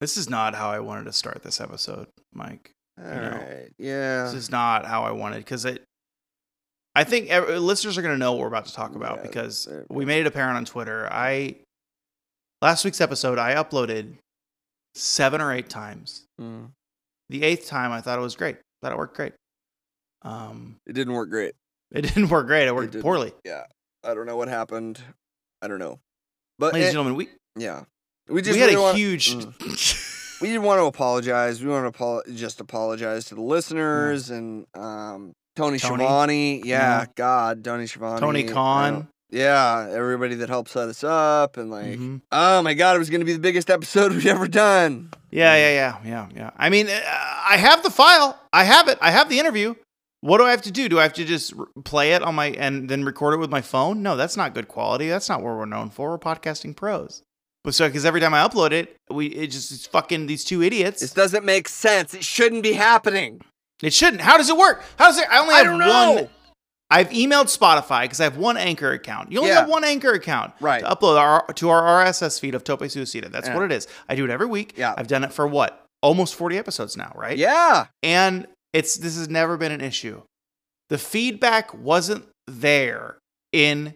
This 0.00 0.16
is 0.16 0.30
not 0.30 0.54
how 0.54 0.70
I 0.70 0.80
wanted 0.80 1.04
to 1.04 1.12
start 1.12 1.42
this 1.42 1.60
episode, 1.60 2.06
Mike. 2.32 2.72
All 2.98 3.06
You 3.08 3.20
know, 3.20 3.30
right. 3.30 3.68
Yeah. 3.78 4.24
This 4.24 4.34
is 4.34 4.50
not 4.50 4.86
how 4.86 5.02
I 5.02 5.10
wanted 5.12 5.38
because 5.38 5.64
it. 5.64 5.82
I 6.94 7.04
think 7.04 7.28
ev- 7.30 7.48
listeners 7.60 7.96
are 7.98 8.02
going 8.02 8.14
to 8.14 8.18
know 8.18 8.32
what 8.32 8.40
we're 8.40 8.46
about 8.48 8.66
to 8.66 8.74
talk 8.74 8.94
about 8.94 9.18
Yeah, 9.18 9.22
because 9.22 9.68
we 9.88 10.04
made 10.04 10.20
it 10.20 10.26
apparent 10.26 10.56
on 10.56 10.64
Twitter. 10.64 11.08
I 11.10 11.56
last 12.62 12.84
week's 12.84 13.00
episode 13.00 13.38
I 13.38 13.54
uploaded 13.54 14.14
seven 14.94 15.40
or 15.40 15.52
eight 15.52 15.68
times. 15.68 16.24
Mm. 16.40 16.70
The 17.28 17.44
eighth 17.44 17.68
time 17.68 17.92
I 17.92 18.00
thought 18.00 18.18
it 18.18 18.22
was 18.22 18.34
great. 18.36 18.56
Thought 18.82 18.92
it 18.92 18.98
worked 18.98 19.16
great. 19.16 19.34
Um, 20.22 20.76
It 20.86 20.94
didn't 20.94 21.12
work 21.14 21.30
great. 21.30 21.54
it 21.92 22.02
didn't 22.14 22.28
work 22.28 22.46
great. 22.46 22.66
It 22.66 22.74
worked 22.74 22.92
didn't. 22.92 23.02
poorly. 23.04 23.32
Yeah. 23.44 23.64
I 24.02 24.14
don't 24.14 24.26
know 24.26 24.36
what 24.36 24.48
happened. 24.48 25.00
I 25.62 25.68
don't 25.68 25.78
know. 25.78 26.00
But 26.58 26.72
Ladies 26.74 26.88
and 26.88 26.94
gentlemen, 26.94 27.14
we 27.16 27.28
yeah. 27.56 27.84
We 28.30 28.42
just 28.42 28.54
we 28.56 28.60
had 28.60 28.72
a 28.74 28.80
wanna- 28.80 28.96
huge. 28.98 29.34
we 30.40 30.48
didn't 30.48 30.62
want 30.62 30.80
to 30.80 30.84
apologize. 30.84 31.62
We 31.62 31.68
want 31.70 31.84
to 31.84 31.88
apo- 31.88 32.22
just 32.34 32.60
apologize 32.60 33.26
to 33.26 33.34
the 33.34 33.42
listeners 33.42 34.30
and 34.30 34.66
um, 34.74 35.32
Tony, 35.56 35.78
Mm. 35.78 35.80
Tony? 35.82 36.04
Schiavone. 36.04 36.62
Yeah, 36.64 37.00
Yeah. 37.00 37.04
God, 37.16 37.64
Tony 37.64 37.86
Schiavone. 37.86 38.20
Tony 38.20 38.44
Khan. 38.44 39.08
Yeah, 39.32 39.88
everybody 39.92 40.34
that 40.36 40.48
helped 40.48 40.70
set 40.70 40.88
us 40.88 41.04
up 41.04 41.56
and 41.56 41.70
like, 41.70 41.98
Mhm. 41.98 42.20
oh 42.32 42.62
my 42.62 42.74
God, 42.74 42.96
it 42.96 42.98
was 42.98 43.10
going 43.10 43.20
to 43.20 43.24
be 43.24 43.32
the 43.32 43.38
biggest 43.38 43.70
episode 43.70 44.10
we've 44.14 44.26
ever 44.26 44.48
done. 44.48 45.10
Yeah, 45.30 45.54
yeah, 45.54 45.70
yeah, 45.70 45.98
yeah, 46.04 46.28
yeah. 46.34 46.50
I 46.56 46.68
mean, 46.70 46.88
uh, 46.88 47.00
I 47.48 47.56
have 47.56 47.82
the 47.84 47.90
file. 47.90 48.36
I 48.52 48.64
have 48.64 48.88
it. 48.88 48.98
I 49.00 49.10
have 49.12 49.28
the 49.28 49.38
interview. 49.38 49.74
What 50.22 50.38
do 50.38 50.44
I 50.44 50.50
have 50.50 50.62
to 50.62 50.72
do? 50.72 50.88
Do 50.88 50.98
I 50.98 51.04
have 51.04 51.12
to 51.14 51.24
just 51.24 51.54
play 51.84 52.12
it 52.12 52.22
on 52.22 52.34
my 52.34 52.46
and 52.48 52.88
then 52.88 53.04
record 53.04 53.34
it 53.34 53.38
with 53.38 53.50
my 53.50 53.60
phone? 53.62 54.02
No, 54.02 54.16
that's 54.16 54.36
not 54.36 54.52
good 54.52 54.66
quality. 54.68 55.08
That's 55.08 55.28
not 55.28 55.42
what 55.42 55.54
we're 55.56 55.64
known 55.64 55.90
for. 55.90 56.10
We're 56.10 56.18
podcasting 56.18 56.74
pros. 56.76 57.22
But 57.64 57.74
so 57.74 57.86
because 57.88 58.04
every 58.06 58.20
time 58.20 58.32
I 58.34 58.46
upload 58.46 58.72
it, 58.72 58.96
we 59.10 59.26
it 59.26 59.48
just 59.48 59.70
it's 59.70 59.86
fucking 59.86 60.26
these 60.26 60.44
two 60.44 60.62
idiots. 60.62 61.00
This 61.00 61.12
doesn't 61.12 61.44
make 61.44 61.68
sense. 61.68 62.14
It 62.14 62.24
shouldn't 62.24 62.62
be 62.62 62.72
happening. 62.72 63.40
it 63.82 63.92
shouldn't. 63.92 64.22
How 64.22 64.36
does 64.36 64.48
it 64.48 64.56
work? 64.56 64.82
How 64.98 65.06
does 65.06 65.18
it? 65.18 65.26
I 65.30 65.38
only 65.40 65.54
I 65.54 65.58
have 65.58 65.66
don't 65.66 65.78
know. 65.78 66.12
one. 66.14 66.28
I've 66.92 67.10
emailed 67.10 67.56
Spotify 67.56 68.02
because 68.02 68.20
I 68.20 68.24
have 68.24 68.36
one 68.36 68.56
Anchor 68.56 68.90
account. 68.92 69.30
You 69.30 69.38
only 69.38 69.50
Yeah. 69.50 69.60
have 69.60 69.68
one 69.68 69.84
Anchor 69.84 70.12
account 70.12 70.52
Right. 70.60 70.80
to 70.82 70.86
upload 70.90 71.18
our, 71.20 71.46
to 71.54 71.68
our 71.68 71.82
RSS 72.04 72.40
feed 72.40 72.54
of 72.56 72.64
Tope 72.64 72.80
Suicida. 72.80 73.30
That's 73.30 73.46
Yeah. 73.46 73.54
what 73.54 73.62
it 73.64 73.70
is. 73.72 73.86
I 74.08 74.16
do 74.16 74.24
it 74.24 74.30
every 74.30 74.46
week. 74.48 74.74
Yeah. 74.76 74.94
I've 74.98 75.06
done 75.06 75.22
it 75.22 75.32
for 75.32 75.46
what? 75.46 75.84
Almost 76.02 76.34
40 76.34 76.58
episodes 76.58 76.96
now, 76.96 77.12
right? 77.14 77.36
Yeah. 77.38 77.86
and 78.02 78.48
it's 78.72 78.96
this 78.96 79.16
has 79.16 79.28
never 79.28 79.56
been 79.56 79.70
an 79.72 79.80
issue. 79.80 80.22
The 80.88 80.98
feedback 80.98 81.72
wasn't 81.74 82.26
there 82.48 83.18
in 83.52 83.94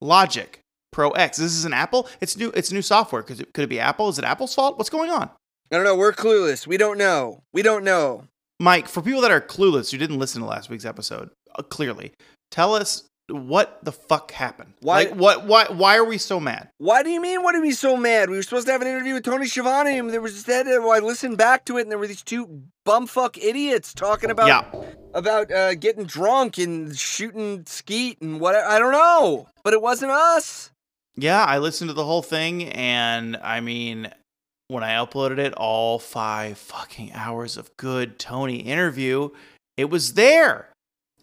Logic 0.00 0.58
Pro 0.92 1.10
X. 1.10 1.38
This 1.38 1.52
is 1.56 1.64
an 1.64 1.72
Apple. 1.72 2.08
It's 2.20 2.36
new. 2.36 2.50
It's 2.54 2.70
new 2.70 2.82
software. 2.82 3.22
Could 3.22 3.40
it, 3.40 3.52
could 3.54 3.64
it 3.64 3.68
be 3.68 3.80
Apple? 3.80 4.08
Is 4.08 4.18
it 4.18 4.24
Apple's 4.24 4.54
fault? 4.54 4.78
What's 4.78 4.90
going 4.90 5.10
on, 5.10 5.30
I 5.72 5.76
don't 5.76 5.84
know. 5.84 5.96
We're 5.96 6.12
clueless. 6.12 6.66
We 6.66 6.76
don't 6.76 6.98
know. 6.98 7.42
We 7.52 7.62
don't 7.62 7.82
know. 7.84 8.24
Mike? 8.60 8.86
For 8.88 9.02
people 9.02 9.22
that 9.22 9.30
are 9.32 9.40
clueless 9.40 9.90
who 9.90 9.98
didn't 9.98 10.18
listen 10.18 10.40
to 10.42 10.46
last 10.46 10.70
week's 10.70 10.84
episode, 10.84 11.30
uh, 11.58 11.62
clearly 11.62 12.12
tell 12.50 12.74
us 12.74 13.04
what 13.28 13.78
the 13.82 13.92
fuck 13.92 14.32
happened. 14.32 14.74
Why- 14.80 15.04
Like 15.04 15.14
what? 15.14 15.46
Why? 15.46 15.64
Why 15.70 15.96
are 15.96 16.04
we 16.04 16.18
so 16.18 16.38
mad? 16.38 16.68
Why 16.78 17.02
do 17.02 17.08
you 17.10 17.20
mean? 17.20 17.42
What 17.42 17.54
are 17.54 17.62
we 17.62 17.72
so 17.72 17.96
mad? 17.96 18.28
We 18.28 18.36
were 18.36 18.42
supposed 18.42 18.66
to 18.66 18.72
have 18.72 18.82
an 18.82 18.88
interview 18.88 19.14
with 19.14 19.24
Tony 19.24 19.46
Schiavone, 19.46 19.98
and 19.98 20.10
there 20.10 20.20
was 20.20 20.34
instead. 20.34 20.66
uh, 20.68 20.86
I 20.88 20.98
listened 20.98 21.38
back 21.38 21.64
to 21.66 21.78
it, 21.78 21.82
and 21.82 21.90
there 21.90 21.98
were 21.98 22.06
these 22.08 22.22
two 22.22 22.62
bumfuck 22.86 23.38
idiots 23.42 23.94
talking 23.94 24.30
about 24.30 24.48
yeah. 24.48 24.84
about 25.14 25.50
uh, 25.50 25.74
getting 25.74 26.04
drunk 26.04 26.58
and 26.58 26.94
shooting 26.98 27.64
skeet 27.66 28.20
and 28.20 28.38
what. 28.40 28.54
I 28.56 28.78
don't 28.78 28.92
know, 28.92 29.48
but 29.64 29.72
it 29.72 29.80
wasn't 29.80 30.10
us. 30.10 30.70
Yeah, 31.16 31.44
I 31.44 31.58
listened 31.58 31.88
to 31.90 31.94
the 31.94 32.04
whole 32.04 32.22
thing, 32.22 32.64
and 32.70 33.36
I 33.36 33.60
mean, 33.60 34.10
when 34.68 34.82
I 34.82 34.92
uploaded 34.94 35.38
it, 35.38 35.52
all 35.54 35.98
five 35.98 36.56
fucking 36.58 37.12
hours 37.12 37.56
of 37.56 37.76
good 37.76 38.18
Tony 38.18 38.56
interview, 38.56 39.28
it 39.76 39.90
was 39.90 40.14
there. 40.14 40.68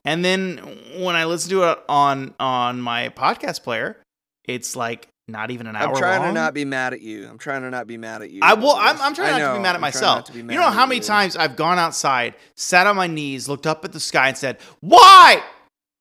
And 0.06 0.24
then 0.24 0.58
when 0.98 1.16
I 1.16 1.26
listened 1.26 1.52
to 1.52 1.64
it 1.64 1.80
on 1.90 2.34
on 2.40 2.82
my 2.82 3.10
podcast 3.10 3.64
player, 3.64 3.98
it's 4.46 4.76
like 4.76 5.08
not 5.28 5.52
even 5.52 5.68
an 5.68 5.76
hour. 5.76 5.90
I'm 5.90 5.96
trying 5.96 6.20
long. 6.22 6.30
to 6.30 6.34
not 6.34 6.54
be 6.54 6.66
mad 6.66 6.94
at 6.94 7.02
you. 7.02 7.28
I'm 7.28 7.38
trying 7.38 7.62
to 7.62 7.70
not 7.70 7.88
be 7.88 7.98
mad 7.98 8.22
at 8.22 8.32
you. 8.32 8.42
I 8.44 8.54
will. 8.54 8.72
I'm. 8.72 9.00
I'm 9.02 9.14
trying 9.14 9.36
I 9.36 9.40
not 9.40 9.54
to 9.54 9.58
be 9.58 9.64
mad 9.64 9.70
at 9.70 9.76
I'm 9.76 9.82
myself. 9.82 10.32
be 10.34 10.40
You 10.40 10.46
know 10.46 10.70
how 10.70 10.86
many 10.86 10.98
you. 10.98 11.04
times 11.04 11.36
I've 11.36 11.56
gone 11.56 11.78
outside, 11.80 12.36
sat 12.56 12.88
on 12.88 12.96
my 12.96 13.08
knees, 13.08 13.48
looked 13.50 13.68
up 13.68 13.84
at 13.86 13.92
the 13.92 14.00
sky, 14.00 14.30
and 14.30 14.38
said, 14.38 14.60
"Why, 14.80 15.44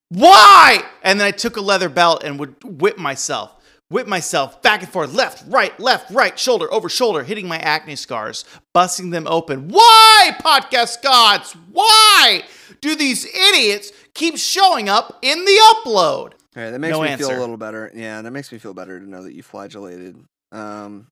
why?" 0.08 0.82
And 1.02 1.20
then 1.20 1.26
I 1.26 1.30
took 1.30 1.56
a 1.56 1.60
leather 1.60 1.88
belt 1.88 2.22
and 2.24 2.38
would 2.38 2.56
whip 2.64 2.98
myself, 2.98 3.54
whip 3.90 4.06
myself 4.06 4.60
back 4.62 4.82
and 4.82 4.90
forth, 4.90 5.12
left, 5.14 5.44
right, 5.48 5.78
left, 5.80 6.10
right, 6.10 6.38
shoulder 6.38 6.72
over 6.72 6.88
shoulder, 6.88 7.22
hitting 7.24 7.48
my 7.48 7.58
acne 7.58 7.96
scars, 7.96 8.44
busting 8.74 9.10
them 9.10 9.26
open. 9.26 9.68
Why, 9.68 10.36
podcast 10.40 11.02
gods? 11.02 11.54
Why 11.72 12.42
do 12.80 12.94
these 12.94 13.24
idiots 13.24 13.92
keep 14.14 14.36
showing 14.36 14.88
up 14.88 15.18
in 15.22 15.44
the 15.44 15.74
upload? 15.74 16.32
All 16.56 16.64
right, 16.64 16.70
that 16.70 16.78
makes 16.78 16.92
No 16.92 17.02
me 17.02 17.16
feel 17.16 17.30
a 17.30 17.38
little 17.38 17.56
better. 17.56 17.90
Yeah, 17.94 18.22
that 18.22 18.30
makes 18.30 18.50
me 18.52 18.58
feel 18.58 18.74
better 18.74 18.98
to 18.98 19.08
know 19.08 19.22
that 19.22 19.32
you 19.32 19.42
flagellated. 19.42 20.16
Um, 20.52 21.06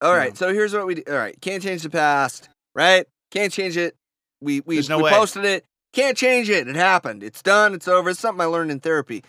all 0.00 0.12
right, 0.14 0.30
Yeah. 0.32 0.36
so 0.38 0.52
here's 0.52 0.72
what 0.74 0.86
we 0.86 0.96
do. 0.96 1.02
All 1.08 1.14
right, 1.14 1.38
can't 1.40 1.62
change 1.62 1.82
the 1.82 1.90
past, 1.90 2.48
right? 2.74 3.06
Can't 3.30 3.52
change 3.52 3.76
it. 3.76 3.96
We 4.40 4.60
we, 4.60 4.80
no 4.88 4.98
we 4.98 5.10
posted 5.10 5.44
it. 5.44 5.64
Can't 5.94 6.16
change 6.16 6.50
it. 6.50 6.68
It 6.68 6.76
happened. 6.76 7.22
It's 7.22 7.40
done. 7.42 7.72
It's 7.72 7.88
over. 7.88 8.10
It's 8.10 8.20
something 8.20 8.40
I 8.42 8.46
learned 8.46 8.70
in 8.70 8.80
therapy. 8.80 9.24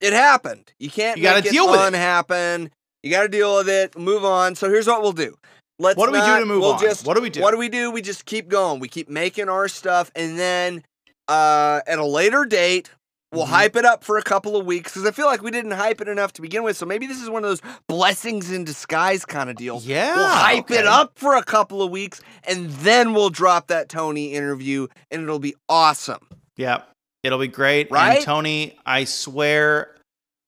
It 0.00 0.12
happened. 0.12 0.72
You 0.78 0.90
can't 0.90 1.16
You 1.18 1.24
gotta 1.24 1.42
make 1.42 1.50
deal 1.52 1.70
with 1.70 1.80
it. 1.80 1.86
unhappen. 1.88 2.70
You 3.02 3.10
got 3.10 3.22
to 3.22 3.28
deal 3.28 3.56
with 3.56 3.68
it. 3.68 3.96
Move 3.96 4.24
on. 4.24 4.56
So 4.56 4.68
here's 4.68 4.86
what 4.88 5.00
we'll 5.00 5.12
do. 5.12 5.36
Let's 5.78 5.96
What 5.96 6.06
do 6.06 6.12
we 6.12 6.20
do 6.24 6.40
to 6.40 6.46
move 6.46 6.60
we'll 6.62 6.72
on? 6.72 6.80
Just, 6.80 7.06
What 7.06 7.14
do 7.14 7.20
we 7.22 7.30
do? 7.30 7.40
What 7.40 7.52
do 7.52 7.58
we 7.58 7.68
do? 7.68 7.90
We 7.92 8.02
just 8.02 8.24
keep 8.24 8.48
going. 8.48 8.80
We 8.80 8.88
keep 8.88 9.08
making 9.08 9.48
our 9.48 9.68
stuff, 9.68 10.10
and 10.16 10.38
then 10.38 10.82
uh, 11.28 11.80
at 11.86 11.98
a 11.98 12.04
later 12.04 12.44
date, 12.46 12.90
we'll 13.32 13.44
Mhm. 13.46 13.50
hype 13.50 13.76
it 13.76 13.84
up 13.84 14.02
for 14.02 14.16
a 14.16 14.22
couple 14.22 14.56
of 14.56 14.64
weeks 14.66 14.92
because 14.94 15.06
I 15.06 15.10
feel 15.12 15.26
like 15.26 15.42
we 15.42 15.50
didn't 15.50 15.72
hype 15.72 16.00
it 16.00 16.08
enough 16.08 16.32
to 16.34 16.42
begin 16.42 16.62
with. 16.62 16.76
So 16.76 16.86
maybe 16.86 17.06
this 17.06 17.20
is 17.20 17.28
one 17.28 17.44
of 17.44 17.50
those 17.50 17.60
blessings 17.88 18.50
in 18.50 18.64
disguise 18.64 19.24
kind 19.24 19.50
of 19.50 19.56
deals. 19.56 19.84
Yeah, 19.86 20.16
We'll 20.16 20.28
hype 20.28 20.70
it 20.70 20.86
up 20.86 21.12
for 21.18 21.36
a 21.36 21.44
couple 21.44 21.82
of 21.82 21.90
weeks, 21.90 22.20
and 22.44 22.70
then 22.70 23.12
we'll 23.12 23.30
drop 23.30 23.66
that 23.68 23.88
Tony 23.88 24.32
interview, 24.34 24.86
and 25.10 25.22
it'll 25.22 25.38
be 25.38 25.54
awesome. 25.68 26.26
Yeah, 26.56 26.82
it'll 27.26 27.38
be 27.38 27.48
great. 27.48 27.90
Right? 27.90 28.16
And 28.16 28.24
Tony, 28.24 28.78
I 28.86 29.04
swear, 29.04 29.94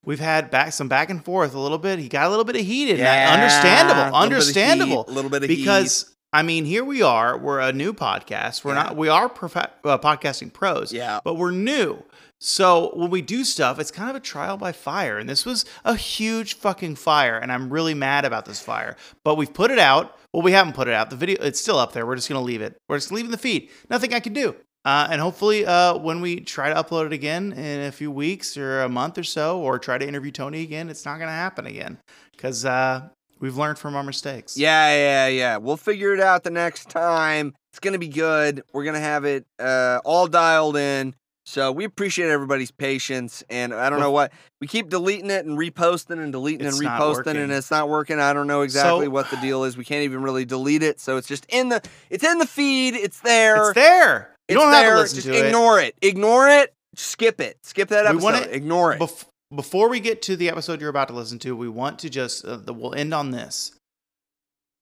we've 0.05 0.21
had 0.21 0.51
back 0.51 0.73
some 0.73 0.89
back 0.89 1.11
and 1.11 1.25
forth 1.25 1.55
a 1.55 1.59
little 1.61 1.79
bit. 1.79 1.99
He 1.99 2.09
got 2.09 2.27
a 2.27 2.31
little 2.31 2.45
bit 2.45 2.57
of 2.57 2.63
heated. 2.65 3.01
and 3.01 3.41
understandable, 3.41 4.01
a 4.01 4.05
little 4.05 4.11
bit 4.11 4.15
of 4.17 4.23
understandable. 4.23 5.05
heat, 5.05 5.11
A 5.11 5.15
little 5.15 5.31
bit 5.31 5.43
of 5.43 5.49
because 5.49 6.15
I 6.33 6.43
mean, 6.43 6.67
here 6.67 6.85
we 6.85 7.01
are. 7.03 7.39
We're 7.39 7.59
a 7.61 7.73
new 7.73 7.93
podcast. 7.95 8.63
We're 8.63 8.75
Yeah. 8.75 8.83
not. 8.83 8.97
We 8.97 9.09
are 9.09 9.29
prof- 9.31 9.57
uh, 9.57 9.97
podcasting 9.99 10.53
pros. 10.53 10.93
Yeah. 10.93 11.21
but 11.25 11.35
we're 11.35 11.51
new. 11.53 12.03
So 12.41 12.93
when 12.95 13.11
we 13.11 13.21
do 13.23 13.43
stuff, 13.45 13.81
it's 13.81 13.91
kind 13.91 14.11
of 14.11 14.15
a 14.15 14.21
trial 14.21 14.57
by 14.59 14.71
fire. 14.73 15.19
And 15.19 15.29
this 15.29 15.45
was 15.45 15.65
a 15.85 15.97
huge 15.97 16.55
fucking 16.55 16.95
fire. 16.97 17.37
And 17.37 17.51
I'm 17.51 17.69
really 17.71 17.95
mad 17.95 18.25
about 18.25 18.45
this 18.45 18.61
fire. 18.61 18.97
But 19.25 19.37
we've 19.37 19.53
put 19.53 19.71
it 19.73 19.79
out. 19.81 20.17
Well, 20.33 20.43
we 20.43 20.53
haven't 20.53 20.75
put 20.75 20.87
it 20.87 20.95
out. 20.95 21.11
The 21.11 21.17
video, 21.17 21.43
it's 21.43 21.61
still 21.61 21.79
up 21.79 21.93
there. 21.95 22.07
We're 22.07 22.15
just 22.15 22.29
going 22.29 22.39
to 22.41 22.45
leave 22.45 22.61
it. 22.63 22.77
We're 22.89 22.99
just 22.99 23.11
leaving 23.11 23.31
the 23.33 23.39
feed. 23.39 23.71
Nothing 23.91 24.13
I 24.15 24.21
can 24.21 24.35
do. 24.35 24.55
Uh, 24.89 25.07
and 25.11 25.21
hopefully, 25.21 25.67
uh, 25.67 25.99
when 25.99 26.23
we 26.23 26.41
try 26.41 26.73
to 26.73 26.83
upload 26.83 27.05
it 27.05 27.13
again 27.13 27.53
in 27.53 27.83
a 27.83 27.93
few 27.93 28.11
weeks 28.11 28.57
or 28.57 28.81
a 28.81 28.89
month 28.89 29.19
or 29.19 29.23
so, 29.23 29.61
or 29.61 29.79
try 29.79 29.99
to 29.99 30.09
interview 30.09 30.31
Tony 30.31 30.63
again, 30.63 30.89
it's 30.89 31.05
not 31.05 31.19
going 31.19 31.29
to 31.29 31.33
happen 31.35 31.67
again 31.67 31.99
because 32.33 32.65
uh, 32.65 33.07
we've 33.39 33.59
learned 33.59 33.79
from 33.79 33.97
our 33.97 34.03
mistakes. 34.03 34.57
Yeah, 34.57 34.89
yeah, 34.97 35.27
yeah. 35.27 35.57
We'll 35.59 35.77
figure 35.77 36.15
it 36.15 36.21
out 36.21 36.43
the 36.43 36.51
next 36.51 36.89
time. 36.89 37.55
It's 37.71 37.81
gonna 37.81 37.99
be 37.99 38.09
good. 38.09 38.63
We're 38.73 38.85
gonna 38.85 38.99
have 38.99 39.27
it 39.27 39.45
uh, 39.59 40.01
all 40.07 40.27
dialed 40.27 40.79
in. 40.79 41.15
So 41.45 41.71
we 41.71 41.85
appreciate 41.85 42.31
everybody's 42.31 42.71
patience, 42.71 43.45
and 43.51 43.75
I 43.75 43.91
don't 43.91 44.01
know 44.01 44.11
what 44.11 44.33
we 44.59 44.67
keep 44.67 44.89
deleting 44.89 45.31
it 45.31 45.45
and 45.45 45.59
reposting 45.59 46.23
and 46.23 46.33
deleting 46.33 46.67
and 46.67 46.75
reposting, 46.75 47.37
and 47.37 47.53
it's 47.53 47.71
not 47.71 47.91
working. 47.91 48.19
I 48.21 48.33
don't 48.33 48.47
know 48.47 48.63
exactly 48.63 49.05
So- 49.05 49.11
what 49.11 49.31
the 49.31 49.37
deal 49.37 49.65
is. 49.65 49.77
We 49.77 49.85
can't 49.85 50.05
even 50.05 50.23
really 50.23 50.47
delete 50.47 50.83
it, 50.83 50.99
so 50.99 51.19
it's 51.19 51.29
just 51.29 51.45
in 51.51 51.69
the 51.69 51.83
it's 52.09 52.25
in 52.25 52.39
the 52.39 52.47
feed. 52.47 52.95
It's 52.95 53.21
there. 53.21 53.67
It's 53.67 53.75
there. 53.75 54.35
You 54.49 54.55
don't 54.57 54.73
have 54.73 54.93
to 54.93 54.97
listen 54.99 55.17
just 55.17 55.27
to 55.29 55.35
it. 55.35 55.47
ignore 55.47 55.81
it. 55.81 55.95
Ignore 56.03 56.49
it. 56.49 56.73
Skip 56.97 57.41
it. 57.41 57.57
Skip 57.65 57.89
that 57.89 58.05
We 58.05 58.09
episode. 58.11 58.23
want 58.25 58.37
it 58.47 58.53
Ignore 58.55 58.93
it. 58.95 59.01
Bef- 59.01 59.25
before 59.55 59.89
we 59.89 60.01
get 60.01 60.21
to 60.23 60.37
the 60.37 60.49
episode 60.49 60.81
you're 60.81 60.91
about 60.91 61.09
to 61.09 61.15
listen 61.15 61.39
to, 61.41 61.55
we 61.57 61.69
want 61.69 61.99
to 62.01 62.11
just 62.11 62.45
uh, 62.45 62.57
the, 62.57 62.73
we'll 62.73 62.95
end 62.95 63.15
on 63.15 63.31
this. 63.31 63.73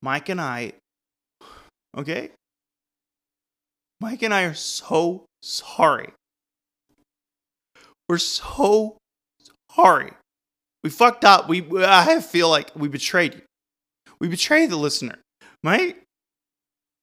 Mike 0.02 0.28
and 0.28 0.40
I, 0.40 0.72
okay. 1.96 2.30
Mike 4.00 4.22
and 4.22 4.32
I 4.34 4.42
are 4.44 4.54
so 4.54 5.24
sorry. 5.42 6.12
We're 8.08 8.18
so 8.18 8.98
sorry. 9.74 10.12
We 10.84 10.90
fucked 10.90 11.24
up. 11.24 11.48
We 11.48 11.66
I 11.84 12.20
feel 12.20 12.48
like 12.48 12.70
we 12.76 12.88
betrayed 12.88 13.34
you. 13.34 13.42
We 14.20 14.28
betrayed 14.28 14.70
the 14.70 14.76
listener. 14.76 15.16
Mike, 15.62 16.02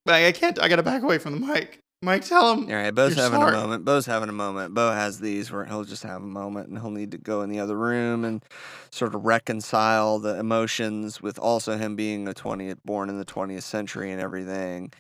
I 0.07 0.27
I 0.27 0.31
can't. 0.31 0.60
I 0.62 0.68
gotta 0.69 0.83
back 0.83 1.01
away 1.01 1.18
from 1.18 1.33
the 1.39 1.45
mic. 1.45 1.80
Mike, 2.03 2.25
tell 2.25 2.53
him. 2.53 2.69
All 2.69 2.75
right, 2.75 2.94
Bo's 2.94 3.15
You're 3.15 3.23
having 3.23 3.39
smart. 3.39 3.53
a 3.53 3.57
moment. 3.57 3.85
Bo's 3.85 4.05
having 4.05 4.27
a 4.27 4.33
moment. 4.33 4.73
Bo 4.73 4.91
has 4.91 5.21
these 5.21 5.50
where 5.50 5.63
he'll 5.63 5.85
just 5.85 6.03
have 6.03 6.21
a 6.21 6.25
moment 6.25 6.67
and 6.67 6.77
he'll 6.77 6.91
need 6.91 7.11
to 7.11 7.17
go 7.17 7.41
in 7.44 7.50
the 7.50 7.61
other 7.61 7.77
room 7.77 8.25
and 8.25 8.44
sort 8.91 9.15
of 9.15 9.23
reconcile 9.23 10.19
the 10.19 10.38
emotions 10.38 11.21
with 11.21 11.39
also 11.39 11.77
him 11.77 11.95
being 11.95 12.27
a 12.27 12.33
20th, 12.33 12.79
born 12.83 13.09
in 13.09 13.17
the 13.17 13.25
20th 13.25 13.63
century 13.63 14.11
and 14.11 14.19
everything. 14.19 14.91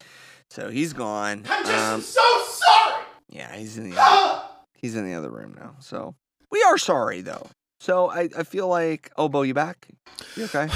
So 0.49 0.69
he's 0.69 0.93
gone. 0.93 1.43
I'm 1.49 1.65
just 1.65 1.93
um, 1.93 2.01
so 2.01 2.43
sorry. 2.47 3.03
yeah, 3.29 3.53
he's 3.53 3.77
in 3.77 3.89
the 3.89 3.97
other, 3.99 4.43
he's 4.73 4.95
in 4.95 5.05
the 5.05 5.13
other 5.13 5.29
room 5.29 5.55
now. 5.59 5.75
So 5.79 6.15
we 6.51 6.63
are 6.63 6.77
sorry 6.77 7.19
though. 7.19 7.47
So 7.81 8.09
I, 8.09 8.29
I 8.37 8.43
feel 8.43 8.69
like 8.69 9.11
oh 9.17 9.27
Bo, 9.27 9.41
you 9.41 9.53
back? 9.53 9.89
You 10.37 10.45
okay? 10.45 10.69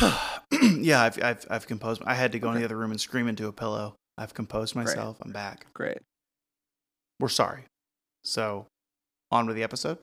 yeah, 0.82 1.04
I've, 1.04 1.24
I've 1.24 1.46
I've 1.50 1.68
composed. 1.68 2.02
I 2.06 2.16
had 2.16 2.34
to 2.34 2.40
go 2.40 2.52
in 2.52 2.58
the 2.58 2.66
other 2.66 2.76
room 2.76 2.92
and 2.92 3.00
scream 3.00 3.30
into 3.30 3.48
a 3.48 3.54
pillow. 3.54 3.96
I've 4.18 4.34
composed 4.34 4.76
myself. 4.76 5.18
I'm 5.22 5.32
back. 5.32 5.68
Great. 5.74 6.00
We're 7.20 7.30
sorry. 7.30 7.66
So, 8.24 8.68
on 9.32 9.48
with 9.48 9.56
the 9.56 9.64
episode. 9.64 9.98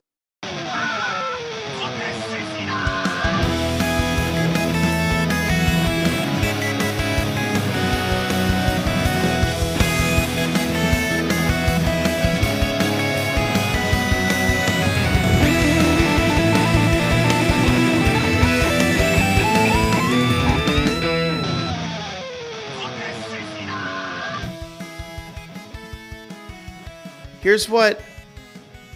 Here's 27.55 27.69
what 27.69 28.01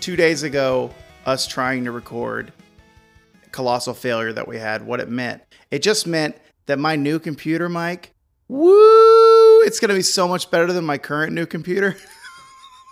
two 0.02 0.18
days 0.18 0.44
ago, 0.44 0.94
us 1.26 1.48
trying 1.48 1.86
to 1.86 1.92
record 1.92 2.52
colossal 3.54 3.94
failure 3.94 4.34
that 4.34 4.50
we 4.50 4.58
had, 4.58 4.86
what 4.86 5.00
it 5.00 5.08
meant. 5.08 5.42
It 5.72 5.82
just 5.82 6.06
meant 6.06 6.36
that 6.66 6.78
my 6.78 6.98
new 6.98 7.20
computer, 7.20 7.70
Mike, 7.70 8.12
woo, 8.50 9.62
it's 9.62 9.80
gonna 9.80 9.94
be 9.94 10.02
so 10.02 10.28
much 10.28 10.52
better 10.52 10.74
than 10.74 10.84
my 10.84 10.98
current 10.98 11.32
new 11.32 11.46
computer. 11.46 11.96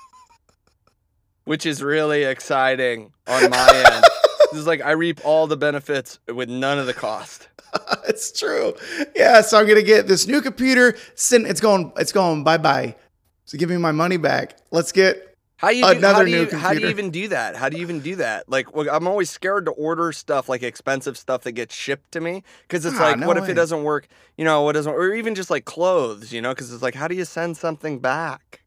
Which 1.43 1.65
is 1.65 1.83
really 1.83 2.23
exciting 2.23 3.11
on 3.27 3.49
my 3.49 3.83
end. 3.93 4.05
This 4.53 4.61
is 4.61 4.67
like 4.67 4.81
I 4.81 4.91
reap 4.91 5.19
all 5.25 5.47
the 5.47 5.57
benefits 5.57 6.19
with 6.33 6.47
none 6.47 6.79
of 6.79 6.85
the 6.85 6.93
cost. 6.93 7.49
it's 8.07 8.31
true. 8.31 8.73
Yeah, 9.17 9.41
so 9.41 9.59
I'm 9.59 9.67
gonna 9.67 9.81
get 9.81 10.07
this 10.07 10.27
new 10.27 10.41
computer. 10.41 10.95
It's 11.11 11.59
going 11.59 11.91
it's 11.97 12.13
going 12.13 12.45
bye 12.45 12.57
bye. 12.57 12.95
So 13.43 13.57
give 13.57 13.69
me 13.69 13.75
my 13.75 13.91
money 13.91 14.15
back. 14.15 14.55
Let's 14.71 14.93
get 14.93 15.26
How 15.57 15.69
you 15.69 15.81
do, 15.81 15.87
how 15.87 15.91
Another 15.93 16.25
do 16.25 16.31
new 16.31 16.41
you, 16.51 16.57
how 16.57 16.73
do 16.73 16.81
you 16.81 16.87
even 16.87 17.09
do 17.09 17.29
that? 17.29 17.55
How 17.55 17.67
do 17.67 17.77
you 17.77 17.81
even 17.81 17.99
do 17.99 18.15
that? 18.17 18.47
Like, 18.47 18.75
well, 18.75 18.87
I'm 18.91 19.07
always 19.07 19.31
scared 19.31 19.65
to 19.65 19.71
order 19.71 20.11
stuff 20.11 20.47
like 20.47 20.61
expensive 20.61 21.17
stuff 21.17 21.41
that 21.43 21.53
gets 21.53 21.73
shipped 21.73 22.11
to 22.11 22.21
me 22.21 22.43
because 22.61 22.85
it's 22.85 22.97
Ah, 22.99 23.03
like, 23.03 23.19
no 23.19 23.27
what 23.27 23.37
if 23.37 23.49
it 23.49 23.55
doesn't 23.55 23.83
work? 23.83 24.07
You 24.37 24.45
know, 24.45 24.61
what 24.61 24.73
doesn't, 24.73 24.93
or 24.93 25.13
even 25.15 25.33
just 25.33 25.49
like 25.49 25.65
clothes, 25.65 26.31
you 26.31 26.41
know? 26.41 26.49
Because 26.49 26.71
it's 26.71 26.83
like, 26.83 26.93
how 26.93 27.07
do 27.07 27.15
you 27.15 27.25
send 27.25 27.57
something 27.57 27.97
back? 27.99 28.61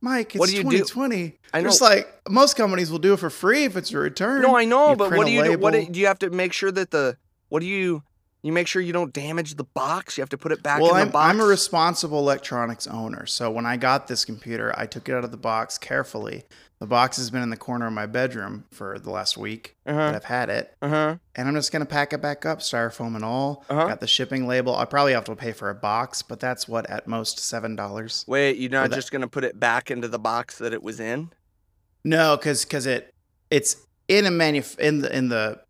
Mike, 0.00 0.34
it's 0.34 0.40
What 0.40 0.48
do 0.48 0.56
you 0.56 0.62
do? 0.64 0.78
2020. 0.78 1.38
I 1.54 1.60
know. 1.60 1.68
Just 1.68 1.80
like 1.80 2.08
most 2.28 2.56
companies 2.56 2.90
will 2.90 2.98
do 2.98 3.12
it 3.12 3.18
for 3.18 3.30
free 3.30 3.64
if 3.64 3.76
it's 3.76 3.92
a 3.92 3.98
return. 3.98 4.42
No, 4.42 4.56
I 4.56 4.64
know, 4.64 4.90
You 4.90 4.96
but 4.96 5.12
what 5.12 5.26
do 5.26 5.32
you 5.32 5.44
do? 5.44 5.58
What 5.58 5.74
do 5.74 6.00
you 6.00 6.06
have 6.06 6.18
to 6.20 6.30
make 6.30 6.52
sure 6.52 6.72
that 6.72 6.90
the 6.90 7.18
what 7.50 7.60
do 7.60 7.66
you 7.66 8.02
you 8.42 8.52
make 8.52 8.66
sure 8.66 8.80
you 8.80 8.92
don't 8.92 9.12
damage 9.12 9.54
the 9.56 9.64
box? 9.64 10.16
You 10.16 10.22
have 10.22 10.30
to 10.30 10.38
put 10.38 10.52
it 10.52 10.62
back 10.62 10.80
well, 10.80 10.90
in 10.90 10.96
the 10.96 11.02
I'm, 11.02 11.10
box. 11.10 11.30
I'm 11.30 11.40
a 11.40 11.44
responsible 11.44 12.18
electronics 12.18 12.86
owner. 12.86 13.26
So 13.26 13.50
when 13.50 13.66
I 13.66 13.76
got 13.76 14.08
this 14.08 14.24
computer, 14.24 14.74
I 14.76 14.86
took 14.86 15.08
it 15.08 15.14
out 15.14 15.24
of 15.24 15.30
the 15.30 15.36
box 15.36 15.76
carefully. 15.78 16.44
The 16.78 16.86
box 16.86 17.18
has 17.18 17.30
been 17.30 17.42
in 17.42 17.50
the 17.50 17.58
corner 17.58 17.86
of 17.86 17.92
my 17.92 18.06
bedroom 18.06 18.64
for 18.70 18.98
the 18.98 19.10
last 19.10 19.36
week 19.36 19.76
that 19.84 19.94
uh-huh, 19.94 20.16
I've 20.16 20.24
had 20.24 20.48
it. 20.48 20.74
uh-huh. 20.80 21.16
And 21.34 21.48
I'm 21.48 21.54
just 21.54 21.72
going 21.72 21.80
to 21.80 21.86
pack 21.86 22.14
it 22.14 22.22
back 22.22 22.46
up, 22.46 22.60
styrofoam 22.60 23.16
and 23.16 23.24
all. 23.24 23.66
Uh-huh. 23.68 23.86
Got 23.86 24.00
the 24.00 24.06
shipping 24.06 24.46
label. 24.46 24.74
I 24.74 24.86
probably 24.86 25.12
have 25.12 25.24
to 25.24 25.36
pay 25.36 25.52
for 25.52 25.68
a 25.68 25.74
box, 25.74 26.22
but 26.22 26.40
that's 26.40 26.66
what, 26.66 26.88
at 26.88 27.06
most, 27.06 27.36
$7. 27.36 28.26
Wait, 28.26 28.56
you're 28.56 28.70
not 28.70 28.92
just 28.92 29.12
gonna 29.12 29.28
put 29.28 29.44
it 29.44 29.60
back 29.60 29.90
into 29.90 30.08
the 30.08 30.18
box 30.18 30.56
that 30.56 30.72
it 30.72 30.82
was 30.82 31.00
in? 31.00 31.30
No, 32.02 32.38
because 32.38 32.64
cause 32.64 32.86
it 32.86 33.14
it's 33.50 33.76
in 34.08 34.24
a 34.24 34.30
manuf- 34.30 34.78
in 34.78 35.02
the 35.02 35.14
in 35.14 35.28
the 35.28 35.60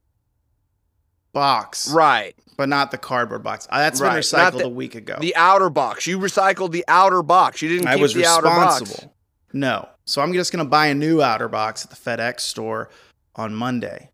box, 1.32 1.90
Right. 1.90 2.36
But 2.60 2.68
not 2.68 2.90
the 2.90 2.98
cardboard 2.98 3.42
box. 3.42 3.66
Uh, 3.70 3.78
That's 3.78 4.02
Right, 4.02 4.10
been 4.10 4.20
recycled 4.20 4.58
the- 4.58 4.66
a 4.66 4.68
week 4.68 4.94
ago. 4.94 5.16
The 5.18 5.34
outer 5.34 5.70
box. 5.70 6.06
You 6.06 6.18
recycled 6.18 6.72
the 6.72 6.84
outer 6.88 7.22
box. 7.22 7.62
You 7.62 7.70
didn't 7.70 7.86
I 7.88 7.96
was 7.96 8.12
the 8.12 8.26
outer 8.26 8.42
box. 8.42 8.82
responsible. 8.82 9.14
No. 9.54 9.88
So 10.04 10.20
I'm 10.20 10.34
just 10.34 10.52
going 10.52 10.62
to 10.62 10.68
buy 10.68 10.88
a 10.88 10.94
new 10.94 11.22
outer 11.22 11.48
box 11.48 11.86
at 11.86 11.90
the 11.90 11.96
FedEx 11.96 12.40
store 12.40 12.90
on 13.34 13.54
Monday. 13.54 14.10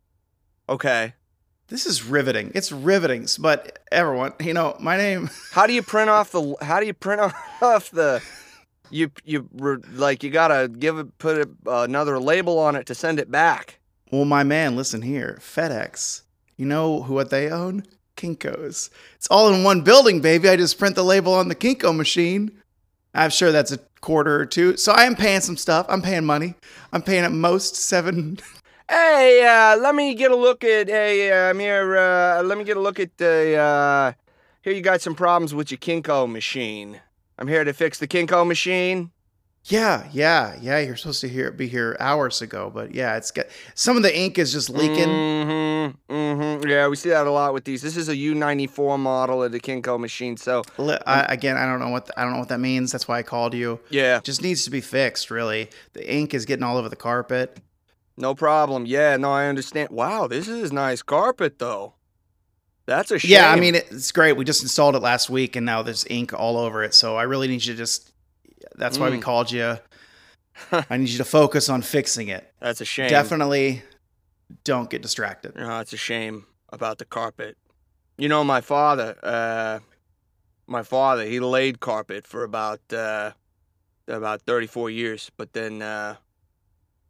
Okay. 0.69 1.15
This 1.67 1.87
is 1.87 2.05
riveting. 2.05 2.53
It's 2.55 2.71
riveting. 2.71 3.27
But 3.41 3.81
everyone, 3.91 4.33
you 4.39 4.55
know, 4.55 4.77
my 4.79 4.97
name. 4.97 5.29
How 5.51 5.67
do 5.67 5.73
you 5.73 5.83
print 5.83 6.09
off 6.09 6.31
the 6.31 6.55
how 6.61 6.79
do 6.79 6.87
you 6.87 6.95
print 6.95 7.21
off 7.61 7.91
the 7.91 8.23
you 8.91 9.11
you 9.25 9.49
like 9.91 10.23
you 10.23 10.31
got 10.31 10.49
to 10.49 10.69
give 10.69 10.99
it 10.99 11.19
put 11.19 11.49
a, 11.67 11.81
another 11.83 12.21
label 12.21 12.61
on 12.61 12.77
it 12.77 12.87
to 12.87 12.95
send 12.95 13.19
it 13.19 13.29
back. 13.29 13.81
Well, 14.13 14.25
my 14.25 14.45
man, 14.45 14.77
listen 14.77 15.03
here. 15.03 15.41
FedEx. 15.41 16.23
You 16.57 16.67
know 16.67 17.03
who 17.03 17.15
what 17.15 17.31
they 17.31 17.51
own? 17.51 17.83
Kinko's. 18.17 18.91
It's 19.15 19.29
all 19.29 19.53
in 19.53 19.65
one 19.65 19.83
building, 19.83 20.21
baby. 20.21 20.49
I 20.49 20.57
just 20.57 20.79
print 20.79 20.97
the 20.97 21.05
label 21.05 21.35
on 21.35 21.49
the 21.49 21.55
Kinko 21.55 21.95
machine. 21.95 22.51
I'm 23.15 23.31
sure 23.31 23.53
that's 23.53 23.73
a 23.73 23.79
quarter 24.01 24.39
or 24.39 24.47
two. 24.47 24.77
So 24.77 24.93
I 24.93 25.05
am 25.05 25.17
paying 25.17 25.41
some 25.41 25.57
stuff. 25.57 25.87
I'm 25.89 26.03
paying 26.03 26.25
money. 26.25 26.55
I'm 26.93 27.03
paying 27.03 27.25
at 27.25 27.33
most 27.33 27.77
seven. 27.77 28.39
Hey, 28.89 29.45
uh, 29.45 29.77
let 29.79 29.97
me 29.97 30.15
get 30.15 30.31
a 30.31 30.37
look 30.37 30.63
at 30.63 30.87
hey, 30.87 31.33
uh, 31.33 31.51
I'm 31.51 31.59
here. 31.59 31.97
Uh, 31.97 32.41
let 32.45 32.57
me 32.57 32.63
get 32.63 32.77
a 32.77 32.81
look 32.81 33.01
at 33.01 33.19
the. 33.19 33.57
Uh, 33.57 34.13
here 34.63 34.73
you 34.73 34.81
got 34.81 35.01
some 35.01 35.17
problems 35.17 35.53
with 35.53 35.73
your 35.73 35.79
Kinko 35.79 36.31
machine. 36.31 37.01
I'm 37.37 37.49
here 37.49 37.65
to 37.65 37.73
fix 37.73 37.99
the 37.99 38.07
Kinko 38.07 38.47
machine. 38.47 39.11
Yeah, 39.69 40.07
yeah, 40.13 40.57
yeah. 40.61 40.79
You're 40.79 40.95
supposed 40.95 41.21
to 41.23 41.29
hear 41.29 41.51
be 41.51 41.67
here 41.67 41.97
hours 41.99 42.41
ago, 42.41 42.71
but 42.73 42.95
yeah, 42.95 43.17
it's 43.17 43.33
got 43.33 43.47
some 43.75 43.97
of 43.97 44.05
the 44.05 44.17
ink 44.17 44.39
is 44.39 44.53
just 44.53 44.71
leaking. 44.71 45.09
Mm-hmm. 45.09 46.13
Mm-hmm. 46.15 46.69
Yeah, 46.69 46.87
we 46.87 46.95
see 46.95 47.09
that 47.09 47.27
a 47.27 47.31
lot 47.33 47.53
with 47.53 47.65
these. 47.65 47.83
This 47.83 47.97
is 47.97 48.09
a 48.09 48.15
U94 48.15 48.97
model 48.97 49.43
of 49.43 49.51
the 49.51 49.59
Kinko 49.59 49.99
machine. 49.99 50.37
So 50.37 50.63
I, 50.79 51.23
again, 51.29 51.57
I 51.57 51.67
don't 51.67 51.81
know 51.81 51.89
what 51.89 52.09
I 52.17 52.23
don't 52.23 52.35
know 52.35 52.39
what 52.39 52.49
that 52.51 52.61
means. 52.61 52.93
That's 52.93 53.09
why 53.09 53.19
I 53.19 53.23
called 53.25 53.55
you. 53.55 53.81
yeah, 53.91 54.21
Just 54.21 54.41
needs 54.41 54.65
to 54.65 54.71
be 54.71 54.81
fixed, 54.81 55.33
really. 55.33 55.69
The 55.95 56.15
ink 56.15 56.33
is 56.33 56.45
getting 56.45 56.63
all 56.63 56.77
over 56.77 56.89
the 56.89 56.95
carpet. 56.97 57.59
no 58.17 58.37
problem. 58.37 58.87
Yeah, 58.87 59.17
no, 59.17 59.33
I 59.33 59.47
understand. 59.47 59.91
Wow, 59.91 60.29
this 60.29 60.47
is 60.47 60.73
nice 60.73 61.03
carpet 61.03 61.59
though. 61.59 61.95
That's 62.87 63.11
a 63.11 63.19
shame. 63.19 63.33
Yeah, 63.33 63.51
I 63.51 63.59
mean 63.59 63.75
it's 63.75 64.13
great. 64.13 64.35
We 64.37 64.45
just 64.45 64.63
installed 64.63 64.95
it 64.95 65.01
last 65.01 65.29
week, 65.29 65.57
and 65.57 65.67
now 65.67 65.83
there's 65.83 66.07
ink 66.09 66.33
all 66.33 66.57
over 66.57 66.85
it. 66.85 66.95
So 66.95 67.17
I 67.17 67.25
really 67.25 67.49
need 67.49 67.65
you 67.65 67.73
to 67.75 67.79
just. 67.79 68.13
That's 68.77 68.99
why 68.99 69.11
we 69.11 69.19
Mm. 69.19 69.23
called 69.23 69.51
you. 69.51 69.79
I 70.91 70.97
need 70.97 71.09
you 71.09 71.19
to 71.19 71.25
focus 71.25 71.69
on 71.69 71.83
fixing 71.83 72.29
it. 72.29 72.53
that's 72.61 72.81
a 72.81 72.85
shame. 72.85 73.11
Definitely, 73.11 73.83
don't 74.65 74.89
get 74.89 75.03
distracted. 75.03 75.55
No, 75.57 75.81
it's 75.81 75.93
a 75.93 75.97
shame 75.99 76.47
about 76.71 76.99
the 76.99 77.05
carpet. 77.05 77.57
You 78.17 78.29
know, 78.29 78.43
my 78.45 78.61
father, 78.63 79.17
uh, 79.23 79.81
my 80.67 80.83
father, 80.83 81.25
he 81.27 81.41
laid 81.41 81.81
carpet 81.81 82.27
for 82.27 82.43
about, 82.45 82.81
uh, 82.93 83.33
about 84.09 84.43
34 84.43 84.89
years, 84.91 85.31
but 85.37 85.53
then, 85.53 85.83
uh, 85.83 86.17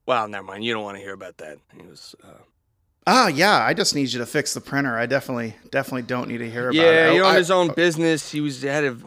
well, 0.06 0.26
never 0.28 0.44
mind. 0.44 0.64
You 0.64 0.74
don't 0.74 0.82
want 0.84 0.96
to 0.98 1.02
hear 1.02 1.14
about 1.14 1.36
that. 1.38 1.58
He 1.74 1.82
was, 1.86 2.14
uh, 2.24 2.42
Ah, 3.08 3.28
yeah. 3.28 3.58
I 3.64 3.72
just 3.72 3.94
need 3.94 4.12
you 4.12 4.18
to 4.18 4.26
fix 4.26 4.52
the 4.54 4.60
printer. 4.60 4.98
I 4.98 5.06
definitely, 5.06 5.54
definitely 5.70 6.02
don't 6.02 6.28
need 6.28 6.38
to 6.38 6.50
hear 6.50 6.70
about 6.70 6.74
yeah, 6.74 6.82
it. 6.82 6.94
Yeah, 7.06 7.12
he 7.12 7.18
I- 7.18 7.22
owned 7.22 7.36
I- 7.36 7.38
his 7.38 7.50
own 7.52 7.68
business. 7.72 8.32
He 8.32 8.40
was 8.40 8.60
the 8.60 8.70
head 8.72 8.82
of 8.82 9.02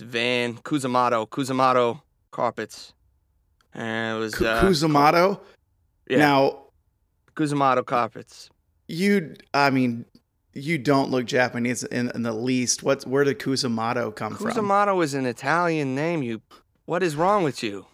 van, 0.00 0.54
Kuzumato, 0.58 1.28
Kuzumato 1.28 2.00
Carpets. 2.30 2.92
And 3.74 4.16
it 4.16 4.20
was, 4.20 4.34
uh, 4.40 4.62
Kuzumato. 4.62 5.40
yeah, 6.08 6.18
Now 6.18 6.58
Kuzumato 7.34 7.84
Carpets. 7.84 8.48
you, 8.88 9.34
I 9.52 9.70
mean, 9.70 10.04
you 10.54 10.78
don't 10.78 11.10
look 11.10 11.26
Japanese 11.26 11.84
in, 11.84 12.10
in 12.14 12.22
the 12.22 12.32
least. 12.32 12.82
What's 12.82 13.06
where 13.06 13.24
did 13.24 13.38
Kuzumato 13.38 14.14
come 14.14 14.36
from? 14.36 14.50
Kuzumato 14.50 15.02
is 15.04 15.12
an 15.14 15.26
Italian 15.26 15.94
name. 15.94 16.22
You, 16.22 16.40
what 16.86 17.02
is 17.02 17.14
wrong 17.16 17.42
with 17.44 17.62
you? 17.62 17.84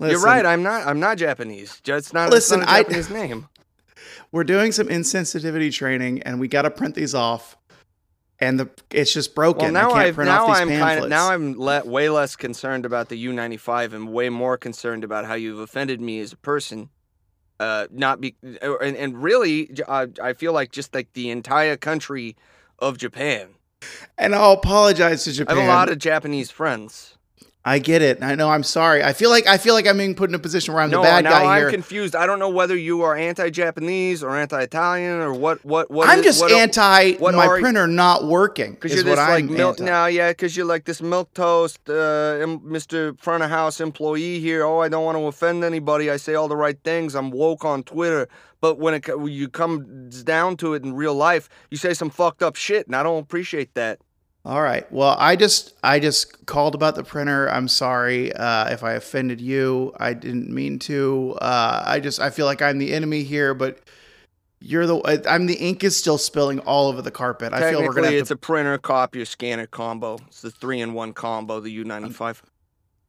You're 0.00 0.20
right. 0.20 0.44
I'm 0.46 0.62
not. 0.62 0.86
I'm 0.86 1.00
not 1.00 1.18
Japanese. 1.18 1.80
It's 1.86 2.12
not. 2.12 2.30
Listen, 2.30 2.60
it's 2.60 2.66
not 2.66 2.74
a 2.74 2.78
I- 2.78 2.82
Japanese 2.82 3.10
name. 3.10 3.48
We're 4.32 4.44
doing 4.44 4.72
some 4.72 4.88
insensitivity 4.88 5.72
training, 5.72 6.22
and 6.22 6.38
we 6.40 6.48
got 6.48 6.62
to 6.62 6.70
print 6.70 6.94
these 6.94 7.14
off. 7.14 7.56
And 8.38 8.60
the 8.60 8.70
it's 8.90 9.12
just 9.12 9.34
broken. 9.34 9.62
Well, 9.62 9.72
now 9.72 9.90
I 9.90 9.92
can't 9.92 10.06
I've 10.08 10.14
print 10.14 10.30
now 10.30 10.46
I'm 10.48 10.68
kind 10.68 11.04
of 11.04 11.08
now 11.08 11.30
I'm 11.30 11.58
le- 11.58 11.84
way 11.84 12.10
less 12.10 12.36
concerned 12.36 12.84
about 12.84 13.08
the 13.08 13.26
U95 13.26 13.94
and 13.94 14.12
way 14.12 14.28
more 14.28 14.58
concerned 14.58 15.04
about 15.04 15.24
how 15.24 15.34
you've 15.34 15.58
offended 15.58 16.00
me 16.00 16.20
as 16.20 16.32
a 16.32 16.36
person. 16.36 16.90
Uh, 17.58 17.86
not 17.90 18.20
be 18.20 18.36
and 18.42 18.96
and 18.96 19.22
really, 19.22 19.70
uh, 19.88 20.08
I 20.22 20.34
feel 20.34 20.52
like 20.52 20.70
just 20.70 20.94
like 20.94 21.14
the 21.14 21.30
entire 21.30 21.78
country 21.78 22.36
of 22.78 22.98
Japan. 22.98 23.54
and 24.18 24.34
I'll 24.34 24.52
apologize 24.52 25.24
to 25.24 25.32
Japan. 25.32 25.56
I 25.56 25.60
have 25.60 25.68
a 25.70 25.72
lot 25.72 25.88
of 25.90 25.98
Japanese 25.98 26.50
friends. 26.50 27.15
I 27.68 27.80
get 27.80 28.00
it. 28.00 28.22
I 28.22 28.36
know. 28.36 28.48
I'm 28.48 28.62
sorry. 28.62 29.02
I 29.02 29.12
feel 29.12 29.28
like 29.28 29.48
I 29.48 29.58
feel 29.58 29.74
like 29.74 29.88
I'm 29.88 29.98
being 29.98 30.14
put 30.14 30.30
in 30.30 30.36
a 30.36 30.38
position 30.38 30.72
where 30.72 30.84
I'm 30.84 30.90
no, 30.90 30.98
the 30.98 31.02
bad 31.02 31.24
now 31.24 31.30
guy 31.30 31.44
I'm 31.56 31.58
here. 31.62 31.70
confused. 31.72 32.14
I 32.14 32.24
don't 32.24 32.38
know 32.38 32.48
whether 32.48 32.76
you 32.76 33.02
are 33.02 33.16
anti-Japanese 33.16 34.22
or 34.22 34.36
anti-Italian 34.36 35.14
or 35.20 35.32
what. 35.34 35.64
What? 35.64 35.90
what 35.90 36.08
I'm 36.08 36.20
is- 36.20 36.24
just 36.26 36.40
what- 36.42 36.52
anti 36.52 37.14
what 37.14 37.34
my 37.34 37.46
are- 37.48 37.58
printer 37.58 37.88
not 37.88 38.24
working. 38.24 38.74
Because 38.74 38.92
Is 38.92 38.98
you're 39.02 39.10
what 39.10 39.16
this 39.16 39.28
like 39.28 39.44
I'm 39.44 39.52
milk 39.52 39.80
now, 39.80 40.06
yeah. 40.06 40.30
Because 40.30 40.56
you're 40.56 40.64
like 40.64 40.84
this 40.84 41.02
milk 41.02 41.34
toast, 41.34 41.80
uh, 41.90 42.38
Mr. 42.46 43.18
Front 43.18 43.42
of 43.42 43.50
House 43.50 43.80
employee 43.80 44.38
here. 44.38 44.64
Oh, 44.64 44.78
I 44.78 44.88
don't 44.88 45.04
want 45.04 45.18
to 45.18 45.24
offend 45.26 45.64
anybody. 45.64 46.08
I 46.08 46.18
say 46.18 46.36
all 46.36 46.46
the 46.46 46.56
right 46.56 46.78
things. 46.84 47.16
I'm 47.16 47.32
woke 47.32 47.64
on 47.64 47.82
Twitter, 47.82 48.28
but 48.60 48.78
when 48.78 48.94
it 48.94 49.18
when 49.18 49.32
you 49.32 49.48
come 49.48 50.08
down 50.22 50.56
to 50.58 50.74
it 50.74 50.84
in 50.84 50.94
real 50.94 51.14
life, 51.14 51.48
you 51.72 51.76
say 51.78 51.94
some 51.94 52.10
fucked 52.10 52.44
up 52.44 52.54
shit, 52.54 52.86
and 52.86 52.94
I 52.94 53.02
don't 53.02 53.18
appreciate 53.20 53.74
that. 53.74 53.98
All 54.46 54.62
right. 54.62 54.90
Well, 54.92 55.16
I 55.18 55.34
just 55.34 55.74
I 55.82 55.98
just 55.98 56.46
called 56.46 56.76
about 56.76 56.94
the 56.94 57.02
printer. 57.02 57.50
I'm 57.50 57.66
sorry 57.66 58.32
uh, 58.32 58.70
if 58.70 58.84
I 58.84 58.92
offended 58.92 59.40
you. 59.40 59.92
I 59.98 60.12
didn't 60.12 60.48
mean 60.50 60.78
to. 60.80 61.36
Uh, 61.40 61.82
I 61.84 61.98
just 61.98 62.20
I 62.20 62.30
feel 62.30 62.46
like 62.46 62.62
I'm 62.62 62.78
the 62.78 62.94
enemy 62.94 63.24
here, 63.24 63.54
but 63.54 63.80
you're 64.60 64.86
the 64.86 65.24
I'm 65.28 65.46
the 65.46 65.56
ink 65.56 65.82
is 65.82 65.96
still 65.96 66.16
spilling 66.16 66.60
all 66.60 66.86
over 66.86 67.02
the 67.02 67.10
carpet. 67.10 67.52
I 67.52 67.72
feel 67.72 67.82
we're 67.82 67.92
gonna 67.92 68.12
it's 68.12 68.28
to. 68.28 68.34
a 68.34 68.36
printer, 68.36 68.78
copier, 68.78 69.24
scanner 69.24 69.66
combo. 69.66 70.14
It's 70.28 70.42
the 70.42 70.52
three-in-one 70.52 71.14
combo, 71.14 71.58
the 71.58 71.84
U95. 71.84 72.42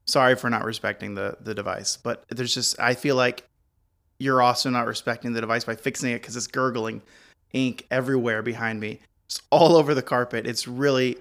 sorry 0.05 0.35
for 0.35 0.49
not 0.49 0.65
respecting 0.65 1.13
the 1.13 1.37
the 1.39 1.53
device, 1.53 1.97
but 1.97 2.25
there's 2.29 2.55
just 2.55 2.79
I 2.79 2.95
feel 2.95 3.15
like 3.15 3.47
you're 4.17 4.41
also 4.41 4.71
not 4.71 4.87
respecting 4.87 5.33
the 5.33 5.41
device 5.41 5.65
by 5.65 5.75
fixing 5.75 6.13
it 6.13 6.21
because 6.21 6.35
it's 6.35 6.47
gurgling 6.47 7.03
ink 7.53 7.85
everywhere 7.91 8.41
behind 8.41 8.79
me. 8.79 9.01
It's 9.27 9.41
all 9.51 9.75
over 9.75 9.93
the 9.93 10.01
carpet. 10.01 10.47
It's 10.47 10.67
really 10.67 11.17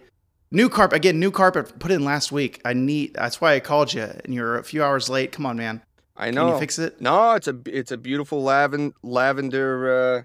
new 0.51 0.69
carpet 0.69 0.97
again. 0.97 1.19
New 1.21 1.31
carpet 1.31 1.79
put 1.79 1.91
in 1.91 2.05
last 2.05 2.33
week. 2.33 2.61
I 2.65 2.73
need. 2.73 3.15
That's 3.15 3.41
why 3.41 3.55
I 3.55 3.61
called 3.61 3.93
you, 3.95 4.03
and 4.25 4.35
you're 4.35 4.59
a 4.59 4.65
few 4.65 4.83
hours 4.83 5.09
late. 5.09 5.33
Come 5.33 5.47
on, 5.47 5.57
man. 5.57 5.83
I 6.17 6.31
know. 6.31 6.45
Can 6.47 6.53
you 6.55 6.59
fix 6.61 6.79
it? 6.79 7.01
No, 7.01 7.33
it's 7.33 7.49
a 7.49 7.57
it's 7.67 7.91
a 7.93 7.97
beautiful 7.97 8.43
lavender 8.43 8.95
lavender, 9.03 10.17
uh, 10.19 10.23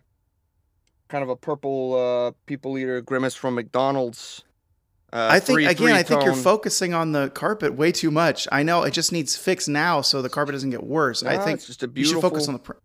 kind 1.10 1.24
of 1.24 1.30
a 1.30 1.36
purple 1.36 1.94
uh, 1.96 2.32
people 2.46 2.78
eater 2.78 3.02
grimace 3.02 3.36
from 3.36 3.56
McDonald's. 3.56 4.44
Uh, 5.14 5.28
I 5.30 5.40
think 5.42 5.58
three- 5.58 5.66
again. 5.66 5.92
I 5.94 6.04
think 6.04 6.24
you're 6.24 6.34
focusing 6.34 6.94
on 6.94 7.12
the 7.12 7.30
carpet 7.32 7.74
way 7.74 7.92
too 7.92 8.12
much. 8.12 8.48
I 8.52 8.64
know 8.64 8.84
it 8.84 8.92
just 8.92 9.12
needs 9.12 9.36
fixed 9.36 9.68
now, 9.68 10.00
so 10.00 10.22
the 10.22 10.30
carpet 10.30 10.54
doesn't 10.54 10.70
get 10.70 10.84
worse. 10.86 11.22
I 11.24 11.38
think 11.38 11.58
it's 11.58 11.68
just 11.68 11.84
a 11.84 11.88
beautiful. 11.90 12.16
you 12.18 12.22
should 12.22 12.30
focus 12.30 12.48
on 12.48 12.54
the. 12.54 12.60
Pr- 12.60 12.80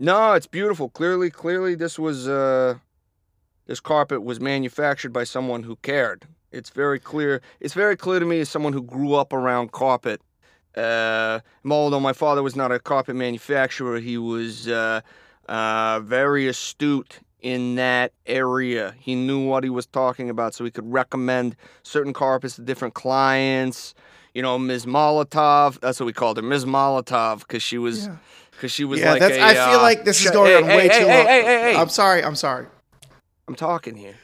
No, 0.00 0.32
it's 0.32 0.48
beautiful. 0.48 0.88
Clearly, 0.88 1.30
clearly, 1.30 1.76
this 1.76 1.96
was 1.96 2.26
uh, 2.28 2.78
this 3.66 3.78
carpet 3.78 4.24
was 4.24 4.40
manufactured 4.40 5.12
by 5.12 5.22
someone 5.22 5.62
who 5.62 5.76
cared. 5.76 6.26
It's 6.52 6.70
very 6.70 6.98
clear. 6.98 7.42
It's 7.60 7.74
very 7.74 7.96
clear 7.96 8.20
to 8.20 8.26
me 8.26 8.40
as 8.40 8.48
someone 8.48 8.72
who 8.72 8.82
grew 8.82 9.14
up 9.14 9.32
around 9.32 9.72
carpet. 9.72 10.20
Uh, 10.76 11.40
although 11.68 12.00
my 12.00 12.12
father 12.12 12.42
was 12.42 12.56
not 12.56 12.70
a 12.72 12.78
carpet 12.78 13.16
manufacturer, 13.16 13.98
he 13.98 14.16
was 14.16 14.68
uh, 14.68 15.00
uh, 15.48 16.00
very 16.00 16.46
astute 16.46 17.20
in 17.40 17.74
that 17.76 18.12
area. 18.26 18.94
He 18.98 19.14
knew 19.14 19.46
what 19.46 19.64
he 19.64 19.70
was 19.70 19.86
talking 19.86 20.30
about, 20.30 20.54
so 20.54 20.64
he 20.64 20.70
could 20.70 20.90
recommend 20.90 21.56
certain 21.82 22.12
carpets 22.12 22.56
to 22.56 22.62
different 22.62 22.94
clients. 22.94 23.94
You 24.34 24.42
know, 24.42 24.58
Ms. 24.58 24.86
Molotov. 24.86 25.80
That's 25.80 25.98
what 25.98 26.06
we 26.06 26.12
called 26.12 26.36
her, 26.36 26.42
Ms. 26.42 26.64
Molotov, 26.64 27.40
because 27.40 27.62
she 27.62 27.78
was 27.78 28.06
Yeah. 28.06 28.16
because 28.52 28.72
she 28.72 28.84
was 28.84 29.00
yeah, 29.00 29.12
like 29.12 29.20
that's. 29.20 29.36
a, 29.36 29.42
I 29.42 29.54
feel 29.54 29.80
uh, 29.80 29.82
like 29.82 30.04
this 30.04 30.20
is 30.20 30.28
sh- 30.28 30.32
going 30.32 30.50
hey, 30.50 30.56
on 30.56 30.64
hey, 30.64 30.76
way 30.76 30.88
hey, 30.88 30.98
too 31.00 31.06
hey, 31.06 31.16
long. 31.18 31.26
Hey, 31.26 31.42
hey, 31.42 31.72
hey, 31.72 31.76
I'm 31.76 31.88
sorry. 31.88 32.22
I'm 32.22 32.34
sorry. 32.34 32.66
I'm 33.46 33.54
talking 33.54 33.96
here. 33.96 34.14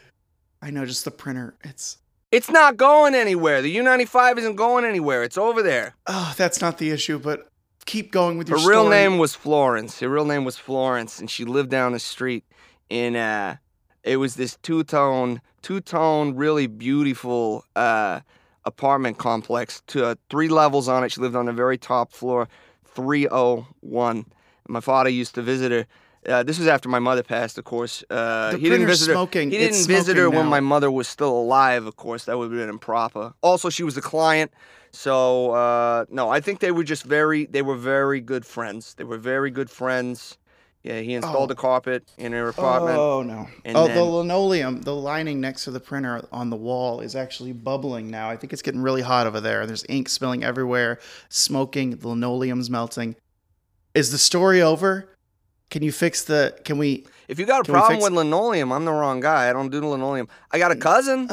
I 0.61 0.71
know, 0.71 0.85
just 0.87 1.05
the 1.05 1.11
printer. 1.11 1.55
It's 1.65 1.99
It's 2.35 2.51
not 2.51 2.77
going 2.77 3.15
anywhere. 3.15 3.63
The 3.63 3.77
U95 3.77 4.39
isn't 4.39 4.57
going 4.57 4.85
anywhere. 4.85 5.23
It's 5.23 5.39
over 5.39 5.63
there. 5.63 5.95
oh, 6.07 6.35
that's 6.37 6.61
not 6.61 6.79
the 6.79 6.91
issue. 6.91 7.19
But 7.19 7.49
keep 7.87 8.11
going 8.11 8.39
with 8.39 8.49
your 8.49 8.59
Her 8.59 8.69
real 8.69 8.85
story. 8.85 8.97
name 8.97 9.19
was 9.19 9.35
Florence. 9.35 10.01
Her 10.01 10.09
real 10.09 10.25
name 10.25 10.45
was 10.45 10.57
Florence, 10.57 11.21
and 11.21 11.31
she 11.31 11.45
lived 11.45 11.71
down 11.71 11.93
the 11.93 11.99
street 12.01 12.45
in 12.91 13.15
uh 13.17 13.57
it 14.03 14.17
was 14.19 14.35
this 14.35 14.59
two-tone, 14.63 15.41
two-tone, 15.63 16.35
really 16.35 16.67
beautiful 16.67 17.65
uh 17.77 18.21
apartment 18.67 19.17
complex 19.19 19.83
to 19.87 20.05
uh, 20.07 20.15
three 20.31 20.49
levels 20.49 20.89
on 20.89 21.05
it. 21.05 21.13
She 21.13 21.21
lived 21.21 21.37
on 21.37 21.47
the 21.47 21.53
very 21.53 21.79
top 21.79 22.11
floor, 22.13 22.49
301. 22.95 24.25
My 24.69 24.81
father 24.81 25.11
used 25.11 25.35
to 25.35 25.43
visit 25.43 25.71
her. 25.73 25.87
Uh, 26.29 26.43
this 26.43 26.59
was 26.59 26.67
after 26.69 26.89
my 26.89 26.99
mother 26.99 27.23
passed, 27.23 27.59
of 27.59 27.65
course. 27.65 28.03
Uh, 28.09 28.53
The 28.53 28.59
he 28.59 28.69
didn't 28.71 28.87
visit 28.87 29.09
her. 29.09 29.13
smoking. 29.15 29.51
He 29.51 29.59
didn't 29.59 29.87
visit 29.87 30.17
her 30.17 30.25
smoking 30.25 30.39
when 30.39 30.47
my 30.49 30.61
mother 30.61 30.91
was 30.91 31.07
still 31.09 31.37
alive. 31.37 31.87
Of 31.87 31.97
course, 31.97 32.25
that 32.25 32.39
would 32.39 32.51
have 32.51 32.59
been 32.61 32.69
improper. 32.69 33.35
Also, 33.43 33.69
she 33.71 33.83
was 33.83 33.97
a 33.97 34.01
client, 34.03 34.51
so 34.91 35.51
uh, 35.53 36.05
no, 36.11 36.31
I 36.31 36.41
think 36.41 36.61
they 36.61 36.71
were 36.73 36.85
just 36.85 37.05
very. 37.05 37.47
They 37.47 37.63
were 37.63 37.77
very 37.77 38.21
good 38.21 38.47
friends. 38.47 38.95
They 38.95 39.05
were 39.05 39.19
very 39.19 39.51
good 39.51 39.71
friends. 39.71 40.39
Yeah, 40.83 41.01
he 41.01 41.15
installed 41.15 41.51
Oh. 41.51 41.55
a 41.55 41.57
carpet 41.57 42.11
in 42.19 42.33
her 42.33 42.49
apartment. 42.49 42.99
Oh 42.99 43.23
no! 43.23 43.49
And 43.65 43.75
oh, 43.77 43.89
the 43.89 44.03
linoleum, 44.05 44.83
the 44.83 44.95
lining 44.95 45.41
next 45.41 45.65
to 45.65 45.71
the 45.71 45.81
printer 45.81 46.27
on 46.31 46.51
the 46.51 46.57
wall 46.57 47.01
is 47.01 47.17
actually 47.17 47.53
bubbling 47.55 48.11
now. 48.11 48.29
I 48.29 48.37
think 48.37 48.53
it's 48.53 48.61
getting 48.61 48.83
really 48.83 49.01
hot 49.01 49.27
over 49.27 49.41
there. 49.41 49.67
There's 49.67 49.85
ink 49.89 50.11
spilling 50.11 50.45
everywhere, 50.45 50.99
smoking. 51.31 51.97
The 51.97 52.09
linoleum's 52.09 52.69
melting. 52.69 53.17
Is 53.95 54.11
the 54.13 54.19
story 54.19 54.61
over? 54.61 55.09
Can 55.71 55.83
you 55.83 55.93
fix 55.93 56.25
the? 56.25 56.57
Can 56.65 56.79
we? 56.79 57.07
If 57.29 57.39
you 57.39 57.47
got 57.47 57.69
a 57.69 57.73
problem 57.73 58.01
with 58.01 58.13
linoleum, 58.13 58.73
I'm 58.73 58.85
the 58.85 58.93
wrong 58.93 59.21
guy. 59.21 59.49
I 59.49 59.53
don't 59.53 59.71
do 59.71 59.81
linoleum. 59.85 60.29
I 60.53 60.59
got 60.59 60.71
a 60.71 60.77
cousin, 60.77 61.29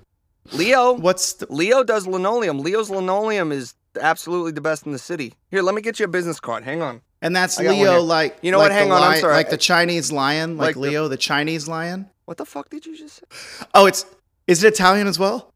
Leo. 0.52 0.92
what's 0.92 1.34
the? 1.34 1.46
Leo 1.52 1.84
does 1.84 2.06
linoleum. 2.06 2.58
Leo's 2.60 2.90
linoleum 2.90 3.52
is 3.52 3.74
absolutely 4.00 4.52
the 4.52 4.60
best 4.60 4.86
in 4.86 4.92
the 4.92 4.98
city. 4.98 5.34
Here, 5.50 5.62
let 5.62 5.74
me 5.74 5.82
get 5.82 5.98
you 5.98 6.04
a 6.04 6.08
business 6.08 6.40
card. 6.40 6.64
Hang 6.64 6.82
on. 6.82 7.00
And 7.22 7.34
that's 7.34 7.58
I 7.58 7.64
got 7.64 7.70
one 7.70 7.78
Leo, 7.80 8.00
like 8.02 8.38
You 8.42 8.52
know 8.52 8.58
like 8.58 8.66
what? 8.70 8.72
Hang 8.72 8.88
the 8.90 8.94
on, 8.94 9.02
I'm 9.02 9.18
sorry. 9.20 9.34
Like 9.34 9.50
the 9.50 9.56
Chinese 9.56 10.12
lion, 10.12 10.56
like, 10.56 10.66
Like 10.68 10.74
the- 10.74 10.80
Leo, 10.82 11.08
the 11.08 11.16
Chinese 11.16 11.66
lion. 11.66 12.10
What 12.26 12.36
the 12.36 12.44
fuck 12.44 12.68
did 12.68 12.84
you 12.86 12.96
just 12.96 13.16
say? 13.16 13.66
Oh, 13.74 13.86
it's 13.86 14.04
is 14.46 14.62
it 14.64 14.74
Italian 14.74 15.06
as 15.06 15.18
well? 15.18 15.52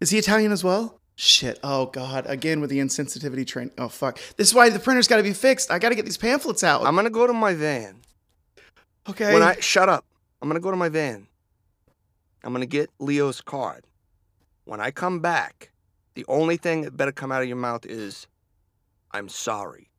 Is 0.00 0.10
he 0.10 0.18
Italian 0.18 0.50
as 0.52 0.64
well? 0.64 0.98
Shit. 1.16 1.60
Oh 1.62 1.86
god. 1.86 2.26
Again 2.26 2.60
with 2.60 2.70
the 2.70 2.78
insensitivity 2.80 3.46
train. 3.46 3.70
Oh 3.78 3.88
fuck. 3.88 4.18
This 4.36 4.48
is 4.48 4.54
why 4.54 4.68
the 4.70 4.80
printer's 4.80 5.06
got 5.06 5.18
to 5.18 5.22
be 5.22 5.32
fixed. 5.32 5.70
I 5.70 5.78
got 5.78 5.90
to 5.90 5.94
get 5.94 6.04
these 6.04 6.16
pamphlets 6.16 6.64
out. 6.64 6.84
I'm 6.84 6.96
gonna 6.96 7.10
go 7.10 7.26
to 7.26 7.32
my 7.32 7.54
van. 7.54 8.00
okay. 9.08 9.32
When 9.32 9.42
I 9.42 9.54
shut 9.60 9.88
up, 9.88 10.04
I'm 10.42 10.48
gonna 10.48 10.60
go 10.60 10.70
to 10.70 10.76
my 10.76 10.88
van. 10.88 11.28
I'm 12.42 12.52
gonna 12.52 12.66
get 12.66 12.90
Leo's 12.98 13.40
card. 13.40 13.86
When 14.64 14.80
I 14.80 14.90
come 14.90 15.20
back, 15.20 15.70
the 16.14 16.24
only 16.26 16.56
thing 16.56 16.82
that 16.82 16.96
better 16.96 17.12
come 17.12 17.30
out 17.30 17.42
of 17.42 17.48
your 17.48 17.56
mouth 17.56 17.86
is, 17.86 18.26
"I'm 19.12 19.28
sorry." 19.28 19.90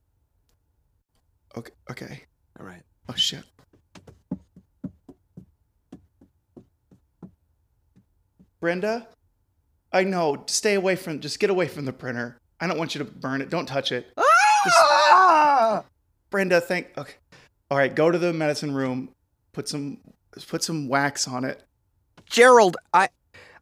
okay. 1.57 1.72
Okay. 1.89 2.24
All 2.60 2.65
right. 2.65 2.81
Oh 3.07 3.15
shit. 3.15 3.43
Brenda, 8.60 9.07
I 9.96 10.04
know. 10.04 10.44
Stay 10.48 10.74
away 10.75 10.98
from. 10.98 11.22
Just 11.22 11.40
get 11.40 11.50
away 11.50 11.70
from 11.70 11.86
the 11.86 11.94
printer. 11.94 12.38
I 12.60 12.68
don't 12.68 12.78
want 12.78 12.96
you 12.96 13.00
to 13.00 13.06
burn 13.06 13.42
it. 13.42 13.50
Don't 13.50 13.66
touch 13.66 13.92
it. 13.94 14.08
Ah! 14.18 15.84
Brenda, 16.30 16.60
thank. 16.60 16.90
Okay. 16.98 17.14
All 17.72 17.78
right. 17.78 17.96
Go 17.96 18.12
to 18.12 18.18
the 18.18 18.34
medicine 18.34 18.74
room. 18.75 19.10
Put 19.54 19.70
some. 19.70 20.00
Put 20.50 20.64
some 20.64 20.90
wax 20.90 21.30
on 21.30 21.46
it. 21.46 21.64
Gerald, 22.30 22.75
I, 22.94 23.08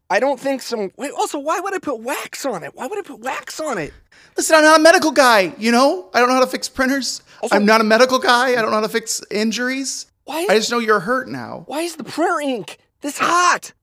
I 0.10 0.20
don't 0.20 0.40
think 0.40 0.64
some. 0.64 0.92
Wait. 0.98 1.12
Also, 1.12 1.38
why 1.38 1.60
would 1.60 1.76
I 1.76 1.78
put 1.78 2.00
wax 2.00 2.48
on 2.48 2.64
it? 2.64 2.74
Why 2.74 2.88
would 2.88 2.98
I 2.98 3.04
put 3.04 3.20
wax 3.20 3.60
on 3.60 3.78
it? 3.78 3.94
Listen, 4.36 4.56
I'm 4.56 4.64
not 4.64 4.80
a 4.80 4.84
medical 4.84 5.12
guy. 5.12 5.54
You 5.60 5.72
know, 5.72 6.10
I 6.16 6.20
don't 6.20 6.30
know 6.30 6.36
how 6.36 6.42
to 6.42 6.48
fix 6.48 6.68
printers. 6.68 7.22
Also- 7.44 7.56
I'm 7.56 7.66
not 7.66 7.80
a 7.80 7.84
medical 7.84 8.18
guy. 8.18 8.54
I 8.54 8.56
don't 8.56 8.72
know 8.72 8.78
how 8.78 8.82
to 8.82 8.90
fix 8.90 9.22
injuries. 9.30 10.08
Why? 10.26 10.40
Is, 10.42 10.50
I 10.50 10.56
just 10.56 10.72
know 10.72 10.80
you're 10.80 11.02
hurt 11.02 11.28
now. 11.28 11.66
why 11.68 11.82
is 11.82 11.96
the 11.98 12.04
printer 12.04 12.40
ink 12.40 12.80
this 13.02 13.20
hot? 13.20 13.74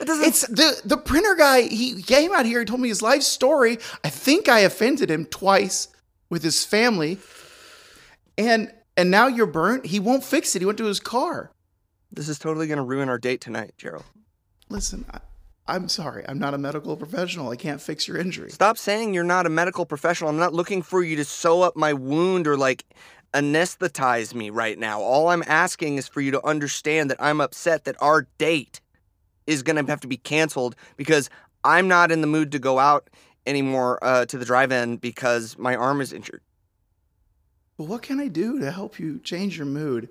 It 0.00 0.06
doesn't. 0.06 0.24
It's 0.24 0.46
the 0.48 0.80
the 0.84 0.96
printer 0.96 1.34
guy. 1.36 1.62
He 1.62 2.02
came 2.02 2.32
out 2.32 2.46
here. 2.46 2.60
He 2.60 2.64
told 2.64 2.80
me 2.80 2.88
his 2.88 3.02
life 3.02 3.22
story. 3.22 3.78
I 4.02 4.08
think 4.08 4.48
I 4.48 4.60
offended 4.60 5.10
him 5.10 5.24
twice 5.26 5.88
with 6.30 6.42
his 6.42 6.64
family, 6.64 7.18
and 8.36 8.72
and 8.96 9.10
now 9.10 9.28
you're 9.28 9.46
burnt. 9.46 9.86
He 9.86 10.00
won't 10.00 10.24
fix 10.24 10.56
it. 10.56 10.60
He 10.62 10.66
went 10.66 10.78
to 10.78 10.84
his 10.84 11.00
car. 11.00 11.52
this 12.10 12.28
is 12.28 12.38
totally 12.38 12.66
gonna 12.66 12.84
ruin 12.84 13.08
our 13.08 13.18
date 13.18 13.40
tonight, 13.40 13.74
Gerald. 13.78 14.04
Listen, 14.68 15.04
I, 15.12 15.20
I'm 15.66 15.88
sorry. 15.88 16.24
I'm 16.28 16.38
not 16.38 16.54
a 16.54 16.58
medical 16.58 16.96
professional. 16.96 17.50
I 17.50 17.56
can't 17.56 17.80
fix 17.80 18.08
your 18.08 18.16
injury. 18.16 18.50
Stop 18.50 18.78
saying 18.78 19.14
you're 19.14 19.24
not 19.24 19.46
a 19.46 19.50
medical 19.50 19.86
professional. 19.86 20.28
I'm 20.28 20.36
not 20.38 20.52
looking 20.52 20.82
for 20.82 21.02
you 21.02 21.16
to 21.16 21.24
sew 21.24 21.62
up 21.62 21.76
my 21.76 21.92
wound 21.92 22.46
or 22.46 22.56
like 22.56 22.84
anesthetize 23.32 24.34
me 24.34 24.50
right 24.50 24.78
now. 24.78 25.00
All 25.00 25.28
I'm 25.28 25.42
asking 25.46 25.96
is 25.96 26.08
for 26.08 26.20
you 26.20 26.30
to 26.32 26.46
understand 26.46 27.10
that 27.10 27.22
I'm 27.22 27.40
upset 27.40 27.84
that 27.84 27.96
our 28.00 28.26
date 28.38 28.80
is 29.46 29.62
going 29.62 29.76
to 29.76 29.90
have 29.90 30.00
to 30.00 30.08
be 30.08 30.16
canceled 30.16 30.76
because 30.96 31.30
I'm 31.62 31.88
not 31.88 32.10
in 32.10 32.20
the 32.20 32.26
mood 32.26 32.52
to 32.52 32.58
go 32.58 32.78
out 32.78 33.10
anymore 33.46 33.98
uh, 34.02 34.26
to 34.26 34.38
the 34.38 34.44
drive-in 34.44 34.96
because 34.96 35.58
my 35.58 35.76
arm 35.76 36.00
is 36.00 36.12
injured. 36.12 36.42
But 37.76 37.84
what 37.84 38.02
can 38.02 38.20
I 38.20 38.28
do 38.28 38.60
to 38.60 38.70
help 38.70 38.98
you 38.98 39.18
change 39.18 39.56
your 39.56 39.66
mood? 39.66 40.08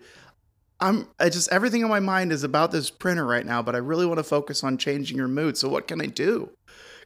I'm 0.80 1.08
I 1.20 1.30
just 1.30 1.50
everything 1.52 1.84
on 1.84 1.90
my 1.90 2.02
mind 2.02 2.34
is 2.34 2.44
about 2.44 2.72
this 2.72 2.90
printer 2.90 3.26
right 3.26 3.46
now, 3.46 3.62
but 3.62 3.74
I 3.74 3.78
really 3.78 4.06
want 4.06 4.18
to 4.18 4.24
focus 4.24 4.64
on 4.64 4.78
changing 4.78 5.16
your 5.16 5.30
mood. 5.30 5.58
So 5.58 5.70
what 5.70 5.88
can 5.88 6.02
I 6.02 6.08
do? 6.08 6.50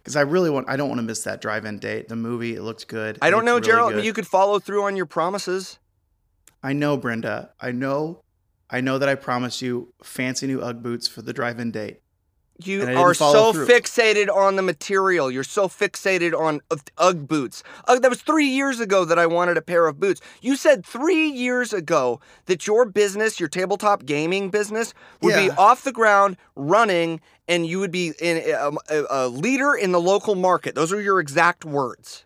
because 0.08 0.16
I 0.16 0.22
really 0.22 0.50
want. 0.50 0.70
I 0.70 0.78
don't 0.78 0.88
want 0.88 1.00
to 1.00 1.04
miss 1.04 1.26
that 1.26 1.42
drive-in 1.42 1.80
date. 1.80 2.08
The 2.08 2.16
movie 2.16 2.56
it 2.56 2.62
looked 2.62 2.88
good. 2.88 3.18
I 3.22 3.30
don't 3.30 3.44
know, 3.44 3.56
really 3.56 3.68
Gerald. 3.68 3.94
good. 3.94 4.06
You 4.06 4.14
could 4.14 4.26
follow 4.26 4.58
through 4.58 4.84
on 4.84 4.96
your 4.96 5.06
promises. 5.06 5.80
I 6.64 6.72
know, 6.72 6.96
Brenda. 6.96 7.52
I 7.60 7.74
know. 7.74 8.22
I 8.70 8.80
know 8.80 9.00
that 9.00 9.10
I 9.10 9.16
promised 9.16 9.62
you 9.62 9.94
fancy 10.02 10.48
new 10.48 10.62
UGG 10.62 10.82
boots 10.82 11.08
for 11.10 11.22
the 11.22 11.34
drive-in 11.34 11.72
date. 11.72 12.00
You 12.64 12.82
And 12.82 12.90
I 12.90 12.94
didn't 12.94 13.04
are 13.04 13.14
so 13.14 13.54
through. 13.54 13.68
fixated 13.68 14.34
on 14.36 14.56
the 14.56 14.62
material. 14.64 15.30
You're 15.30 15.44
so 15.44 15.68
fixated 15.68 16.38
on 16.38 16.62
Ugg- 16.98 17.28
boots. 17.28 17.64
Ugg, 17.88 18.02
that 18.02 18.10
was 18.10 18.22
three 18.22 18.48
years 18.48 18.80
ago 18.80 19.06
that 19.06 19.20
I 19.20 19.28
wanted 19.28 19.58
a 19.58 19.62
pair 19.62 19.86
of 19.88 20.00
boots. 20.00 20.22
You 20.42 20.56
said 20.56 20.86
three 20.86 21.28
years 21.30 21.72
ago 21.72 22.20
that 22.48 22.66
your 22.66 22.86
business, 22.86 23.40
your 23.40 23.50
tabletop 23.50 24.06
gaming 24.06 24.50
business, 24.50 24.94
would 25.22 25.36
be 25.36 25.52
off 25.52 25.84
the 25.84 25.92
ground, 25.92 26.38
running, 26.56 27.22
and 27.48 27.66
you 27.68 27.80
would 27.80 27.92
be 27.92 28.14
in 28.20 28.38
a, 28.38 28.72
a, 28.90 29.06
a 29.10 29.28
leader 29.28 29.76
in 29.76 29.92
the 29.92 30.02
local 30.02 30.36
market. 30.36 30.74
Those 30.74 30.92
are 30.92 31.00
your 31.02 31.20
exact 31.20 31.64
words. 31.64 32.26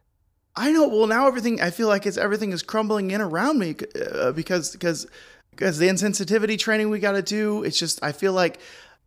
I 0.55 0.71
know. 0.71 0.88
Well, 0.88 1.07
now 1.07 1.27
everything. 1.27 1.61
I 1.61 1.69
feel 1.71 1.88
like 1.88 2.05
it's 2.05 2.17
everything 2.17 2.51
is 2.51 2.63
crumbling 2.63 3.11
in 3.11 3.21
around 3.21 3.59
me 3.59 3.75
uh, 4.13 4.31
because 4.31 4.71
because 4.71 5.07
because 5.51 5.77
the 5.77 5.88
insensitivity 5.88 6.57
training 6.59 6.89
we 6.89 7.00
got 7.00 7.13
to 7.13 7.21
do. 7.21 7.63
It's 7.63 7.77
just 7.79 8.03
I 8.03 8.11
feel 8.11 8.33
like 8.33 8.59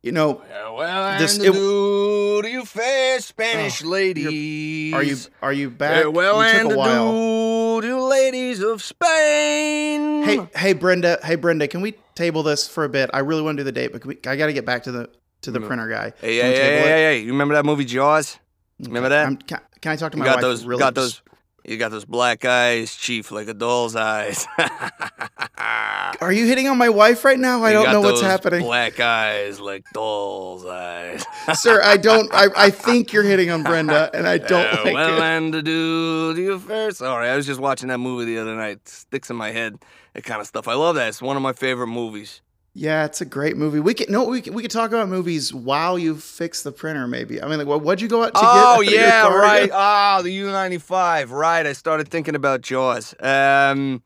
you 0.05 0.13
know. 0.13 0.43
Well, 0.77 1.19
This- 1.19 1.39
it- 1.39 1.53
do 1.53 2.43
you 2.49 2.65
fair 2.67 3.21
Spanish 3.21 3.83
Oh, 3.83 3.89
ladies? 3.89 4.93
Are 4.93 5.03
you 5.03 5.17
are 5.43 5.53
you 5.53 5.71
back? 5.71 6.13
well, 6.13 6.45
you 6.45 6.63
took 6.63 6.73
a 6.73 6.77
while. 6.77 7.81
do 7.81 8.01
ladies 8.03 8.61
of 8.63 8.83
Spain. 8.83 10.23
Hey 10.25 10.47
hey 10.57 10.73
Brenda. 10.75 11.19
Hey 11.25 11.37
Brenda. 11.37 11.67
Can 11.69 11.81
we 11.81 11.95
table 12.15 12.43
this 12.43 12.69
for 12.69 12.85
a 12.85 12.89
bit? 12.89 13.09
I 13.15 13.21
really 13.21 13.43
want 13.43 13.57
to 13.57 13.61
do 13.63 13.65
the 13.65 13.73
date, 13.73 13.93
but 13.93 14.03
can 14.03 14.09
we, 14.11 14.19
I 14.27 14.37
got 14.37 14.47
to 14.47 14.53
get 14.53 14.67
back 14.67 14.83
to 14.85 14.93
the 14.93 15.09
to 15.43 15.51
the 15.51 15.61
printer 15.61 15.89
guy. 15.89 16.13
Hey, 16.21 16.37
hey, 16.37 16.43
hey, 16.43 16.55
hey, 16.57 16.83
hey, 16.89 17.19
you 17.21 17.33
remember 17.33 17.55
that 17.55 17.65
movie 17.65 17.85
Jaws? 17.85 18.39
Remember 18.81 19.09
that? 19.11 19.25
I'm- 19.25 19.37
can, 19.37 19.61
can 19.81 19.93
I 19.93 19.97
talk 19.97 20.13
to 20.13 20.17
You 20.19 20.23
my 20.23 20.27
got 20.29 20.37
wife? 20.37 20.43
those, 20.43 20.65
really 20.65 20.81
got 20.81 20.95
those, 20.95 21.21
you 21.65 21.77
got 21.79 21.91
those 21.91 22.05
black 22.05 22.45
eyes, 22.45 22.95
Chief, 22.95 23.31
like 23.31 23.49
a 23.49 23.55
doll's 23.55 23.97
eyes. 23.97 24.47
Are 26.21 26.33
you 26.33 26.47
hitting 26.47 26.69
on 26.69 26.79
my 26.79 26.89
wife 26.89 27.25
right 27.25 27.39
now? 27.39 27.63
I 27.63 27.69
You 27.71 27.75
don't 27.83 27.93
know 27.93 28.01
what's 28.01 28.21
happening. 28.21 28.61
Black 28.63 29.01
eyes, 29.01 29.61
like 29.61 29.85
doll's 29.93 30.65
eyes. 30.67 31.25
Sir, 31.55 31.81
I 31.83 31.97
don't. 31.97 32.33
I, 32.33 32.47
I 32.57 32.71
think 32.71 33.13
you're 33.13 33.23
hitting 33.25 33.51
on 33.51 33.63
Brenda, 33.63 34.11
and 34.15 34.27
I 34.29 34.39
don't 34.39 34.67
Uh, 34.79 34.85
like 34.85 34.95
well, 34.95 35.17
it. 35.17 35.23
and 35.23 35.53
to 35.53 35.63
do 35.63 36.35
you 36.37 36.59
first. 36.59 36.99
Sorry, 36.99 37.29
I 37.29 37.37
was 37.37 37.47
just 37.47 37.61
watching 37.61 37.89
that 37.89 37.99
movie 37.99 38.25
the 38.27 38.39
other 38.41 38.55
night. 38.57 38.87
Sticks 38.89 39.31
in 39.31 39.37
my 39.37 39.51
head, 39.51 39.79
that 40.15 40.25
kind 40.25 40.41
of 40.41 40.47
stuff. 40.47 40.69
I 40.69 40.75
love 40.75 40.95
that. 40.97 41.09
It's 41.09 41.23
one 41.23 41.37
of 41.37 41.43
my 41.43 41.53
favorite 41.53 41.89
movies. 41.89 42.41
Yeah, 42.77 43.05
it's 43.05 43.21
a 43.21 43.25
great 43.25 43.57
movie. 43.57 43.79
We 43.79 43.95
could 43.95 44.11
no, 44.11 44.25
we 44.25 44.43
could, 44.43 44.53
we 44.53 44.61
could 44.61 44.71
talk 44.71 44.91
about 44.91 45.09
movies 45.09 45.55
while 45.55 45.97
you 45.97 46.17
fix 46.17 46.65
the 46.65 46.73
printer. 46.73 47.07
Maybe. 47.07 47.41
I 47.41 47.47
mean, 47.47 47.59
like, 47.59 47.69
what, 47.69 47.83
what'd 47.83 48.03
you 48.03 48.09
go 48.09 48.25
out 48.25 48.35
to 48.35 48.41
get? 48.41 48.43
Oh 48.43 48.75
out 48.75 48.81
your 48.85 49.01
yeah, 49.01 49.29
right. 49.29 49.71
Ah, 49.73 50.21
the 50.23 50.37
U95. 50.37 51.31
Right. 51.31 51.65
I 51.65 51.73
started 51.73 52.09
thinking 52.09 52.35
about 52.35 52.63
Jaws. 52.63 53.15
Um. 53.21 54.03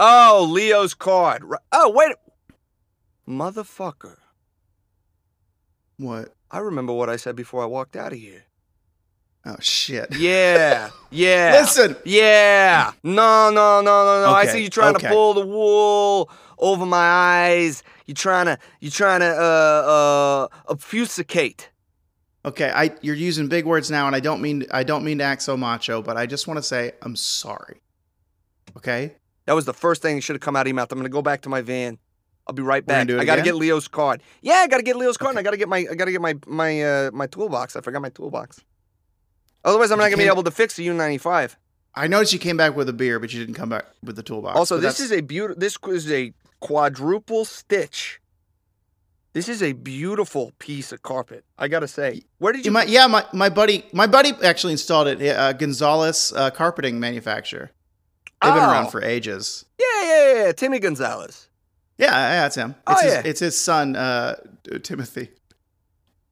Oh, 0.00 0.48
Leo's 0.50 0.94
card. 0.94 1.44
Oh 1.70 1.90
wait, 1.90 2.16
motherfucker. 3.28 4.16
What? 5.96 6.34
I 6.50 6.58
remember 6.58 6.92
what 6.92 7.08
I 7.08 7.14
said 7.14 7.36
before 7.36 7.62
I 7.62 7.66
walked 7.66 7.94
out 7.94 8.12
of 8.12 8.18
here. 8.18 8.46
Oh 9.46 9.56
shit. 9.60 10.08
Yeah. 10.16 10.90
Yeah. 11.10 11.58
Listen. 11.60 11.94
Yeah. 12.04 12.92
No, 13.04 13.50
no, 13.50 13.80
no, 13.80 14.04
no, 14.04 14.26
no. 14.26 14.32
I 14.32 14.46
see 14.46 14.62
you 14.62 14.70
trying 14.70 14.96
okay. 14.96 15.06
to 15.06 15.12
pull 15.12 15.34
the 15.34 15.46
wool 15.46 16.30
over 16.62 16.86
my 16.86 16.96
eyes. 16.96 17.82
You're 18.06 18.14
trying 18.14 18.46
to 18.46 18.58
you're 18.80 18.90
trying 18.90 19.20
to 19.20 19.26
uh 19.26 20.48
uh 20.48 20.72
obfuscate. 20.72 21.68
Okay, 22.44 22.70
I 22.74 22.90
you're 23.02 23.14
using 23.14 23.48
big 23.48 23.66
words 23.66 23.90
now, 23.90 24.06
and 24.06 24.16
I 24.16 24.20
don't 24.20 24.40
mean 24.40 24.64
I 24.70 24.84
don't 24.84 25.04
mean 25.04 25.18
to 25.18 25.24
act 25.24 25.42
so 25.42 25.56
macho, 25.56 26.00
but 26.00 26.16
I 26.16 26.24
just 26.26 26.46
want 26.46 26.58
to 26.58 26.62
say 26.62 26.92
I'm 27.02 27.16
sorry. 27.16 27.82
Okay. 28.76 29.16
That 29.44 29.54
was 29.54 29.64
the 29.64 29.74
first 29.74 30.02
thing 30.02 30.16
that 30.16 30.22
should 30.22 30.36
have 30.36 30.40
come 30.40 30.56
out 30.56 30.62
of 30.62 30.68
your 30.68 30.76
mouth. 30.76 30.90
I'm 30.92 30.98
gonna 30.98 31.08
go 31.08 31.22
back 31.22 31.42
to 31.42 31.48
my 31.48 31.60
van. 31.60 31.98
I'll 32.46 32.54
be 32.54 32.62
right 32.62 32.84
back. 32.84 33.02
I 33.10 33.24
gotta 33.24 33.32
again? 33.32 33.44
get 33.44 33.54
Leo's 33.56 33.86
card. 33.86 34.22
Yeah, 34.40 34.54
I 34.54 34.66
gotta 34.68 34.82
get 34.82 34.96
Leo's 34.96 35.16
card, 35.16 35.30
and 35.30 35.38
I 35.38 35.42
gotta 35.42 35.56
get 35.56 35.68
my 35.68 35.86
I 35.90 35.94
gotta 35.94 36.12
get 36.12 36.20
my 36.20 36.36
my 36.46 36.82
uh 36.82 37.10
my 37.12 37.26
toolbox. 37.26 37.76
I 37.76 37.80
forgot 37.80 38.02
my 38.02 38.08
toolbox. 38.08 38.60
Otherwise, 39.64 39.90
I'm 39.90 39.98
not 39.98 40.06
gonna 40.06 40.16
be 40.16 40.28
able 40.28 40.42
to 40.44 40.50
fix 40.50 40.76
the 40.76 40.86
U95. 40.86 41.56
I 41.94 42.06
noticed 42.06 42.32
you 42.32 42.38
came 42.38 42.56
back 42.56 42.74
with 42.74 42.88
a 42.88 42.92
beer, 42.92 43.20
but 43.20 43.32
you 43.32 43.40
didn't 43.40 43.54
come 43.54 43.68
back 43.68 43.84
with 44.02 44.16
the 44.16 44.22
toolbox. 44.22 44.56
Also, 44.56 44.78
this 44.78 44.98
is 44.98 45.12
a 45.12 45.20
beautiful. 45.20 45.60
This 45.60 45.76
is 45.86 46.10
a 46.10 46.32
quadruple 46.62 47.44
stitch. 47.44 48.20
This 49.34 49.48
is 49.48 49.62
a 49.62 49.72
beautiful 49.72 50.52
piece 50.58 50.92
of 50.92 51.02
carpet. 51.02 51.44
I 51.58 51.68
gotta 51.68 51.88
say. 51.88 52.22
Where 52.38 52.52
did 52.52 52.64
you? 52.64 52.70
Might, 52.72 52.88
yeah, 52.88 53.06
my, 53.06 53.24
my 53.32 53.48
buddy 53.48 53.84
my 53.92 54.06
buddy 54.06 54.32
actually 54.44 54.72
installed 54.72 55.08
it. 55.08 55.20
Uh, 55.36 55.52
Gonzalez 55.52 56.32
uh, 56.36 56.50
carpeting 56.50 57.00
manufacturer. 57.00 57.70
They've 58.42 58.52
been 58.54 58.62
Oh. 58.62 58.70
around 58.70 58.90
for 58.90 59.02
ages. 59.02 59.64
yeah, 59.78 60.02
yeah, 60.04 60.34
yeah. 60.44 60.52
Timmy 60.52 60.78
Gonzalez. 60.78 61.48
Yeah, 61.98 62.10
yeah, 62.10 62.46
it's 62.46 62.56
him. 62.56 62.74
Oh, 62.86 62.92
It's 62.92 63.02
his, 63.02 63.12
yeah. 63.12 63.22
it's 63.24 63.40
his 63.40 63.58
son, 63.58 63.94
uh, 63.96 64.34
Timothy. 64.82 65.28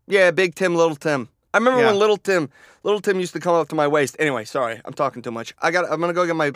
Yeah, 0.06 0.30
Big 0.32 0.54
Tim, 0.56 0.74
Little 0.74 0.96
Tim. 0.96 1.28
I 1.54 1.58
remember 1.58 1.80
Yeah. 1.80 1.86
when 1.88 1.98
Little 1.98 2.16
Tim, 2.16 2.50
Little 2.82 3.00
Tim 3.00 3.20
used 3.20 3.32
to 3.34 3.40
come 3.40 3.54
up 3.54 3.68
to 3.68 3.74
my 3.76 3.86
waist. 3.86 4.16
Anyway, 4.18 4.44
sorry, 4.44 4.80
I'm 4.84 4.92
talking 4.92 5.22
too 5.22 5.30
much. 5.30 5.54
I 5.62 5.70
got. 5.70 5.90
I'm 5.90 6.00
gonna 6.00 6.12
go 6.12 6.26
get 6.26 6.34
my 6.36 6.52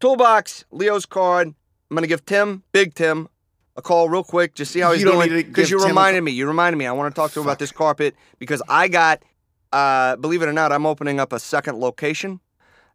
toolbox, 0.00 0.64
Leo's 0.70 1.06
card. 1.06 1.54
I'm 1.90 1.94
gonna 1.94 2.06
give 2.06 2.24
Tim, 2.24 2.62
Big 2.72 2.94
Tim, 2.94 3.28
a 3.76 3.82
call 3.82 4.08
real 4.08 4.24
quick. 4.24 4.54
Just 4.54 4.72
see 4.72 4.80
how 4.80 4.92
he's 4.92 5.02
You 5.02 5.08
don't 5.08 5.28
doing. 5.28 5.46
Because 5.46 5.70
you 5.70 5.78
Tim 5.78 5.88
reminded 5.88 6.22
me. 6.22 6.32
You 6.32 6.46
reminded 6.46 6.78
me. 6.78 6.86
I 6.86 6.92
want 6.92 7.14
to 7.14 7.18
talk 7.18 7.32
to 7.32 7.40
him 7.40 7.46
about 7.46 7.58
this 7.58 7.72
carpet 7.72 8.14
because 8.38 8.62
I 8.68 8.88
got. 8.88 9.22
Uh, 9.72 10.16
believe 10.16 10.42
it 10.42 10.48
or 10.48 10.52
not, 10.52 10.72
I'm 10.72 10.86
opening 10.86 11.20
up 11.20 11.32
a 11.32 11.38
second 11.38 11.78
location. 11.78 12.40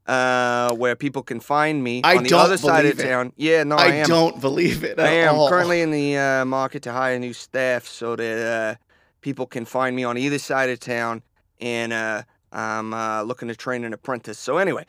Uh, 0.07 0.73
where 0.73 0.95
people 0.95 1.21
can 1.21 1.39
find 1.39 1.83
me 1.83 2.01
I 2.03 2.17
on 2.17 2.23
the 2.23 2.35
other 2.35 2.57
side 2.57 2.87
of 2.87 2.99
it. 2.99 3.03
town. 3.03 3.33
Yeah, 3.35 3.63
no, 3.63 3.75
I, 3.75 4.01
I, 4.01 4.03
don't 4.03 4.41
believe 4.41 4.83
it. 4.83 4.97
At 4.97 5.05
I 5.05 5.11
am 5.11 5.35
all. 5.35 5.47
currently 5.47 5.81
in 5.81 5.91
the 5.91 6.17
uh, 6.17 6.43
market 6.43 6.81
to 6.83 6.91
hire 6.91 7.19
new 7.19 7.33
staff 7.33 7.85
so 7.85 8.15
that 8.15 8.47
uh, 8.47 8.75
people 9.21 9.45
can 9.45 9.63
find 9.63 9.95
me 9.95 10.03
on 10.03 10.17
either 10.17 10.39
side 10.39 10.71
of 10.71 10.79
town, 10.79 11.21
and 11.59 11.93
uh, 11.93 12.23
I'm 12.51 12.95
uh, 12.95 13.21
looking 13.21 13.47
to 13.49 13.55
train 13.55 13.83
an 13.83 13.93
apprentice. 13.93 14.39
So 14.39 14.57
anyway, 14.57 14.85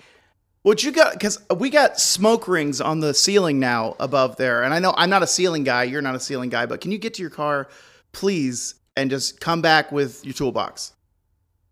What 0.63 0.85
you 0.85 0.93
got? 0.93 1.15
Because 1.15 1.39
we 1.57 1.71
got 1.71 1.99
smoke 1.99 2.47
rings 2.47 2.81
on 2.81 3.01
the 3.01 3.15
ceiling 3.15 3.59
now 3.59 3.97
above 3.99 4.37
there, 4.37 4.63
and 4.63 4.73
I 4.73 4.79
know 4.79 4.95
I'm 4.97 5.11
not 5.11 5.23
a 5.23 5.27
ceiling 5.27 5.65
guy. 5.65 5.85
You're 5.85 6.03
not 6.03 6.15
a 6.15 6.21
ceiling 6.21 6.51
guy, 6.51 6.67
but 6.67 6.81
can 6.81 6.93
you 6.93 6.99
get 6.99 7.15
to 7.15 7.23
your 7.23 7.31
car, 7.31 7.69
please, 8.13 8.77
and 8.97 9.11
just 9.11 9.41
come 9.41 9.61
back 9.61 9.91
with 9.91 10.25
your 10.25 10.35
toolbox? 10.35 10.93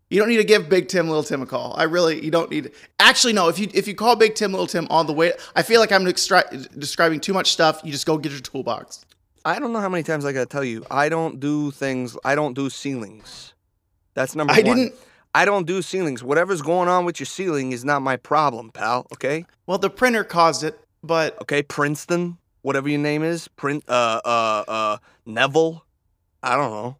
You 0.09 0.19
don't 0.19 0.27
need 0.27 0.37
to 0.37 0.43
give 0.43 0.67
Big 0.67 0.89
Tim, 0.89 1.07
Little 1.07 1.23
Tim 1.23 1.41
a 1.41 1.45
call. 1.45 1.73
I 1.77 1.83
really, 1.83 2.21
you 2.21 2.31
don't 2.31 2.51
need. 2.51 2.65
To. 2.65 2.71
Actually, 2.99 3.31
no. 3.31 3.47
If 3.47 3.59
you 3.59 3.69
if 3.73 3.87
you 3.87 3.95
call 3.95 4.17
Big 4.17 4.35
Tim, 4.35 4.51
Little 4.51 4.67
Tim 4.67 4.87
on 4.89 5.07
the 5.07 5.13
way, 5.13 5.31
I 5.55 5.63
feel 5.63 5.79
like 5.79 5.93
I'm 5.93 6.03
extri- 6.03 6.77
describing 6.77 7.21
too 7.21 7.33
much 7.33 7.53
stuff. 7.53 7.79
You 7.85 7.93
just 7.93 8.05
go 8.05 8.17
get 8.17 8.33
your 8.33 8.41
toolbox. 8.41 9.05
I 9.45 9.57
don't 9.57 9.71
know 9.71 9.79
how 9.79 9.87
many 9.87 10.03
times 10.03 10.25
I 10.25 10.33
gotta 10.33 10.47
tell 10.47 10.65
you, 10.65 10.85
I 10.91 11.07
don't 11.07 11.39
do 11.39 11.71
things. 11.71 12.17
I 12.25 12.35
don't 12.35 12.53
do 12.53 12.69
ceilings. 12.69 13.53
That's 14.13 14.35
number 14.35 14.51
I 14.51 14.57
one. 14.57 14.65
didn't. 14.65 14.95
I 15.33 15.45
don't 15.45 15.65
do 15.65 15.81
ceilings. 15.81 16.23
Whatever's 16.23 16.61
going 16.61 16.89
on 16.89 17.05
with 17.05 17.19
your 17.19 17.25
ceiling 17.25 17.71
is 17.71 17.85
not 17.85 18.01
my 18.01 18.17
problem, 18.17 18.71
pal. 18.71 19.07
Okay. 19.13 19.45
Well, 19.65 19.77
the 19.77 19.89
printer 19.89 20.23
caused 20.23 20.63
it, 20.63 20.77
but 21.03 21.39
Okay. 21.41 21.63
Princeton, 21.63 22.37
whatever 22.63 22.89
your 22.89 22.99
name 22.99 23.23
is, 23.23 23.47
print. 23.47 23.83
Uh. 23.87 24.19
Uh. 24.25 24.63
Uh. 24.67 24.97
Neville. 25.25 25.85
I 26.43 26.55
don't 26.55 26.71
know. 26.71 26.97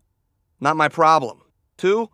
Not 0.59 0.77
my 0.77 0.87
problem. 0.87 1.41
Two. 1.77 2.09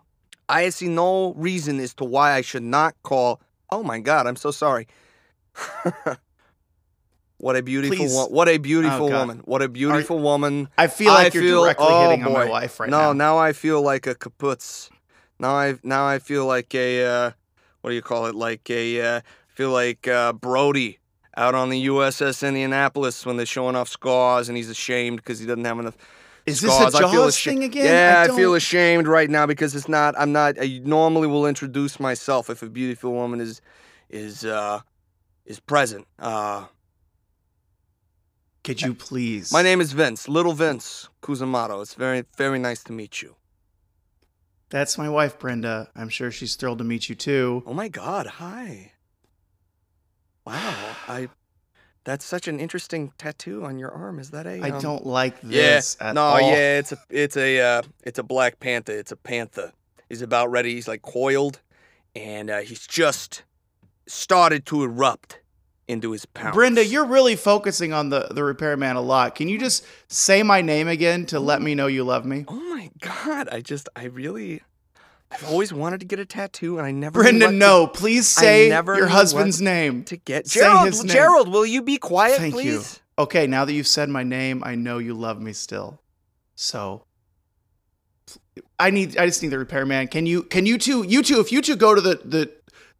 I 0.49 0.69
see 0.69 0.87
no 0.87 1.33
reason 1.33 1.79
as 1.79 1.93
to 1.95 2.05
why 2.05 2.31
I 2.33 2.41
should 2.41 2.63
not 2.63 2.95
call. 3.03 3.41
Oh 3.69 3.83
my 3.83 3.99
God, 3.99 4.27
I'm 4.27 4.37
so 4.37 4.49
sorry. 4.49 4.87
what 7.37 7.55
a 7.57 7.61
beautiful, 7.61 7.97
Please. 7.97 8.13
wo- 8.13 8.27
what 8.27 8.47
a 8.47 8.57
beautiful 8.57 9.09
God. 9.09 9.19
woman. 9.19 9.41
What 9.45 9.61
a 9.61 9.67
beautiful 9.67 10.19
woman. 10.19 10.69
I 10.77 10.87
feel 10.87 11.13
like 11.13 11.35
I 11.35 11.39
you're 11.39 11.43
feel- 11.43 11.63
directly 11.63 11.85
oh, 11.89 12.09
hitting 12.09 12.25
on 12.25 12.31
my 12.33 12.45
wife 12.45 12.79
right 12.79 12.89
no, 12.89 12.97
now. 12.97 13.05
No, 13.07 13.13
now 13.13 13.37
I 13.37 13.51
feel 13.53 13.81
like 13.81 14.07
a 14.07 14.15
kaputz. 14.15 14.89
Now 15.39 15.55
I 15.55 15.75
now 15.83 16.07
I 16.07 16.19
feel 16.19 16.45
like 16.45 16.73
a 16.73 17.05
uh, 17.05 17.31
what 17.81 17.91
do 17.91 17.95
you 17.95 18.01
call 18.01 18.25
it? 18.25 18.35
Like 18.35 18.69
a 18.69 19.01
uh, 19.01 19.21
feel 19.49 19.71
like 19.71 20.07
uh, 20.07 20.33
Brody 20.33 20.99
out 21.37 21.53
on 21.53 21.69
the 21.69 21.85
USS 21.87 22.45
Indianapolis 22.47 23.25
when 23.25 23.37
they're 23.37 23.45
showing 23.45 23.75
off 23.75 23.87
scars 23.87 24.49
and 24.49 24.57
he's 24.57 24.69
ashamed 24.69 25.17
because 25.17 25.39
he 25.39 25.45
doesn't 25.45 25.63
have 25.63 25.79
enough 25.79 25.95
Is 26.47 26.61
this 26.61 26.73
scars. 26.73 26.95
a 26.95 26.97
I 26.97 27.01
feel 27.01 27.11
Jaws 27.11 27.39
thing 27.39 27.63
again? 27.63 27.85
Yeah, 27.85 28.25
I, 28.27 28.35
feel 28.35 28.55
ashamed 28.55 29.07
right 29.07 29.29
now 29.29 29.45
because 29.45 29.75
it's 29.75 29.87
not. 29.87 30.15
I'm 30.17 30.31
not. 30.31 30.55
I 30.59 30.81
normally 30.83 31.27
will 31.27 31.45
introduce 31.45 31.99
myself 31.99 32.49
if 32.49 32.63
a 32.63 32.69
beautiful 32.69 33.13
woman 33.13 33.39
is 33.39 33.61
is 34.09 34.43
uh 34.43 34.81
is 35.45 35.59
present. 35.59 36.07
Uh, 36.17 36.65
Could 38.63 38.81
you 38.81 38.95
please? 38.95 39.51
my 39.51 39.61
name 39.61 39.79
is 39.79 39.93
Vince, 39.93 40.27
Little 40.27 40.53
Vince 40.53 41.09
Cusimano. 41.21 41.81
It's 41.83 41.93
very 41.93 42.25
very 42.35 42.57
nice 42.57 42.83
to 42.85 42.93
meet 42.93 43.21
you. 43.21 43.35
That's 44.69 44.97
my 44.97 45.09
wife, 45.09 45.39
Brenda. 45.39 45.89
I'm 45.95 46.09
sure 46.09 46.29
she's 46.31 46.55
thrilled 46.55 46.79
to 46.79 46.83
meet 46.83 47.07
you 47.09 47.15
too. 47.15 47.63
Oh 47.65 47.73
my 47.73 47.87
God! 47.87 48.27
Hi. 48.27 48.91
Wow, 50.45 50.95
I. 51.07 51.29
That's 52.03 52.23
such 52.23 52.47
an 52.47 52.59
interesting 52.59 53.11
tattoo 53.17 53.65
on 53.65 53.79
your 53.79 53.91
arm. 53.91 54.19
Is 54.19 54.31
that 54.31 54.47
a? 54.47 54.61
I 54.61 54.69
um, 54.71 54.81
don't 54.81 55.05
like 55.05 55.35
Yeah. 55.43 55.75
this 55.75 55.97
at 55.99 56.15
no, 56.15 56.21
all. 56.21 56.39
yeah, 56.41 56.79
it's 56.79 56.93
a, 56.93 56.97
it's 57.09 57.35
a, 57.35 57.59
uh, 57.59 57.81
it's 58.03 58.17
a 58.17 58.23
black 58.23 58.59
panther. 58.59 58.93
It's 58.93 59.11
a 59.11 59.17
panther. 59.17 59.73
He's 60.07 60.21
about 60.21 60.49
ready. 60.49 60.73
He's 60.75 60.87
like 60.87 61.01
coiled, 61.01 61.59
and 62.15 62.49
uh, 62.49 62.59
he's 62.59 62.87
just 62.87 63.43
started 64.05 64.65
to 64.67 64.83
erupt 64.83 65.39
into 65.87 66.11
his 66.11 66.25
pounce. 66.25 66.53
Brenda, 66.53 66.85
you're 66.85 67.05
really 67.05 67.35
focusing 67.35 67.93
on 67.93 68.09
the 68.09 68.27
the 68.31 68.43
repairman 68.43 68.95
a 68.95 69.01
lot. 69.01 69.35
Can 69.35 69.47
you 69.47 69.57
just 69.59 69.85
say 70.07 70.43
my 70.43 70.61
name 70.61 70.87
again 70.87 71.25
to 71.27 71.39
let 71.39 71.61
me 71.61 71.75
know 71.75 71.87
you 71.87 72.03
love 72.03 72.25
me? 72.25 72.45
Oh 72.47 72.59
my 72.75 72.89
god! 72.99 73.47
I 73.49 73.61
just, 73.61 73.87
I 73.95 74.05
really, 74.05 74.61
I've 75.31 75.45
always 75.45 75.71
wanted 75.73 75.99
to 76.01 76.05
get 76.05 76.19
a 76.19 76.25
tattoo, 76.25 76.77
and 76.77 76.85
I 76.85 76.91
never. 76.91 77.21
Brenda, 77.21 77.45
what 77.45 77.51
to- 77.51 77.57
no. 77.57 77.87
Please 77.87 78.27
say 78.27 78.67
your 78.67 79.07
husband's 79.07 79.61
name. 79.61 80.03
To 80.05 80.17
get 80.17 80.47
Say 80.47 80.61
Gerald, 80.61 80.87
his 80.87 81.03
name. 81.03 81.13
Gerald, 81.13 81.47
will 81.49 81.65
you 81.65 81.81
be 81.81 81.97
quiet, 81.97 82.37
Thank 82.37 82.55
you. 82.55 82.61
please? 82.79 82.99
Okay, 83.19 83.47
now 83.47 83.65
that 83.65 83.73
you've 83.73 83.87
said 83.87 84.09
my 84.09 84.23
name, 84.23 84.61
I 84.63 84.75
know 84.75 84.99
you 84.99 85.13
love 85.13 85.41
me 85.41 85.53
still. 85.53 85.99
So 86.55 87.03
I 88.79 88.89
need 88.91 89.17
I 89.17 89.25
just 89.25 89.41
need 89.41 89.49
the 89.49 89.59
repairman. 89.59 90.07
Can 90.07 90.25
you 90.25 90.43
can 90.43 90.65
you 90.65 90.77
two 90.77 91.03
you 91.03 91.23
two 91.23 91.39
if 91.39 91.51
you 91.51 91.61
two 91.61 91.75
go 91.75 91.95
to 91.95 92.01
the 92.01 92.19
the 92.23 92.51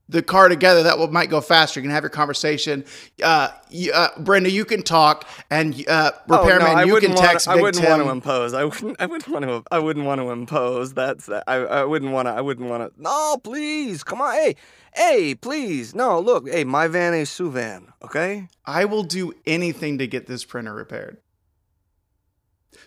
the 0.09 0.21
car 0.21 0.47
together 0.47 0.83
that 0.83 0.97
will, 0.97 1.09
might 1.09 1.29
go 1.29 1.41
faster. 1.41 1.79
You 1.79 1.83
can 1.83 1.91
have 1.91 2.03
your 2.03 2.09
conversation. 2.09 2.85
Uh, 3.21 3.49
you, 3.69 3.91
uh, 3.91 4.09
Brenda, 4.19 4.49
you 4.49 4.63
can 4.63 4.81
talk, 4.81 5.27
and 5.49 5.73
uh, 5.87 6.11
repairman, 6.27 6.67
oh, 6.67 6.73
no, 6.75 6.79
you 6.79 6.85
can 6.85 6.91
wouldn't 6.93 7.15
wanna- 7.15 7.27
text 7.27 7.47
I 7.47 7.55
wouldn't 7.55 7.83
Tim. 7.83 7.89
want 7.91 8.03
to 8.03 8.09
impose. 8.09 8.53
I 8.53 8.63
wouldn't. 8.63 8.95
I 9.01 9.05
wouldn't 9.05 9.27
want 9.27 9.45
to. 9.45 9.63
I 9.69 9.79
wouldn't 9.79 10.05
want 10.05 10.21
to 10.21 10.29
impose. 10.31 10.93
That's. 10.93 11.29
I. 11.29 11.41
I 11.47 11.83
wouldn't 11.83 12.11
want 12.11 12.27
to. 12.27 12.31
I 12.31 12.41
wouldn't 12.41 12.69
want 12.69 12.83
to. 12.95 13.01
No, 13.01 13.37
please, 13.43 14.03
come 14.03 14.21
on. 14.21 14.33
Hey, 14.33 14.55
hey, 14.95 15.35
please. 15.35 15.93
No, 15.93 16.19
look. 16.19 16.47
Hey, 16.49 16.63
my 16.63 16.87
van 16.87 17.13
is 17.13 17.29
Suvan. 17.29 17.87
Okay. 18.03 18.47
I 18.65 18.85
will 18.85 19.03
do 19.03 19.33
anything 19.45 19.97
to 19.97 20.07
get 20.07 20.27
this 20.27 20.45
printer 20.45 20.73
repaired. 20.73 21.17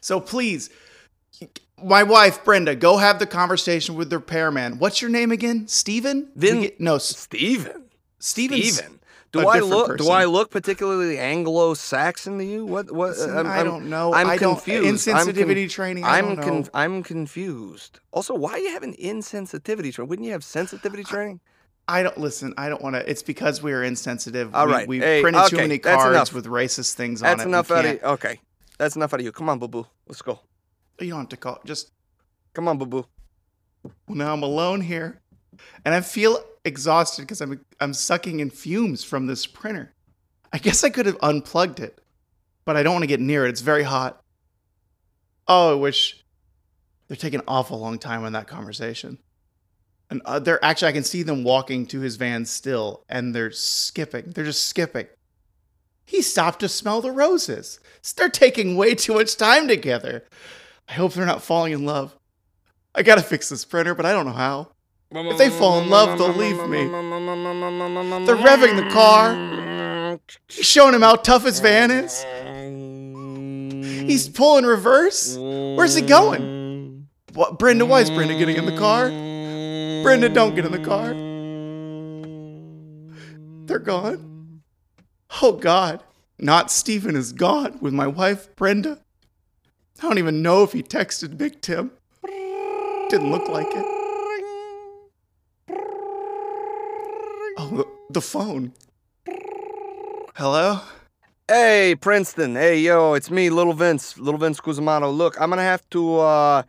So 0.01 0.21
please, 0.21 0.71
my 1.85 2.03
wife 2.03 2.45
Brenda, 2.45 2.75
go 2.75 2.97
have 2.99 3.19
the 3.19 3.27
conversation 3.27 3.95
with 3.95 4.11
the 4.11 4.19
repairman. 4.19 4.79
What's 4.79 5.01
your 5.03 5.11
name 5.11 5.31
again? 5.33 5.69
Steven? 5.69 6.29
Vin- 6.37 6.61
get- 6.63 6.81
no, 6.81 6.99
Steven. 6.99 7.85
Steven's 8.19 8.75
Steven. 8.75 8.97
Do 9.33 9.47
I 9.47 9.61
look? 9.61 9.87
person. 9.91 10.07
Do 10.07 10.11
I 10.13 10.25
look 10.25 10.51
particularly 10.51 11.17
Anglo-Saxon 11.19 12.39
to 12.39 12.45
you? 12.45 12.67
What? 12.67 12.91
What? 12.91 13.11
Listen, 13.11 13.37
I'm, 13.39 13.47
I 13.47 13.57
I'm- 13.59 13.67
don't 13.67 13.89
know. 13.89 14.13
I'm 14.13 14.27
I 14.29 14.37
don't 14.37 14.55
uh, 14.55 14.61
confused. 14.61 15.09
I'm 15.09 15.15
con- 15.25 15.35
insensitivity 15.35 15.71
training. 15.71 16.05
I 16.05 16.19
I'm 16.19 16.35
don't 16.35 16.37
know. 16.39 16.43
con- 16.43 16.69
I'm 16.75 17.03
confused. 17.05 18.01
Also, 18.13 18.35
why 18.35 18.53
are 18.53 18.59
you 18.59 18.71
having 18.73 18.95
insensitivity 18.95 19.93
training? 19.95 20.09
Wouldn't 20.09 20.27
you 20.27 20.33
have 20.33 20.43
sensitivity 20.43 21.05
training? 21.05 21.39
I 21.87 22.03
don't 22.03 22.19
listen. 22.19 22.55
I 22.59 22.69
don't 22.69 22.83
want 22.83 22.97
to. 22.97 23.09
It's 23.09 23.23
because 23.23 23.63
we 23.63 23.73
are 23.73 23.85
insensitive. 23.85 24.53
All 24.55 24.67
we, 24.67 24.73
right. 24.73 24.89
we 24.89 24.99
Hey, 24.99 25.23
printed 25.23 25.47
too 25.49 25.57
okay, 25.57 25.65
many 25.65 25.79
that's 25.79 26.03
cards 26.03 26.15
enough. 26.15 26.33
with 26.33 26.47
racist 26.47 26.95
things 26.95 27.23
on 27.23 27.27
That's 27.29 27.43
it. 27.43 27.47
We 27.47 27.51
enough 27.53 27.71
out 27.71 27.85
of 27.85 27.93
you. 27.93 28.01
Okay. 28.03 28.41
That's 28.79 28.97
enough 28.97 29.15
out 29.15 29.21
of 29.21 29.27
you. 29.27 29.33
Come 29.33 29.49
on, 29.49 29.59
boo 29.61 29.69
boo. 29.69 29.87
Let's 30.09 30.23
go. 30.23 30.41
You 31.01 31.11
don't 31.11 31.21
have 31.21 31.29
to 31.31 31.37
call. 31.37 31.61
Just 31.65 31.91
Come 32.53 32.69
on, 32.69 32.79
boo 32.79 32.87
boo. 32.87 33.07
well, 33.83 33.93
now 34.17 34.33
I'm 34.33 34.43
alone 34.43 34.81
here, 34.81 35.21
and 35.85 35.95
I 35.95 36.01
feel 36.01 36.43
exhausted 36.65 37.23
because 37.23 37.41
I'm 37.41 37.65
I'm 37.81 37.95
sucking 37.95 38.41
in 38.41 38.51
fumes 38.51 39.05
from 39.05 39.27
this 39.27 39.47
printer. 39.47 39.95
I 40.53 40.59
guess 40.59 40.83
I 40.83 40.91
could 40.91 41.07
have 41.07 41.17
unplugged 41.23 41.79
it, 41.79 42.01
but 42.65 42.77
I 42.77 42.83
don't 42.83 42.95
want 42.95 43.05
to 43.05 43.09
get 43.09 43.21
near 43.21 43.47
it. 43.47 43.51
It's 43.51 43.61
very 43.61 43.85
hot. 43.85 44.21
Oh, 45.47 45.73
I 45.73 45.75
wish 45.75 46.25
they're 47.07 47.17
taking 47.17 47.41
an 47.41 47.47
awful 47.49 47.79
long 47.79 47.99
time 47.99 48.25
on 48.25 48.33
that 48.33 48.49
conversation. 48.49 49.19
And 50.11 50.23
uh, 50.25 50.41
they're 50.41 50.65
actually, 50.65 50.89
I 50.89 50.93
can 50.93 51.05
see 51.05 51.23
them 51.23 51.45
walking 51.45 51.87
to 51.87 52.01
his 52.01 52.17
van 52.17 52.45
still, 52.45 53.05
and 53.09 53.33
they're 53.33 53.53
skipping. 53.53 54.31
They're 54.31 54.45
just 54.45 54.67
skipping. 54.67 55.07
He 56.05 56.21
stopped 56.21 56.59
to 56.61 56.69
smell 56.69 57.01
the 57.01 57.13
roses. 57.13 57.79
They're 58.17 58.29
taking 58.29 58.77
way 58.77 58.97
too 58.97 59.15
much 59.15 59.37
time 59.37 59.69
together. 59.69 60.25
I 60.91 60.95
hope 60.95 61.13
they're 61.13 61.25
not 61.25 61.41
falling 61.41 61.73
in 61.73 61.87
love. 61.87 62.17
I 62.97 63.05
gotta 63.05 63.23
fix 63.23 63.49
this 63.49 63.65
printer, 63.65 63.95
but 63.95 64.05
I 64.05 64.13
don't 64.13 64.27
know 64.27 64.33
how. 64.33 64.73
If 65.13 65.39
they 65.39 65.49
fall 65.49 65.81
in 65.81 65.89
love, 65.89 66.19
they'll 66.19 66.35
leave 66.35 66.57
me. 66.69 66.83
They're 68.27 68.35
revving 68.35 68.75
the 68.77 68.91
car. 68.93 70.19
He's 70.49 70.67
showing 70.67 70.93
him 70.95 71.03
how 71.03 71.15
tough 71.15 71.45
his 71.45 71.61
van 71.61 71.93
is. 71.93 72.25
He's 74.09 74.29
pulling 74.29 74.65
reverse. 74.65 75.37
Where's 75.39 75.95
he 75.95 76.03
going? 76.03 77.07
What, 77.35 77.61
Brenda? 77.61 77.87
Why 77.87 78.01
is 78.01 78.11
Brenda 78.11 78.37
getting 78.37 78.57
in 78.57 78.67
the 78.67 78.77
car? 78.77 79.09
Brenda, 80.03 80.29
don't 80.29 80.57
get 80.57 80.65
in 80.65 80.73
the 80.73 80.85
car. 80.85 81.15
They're 83.67 83.79
gone. 83.79 84.63
Oh 85.41 85.53
God, 85.53 86.03
not 86.41 86.73
Stephen 86.73 87.15
is 87.15 87.33
gone 87.33 87.79
with 87.81 87.93
my 87.93 88.09
wife 88.09 88.57
Brenda. 88.57 88.99
I 90.01 90.03
don't 90.03 90.19
even 90.19 90.43
know 90.43 90.63
if 90.63 90.73
he 90.73 90.83
texted 90.83 91.37
Big 91.37 91.61
Tim. 91.61 91.91
Didn't 93.11 93.31
look 93.31 93.49
like 93.49 93.67
it. 93.71 93.85
Oh, 97.59 97.71
the, 97.77 97.87
the 98.11 98.21
phone. 98.21 98.73
Hello? 100.37 100.81
Hey, 101.49 101.97
Princeton. 102.01 102.55
Hey, 102.55 102.79
yo, 102.81 103.15
it's 103.15 103.31
me, 103.31 103.51
Little 103.51 103.73
Vince. 103.75 104.17
Little 104.17 104.39
Vince 104.39 104.61
Cusimano. 104.61 105.15
Look, 105.15 105.39
I'm 105.41 105.51
gonna 105.51 105.63
have 105.63 105.89
to. 105.91 106.19
uh 106.21 106.63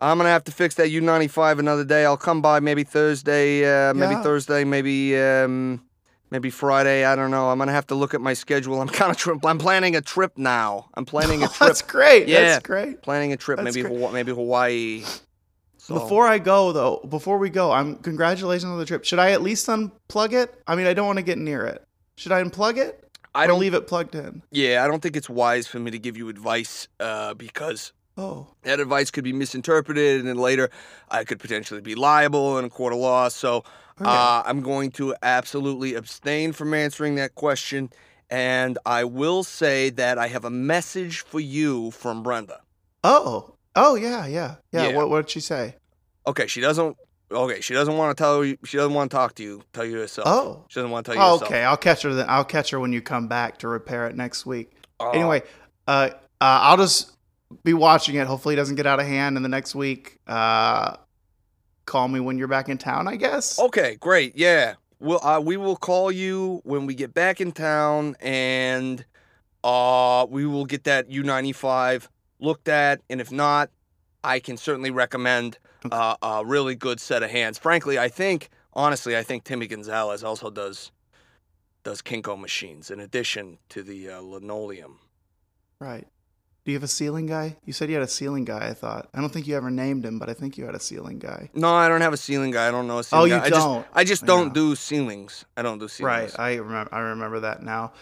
I'm 0.00 0.16
gonna 0.18 0.28
have 0.28 0.44
to 0.44 0.52
fix 0.52 0.76
that 0.76 0.90
U95 0.90 1.58
another 1.58 1.84
day. 1.84 2.04
I'll 2.04 2.16
come 2.16 2.40
by 2.40 2.60
maybe 2.60 2.84
Thursday. 2.84 3.64
Uh, 3.64 3.92
maybe 3.94 4.12
Yeah. 4.14 4.22
Thursday. 4.22 4.62
Maybe 4.62 5.18
um, 5.18 5.82
maybe 6.30 6.50
Friday. 6.50 7.04
I 7.04 7.14
don't 7.16 7.30
know. 7.30 7.50
I'm 7.50 7.58
gonna 7.58 7.72
have 7.72 7.86
to 7.88 7.94
look 7.94 8.14
at 8.14 8.20
my 8.20 8.34
schedule. 8.34 8.80
I'm 8.80 8.88
kind 9.00 9.10
of 9.10 9.16
trip. 9.16 9.44
I'm 9.44 9.58
planning 9.58 9.96
a 9.96 10.00
trip 10.00 10.32
now. 10.36 10.88
I'm 10.94 11.04
planning 11.04 11.42
a 11.42 11.48
trip. 11.48 11.68
That's 11.68 11.82
great. 11.82 12.28
Yeah. 12.28 12.40
That's 12.42 12.66
great. 12.66 13.02
planning 13.02 13.32
a 13.32 13.36
trip. 13.36 13.58
That's 13.58 13.74
maybe 13.76 13.86
great. 13.88 13.98
Hawa- 13.98 14.12
maybe 14.12 14.32
Hawaii. 14.32 15.04
So- 15.76 15.94
Before 15.94 16.26
I 16.26 16.38
go 16.38 16.72
though, 16.72 17.00
before 17.08 17.38
we 17.38 17.50
go, 17.50 17.72
I'm 17.72 17.96
congratulations 17.96 18.70
on 18.70 18.78
the 18.78 18.84
trip. 18.86 19.04
Should 19.04 19.18
I 19.18 19.30
at 19.32 19.42
least 19.42 19.66
unplug 19.68 20.32
it? 20.32 20.54
I 20.66 20.74
mean, 20.76 20.86
I 20.86 20.92
don't 20.94 21.06
want 21.06 21.18
to 21.18 21.24
get 21.24 21.38
near 21.38 21.64
it. 21.64 21.84
Should 22.16 22.32
I 22.32 22.42
unplug 22.42 22.76
it? 22.76 23.04
I 23.34 23.46
don't 23.46 23.60
leave 23.60 23.74
it 23.74 23.86
plugged 23.86 24.14
in. 24.16 24.42
Yeah, 24.50 24.84
I 24.84 24.88
don't 24.88 25.00
think 25.00 25.14
it's 25.14 25.28
wise 25.30 25.66
for 25.68 25.78
me 25.78 25.90
to 25.92 25.98
give 25.98 26.16
you 26.16 26.28
advice 26.28 26.88
uh, 26.98 27.34
because 27.34 27.92
Oh, 28.16 28.48
that 28.62 28.80
advice 28.80 29.12
could 29.12 29.22
be 29.22 29.32
misinterpreted, 29.32 30.18
and 30.18 30.28
then 30.28 30.38
later 30.38 30.70
I 31.08 31.22
could 31.22 31.38
potentially 31.38 31.80
be 31.80 31.94
liable 31.94 32.58
in 32.58 32.64
a 32.64 32.68
court 32.68 32.92
of 32.92 32.98
law. 32.98 33.28
So 33.28 33.62
okay. 34.00 34.10
uh, 34.10 34.42
I'm 34.46 34.62
going 34.62 34.90
to 34.92 35.14
absolutely 35.22 35.94
abstain 35.94 36.52
from 36.52 36.74
answering 36.74 37.16
that 37.16 37.34
question. 37.34 37.90
And 38.30 38.78
I 38.84 39.04
will 39.04 39.42
say 39.42 39.90
that 39.90 40.18
I 40.18 40.28
have 40.28 40.44
a 40.44 40.50
message 40.50 41.20
for 41.24 41.40
you 41.40 41.90
from 41.92 42.22
Brenda. 42.22 42.60
oh, 43.04 43.54
oh 43.74 43.94
yeah, 43.94 44.26
yeah, 44.26 44.56
yeah. 44.72 44.88
Yeah. 44.88 44.96
What 44.96 45.08
what 45.10 45.26
did 45.26 45.30
she 45.30 45.40
say? 45.40 45.76
Okay, 46.26 46.46
she 46.46 46.60
doesn't. 46.60 46.96
Okay, 47.30 47.60
she 47.60 47.74
doesn't 47.74 47.96
want 47.96 48.16
to 48.16 48.22
tell 48.22 48.44
you. 48.44 48.58
She 48.64 48.76
doesn't 48.76 48.92
want 48.94 49.10
to 49.10 49.16
talk 49.16 49.34
to 49.36 49.42
you. 49.42 49.62
Tell 49.72 49.84
you 49.84 49.98
herself. 49.98 50.26
Oh, 50.28 50.64
She 50.68 50.80
doesn't 50.80 50.90
want 50.90 51.06
to 51.06 51.12
tell 51.12 51.16
you 51.20 51.24
oh 51.26 51.32
herself. 51.34 51.50
okay. 51.50 51.64
I'll 51.64 51.76
catch 51.76 52.02
her. 52.02 52.12
Then 52.14 52.26
I'll 52.28 52.44
catch 52.44 52.70
her 52.70 52.80
when 52.80 52.92
you 52.92 53.00
come 53.00 53.28
back 53.28 53.58
to 53.58 53.68
repair 53.68 54.06
it 54.08 54.16
next 54.16 54.44
week. 54.46 54.72
Uh, 55.00 55.10
anyway, 55.10 55.42
uh, 55.86 56.10
uh, 56.12 56.14
I'll 56.40 56.76
just 56.76 57.12
be 57.64 57.72
watching 57.72 58.16
it. 58.16 58.26
Hopefully, 58.26 58.54
it 58.54 58.56
doesn't 58.56 58.76
get 58.76 58.86
out 58.86 59.00
of 59.00 59.06
hand 59.06 59.36
in 59.38 59.42
the 59.42 59.48
next 59.48 59.74
week. 59.74 60.18
Uh, 60.26 60.96
call 61.88 62.06
me 62.08 62.20
when 62.20 62.38
you're 62.38 62.48
back 62.48 62.68
in 62.68 62.78
town. 62.78 63.08
I 63.08 63.16
guess. 63.16 63.58
Okay, 63.58 63.96
great. 63.96 64.36
Yeah. 64.36 64.74
We'll, 65.00 65.24
uh, 65.24 65.40
we 65.40 65.56
will 65.56 65.76
call 65.76 66.10
you 66.10 66.60
when 66.64 66.86
we 66.86 66.94
get 66.94 67.14
back 67.14 67.40
in 67.40 67.52
town 67.52 68.16
and 68.20 69.04
uh, 69.62 70.26
we 70.28 70.44
will 70.44 70.64
get 70.64 70.84
that 70.84 71.08
U95 71.08 72.08
looked 72.40 72.68
at. 72.68 73.00
And 73.08 73.20
if 73.20 73.30
not, 73.30 73.70
I 74.24 74.40
can 74.40 74.56
certainly 74.56 74.90
recommend 74.90 75.58
uh, 75.90 76.16
a 76.20 76.42
really 76.44 76.74
good 76.74 77.00
set 77.00 77.22
of 77.22 77.30
hands. 77.30 77.58
Frankly, 77.58 77.98
I 77.98 78.08
think, 78.08 78.50
honestly, 78.72 79.16
I 79.16 79.22
think 79.22 79.44
Timmy 79.44 79.66
Gonzalez 79.66 80.24
also 80.24 80.50
does 80.50 80.90
does 81.84 82.02
Kinko 82.02 82.38
machines 82.38 82.90
in 82.90 83.00
addition 83.00 83.56
to 83.70 83.82
the 83.82 84.10
uh, 84.10 84.20
linoleum. 84.20 84.98
Right. 85.80 86.06
Do 86.68 86.72
you 86.72 86.76
have 86.76 86.84
a 86.84 86.86
ceiling 86.86 87.24
guy? 87.24 87.56
You 87.64 87.72
said 87.72 87.88
you 87.88 87.94
had 87.94 88.02
a 88.04 88.06
ceiling 88.06 88.44
guy. 88.44 88.68
I 88.68 88.74
thought. 88.74 89.08
I 89.14 89.22
don't 89.22 89.30
think 89.32 89.46
you 89.46 89.56
ever 89.56 89.70
named 89.70 90.04
him, 90.04 90.18
but 90.18 90.28
I 90.28 90.34
think 90.34 90.58
you 90.58 90.66
had 90.66 90.74
a 90.74 90.78
ceiling 90.78 91.18
guy. 91.18 91.48
No, 91.54 91.72
I 91.72 91.88
don't 91.88 92.02
have 92.02 92.12
a 92.12 92.18
ceiling 92.18 92.50
guy. 92.50 92.68
I 92.68 92.70
don't 92.70 92.86
know 92.86 92.96
a 92.96 92.98
Oh, 92.98 93.00
ceiling 93.00 93.30
you 93.30 93.38
guy. 93.38 93.46
I 93.46 93.48
don't. 93.48 93.80
just, 93.84 93.88
I 93.94 94.04
just 94.04 94.26
don't 94.26 94.48
Yeah. 94.48 94.52
do 94.52 94.74
ceilings. 94.74 95.46
I 95.56 95.62
don't 95.62 95.78
do 95.78 95.88
ceilings. 95.88 96.34
Right. 96.38 96.38
I 96.38 96.56
remember. 96.56 96.94
I 96.94 96.98
remember 96.98 97.40
that 97.40 97.62
now. 97.62 97.92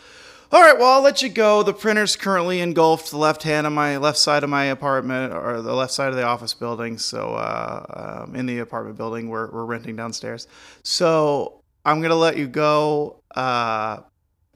All 0.51 0.61
right. 0.63 0.77
Well, 0.77 0.89
I'll 0.95 1.01
let 1.01 1.23
you 1.23 1.29
go. 1.29 1.63
The 1.63 1.75
printer's 1.75 2.17
currently 2.17 2.59
engulfed 2.59 3.13
the 3.13 3.19
left 3.19 3.45
hand 3.45 3.69
of 3.69 3.73
my 3.73 3.99
left 3.99 4.19
side 4.19 4.43
of 4.43 4.51
my 4.51 4.65
apartment, 4.65 5.33
or 5.33 5.63
the 5.63 5.73
left 5.73 5.93
side 5.93 6.09
of 6.09 6.17
the 6.17 6.25
office 6.25 6.53
building. 6.53 6.99
So, 6.99 7.35
uh, 7.37 8.25
um, 8.27 8.35
in 8.35 8.47
the 8.47 8.59
apartment 8.59 8.97
building, 8.97 9.29
we're 9.29 9.49
we're 9.49 9.65
renting 9.65 9.95
downstairs. 9.95 10.49
So 10.83 11.63
I'm 11.85 12.03
gonna 12.03 12.17
let 12.17 12.37
you 12.37 12.49
go. 12.49 13.23
Uh, 13.33 13.99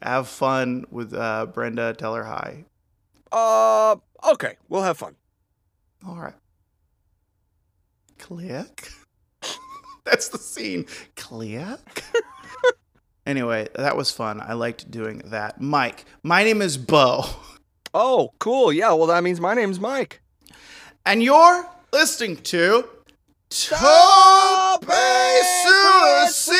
have 0.01 0.27
fun 0.27 0.83
with 0.91 1.13
uh, 1.13 1.45
Brenda. 1.45 1.93
Tell 1.93 2.13
her 2.13 2.25
hi. 2.25 2.65
Uh, 3.31 3.95
okay, 4.31 4.57
we'll 4.69 4.83
have 4.83 4.97
fun. 4.97 5.15
All 6.07 6.17
right. 6.17 6.33
Click. 8.17 8.89
That's 10.05 10.29
the 10.29 10.37
scene. 10.37 10.85
Click. 11.15 12.03
anyway, 13.25 13.67
that 13.75 13.95
was 13.95 14.11
fun. 14.11 14.41
I 14.41 14.53
liked 14.53 14.91
doing 14.91 15.19
that. 15.25 15.61
Mike, 15.61 16.05
my 16.23 16.43
name 16.43 16.61
is 16.61 16.77
Bo. 16.77 17.23
Oh, 17.93 18.31
cool. 18.39 18.71
Yeah, 18.71 18.93
well, 18.93 19.07
that 19.07 19.23
means 19.23 19.39
my 19.41 19.53
name's 19.53 19.79
Mike. 19.79 20.21
And 21.05 21.21
you're 21.23 21.67
listening 21.91 22.37
to 22.37 22.87
Tope 23.49 24.85
Suicida! 24.85 26.51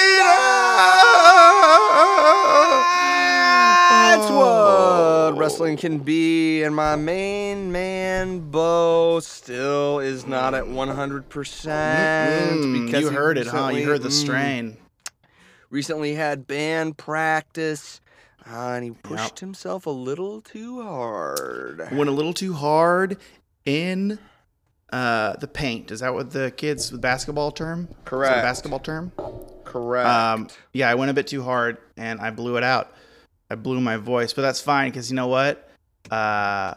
That's 3.90 4.30
what 4.30 5.11
wrestling 5.42 5.76
can 5.78 5.98
be. 6.00 6.62
And 6.64 6.76
my 6.76 6.96
main 6.96 7.72
man, 7.72 8.40
Bo, 8.52 9.20
still 9.22 10.00
is 10.00 10.26
not 10.28 10.54
at 10.54 10.66
100% 10.66 11.24
Mm, 11.28 12.86
because 12.86 13.02
you 13.02 13.10
he 13.10 13.16
heard 13.16 13.38
it, 13.38 13.48
huh? 13.48 13.70
You 13.74 13.86
heard 13.86 14.04
the 14.04 14.10
mm, 14.10 14.12
strain. 14.12 14.78
recently 15.70 16.14
had 16.16 16.46
band 16.48 16.98
practice. 16.98 18.02
uh, 18.50 18.74
and 18.74 18.84
he 18.84 18.92
pushed 18.92 19.40
himself 19.40 19.86
a 19.86 19.90
little 19.92 20.42
too 20.42 20.82
hard. 20.84 21.88
Went 21.92 22.10
a 22.10 22.14
little 22.14 22.34
too 22.34 22.54
hard 22.54 23.18
in 23.66 24.20
uh, 24.94 25.34
the 25.38 25.48
paint. 25.48 25.90
Is 25.92 26.02
that 26.02 26.14
what 26.14 26.32
the 26.32 26.52
kids 26.52 26.92
with 26.92 27.02
basketball 27.02 27.52
term? 27.52 27.82
Is 27.84 27.88
that 27.90 27.98
a 28.00 28.04
Correct. 28.10 28.44
basketball 28.44 28.80
term. 28.80 29.12
Correct. 29.64 30.08
Um, 30.08 30.48
yeah, 30.74 30.90
I 30.90 30.96
went 30.96 31.10
a 31.12 31.14
bit 31.14 31.28
too 31.28 31.44
hard 31.44 31.78
and 31.98 32.20
I 32.20 32.30
blew 32.32 32.58
it 32.58 32.64
out. 32.64 32.92
I 33.52 33.56
blew 33.56 33.82
my 33.82 33.98
voice, 33.98 34.32
but 34.32 34.44
that's 34.44 34.62
fine 34.62 34.92
because 34.92 35.12
you 35.12 35.18
know 35.18 35.28
what? 35.28 35.70
Uh, 36.10 36.74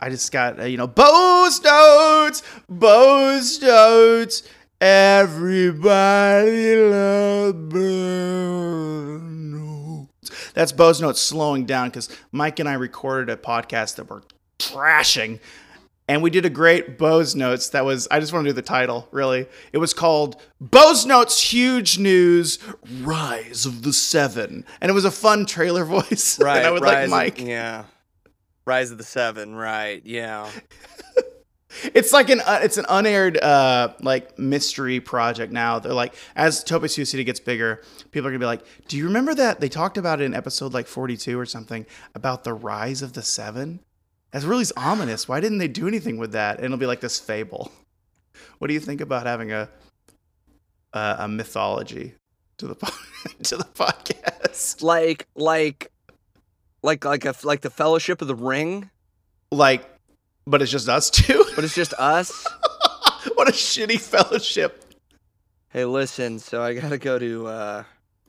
I 0.00 0.08
just 0.08 0.32
got 0.32 0.58
uh, 0.58 0.64
you 0.64 0.78
know 0.78 0.86
Bo's 0.86 1.62
notes, 1.62 2.42
Bo's 2.66 3.60
notes. 3.60 4.42
Everybody 4.80 6.76
loves 6.76 7.58
Bo's 7.74 9.20
notes. 9.20 10.52
That's 10.54 10.72
Bo's 10.72 11.02
notes 11.02 11.20
slowing 11.20 11.66
down 11.66 11.90
because 11.90 12.08
Mike 12.32 12.58
and 12.58 12.70
I 12.70 12.74
recorded 12.74 13.28
a 13.28 13.36
podcast 13.36 13.96
that 13.96 14.08
we're 14.08 14.22
trashing. 14.58 15.40
And 16.08 16.22
we 16.22 16.30
did 16.30 16.46
a 16.46 16.50
great 16.50 16.96
Bo's 16.96 17.34
Notes. 17.36 17.68
That 17.68 17.84
was, 17.84 18.08
I 18.10 18.18
just 18.18 18.32
want 18.32 18.44
to 18.46 18.50
do 18.50 18.54
the 18.54 18.62
title, 18.62 19.06
really. 19.12 19.46
It 19.72 19.78
was 19.78 19.92
called 19.92 20.40
Bo's 20.60 21.04
Notes 21.04 21.52
Huge 21.52 21.98
News 21.98 22.58
Rise 23.02 23.66
of 23.66 23.82
the 23.82 23.92
Seven. 23.92 24.64
And 24.80 24.90
it 24.90 24.94
was 24.94 25.04
a 25.04 25.10
fun 25.10 25.44
trailer 25.44 25.84
voice. 25.96 26.40
right. 26.40 26.58
and 26.58 26.66
I 26.66 26.70
would 26.70 26.82
Rise 26.82 27.10
like 27.10 27.34
of- 27.34 27.38
Mike. 27.38 27.46
yeah. 27.48 27.84
Rise 28.64 28.90
of 28.90 28.96
the 28.98 29.04
Seven. 29.04 29.54
Right. 29.54 30.00
Yeah. 30.04 30.50
It's 31.94 32.14
like 32.14 32.30
an 32.30 32.40
uh, 32.40 32.60
it's 32.62 32.78
an 32.78 32.86
unaired 32.88 33.36
uh 33.36 33.92
like 34.00 34.38
mystery 34.38 35.00
project 35.00 35.52
now. 35.52 35.78
They're 35.78 35.92
like 35.92 36.14
as 36.34 36.64
Sioux 36.66 37.04
City 37.04 37.24
gets 37.24 37.40
bigger, 37.40 37.82
people 38.10 38.26
are 38.26 38.30
gonna 38.30 38.38
be 38.40 38.46
like, 38.46 38.64
Do 38.88 38.96
you 38.96 39.04
remember 39.04 39.34
that 39.34 39.60
they 39.60 39.68
talked 39.68 39.98
about 39.98 40.20
it 40.22 40.24
in 40.24 40.34
episode 40.34 40.72
like 40.72 40.86
forty 40.86 41.16
two 41.16 41.38
or 41.38 41.44
something 41.44 41.84
about 42.14 42.42
the 42.42 42.54
rise 42.54 43.02
of 43.02 43.12
the 43.12 43.22
seven? 43.22 43.80
That's 44.30 44.44
really 44.44 44.64
ominous. 44.76 45.26
Why 45.28 45.40
didn't 45.40 45.58
they 45.58 45.68
do 45.68 45.88
anything 45.88 46.18
with 46.18 46.32
that? 46.32 46.56
And 46.56 46.64
it'll 46.66 46.76
be 46.76 46.86
like 46.86 47.00
this 47.00 47.18
fable. 47.18 47.72
What 48.58 48.68
do 48.68 48.74
you 48.74 48.80
think 48.80 49.00
about 49.00 49.26
having 49.26 49.52
a 49.52 49.68
a, 50.92 51.16
a 51.20 51.28
mythology 51.28 52.14
to 52.58 52.66
the 52.68 52.74
to 53.44 53.56
the 53.56 53.64
podcast? 53.64 54.82
Like, 54.82 55.26
like, 55.34 55.90
like, 56.82 57.04
like 57.04 57.24
a 57.24 57.34
like 57.42 57.60
the 57.62 57.70
Fellowship 57.70 58.20
of 58.22 58.28
the 58.28 58.34
Ring, 58.34 58.90
Like, 59.50 59.88
but 60.46 60.60
it's 60.62 60.70
just 60.70 60.88
us 60.88 61.08
two. 61.10 61.44
but 61.54 61.64
it's 61.64 61.74
just 61.74 61.94
us. 61.94 62.30
what 63.34 63.48
a 63.48 63.52
shitty 63.52 64.00
fellowship. 64.00 64.84
Hey, 65.70 65.84
listen. 65.84 66.38
So 66.38 66.62
I 66.62 66.74
gotta 66.74 66.98
go 66.98 67.18
to. 67.18 67.46
uh 67.46 67.84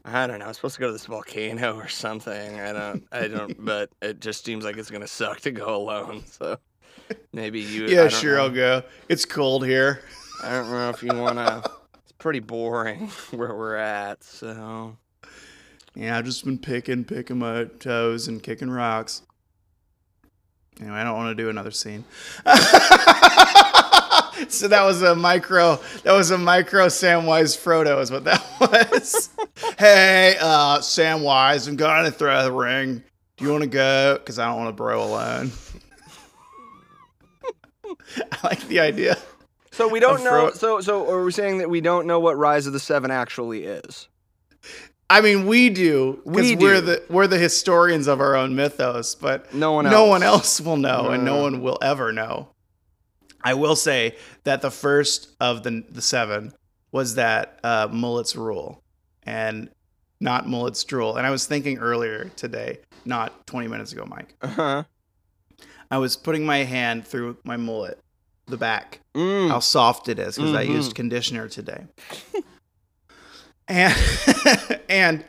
I 0.05 0.27
don't 0.27 0.39
know. 0.39 0.45
I'm 0.45 0.53
supposed 0.53 0.75
to 0.75 0.81
go 0.81 0.87
to 0.87 0.93
this 0.93 1.05
volcano 1.05 1.75
or 1.75 1.87
something. 1.87 2.59
I 2.59 2.71
don't. 2.73 3.07
I 3.11 3.27
don't. 3.27 3.55
But 3.65 3.89
it 4.01 4.19
just 4.21 4.45
seems 4.45 4.63
like 4.63 4.77
it's 4.77 4.89
gonna 4.89 5.07
suck 5.07 5.41
to 5.41 5.51
go 5.51 5.75
alone. 5.75 6.23
So 6.25 6.57
maybe 7.33 7.59
you. 7.59 7.87
Yeah, 7.87 8.07
sure, 8.07 8.37
know. 8.37 8.43
I'll 8.43 8.49
go. 8.49 8.83
It's 9.09 9.25
cold 9.25 9.65
here. 9.65 10.01
I 10.43 10.51
don't 10.51 10.71
know 10.71 10.89
if 10.89 11.03
you 11.03 11.13
wanna. 11.13 11.63
It's 12.03 12.13
pretty 12.13 12.39
boring 12.39 13.07
where 13.31 13.53
we're 13.53 13.75
at. 13.75 14.23
So 14.23 14.97
Yeah, 15.95 16.17
I've 16.17 16.25
just 16.25 16.45
been 16.45 16.57
picking, 16.57 17.03
picking 17.03 17.39
my 17.39 17.65
toes 17.79 18.27
and 18.27 18.41
kicking 18.41 18.69
rocks. 18.69 19.23
Anyway, 20.79 20.95
I 20.95 21.03
don't 21.03 21.17
want 21.17 21.37
to 21.37 21.43
do 21.43 21.49
another 21.49 21.71
scene. 21.71 22.05
so 24.49 24.67
that 24.67 24.83
was 24.83 25.01
a 25.01 25.15
micro. 25.15 25.77
That 26.03 26.13
was 26.13 26.31
a 26.31 26.37
micro 26.37 26.87
Samwise 26.87 27.57
Frodo, 27.57 28.01
is 28.01 28.11
what 28.11 28.23
that 28.25 28.43
was. 28.61 29.29
hey, 29.77 30.35
uh, 30.39 30.79
Samwise, 30.79 31.67
I'm 31.67 31.75
going 31.75 32.05
to 32.05 32.11
throw 32.11 32.43
the 32.43 32.51
ring. 32.51 33.03
Do 33.37 33.45
you 33.45 33.51
want 33.51 33.63
to 33.63 33.69
go? 33.69 34.17
Because 34.17 34.39
I 34.39 34.47
don't 34.47 34.57
want 34.57 34.69
to 34.69 34.73
bro 34.73 35.03
alone. 35.03 35.51
I 38.31 38.37
like 38.43 38.67
the 38.67 38.79
idea. 38.79 39.17
So 39.71 39.87
we 39.87 39.99
don't 39.99 40.21
A 40.21 40.23
know. 40.23 40.29
fro- 40.49 40.51
So 40.53 40.81
so 40.81 41.09
are 41.09 41.23
we 41.23 41.31
saying 41.31 41.59
that 41.59 41.69
we 41.69 41.81
don't 41.81 42.05
know 42.05 42.19
what 42.19 42.37
Rise 42.37 42.67
of 42.67 42.73
the 42.73 42.79
Seven 42.79 43.11
actually 43.11 43.63
is? 43.65 44.07
I 45.09 45.21
mean, 45.21 45.47
we 45.47 45.69
do 45.69 46.21
We 46.25 46.55
because 46.55 46.61
we're 46.61 46.81
the 46.81 47.03
we're 47.09 47.27
the 47.27 47.37
historians 47.39 48.07
of 48.07 48.19
our 48.21 48.35
own 48.35 48.55
mythos, 48.55 49.15
but 49.15 49.51
No 49.53 49.71
one 49.73 49.85
else. 49.85 49.93
no 49.93 50.05
one 50.05 50.21
else 50.23 50.61
will 50.61 50.77
know, 50.77 51.09
and 51.09 51.23
no 51.23 51.37
No. 51.37 51.43
one 51.43 51.61
will 51.63 51.77
ever 51.81 52.11
know. 52.11 52.49
I 53.43 53.53
will 53.53 53.75
say 53.75 54.15
that 54.43 54.61
the 54.61 54.71
first 54.71 55.35
of 55.39 55.63
the 55.63 55.83
the 55.89 56.01
seven 56.01 56.53
was 56.91 57.15
that 57.15 57.59
uh, 57.63 57.87
mullets 57.91 58.35
rule, 58.35 58.83
and 59.23 59.69
not 60.19 60.47
mullets 60.47 60.83
drool. 60.83 61.15
And 61.17 61.25
I 61.25 61.29
was 61.29 61.45
thinking 61.45 61.77
earlier 61.77 62.25
today, 62.35 62.79
not 63.05 63.45
20 63.47 63.67
minutes 63.67 63.93
ago, 63.93 64.05
Mike. 64.05 64.33
Uh 64.41 64.47
huh. 64.47 64.83
I 65.91 65.97
was 65.97 66.15
putting 66.17 66.45
my 66.45 66.57
hand 66.63 67.07
through 67.07 67.37
my 67.43 67.57
mullet, 67.57 67.99
the 68.47 68.57
back, 68.57 68.99
Mm. 69.15 69.49
how 69.49 69.59
soft 69.59 70.07
it 70.09 70.19
is 70.19 70.35
because 70.35 70.53
I 70.53 70.65
Mhm. 70.65 70.69
used 70.71 70.95
conditioner 70.95 71.47
today. 71.47 71.85
and 73.67 73.93
and 74.89 75.25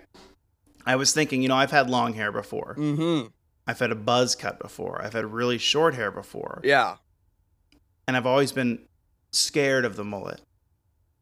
I 0.87 0.97
was 0.97 1.13
thinking, 1.13 1.43
you 1.43 1.49
know, 1.49 1.57
I've 1.57 1.71
had 1.71 1.89
long 1.91 2.15
hair 2.15 2.33
before. 2.33 2.75
Mm-hmm. 2.79 3.29
I've 3.67 3.79
had 3.79 3.93
a 3.93 3.95
buzz 3.97 4.35
cut 4.35 4.59
before. 4.59 5.01
I've 5.03 5.13
had 5.13 5.27
really 5.33 5.59
short 5.59 5.95
hair 5.95 6.11
before. 6.11 6.61
Yeah. 6.65 6.97
And 8.11 8.17
I've 8.17 8.27
always 8.27 8.51
been 8.51 8.81
scared 9.31 9.85
of 9.85 9.95
the 9.95 10.03
mullet. 10.03 10.41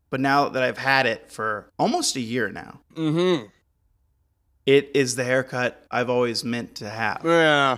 But 0.08 0.20
now 0.20 0.48
that 0.48 0.62
I've 0.62 0.78
had 0.78 1.04
it 1.04 1.30
for 1.30 1.70
almost 1.78 2.16
a 2.16 2.20
year 2.20 2.48
now, 2.48 2.80
Mm-hmm. 2.96 3.44
it 4.64 4.90
is 4.94 5.14
the 5.16 5.24
haircut 5.24 5.84
I've 5.90 6.08
always 6.08 6.44
meant 6.44 6.76
to 6.76 6.88
have. 6.88 7.20
Yeah. 7.26 7.76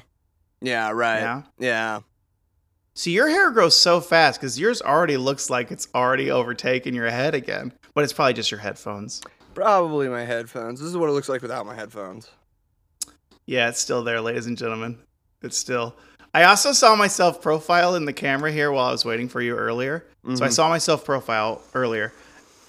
Yeah. 0.61 0.93
Right. 0.93 1.19
Yeah. 1.23 1.43
Yeah. 1.59 2.01
See, 2.95 3.11
your 3.11 3.29
hair 3.29 3.51
grows 3.51 3.77
so 3.77 4.01
fast 4.01 4.41
because 4.41 4.61
yours 4.61 4.81
already 4.81 5.17
looks 5.17 5.51
like 5.51 5.73
it's 5.73 5.89
already 5.93 6.31
overtaken 6.31 6.95
your 6.95 7.11
head 7.11 7.35
again. 7.35 7.73
But 7.95 8.05
it's 8.05 8.13
probably 8.13 8.35
just 8.35 8.53
your 8.53 8.61
headphones. 8.61 9.23
Probably 9.55 10.09
my 10.09 10.25
headphones. 10.25 10.79
This 10.79 10.89
is 10.89 10.97
what 10.97 11.09
it 11.09 11.13
looks 11.15 11.29
like 11.29 11.43
without 11.43 11.67
my 11.67 11.75
headphones. 11.75 12.31
Yeah, 13.45 13.71
it's 13.71 13.81
still 13.81 14.05
there, 14.05 14.21
ladies 14.21 14.47
and 14.47 14.57
gentlemen. 14.57 14.99
It's 15.43 15.57
still. 15.59 15.97
I 16.33 16.45
also 16.45 16.73
saw 16.73 16.95
myself 16.95 17.43
profile 17.43 17.95
in 17.97 18.05
the 18.05 18.13
camera 18.13 18.53
here 18.53 18.71
while 18.71 18.87
I 18.87 18.93
was 18.93 19.05
waiting 19.05 19.29
for 19.29 19.41
you 19.43 19.57
earlier. 19.57 20.05
So 20.35 20.45
I 20.45 20.49
Mhm. 20.49 20.53
saw 20.53 20.69
myself 20.69 21.05
profile 21.05 21.61
earlier. 21.75 22.13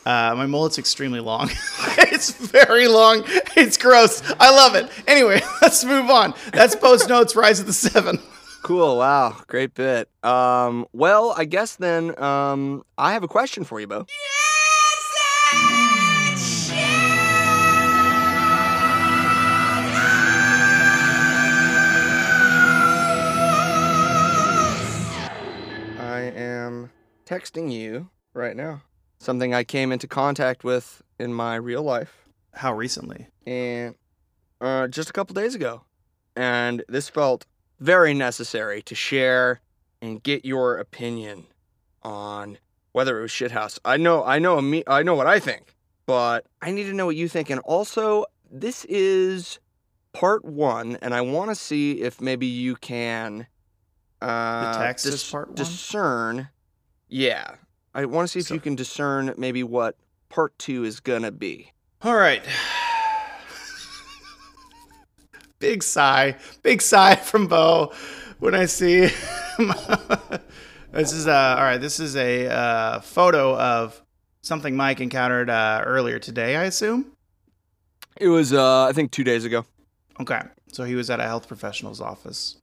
Uh, 0.06 0.34
my 0.36 0.48
mullet's 0.48 0.80
extremely 0.80 1.20
long. 1.20 1.50
it's 1.98 2.32
very 2.32 2.88
long. 2.88 3.24
It's 3.56 3.78
gross. 3.78 4.24
I 4.40 4.50
love 4.50 4.74
it. 4.76 4.90
Anyway, 5.06 5.42
let's 5.62 5.84
move 5.84 6.10
on. 6.10 6.34
That's 6.54 6.76
Post 6.76 7.08
Notes 7.08 7.36
Rise 7.36 7.60
of 7.60 7.68
the 7.68 7.74
Seven. 7.74 8.20
Cool. 8.64 8.98
Wow. 8.98 9.38
Great 9.48 9.74
bit. 9.76 10.10
Um. 10.24 10.88
Well, 10.94 11.34
I 11.38 11.46
guess 11.46 11.76
then. 11.76 12.18
Um. 12.22 12.84
I 12.98 13.14
have 13.14 13.24
a 13.24 13.28
question 13.28 13.64
for 13.64 13.80
you, 13.80 13.86
Bo. 13.88 14.06
I 15.54 16.11
texting 27.32 27.72
you 27.72 28.10
right 28.34 28.56
now. 28.58 28.82
Something 29.20 29.54
I 29.54 29.64
came 29.64 29.92
into 29.92 30.08
contact 30.08 30.64
with 30.64 31.02
in 31.18 31.34
my 31.34 31.56
real 31.56 31.84
life. 31.84 32.26
How 32.54 32.74
recently? 32.74 33.28
and 33.48 33.96
uh, 34.60 34.88
just 34.88 35.10
a 35.10 35.14
couple 35.14 35.34
days 35.34 35.56
ago. 35.56 35.84
And 36.36 36.84
this 36.88 37.10
felt 37.10 37.46
very 37.80 38.14
necessary 38.14 38.82
to 38.84 38.96
share 38.96 39.62
and 40.02 40.22
get 40.22 40.46
your 40.46 40.78
opinion 40.78 41.46
on 42.04 42.58
whether 42.92 43.18
it 43.18 43.22
was 43.22 43.32
shithouse. 43.32 43.80
I 43.86 43.98
know, 43.98 44.24
I 44.24 44.40
know, 44.40 44.62
me, 44.62 44.84
I 44.86 45.02
know 45.04 45.16
what 45.16 45.28
I 45.28 45.40
think, 45.40 45.76
but 46.06 46.46
I 46.62 46.72
need 46.72 46.84
to 46.84 46.94
know 46.94 47.06
what 47.06 47.16
you 47.16 47.28
think. 47.28 47.50
And 47.50 47.60
also, 47.62 48.26
this 48.52 48.86
is 48.86 49.60
part 50.14 50.44
one, 50.44 50.98
and 51.02 51.14
I 51.14 51.22
want 51.22 51.50
to 51.50 51.56
see 51.56 52.02
if 52.02 52.20
maybe 52.22 52.48
you 52.48 52.76
can. 52.76 53.48
Uh, 54.22 54.94
is 54.96 55.04
dis- 55.04 55.32
part 55.32 55.48
one? 55.48 55.56
Discern. 55.56 56.50
Yeah, 57.14 57.56
I 57.94 58.06
want 58.06 58.28
to 58.30 58.32
see 58.32 58.40
if 58.40 58.48
So- 58.48 58.54
you 58.54 58.60
can 58.62 58.76
discern 58.76 59.34
maybe 59.38 59.64
what 59.64 59.98
part 60.30 60.58
two 60.58 60.86
is 60.86 61.00
gonna 61.02 61.32
be. 61.32 61.72
All 62.02 62.16
right. 62.16 62.42
big 65.60 65.84
sigh. 65.84 66.38
Big 66.64 66.82
sigh 66.82 67.16
from 67.30 67.48
Bo 67.48 67.94
when 68.40 68.56
I 68.56 68.66
see. 68.66 69.02
this 70.92 71.12
is 71.14 71.28
uh, 71.28 71.56
all 71.58 71.64
right. 71.64 71.78
This 71.78 72.00
is 72.00 72.16
a 72.16 72.48
uh, 72.48 73.00
photo 73.02 73.58
of 73.58 74.02
something 74.42 74.76
Mike 74.76 75.02
encountered 75.02 75.50
uh, 75.50 75.84
earlier 75.86 76.18
today. 76.18 76.56
I 76.56 76.64
assume. 76.64 77.12
It 78.18 78.28
was, 78.30 78.54
uh, 78.54 78.86
I 78.86 78.94
think, 78.94 79.12
two 79.12 79.24
days 79.24 79.46
ago. 79.46 79.66
Okay. 80.20 80.40
So 80.72 80.84
he 80.86 80.96
was 80.96 81.10
at 81.10 81.20
a 81.20 81.24
health 81.24 81.48
professional's 81.48 82.00
office. 82.02 82.61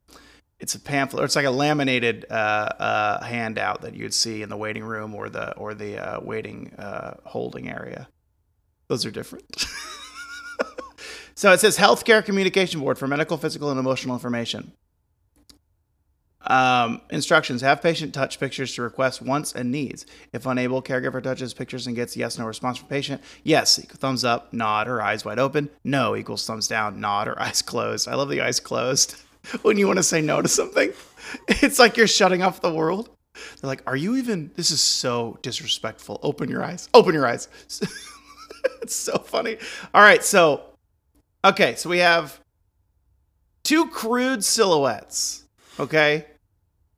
It's 0.60 0.74
a 0.74 0.80
pamphlet. 0.80 1.22
Or 1.22 1.24
it's 1.24 1.36
like 1.36 1.46
a 1.46 1.50
laminated 1.50 2.26
uh, 2.30 2.34
uh, 2.34 3.24
handout 3.24 3.82
that 3.82 3.94
you'd 3.94 4.14
see 4.14 4.42
in 4.42 4.48
the 4.48 4.56
waiting 4.56 4.84
room 4.84 5.14
or 5.14 5.28
the 5.28 5.56
or 5.56 5.74
the 5.74 5.98
uh, 5.98 6.20
waiting 6.20 6.74
uh, 6.78 7.16
holding 7.24 7.68
area. 7.68 8.08
Those 8.88 9.06
are 9.06 9.10
different. 9.10 9.66
so 11.34 11.52
it 11.52 11.60
says 11.60 11.78
Healthcare 11.78 12.24
Communication 12.24 12.80
Board 12.80 12.98
for 12.98 13.06
medical, 13.06 13.36
physical, 13.36 13.70
and 13.70 13.78
emotional 13.78 14.14
information. 14.14 14.72
Um, 16.40 17.02
instructions 17.10 17.60
have 17.60 17.82
patient 17.82 18.14
touch 18.14 18.40
pictures 18.40 18.74
to 18.74 18.82
request 18.82 19.20
wants 19.20 19.52
and 19.52 19.70
needs. 19.70 20.06
If 20.32 20.46
unable, 20.46 20.82
caregiver 20.82 21.22
touches 21.22 21.52
pictures 21.52 21.86
and 21.86 21.94
gets 21.94 22.16
yes 22.16 22.38
no 22.38 22.46
response 22.46 22.78
from 22.78 22.88
patient. 22.88 23.22
Yes, 23.44 23.78
thumbs 23.84 24.24
up, 24.24 24.52
nod, 24.52 24.88
or 24.88 25.02
eyes 25.02 25.24
wide 25.24 25.38
open. 25.38 25.68
No 25.84 26.16
equals 26.16 26.46
thumbs 26.46 26.66
down, 26.66 27.00
nod, 27.00 27.28
or 27.28 27.38
eyes 27.40 27.62
closed. 27.62 28.08
I 28.08 28.14
love 28.14 28.30
the 28.30 28.40
eyes 28.40 28.58
closed 28.58 29.16
when 29.62 29.78
you 29.78 29.86
want 29.86 29.98
to 29.98 30.02
say 30.02 30.20
no 30.20 30.42
to 30.42 30.48
something. 30.48 30.92
It's 31.48 31.78
like 31.78 31.98
you're 31.98 32.06
shutting 32.06 32.42
off 32.42 32.62
the 32.62 32.72
world. 32.72 33.10
They're 33.34 33.68
like, 33.68 33.82
Are 33.86 33.96
you 33.96 34.16
even? 34.16 34.50
This 34.54 34.70
is 34.70 34.80
so 34.80 35.38
disrespectful. 35.42 36.18
Open 36.22 36.48
your 36.48 36.64
eyes. 36.64 36.88
Open 36.94 37.12
your 37.12 37.26
eyes. 37.26 37.48
it's 38.80 38.94
so 38.94 39.18
funny. 39.18 39.58
All 39.92 40.00
right, 40.00 40.24
so, 40.24 40.62
okay, 41.44 41.74
so 41.74 41.90
we 41.90 41.98
have 41.98 42.40
two 43.62 43.86
crude 43.88 44.42
silhouettes 44.42 45.44
okay 45.78 46.24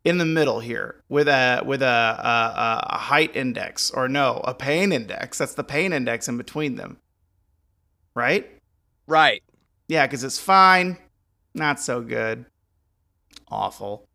in 0.04 0.18
the 0.18 0.24
middle 0.24 0.60
here 0.60 1.00
with 1.08 1.26
a 1.26 1.60
with 1.66 1.82
a, 1.82 1.86
a, 1.86 2.86
a 2.90 2.96
height 2.98 3.34
index 3.34 3.90
or 3.90 4.08
no 4.08 4.40
a 4.44 4.54
pain 4.54 4.92
index 4.92 5.38
that's 5.38 5.54
the 5.54 5.64
pain 5.64 5.92
index 5.92 6.28
in 6.28 6.36
between 6.36 6.76
them 6.76 6.96
right 8.14 8.48
Right. 9.08 9.42
yeah 9.88 10.06
because 10.06 10.22
it's 10.22 10.38
fine 10.38 10.96
not 11.54 11.80
so 11.80 12.00
good 12.00 12.44
awful 13.48 14.06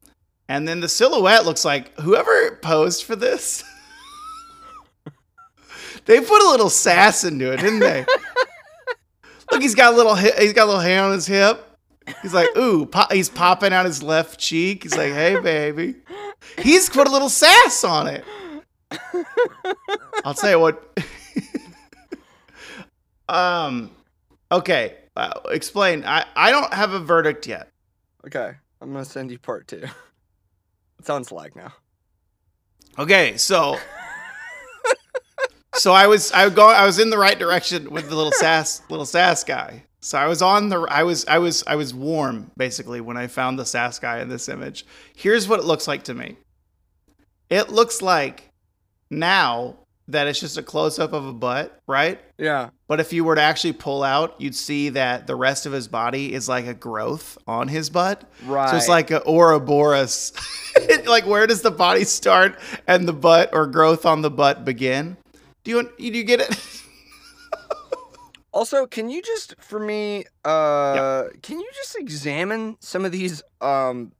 and 0.47 0.67
then 0.67 0.79
the 0.79 0.89
silhouette 0.89 1.45
looks 1.45 1.65
like 1.65 1.97
whoever 1.99 2.57
posed 2.61 3.03
for 3.03 3.15
this 3.15 3.63
they 6.05 6.19
put 6.19 6.41
a 6.41 6.49
little 6.49 6.69
sass 6.69 7.23
into 7.23 7.51
it 7.51 7.59
didn't 7.59 7.79
they 7.79 8.05
look 9.51 9.61
he's 9.61 9.75
got 9.75 9.93
a 9.93 9.95
little 9.95 10.15
he's 10.15 10.53
got 10.53 10.63
a 10.63 10.67
little 10.67 10.81
hair 10.81 11.03
on 11.03 11.11
his 11.11 11.27
hip 11.27 11.75
He's 12.21 12.33
like, 12.33 12.55
ooh, 12.55 12.85
po- 12.85 13.07
he's 13.11 13.29
popping 13.29 13.73
out 13.73 13.85
his 13.85 14.03
left 14.03 14.39
cheek. 14.39 14.83
He's 14.83 14.95
like, 14.95 15.13
hey, 15.13 15.39
baby. 15.39 15.95
He's 16.59 16.89
put 16.89 17.07
a 17.07 17.11
little 17.11 17.29
sass 17.29 17.83
on 17.83 18.07
it. 18.07 18.23
I'll 20.23 20.33
tell 20.33 20.51
you 20.51 20.59
what. 20.59 20.97
um, 23.29 23.91
okay, 24.51 24.95
uh, 25.15 25.39
explain. 25.49 26.03
I 26.05 26.25
I 26.35 26.51
don't 26.51 26.73
have 26.73 26.93
a 26.93 26.99
verdict 26.99 27.47
yet. 27.47 27.69
Okay. 28.25 28.53
I'm 28.81 28.91
gonna 28.91 29.05
send 29.05 29.31
you 29.31 29.39
part 29.39 29.67
two. 29.67 29.83
It's 30.99 31.09
on 31.09 31.23
Slack 31.23 31.55
now. 31.55 31.73
Okay, 32.97 33.35
so 33.37 33.77
so 35.75 35.91
I 35.91 36.07
was 36.07 36.31
I 36.31 36.49
go 36.49 36.69
I 36.69 36.85
was 36.85 36.99
in 36.99 37.09
the 37.09 37.17
right 37.17 37.37
direction 37.37 37.91
with 37.91 38.09
the 38.09 38.15
little 38.15 38.31
sass 38.31 38.81
little 38.89 39.05
sass 39.05 39.43
guy. 39.43 39.83
So 39.99 40.17
I 40.17 40.27
was 40.27 40.41
on 40.41 40.69
the 40.69 40.79
I 40.81 41.03
was 41.03 41.25
I 41.27 41.39
was 41.39 41.63
I 41.67 41.75
was 41.75 41.93
warm 41.93 42.51
basically 42.57 43.01
when 43.01 43.17
I 43.17 43.27
found 43.27 43.59
the 43.59 43.65
sass 43.65 43.99
guy 43.99 44.19
in 44.21 44.29
this 44.29 44.47
image. 44.47 44.85
Here's 45.15 45.47
what 45.47 45.59
it 45.59 45.65
looks 45.65 45.87
like 45.87 46.03
to 46.03 46.13
me. 46.13 46.37
It 47.49 47.69
looks 47.69 48.01
like 48.01 48.49
now 49.09 49.75
that 50.07 50.27
it's 50.27 50.39
just 50.39 50.57
a 50.57 50.63
close 50.63 50.99
up 50.99 51.13
of 51.13 51.25
a 51.25 51.33
butt, 51.33 51.79
right? 51.87 52.19
Yeah. 52.37 52.69
But 52.87 52.99
if 52.99 53.11
you 53.11 53.23
were 53.23 53.35
to 53.35 53.41
actually 53.41 53.73
pull 53.73 54.03
out, 54.03 54.39
you'd 54.39 54.55
see 54.55 54.89
that 54.89 55.25
the 55.25 55.35
rest 55.35 55.65
of 55.65 55.71
his 55.71 55.87
body 55.87 56.33
is 56.33 56.47
like 56.47 56.67
a 56.67 56.73
growth 56.73 57.37
on 57.47 57.67
his 57.67 57.89
butt. 57.89 58.29
Right. 58.45 58.69
So 58.69 58.77
it's 58.77 58.87
like 58.87 59.09
a 59.11 59.23
Ouroboros. 59.27 60.33
like 61.07 61.25
where 61.25 61.47
does 61.47 61.61
the 61.61 61.71
body 61.71 62.03
start 62.03 62.59
and 62.87 63.07
the 63.07 63.13
butt 63.13 63.49
or 63.53 63.65
growth 63.65 64.05
on 64.05 64.21
the 64.21 64.31
butt 64.31 64.63
begin? 64.63 65.17
Do 65.63 65.71
you 65.71 65.83
do 65.97 66.17
you 66.17 66.23
get 66.23 66.41
it? 66.41 66.71
Also, 68.55 68.87
can 68.87 69.09
you 69.09 69.21
just 69.21 69.53
for 69.59 69.77
me 69.81 70.23
uh 70.45 71.25
can 71.43 71.59
you 71.59 71.69
just 71.75 71.99
examine 71.99 72.77
some 72.79 73.03
of 73.03 73.11
these 73.11 73.43
um 73.59 74.13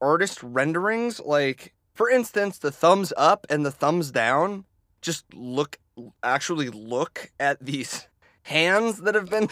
artist 0.00 0.42
renderings 0.42 1.20
like 1.20 1.72
for 1.94 2.10
instance 2.10 2.58
the 2.58 2.72
thumbs 2.72 3.12
up 3.16 3.46
and 3.48 3.64
the 3.64 3.70
thumbs 3.70 4.10
down 4.10 4.64
just 5.02 5.24
look 5.34 5.78
actually 6.22 6.68
look 6.70 7.30
at 7.40 7.64
these 7.64 8.06
hands 8.42 9.02
that 9.02 9.14
have 9.14 9.30
been? 9.30 9.48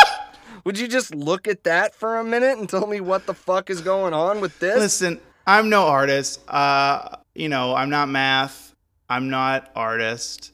Would 0.64 0.78
you 0.78 0.88
just 0.88 1.14
look 1.14 1.46
at 1.46 1.64
that 1.64 1.94
for 1.94 2.18
a 2.18 2.24
minute 2.24 2.58
and 2.58 2.68
tell 2.68 2.86
me 2.86 3.00
what 3.00 3.26
the 3.26 3.34
fuck 3.34 3.68
is 3.68 3.80
going 3.80 4.14
on 4.14 4.40
with 4.40 4.58
this? 4.60 4.78
Listen, 4.78 5.20
I'm 5.46 5.68
no 5.68 5.86
artist. 5.86 6.40
Uh, 6.48 7.16
you 7.34 7.48
know, 7.48 7.74
I'm 7.74 7.90
not 7.90 8.08
math. 8.08 8.74
I'm 9.08 9.28
not 9.28 9.70
artist. 9.76 10.52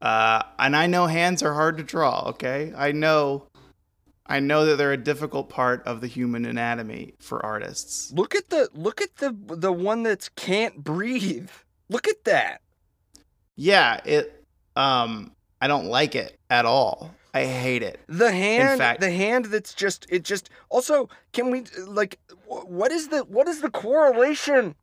Uh, 0.00 0.42
and 0.58 0.76
I 0.76 0.86
know 0.86 1.06
hands 1.06 1.42
are 1.42 1.54
hard 1.54 1.76
to 1.78 1.82
draw, 1.82 2.28
okay? 2.28 2.72
I 2.76 2.92
know 2.92 3.46
I 4.30 4.38
know 4.38 4.64
that 4.64 4.76
they're 4.76 4.92
a 4.92 4.96
difficult 4.96 5.48
part 5.48 5.84
of 5.86 6.00
the 6.00 6.06
human 6.06 6.46
anatomy 6.46 7.14
for 7.18 7.44
artists. 7.44 8.12
Look 8.12 8.36
at 8.36 8.48
the 8.48 8.68
look 8.72 9.02
at 9.02 9.16
the 9.16 9.36
the 9.48 9.72
one 9.72 10.04
that's 10.04 10.28
can't 10.28 10.84
breathe. 10.84 11.50
Look 11.88 12.06
at 12.06 12.22
that. 12.24 12.60
Yeah, 13.60 14.00
it 14.06 14.44
um 14.74 15.32
I 15.60 15.68
don't 15.68 15.86
like 15.86 16.14
it 16.14 16.38
at 16.48 16.64
all. 16.64 17.14
I 17.34 17.44
hate 17.44 17.82
it. 17.82 18.00
The 18.08 18.32
hand, 18.32 18.78
fact- 18.78 19.00
the 19.00 19.10
hand 19.10 19.44
that's 19.46 19.74
just 19.74 20.06
it 20.08 20.24
just. 20.24 20.48
Also, 20.70 21.08
can 21.32 21.50
we 21.50 21.64
like 21.86 22.18
what 22.46 22.90
is 22.90 23.08
the 23.08 23.20
what 23.24 23.48
is 23.48 23.60
the 23.60 23.70
correlation 23.70 24.74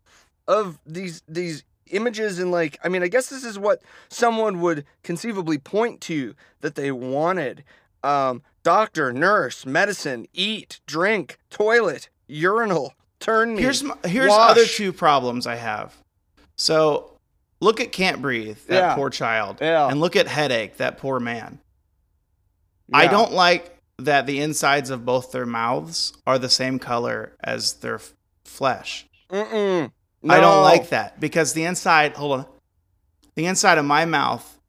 of 0.48 0.80
these 0.86 1.24
these 1.28 1.63
images 1.88 2.38
and 2.38 2.52
like 2.52 2.78
I 2.84 2.90
mean 2.90 3.02
I 3.02 3.08
guess 3.08 3.30
this 3.30 3.44
is 3.44 3.58
what 3.58 3.82
someone 4.10 4.62
would 4.62 4.86
conceivably 5.04 5.58
point 5.58 6.00
to 6.02 6.36
that 6.62 6.76
they 6.76 6.92
wanted. 6.92 7.63
Um, 8.04 8.44
doctor, 8.63 9.12
nurse, 9.12 9.66
medicine, 9.66 10.28
eat, 10.34 10.82
drink, 10.86 11.40
toilet, 11.50 12.10
urinal, 12.28 12.94
turn 13.20 13.56
me. 13.56 13.63
Here's 13.63 13.82
my, 13.82 13.96
here's 14.06 14.30
wash. 14.30 14.52
other 14.52 14.66
two 14.66 14.94
problems 14.94 15.48
I 15.48 15.56
have. 15.56 15.96
So, 16.56 17.17
look 17.60 17.80
at 17.82 17.91
can't 17.91 18.22
breathe, 18.22 18.58
that 18.67 18.76
Yeah. 18.76 18.96
poor 18.96 19.10
child, 19.10 19.58
Yeah. 19.62 19.88
and 19.88 20.00
look 20.00 20.15
at 20.15 20.28
headache, 20.28 20.78
that 20.78 20.98
poor 20.98 21.20
man. 21.20 21.60
I 22.93 23.08
don't 23.08 23.34
like 23.34 23.78
that 23.98 24.26
the 24.28 24.39
insides 24.39 24.89
of 24.89 25.04
both 25.06 25.32
their 25.32 25.46
mouths 25.46 26.13
are 26.26 26.38
the 26.39 26.50
same 26.50 26.80
color 26.80 27.34
as 27.43 27.74
their 27.74 27.96
f- 27.96 28.13
flesh. 28.46 29.06
Mm-mm. 29.30 29.91
I 30.30 30.39
don't 30.39 30.62
like 30.63 30.89
that 30.89 31.20
because 31.20 31.54
the 31.54 31.63
inside, 31.65 32.13
hold 32.15 32.39
on, 32.39 32.46
the 33.36 33.46
inside 33.46 33.78
of 33.78 33.86
my 33.86 34.06
mouth 34.06 34.60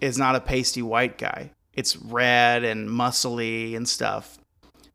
is 0.00 0.16
not 0.16 0.34
a 0.34 0.40
pasty 0.40 0.80
white 0.82 1.18
guy. 1.18 1.50
It's 1.74 1.96
red 1.96 2.64
and 2.64 2.88
muscly 2.88 3.76
and 3.76 3.88
stuff. 3.88 4.38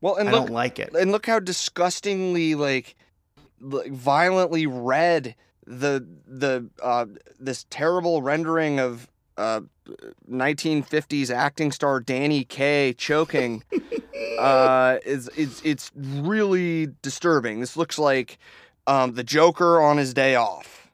Well, 0.01 0.15
and 0.15 0.29
I 0.29 0.31
look, 0.31 0.47
don't 0.47 0.53
like 0.53 0.79
it. 0.79 0.93
and 0.95 1.11
look 1.11 1.25
how 1.25 1.39
disgustingly 1.39 2.55
like, 2.55 2.95
like 3.59 3.91
violently 3.91 4.65
red 4.67 5.35
the 5.69 6.07
the 6.25 6.69
uh 6.81 7.05
this 7.39 7.65
terrible 7.69 8.21
rendering 8.21 8.79
of 8.79 9.07
uh 9.37 9.61
1950s 10.29 11.29
acting 11.29 11.71
star 11.71 11.99
Danny 11.99 12.43
Kaye 12.43 12.93
choking 12.93 13.63
uh 14.39 14.97
is 15.05 15.29
it's 15.35 15.61
it's 15.63 15.91
really 15.95 16.87
disturbing. 17.01 17.59
This 17.59 17.75
looks 17.77 17.99
like 17.99 18.37
um 18.87 19.13
the 19.13 19.23
Joker 19.23 19.81
on 19.81 19.97
his 19.97 20.13
day 20.13 20.35
off. 20.35 20.89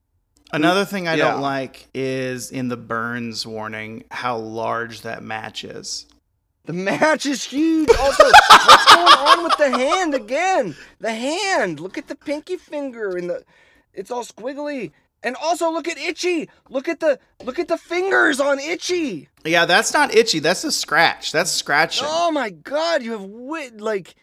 Another 0.51 0.85
thing 0.85 1.07
I 1.07 1.15
Yeah. 1.15 1.31
don't 1.31 1.41
like 1.41 1.87
is 1.93 2.51
in 2.51 2.67
the 2.67 2.77
burns 2.77 3.45
warning 3.45 4.03
how 4.11 4.37
large 4.37 5.01
that 5.01 5.23
match 5.23 5.63
is. 5.63 6.05
The 6.65 6.73
match 6.73 7.25
is 7.25 7.43
huge. 7.43 7.89
Also, 7.99 8.23
what's 8.23 8.93
going 8.93 9.07
on 9.07 9.43
with 9.43 9.57
the 9.57 9.69
hand 9.71 10.13
again? 10.13 10.75
The 10.99 11.13
hand. 11.13 11.79
Look 11.79 11.97
at 11.97 12.07
the 12.07 12.15
pinky 12.15 12.55
finger 12.57 13.17
in 13.17 13.27
the 13.27 13.43
it's 13.93 14.11
all 14.11 14.23
squiggly. 14.23 14.91
And 15.25 15.37
also 15.41 15.71
look 15.71 15.87
at 15.87 15.97
Itchy. 15.97 16.49
Look 16.69 16.89
at 16.89 16.99
the 16.99 17.17
look 17.43 17.57
at 17.57 17.69
the 17.69 17.77
fingers 17.77 18.39
on 18.41 18.59
Itchy. 18.59 19.29
Yeah, 19.45 19.65
that's 19.65 19.93
not 19.93 20.13
itchy. 20.13 20.39
That's 20.39 20.63
a 20.65 20.71
scratch. 20.71 21.31
That's 21.31 21.51
scratching. 21.51 22.07
Oh 22.09 22.29
my 22.31 22.49
god, 22.49 23.03
you 23.03 23.11
have 23.13 23.23
wit 23.23 23.79
like 23.79 24.15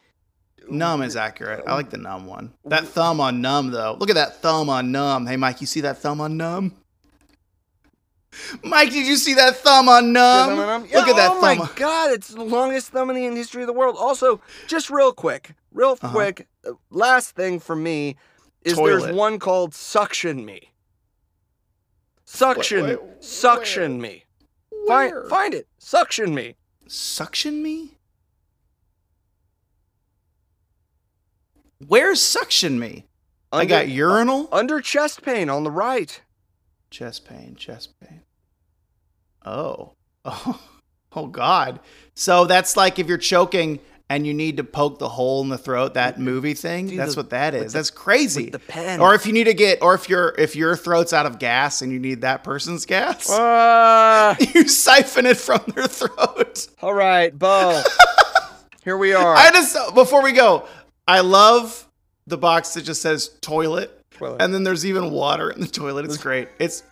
Numb 0.69 1.03
is 1.03 1.17
accurate. 1.17 1.65
I 1.67 1.75
like 1.75 1.91
the 1.91 1.97
numb 1.97 2.27
one. 2.27 2.53
That 2.67 2.87
thumb 2.87 3.21
on 3.21 3.41
numb 3.41 3.71
though. 3.71 3.97
Look 3.99 4.11
at 4.11 4.17
that 4.17 4.43
thumb 4.43 4.69
on 4.69 4.93
numb. 4.93 5.27
Hey 5.27 5.37
Mike, 5.37 5.61
you 5.61 5.67
see 5.67 5.81
that 5.81 5.99
thumb 5.99 6.21
on 6.21 6.37
numb? 6.37 6.77
Mike, 8.63 8.91
did 8.91 9.07
you 9.07 9.17
see 9.17 9.35
that 9.35 9.57
thumb 9.57 9.89
on 9.89 10.13
numb? 10.13 10.57
Look 10.83 11.09
at 11.09 11.17
that 11.17 11.33
oh 11.33 11.41
thumb. 11.41 11.59
Oh 11.61 11.65
my 11.65 11.71
god, 11.75 12.13
it's 12.13 12.29
the 12.29 12.45
longest 12.45 12.91
thumb 12.91 13.11
in 13.11 13.17
the 13.17 13.37
history 13.37 13.63
of 13.63 13.67
the 13.67 13.73
world. 13.73 13.97
Also, 13.99 14.41
just 14.69 14.89
real 14.91 15.13
quick, 15.13 15.55
real 15.73 15.99
Uh-huh. 16.01 16.11
quick, 16.13 16.47
uh, 16.67 16.73
last 16.91 17.35
thing 17.35 17.59
for 17.59 17.75
me 17.75 18.17
is 18.63 18.75
Toilet. 18.75 19.01
there's 19.01 19.15
one 19.15 19.39
called 19.39 19.75
Suction 19.75 20.45
Me. 20.45 20.73
Suction, 22.25 22.85
wait, 22.85 22.99
suction 23.21 24.01
me. 24.01 24.25
Find, 24.87 25.13
Where? 25.13 25.25
find 25.25 25.53
it. 25.53 25.67
Suction 25.79 26.35
me. 26.35 26.55
Suction 26.87 27.63
me? 27.63 27.99
Where's 31.87 32.21
suction 32.21 32.79
me? 32.79 33.07
I 33.53 33.65
got 33.65 33.89
urinal, 33.89 34.49
under 34.53 34.81
chest 34.81 35.23
pain 35.23 35.51
on 35.51 35.65
the 35.65 35.71
right. 35.71 36.21
chest 36.91 37.25
pain, 37.25 37.57
chest 37.57 37.95
pain. 37.99 38.23
Oh, 39.45 39.95
oh, 40.25 40.61
oh, 41.13 41.27
God. 41.27 41.81
So 42.15 42.45
that's 42.45 42.77
like 42.77 42.99
if 42.99 43.09
you're 43.09 43.19
choking 43.19 43.81
and 44.11 44.27
you 44.27 44.35
need 44.35 44.59
to 44.59 44.65
poke 44.65 44.99
the 44.99 45.09
hole 45.09 45.41
in 45.41 45.49
the 45.49 45.57
throat. 45.57 45.95
That 45.95 46.19
movie 46.21 46.53
thing. 46.55 46.89
Dude, 46.89 46.99
that's 46.99 47.15
the- 47.15 47.21
what 47.21 47.31
that 47.31 47.55
is 47.55 47.59
with 47.61 47.67
is. 47.69 47.73
the- 47.73 47.79
that's 47.79 47.91
crazy. 47.91 48.51
The 48.51 48.59
pen. 48.59 49.01
or 49.01 49.15
if 49.15 49.25
you 49.25 49.33
need 49.33 49.45
to 49.45 49.55
get, 49.55 49.81
or 49.83 49.95
if 49.95 50.09
your 50.11 50.35
if 50.37 50.55
your 50.57 50.77
throat's 50.77 51.13
out 51.15 51.25
of 51.25 51.39
gas 51.39 51.81
and 51.81 51.91
you 51.93 51.99
need 51.99 52.21
that 52.23 52.45
person's 52.45 52.85
gas, 52.85 53.29
Ah, 53.31 54.37
you 54.55 54.69
siphon 54.69 55.25
it 55.27 55.37
from 55.39 55.61
their 55.75 55.87
throat. 55.87 56.67
all 56.83 56.93
right, 56.93 57.37
Bo. 57.39 57.83
Here 58.85 58.97
we 58.97 59.13
are. 59.15 59.35
I 59.35 59.51
just 59.51 59.95
before 59.95 60.23
we 60.23 60.33
go, 60.33 60.67
I 61.07 61.21
love 61.21 61.87
the 62.27 62.37
box 62.39 62.75
that 62.75 62.83
just 62.83 63.03
says 63.03 63.31
toilet, 63.41 63.91
Toilet. 64.13 64.41
and 64.43 64.53
then 64.55 64.63
there's 64.65 64.85
even 64.87 65.11
water 65.11 65.51
in 65.51 65.61
the 65.61 65.67
toilet. 65.67 66.05
It's 66.07 66.17
great. 66.17 66.49
It's 66.59 66.83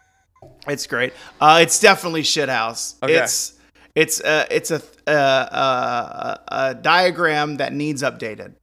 it's 0.69 0.87
great. 0.87 1.13
Uh, 1.41 1.59
it's 1.63 1.81
definitely 1.81 2.23
shithouse. 2.23 2.95
Okay. 3.03 3.15
It's 3.15 3.55
it's 3.99 4.21
uh, 4.21 4.47
it's 4.49 4.71
a, 4.71 4.81
uh, 5.09 5.11
uh, 5.11 6.37
a 6.49 6.75
diagram 6.77 7.57
that 7.57 7.73
needs 7.73 8.03
updated. 8.03 8.55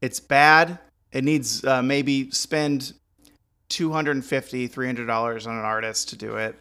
It's 0.00 0.20
bad. 0.20 0.78
It 1.12 1.22
needs 1.22 1.62
uh, 1.66 1.82
maybe 1.82 2.30
spend 2.30 2.94
250 3.68 4.66
300 4.66 5.06
dollars 5.06 5.46
on 5.46 5.58
an 5.58 5.66
artist 5.66 6.08
to 6.10 6.16
do 6.16 6.36
it. 6.36 6.56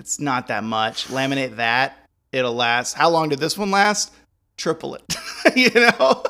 It's 0.00 0.18
not 0.18 0.48
that 0.48 0.64
much. 0.64 1.06
Laminate 1.06 1.54
that. 1.56 1.96
It'll 2.32 2.54
last. 2.54 2.94
How 2.94 3.10
long 3.10 3.28
did 3.28 3.38
this 3.38 3.56
one 3.56 3.70
last? 3.70 4.12
Triple 4.56 4.96
it. 4.96 5.14
you 5.54 5.70
know? 5.72 6.24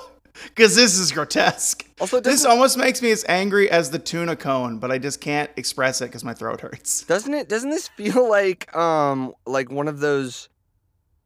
Because 0.48 0.76
this 0.76 0.98
is 0.98 1.12
grotesque. 1.12 1.86
Also, 1.98 2.20
This 2.20 2.44
almost 2.44 2.76
makes 2.76 3.00
me 3.00 3.10
as 3.10 3.24
angry 3.26 3.70
as 3.70 3.90
the 3.90 3.98
tuna 3.98 4.36
cone, 4.36 4.78
but 4.78 4.90
I 4.90 4.98
just 4.98 5.22
can't 5.22 5.50
express 5.56 6.02
it 6.02 6.06
because 6.06 6.24
my 6.24 6.34
throat 6.34 6.60
hurts. 6.60 7.04
doesn't 7.04 7.32
it? 7.32 7.48
Doesn't 7.48 7.70
this 7.70 7.88
feel 7.88 8.28
like 8.28 8.74
um 8.76 9.32
like 9.46 9.70
one 9.70 9.88
of 9.88 10.00
those 10.00 10.50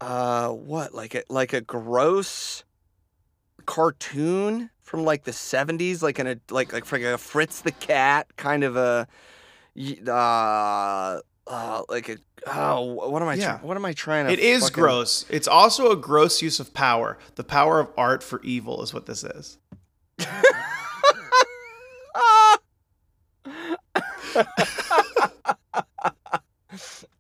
uh 0.01 0.49
what 0.51 0.95
like 0.95 1.15
a 1.15 1.23
like 1.29 1.53
a 1.53 1.61
gross 1.61 2.65
cartoon 3.67 4.71
from 4.83 5.05
like 5.05 5.25
the 5.25 5.33
seventies, 5.33 6.03
like 6.03 6.19
in 6.19 6.27
a 6.27 6.37
like 6.51 6.73
like 6.73 6.91
like 6.91 7.03
a 7.03 7.19
Fritz 7.19 7.61
the 7.61 7.73
Cat 7.73 8.29
kind 8.37 8.65
of 8.65 8.77
a 8.77 9.07
uh 10.07 11.21
uh 11.47 11.83
like 11.89 12.09
a 12.09 12.17
oh 12.47 12.83
what 13.11 13.21
am 13.23 13.29
I 13.29 13.35
Yeah. 13.35 13.59
try- 13.59 13.67
what 13.67 13.77
am 13.77 13.85
I 13.85 13.93
trying 13.93 14.27
to 14.27 14.33
It 14.33 14.39
is 14.39 14.65
fucking- 14.65 14.83
gross. 14.83 15.25
It's 15.31 15.49
also 15.49 15.91
a 15.91 15.97
gross 15.97 16.41
use 16.43 16.61
of 16.61 16.73
power. 16.75 17.19
The 17.35 17.45
power 17.45 17.81
of 17.81 17.91
art 17.97 18.23
for 18.23 18.41
evil 18.43 18.83
is 18.83 18.95
what 18.95 19.07
this 19.07 19.25
is. 19.25 19.59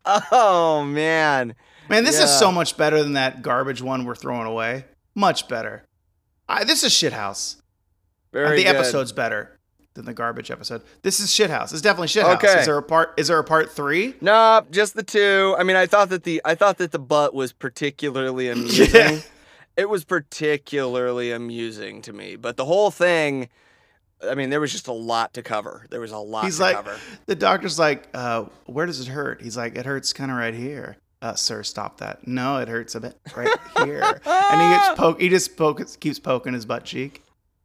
oh 0.04 0.84
man. 0.86 1.54
Man, 1.88 2.04
this 2.04 2.20
is 2.20 2.30
so 2.38 2.52
much 2.52 2.76
better 2.76 3.02
than 3.02 3.14
that 3.14 3.42
garbage 3.42 3.82
one 3.82 4.04
we're 4.04 4.14
throwing 4.14 4.46
away. 4.46 4.84
Much 5.14 5.48
better. 5.48 5.84
I, 6.48 6.64
this 6.64 6.84
is 6.84 6.92
shithouse. 6.92 7.56
Very 8.32 8.58
the 8.58 8.64
good. 8.64 8.76
episode's 8.76 9.12
better 9.12 9.58
than 9.94 10.04
the 10.04 10.14
garbage 10.14 10.50
episode. 10.50 10.82
This 11.02 11.18
is 11.20 11.28
shithouse. 11.30 11.72
It's 11.72 11.80
definitely 11.82 12.08
shithouse. 12.08 12.36
Okay. 12.36 12.60
Is 12.60 12.66
there 12.66 12.78
a 12.78 12.82
part? 12.82 13.14
Is 13.16 13.28
there 13.28 13.38
a 13.38 13.44
part 13.44 13.70
three? 13.70 14.14
No, 14.20 14.64
just 14.70 14.94
the 14.94 15.02
two. 15.02 15.56
I 15.58 15.64
mean, 15.64 15.76
I 15.76 15.86
thought 15.86 16.10
that 16.10 16.24
the 16.24 16.40
I 16.44 16.54
thought 16.54 16.78
that 16.78 16.92
the 16.92 16.98
butt 16.98 17.34
was 17.34 17.52
particularly 17.52 18.48
amusing. 18.50 18.88
Yeah. 18.94 19.20
It 19.76 19.88
was 19.88 20.04
particularly 20.04 21.30
amusing 21.32 22.02
to 22.02 22.12
me, 22.12 22.36
but 22.36 22.56
the 22.56 22.64
whole 22.64 22.90
thing. 22.90 23.48
I 24.28 24.34
mean, 24.34 24.50
there 24.50 24.60
was 24.60 24.72
just 24.72 24.88
a 24.88 24.92
lot 24.92 25.34
to 25.34 25.42
cover. 25.44 25.86
There 25.90 26.00
was 26.00 26.10
a 26.10 26.18
lot 26.18 26.44
He's 26.44 26.56
to 26.56 26.62
like, 26.62 26.74
cover. 26.76 26.98
the 27.26 27.36
doctor's 27.36 27.78
like, 27.78 28.08
uh, 28.12 28.46
where 28.66 28.84
does 28.84 28.98
it 28.98 29.06
hurt? 29.06 29.40
He's 29.40 29.56
like, 29.56 29.76
it 29.76 29.86
hurts 29.86 30.12
kind 30.12 30.32
of 30.32 30.36
right 30.36 30.54
here. 30.54 30.96
Uh, 31.20 31.34
sir, 31.34 31.62
stop 31.64 31.98
that. 31.98 32.26
No, 32.28 32.58
it 32.58 32.68
hurts 32.68 32.94
a 32.94 33.00
bit 33.00 33.18
right 33.36 33.48
here. 33.78 34.02
and 34.24 34.60
he 34.62 34.68
gets 34.68 34.98
poke. 34.98 35.20
He 35.20 35.28
just 35.28 35.56
poke, 35.56 35.80
keeps 36.00 36.18
poking 36.18 36.52
his 36.52 36.64
butt 36.64 36.84
cheek. 36.84 37.22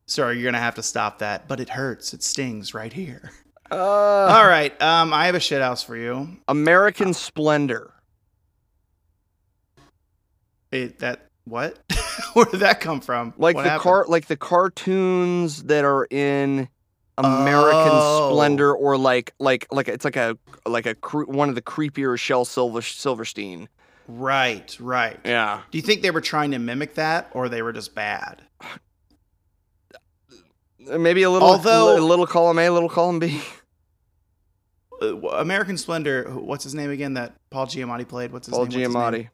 Sir, 0.08 0.32
you're 0.34 0.44
gonna 0.52 0.62
have 0.64 0.76
to 0.76 0.84
stop 0.84 1.20
that. 1.20 1.48
But 1.48 1.60
it 1.60 1.70
hurts. 1.70 2.14
It 2.14 2.24
stings 2.24 2.74
right 2.74 2.92
here. 2.92 3.32
Uh, 3.72 3.76
All 3.78 4.46
right. 4.48 4.80
Um, 4.82 5.14
I 5.14 5.28
have 5.28 5.36
a 5.36 5.40
shit 5.40 5.62
house 5.62 5.82
for 5.84 5.96
you. 5.96 6.38
American 6.48 7.14
Splendor. 7.14 7.92
It, 10.72 11.00
that 11.00 11.28
what? 11.46 11.80
Where 12.34 12.46
did 12.46 12.62
that 12.62 12.80
come 12.80 13.00
from? 13.02 13.34
Like 13.38 13.56
What 13.56 13.64
the 13.64 13.70
happened? 13.70 13.84
car, 13.84 14.06
like 14.08 14.26
the 14.26 14.38
cartoons 14.38 15.64
that 15.64 15.86
are 15.86 16.08
in 16.10 16.68
American 17.18 17.92
Oh. 17.94 18.32
Splendor, 18.32 18.74
or 18.74 18.98
like 18.98 19.34
like 19.40 19.68
like 19.72 19.88
it's 19.88 20.04
like 20.06 20.16
a 20.16 20.38
like 20.66 20.86
a 20.86 20.96
cre- 20.96 21.24
one 21.26 21.50
of 21.50 21.56
the 21.56 21.62
creepier 21.62 22.18
Shel 22.18 22.46
Silver 22.46 22.82
Silverstein. 22.82 23.70
Right, 24.08 24.76
right. 24.82 25.20
Yeah. 25.24 25.62
Do 25.72 25.78
you 25.78 25.82
think 25.82 26.02
they 26.02 26.12
were 26.12 26.22
trying 26.22 26.52
to 26.52 26.60
mimic 26.60 26.96
that, 26.96 27.30
or 27.34 27.48
they 27.50 27.62
were 27.62 27.72
just 27.74 27.96
bad? 27.96 28.42
Maybe 30.80 31.24
a 31.24 31.30
little, 31.30 31.48
Although- 31.48 31.98
a 31.98 32.02
little 32.02 32.28
column 32.28 32.60
A, 32.60 32.66
a 32.68 32.72
little 32.72 32.90
column 32.90 33.20
B. 33.20 33.42
Uh, 35.02 35.18
American 35.30 35.78
Splendor. 35.78 36.26
What's 36.34 36.64
his 36.64 36.76
name 36.76 36.90
again? 36.92 37.14
That 37.16 37.34
Paul 37.50 37.66
Giamatti 37.68 38.08
played. 38.08 38.32
What's 38.32 38.48
his 38.48 38.54
Paul 38.56 38.66
name? 38.66 38.80
Name? 38.82 38.92
Giamatti. 38.92 39.30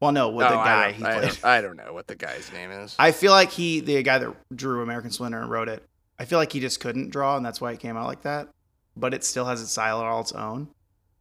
Well, 0.00 0.12
no, 0.12 0.30
with 0.30 0.48
the 0.48 0.54
Oh, 0.54 0.58
I 0.58 0.64
guy 0.64 0.84
don't- 0.84 0.94
he 0.94 1.04
I 1.04 1.12
played. 1.18 1.22
don't, 1.28 1.44
I 1.44 1.60
don't 1.60 1.76
know 1.76 1.92
what 1.92 2.06
the 2.06 2.14
guy's 2.16 2.50
name 2.52 2.70
is. 2.70 2.94
I 2.98 3.12
feel 3.12 3.32
like 3.32 3.50
he, 3.50 3.80
the 3.80 4.02
guy 4.02 4.18
that 4.18 4.34
drew 4.56 4.82
American 4.82 5.10
Splendor 5.10 5.40
and 5.40 5.50
wrote 5.50 5.68
it, 5.68 5.84
I 6.20 6.26
feel 6.26 6.38
like 6.38 6.52
he 6.52 6.60
just 6.60 6.80
couldn't 6.80 7.08
draw, 7.08 7.38
and 7.38 7.46
that's 7.46 7.62
why 7.62 7.72
it 7.72 7.80
came 7.80 7.96
out 7.96 8.06
like 8.06 8.20
that. 8.22 8.50
But 8.94 9.14
it 9.14 9.24
still 9.24 9.46
has 9.46 9.62
its 9.62 9.72
style 9.72 10.00
all 10.00 10.20
its 10.20 10.32
own. 10.32 10.68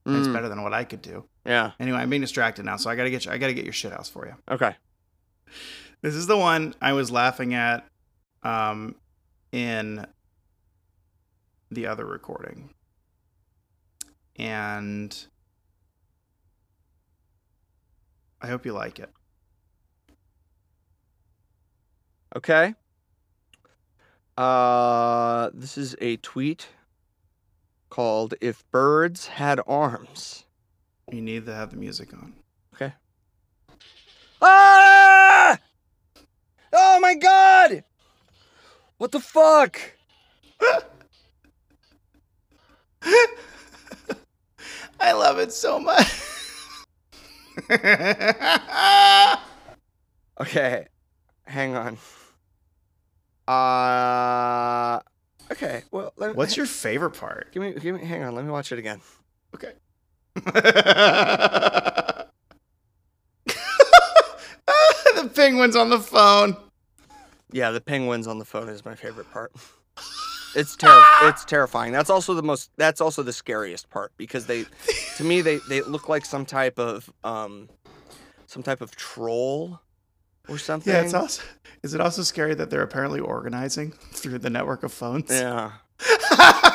and 0.05 0.17
It's 0.17 0.27
Mm, 0.27 0.33
better 0.33 0.49
than 0.49 0.61
what 0.61 0.73
I 0.73 0.83
could 0.83 1.01
do. 1.01 1.23
Yeah. 1.45 1.71
Anyway, 1.79 1.99
I'm 1.99 2.09
being 2.09 2.21
distracted 2.21 2.65
now, 2.65 2.75
so 2.75 2.89
I 2.89 2.97
gotta 2.97 3.09
get 3.09 3.23
you, 3.23 3.31
I 3.31 3.37
gotta 3.37 3.53
get 3.53 3.63
your 3.63 3.71
shit 3.71 3.93
house 3.93 4.09
for 4.09 4.27
you. 4.27 4.35
Okay. 4.51 4.75
This 6.01 6.15
is 6.15 6.27
the 6.27 6.35
one 6.37 6.75
I 6.81 6.91
was 6.91 7.11
laughing 7.11 7.53
at, 7.53 7.87
um, 8.43 8.95
in 9.53 10.05
the 11.71 11.87
other 11.87 12.05
recording, 12.05 12.73
and 14.35 15.15
I 18.41 18.47
hope 18.47 18.65
you 18.65 18.73
like 18.73 18.99
it. 18.99 19.09
Okay. 22.35 22.75
Uh, 24.39 25.51
this 25.53 25.77
is 25.77 25.97
a 25.99 26.15
tweet 26.15 26.69
called 27.89 28.35
"If 28.39 28.63
Birds 28.71 29.27
Had 29.27 29.59
Arms." 29.67 30.45
You 31.11 31.19
need 31.21 31.45
to 31.45 31.53
have 31.53 31.71
the 31.71 31.75
music 31.75 32.13
on. 32.13 32.31
Okay. 32.73 32.93
Ah! 34.41 35.59
Oh 36.71 36.99
my 37.01 37.15
god! 37.15 37.83
What 38.97 39.11
the 39.11 39.19
fuck? 39.19 39.77
I 45.01 45.11
love 45.11 45.39
it 45.39 45.51
so 45.51 45.79
much. 45.79 46.07
Okay, 50.41 50.87
hang 51.43 51.75
on. 51.75 51.97
Uh, 53.49 54.99
okay. 55.51 55.81
Well, 55.89 56.13
me, 56.19 56.27
What's 56.33 56.55
your 56.55 56.67
favorite 56.67 57.11
part? 57.11 57.51
Give 57.51 57.63
me, 57.63 57.73
give 57.73 57.95
me. 57.95 58.05
Hang 58.05 58.21
on. 58.23 58.35
Let 58.35 58.45
me 58.45 58.51
watch 58.51 58.71
it 58.71 58.77
again. 58.77 59.01
Okay. 59.55 59.73
the 60.35 62.29
penguin's 65.33 65.75
on 65.75 65.89
the 65.89 65.99
phone. 65.99 66.55
Yeah, 67.51 67.71
the 67.71 67.81
penguins 67.81 68.27
on 68.27 68.37
the 68.37 68.45
phone 68.45 68.69
is 68.69 68.85
my 68.85 68.93
favorite 68.93 69.31
part. 69.31 69.51
It's 70.55 70.75
ter- 70.75 71.03
it's 71.23 71.43
terrifying. 71.43 71.91
That's 71.91 72.11
also 72.11 72.35
the 72.35 72.43
most 72.43 72.69
that's 72.77 73.01
also 73.01 73.23
the 73.23 73.33
scariest 73.33 73.89
part 73.89 74.11
because 74.17 74.45
they 74.45 74.65
to 75.17 75.23
me 75.23 75.41
they 75.41 75.57
they 75.69 75.81
look 75.81 76.07
like 76.07 76.25
some 76.25 76.45
type 76.45 76.77
of 76.77 77.11
um 77.23 77.67
some 78.45 78.61
type 78.61 78.81
of 78.81 78.95
troll 78.95 79.79
or 80.49 80.57
something. 80.57 80.93
Yeah, 80.93 81.01
it's 81.01 81.13
also. 81.13 81.43
Is 81.81 81.93
it 81.93 82.01
also 82.01 82.23
scary 82.23 82.55
that 82.55 82.69
they're 82.69 82.81
apparently 82.81 83.19
organizing 83.21 83.91
through 84.11 84.39
the 84.39 84.49
network 84.49 84.83
of 84.83 84.91
phones? 84.91 85.29
Yeah. 85.29 85.71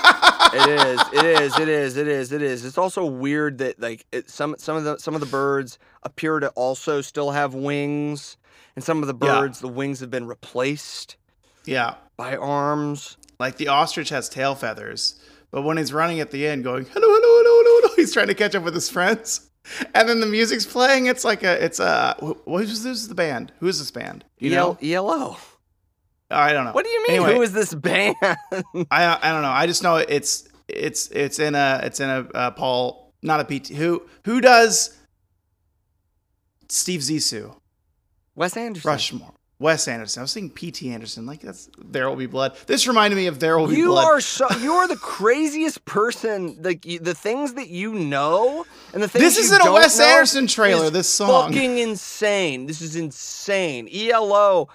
It 0.56 0.68
is. 0.70 1.00
It 1.12 1.24
is. 1.24 1.58
It 1.58 1.68
is. 1.68 1.96
It 1.96 2.06
is. 2.08 2.32
It 2.32 2.42
is. 2.42 2.64
It's 2.64 2.78
also 2.78 3.04
weird 3.04 3.58
that 3.58 3.80
like 3.80 4.06
it, 4.12 4.30
some 4.30 4.54
some 4.56 4.76
of 4.76 4.84
the 4.84 4.98
some 4.98 5.14
of 5.14 5.20
the 5.20 5.26
birds 5.26 5.78
appear 6.04 6.38
to 6.38 6.48
also 6.50 7.00
still 7.00 7.32
have 7.32 7.54
wings, 7.54 8.36
and 8.76 8.84
some 8.84 9.02
of 9.02 9.08
the 9.08 9.26
Yeah. 9.26 9.40
birds 9.40 9.58
the 9.58 9.66
wings 9.68 9.98
have 9.98 10.10
been 10.12 10.28
replaced 10.28 11.16
yeah. 11.64 11.94
by 12.16 12.36
arms. 12.36 13.16
Like 13.40 13.56
the 13.56 13.66
ostrich 13.66 14.10
has 14.10 14.28
tail 14.28 14.54
feathers, 14.54 15.20
but 15.50 15.62
when 15.62 15.76
he's 15.76 15.92
running 15.92 16.20
at 16.20 16.30
the 16.30 16.46
end, 16.46 16.62
going 16.62 16.84
hello, 16.84 17.00
hello, 17.08 17.18
hello, 17.20 17.62
hello, 17.64 17.80
hello, 17.82 17.94
he's 17.96 18.12
trying 18.12 18.28
to 18.28 18.34
catch 18.34 18.54
up 18.54 18.62
with 18.62 18.74
his 18.74 18.88
friends, 18.88 19.50
and 19.94 20.08
then 20.08 20.20
the 20.20 20.26
music's 20.26 20.66
playing. 20.66 21.06
It's 21.06 21.24
like 21.24 21.42
a, 21.42 21.62
it's 21.64 21.80
a. 21.80 22.16
wh- 22.22 22.44
Who's 22.48 22.82
this? 22.82 23.06
The 23.06 23.14
band? 23.14 23.52
Who 23.60 23.68
is 23.68 23.78
this 23.78 23.90
band? 23.90 24.24
You 24.38 24.50
know? 24.50 24.78
EL- 24.82 25.10
ELO. 25.10 25.36
I 26.30 26.52
don't 26.52 26.64
know. 26.64 26.72
What 26.72 26.84
do 26.84 26.90
you 26.90 27.04
mean? 27.08 27.16
Anyway. 27.18 27.34
Who 27.36 27.42
is 27.42 27.52
this 27.52 27.72
band? 27.74 28.16
I 28.22 28.36
I 28.90 29.30
don't 29.32 29.42
know. 29.42 29.50
I 29.50 29.66
just 29.66 29.82
know 29.82 29.96
it's 29.96 30.48
it's 30.68 31.08
it's 31.08 31.38
in 31.38 31.54
a 31.54 31.80
it's 31.84 32.00
in 32.00 32.08
a 32.10 32.20
uh, 32.34 32.50
Paul 32.52 33.12
not 33.22 33.40
a 33.40 33.44
PT 33.44 33.68
who 33.68 34.02
who 34.24 34.40
does 34.40 34.96
Steve 36.68 37.00
Zissou 37.00 37.54
Wes 38.34 38.56
Anderson. 38.56 38.88
Rushmore 38.90 39.34
Wes 39.64 39.88
Anderson. 39.88 40.20
I 40.20 40.24
was 40.24 40.34
thinking 40.34 40.50
P.T. 40.50 40.92
Anderson. 40.92 41.24
Like 41.24 41.40
that's 41.40 41.70
There 41.78 42.06
Will 42.10 42.16
Be 42.16 42.26
Blood. 42.26 42.54
This 42.66 42.86
reminded 42.86 43.16
me 43.16 43.28
of 43.28 43.40
There 43.40 43.58
Will 43.58 43.68
Be 43.68 43.76
You 43.76 43.86
Blood. 43.86 44.02
You 44.02 44.08
are 44.08 44.20
so 44.20 44.46
you 44.58 44.74
are 44.74 44.86
the 44.86 44.96
craziest 44.96 45.86
person. 45.86 46.58
Like 46.62 46.84
you, 46.84 46.98
the 46.98 47.14
things 47.14 47.54
that 47.54 47.68
you 47.68 47.94
know 47.94 48.66
and 48.92 49.02
the 49.02 49.08
things 49.08 49.24
this 49.24 49.38
isn't 49.38 49.66
a 49.66 49.72
Wes 49.72 49.98
Anderson 49.98 50.48
trailer. 50.48 50.90
This 50.90 51.08
song. 51.08 51.50
fucking 51.50 51.78
insane. 51.78 52.66
This 52.66 52.82
is 52.82 52.94
insane. 52.94 53.88
ELO, 53.90 54.68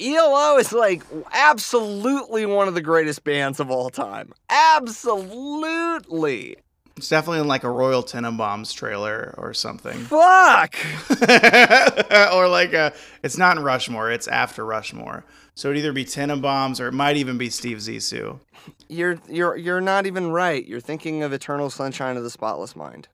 ELO 0.00 0.56
is 0.56 0.72
like 0.72 1.04
absolutely 1.30 2.44
one 2.44 2.66
of 2.66 2.74
the 2.74 2.82
greatest 2.82 3.22
bands 3.22 3.60
of 3.60 3.70
all 3.70 3.88
time. 3.88 4.32
Absolutely. 4.50 6.56
It's 6.98 7.08
definitely 7.08 7.38
in 7.38 7.46
like 7.46 7.62
a 7.62 7.70
Royal 7.70 8.02
Tenenbaums 8.02 8.74
trailer 8.74 9.32
or 9.38 9.54
something. 9.54 9.96
Fuck. 10.00 10.74
or 12.34 12.48
like 12.48 12.72
a, 12.72 12.92
it's 13.22 13.38
not 13.38 13.56
in 13.56 13.62
Rushmore. 13.62 14.10
It's 14.10 14.26
after 14.26 14.64
Rushmore. 14.64 15.24
So 15.54 15.68
it'd 15.68 15.78
either 15.78 15.92
be 15.92 16.04
Tenenbaums 16.04 16.80
or 16.80 16.88
it 16.88 16.92
might 16.92 17.16
even 17.16 17.38
be 17.38 17.50
Steve 17.50 17.78
Zissou. 17.78 18.40
You're 18.88 19.20
you're 19.28 19.56
you're 19.56 19.80
not 19.80 20.06
even 20.06 20.32
right. 20.32 20.66
You're 20.66 20.80
thinking 20.80 21.22
of 21.22 21.32
Eternal 21.32 21.70
Sunshine 21.70 22.16
of 22.16 22.24
the 22.24 22.30
Spotless 22.30 22.74
Mind. 22.74 23.06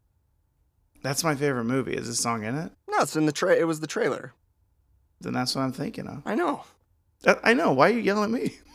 That's 1.02 1.22
my 1.22 1.34
favorite 1.34 1.64
movie. 1.64 1.92
Is 1.92 2.06
this 2.06 2.20
song 2.20 2.42
in 2.42 2.56
it? 2.56 2.72
No, 2.88 3.00
it's 3.02 3.16
in 3.16 3.26
the 3.26 3.32
tra- 3.32 3.54
it 3.54 3.66
was 3.66 3.80
the 3.80 3.86
trailer. 3.86 4.32
Then 5.20 5.34
that's 5.34 5.54
what 5.54 5.60
I'm 5.60 5.72
thinking 5.72 6.06
of. 6.06 6.22
I 6.24 6.34
know. 6.34 6.64
That- 7.24 7.40
I 7.44 7.52
know. 7.52 7.70
Why 7.74 7.90
are 7.90 7.92
you 7.92 8.00
yelling 8.00 8.34
at 8.34 8.42
me? 8.42 8.54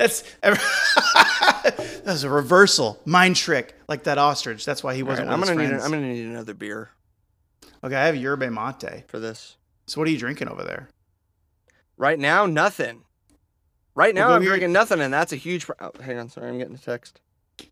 that's 0.00 0.24
that's 2.02 2.22
a 2.22 2.30
reversal, 2.30 2.98
mind 3.04 3.36
trick, 3.36 3.74
like 3.88 4.04
that 4.04 4.16
ostrich. 4.18 4.64
That's 4.64 4.82
why 4.82 4.94
he 4.94 5.02
wasn't. 5.02 5.28
right, 5.28 5.34
I'm 5.34 5.40
gonna 5.40 5.54
need 5.54 5.68
friends. 5.68 5.84
I'm 5.84 5.90
gonna 5.90 6.12
need 6.12 6.24
another 6.26 6.54
beer 6.54 6.90
Okay, 7.84 7.94
I 7.96 8.06
have 8.06 8.16
yerba 8.16 8.50
mate. 8.50 9.04
for 9.08 9.18
this. 9.18 9.56
So 9.86 10.00
what 10.00 10.08
are 10.08 10.10
you 10.10 10.18
drinking 10.18 10.48
over 10.48 10.62
there? 10.64 10.88
Right 11.96 12.18
now, 12.18 12.46
nothing. 12.46 13.02
Right 13.94 14.14
now, 14.14 14.28
Well, 14.28 14.36
I'm 14.36 14.44
drinking 14.44 14.72
nothing, 14.72 15.00
and 15.00 15.12
that's 15.12 15.32
a 15.32 15.36
huge. 15.36 15.66
Pro- 15.66 15.76
oh, 15.80 15.92
hang 16.02 16.18
on, 16.18 16.30
sorry, 16.30 16.48
I'm 16.48 16.58
getting 16.58 16.74
a 16.74 16.78
text. 16.78 17.20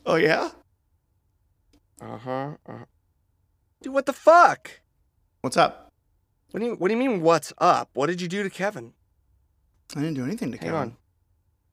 Oh 0.05 0.17
yeah. 0.17 0.51
Uh 2.01 2.19
huh. 2.19 2.51
Uh-huh. 2.67 2.85
Dude, 3.83 3.95
what 3.95 4.05
the 4.07 4.13
fuck? 4.13 4.81
What's 5.41 5.57
up? 5.57 5.91
What 6.51 6.61
do 6.61 6.67
you 6.67 6.75
What 6.75 6.89
do 6.89 6.95
you 6.95 7.01
mean? 7.01 7.23
What's 7.23 7.53
up? 7.57 7.89
What 7.95 8.09
did 8.09 8.21
you 8.21 8.29
do 8.29 8.43
to 8.43 8.51
Kevin? 8.51 8.93
I 9.97 10.01
didn't 10.01 10.15
do 10.15 10.25
anything 10.25 10.53
to 10.53 10.59
Hang 10.59 10.67
Kevin. 10.67 10.81
on. 10.81 10.97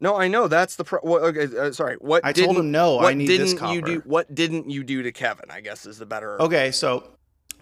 No, 0.06 0.16
I 0.18 0.28
know 0.28 0.48
that's 0.48 0.76
the. 0.76 0.84
Pro- 0.84 1.00
what, 1.00 1.24
okay, 1.24 1.58
uh, 1.58 1.72
sorry. 1.72 1.96
What 1.96 2.24
I 2.24 2.32
told 2.32 2.56
him 2.56 2.70
no. 2.70 3.00
I 3.00 3.16
need 3.16 3.26
didn't 3.26 3.48
this 3.48 3.54
copper. 3.56 3.74
you 3.74 3.82
do? 3.82 4.00
What 4.06 4.36
didn't 4.36 4.70
you 4.70 4.84
do 4.84 5.02
to 5.02 5.12
Kevin? 5.12 5.50
I 5.50 5.62
guess 5.62 5.88
is 5.88 5.98
the 5.98 6.06
better. 6.06 6.40
Okay, 6.40 6.70
so 6.70 7.10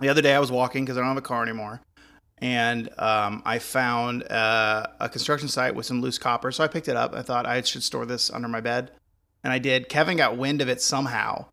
the 0.01 0.09
other 0.09 0.21
day 0.21 0.35
I 0.35 0.39
was 0.39 0.51
walking 0.51 0.83
because 0.83 0.97
I 0.97 0.99
don't 0.99 1.07
have 1.07 1.15
a 1.15 1.21
car 1.21 1.41
anymore, 1.41 1.79
and 2.39 2.89
um, 2.99 3.43
I 3.45 3.59
found 3.59 4.29
uh, 4.29 4.87
a 4.99 5.07
construction 5.07 5.47
site 5.47 5.73
with 5.73 5.85
some 5.85 6.01
loose 6.01 6.17
copper. 6.17 6.51
So 6.51 6.65
I 6.65 6.67
picked 6.67 6.89
it 6.89 6.97
up. 6.97 7.15
I 7.15 7.21
thought 7.21 7.45
I 7.45 7.61
should 7.61 7.81
store 7.81 8.05
this 8.05 8.29
under 8.29 8.49
my 8.49 8.59
bed, 8.59 8.91
and 9.45 9.53
I 9.53 9.59
did. 9.59 9.87
Kevin 9.87 10.17
got 10.17 10.35
wind 10.35 10.61
of 10.61 10.67
it 10.67 10.81
somehow, 10.81 11.45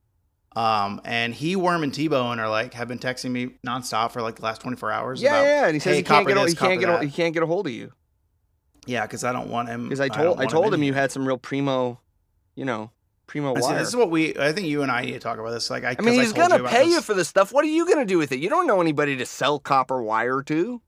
um, 0.57 1.01
and 1.05 1.32
he, 1.32 1.55
Worm, 1.55 1.84
and 1.84 1.95
T 1.95 2.09
Bone 2.09 2.41
are 2.41 2.51
like 2.51 2.74
have 2.74 2.88
been 2.88 2.99
texting 2.99 3.30
me 3.30 3.51
nonstop 3.64 4.11
for 4.11 4.22
like 4.22 4.34
the 4.34 4.43
last 4.43 4.61
twenty 4.61 4.76
four 4.76 4.91
hours. 4.91 5.22
Yeah, 5.22 5.36
about, 5.36 5.45
yeah, 5.45 5.64
and 5.66 5.74
he 5.74 5.78
says 5.78 5.93
hey, 5.93 5.97
he 5.99 6.03
can't 6.03 6.26
get 6.26 6.36
a, 6.36 6.49
he 6.49 6.57
can't 6.57 6.80
get 6.80 6.88
a, 6.88 7.05
he 7.05 7.12
can't 7.12 7.32
get 7.32 7.45
a 7.45 7.47
hold 7.47 7.68
of 7.68 7.72
you 7.72 7.93
yeah, 8.91 9.07
because 9.07 9.24
I 9.24 9.32
don't 9.32 9.49
want 9.49 9.68
him. 9.68 9.84
because 9.84 10.01
I 10.01 10.09
told 10.09 10.38
I, 10.38 10.41
want 10.43 10.51
told 10.51 10.66
in 10.68 10.74
him 10.74 10.82
you 10.82 10.93
had 10.95 11.12
some 11.12 11.26
real 11.26 11.38
primo, 11.38 12.01
you 12.57 12.64
know, 12.64 12.91
primo 13.26 13.55
I 13.55 13.61
see, 13.61 13.66
wire. 13.66 13.78
this 13.78 13.88
is 13.88 13.97
what 13.97 14.11
we. 14.11 14.36
I 14.36 14.53
think 14.53 14.66
you 14.66 14.82
and 14.82 14.91
I 14.91 15.03
need 15.03 15.12
to 15.12 15.20
talk 15.20 15.38
about 15.38 15.51
this. 15.51 15.70
Like 15.70 15.84
I, 15.84 15.97
I 15.99 16.03
mean, 16.03 16.14
he's 16.14 16.32
told 16.32 16.51
gonna 16.51 16.62
about 16.62 16.72
pay 16.72 16.84
this. 16.86 16.95
you 16.95 17.01
for 17.01 17.14
this 17.14 17.28
stuff. 17.28 17.53
What 17.53 17.64
are 17.64 17.68
you 17.68 17.86
gonna 17.86 18.05
do 18.05 18.18
with 18.18 18.32
it? 18.32 18.41
You 18.41 18.49
don't 18.49 18.66
know 18.66 18.80
anybody 18.80 19.16
to 19.16 19.26
sell 19.26 19.59
copper 19.59 20.03
wire 20.03 20.43
to. 20.43 20.82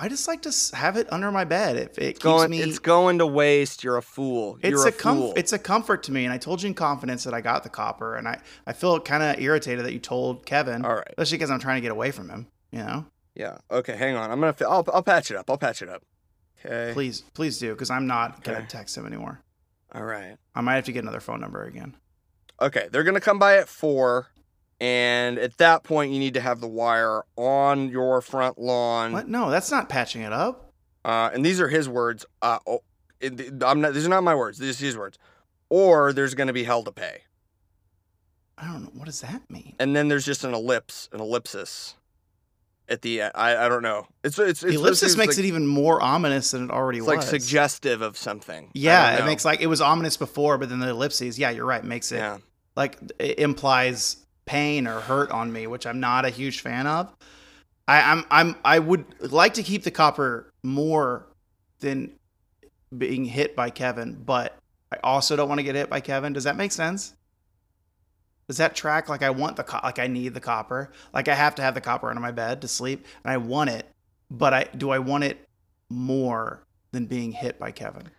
I 0.00 0.08
just 0.08 0.28
like 0.28 0.42
to 0.42 0.52
have 0.76 0.96
it 0.96 1.12
under 1.12 1.32
my 1.32 1.42
bed. 1.44 1.74
If 1.76 1.98
it 1.98 2.12
keeps 2.14 2.18
Going, 2.20 2.50
me, 2.52 2.60
it's 2.60 2.78
going 2.78 3.18
to 3.18 3.26
waste. 3.26 3.82
You're 3.82 3.96
a 3.96 4.02
fool. 4.02 4.56
it's 4.62 4.70
You're 4.70 4.86
a, 4.86 4.92
com- 4.92 5.16
fool. 5.18 5.32
it's 5.34 5.52
a 5.52 5.58
comfort 5.58 6.04
to 6.04 6.12
me 6.12 6.24
and 6.24 6.32
i 6.32 6.38
told 6.38 6.62
you 6.62 6.68
in 6.68 6.74
confidence 6.74 7.24
that 7.24 7.34
i 7.34 7.40
got 7.40 7.64
the 7.64 7.68
copper 7.68 8.14
and 8.14 8.28
i 8.28 8.38
i 8.64 8.72
feel 8.72 9.00
kind 9.00 9.24
of 9.24 9.40
irritated 9.40 9.84
that 9.84 9.92
you 9.92 9.98
told 9.98 10.46
kevin 10.46 10.84
All 10.84 10.94
right. 10.94 11.08
especially 11.08 11.38
because 11.38 11.50
i'm 11.50 11.58
trying 11.58 11.78
to 11.78 11.80
get 11.80 11.90
away 11.90 12.12
from 12.12 12.28
him 12.28 12.46
you 12.70 12.78
know 12.78 13.06
Yeah. 13.34 13.58
Okay. 13.72 13.96
Hang 13.96 14.14
on. 14.14 14.30
I'm 14.30 14.38
gonna. 14.40 14.54
I'll. 14.68 14.84
I'll 14.94 15.02
patch 15.02 15.32
it 15.32 15.36
up. 15.36 15.48
I'll 15.50 15.58
patch 15.58 15.82
it 15.82 15.88
up. 15.88 16.02
Okay. 16.64 16.92
please 16.92 17.22
please 17.34 17.58
do 17.58 17.72
because 17.72 17.90
i'm 17.90 18.06
not 18.06 18.42
gonna 18.42 18.66
text 18.66 18.96
him 18.96 19.06
anymore 19.06 19.40
All 19.92 20.02
right. 20.04 20.36
i 20.54 20.60
might 20.60 20.74
have 20.74 20.84
to 20.86 20.92
get 20.92 21.02
another 21.04 21.20
phone 21.20 21.40
number 21.40 21.64
again 21.64 21.96
Okay. 22.60 22.88
They're 22.90 23.04
gonna 23.04 23.20
come 23.20 23.38
by 23.38 23.58
at 23.58 23.68
four, 23.68 24.26
and 24.80 25.38
at 25.38 25.58
that 25.58 25.84
point, 25.84 26.10
you 26.10 26.18
need 26.18 26.34
to 26.34 26.40
have 26.40 26.60
the 26.60 26.66
wire 26.66 27.22
on 27.36 27.88
your 27.88 28.20
front 28.20 28.58
lawn. 28.58 29.12
what 29.12 29.28
no 29.28 29.48
that's 29.48 29.70
not 29.70 29.88
patching 29.88 30.22
it 30.22 30.32
up 30.32 30.72
Uh, 31.04 31.30
and 31.32 31.44
these 31.46 31.60
are 31.60 31.68
his 31.68 31.88
words. 31.88 32.26
Uh, 32.42 32.58
oh, 32.66 32.82
it, 33.20 33.62
I'm 33.62 33.80
not. 33.80 33.94
These 33.94 34.06
are 34.06 34.08
not 34.08 34.24
my 34.24 34.34
words. 34.34 34.58
These 34.58 34.82
are 34.82 34.86
his 34.86 34.96
words. 34.96 35.18
Or 35.70 36.12
there's 36.12 36.34
gonna 36.34 36.52
be 36.52 36.64
hell 36.64 36.82
to 36.82 36.90
pay, 36.90 37.22
i 38.56 38.66
don't 38.66 38.82
know 38.82 38.90
what 38.94 39.04
does 39.06 39.20
that 39.20 39.48
mean 39.48 39.76
and 39.78 39.94
then 39.94 40.08
there's 40.08 40.26
just 40.26 40.42
an 40.42 40.52
ellipse, 40.52 41.08
an 41.12 41.20
ellipsis. 41.20 41.94
At 42.90 43.02
the 43.02 43.20
end, 43.20 43.32
I, 43.34 43.54
I 43.56 43.68
don't 43.68 43.82
know. 43.82 44.06
It's 44.24 44.38
it's, 44.38 44.62
it's 44.62 44.74
ellipsis 44.74 45.16
makes 45.16 45.36
like, 45.36 45.44
it 45.44 45.48
even 45.48 45.66
more 45.66 46.00
ominous 46.02 46.52
than 46.52 46.64
it 46.64 46.70
already 46.70 46.98
It's 46.98 47.06
was 47.06 47.16
like 47.16 47.26
suggestive 47.26 48.00
of 48.00 48.16
something. 48.16 48.70
Yeah 48.72 49.18
it 49.18 49.26
makes 49.26 49.44
like 49.44 49.60
it 49.60 49.66
was 49.66 49.80
ominous 49.80 50.16
before 50.16 50.56
but 50.56 50.70
then 50.70 50.78
the 50.78 50.88
ellipses 50.88 51.38
yeah 51.38 51.50
you're 51.50 51.66
right 51.66 51.84
makes 51.84 52.12
it 52.12 52.16
yeah. 52.16 52.38
like 52.76 52.98
it 53.18 53.38
implies 53.38 54.16
pain 54.48 54.86
or 54.86 55.00
hurt 55.00 55.30
on 55.30 55.52
me, 55.52 55.66
which 55.66 55.86
I'm 55.86 56.00
not 56.00 56.24
a 56.24 56.30
huge 56.30 56.60
fan 56.60 56.86
of. 56.86 57.14
I, 57.86 58.12
I'm 58.12 58.24
I'm 58.30 58.56
I 58.64 58.78
would 58.78 59.04
like 59.32 59.54
to 59.54 59.62
keep 59.62 59.84
the 59.84 59.90
copper 59.90 60.52
more 60.62 61.26
than 61.80 62.12
being 62.96 63.24
hit 63.24 63.54
by 63.54 63.70
Kevin, 63.70 64.14
but 64.14 64.56
I 64.92 64.96
also 65.04 65.36
don't 65.36 65.48
want 65.48 65.60
to 65.60 65.62
get 65.62 65.74
hit 65.74 65.88
by 65.88 66.00
Kevin. 66.00 66.32
Does 66.32 66.44
that 66.44 66.56
make 66.56 66.72
sense? 66.72 67.14
Does 68.48 68.56
that 68.56 68.74
track? 68.74 69.08
Like 69.08 69.22
I 69.22 69.30
want 69.30 69.56
the 69.56 69.62
co- 69.62 69.80
like 69.84 69.98
I 69.98 70.06
need 70.06 70.34
the 70.34 70.40
copper. 70.40 70.90
Like 71.12 71.28
I 71.28 71.34
have 71.34 71.54
to 71.56 71.62
have 71.62 71.74
the 71.74 71.80
copper 71.80 72.08
under 72.08 72.20
my 72.20 72.32
bed 72.32 72.62
to 72.62 72.68
sleep, 72.68 73.06
and 73.22 73.30
I 73.30 73.36
want 73.36 73.70
it. 73.70 73.86
But 74.30 74.54
I 74.54 74.64
do 74.64 74.90
I 74.90 74.98
want 74.98 75.24
it 75.24 75.46
more 75.90 76.62
than 76.92 77.06
being 77.06 77.32
hit 77.32 77.58
by 77.58 77.70
Kevin? 77.70 78.10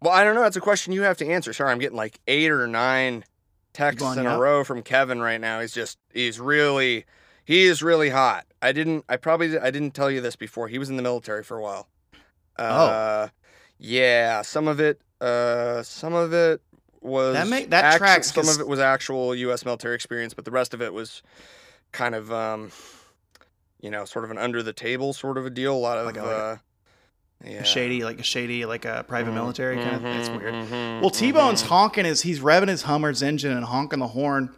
Well, 0.00 0.12
I 0.12 0.24
don't 0.24 0.34
know. 0.34 0.42
That's 0.42 0.56
a 0.56 0.60
question 0.60 0.92
you 0.92 1.02
have 1.02 1.16
to 1.18 1.26
answer. 1.26 1.52
Sorry, 1.52 1.70
I'm 1.70 1.78
getting 1.78 1.96
like 1.96 2.20
eight 2.26 2.50
or 2.50 2.66
nine 2.66 3.24
texts 3.72 4.16
in 4.16 4.26
a 4.26 4.38
row 4.38 4.64
from 4.64 4.82
Kevin 4.82 5.20
right 5.20 5.40
now. 5.40 5.60
He's 5.60 5.72
just 5.72 5.98
he's 6.12 6.40
really 6.40 7.04
he 7.44 7.64
is 7.64 7.82
really 7.82 8.10
hot. 8.10 8.46
I 8.60 8.72
didn't 8.72 9.04
I 9.08 9.16
probably 9.16 9.58
I 9.58 9.70
didn't 9.70 9.92
tell 9.92 10.10
you 10.10 10.20
this 10.20 10.36
before. 10.36 10.68
He 10.68 10.78
was 10.78 10.90
in 10.90 10.96
the 10.96 11.02
military 11.02 11.44
for 11.44 11.58
a 11.58 11.62
while. 11.62 11.88
Oh. 12.58 12.64
Uh, 12.64 13.28
yeah, 13.78 14.42
some 14.42 14.66
of 14.66 14.80
it 14.80 15.00
uh 15.20 15.82
some 15.82 16.12
of 16.12 16.32
it 16.32 16.60
was 17.06 17.34
That 17.34 17.46
make- 17.48 17.70
that 17.70 17.96
tracks, 17.98 18.32
some 18.32 18.48
of 18.48 18.60
it 18.60 18.66
was 18.68 18.78
actual 18.80 19.34
US 19.34 19.64
military 19.64 19.94
experience, 19.94 20.34
but 20.34 20.44
the 20.44 20.50
rest 20.50 20.74
of 20.74 20.82
it 20.82 20.92
was 20.92 21.22
kind 21.92 22.14
of 22.14 22.32
um 22.32 22.70
you 23.80 23.90
know, 23.90 24.04
sort 24.04 24.24
of 24.24 24.30
an 24.30 24.38
under 24.38 24.62
the 24.62 24.72
table 24.72 25.12
sort 25.12 25.36
of 25.38 25.46
a 25.46 25.50
deal. 25.50 25.74
A 25.74 25.76
lot 25.76 25.98
of 25.98 26.06
Like 26.06 26.16
a- 26.16 26.22
like 26.22 26.32
uh 26.36 26.56
yeah. 27.44 27.60
A 27.60 27.64
shady, 27.64 28.02
like 28.02 28.18
a 28.18 28.22
shady, 28.22 28.64
like 28.64 28.86
a 28.86 29.04
private 29.06 29.30
Mhm, 29.32 29.34
military 29.34 29.76
kind 29.76 29.96
of. 29.96 30.04
It's 30.06 30.28
mhm, 30.30 30.38
weird. 30.38 30.54
mhm, 30.54 31.00
Well, 31.02 31.10
T 31.10 31.32
Bone's 31.32 31.62
mhm. 31.62 31.66
honking 31.66 32.06
is 32.06 32.22
he's 32.22 32.40
revving 32.40 32.68
his 32.68 32.82
Hummer's 32.82 33.22
engine 33.22 33.52
and 33.54 33.66
honking 33.66 33.98
the 33.98 34.08
horn. 34.08 34.56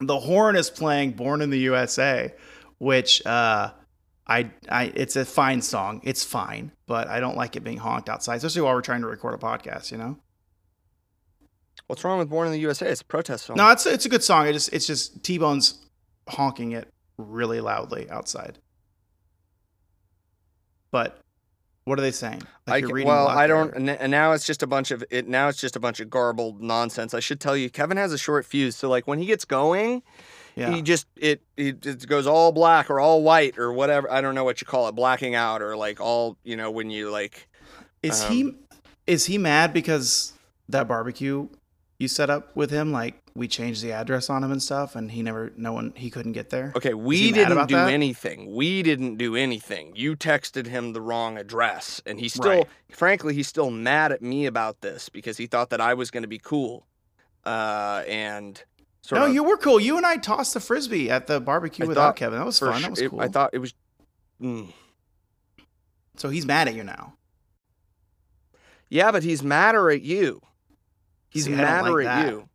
The 0.00 0.20
horn 0.20 0.54
is 0.54 0.68
playing 0.68 1.12
"Born 1.12 1.40
in 1.40 1.48
the 1.48 1.58
USA," 1.60 2.34
which 2.76 3.24
uh, 3.24 3.70
I, 4.26 4.50
I, 4.68 4.92
it's 4.94 5.16
a 5.16 5.24
fine 5.24 5.62
song. 5.62 6.02
It's 6.04 6.22
fine, 6.22 6.72
but 6.86 7.08
I 7.08 7.20
don't 7.20 7.36
like 7.38 7.56
it 7.56 7.64
being 7.64 7.78
honked 7.78 8.10
outside, 8.10 8.36
especially 8.36 8.62
while 8.62 8.74
we're 8.74 8.82
trying 8.82 9.00
to 9.00 9.06
record 9.08 9.32
a 9.34 9.38
podcast. 9.38 9.90
You 9.90 9.96
know? 9.98 10.18
What's 11.90 12.04
wrong 12.04 12.20
with 12.20 12.30
Born 12.30 12.46
in 12.46 12.52
the 12.52 12.60
USA? 12.60 12.86
It's 12.88 13.00
a 13.00 13.04
protest 13.04 13.46
song. 13.46 13.56
No, 13.56 13.68
it's 13.70 13.84
it's 13.84 14.06
a 14.06 14.08
good 14.08 14.22
song. 14.22 14.46
It 14.46 14.52
just 14.52 14.72
it's 14.72 14.86
just 14.86 15.24
T 15.24 15.38
Bone's 15.38 15.84
honking 16.28 16.70
it 16.70 16.86
really 17.18 17.60
loudly 17.60 18.08
outside. 18.08 18.58
But 20.92 21.18
what 21.86 21.98
are 21.98 22.02
they 22.02 22.12
saying? 22.12 22.42
I 22.68 22.80
ca- 22.80 22.86
reading 22.92 23.08
well, 23.08 23.26
I 23.26 23.48
don't. 23.48 23.74
And 23.74 24.10
now 24.12 24.30
it's 24.30 24.46
just 24.46 24.62
a 24.62 24.68
bunch 24.68 24.92
of 24.92 25.02
it. 25.10 25.26
Now 25.26 25.48
it's 25.48 25.60
just 25.60 25.74
a 25.74 25.80
bunch 25.80 25.98
of 25.98 26.08
garbled 26.08 26.62
nonsense. 26.62 27.12
I 27.12 27.18
should 27.18 27.40
tell 27.40 27.56
you, 27.56 27.68
Kevin 27.68 27.96
has 27.96 28.12
a 28.12 28.18
short 28.18 28.46
fuse. 28.46 28.76
So 28.76 28.88
like 28.88 29.08
when 29.08 29.18
he 29.18 29.26
gets 29.26 29.44
going, 29.44 30.04
Yeah. 30.54 30.70
he 30.70 30.82
just 30.82 31.08
it, 31.16 31.42
it 31.56 31.84
it 31.84 32.06
goes 32.06 32.24
all 32.24 32.52
black 32.52 32.88
or 32.88 33.00
all 33.00 33.24
white 33.24 33.58
or 33.58 33.72
whatever. 33.72 34.08
I 34.08 34.20
don't 34.20 34.36
know 34.36 34.44
what 34.44 34.60
you 34.60 34.66
call 34.66 34.86
it, 34.86 34.92
blacking 34.92 35.34
out 35.34 35.60
or 35.60 35.76
like 35.76 36.00
all 36.00 36.36
you 36.44 36.56
know 36.56 36.70
when 36.70 36.88
you 36.88 37.10
like. 37.10 37.48
Is 38.00 38.22
Um, 38.22 38.30
he 38.32 38.54
is 39.08 39.26
he 39.26 39.38
mad 39.38 39.72
because 39.72 40.34
that 40.68 40.86
barbecue 40.86 41.48
you 42.00 42.08
set 42.08 42.30
up 42.30 42.56
with 42.56 42.70
him? 42.70 42.90
Like 42.90 43.22
we 43.34 43.46
changed 43.46 43.82
the 43.82 43.92
address 43.92 44.28
on 44.28 44.42
him 44.42 44.50
and 44.50 44.60
stuff, 44.62 44.96
and 44.96 45.10
he 45.12 45.22
never, 45.22 45.52
no 45.56 45.72
one, 45.72 45.92
he 45.94 46.10
couldn't 46.10 46.32
get 46.32 46.50
there. 46.50 46.72
Okay, 46.74 46.94
we 46.94 47.30
didn't 47.30 47.68
do 47.68 47.76
that? 47.76 47.90
anything. 47.92 48.52
We 48.54 48.82
didn't 48.82 49.16
do 49.16 49.36
anything. 49.36 49.92
You 49.94 50.16
texted 50.16 50.66
him 50.66 50.92
the 50.94 51.00
wrong 51.00 51.36
address, 51.38 52.02
and 52.06 52.18
he's 52.18 52.32
still, 52.34 52.50
Right. 52.50 52.66
frankly, 52.90 53.34
he's 53.34 53.46
still 53.46 53.70
mad 53.70 54.10
at 54.10 54.22
me 54.22 54.46
about 54.46 54.80
this 54.80 55.08
because 55.08 55.36
he 55.36 55.46
thought 55.46 55.70
that 55.70 55.80
I 55.80 55.94
was 55.94 56.10
going 56.10 56.22
to 56.24 56.28
be 56.28 56.38
cool, 56.38 56.86
uh, 57.44 58.02
and 58.08 58.60
sort 59.02 59.20
no, 59.20 59.26
of. 59.26 59.34
you 59.34 59.44
were 59.44 59.56
cool. 59.58 59.78
You 59.78 59.96
and 59.96 60.04
I 60.06 60.16
tossed 60.16 60.54
the 60.54 60.60
frisbee 60.60 61.10
at 61.10 61.26
the 61.26 61.38
barbecue 61.40 61.84
I 61.84 61.88
without 61.88 62.16
Kevin. 62.16 62.38
That 62.38 62.46
was 62.46 62.58
fun. 62.58 62.74
su- 62.76 62.82
That 62.82 62.90
was 62.90 63.00
it- 63.00 63.10
cool. 63.10 63.20
I 63.20 63.28
thought 63.28 63.50
it 63.52 63.58
was. 63.58 63.74
Mm. 64.42 64.72
so 66.16 66.30
he's 66.30 66.46
mad 66.46 66.66
at 66.66 66.74
you 66.74 66.82
now. 66.82 67.14
Yeah, 68.88 69.12
but 69.12 69.22
he's 69.22 69.42
madder 69.42 69.90
at 69.90 70.02
you. 70.02 70.40
He's 71.30 71.44
See, 71.46 71.54
I 71.54 71.56
don't 71.56 71.64
madder 71.64 71.92
like 71.92 72.06
at 72.06 72.24
that. 72.24 72.30
you. 72.32 72.48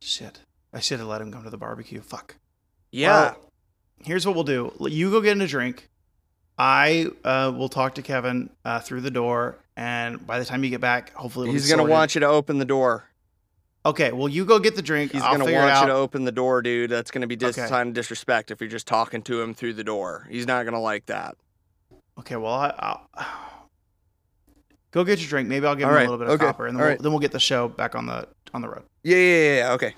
Shit, 0.00 0.40
I 0.72 0.80
should 0.80 0.98
have 1.00 1.08
let 1.08 1.20
him 1.20 1.30
come 1.32 1.44
to 1.44 1.50
the 1.50 1.58
barbecue. 1.58 2.00
Fuck. 2.00 2.36
Yeah. 2.90 3.08
Well, 3.32 3.50
here's 4.02 4.24
what 4.26 4.34
we'll 4.34 4.44
do. 4.44 4.72
You 4.80 5.10
go 5.10 5.20
get 5.20 5.32
in 5.32 5.40
a 5.42 5.46
drink. 5.46 5.88
I 6.58 7.06
uh, 7.24 7.52
will 7.56 7.68
talk 7.68 7.94
to 7.96 8.02
Kevin 8.02 8.50
uh, 8.64 8.80
through 8.80 9.00
the 9.00 9.10
door, 9.10 9.56
and 9.76 10.24
by 10.26 10.38
the 10.38 10.44
time 10.44 10.62
you 10.62 10.70
get 10.70 10.80
back, 10.80 11.12
hopefully 11.14 11.50
he's 11.50 11.68
gonna 11.68 11.80
sorted. 11.80 11.92
want 11.92 12.14
you 12.14 12.20
to 12.20 12.26
open 12.28 12.58
the 12.58 12.64
door. 12.64 13.04
Okay, 13.86 14.12
well 14.12 14.28
you 14.28 14.44
go 14.44 14.58
get 14.58 14.76
the 14.76 14.82
drink. 14.82 15.12
He's 15.12 15.22
I'll 15.22 15.38
gonna 15.38 15.50
want 15.50 15.80
you 15.80 15.86
to 15.86 15.94
open 15.94 16.24
the 16.24 16.32
door, 16.32 16.60
dude. 16.60 16.90
That's 16.90 17.10
gonna 17.10 17.26
be 17.26 17.36
dis- 17.36 17.56
Okay. 17.58 17.66
sign 17.66 17.88
of 17.88 17.94
disrespect 17.94 18.50
if 18.50 18.60
you're 18.60 18.68
just 18.68 18.86
talking 18.86 19.22
to 19.22 19.40
him 19.40 19.54
through 19.54 19.72
the 19.72 19.84
door. 19.84 20.26
He's 20.30 20.46
not 20.46 20.64
gonna 20.66 20.80
like 20.80 21.06
that. 21.06 21.34
Okay, 22.18 22.36
well 22.36 22.52
I, 22.52 22.74
I'll 22.78 23.08
go 24.90 25.04
get 25.04 25.18
your 25.20 25.28
drink. 25.28 25.48
Maybe 25.48 25.66
I'll 25.66 25.74
give 25.74 25.84
All 25.86 25.90
him 25.90 25.96
right, 25.96 26.06
a 26.06 26.10
little 26.10 26.18
bit 26.18 26.28
of 26.28 26.34
okay, 26.34 26.46
copper, 26.46 26.66
and 26.66 26.76
then 26.76 26.80
all 26.80 26.86
we'll, 26.86 26.94
right. 26.94 27.02
then 27.02 27.12
we'll 27.12 27.20
get 27.20 27.32
the 27.32 27.40
show 27.40 27.68
back 27.68 27.94
on 27.94 28.06
the 28.06 28.26
on 28.52 28.62
the 28.62 28.68
road. 28.68 28.82
Yeah, 29.02 29.16
yeah, 29.16 29.22
yeah. 29.22 29.56
yeah. 29.56 29.72
Okay. 29.72 29.94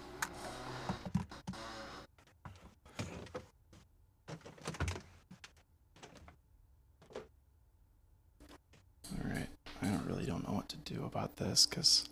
All 9.14 9.30
right, 9.30 9.48
I 9.82 9.86
don't 9.86 10.06
really 10.06 10.24
don't 10.24 10.46
know 10.46 10.54
what 10.54 10.68
to 10.70 10.76
do 10.76 11.04
about 11.04 11.36
this 11.36 11.66
because 11.66 12.08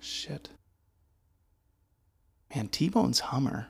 shit, 0.00 0.48
man. 2.54 2.68
T 2.68 2.88
Bone's 2.88 3.20
Hummer. 3.20 3.68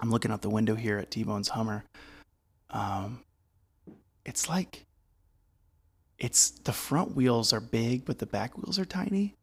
I'm 0.00 0.10
looking 0.10 0.30
out 0.30 0.42
the 0.42 0.50
window 0.50 0.74
here 0.76 0.98
at 0.98 1.10
T 1.10 1.24
Bone's 1.24 1.48
Hummer. 1.48 1.84
Um, 2.70 3.24
it's 4.24 4.48
like 4.48 4.84
it's 6.18 6.50
the 6.50 6.72
front 6.72 7.14
wheels 7.14 7.52
are 7.52 7.60
big, 7.60 8.04
but 8.04 8.18
the 8.18 8.26
back 8.26 8.58
wheels 8.58 8.78
are 8.78 8.84
tiny. 8.84 9.36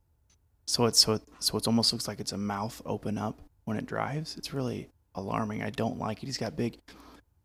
So 0.66 0.86
it's 0.86 1.00
so 1.00 1.14
it, 1.14 1.22
so 1.40 1.58
it 1.58 1.68
almost 1.68 1.94
looks 1.94 2.08
like 2.08 2.20
it's 2.20 2.32
a 2.32 2.38
mouth 2.38 2.82
open 2.86 3.18
up 3.18 3.40
when 3.66 3.78
it 3.78 3.86
drives. 3.86 4.36
It's 4.38 4.54
really 4.54 4.90
alarming. 5.14 5.64
I 5.64 5.70
don't 5.70 6.00
like 6.00 6.22
it. 6.22 6.26
He's 6.26 6.38
got 6.38 6.56
big 6.56 6.80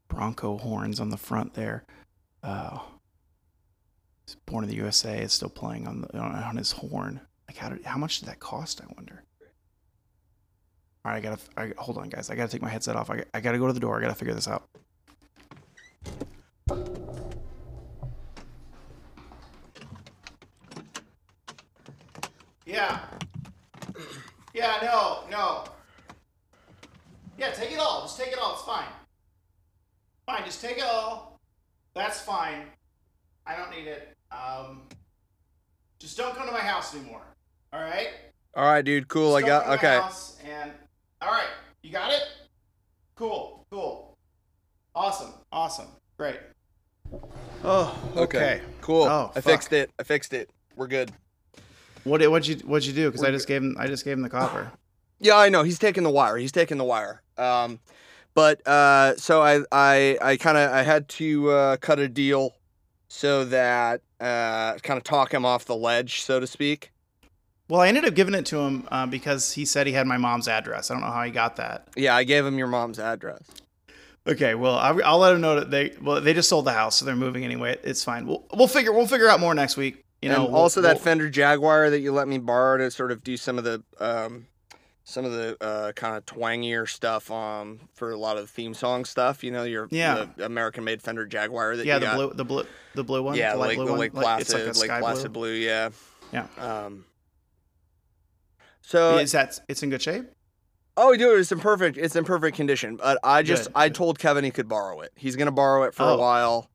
Bronco 0.08 0.58
horns 0.58 1.00
on 1.00 1.10
the 1.10 1.16
front 1.16 1.54
there. 1.54 1.84
Uh, 2.42 2.78
born 4.46 4.64
in 4.64 4.70
the 4.70 4.76
USA. 4.76 5.18
Is 5.20 5.32
still 5.32 5.48
playing 5.48 5.86
on 5.86 6.00
the 6.00 6.18
on, 6.18 6.34
on 6.34 6.56
his 6.56 6.72
horn. 6.72 7.20
Like 7.46 7.56
how 7.56 7.68
did 7.68 7.84
how 7.84 7.98
much 7.98 8.20
did 8.20 8.28
that 8.28 8.40
cost? 8.40 8.80
I 8.80 8.86
wonder. 8.96 9.22
All 11.04 11.12
right, 11.12 11.18
I 11.18 11.20
gotta 11.20 11.38
I, 11.56 11.72
hold 11.78 11.98
on, 11.98 12.08
guys. 12.08 12.30
I 12.30 12.34
gotta 12.34 12.50
take 12.50 12.62
my 12.62 12.68
headset 12.68 12.96
off. 12.96 13.10
I, 13.10 13.24
I 13.32 13.40
gotta 13.40 13.58
go 13.58 13.66
to 13.66 13.72
the 13.72 13.80
door. 13.80 13.98
I 13.98 14.00
gotta 14.00 14.14
figure 14.14 14.34
this 14.34 14.48
out. 14.48 14.68
Yeah. 22.80 22.98
Yeah, 24.54 24.78
no, 24.82 25.24
no. 25.30 25.64
Yeah, 27.38 27.50
take 27.50 27.72
it 27.72 27.78
all. 27.78 28.02
Just 28.02 28.18
take 28.18 28.32
it 28.32 28.38
all. 28.38 28.54
It's 28.54 28.62
fine. 28.62 28.88
Fine, 30.24 30.44
just 30.46 30.62
take 30.62 30.78
it 30.78 30.84
all. 30.84 31.38
That's 31.94 32.20
fine. 32.22 32.62
I 33.46 33.54
don't 33.54 33.70
need 33.70 33.86
it. 33.86 34.16
Um, 34.32 34.82
just 35.98 36.16
don't 36.16 36.34
come 36.34 36.46
to 36.46 36.52
my 36.52 36.60
house 36.60 36.94
anymore. 36.94 37.22
All 37.72 37.82
right? 37.82 38.08
All 38.56 38.64
right, 38.64 38.82
dude. 38.84 39.08
Cool. 39.08 39.34
I 39.34 39.42
got. 39.42 39.66
don't 39.66 39.68
come 39.68 39.78
to 39.78 39.84
my 39.84 39.92
Okay. 39.92 40.00
house 40.02 40.38
and 40.44 40.72
all 41.20 41.30
right, 41.30 41.48
you 41.82 41.92
got 41.92 42.10
it. 42.12 42.22
Cool, 43.14 43.66
cool, 43.70 44.16
awesome, 44.94 45.34
awesome, 45.52 45.88
great. 46.16 46.40
Oh, 47.62 47.94
okay. 48.16 48.62
Cool. 48.80 49.02
Oh, 49.02 49.30
I 49.32 49.42
fuck. 49.42 49.44
fixed 49.44 49.72
it. 49.74 49.90
I 49.98 50.02
fixed 50.02 50.32
it. 50.32 50.48
We're 50.76 50.86
good. 50.86 51.12
What 52.04 52.18
did 52.18 52.28
what'd 52.28 52.46
you 52.46 52.56
what'd 52.66 52.86
you 52.86 52.92
do? 52.94 53.08
Because 53.08 53.22
I 53.24 53.30
just 53.30 53.46
gave 53.46 53.62
him 53.62 53.76
I 53.78 53.86
just 53.86 54.04
gave 54.04 54.14
him 54.14 54.22
the 54.22 54.30
copper. 54.30 54.72
Yeah, 55.22 55.36
I 55.36 55.50
know. 55.50 55.64
He's 55.64 55.78
taking 55.78 56.02
the 56.02 56.08
wire. 56.08 56.38
He's 56.38 56.50
taking 56.50 56.78
the 56.78 56.84
wire. 56.84 57.20
Um, 57.36 57.78
but 58.32 58.66
uh, 58.66 59.16
so 59.16 59.42
I 59.42 59.60
I 59.70 60.16
I 60.22 60.36
kind 60.38 60.56
of 60.56 60.72
I 60.72 60.82
had 60.82 61.10
to 61.10 61.50
uh, 61.50 61.76
cut 61.76 61.98
a 61.98 62.08
deal 62.08 62.54
so 63.08 63.44
that 63.44 64.00
uh, 64.18 64.76
kind 64.78 64.96
of 64.96 65.04
talk 65.04 65.34
him 65.34 65.44
off 65.44 65.66
the 65.66 65.76
ledge, 65.76 66.22
so 66.22 66.40
to 66.40 66.46
speak. 66.46 66.90
Well, 67.68 67.82
I 67.82 67.88
ended 67.88 68.06
up 68.06 68.14
giving 68.14 68.34
it 68.34 68.46
to 68.46 68.60
him 68.60 68.88
uh, 68.90 69.06
because 69.06 69.52
he 69.52 69.66
said 69.66 69.86
he 69.86 69.92
had 69.92 70.06
my 70.06 70.16
mom's 70.16 70.48
address. 70.48 70.90
I 70.90 70.94
don't 70.94 71.02
know 71.02 71.10
how 71.10 71.22
he 71.22 71.30
got 71.30 71.56
that. 71.56 71.88
Yeah, 71.96 72.16
I 72.16 72.24
gave 72.24 72.46
him 72.46 72.56
your 72.56 72.66
mom's 72.66 72.98
address. 72.98 73.42
Okay, 74.26 74.54
well, 74.54 74.76
I'll, 74.76 75.04
I'll 75.04 75.18
let 75.18 75.34
him 75.34 75.40
know 75.40 75.56
that 75.56 75.70
they 75.70 75.92
well 76.00 76.20
they 76.20 76.32
just 76.32 76.48
sold 76.48 76.64
the 76.64 76.72
house, 76.72 76.96
so 76.96 77.04
they're 77.04 77.14
moving 77.14 77.44
anyway. 77.44 77.76
It's 77.82 78.02
fine. 78.02 78.26
We'll 78.26 78.44
we'll 78.54 78.68
figure 78.68 78.92
we'll 78.92 79.06
figure 79.06 79.28
out 79.28 79.38
more 79.38 79.54
next 79.54 79.76
week. 79.76 80.04
You 80.22 80.28
know, 80.28 80.44
and 80.44 80.52
we'll- 80.52 80.62
also 80.62 80.80
that 80.82 80.96
we'll- 80.96 81.02
Fender 81.04 81.30
Jaguar 81.30 81.90
that 81.90 82.00
you 82.00 82.12
let 82.12 82.28
me 82.28 82.38
borrow 82.38 82.76
to 82.78 82.90
sort 82.90 83.10
of 83.12 83.22
do 83.24 83.36
some 83.36 83.56
of 83.58 83.64
the 83.64 83.82
um, 83.98 84.46
some 85.04 85.24
of 85.24 85.32
the 85.32 85.56
uh, 85.60 85.92
kind 85.92 86.16
of 86.16 86.24
twangier 86.26 86.88
stuff 86.88 87.30
um, 87.30 87.80
for 87.94 88.10
a 88.12 88.16
lot 88.18 88.36
of 88.36 88.42
the 88.42 88.48
theme 88.48 88.74
song 88.74 89.04
stuff. 89.04 89.42
You 89.42 89.50
know, 89.50 89.64
your 89.64 89.88
Yeah. 89.90 90.26
the 90.36 90.44
American-made 90.44 91.00
Fender 91.02 91.26
Jaguar 91.26 91.76
that 91.76 91.86
yeah 91.86 91.94
you 91.94 92.00
the 92.00 92.06
got. 92.06 92.16
blue 92.16 92.32
the 92.34 92.44
blue 92.44 92.64
the 92.94 93.04
blue 93.04 93.22
one 93.22 93.34
yeah, 93.36 93.52
the 93.52 93.58
like 93.58 93.76
blue 93.76 93.86
the 93.86 93.92
Lake 93.94 94.14
Like, 94.14 94.24
Placid, 94.24 94.68
it's 94.68 94.78
like 94.80 94.90
a 94.90 94.92
Lake 94.94 95.00
Placid 95.02 95.32
blue. 95.32 95.48
blue. 95.50 95.54
Yeah. 95.54 95.90
Yeah. 96.32 96.46
Um. 96.58 97.06
So 98.82 99.18
Is 99.18 99.32
that 99.32 99.58
it's 99.68 99.82
in 99.82 99.90
good 99.90 100.02
shape? 100.02 100.24
Oh, 100.96 101.16
dude, 101.16 101.38
it's 101.40 101.52
in 101.52 101.60
perfect. 101.60 101.96
It's 101.96 102.16
in 102.16 102.24
perfect 102.24 102.56
condition. 102.56 102.96
But 102.96 103.18
I 103.22 103.42
just, 103.42 103.66
Good, 103.66 103.72
I 103.76 103.88
told 103.88 104.18
Kevin 104.18 104.44
he 104.44 104.50
could 104.50 104.68
borrow 104.68 105.00
it. 105.00 105.12
He's 105.16 105.36
gonna 105.36 105.52
borrow 105.52 105.84
it 105.84 105.94
for 105.94 106.02
Oh. 106.02 106.14
a 106.14 106.18
while. 106.18 106.69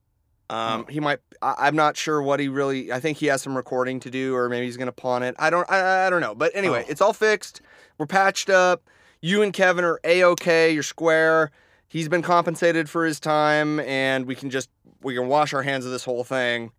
Um, 0.50 0.86
Oh. 0.88 0.92
he 0.92 1.00
might. 1.00 1.20
I, 1.42 1.56
I'm 1.60 1.76
not 1.76 1.98
sure 1.98 2.22
what 2.22 2.40
he 2.40 2.48
really. 2.48 2.92
I 2.92 3.00
think 3.00 3.18
he 3.18 3.26
has 3.28 3.42
some 3.42 3.56
recording 3.56 4.00
to 4.02 4.12
do, 4.12 4.36
or 4.36 4.48
maybe 4.50 4.66
he's 4.66 4.78
gonna 4.78 4.92
pawn 4.92 5.24
it. 5.24 5.36
I 5.40 5.50
don't. 5.50 5.70
I, 5.70 6.08
I 6.08 6.10
don't 6.10 6.22
know. 6.22 6.36
But 6.36 6.52
anyway, 6.56 6.84
Oh. 6.88 6.92
it's 6.92 7.02
all 7.02 7.14
fixed. 7.14 7.62
We're 7.98 8.06
patched 8.06 8.50
up. 8.50 8.84
You 9.22 9.42
and 9.42 9.52
Kevin 9.54 9.84
are 9.86 10.00
a 10.04 10.24
okay. 10.24 10.72
You're 10.72 10.84
square. 10.84 11.52
He's 11.88 12.10
been 12.10 12.22
compensated 12.22 12.90
for 12.90 13.06
his 13.06 13.20
time, 13.20 13.80
and 13.82 14.26
we 14.26 14.36
can 14.36 14.50
just 14.50 14.70
we 15.02 15.16
can 15.16 15.28
wash 15.28 15.54
our 15.54 15.64
hands 15.64 15.86
of 15.86 15.92
this 15.92 16.04
whole 16.04 16.24
thing. 16.24 16.72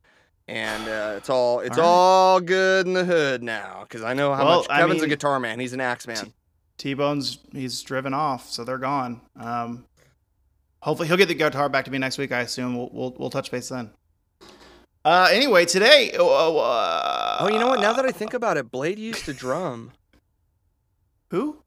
And 0.49 0.89
uh, 0.89 1.15
it's 1.17 1.29
all 1.29 1.59
it's 1.61 1.77
All 1.77 1.83
right. 1.83 1.89
all 1.91 2.41
good 2.41 2.87
in 2.87 2.93
the 2.93 3.05
hood 3.05 3.43
now 3.43 3.81
because 3.83 4.05
I 4.05 4.15
know 4.15 4.33
how 4.33 4.45
Well, 4.45 4.59
much 4.61 4.67
I 4.71 4.81
Kevin's 4.81 5.03
a 5.03 5.09
guitar 5.09 5.41
man. 5.41 5.59
He's 5.59 5.73
an 5.73 5.81
axe 5.81 6.07
man. 6.07 6.33
T 6.79 6.95
Bone's 6.95 7.39
he's 7.53 7.83
driven 7.83 8.15
off, 8.15 8.49
so 8.49 8.63
they're 8.63 8.79
gone. 8.79 9.23
Um, 9.35 9.87
hopefully 10.87 11.09
he'll 11.09 11.19
get 11.19 11.29
the 11.29 11.35
guitar 11.35 11.69
back 11.69 11.85
to 11.85 11.91
me 11.91 11.99
next 11.99 12.17
week. 12.17 12.33
I 12.33 12.41
assume 12.41 12.77
we'll 12.77 12.89
we'll, 12.93 13.15
we'll 13.19 13.31
touch 13.31 13.51
base 13.51 13.69
then. 13.69 13.91
Uh, 15.05 15.29
anyway, 15.31 15.67
today. 15.67 16.13
Uh, 16.19 16.25
uh, 16.57 17.37
Oh, 17.41 17.49
you 17.49 17.59
know 17.59 17.67
what? 17.69 17.81
Now 17.81 17.93
that 17.93 18.07
I 18.07 18.11
think 18.13 18.33
about 18.35 18.57
it, 18.57 18.71
Blade 18.71 18.99
used 18.99 19.25
to 19.27 19.35
drum. 19.35 19.93
who 21.31 21.59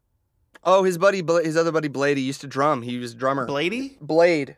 Oh, 0.64 0.84
his 0.84 0.98
buddy, 0.98 1.24
his 1.44 1.56
other 1.56 1.72
buddy 1.72 1.88
Blade, 1.88 2.18
he 2.18 2.24
used 2.24 2.42
to 2.42 2.48
drum. 2.48 2.82
He 2.82 2.98
was 2.98 3.14
a 3.14 3.16
drummer. 3.16 3.48
Blady? 3.48 3.98
Blade, 4.02 4.58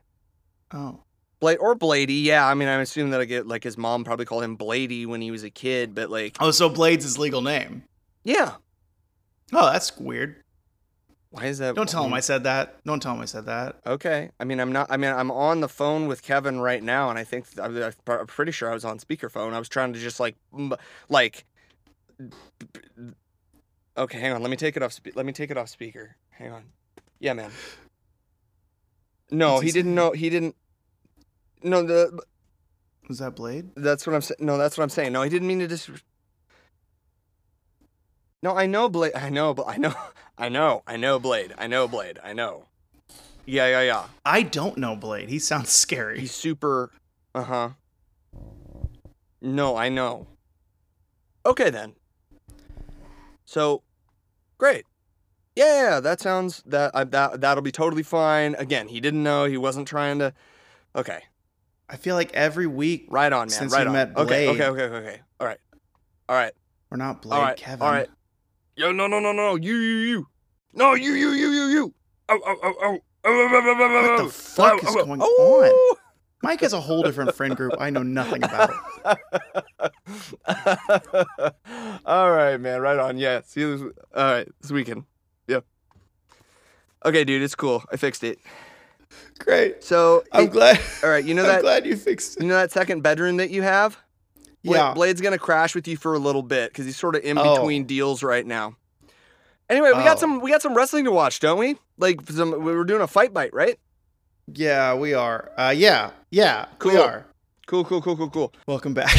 Oh, 0.74 1.02
Blade, 1.40 1.58
or 1.60 1.76
Blady. 1.76 2.24
Yeah, 2.24 2.48
I 2.48 2.54
mean, 2.56 2.68
I 2.70 2.82
assume 2.82 3.12
that 3.12 3.22
I 3.22 3.26
get 3.26 3.46
like 3.48 3.64
his 3.64 3.78
mom 3.78 4.04
probably 4.04 4.26
called 4.26 4.44
him 4.44 4.58
Blady 4.58 5.06
when 5.06 5.22
he 5.22 5.30
was 5.30 5.44
a 5.44 5.50
kid, 5.52 5.94
but 5.94 6.10
like, 6.10 6.38
oh, 6.40 6.50
so 6.52 6.70
Blade's 6.70 7.04
his 7.04 7.20
legal 7.20 7.42
name. 7.42 7.84
yeah. 8.24 8.54
Oh, 9.54 9.70
that's 9.72 9.96
weird. 9.98 10.41
Why 11.32 11.46
is 11.46 11.60
that? 11.60 11.76
Don't 11.76 11.88
tell 11.88 12.04
him 12.04 12.14
I 12.14 12.20
said 12.20 12.44
that. 12.44 12.84
Don't 12.84 13.02
tell 13.02 13.16
him 13.16 13.22
I 13.22 13.26
said 13.26 13.46
that. 13.46 13.78
Okay. 13.88 14.32
I 14.40 14.44
mean, 14.44 14.60
I'm 14.60 14.74
not. 14.74 14.88
I 14.92 14.98
mean, 14.98 15.12
I'm 15.12 15.32
on 15.32 15.62
the 15.62 15.70
phone 15.70 16.08
with 16.08 16.24
Kevin 16.24 16.60
right 16.60 16.84
now, 16.84 17.10
and 17.10 17.18
I 17.18 17.24
think 17.24 17.46
I'm 17.58 17.76
I'm 18.08 18.28
pretty 18.28 18.52
sure 18.52 18.70
I 18.70 18.74
was 18.74 18.84
on 18.84 19.00
speakerphone. 19.00 19.54
I 19.54 19.60
was 19.60 19.70
trying 19.70 19.94
to 19.94 20.00
just 20.00 20.20
like, 20.20 20.36
like. 21.08 21.46
Okay, 23.98 24.20
hang 24.20 24.34
on. 24.34 24.42
Let 24.42 24.52
me 24.52 24.58
take 24.58 24.76
it 24.76 24.84
off. 24.84 24.92
Spe- 24.92 25.16
let 25.16 25.26
me 25.26 25.32
take 25.32 25.50
it 25.52 25.58
off 25.58 25.70
speaker. 25.70 26.18
Hang 26.32 26.52
on. 26.52 26.64
Yeah, 27.20 27.34
man. 27.34 27.52
No, 29.30 29.54
What's 29.54 29.66
he 29.66 29.72
didn't 29.72 29.96
know. 29.96 30.12
He 30.12 30.30
didn't. 30.30 30.56
No, 31.64 31.84
the 31.84 32.22
Was 33.08 33.20
that 33.20 33.36
Blade? 33.36 33.70
that's 33.78 34.06
what 34.06 34.16
I'm 34.16 34.22
saying. 34.22 34.40
No, 34.42 34.58
that's 34.58 34.78
what 34.78 34.84
I'm 34.84 34.90
saying. 34.90 35.14
No, 35.14 35.22
he 35.22 35.30
didn't 35.30 35.48
mean 35.48 35.60
to 35.60 35.68
dis. 35.68 35.90
No, 38.44 38.56
I 38.56 38.66
know 38.66 38.90
Blade. 38.90 39.14
I 39.16 39.30
know, 39.30 39.54
but 39.54 39.68
I 39.68 39.78
know, 39.78 39.94
I 40.38 40.50
know, 40.50 40.84
I 40.88 40.98
know 40.98 41.20
Blade. 41.20 41.54
I 41.58 41.68
know 41.68 41.88
Blade. 41.88 42.20
I 42.24 42.34
know. 42.34 42.66
Yeah, 43.46 43.68
yeah, 43.68 43.82
yeah. 43.82 44.04
I 44.26 44.44
don't 44.44 44.78
know 44.78 44.96
Blade. 44.96 45.30
He 45.30 45.40
sounds 45.40 45.70
scary. 45.70 46.20
He's 46.20 46.34
super. 46.34 46.92
Uh 47.34 47.44
huh. 47.44 47.70
No, 49.42 49.76
I 49.76 49.90
know. 49.90 50.28
Okay 51.46 51.70
then. 51.70 51.94
So, 53.46 53.84
great. 54.58 54.86
Yeah, 55.56 55.84
yeah, 55.84 56.00
that 56.00 56.22
sounds 56.22 56.64
that 56.66 56.92
uh, 56.94 57.04
that 57.06 57.42
that'll 57.42 57.64
be 57.64 57.72
totally 57.72 58.04
fine. 58.04 58.56
Again, 58.56 58.88
he 58.88 59.02
didn't 59.02 59.24
know. 59.24 59.46
He 59.46 59.58
wasn't 59.58 59.88
trying 59.88 60.20
to. 60.20 60.34
Okay, 60.96 61.20
I 61.90 61.98
feel 61.98 62.16
like 62.16 62.34
every 62.34 62.68
week 62.68 63.08
right 63.10 63.34
on, 63.34 63.42
man. 63.42 63.50
Since 63.50 63.74
right 63.74 63.82
we 63.82 63.88
on. 63.88 63.94
met 63.94 64.16
okay, 64.16 64.48
okay, 64.48 64.66
okay, 64.68 64.84
okay, 64.84 64.96
okay. 64.96 65.22
All 65.42 65.48
right, 65.48 65.60
all 66.30 66.36
right, 66.38 66.54
we're 66.90 66.98
not 66.98 67.22
Blade 67.22 67.36
all 67.36 67.42
right, 67.42 67.58
Kevin. 67.58 67.86
all 67.86 67.92
right. 67.92 68.10
Yo, 68.82 68.92
no, 68.92 69.06
no, 69.06 69.20
no, 69.20 69.32
no, 69.32 69.56
you, 69.58 69.76
you, 69.76 69.98
you. 70.10 70.28
No, 70.74 70.96
you, 70.96 71.14
you, 71.14 71.30
you, 71.34 71.50
you, 71.52 71.66
you. 71.68 71.94
Oh, 72.30 72.40
oh, 72.44 72.56
oh, 72.64 72.74
oh. 72.82 73.00
What 73.22 74.18
What 74.18 74.24
the 74.24 74.30
fuck 74.32 74.84
is 74.84 74.96
going 74.96 75.22
on? 75.22 75.96
Mike 76.42 76.62
has 76.62 76.74
a 76.74 76.82
whole 76.82 77.04
different 77.04 77.36
friend 77.36 77.56
group. 77.56 77.74
I 77.80 77.92
know 77.92 78.02
nothing 78.02 78.42
about. 78.44 78.72
All 82.08 82.32
right, 82.32 82.60
man. 82.60 82.82
Right 82.82 82.98
on. 82.98 83.20
Yeah. 83.20 83.42
See 83.46 83.60
you 83.60 83.78
this. 83.78 83.88
All 84.16 84.24
right, 84.24 84.48
this 84.62 84.72
weekend. 84.72 85.04
Yep. 85.48 85.64
Okay, 87.06 87.24
dude. 87.24 87.44
It's 87.44 87.54
cool. 87.54 87.84
I 87.92 87.98
fixed 87.98 88.24
it. 88.24 88.40
Great. 89.38 89.84
So, 89.84 90.24
I'm 90.32 90.46
it- 90.46 90.52
glad. 90.54 90.80
all 91.04 91.10
right. 91.12 91.24
You 91.24 91.36
know 91.36 91.44
I'm 91.44 91.50
that. 91.50 91.62
glad 91.62 91.86
you 91.86 91.96
fixed 91.96 92.38
it. 92.38 92.42
You 92.42 92.50
know 92.50 92.56
that 92.56 92.72
second 92.72 93.02
bedroom 93.02 93.38
that 93.38 93.52
you 93.52 93.62
have. 93.62 93.96
Yeah. 94.64 94.94
Blade's 94.94 95.22
gonna 95.22 95.38
crash 95.40 95.74
with 95.76 95.88
you 95.88 95.98
for 95.98 96.14
a 96.14 96.20
little 96.20 96.44
bit 96.44 96.72
because 96.72 96.86
he's 96.86 96.98
sort 96.98 97.16
of 97.16 97.24
in 97.24 97.38
Oh. 97.38 97.56
between 97.56 97.86
deals 97.86 98.22
right 98.24 98.46
now. 98.46 98.76
Anyway, 99.70 99.88
we 99.90 100.04
got 100.04 100.18
Oh. 100.18 100.20
some 100.20 100.40
we 100.42 100.52
got 100.52 100.62
some 100.62 100.76
wrestling 100.76 101.06
to 101.06 101.12
watch, 101.12 101.40
don't 101.40 101.58
we? 101.58 101.78
Like 101.98 102.20
some 102.30 102.52
we 102.52 102.74
were 102.76 102.84
doing 102.84 103.02
a 103.02 103.08
fight 103.08 103.34
bite, 103.34 103.54
right? 103.54 103.80
Yeah, 104.54 104.96
we 104.96 105.14
are. 105.14 105.50
Uh, 105.58 105.74
yeah, 105.76 106.12
yeah, 106.30 106.66
we 106.84 106.92
Cool. 106.92 107.02
are. 107.02 107.26
Cool, 107.68 107.86
cool, 107.86 108.02
cool, 108.02 108.18
cool, 108.18 108.30
cool. 108.30 108.54
Welcome 108.68 108.94
back. 108.94 109.16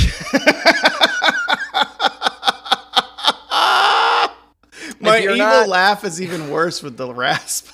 My 5.00 5.20
evil 5.20 5.36
not- 5.36 5.68
laugh 5.68 6.04
is 6.04 6.20
even 6.20 6.50
worse 6.50 6.82
with 6.82 6.96
the 6.96 7.12
rasp. 7.12 7.68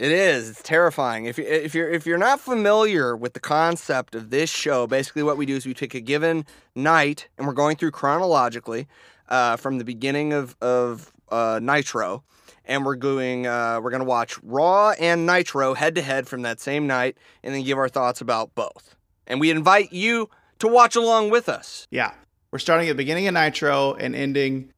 It 0.00 0.12
is. 0.12 0.48
It's 0.48 0.62
terrifying. 0.62 1.26
If 1.26 1.36
you 1.36 1.44
if 1.44 1.74
you're 1.74 1.90
if 1.90 2.06
you're 2.06 2.16
not 2.16 2.40
familiar 2.40 3.14
with 3.14 3.34
the 3.34 3.40
concept 3.40 4.14
of 4.14 4.30
this 4.30 4.48
show, 4.48 4.86
basically 4.86 5.22
what 5.22 5.36
we 5.36 5.44
do 5.44 5.54
is 5.54 5.66
we 5.66 5.74
take 5.74 5.94
a 5.94 6.00
given 6.00 6.46
night 6.74 7.28
and 7.36 7.46
we're 7.46 7.52
going 7.52 7.76
through 7.76 7.90
chronologically 7.90 8.88
uh, 9.28 9.58
from 9.58 9.76
the 9.76 9.84
beginning 9.84 10.32
of 10.32 10.56
of 10.62 11.12
uh, 11.28 11.60
Nitro, 11.62 12.24
and 12.64 12.86
we're 12.86 12.96
doing 12.96 13.46
uh, 13.46 13.78
we're 13.82 13.90
gonna 13.90 14.04
watch 14.04 14.38
Raw 14.42 14.92
and 14.98 15.26
Nitro 15.26 15.74
head 15.74 15.94
to 15.96 16.00
head 16.00 16.26
from 16.26 16.40
that 16.42 16.60
same 16.60 16.86
night, 16.86 17.18
and 17.42 17.54
then 17.54 17.62
give 17.62 17.76
our 17.76 17.90
thoughts 17.90 18.22
about 18.22 18.54
both. 18.54 18.96
And 19.26 19.38
we 19.38 19.50
invite 19.50 19.92
you 19.92 20.30
to 20.60 20.68
watch 20.68 20.96
along 20.96 21.28
with 21.28 21.46
us. 21.46 21.86
Yeah, 21.90 22.12
we're 22.52 22.58
starting 22.58 22.88
at 22.88 22.92
the 22.92 22.96
beginning 22.96 23.28
of 23.28 23.34
Nitro 23.34 23.92
and 23.92 24.16
ending 24.16 24.72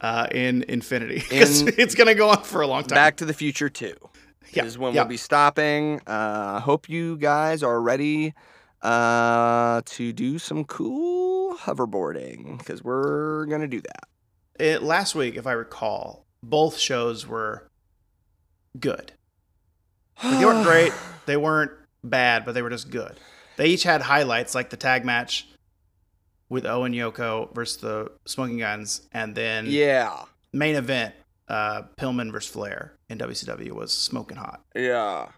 uh, 0.00 0.28
in 0.30 0.64
Infinity 0.68 1.16
because 1.16 1.62
In- 1.62 1.74
it's 1.78 1.96
gonna 1.96 2.14
go 2.14 2.28
on 2.30 2.44
for 2.44 2.60
a 2.60 2.68
long 2.68 2.84
time. 2.84 2.94
Back 2.94 3.16
to 3.16 3.24
the 3.24 3.34
Future 3.34 3.68
Two. 3.68 3.96
Yeah, 4.52 4.64
is 4.64 4.78
when 4.78 4.94
yeah. 4.94 5.02
we'll 5.02 5.08
be 5.08 5.16
stopping. 5.16 6.00
Uh, 6.06 6.54
I 6.56 6.60
hope 6.60 6.88
you 6.88 7.16
guys 7.16 7.62
are 7.62 7.80
ready 7.80 8.34
uh, 8.82 9.82
to 9.84 10.12
do 10.12 10.38
some 10.38 10.64
cool 10.64 11.56
hoverboarding 11.56 12.58
because 12.58 12.82
we're 12.82 13.46
gonna 13.46 13.68
do 13.68 13.80
that. 13.80 14.08
It, 14.58 14.82
last 14.82 15.14
week, 15.14 15.36
if 15.36 15.46
I 15.46 15.52
recall, 15.52 16.26
both 16.42 16.78
shows 16.78 17.26
were 17.26 17.68
good. 18.78 19.12
Like, 20.22 20.38
they 20.38 20.44
weren't 20.44 20.66
great. 20.66 20.92
They 21.26 21.36
weren't 21.36 21.72
bad, 22.02 22.46
but 22.46 22.52
they 22.52 22.62
were 22.62 22.70
just 22.70 22.88
good. 22.88 23.20
They 23.58 23.66
each 23.66 23.82
had 23.82 24.00
highlights, 24.00 24.54
like 24.54 24.70
the 24.70 24.78
tag 24.78 25.04
match 25.04 25.46
with 26.48 26.64
Owen 26.64 26.94
Yoko 26.94 27.54
versus 27.54 27.76
the 27.82 28.12
Smoking 28.24 28.56
Guns, 28.56 29.06
and 29.12 29.34
then 29.34 29.66
yeah, 29.68 30.22
main 30.54 30.74
event, 30.74 31.14
uh, 31.48 31.82
Pillman 31.98 32.32
versus 32.32 32.50
Flair 32.50 32.97
in 33.08 33.18
WCW 33.18 33.72
was 33.72 33.92
smoking 33.92 34.36
hot. 34.36 34.62
yeah, 34.74 35.28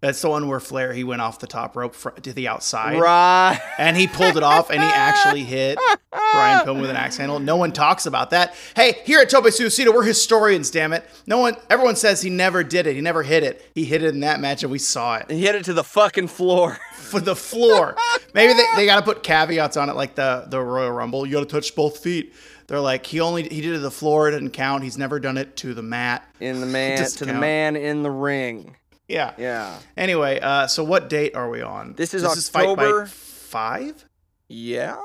That's 0.00 0.20
the 0.22 0.28
one 0.30 0.48
where 0.48 0.60
Flair 0.60 0.92
he 0.92 1.04
went 1.04 1.20
off 1.22 1.38
the 1.38 1.46
top 1.46 1.76
rope 1.76 1.94
fr- 1.94 2.10
to 2.10 2.32
the 2.32 2.48
outside, 2.48 2.98
right. 2.98 3.60
and 3.78 3.96
he 3.96 4.06
pulled 4.06 4.36
it 4.36 4.42
off, 4.42 4.70
and 4.70 4.82
he 4.82 4.88
actually 4.88 5.44
hit 5.44 5.78
Brian 6.10 6.64
Pillman 6.66 6.80
with 6.80 6.90
an 6.90 6.96
axe 6.96 7.16
handle. 7.16 7.38
No 7.38 7.56
one 7.56 7.70
talks 7.72 8.06
about 8.06 8.30
that. 8.30 8.54
Hey, 8.74 9.00
here 9.04 9.20
at 9.20 9.30
Tope 9.30 9.44
Suicida, 9.44 9.94
we're 9.94 10.02
historians, 10.02 10.70
damn 10.70 10.92
it. 10.92 11.04
No 11.26 11.38
one, 11.38 11.54
everyone 11.68 11.96
says 11.96 12.22
he 12.22 12.30
never 12.30 12.64
did 12.64 12.86
it. 12.86 12.94
He 12.96 13.00
never 13.00 13.22
hit 13.22 13.42
it. 13.44 13.64
He 13.74 13.84
hit 13.84 14.02
it 14.02 14.12
in 14.14 14.20
that 14.20 14.40
match, 14.40 14.62
and 14.62 14.72
we 14.72 14.78
saw 14.78 15.16
it 15.16 15.30
He 15.30 15.40
hit 15.40 15.54
it 15.54 15.64
to 15.66 15.72
the 15.72 15.84
fucking 15.84 16.28
floor. 16.28 16.78
for 16.94 17.20
the 17.20 17.36
floor. 17.36 17.96
Maybe 18.34 18.52
they, 18.54 18.64
they 18.76 18.86
got 18.86 18.96
to 18.96 19.02
put 19.04 19.22
caveats 19.22 19.76
on 19.76 19.88
it, 19.90 19.96
like 19.96 20.14
the 20.16 20.46
the 20.48 20.60
Royal 20.60 20.90
Rumble. 20.92 21.26
You 21.26 21.34
got 21.34 21.40
to 21.40 21.46
touch 21.46 21.74
both 21.76 21.98
feet. 21.98 22.32
They're 22.70 22.78
like 22.78 23.04
he 23.04 23.18
only 23.18 23.42
he 23.42 23.60
did 23.60 23.70
it 23.70 23.72
to 23.72 23.78
the 23.80 23.90
floor. 23.90 24.28
It 24.28 24.30
didn't 24.30 24.50
count. 24.50 24.84
He's 24.84 24.96
never 24.96 25.18
done 25.18 25.36
it 25.36 25.56
to 25.56 25.74
the 25.74 25.82
mat. 25.82 26.24
In 26.38 26.60
the 26.60 26.66
man 26.66 27.04
to 27.04 27.24
the 27.24 27.34
man 27.34 27.74
in 27.74 28.04
the 28.04 28.12
ring. 28.12 28.76
Yeah. 29.08 29.34
Yeah. 29.36 29.76
Anyway, 29.96 30.38
uh, 30.38 30.68
so 30.68 30.84
what 30.84 31.08
date 31.08 31.34
are 31.34 31.50
we 31.50 31.62
on? 31.62 31.94
This 31.94 32.14
is 32.14 32.22
Fight 32.48 32.68
October- 32.68 33.00
Bite 33.02 33.08
five. 33.10 34.04
Yeah. 34.46 35.00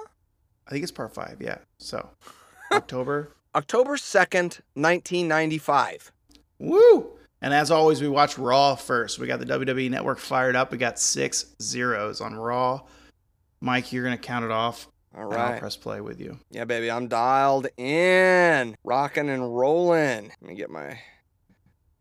I 0.67 0.69
think 0.69 0.83
it's 0.83 0.91
part 0.91 1.15
five. 1.15 1.37
Yeah. 1.39 1.57
So 1.79 2.07
October. 2.71 3.31
October 3.55 3.95
2nd, 3.95 4.61
1995. 4.75 6.11
Woo! 6.59 7.13
And 7.41 7.51
as 7.51 7.71
always, 7.71 7.99
we 7.99 8.07
watch 8.07 8.37
Raw 8.37 8.75
first. 8.75 9.17
We 9.17 9.25
got 9.25 9.39
the 9.39 9.45
WWE 9.47 9.89
Network 9.89 10.19
fired 10.19 10.55
up. 10.55 10.71
We 10.71 10.77
got 10.77 10.99
six 10.99 11.47
zeros 11.59 12.21
on 12.21 12.35
Raw. 12.35 12.81
Mike, 13.59 13.91
you're 13.91 14.03
gonna 14.03 14.17
count 14.19 14.45
it 14.45 14.51
off, 14.51 14.87
All 15.17 15.31
and 15.31 15.41
I'll 15.41 15.59
press 15.59 15.77
play 15.77 16.01
with 16.01 16.19
you. 16.19 16.39
Yeah, 16.51 16.65
baby, 16.65 16.91
I'm 16.91 17.07
dialed 17.07 17.67
in, 17.77 18.75
rocking 18.83 19.29
and 19.29 19.55
rolling. 19.57 20.31
Let 20.41 20.41
me 20.41 20.55
get 20.55 20.69
my 20.69 20.99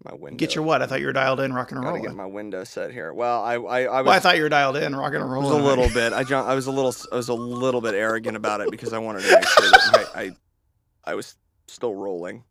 my 0.04 0.14
window. 0.14 0.36
Get 0.36 0.54
your 0.54 0.64
what? 0.64 0.82
I 0.82 0.86
thought 0.86 1.00
you 1.00 1.06
were 1.06 1.12
dialed 1.12 1.40
in, 1.40 1.52
rocking 1.52 1.76
and 1.78 1.84
rolling. 1.86 2.02
I 2.02 2.04
gotta 2.04 2.14
get 2.14 2.16
my 2.16 2.26
window 2.26 2.64
set 2.64 2.92
here. 2.92 3.12
Well, 3.14 3.42
I 3.42 3.54
I, 3.54 3.80
I 3.84 4.00
was, 4.02 4.06
Well, 4.06 4.16
I 4.16 4.18
thought 4.18 4.36
you 4.36 4.42
were 4.42 4.48
dialed 4.48 4.76
in, 4.76 4.94
rocking 4.96 5.20
and 5.20 5.30
rolling. 5.30 5.50
was 5.52 5.60
a 5.62 5.64
little 5.64 5.88
bit. 5.88 6.12
I 6.12 6.22
I 6.50 6.54
was 6.54 6.66
a 6.66 6.72
little 6.72 6.94
I 7.12 7.16
was 7.16 7.28
a 7.28 7.34
little 7.34 7.80
bit 7.80 7.94
arrogant 7.94 8.36
about 8.36 8.60
it 8.60 8.70
because 8.70 8.92
I 8.92 8.98
wanted 8.98 9.22
to 9.22 9.34
make 9.34 9.46
sure 9.46 9.70
that 9.70 10.10
I 10.14 10.20
I, 10.22 10.30
I 11.04 11.14
was 11.14 11.36
still 11.68 11.94
rolling, 11.94 12.42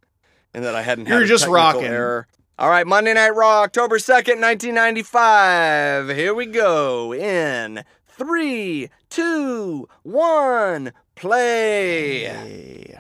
and 0.54 0.64
that 0.64 0.76
I 0.76 0.82
hadn't. 0.82 1.08
You're 1.08 1.20
had 1.20 1.28
just 1.28 1.46
rocking. 1.48 1.84
Error. 1.84 2.28
All 2.58 2.70
right, 2.70 2.86
Monday 2.88 3.14
Night 3.14 3.32
Raw, 3.36 3.64
October 3.64 4.00
second, 4.00 4.40
nineteen 4.40 4.76
ninety 4.76 5.04
five. 5.04 6.08
Here 6.10 6.34
we 6.34 6.46
go. 6.46 7.14
In 7.14 7.84
three, 8.18 8.90
two, 9.10 9.88
one, 10.04 10.94
play. 11.16 12.98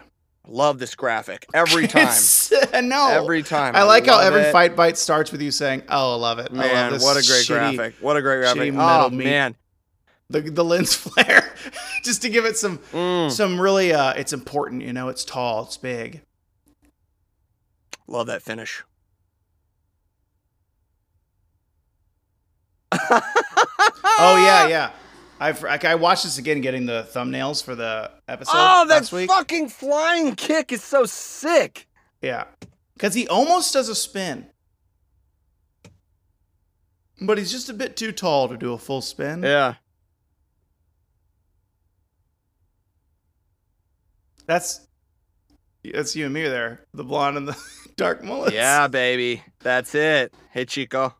Love 0.47 0.77
this 0.79 0.93
graphic 0.95 1.45
every 1.53 1.87
time. 1.95 2.13
No. 2.83 3.07
Every 3.09 3.43
time. 3.43 3.75
I 3.75 3.83
like 3.83 4.05
how 4.07 4.19
every 4.19 4.41
it. 4.41 4.51
fight 4.51 4.75
bite 4.75 4.97
starts 4.97 5.31
with 5.31 5.41
you 5.41 5.51
saying, 5.51 5.83
"Oh, 5.89 6.13
I 6.13 6.15
love 6.15 6.39
it." 6.39 6.49
I 6.51 6.55
love 6.55 6.65
Man, 6.71 6.91
this 6.93 7.03
what 7.03 7.11
a 7.11 7.21
great 7.21 7.45
shitty- 7.45 7.75
graphic. 7.75 7.93
What 8.01 8.17
a 8.17 8.21
great 8.21 8.39
graphic. 8.39 8.73
Oh, 8.75 9.09
meat. 9.09 9.23
man. 9.25 9.55
The 10.29 10.41
the 10.41 10.63
lens 10.63 10.95
flare, 11.03 11.53
just 12.03 12.23
to 12.23 12.29
give 12.29 12.45
it 12.45 12.57
some 12.57 12.79
Mm, 12.91 13.31
some 13.31 13.61
really. 13.61 13.93
uh 13.93 14.13
It's 14.13 14.33
important, 14.33 14.81
you 14.81 14.91
know. 14.91 15.07
It's 15.09 15.23
tall. 15.23 15.63
It's 15.63 15.77
big. 15.77 16.21
love 18.07 18.25
that 18.27 18.41
finish. 18.41 18.83
Oh 22.91 24.35
yeah, 24.45 24.67
yeah. 24.67 24.91
I've 25.39 25.61
like, 25.61 25.83
I 25.85 25.95
watched 25.95 26.23
this 26.23 26.37
again, 26.37 26.61
getting 26.61 26.85
the 26.85 27.07
thumbnails 27.13 27.63
for 27.63 27.75
the 27.75 28.11
episode 28.27 28.53
Oh, 28.55 28.85
that 28.87 29.07
fucking 29.07 29.69
flying 29.69 30.35
kick 30.35 30.71
is 30.71 30.83
so 30.83 31.05
sick. 31.05 31.87
Yeah, 32.21 32.45
because 32.93 33.13
he 33.13 33.27
almost 33.27 33.73
does 33.73 33.89
a 33.89 33.95
spin, 33.95 34.45
but 37.21 37.37
he's 37.37 37.51
just 37.51 37.69
a 37.69 37.73
bit 37.73 37.97
too 37.97 38.11
tall 38.11 38.47
to 38.47 38.55
do 38.57 38.73
a 38.73 38.77
full 38.77 39.01
spin. 39.01 39.43
Yeah. 39.43 39.75
That's 44.45 44.87
that's 45.91 46.15
you 46.15 46.25
and 46.25 46.33
me 46.33 46.43
there, 46.43 46.85
the 46.93 47.03
blonde 47.03 47.37
and 47.37 47.47
the 47.47 47.57
dark 47.97 48.23
mullet. 48.23 48.53
Yeah, 48.53 48.87
baby. 48.87 49.43
That's 49.59 49.93
it. 49.95 50.33
Hey, 50.51 50.65
Chico. 50.65 51.15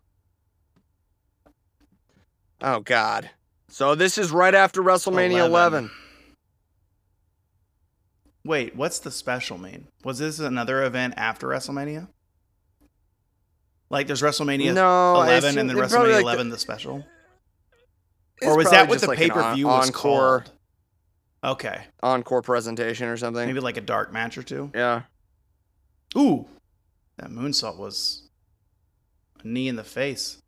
Oh, 2.62 2.80
God. 2.80 3.30
So 3.74 3.96
this 3.96 4.20
is 4.20 4.32
right 4.32 4.54
after 4.54 4.84
WrestleMania 4.84 5.48
11. 5.48 5.50
11. 5.50 5.92
Wait, 8.46 8.76
what's 8.76 9.00
the 9.00 9.10
special 9.10 9.58
mean? 9.58 9.88
Was 10.04 10.20
this 10.20 10.38
another 10.38 10.84
event 10.84 11.16
after 11.18 11.48
WrestleMania? 11.48 12.08
Like 13.90 14.06
there's 14.06 14.22
WrestleMania 14.22 14.76
No, 14.76 15.16
11 15.16 15.58
and 15.58 15.68
then 15.68 15.76
WrestleMania 15.76 16.14
like 16.14 16.22
11 16.22 16.50
the, 16.50 16.60
special? 16.60 17.04
Or 18.44 18.56
was 18.56 18.70
that 18.70 18.90
what 18.90 19.02
the 19.02 19.08
like 19.08 19.18
pay-per-view 19.18 19.68
on- 19.68 19.80
was 19.80 19.88
encore, 19.88 20.42
called? 21.42 21.54
Okay. 21.58 21.82
Encore 22.04 22.44
presentation 22.44 23.08
or 23.08 23.18
something. 23.18 23.48
Maybe 23.48 23.60
like 23.60 23.78
a 23.78 23.82
dark 23.82 24.14
match 24.14 24.38
or 24.38 24.44
two. 24.44 24.70
Yeah. 24.76 25.02
Ooh. 26.16 26.46
That 27.18 27.32
moonsault 27.32 27.80
was 27.80 28.30
a 29.44 29.48
knee 29.48 29.68
in 29.68 29.78
the 29.78 29.84
face. 29.84 30.43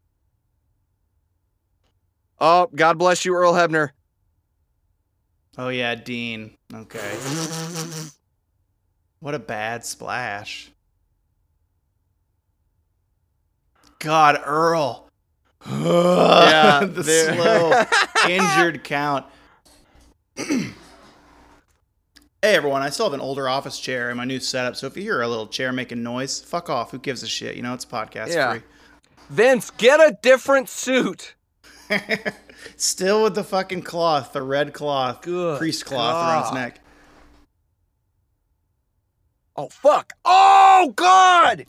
Oh, 2.40 2.70
God 2.76 2.98
bless 2.98 3.26
you, 3.26 3.34
Earl 3.36 3.54
Hebner. 3.54 3.92
Oh 5.58 5.70
yeah, 5.70 5.96
Dean. 5.96 6.58
Okay. 6.74 7.18
What 9.20 9.34
a 9.34 9.40
bad 9.40 9.86
splash. 9.86 10.72
God, 14.00 14.40
Earl. 14.46 15.10
Yeah, 15.68 16.86
the 16.86 17.04
slow 17.04 18.30
injured 18.30 18.84
count. 18.84 19.26
hey 20.36 20.74
everyone, 22.44 22.82
I 22.82 22.90
still 22.90 23.06
have 23.06 23.14
an 23.14 23.22
older 23.22 23.48
office 23.48 23.80
chair 23.80 24.12
in 24.12 24.18
my 24.18 24.26
new 24.26 24.40
setup, 24.42 24.76
so 24.76 24.86
if 24.88 24.98
you 24.98 25.04
hear 25.04 25.22
a 25.22 25.28
little 25.28 25.48
chair 25.48 25.72
making 25.72 26.04
noise, 26.04 26.40
fuck 26.42 26.70
off. 26.70 26.92
Who 26.92 27.00
gives 27.00 27.24
a 27.24 27.28
shit? 27.28 27.56
You 27.56 27.64
know, 27.64 27.74
it's 27.74 27.86
podcast 27.86 28.34
Yeah. 28.34 28.60
Vince, 29.30 29.72
get 29.72 30.00
a 30.00 30.18
different 30.22 30.70
suit. 30.70 31.34
still 32.76 33.24
with 33.24 33.36
the 33.36 33.44
fucking 33.44 33.82
cloth, 33.82 34.34
the 34.34 34.42
red 34.42 34.74
cloth, 34.74 35.22
Good 35.22 35.58
priest 35.58 35.86
cloth 35.86 36.16
around 36.16 36.44
his 36.44 36.54
neck. 36.54 36.80
Oh 39.56 39.70
fuck! 39.70 40.14
Oh 40.26 40.94
God! 40.96 41.66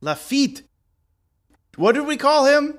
Lafitte. 0.00 0.62
What 1.76 1.94
did 1.94 2.06
we 2.06 2.16
call 2.16 2.46
him? 2.46 2.78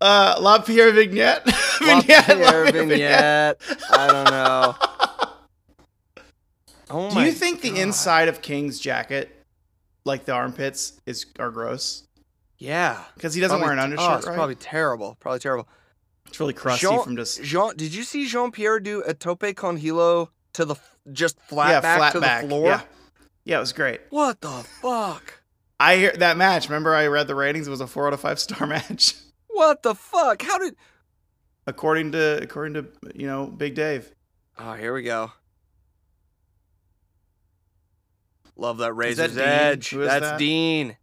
Uh, 0.00 0.36
La 0.40 0.58
Pierre 0.58 0.92
Vignette. 0.92 1.44
Vignette, 1.78 2.28
La 2.28 2.50
Pierre 2.50 2.72
vignette. 2.72 3.60
I 3.90 4.06
don't 4.08 4.30
know. 4.30 4.74
Oh 6.94 7.10
Do 7.10 7.22
you 7.22 7.32
think 7.32 7.62
the 7.62 7.80
inside 7.80 8.28
of 8.28 8.42
King's 8.42 8.78
jacket, 8.78 9.34
like 10.04 10.26
the 10.26 10.32
armpits, 10.32 11.00
is 11.06 11.24
are 11.38 11.50
gross? 11.50 12.06
Yeah. 12.62 13.02
Because 13.14 13.34
he 13.34 13.40
doesn't 13.40 13.58
Probably- 13.58 13.76
wear 13.76 13.84
an 13.84 13.96
oh, 13.98 14.02
undershirt, 14.02 14.18
it's 14.18 14.26
right? 14.28 14.34
probably 14.36 14.54
terrible. 14.54 15.16
Probably 15.18 15.40
terrible. 15.40 15.68
it's 16.26 16.38
really 16.38 16.52
crusty 16.52 16.86
Jean, 16.86 17.02
from 17.02 17.16
just 17.16 17.42
Jean, 17.42 17.74
did 17.76 17.92
you 17.92 18.04
see 18.04 18.26
Jean 18.26 18.52
Pierre 18.52 18.78
do 18.78 19.02
a 19.04 19.14
tope 19.14 19.44
con 19.56 19.76
hilo 19.78 20.30
to 20.52 20.64
the 20.64 20.76
just 21.12 21.40
flat 21.40 21.70
yeah, 21.70 21.80
back 21.80 21.98
flat 21.98 22.12
to 22.12 22.20
back. 22.20 22.42
the 22.42 22.48
floor? 22.48 22.66
Yeah. 22.68 22.80
yeah, 23.44 23.56
it 23.56 23.60
was 23.60 23.72
great. 23.72 24.00
What 24.10 24.40
the 24.40 24.48
fuck? 24.80 25.40
I 25.80 25.96
hear 25.96 26.12
that 26.12 26.36
match. 26.36 26.68
Remember, 26.68 26.94
I 26.94 27.08
read 27.08 27.26
the 27.26 27.34
ratings. 27.34 27.66
It 27.66 27.70
was 27.70 27.80
a 27.80 27.88
four 27.88 28.06
out 28.06 28.12
of 28.12 28.20
five 28.20 28.38
star 28.38 28.66
match, 28.68 29.14
What 29.48 29.82
the 29.82 29.96
fuck? 29.96 30.42
How 30.42 30.58
did? 30.58 30.76
according 31.66 32.12
to 32.12 32.40
according 32.42 32.74
to 32.74 32.86
you 33.14 33.26
know 33.26 33.46
Big 33.46 33.74
Dave. 33.74 34.12
Oh, 34.56 34.74
here 34.74 34.94
we 34.94 35.02
go. 35.02 35.32
Love 38.56 38.78
that 38.78 38.92
razor's 38.92 39.34
Dean? 39.34 39.42
edge. 39.42 39.90
That's 39.90 40.20
that? 40.20 40.38
Dean. 40.38 40.96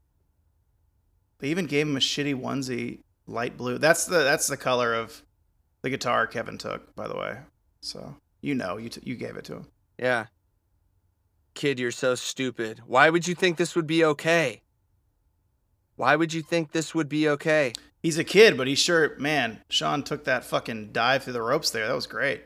They 1.40 1.50
even 1.50 1.66
gave 1.66 1.88
him 1.88 1.96
a 1.98 2.02
shitty 2.02 2.36
onesie, 2.36 3.00
light 3.28 3.58
blue. 3.58 3.78
That's 3.78 4.06
the 4.06 4.20
that's 4.20 4.48
the 4.48 4.58
color 4.58 4.94
of 4.94 5.24
the 5.82 5.90
guitar 5.90 6.28
Kevin 6.28 6.58
took, 6.58 6.96
by 6.96 7.08
the 7.08 7.16
way. 7.18 7.38
So 7.82 8.16
you 8.42 8.56
know, 8.56 8.78
you 8.78 8.90
t- 8.90 9.02
you 9.04 9.16
gave 9.16 9.36
it 9.38 9.46
to 9.46 9.54
him. 9.54 9.68
Yeah. 9.98 10.26
Kid, 11.56 11.80
you're 11.80 11.92
so 11.92 12.16
stupid. 12.16 12.82
Why 12.86 13.10
would 13.10 13.28
you 13.28 13.36
think 13.36 13.58
this 13.58 13.76
would 13.76 13.88
be 13.88 14.04
okay? 14.06 14.62
Why 15.96 16.16
would 16.16 16.34
you 16.34 16.42
think 16.42 16.72
this 16.72 16.96
would 16.96 17.10
be 17.10 17.28
okay? 17.28 17.74
He's 18.02 18.18
a 18.18 18.24
kid, 18.24 18.56
but 18.56 18.68
he 18.68 18.76
sure, 18.76 19.18
man, 19.20 19.62
Sean 19.70 20.04
took 20.04 20.24
that 20.24 20.46
fucking 20.46 20.94
dive 20.94 21.24
through 21.24 21.34
the 21.34 21.42
ropes 21.42 21.70
there. 21.72 21.86
That 21.88 21.96
was 21.96 22.08
great. 22.08 22.44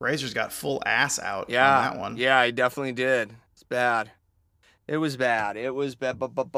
Razor's 0.00 0.34
got 0.34 0.52
full 0.52 0.82
ass 0.86 1.18
out 1.20 1.48
Yeah. 1.50 1.76
on 1.78 1.82
that 1.94 2.00
one. 2.00 2.16
Yeah, 2.16 2.44
he 2.44 2.52
definitely 2.52 2.92
did. 2.92 3.34
It's 3.52 3.62
bad. 3.62 4.10
It 4.88 4.96
was 4.96 5.18
bad. 5.18 5.56
It 5.58 5.74
was 5.74 5.94
bad. 5.94 6.16
I 6.20 6.26
really 6.26 6.48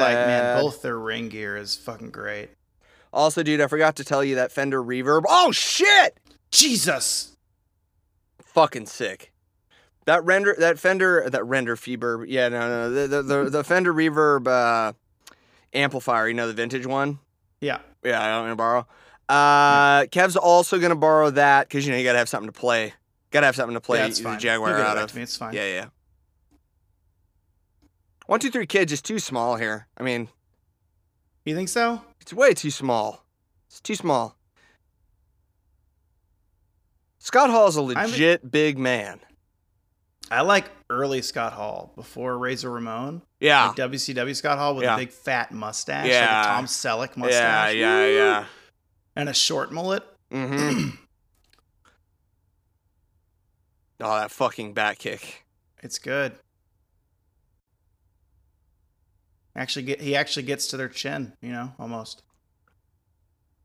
like 0.00 0.16
man. 0.26 0.60
Both 0.60 0.82
their 0.82 0.98
ring 0.98 1.28
gear 1.28 1.56
is 1.56 1.76
fucking 1.76 2.10
great. 2.10 2.50
Also, 3.12 3.44
dude, 3.44 3.60
I 3.60 3.68
forgot 3.68 3.94
to 3.96 4.04
tell 4.04 4.24
you 4.24 4.34
that 4.34 4.50
Fender 4.50 4.82
Reverb. 4.82 5.22
Oh 5.28 5.52
shit! 5.52 6.18
Jesus. 6.50 7.36
Fucking 8.42 8.86
sick. 8.86 9.32
That 10.06 10.24
render, 10.24 10.56
that 10.58 10.78
Fender, 10.78 11.30
that 11.30 11.44
render 11.44 11.76
Feeburb. 11.76 12.26
Yeah, 12.28 12.48
no, 12.48 12.68
no, 12.68 12.90
the 12.90 13.06
the 13.06 13.22
the, 13.22 13.50
the 13.50 13.64
Fender 13.64 13.94
Reverb 13.94 14.48
uh, 14.48 14.92
amplifier. 15.72 16.26
You 16.26 16.34
know 16.34 16.48
the 16.48 16.52
vintage 16.52 16.86
one. 16.86 17.20
Yeah. 17.60 17.78
Yeah, 18.02 18.22
I 18.22 18.26
don't 18.26 18.44
gonna 18.44 18.56
borrow. 18.56 18.86
Uh, 19.28 20.06
Kev's 20.06 20.36
also 20.36 20.78
gonna 20.78 20.96
borrow 20.96 21.30
that 21.30 21.68
because 21.68 21.86
you 21.86 21.92
know 21.92 21.98
you 21.98 22.04
gotta 22.04 22.18
have 22.18 22.28
something 22.28 22.52
to 22.52 22.58
play. 22.58 22.92
Gotta 23.30 23.46
have 23.46 23.56
something 23.56 23.74
to 23.74 23.80
play 23.80 23.98
yeah, 23.98 24.08
the 24.08 24.36
Jaguar 24.36 24.78
out 24.78 24.98
of. 24.98 25.16
It's 25.16 25.36
fine. 25.36 25.54
Yeah, 25.54 25.66
yeah. 25.66 25.86
One, 28.26 28.40
two, 28.40 28.50
three 28.50 28.66
kids 28.66 28.92
is 28.92 29.02
too 29.02 29.18
small 29.18 29.56
here. 29.56 29.86
I 29.98 30.02
mean, 30.02 30.28
You 31.44 31.54
think 31.54 31.68
so? 31.68 32.00
it's 32.20 32.32
way 32.32 32.54
too 32.54 32.70
small. 32.70 33.24
It's 33.68 33.80
too 33.80 33.94
small. 33.94 34.36
Scott 37.18 37.50
Hall 37.50 37.68
is 37.68 37.76
a 37.76 37.80
I'm- 37.80 38.10
legit 38.10 38.50
big 38.50 38.78
man. 38.78 39.20
I 40.30 40.40
like 40.40 40.70
early 40.88 41.20
Scott 41.20 41.52
Hall 41.52 41.92
before 41.96 42.38
Razor 42.38 42.70
Ramon. 42.70 43.20
Yeah. 43.40 43.66
Like 43.68 43.76
WCW 43.76 44.34
Scott 44.34 44.56
Hall 44.58 44.74
with 44.74 44.84
Yeah. 44.84 44.94
a 44.94 44.98
big 44.98 45.10
fat 45.10 45.52
mustache, 45.52 46.04
like 46.04 46.12
Yeah. 46.12 46.40
a 46.40 46.44
Tom 46.44 46.64
Selleck 46.64 47.10
yeah, 47.16 47.20
mustache. 47.20 47.74
yeah, 47.74 47.96
Woo! 47.98 48.14
yeah. 48.16 48.44
And 49.16 49.28
a 49.28 49.34
short 49.34 49.70
mullet. 49.70 50.02
Mm-hmm. 50.32 50.88
oh, 54.00 54.16
that 54.18 54.30
fucking 54.30 54.72
back 54.72 54.98
kick. 54.98 55.44
It's 55.82 55.98
good. 55.98 56.32
Actually, 59.56 59.84
get 59.84 60.00
he 60.00 60.16
actually 60.16 60.42
gets 60.42 60.66
to 60.68 60.76
their 60.76 60.88
chin, 60.88 61.32
you 61.40 61.52
know, 61.52 61.72
almost. 61.78 62.22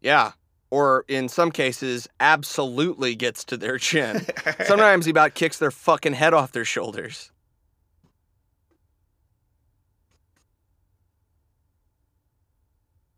Yeah. 0.01 0.33
Or 0.71 1.03
in 1.07 1.29
some 1.29 1.51
cases, 1.51 2.07
absolutely 2.19 3.15
gets 3.15 3.43
to 3.45 3.57
their 3.57 3.79
chin. 3.79 4.23
Sometimes 4.65 5.05
he 5.05 5.11
about 5.11 5.33
kicks 5.33 5.57
their 5.57 5.71
fucking 5.71 6.13
head 6.13 6.33
off 6.33 6.51
their 6.51 6.65
shoulders. 6.65 7.31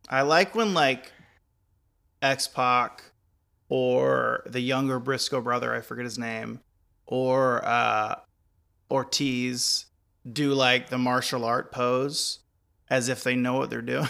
I 0.07 0.21
like 0.21 0.55
when 0.55 0.73
like 0.73 1.11
X 2.21 2.47
Pac 2.47 3.03
or 3.67 4.43
the 4.45 4.59
younger 4.61 4.99
Briscoe 4.99 5.41
brother, 5.41 5.73
I 5.73 5.81
forget 5.81 6.05
his 6.05 6.17
name, 6.17 6.59
or 7.05 7.63
uh, 7.65 8.15
Ortiz 8.89 9.85
do 10.31 10.53
like 10.53 10.89
the 10.89 10.97
martial 10.97 11.43
art 11.45 11.71
pose 11.71 12.40
as 12.91 13.09
if 13.09 13.23
they 13.23 13.35
know 13.35 13.57
what 13.57 13.69
they're 13.71 13.81
doing. 13.81 14.09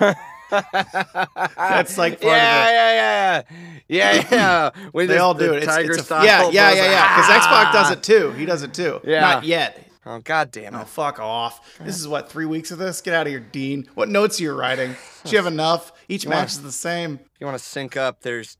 That's 0.50 1.98
like 1.98 2.22
yeah, 2.22 2.70
yeah, 2.70 2.92
yeah, 2.92 3.42
yeah, 3.86 4.28
yeah. 4.32 4.70
With 4.94 5.08
they 5.08 5.18
all 5.18 5.34
do 5.34 5.52
it. 5.52 5.58
It's, 5.62 5.66
Tiger 5.66 5.92
it's 5.92 6.00
a, 6.00 6.04
style 6.04 6.24
yeah, 6.24 6.48
yeah, 6.50 6.72
yeah, 6.72 6.84
yeah. 6.84 7.16
Because 7.16 7.30
X 7.36 7.46
Pac 7.46 7.72
does 7.72 7.88
"Ah!" 7.88 7.92
it 7.92 8.02
too. 8.02 8.32
He 8.32 8.46
does 8.46 8.62
it 8.62 8.72
too. 8.72 9.00
Yeah. 9.04 9.20
Not 9.20 9.44
yet. 9.44 9.84
Oh 10.06 10.20
god 10.20 10.50
damn 10.50 10.72
No, 10.72 10.80
it! 10.80 10.88
fuck 10.88 11.20
off. 11.20 11.78
This 11.80 12.00
is 12.00 12.08
what 12.08 12.30
three 12.30 12.46
weeks 12.46 12.70
of 12.70 12.78
this. 12.78 13.02
Get 13.02 13.12
out 13.12 13.26
of 13.26 13.30
here, 13.30 13.40
Dean. 13.40 13.90
What 13.94 14.08
notes 14.08 14.40
are 14.40 14.44
you 14.44 14.54
writing? 14.54 14.96
Do 15.24 15.30
you 15.30 15.36
have 15.36 15.46
enough? 15.46 15.92
Each 16.08 16.26
match 16.26 16.52
is 16.52 16.62
the 16.62 16.72
same. 16.72 17.20
If 17.22 17.40
you 17.40 17.46
want 17.46 17.58
to 17.58 17.64
sync 17.64 17.94
up? 17.98 18.22
There's 18.22 18.56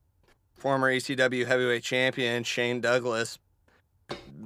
former 0.58 0.92
ECW 0.92 1.46
heavyweight 1.46 1.82
champion 1.82 2.44
Shane 2.44 2.82
Douglas 2.82 3.38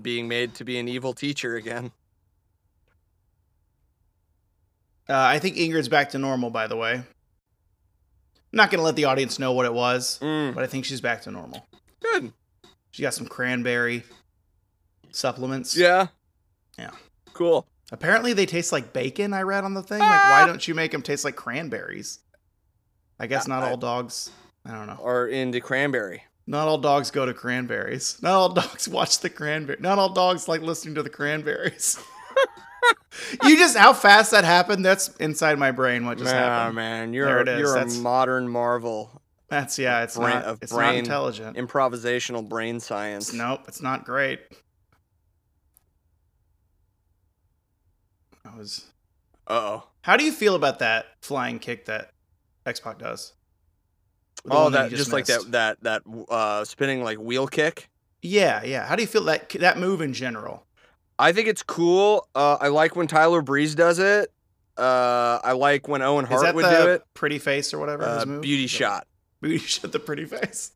being 0.01 0.29
made 0.29 0.55
to 0.55 0.65
be 0.65 0.79
an 0.79 0.87
evil 0.87 1.13
teacher 1.13 1.57
again. 1.57 1.91
Uh, 5.09 5.15
I 5.17 5.39
think 5.39 5.57
Ingrid's 5.57 5.89
back 5.89 6.11
to 6.11 6.19
normal. 6.19 6.51
By 6.51 6.67
the 6.67 6.77
way, 6.77 6.93
I'm 6.95 7.05
not 8.53 8.71
gonna 8.71 8.83
let 8.83 8.97
the 8.97 9.05
audience 9.07 9.39
know 9.39 9.53
what 9.53 9.67
it 9.67 9.75
was, 9.75 10.19
Mm, 10.21 10.55
but 10.55 10.63
I 10.63 10.67
think 10.67 10.85
she's 10.85 11.01
back 11.01 11.23
to 11.23 11.31
normal. 11.31 11.67
good. 12.01 12.33
She 12.93 13.03
got 13.03 13.15
some 13.15 13.27
cranberry 13.27 14.05
supplements. 15.11 15.77
Yeah. 15.77 16.09
Yeah. 16.79 16.91
Cool. 17.33 17.67
Apparently, 17.91 18.33
they 18.33 18.47
taste 18.47 18.73
like 18.73 18.93
bacon. 18.93 19.33
I 19.35 19.43
read 19.43 19.65
on 19.65 19.75
the 19.75 19.83
thing. 19.83 19.99
Like, 19.99 20.09
why 20.31 20.45
don't 20.47 20.67
you 20.67 20.75
make 20.75 20.93
them 20.93 21.03
taste 21.03 21.25
like 21.25 21.37
cranberries? 21.37 22.19
I 23.19 23.27
guess 23.27 23.47
not 23.49 23.63
I- 23.63 23.71
all 23.71 23.77
dogs. 23.77 24.31
I 24.65 24.71
don't 24.73 24.87
know. 24.87 25.01
are 25.03 25.27
into 25.27 25.61
cranberry. 25.61 26.23
Not 26.47 26.69
all 26.69 26.79
dogs 26.79 27.11
go 27.11 27.25
to 27.27 27.35
cranberries. 27.35 28.19
Not 28.23 28.33
all 28.33 28.49
dogs 28.53 28.89
watch 28.89 29.19
the 29.21 29.31
cranberry. 29.31 29.79
Not 29.81 29.99
all 29.99 30.11
dogs 30.13 30.47
like 30.49 30.61
listening 30.61 30.95
to 30.97 31.03
the 31.03 31.11
cranberries. 31.11 31.99
you 33.45 33.57
just 33.57 33.77
how 33.77 33.93
fast 33.93 34.31
that 34.33 34.45
happened. 34.45 34.85
That's 34.85 35.09
inside 35.17 35.59
my 35.59 35.71
brain. 35.71 36.05
What 36.07 36.19
just 36.19 36.33
Ah, 36.35 36.39
happened? 36.39 36.77
man, 36.77 37.13
you're 37.13 37.29
a, 37.41 37.59
you're 37.59 37.75
That's- 37.75 37.97
a 37.97 38.01
modern 38.01 38.49
marvel. 38.49 39.21
That's 39.49 39.79
yeah. 39.79 40.03
It's 40.03 40.17
brain- 40.17 40.35
not. 40.41 40.59
It's 40.63 40.73
not 40.73 40.79
brain- 40.79 40.99
intelligent. 41.01 41.57
Improvisational 41.59 42.49
brain 42.49 42.81
science. 42.81 43.33
Nope. 43.35 43.61
It's 43.69 43.83
not 43.83 44.05
great. 44.07 44.41
I 48.45 48.57
was. 48.57 48.87
Uh 49.47 49.53
oh. 49.53 49.89
How 50.03 50.17
do 50.17 50.25
you 50.25 50.33
feel 50.33 50.55
about 50.55 50.79
that 50.81 51.07
flying 51.21 51.59
kick 51.59 51.87
that 51.87 52.13
X 52.67 52.81
Pac 52.81 52.99
does? 52.99 53.33
The 54.45 54.53
Oh, 54.55 54.65
one 54.65 54.73
that 54.73 54.91
you 54.91 54.97
just, 54.97 55.13
like 55.13 55.27
that 55.27 55.51
that 55.53 55.83
that 55.83 56.03
uh 56.29 56.65
spinning 56.65 57.05
like 57.05 57.19
wheel 57.19 57.47
kick. 57.47 57.89
Yeah, 58.23 58.63
yeah. 58.65 58.87
How 58.87 58.97
do 58.97 59.03
you 59.03 59.07
feel 59.09 59.25
that 59.25 59.51
that 59.51 59.79
move 59.79 60.01
in 60.01 60.13
general? 60.13 60.65
I 61.19 61.33
think 61.33 61.49
it's 61.49 61.63
cool. 61.63 62.29
Uh, 62.35 62.57
I 62.61 62.69
like 62.69 62.97
when 62.97 63.07
Tyler 63.07 63.43
Breeze 63.43 63.75
does 63.75 63.99
it. 63.99 64.33
Uh, 64.77 65.39
I 65.45 65.53
like 65.53 65.87
when 65.87 66.03
Owen 66.03 66.25
Hart 66.25 66.55
would 66.55 66.65
the 66.65 66.71
do 66.71 66.89
it. 66.93 67.03
pretty 67.15 67.39
face 67.39 67.75
or 67.75 67.79
whatever? 67.79 68.05
Uh, 68.05 68.25
beauty 68.25 68.67
shot. 68.67 69.07
Beauty 69.41 69.59
shot. 69.67 69.93
The 69.93 69.99
pretty 69.99 70.25
face. 70.25 70.73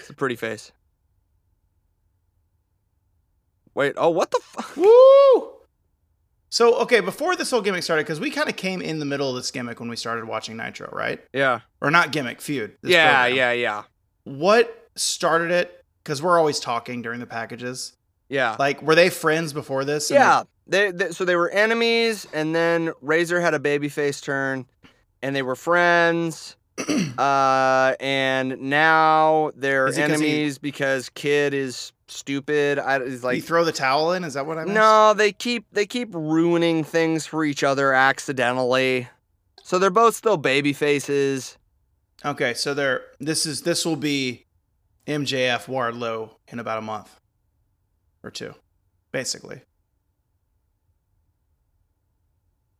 It's 0.00 0.10
a 0.10 0.14
pretty 0.14 0.36
face. 0.36 0.70
Wait. 3.74 3.94
Oh, 3.96 4.10
what 4.10 4.30
the 4.30 4.40
fuck? 4.42 4.76
Woo! 4.76 5.50
So 6.50 6.76
okay, 6.82 7.00
before 7.00 7.34
this 7.34 7.50
whole 7.50 7.62
gimmick 7.62 7.82
started, 7.82 8.04
because 8.04 8.20
we 8.20 8.30
kind 8.30 8.48
of 8.48 8.54
came 8.54 8.80
in 8.80 9.00
the 9.00 9.04
middle 9.04 9.28
of 9.28 9.34
this 9.34 9.50
gimmick 9.50 9.80
when 9.80 9.88
we 9.88 9.96
started 9.96 10.26
watching 10.26 10.56
Nitro, 10.56 10.88
right? 10.92 11.20
Yeah. 11.32 11.60
Or 11.80 11.90
not 11.90 12.12
gimmick 12.12 12.40
feud. 12.40 12.76
Yeah, 12.84 13.22
program. 13.22 13.36
yeah, 13.36 13.52
yeah. 13.52 13.82
What 14.22 14.88
started 14.94 15.50
it? 15.50 15.84
Because 16.04 16.22
we're 16.22 16.38
always 16.38 16.60
talking 16.60 17.02
during 17.02 17.18
the 17.18 17.26
packages. 17.26 17.96
Yeah. 18.28 18.56
Like, 18.58 18.82
were 18.82 18.94
they 18.94 19.10
friends 19.10 19.52
before 19.52 19.84
this? 19.84 20.10
Yeah. 20.10 20.42
They, 20.66 20.90
they 20.90 21.10
so 21.10 21.24
they 21.24 21.36
were 21.36 21.50
enemies 21.50 22.26
and 22.32 22.54
then 22.54 22.92
Razor 23.02 23.40
had 23.40 23.52
a 23.54 23.58
babyface 23.58 24.22
turn 24.22 24.66
and 25.22 25.36
they 25.36 25.42
were 25.42 25.56
friends. 25.56 26.56
uh 27.18 27.94
and 28.00 28.60
now 28.62 29.50
they're 29.54 29.86
'cause 29.86 29.96
he- 29.96 30.02
enemies 30.02 30.58
because 30.58 31.08
Kid 31.10 31.54
is 31.54 31.92
stupid. 32.08 32.78
I 32.78 32.98
is 32.98 33.22
Like, 33.22 33.36
you 33.36 33.42
throw 33.42 33.64
the 33.64 33.72
towel 33.72 34.12
in? 34.12 34.24
Is 34.24 34.34
that 34.34 34.46
what 34.46 34.58
I 34.58 34.64
missed? 34.64 34.74
No, 34.74 35.14
they 35.14 35.30
keep 35.32 35.66
they 35.72 35.86
keep 35.86 36.08
ruining 36.12 36.82
things 36.82 37.26
for 37.26 37.44
each 37.44 37.62
other 37.62 37.92
accidentally. 37.92 39.08
So 39.62 39.78
they're 39.78 39.90
both 39.90 40.14
still 40.16 40.36
baby 40.36 40.72
faces. 40.72 41.58
Okay, 42.24 42.54
so 42.54 42.74
they're 42.74 43.02
this 43.20 43.46
is 43.46 43.62
this 43.62 43.84
will 43.86 43.96
be 43.96 44.46
MJF 45.06 45.66
Wardlow 45.66 46.30
in 46.48 46.58
about 46.58 46.78
a 46.78 46.82
month 46.82 47.20
or 48.24 48.30
two, 48.30 48.54
basically. 49.12 49.60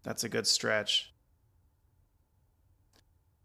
That's 0.03 0.25
a 0.25 0.29
good 0.29 0.47
stretch. 0.47 1.13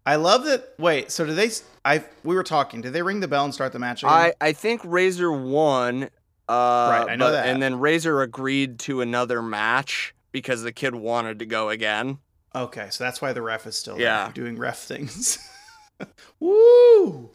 I 0.06 0.16
love 0.16 0.46
that. 0.46 0.74
Wait, 0.80 1.12
so 1.12 1.26
did 1.26 1.36
they? 1.36 1.52
I 1.86 2.04
we 2.24 2.36
were 2.36 2.44
talking. 2.44 2.82
Did 2.82 2.94
they 2.94 3.02
ring 3.02 3.20
the 3.20 3.28
bell 3.28 3.46
and 3.46 3.54
start 3.54 3.74
the 3.74 3.80
match? 3.80 4.02
Again? 4.04 4.12
I 4.14 4.34
I 4.42 4.54
think 4.54 4.82
Razor 4.84 5.32
won. 5.32 6.04
Uh, 6.04 6.08
Right, 6.50 7.06
I 7.12 7.16
know 7.16 7.26
but- 7.28 7.32
that. 7.34 7.48
And 7.48 7.62
then 7.62 7.80
Razor 7.80 8.22
agreed 8.22 8.80
to 8.80 9.02
another 9.02 9.42
match 9.42 10.16
because 10.32 10.64
the 10.64 10.72
kid 10.72 10.96
wanted 10.96 11.40
to 11.40 11.46
go 11.46 11.70
again. 11.70 12.18
okay, 12.56 12.88
so 12.90 13.04
that's 13.04 13.22
why 13.22 13.32
the 13.34 13.42
ref 13.44 13.68
is 13.68 13.76
still 13.78 14.00
Yeah. 14.00 14.24
there 14.26 14.34
doing 14.34 14.58
ref 14.58 14.80
things. 14.80 15.38
Woo! 16.40 17.30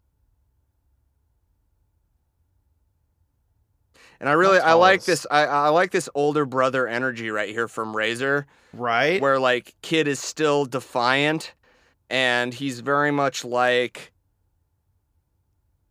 And 4.25 4.31
I 4.31 4.33
really 4.33 4.59
I 4.59 4.73
like 4.73 5.05
this 5.05 5.27
I 5.31 5.45
I 5.45 5.69
like 5.69 5.91
this 5.91 6.09
older 6.15 6.47
brother 6.47 6.89
energy 6.89 7.29
right 7.31 7.51
here 7.51 7.69
from 7.69 7.95
Razor 7.95 8.47
Right? 8.73 9.21
where 9.21 9.39
like 9.39 9.75
kid 9.83 10.09
is 10.09 10.19
still 10.19 10.65
defiant 10.65 11.53
and 12.09 12.55
he's 12.55 12.81
very 12.81 13.11
much 13.11 13.45
like 13.45 14.13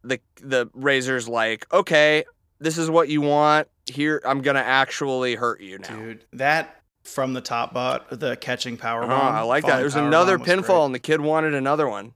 the 0.03 0.19
the 0.41 0.67
Razor's 0.73 1.27
like, 1.27 1.71
"Okay, 1.71 2.23
this 2.57 2.79
is 2.79 2.89
what 2.89 3.07
you 3.07 3.21
want. 3.21 3.67
Here 3.85 4.19
I'm 4.25 4.41
going 4.41 4.55
to 4.55 4.65
actually 4.65 5.35
hurt 5.35 5.61
you 5.61 5.77
now." 5.77 5.95
Dude, 5.95 6.25
that 6.33 6.81
from 7.03 7.33
the 7.33 7.41
top 7.41 7.71
bot, 7.71 8.19
the 8.19 8.35
catching 8.37 8.77
power 8.77 9.03
Oh, 9.03 9.09
bomb. 9.09 9.35
I 9.35 9.41
like 9.43 9.63
that. 9.67 9.77
There's 9.77 9.93
another 9.93 10.39
pinfall, 10.39 10.65
great. 10.65 10.85
and 10.85 10.95
the 10.95 10.99
kid 10.99 11.21
wanted 11.21 11.53
another 11.53 11.87
one. 11.87 12.13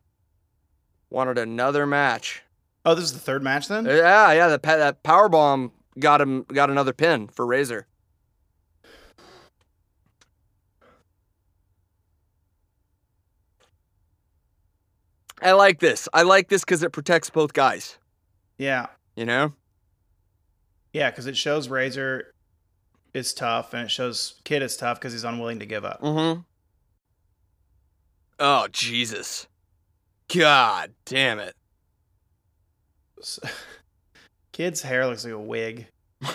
Wanted 1.11 1.37
another 1.37 1.85
match. 1.85 2.41
Oh, 2.83 2.95
this 2.95 3.05
is 3.05 3.13
the 3.13 3.19
third 3.19 3.43
match 3.43 3.67
then? 3.67 3.85
Yeah, 3.85 4.31
yeah. 4.31 4.47
The 4.47 4.57
that 4.63 5.03
power 5.03 5.29
bomb 5.29 5.71
got 5.99 6.21
him 6.21 6.43
got 6.43 6.69
another 6.69 6.93
pin 6.93 7.27
for 7.27 7.45
Razor. 7.45 7.87
I 15.41 15.51
like 15.51 15.79
this. 15.79 16.09
I 16.13 16.23
like 16.23 16.49
this 16.49 16.63
because 16.63 16.81
it 16.81 16.91
protects 16.91 17.29
both 17.29 17.53
guys. 17.53 17.97
Yeah. 18.57 18.87
You 19.15 19.25
know. 19.25 19.53
Yeah, 20.93 21.11
because 21.11 21.27
it 21.27 21.37
shows 21.37 21.69
Razor 21.69 22.33
is 23.13 23.33
tough 23.33 23.73
and 23.73 23.83
it 23.83 23.91
shows 23.91 24.39
Kid 24.43 24.63
is 24.63 24.77
tough 24.77 24.99
because 24.99 25.13
he's 25.13 25.23
unwilling 25.23 25.59
to 25.59 25.65
give 25.65 25.85
up. 25.85 26.01
Mm-hmm. 26.01 26.41
Oh 28.39 28.67
Jesus! 28.71 29.47
God 30.27 30.91
damn 31.05 31.39
it! 31.39 31.55
Kid's 34.57 34.81
hair 34.81 35.05
looks 35.05 35.23
like 35.23 35.33
a 35.33 35.39
wig. 35.39 35.87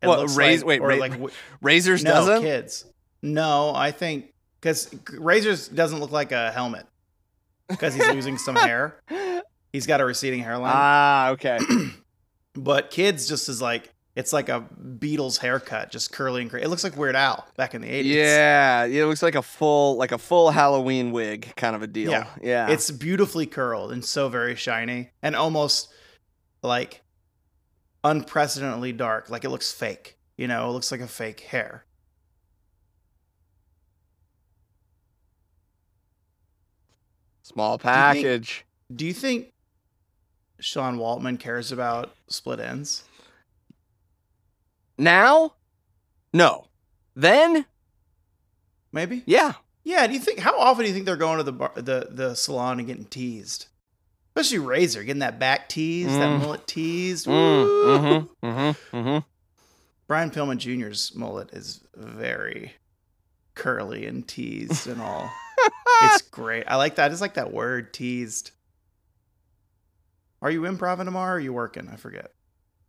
It 0.00 0.06
What, 0.06 0.20
looks 0.20 0.36
Raz- 0.36 0.60
like- 0.62 0.80
wait, 0.80 0.80
Ra- 0.80 0.94
like 0.94 1.12
Razor's 1.60 2.04
no 2.04 2.12
doesn't. 2.12 2.42
kids. 2.42 2.84
No, 3.20 3.74
I 3.74 3.90
think 3.90 4.32
because 4.60 4.94
Razor's 5.18 5.66
doesn't 5.66 5.98
look 5.98 6.12
like 6.12 6.30
a 6.30 6.52
helmet 6.52 6.86
because 7.68 7.94
he's 7.94 8.06
losing 8.06 8.38
some 8.38 8.54
hair. 8.68 8.94
He's 9.72 9.88
got 9.88 10.00
a 10.00 10.04
receding 10.04 10.38
hairline. 10.40 10.72
Ah, 10.74 11.28
okay. 11.30 11.58
But 12.54 12.90
kids 12.90 13.28
just 13.28 13.48
is 13.48 13.60
like 13.60 13.92
it's 14.16 14.32
like 14.32 14.48
a 14.48 14.64
Beatles 14.80 15.38
haircut, 15.38 15.90
just 15.92 16.10
curly 16.12 16.42
and 16.42 16.50
crazy. 16.50 16.64
It 16.64 16.68
looks 16.68 16.82
like 16.84 16.96
Weird 16.96 17.14
Al 17.16 17.46
back 17.56 17.74
in 17.74 17.82
the 17.82 17.88
eighties. 17.88 18.14
Yeah, 18.16 18.84
it 18.84 19.04
looks 19.04 19.22
like 19.22 19.34
a 19.36 19.42
full 19.42 19.96
like 19.96 20.10
a 20.12 20.18
full 20.18 20.50
Halloween 20.50 21.10
wig 21.12 21.52
kind 21.56 21.74
of 21.76 21.82
a 21.82 21.86
deal. 21.88 22.10
Yeah. 22.12 22.26
yeah. 22.42 22.68
it's 22.70 22.90
beautifully 22.92 23.46
curled 23.46 23.90
and 23.92 24.04
so 24.04 24.28
very 24.28 24.54
shiny 24.56 25.10
and 25.22 25.34
almost 25.36 25.88
like 26.62 27.02
unprecedentedly 28.04 28.92
dark. 28.92 29.30
Like 29.30 29.44
it 29.44 29.50
looks 29.50 29.72
fake. 29.72 30.18
You 30.36 30.48
know, 30.48 30.68
it 30.68 30.72
looks 30.72 30.90
like 30.92 31.00
a 31.00 31.08
fake 31.08 31.40
hair. 31.40 31.84
small 37.48 37.72
you 37.72 37.78
think- 37.78 37.82
package. 37.82 38.64
Do 38.94 39.04
you 39.06 39.12
think 39.12 39.52
Sean 40.60 40.98
Waltman 40.98 41.38
cares 41.38 41.72
about 41.72 42.14
split 42.28 42.60
ends? 42.60 43.04
Now? 44.96 45.54
No. 46.32 46.66
Then? 47.14 47.66
Maybe. 48.92 49.22
Yeah. 49.26 49.54
Yeah. 49.84 50.06
Do 50.06 50.14
you 50.14 50.20
think 50.20 50.38
how 50.40 50.58
often 50.58 50.84
do 50.84 50.88
you 50.88 50.94
think 50.94 51.06
they're 51.06 51.16
going 51.16 51.38
to 51.38 51.42
the 51.42 51.52
bar, 51.52 51.72
the 51.74 52.08
the 52.10 52.34
salon 52.34 52.78
and 52.78 52.88
getting 52.88 53.04
teased? 53.04 53.66
Especially 54.38 54.64
Razor 54.64 55.02
getting 55.02 55.18
that 55.18 55.40
back 55.40 55.68
teased, 55.68 56.10
that 56.10 56.28
Mm. 56.28 56.38
mullet 56.40 56.64
teased. 56.68 57.26
Mm, 57.26 57.66
mm-hmm, 57.66 58.46
mm-hmm, 58.46 58.96
mm-hmm. 58.96 59.18
Brian 60.06 60.30
Pillman 60.30 60.58
Jr.'s 60.58 61.12
mullet 61.16 61.50
is 61.52 61.82
very 61.96 62.74
curly 63.56 64.06
and 64.06 64.28
teased 64.28 64.86
and 64.86 65.02
all. 65.02 65.28
it's 66.02 66.22
great. 66.22 66.62
I 66.68 66.76
like 66.76 66.94
that. 66.94 67.06
I 67.06 67.08
just 67.08 67.20
like 67.20 67.34
that 67.34 67.52
word 67.52 67.92
teased. 67.92 68.52
Are 70.40 70.52
you 70.52 70.60
improv 70.60 71.04
tomorrow 71.04 71.32
or 71.32 71.36
are 71.38 71.40
you 71.40 71.52
working? 71.52 71.88
I 71.92 71.96
forget. 71.96 72.30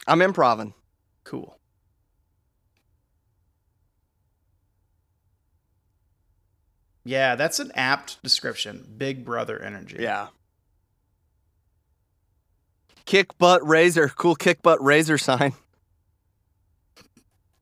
I'm 0.06 0.22
improving. 0.22 0.76
Cool. 1.24 1.58
Yeah, 7.04 7.34
that's 7.34 7.60
an 7.60 7.72
apt 7.74 8.22
description. 8.22 8.88
Big 9.00 9.26
brother 9.26 9.60
energy. 9.60 9.98
Yeah. 10.00 10.28
Kick 13.10 13.36
butt 13.40 13.68
razor. 13.68 14.08
Cool 14.08 14.36
kick 14.36 14.62
butt 14.62 14.80
razor 14.84 15.18
sign. 15.18 15.54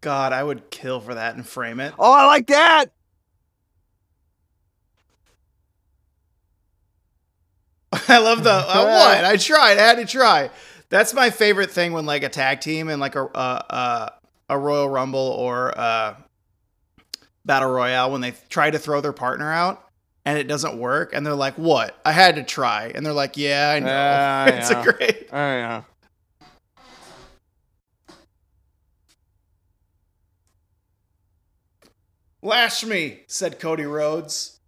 God, 0.02 0.34
I 0.34 0.44
would 0.44 0.70
kill 0.70 1.00
for 1.00 1.14
that 1.14 1.36
and 1.36 1.48
frame 1.48 1.80
it. 1.80 1.94
Oh, 1.98 2.12
I 2.12 2.26
like 2.26 2.48
that. 2.48 2.88
I 8.10 8.18
love 8.18 8.44
the 8.44 8.52
uh, 8.52 8.66
what? 8.84 9.24
I 9.24 9.38
tried. 9.38 9.78
I 9.78 9.84
had 9.84 10.00
to 10.00 10.06
try. 10.06 10.50
That's 10.90 11.14
my 11.14 11.30
favorite 11.30 11.72
thing 11.72 11.94
when 11.94 12.06
like 12.06 12.24
a 12.24 12.30
tag 12.30 12.60
team 12.60 12.90
and 12.90 13.00
like 13.00 13.16
a 13.16 13.24
uh, 13.24 13.62
uh, 13.70 14.10
a 14.50 14.60
Royal 14.60 14.90
Rumble 14.90 15.18
or 15.18 15.74
uh, 15.80 16.16
Battle 17.46 17.72
Royale 17.72 18.12
when 18.12 18.20
they 18.20 18.34
try 18.50 18.70
to 18.70 18.78
throw 18.78 19.00
their 19.00 19.14
partner 19.14 19.50
out 19.50 19.87
and 20.28 20.38
it 20.38 20.44
doesn't 20.48 20.78
work 20.78 21.12
and 21.14 21.26
they're 21.26 21.34
like, 21.34 21.56
"What? 21.56 21.98
I 22.04 22.12
had 22.12 22.36
to 22.36 22.44
try." 22.44 22.92
And 22.94 23.06
they're 23.06 23.14
like, 23.14 23.38
"Yeah, 23.38 23.72
I 23.72 23.80
know." 23.80 23.88
Ah, 23.90 24.46
yeah, 24.48 24.56
it's 24.58 24.70
yeah. 24.70 24.82
a 24.82 24.84
great. 24.84 25.30
Oh, 25.32 25.38
yeah. 25.38 25.84
Lash 32.42 32.84
me, 32.84 33.22
said 33.28 33.58
Cody 33.58 33.86
Rhodes. 33.86 34.60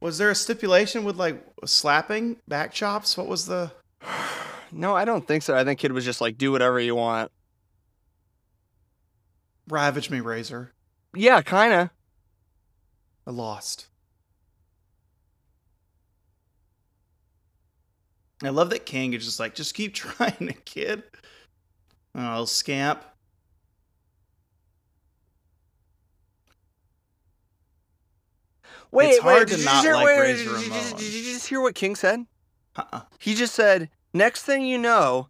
Was 0.00 0.18
there 0.18 0.30
a 0.30 0.34
stipulation 0.36 1.02
with 1.02 1.16
like 1.16 1.44
slapping 1.64 2.36
back 2.46 2.72
chops? 2.72 3.16
What 3.16 3.26
was 3.26 3.46
the 3.46 3.72
No, 4.72 4.94
I 4.94 5.04
don't 5.04 5.26
think 5.26 5.42
so. 5.42 5.56
I 5.56 5.64
think 5.64 5.80
kid 5.80 5.90
was 5.92 6.04
just 6.04 6.20
like, 6.20 6.38
do 6.38 6.52
whatever 6.52 6.78
you 6.78 6.94
want. 6.94 7.32
Ravage 9.68 10.10
me 10.10 10.20
razor? 10.20 10.72
Yeah, 11.14 11.42
kind 11.42 11.72
of. 11.72 11.90
I 13.26 13.30
lost. 13.30 13.88
I 18.44 18.50
love 18.50 18.70
that 18.70 18.84
King 18.86 19.14
is 19.14 19.24
just 19.24 19.40
like, 19.40 19.54
just 19.54 19.74
keep 19.74 19.94
trying 19.94 20.54
kid. 20.64 21.02
Oh, 22.14 22.44
scamp. 22.44 23.02
Wait, 28.90 29.08
It's 29.10 29.18
hard 29.18 29.38
wait, 29.40 29.48
to 29.48 29.56
did 29.56 29.64
you 29.64 29.80
hear, 29.82 29.94
like 29.94 30.06
wait, 30.06 30.32
did, 30.36 30.46
you, 30.46 30.68
just- 30.70 30.96
did 30.96 31.12
you 31.12 31.22
just 31.34 31.48
hear 31.48 31.60
what 31.60 31.74
King 31.74 31.96
said? 31.96 32.24
Uh-uh. 32.76 33.02
He 33.18 33.34
just 33.34 33.54
said, 33.54 33.90
next 34.14 34.42
thing 34.42 34.64
you 34.64 34.78
know, 34.78 35.28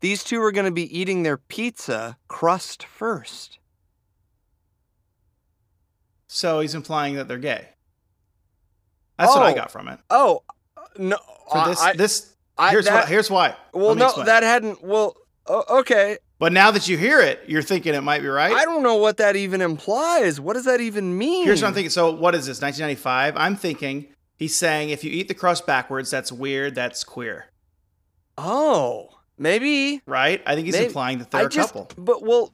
these 0.00 0.24
two 0.24 0.40
are 0.42 0.52
going 0.52 0.66
to 0.66 0.70
be 0.72 0.98
eating 0.98 1.22
their 1.22 1.36
pizza 1.36 2.16
crust 2.28 2.84
first. 2.84 3.58
So 6.28 6.60
he's 6.60 6.74
implying 6.74 7.16
that 7.16 7.28
they're 7.28 7.38
gay. 7.38 7.68
That's 9.18 9.34
what 9.34 9.42
I 9.44 9.52
Oh. 9.52 9.54
got 9.54 9.70
from 9.70 9.88
it. 9.88 9.98
Oh, 10.10 10.42
no. 10.98 11.18
For 11.50 11.64
this, 11.68 11.80
I, 11.80 11.92
this 11.94 12.34
I- 12.58 12.70
here's 12.70 12.84
that- 12.86 13.04
why. 13.04 13.08
Here's 13.08 13.30
why. 13.30 13.56
well, 13.72 13.94
no, 13.94 14.06
explain. 14.06 14.26
that 14.26 14.42
hadn't. 14.42 14.82
Well, 14.82 15.16
okay. 15.48 16.18
But 16.38 16.52
now 16.52 16.70
that 16.72 16.86
you 16.86 16.98
hear 16.98 17.20
it, 17.20 17.40
you're 17.46 17.62
thinking 17.62 17.94
it 17.94 18.02
might 18.02 18.20
be 18.20 18.28
right. 18.28 18.52
I 18.52 18.64
don't 18.66 18.82
know 18.82 18.96
what 18.96 19.16
that 19.18 19.36
even 19.36 19.62
implies. 19.62 20.38
What 20.38 20.52
does 20.54 20.66
that 20.66 20.80
even 20.82 21.16
mean? 21.16 21.46
Here's 21.46 21.62
what 21.62 21.68
I'm 21.68 21.74
thinking. 21.74 21.90
So 21.90 22.10
what 22.10 22.34
is 22.34 22.44
this? 22.46 22.60
1995. 22.60 23.36
I'm 23.38 23.56
thinking 23.56 24.08
he's 24.36 24.54
saying 24.54 24.90
if 24.90 25.02
you 25.02 25.10
eat 25.10 25.28
the 25.28 25.34
crust 25.34 25.66
backwards, 25.66 26.10
that's 26.10 26.30
weird. 26.30 26.74
That's 26.74 27.04
queer, 27.04 27.46
Oh, 28.36 29.08
maybe. 29.38 30.02
right? 30.06 30.42
I 30.44 30.54
think 30.54 30.66
he's 30.66 30.74
Maybe- 30.74 30.86
implying 30.86 31.18
that 31.20 31.30
they're 31.30 31.42
I 31.42 31.44
a 31.44 31.48
just, 31.48 31.72
couple. 31.72 31.88
but 31.96 32.22
well, 32.22 32.52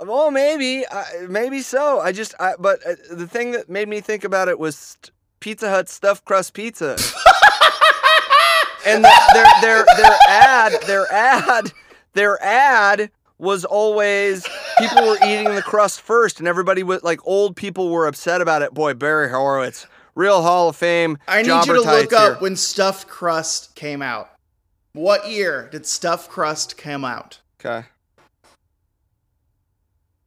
well, 0.00 0.30
maybe, 0.30 0.84
I, 0.86 1.26
maybe 1.28 1.60
so. 1.60 2.00
I 2.00 2.12
just, 2.12 2.34
I, 2.38 2.54
but 2.58 2.86
uh, 2.86 2.94
the 3.10 3.26
thing 3.26 3.52
that 3.52 3.68
made 3.68 3.88
me 3.88 4.00
think 4.00 4.24
about 4.24 4.48
it 4.48 4.58
was 4.58 4.76
st- 4.76 5.10
Pizza 5.40 5.70
Hut 5.70 5.88
stuffed 5.88 6.24
crust 6.24 6.54
pizza, 6.54 6.96
and 8.86 9.04
the, 9.04 9.12
their 9.32 9.46
their 9.60 9.84
their 9.96 10.16
ad, 10.28 10.72
their 10.86 11.12
ad, 11.12 11.72
their 12.14 12.42
ad 12.42 13.10
was 13.38 13.64
always 13.64 14.46
people 14.78 15.06
were 15.06 15.18
eating 15.24 15.54
the 15.54 15.62
crust 15.62 16.00
first, 16.00 16.38
and 16.38 16.48
everybody 16.48 16.82
was 16.82 17.02
like 17.02 17.20
old 17.26 17.54
people 17.54 17.90
were 17.90 18.06
upset 18.06 18.40
about 18.40 18.62
it. 18.62 18.72
Boy, 18.74 18.94
Barry 18.94 19.30
Horowitz, 19.30 19.86
real 20.14 20.42
Hall 20.42 20.68
of 20.70 20.76
Fame. 20.76 21.18
I 21.28 21.42
need 21.42 21.48
you 21.48 21.64
to 21.64 21.72
look 21.74 21.84
tights 21.84 22.16
here. 22.16 22.32
up 22.32 22.42
when 22.42 22.56
stuffed 22.56 23.08
crust 23.08 23.74
came 23.74 24.02
out. 24.02 24.30
What 24.94 25.28
year 25.30 25.68
did 25.70 25.86
stuffed 25.86 26.30
crust 26.30 26.78
come 26.78 27.04
out? 27.04 27.40
Okay. 27.60 27.86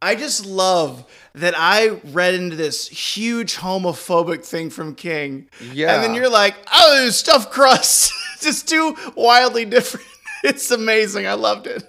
I 0.01 0.15
just 0.15 0.45
love 0.45 1.05
that 1.35 1.53
I 1.57 1.89
read 2.05 2.33
into 2.33 2.55
this 2.55 2.87
huge 2.87 3.55
homophobic 3.57 4.45
thing 4.45 4.69
from 4.69 4.95
King. 4.95 5.49
Yeah. 5.73 5.95
And 5.95 6.03
then 6.03 6.13
you're 6.13 6.29
like, 6.29 6.55
oh, 6.73 7.09
stuffed 7.09 7.51
crust. 7.51 8.13
just 8.41 8.67
too 8.67 8.95
wildly 9.15 9.65
different. 9.65 10.05
It's 10.41 10.71
amazing. 10.71 11.27
I 11.27 11.33
loved 11.33 11.67
it. 11.67 11.83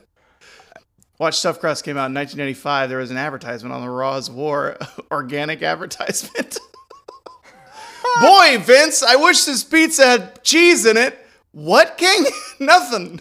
Watch 1.20 1.36
Stuffed 1.36 1.61
Crust 1.61 1.84
came 1.84 1.96
out 1.96 2.06
in 2.06 2.14
1995. 2.14 2.88
There 2.88 2.98
was 2.98 3.12
an 3.12 3.16
advertisement 3.16 3.72
on 3.72 3.82
the 3.82 3.88
Raw's 3.88 4.28
War 4.28 4.76
organic 5.12 5.62
advertisement. 5.62 6.58
Boy, 8.20 8.58
Vince, 8.58 9.04
I 9.04 9.14
wish 9.14 9.44
this 9.44 9.62
pizza 9.62 10.04
had 10.04 10.42
cheese 10.42 10.84
in 10.84 10.96
it. 10.96 11.16
What, 11.52 11.96
King? 11.96 12.24
Nothing. 12.58 13.20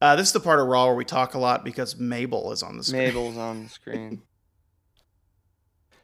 Uh, 0.00 0.16
this 0.16 0.28
is 0.28 0.32
the 0.32 0.40
part 0.40 0.60
of 0.60 0.66
Raw 0.66 0.86
where 0.86 0.94
we 0.94 1.04
talk 1.04 1.34
a 1.34 1.38
lot 1.38 1.64
because 1.64 1.98
Mabel 1.98 2.52
is 2.52 2.62
on 2.62 2.76
the 2.76 2.84
screen. 2.84 3.02
Mabel's 3.02 3.36
on 3.36 3.64
the 3.64 3.68
screen. 3.68 4.22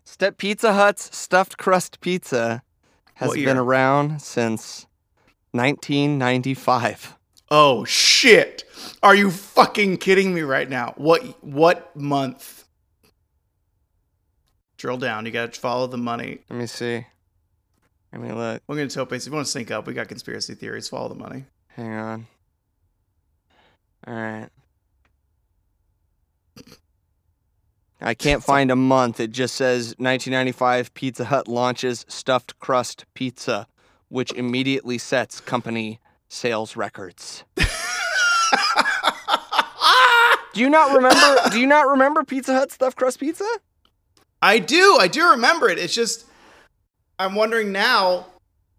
Step 0.05 0.39
Pizza 0.39 0.73
Hut's 0.73 1.17
stuffed 1.17 1.59
crust 1.59 2.01
pizza 2.01 2.63
has 3.15 3.33
been 3.35 3.57
around 3.57 4.21
since 4.23 4.87
1995. 5.53 7.17
Oh 7.51 7.85
shit! 7.85 8.65
Are 9.03 9.15
you 9.15 9.31
fucking 9.31 9.99
kidding 9.99 10.33
me 10.33 10.43
right 10.43 10.69
now? 10.69 10.95
What 10.97 11.23
what 11.45 11.95
month? 11.97 12.65
Drill 14.79 14.97
down. 14.97 15.27
You 15.27 15.33
got 15.33 15.53
to 15.53 15.61
follow 15.61 15.87
the 15.87 15.99
money. 15.99 16.39
Let 16.49 16.59
me 16.59 16.67
see. 16.67 17.07
Let 18.13 18.23
me 18.23 18.33
look. 18.33 18.63
We're 18.67 18.77
gonna 18.77 18.89
tell 18.89 19.05
base. 19.05 19.27
If 19.27 19.31
you 19.31 19.35
want 19.35 19.47
to 19.47 19.53
sync 19.53 19.71
up, 19.71 19.87
we 19.87 19.95
got 19.95 20.09
conspiracy 20.09 20.55
theories. 20.55 20.89
Follow 20.89 21.09
the 21.09 21.15
money. 21.17 21.45
Hang 21.69 21.93
on. 21.93 22.27
All 24.07 24.15
right. 24.15 24.49
I 28.01 28.15
can't 28.15 28.43
find 28.43 28.71
a 28.71 28.77
month. 28.77 29.21
It 29.21 29.31
just 29.31 29.55
says 29.55 29.89
1995 29.99 30.95
Pizza 30.95 31.27
Hut 31.27 31.47
launches 31.49 32.07
stuffed 32.09 32.59
crust 32.59 33.05
pizza, 33.15 33.67
which 34.09 34.33
immediately 34.33 34.97
sets 34.97 35.41
company 35.41 36.01
sales 36.29 36.77
records. 36.77 37.45
Do 40.53 40.61
you 40.61 40.71
not 40.71 40.97
remember? 40.97 41.51
do 41.51 41.61
you 41.61 41.67
not 41.67 41.87
remember 41.89 42.25
Pizza 42.25 42.53
Hut 42.53 42.73
stuffed 42.73 42.97
crust 42.97 43.21
pizza? 43.21 43.47
I 44.43 44.59
do. 44.59 44.97
I 44.99 45.07
do 45.07 45.31
remember 45.31 45.69
it. 45.69 45.79
It's 45.79 45.95
just 45.95 46.27
I'm 47.19 47.35
wondering 47.35 47.71
now 47.71 48.27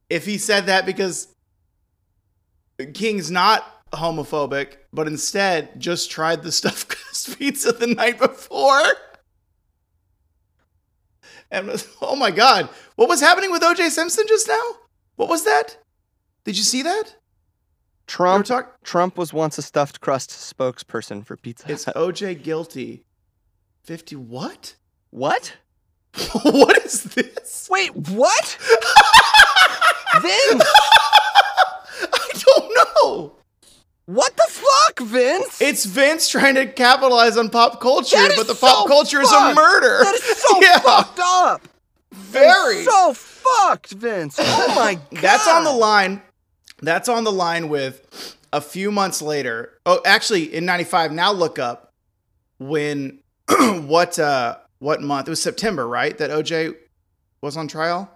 if 0.09 0.26
he 0.26 0.38
said 0.38 0.65
that 0.65 0.86
because 0.86 1.28
King's 2.93 3.32
not 3.32 3.63
homophobic, 3.93 4.76
but 4.93 5.07
instead 5.07 5.79
just 5.79 6.11
tried 6.11 6.43
the 6.43 6.51
stuffed 6.51 6.89
crust 6.89 7.37
pizza 7.37 7.71
the 7.71 7.87
night 7.87 8.19
before. 8.19 8.83
And 11.49 11.67
was, 11.67 11.87
oh 12.01 12.15
my 12.15 12.31
god, 12.31 12.69
what 12.95 13.09
was 13.09 13.19
happening 13.19 13.51
with 13.51 13.61
OJ 13.61 13.89
Simpson 13.89 14.25
just 14.27 14.47
now? 14.47 14.61
What 15.17 15.29
was 15.29 15.43
that? 15.43 15.77
Did 16.45 16.57
you 16.57 16.63
see 16.63 16.81
that? 16.83 17.15
Trump 18.07 18.45
talk- 18.45 18.83
Trump 18.83 19.17
was 19.17 19.33
once 19.33 19.57
a 19.57 19.61
stuffed 19.61 20.01
crust 20.01 20.31
spokesperson 20.31 21.25
for 21.25 21.37
Pizza 21.37 21.71
it's 21.71 21.85
OJ 21.85 22.43
guilty. 22.43 23.05
50 23.83 24.15
what? 24.15 24.75
What? 25.09 25.57
what 26.43 26.77
is 26.85 27.03
this? 27.03 27.67
Wait, 27.71 27.95
what? 27.95 28.57
Vince, 30.21 30.63
I 32.13 32.29
don't 32.33 32.73
know. 32.75 33.35
What 34.05 34.35
the 34.35 34.47
fuck, 34.49 34.99
Vince? 35.07 35.61
It's 35.61 35.85
Vince 35.85 36.27
trying 36.29 36.55
to 36.55 36.65
capitalize 36.65 37.37
on 37.37 37.49
pop 37.49 37.79
culture, 37.79 38.17
but 38.35 38.47
the 38.47 38.55
pop 38.55 38.83
so 38.83 38.85
culture 38.87 39.21
is 39.21 39.31
a 39.31 39.53
murder. 39.53 39.99
that 40.03 40.15
is 40.15 40.37
so 40.37 40.59
Yeah, 40.61 40.79
fucked 40.79 41.19
up. 41.21 41.61
Very. 42.11 42.83
so 42.83 43.13
fucked, 43.13 43.91
Vince. 43.91 44.35
Oh 44.39 44.67
my 44.75 44.95
god. 44.95 45.21
That's 45.21 45.47
on 45.47 45.63
the 45.63 45.71
line. 45.71 46.21
That's 46.81 47.07
on 47.09 47.23
the 47.23 47.31
line 47.31 47.69
with 47.69 48.35
a 48.51 48.59
few 48.59 48.91
months 48.91 49.21
later. 49.21 49.77
Oh, 49.85 50.01
actually, 50.05 50.53
in 50.53 50.65
'95. 50.65 51.11
Now 51.13 51.31
look 51.31 51.57
up 51.59 51.93
when 52.59 53.19
what 53.59 54.19
uh 54.19 54.57
what 54.79 55.01
month? 55.01 55.27
It 55.27 55.31
was 55.31 55.41
September, 55.41 55.87
right? 55.87 56.17
That 56.17 56.31
OJ 56.31 56.75
was 57.41 57.55
on 57.55 57.67
trial. 57.67 58.09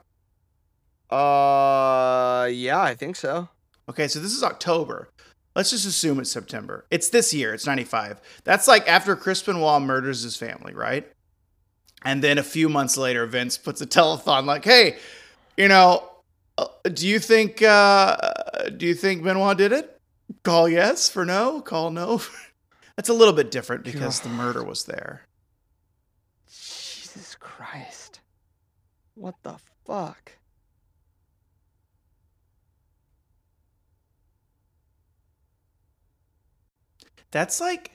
Uh, 1.10 2.48
yeah, 2.52 2.82
I 2.82 2.96
think 2.96 3.16
so. 3.16 3.48
Okay, 3.88 4.08
so 4.08 4.20
this 4.20 4.34
is 4.34 4.44
October. 4.44 5.10
Let's 5.56 5.70
just 5.70 5.86
assume 5.86 6.20
it's 6.20 6.32
September. 6.32 6.86
It's 6.92 7.10
this 7.10 7.34
year. 7.34 7.54
It's 7.54 7.66
95. 7.66 8.20
That's 8.44 8.68
like 8.68 8.88
after 8.90 9.16
Chris 9.16 9.42
Benoit 9.42 9.82
murders 9.82 10.22
his 10.22 10.36
family, 10.36 10.74
right? 10.74 11.10
And 12.04 12.22
then 12.22 12.38
a 12.38 12.44
few 12.44 12.68
months 12.70 12.98
later, 12.98 13.26
Vince 13.26 13.58
puts 13.58 13.82
a 13.82 13.86
telethon 13.88 14.46
like, 14.46 14.66
"Hey, 14.66 14.98
you 15.58 15.68
know, 15.68 16.04
uh, 16.58 16.68
do 16.94 17.08
you 17.08 17.20
think 17.20 17.62
uh, 17.62 18.18
do 18.78 18.86
you 18.86 18.94
think 18.94 19.24
Benoit 19.24 19.58
did 19.58 19.72
it? 19.72 20.00
Call 20.44 20.68
yes 20.68 21.10
for 21.10 21.26
no. 21.26 21.62
Call 21.62 21.92
no. 21.92 22.22
That's 22.96 23.10
a 23.10 23.14
little 23.14 23.34
bit 23.34 23.52
different 23.52 23.84
because 23.84 24.22
the 24.22 24.30
murder 24.30 24.64
was 24.64 24.86
there. 24.86 25.24
Jesus 26.48 27.36
Christ. 27.40 28.22
What 29.16 29.36
the 29.44 29.58
fuck? 29.86 30.35
That's 37.32 37.60
like 37.60 37.92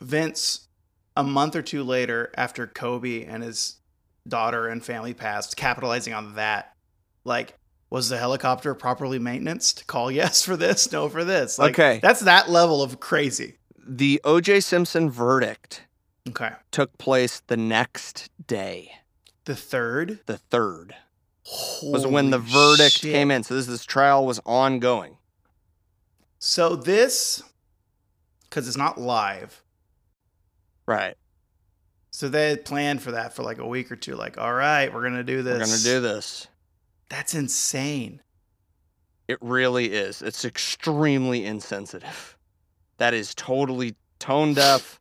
Vince 0.00 0.68
a 1.16 1.22
month 1.24 1.56
or 1.56 1.62
two 1.62 1.82
later 1.82 2.32
after 2.36 2.66
Kobe 2.66 3.24
and 3.24 3.42
his 3.42 3.76
daughter 4.26 4.68
and 4.68 4.84
family 4.84 5.14
passed, 5.14 5.56
capitalizing 5.56 6.12
on 6.14 6.34
that. 6.36 6.74
Like, 7.24 7.54
was 7.90 8.08
the 8.08 8.18
helicopter 8.18 8.74
properly 8.74 9.18
maintained? 9.18 9.82
Call 9.86 10.10
yes 10.10 10.42
for 10.42 10.56
this, 10.56 10.90
no 10.92 11.08
for 11.08 11.24
this. 11.24 11.58
Like, 11.58 11.72
Okay. 11.78 12.00
That's 12.02 12.20
that 12.20 12.50
level 12.50 12.82
of 12.82 13.00
crazy. 13.00 13.58
The 13.86 14.20
O.J. 14.24 14.60
Simpson 14.60 15.10
verdict 15.10 15.86
Okay. 16.28 16.52
took 16.70 16.96
place 16.98 17.42
the 17.46 17.56
next 17.56 18.30
day, 18.46 18.90
The 19.44 19.54
third 19.54 20.20
the 20.26 20.38
third, 20.38 20.94
Holy 21.44 21.92
was 21.92 22.06
when 22.06 22.30
the 22.30 22.38
verdict 22.38 23.02
came 23.02 23.30
in. 23.30 23.42
So 23.42 23.54
this 23.54 23.66
this 23.66 23.84
trial 23.84 24.24
was 24.24 24.40
ongoing. 24.46 25.18
So 26.38 26.76
this, 26.76 27.42
because 28.54 28.68
it's 28.68 28.76
not 28.76 29.00
live, 29.00 29.64
Right. 30.86 31.16
so 32.12 32.28
they 32.28 32.50
had 32.50 32.64
planned 32.64 33.02
for 33.02 33.10
that 33.10 33.34
for 33.34 33.42
like 33.42 33.58
a 33.58 33.66
week 33.66 33.90
or 33.90 33.96
two. 33.96 34.14
Like, 34.14 34.38
all 34.38 34.54
right, 34.54 34.94
we're 34.94 35.02
gonna 35.02 35.24
do 35.24 35.42
this. 35.42 35.58
We're 35.58 35.64
gonna 35.66 35.82
do 35.82 36.00
this. 36.00 36.46
That's 37.08 37.34
insane. 37.34 38.22
It 39.26 39.38
really 39.40 39.92
is. 39.92 40.22
It's 40.22 40.44
extremely 40.44 41.44
insensitive. 41.44 42.38
That 42.98 43.12
is 43.12 43.34
totally 43.34 43.96
tone 44.20 44.54
deaf. 44.54 45.00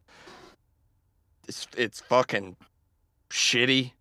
It's 1.47 1.67
it's 1.77 1.99
fucking 1.99 2.55
shitty. 3.29 3.91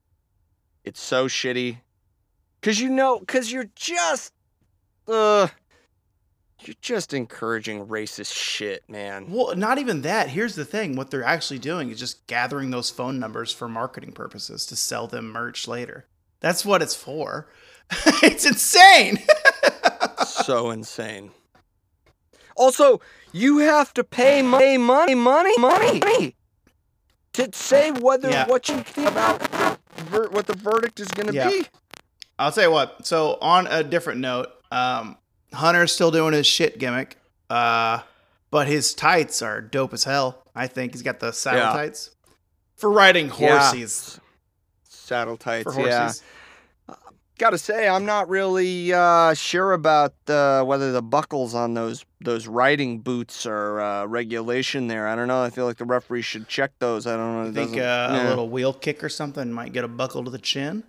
It's 0.83 1.01
so 1.01 1.27
shitty. 1.27 1.77
Cause 2.63 2.81
you 2.81 2.89
know, 2.89 3.21
cause 3.27 3.53
you're 3.53 3.69
just 3.75 4.33
uh 5.07 5.49
You're 6.65 6.77
just 6.81 7.13
encouraging 7.13 7.87
racist 7.87 8.35
shit, 8.35 8.89
man. 8.89 9.27
Well, 9.29 9.55
not 9.57 9.79
even 9.79 10.03
that. 10.03 10.29
Here's 10.29 10.55
the 10.55 10.65
thing: 10.65 10.97
what 10.97 11.11
they're 11.11 11.25
actually 11.25 11.59
doing 11.59 11.91
is 11.91 11.99
just 11.99 12.27
gathering 12.27 12.71
those 12.71 12.91
phone 12.91 13.19
numbers 13.19 13.53
for 13.53 13.69
marketing 13.69 14.13
purposes 14.13 14.65
to 14.67 14.77
sell 14.77 15.07
them 15.07 15.31
merch 15.31 15.67
later. 15.67 16.07
That's 16.41 16.65
what 16.65 16.83
it's 16.83 16.95
for. 16.95 17.49
it's 18.23 18.45
insane. 18.47 19.19
so 20.27 20.71
insane. 20.71 21.31
Also, 22.57 23.01
you 23.33 23.59
have 23.59 23.95
to 23.95 24.05
pay 24.05 24.43
money, 24.43 24.77
money, 24.79 25.15
money, 25.15 25.57
money 25.59 26.37
to 27.33 27.49
say 27.53 27.91
whether 27.91 28.29
Yeah. 28.31 28.47
what 28.47 28.69
you 28.69 28.77
think 28.83 29.09
about 29.09 29.41
ver- 29.97 30.29
what 30.29 30.47
the 30.47 30.55
verdict 30.57 31.01
is 31.01 31.09
going 31.09 31.29
to 31.29 31.35
Yeah. 31.35 31.49
be. 31.49 31.67
I'll 32.39 32.53
tell 32.53 32.65
you 32.65 32.71
what. 32.71 33.07
So 33.07 33.39
on 33.41 33.67
a 33.69 33.83
different 33.83 34.21
note, 34.21 34.49
um, 34.71 35.17
Hunter's 35.53 35.93
still 35.93 36.11
doing 36.11 36.33
his 36.33 36.47
shit 36.47 36.79
gimmick, 36.79 37.17
uh, 37.51 38.01
but 38.51 38.67
his 38.69 38.95
tights 38.95 39.43
are 39.43 39.61
dope 39.61 39.93
as 39.93 40.05
hell. 40.05 40.43
I 40.55 40.67
think 40.67 40.93
he's 40.93 41.03
got 41.03 41.21
the 41.21 41.33
saddle 41.33 41.61
Yeah. 41.61 41.73
tights 41.73 42.11
for 42.77 42.91
riding 42.91 43.27
Yeah. 43.39 43.59
horses. 43.71 44.21
Saddle 44.89 45.37
tights, 45.37 45.77
yeah. 45.77 46.13
Gotta 47.39 47.59
say, 47.59 47.89
I'm 47.89 48.05
not 48.05 48.29
really 48.29 48.93
uh, 48.93 49.35
sure 49.35 49.73
about 49.73 50.15
uh, 50.29 50.63
whether 50.65 50.93
the 50.93 51.03
buckles 51.03 51.55
on 51.55 51.75
those 51.75 52.05
those 52.21 52.47
riding 52.47 53.01
boots 53.01 53.47
are 53.47 53.81
uh, 53.81 54.05
regulation. 54.07 54.87
There, 54.87 55.09
I 55.09 55.17
don't 55.17 55.27
know. 55.27 55.43
I 55.43 55.51
feel 55.51 55.65
like 55.65 55.79
the 55.79 55.85
referee 55.85 56.23
should 56.23 56.47
check 56.47 56.71
those. 56.79 57.05
I 57.07 57.17
don't 57.17 57.43
know. 57.43 57.51
I 57.51 57.53
think 57.65 57.77
uh, 57.77 58.09
doesn't- 58.09 58.27
a 58.27 58.29
little 58.29 58.49
wheel 58.49 58.73
kick 58.73 59.03
or 59.03 59.09
something 59.09 59.51
might 59.51 59.73
get 59.73 59.83
a 59.83 59.89
buckle 59.89 60.23
to 60.25 60.31
the 60.31 60.39
chin. 60.39 60.85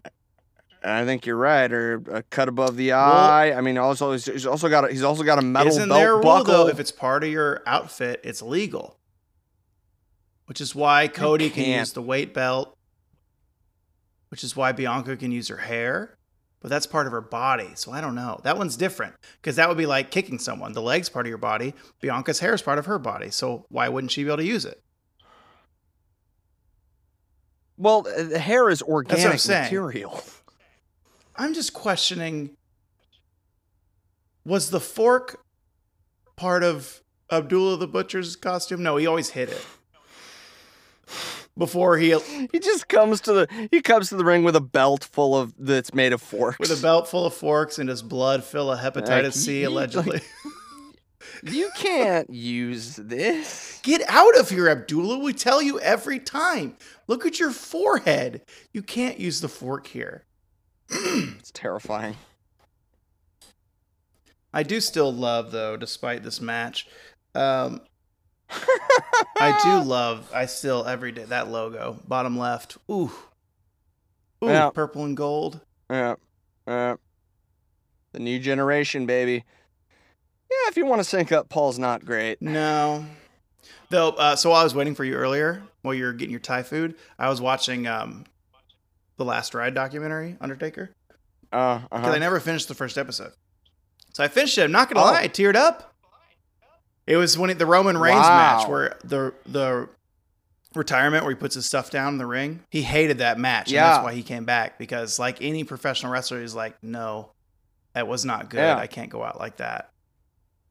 I 0.83 1.05
think 1.05 1.25
you're 1.25 1.37
right, 1.37 1.71
or 1.71 2.03
a 2.11 2.23
cut 2.23 2.49
above 2.49 2.75
the 2.75 2.91
eye. 2.91 3.53
I 3.53 3.61
mean, 3.61 3.77
also 3.77 4.11
he's 4.11 4.45
also 4.45 4.69
got 4.69 4.85
a, 4.85 4.91
he's 4.91 5.03
also 5.03 5.23
got 5.23 5.39
a 5.39 5.41
metal 5.41 5.69
Isn't 5.69 5.89
belt 5.89 5.99
there 5.99 6.11
a 6.11 6.15
rule 6.15 6.23
buckle. 6.23 6.53
though? 6.53 6.67
If 6.67 6.79
it's 6.79 6.91
part 6.91 7.23
of 7.23 7.29
your 7.29 7.61
outfit, 7.65 8.19
it's 8.23 8.41
legal. 8.41 8.99
Which 10.45 10.59
is 10.59 10.75
why 10.75 11.07
Cody 11.07 11.49
can 11.49 11.79
use 11.79 11.93
the 11.93 12.01
weight 12.01 12.33
belt. 12.33 12.77
Which 14.29 14.43
is 14.43 14.55
why 14.55 14.71
Bianca 14.71 15.15
can 15.15 15.31
use 15.31 15.47
her 15.47 15.57
hair. 15.57 16.17
But 16.59 16.69
that's 16.69 16.87
part 16.87 17.07
of 17.07 17.11
her 17.11 17.21
body, 17.21 17.71
so 17.75 17.91
I 17.91 17.99
don't 17.99 18.15
know. 18.15 18.39
That 18.43 18.57
one's 18.57 18.77
different 18.77 19.15
because 19.41 19.57
that 19.57 19.67
would 19.67 19.77
be 19.77 19.85
like 19.85 20.11
kicking 20.11 20.39
someone. 20.39 20.71
The 20.71 20.81
leg's 20.81 21.09
part 21.09 21.25
of 21.25 21.29
your 21.29 21.37
body. 21.37 21.73
Bianca's 22.01 22.39
hair 22.39 22.53
is 22.53 22.61
part 22.61 22.79
of 22.79 22.85
her 22.85 22.97
body, 22.99 23.31
so 23.31 23.65
why 23.69 23.89
wouldn't 23.89 24.11
she 24.11 24.23
be 24.23 24.29
able 24.29 24.37
to 24.37 24.45
use 24.45 24.65
it? 24.65 24.81
well, 27.77 28.05
uh, 28.07 28.23
the 28.23 28.39
hair 28.39 28.69
is 28.69 28.81
organic 28.81 29.45
material. 29.47 30.21
I'm 31.35 31.53
just 31.53 31.73
questioning 31.73 32.51
was 34.45 34.69
the 34.69 34.79
fork 34.79 35.43
part 36.35 36.63
of 36.63 37.01
Abdullah 37.31 37.77
the 37.77 37.87
Butcher's 37.87 38.35
costume? 38.35 38.83
No, 38.83 38.97
he 38.97 39.07
always 39.07 39.29
hid 39.29 39.49
it. 39.49 39.65
Before 41.57 41.97
he 41.97 42.17
He 42.51 42.59
just 42.59 42.87
comes 42.87 43.21
to 43.21 43.33
the 43.33 43.67
he 43.71 43.81
comes 43.81 44.09
to 44.09 44.15
the 44.15 44.25
ring 44.25 44.43
with 44.43 44.55
a 44.55 44.61
belt 44.61 45.03
full 45.11 45.37
of 45.37 45.53
that's 45.57 45.93
made 45.93 46.11
of 46.11 46.21
forks. 46.21 46.57
with 46.59 46.71
a 46.77 46.81
belt 46.81 47.07
full 47.07 47.27
of 47.27 47.33
forks 47.33 47.77
and 47.77 47.89
his 47.89 48.01
blood 48.01 48.43
full 48.43 48.71
of 48.71 48.79
hepatitis 48.79 49.23
Like, 49.23 49.33
C 49.33 49.63
allegedly. 49.63 50.21
You 51.45 51.69
can't 51.75 52.29
use 52.29 52.95
this. 52.95 53.79
Get 53.83 54.01
out 54.07 54.37
of 54.37 54.49
here, 54.49 54.69
Abdullah. 54.69 55.19
We 55.19 55.33
tell 55.33 55.61
you 55.61 55.79
every 55.79 56.19
time. 56.19 56.77
Look 57.07 57.25
at 57.25 57.39
your 57.39 57.51
forehead. 57.51 58.41
You 58.71 58.81
can't 58.81 59.19
use 59.19 59.41
the 59.41 59.49
fork 59.49 59.87
here. 59.87 60.23
It's 61.39 61.51
terrifying. 61.51 62.15
I 64.53 64.63
do 64.63 64.79
still 64.81 65.11
love 65.11 65.51
though, 65.51 65.75
despite 65.77 66.23
this 66.23 66.39
match. 66.41 66.87
Um, 67.35 67.81
I 69.39 69.59
do 69.63 69.83
love. 69.89 70.29
I 70.33 70.45
still 70.45 70.85
every 70.85 71.11
day 71.11 71.23
that 71.25 71.49
logo, 71.49 71.97
bottom 72.07 72.37
left. 72.37 72.77
Ooh, 72.89 73.11
ooh, 74.43 74.47
Yeah. 74.47 74.69
purple 74.69 75.03
and 75.05 75.17
gold. 75.17 75.61
Yeah. 75.89 76.15
Yeah. 76.67 76.95
The 78.11 78.19
new 78.19 78.39
generation, 78.39 79.05
baby. 79.07 79.43
Yeah, 80.51 80.69
if 80.69 80.77
you 80.77 80.85
want 80.85 80.99
to 80.99 81.03
sync 81.03 81.31
up, 81.31 81.49
Paul's 81.49 81.79
not 81.79 82.05
great. 82.05 82.39
No, 82.41 83.05
though. 83.89 84.09
Uh, 84.09 84.35
so 84.35 84.51
while 84.51 84.61
I 84.61 84.63
was 84.63 84.75
waiting 84.75 84.93
for 84.93 85.03
you 85.03 85.15
earlier, 85.15 85.63
while 85.81 85.95
you 85.95 86.05
were 86.05 86.13
getting 86.13 86.29
your 86.31 86.39
Thai 86.39 86.61
food, 86.61 86.93
I 87.17 87.27
was 87.29 87.41
watching 87.41 87.87
um, 87.87 88.25
the 89.17 89.25
Last 89.25 89.53
Ride 89.53 89.73
documentary, 89.73 90.37
Undertaker, 90.41 90.91
Uh, 91.51 91.79
because 91.79 92.05
uh 92.07 92.11
I 92.11 92.17
never 92.19 92.39
finished 92.39 92.67
the 92.67 92.73
first 92.75 92.97
episode. 92.97 93.31
So 94.13 94.23
I 94.23 94.27
finished 94.27 94.57
it. 94.57 94.63
I'm 94.63 94.71
not 94.71 94.89
gonna 94.89 95.05
Oh. 95.05 95.11
lie, 95.11 95.21
I 95.21 95.27
teared 95.27 95.55
up. 95.55 95.93
It 97.05 97.17
was 97.17 97.37
when 97.37 97.49
it, 97.49 97.59
the 97.59 97.65
Roman 97.65 97.97
Reigns 97.97 98.15
Wow. 98.23 98.57
match 98.59 98.67
where 98.69 98.97
the 99.03 99.33
the 99.45 99.89
retirement 100.75 101.23
where 101.23 101.31
he 101.31 101.39
puts 101.39 101.53
his 101.55 101.65
stuff 101.65 101.91
down 101.91 102.13
in 102.13 102.17
the 102.17 102.25
ring. 102.25 102.63
He 102.71 102.81
hated 102.81 103.19
that 103.19 103.37
match, 103.37 103.69
and 103.69 103.77
that's 103.77 104.03
why 104.03 104.13
he 104.13 104.23
came 104.23 104.45
back. 104.45 104.79
Because 104.79 105.19
like 105.19 105.41
any 105.41 105.63
professional 105.63 106.11
wrestler, 106.11 106.41
he's 106.41 106.55
like, 106.55 106.75
no, 106.81 107.31
that 107.93 108.07
was 108.07 108.25
not 108.25 108.49
good. 108.49 108.59
Yeah. 108.59 108.77
I 108.77 108.87
can't 108.87 109.09
go 109.09 109.23
out 109.23 109.37
like 109.39 109.57
that. 109.57 109.89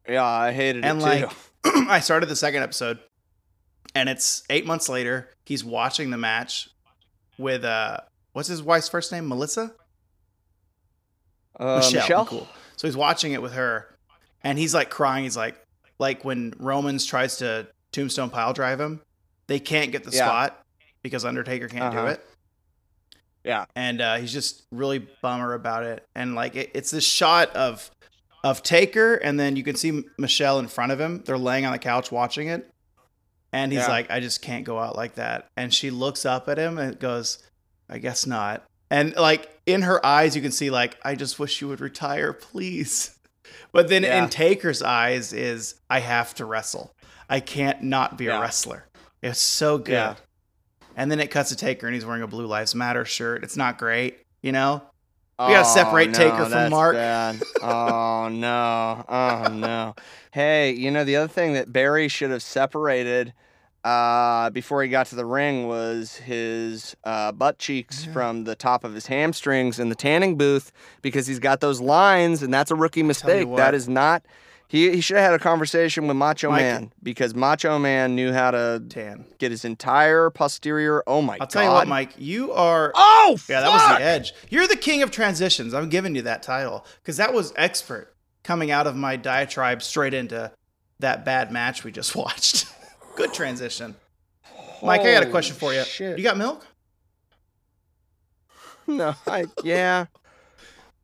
yeah, 0.08 0.24
I 0.24 0.52
hated 0.52 0.84
it. 0.84 0.88
And 0.88 1.00
it 1.00 1.04
like, 1.04 1.30
too. 1.30 1.36
I 1.88 2.00
started 2.00 2.28
the 2.28 2.34
second 2.36 2.62
episode, 2.64 2.98
and 3.94 4.08
it's 4.08 4.42
eight 4.50 4.66
months 4.66 4.88
later. 4.88 5.28
He's 5.44 5.62
watching 5.62 6.10
the 6.10 6.18
match 6.18 6.68
with 7.38 7.62
uh, 7.64 7.98
what's 8.32 8.48
his 8.48 8.62
wife's 8.62 8.88
first 8.88 9.12
name? 9.12 9.28
Melissa. 9.28 9.72
Uh, 11.58 11.76
Michelle. 11.76 12.00
Michelle? 12.02 12.26
Cool. 12.26 12.48
So 12.76 12.88
he's 12.88 12.96
watching 12.96 13.32
it 13.32 13.42
with 13.42 13.52
her, 13.52 13.94
and 14.42 14.58
he's 14.58 14.74
like 14.74 14.90
crying. 14.90 15.24
He's 15.24 15.36
like, 15.36 15.56
like 15.98 16.24
when 16.24 16.54
Romans 16.58 17.04
tries 17.06 17.36
to 17.38 17.66
tombstone 17.92 18.30
pile 18.30 18.52
drive 18.52 18.80
him, 18.80 19.00
they 19.46 19.60
can't 19.60 19.92
get 19.92 20.04
the 20.04 20.10
Yeah. 20.10 20.24
spot 20.26 20.64
because 21.02 21.24
Undertaker 21.24 21.68
can't 21.68 21.92
do 21.92 21.98
Uh-huh. 21.98 22.08
it. 22.08 22.26
Yeah. 23.44 23.64
and 23.74 24.00
uh, 24.00 24.16
he's 24.18 24.32
just 24.32 24.62
really 24.70 25.00
bummer 25.20 25.52
about 25.54 25.82
it. 25.82 26.06
And 26.14 26.36
like 26.36 26.54
it, 26.54 26.70
it's 26.74 26.90
this 26.92 27.04
shot 27.04 27.54
of 27.56 27.90
of 28.44 28.62
Taker, 28.62 29.14
and 29.16 29.38
then 29.38 29.54
you 29.56 29.62
can 29.62 29.76
see 29.76 30.02
Michelle 30.18 30.58
in 30.58 30.66
front 30.68 30.90
of 30.90 31.00
him. 31.00 31.22
They're 31.24 31.38
laying 31.38 31.64
on 31.64 31.70
the 31.72 31.78
couch 31.78 32.10
watching 32.10 32.48
it, 32.48 32.68
and 33.52 33.70
he's 33.72 33.82
Yeah. 33.82 33.88
like, 33.88 34.10
"I 34.10 34.18
just 34.20 34.42
can't 34.42 34.64
go 34.64 34.80
out 34.80 34.96
like 34.96 35.14
that." 35.14 35.48
And 35.56 35.72
she 35.72 35.90
looks 35.90 36.24
up 36.26 36.48
at 36.48 36.58
him 36.58 36.76
and 36.78 36.98
goes, 36.98 37.38
"I 37.88 37.98
guess 37.98 38.26
not." 38.26 38.64
And 38.90 39.14
like 39.16 39.48
in 39.66 39.82
her 39.82 40.04
eyes, 40.04 40.34
you 40.36 40.42
can 40.42 40.52
see 40.52 40.70
like, 40.70 40.98
"I 41.04 41.14
just 41.14 41.38
wish 41.38 41.60
you 41.60 41.68
would 41.68 41.80
retire, 41.80 42.32
please." 42.32 43.18
But 43.72 43.88
then 43.88 44.02
Yeah. 44.02 44.22
in 44.22 44.28
Taker's 44.30 44.82
eyes 44.82 45.32
is, 45.32 45.74
"I 45.90 46.00
have 46.00 46.34
to 46.36 46.44
wrestle. 46.44 46.94
I 47.28 47.40
can't 47.40 47.82
not 47.82 48.16
be 48.18 48.24
Yeah. 48.26 48.38
a 48.38 48.40
wrestler." 48.40 48.86
It's 49.22 49.40
so 49.40 49.78
good. 49.78 49.92
Yeah. 49.92 50.14
And 50.96 51.10
then 51.10 51.20
it 51.20 51.30
cuts 51.30 51.48
to 51.50 51.56
Taker 51.56 51.86
and 51.86 51.94
he's 51.94 52.04
wearing 52.04 52.22
a 52.22 52.26
Blue 52.26 52.46
Lives 52.46 52.74
Matter 52.74 53.04
shirt. 53.04 53.42
It's 53.44 53.56
not 53.56 53.78
great, 53.78 54.18
you 54.42 54.52
know? 54.52 54.82
We 55.38 55.46
gotta 55.54 55.64
separate 55.64 56.10
Oh, 56.10 56.12
Taker 56.12 56.44
from 56.46 56.70
Mark. 56.70 56.94
Oh 57.62 58.28
no. 58.32 59.04
Oh 59.08 59.48
no. 59.50 59.94
Hey, 60.32 60.72
you 60.72 60.90
know 60.90 61.04
the 61.04 61.16
other 61.16 61.28
thing 61.32 61.54
that 61.54 61.72
Barry 61.72 62.08
should 62.08 62.30
have 62.30 62.42
separated 62.42 63.32
uh, 63.84 64.50
before 64.50 64.82
he 64.82 64.88
got 64.88 65.06
to 65.06 65.14
the 65.16 65.24
ring 65.26 65.66
was 65.66 66.16
his 66.16 66.96
uh, 67.04 67.32
butt 67.32 67.58
cheeks 67.58 68.06
Yeah. 68.06 68.12
from 68.12 68.44
the 68.44 68.54
top 68.54 68.84
of 68.84 68.94
his 68.94 69.06
hamstrings 69.06 69.78
in 69.80 69.88
the 69.88 69.94
tanning 69.94 70.36
booth 70.36 70.70
because 71.02 71.26
he's 71.26 71.38
got 71.40 71.60
those 71.60 71.80
lines 71.80 72.42
and 72.42 72.52
that's 72.54 72.70
a 72.70 72.74
rookie 72.76 73.02
mistake. 73.02 73.48
That 73.56 73.74
is 73.74 73.88
not. 73.88 74.22
He, 74.68 74.90
he 74.92 75.00
should 75.02 75.18
have 75.18 75.32
had 75.32 75.34
a 75.34 75.38
conversation 75.38 76.06
with 76.06 76.16
Macho 76.16 76.48
Mike- 76.50 76.60
Man 76.62 76.92
because 77.02 77.34
Macho 77.34 77.78
Man 77.78 78.14
knew 78.14 78.32
how 78.32 78.52
to 78.52 78.82
Tan. 78.88 79.26
get 79.38 79.50
his 79.50 79.66
entire 79.66 80.30
posterior. 80.30 81.02
Oh 81.06 81.20
my 81.20 81.34
I'll 81.34 81.38
god! 81.40 81.50
tell 81.50 81.64
you 81.64 81.70
what, 81.70 81.88
Mike, 81.88 82.12
you 82.16 82.52
are. 82.52 82.90
Oh 82.94 83.36
yeah, 83.50 83.60
that 83.60 83.68
was 83.68 83.98
the 83.98 84.02
edge. 84.04 84.32
You're 84.48 84.66
the 84.68 84.76
king 84.76 85.02
of 85.02 85.10
transitions. 85.10 85.74
I'm 85.74 85.90
giving 85.90 86.14
you 86.14 86.22
that 86.22 86.42
title 86.42 86.86
because 87.02 87.18
that 87.18 87.34
was 87.34 87.52
expert 87.56 88.14
coming 88.44 88.70
out 88.70 88.86
of 88.86 88.96
my 88.96 89.16
diatribe 89.16 89.82
straight 89.82 90.14
into 90.14 90.50
that 91.00 91.24
bad 91.24 91.52
match 91.52 91.84
we 91.84 91.92
just 91.92 92.16
watched. 92.16 92.66
Good 93.16 93.32
transition. 93.34 93.94
Mike, 94.82 95.02
I 95.02 95.12
got 95.12 95.22
a 95.22 95.30
question 95.30 95.54
for 95.54 95.72
you. 95.72 95.84
Shit. 95.84 96.18
You 96.18 96.24
got 96.24 96.36
milk? 96.36 96.66
No, 98.84 99.14
I 99.28 99.46
yeah. 99.62 100.06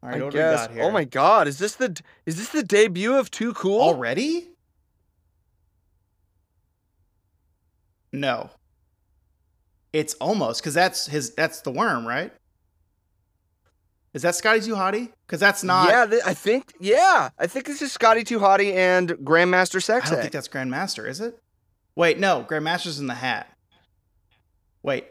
All 0.03 0.09
right, 0.09 0.21
I 0.21 0.25
what 0.25 0.33
do 0.33 0.39
we 0.39 0.43
guess. 0.43 0.67
got 0.67 0.73
here? 0.75 0.83
Oh 0.83 0.91
my 0.91 1.05
god, 1.05 1.47
is 1.47 1.59
this 1.59 1.77
the 1.77 1.97
is 2.27 2.37
this 2.37 2.49
the 2.49 2.65
debut 2.65 3.15
of 3.15 3.31
Too 3.31 3.55
Cool? 3.55 3.81
Already? 3.81 4.49
No. 8.13 8.51
It's 9.93 10.15
almost 10.15 10.61
because 10.61 10.75
that's 10.75 11.07
his. 11.07 11.35
That's 11.37 11.61
the 11.63 11.71
worm, 11.71 12.05
right? 12.07 12.33
Is 14.13 14.23
that 14.23 14.35
Scotty 14.35 14.61
Too 14.61 14.75
Hottie? 14.75 15.13
Because 15.27 15.39
that's 15.41 15.63
not. 15.63 15.89
yeah, 15.89 16.05
th- 16.07 16.23
I 16.27 16.35
think 16.35 16.73
yeah, 16.81 17.31
I 17.39 17.47
think 17.47 17.67
this 17.67 17.81
is 17.81 17.93
Scotty 17.93 18.25
Too 18.25 18.41
Hottie 18.41 18.75
and 18.75 19.11
Grandmaster 19.11 19.81
Sex. 19.83 20.09
I 20.09 20.15
don't 20.15 20.21
think 20.21 20.33
that's 20.33 20.49
Grandmaster, 20.49 21.09
is 21.09 21.21
it? 21.21 21.39
Wait, 21.99 22.17
no. 22.21 22.47
Grandmaster's 22.49 23.01
in 23.01 23.09
the 23.09 23.15
hat. 23.15 23.53
Wait. 24.85 25.05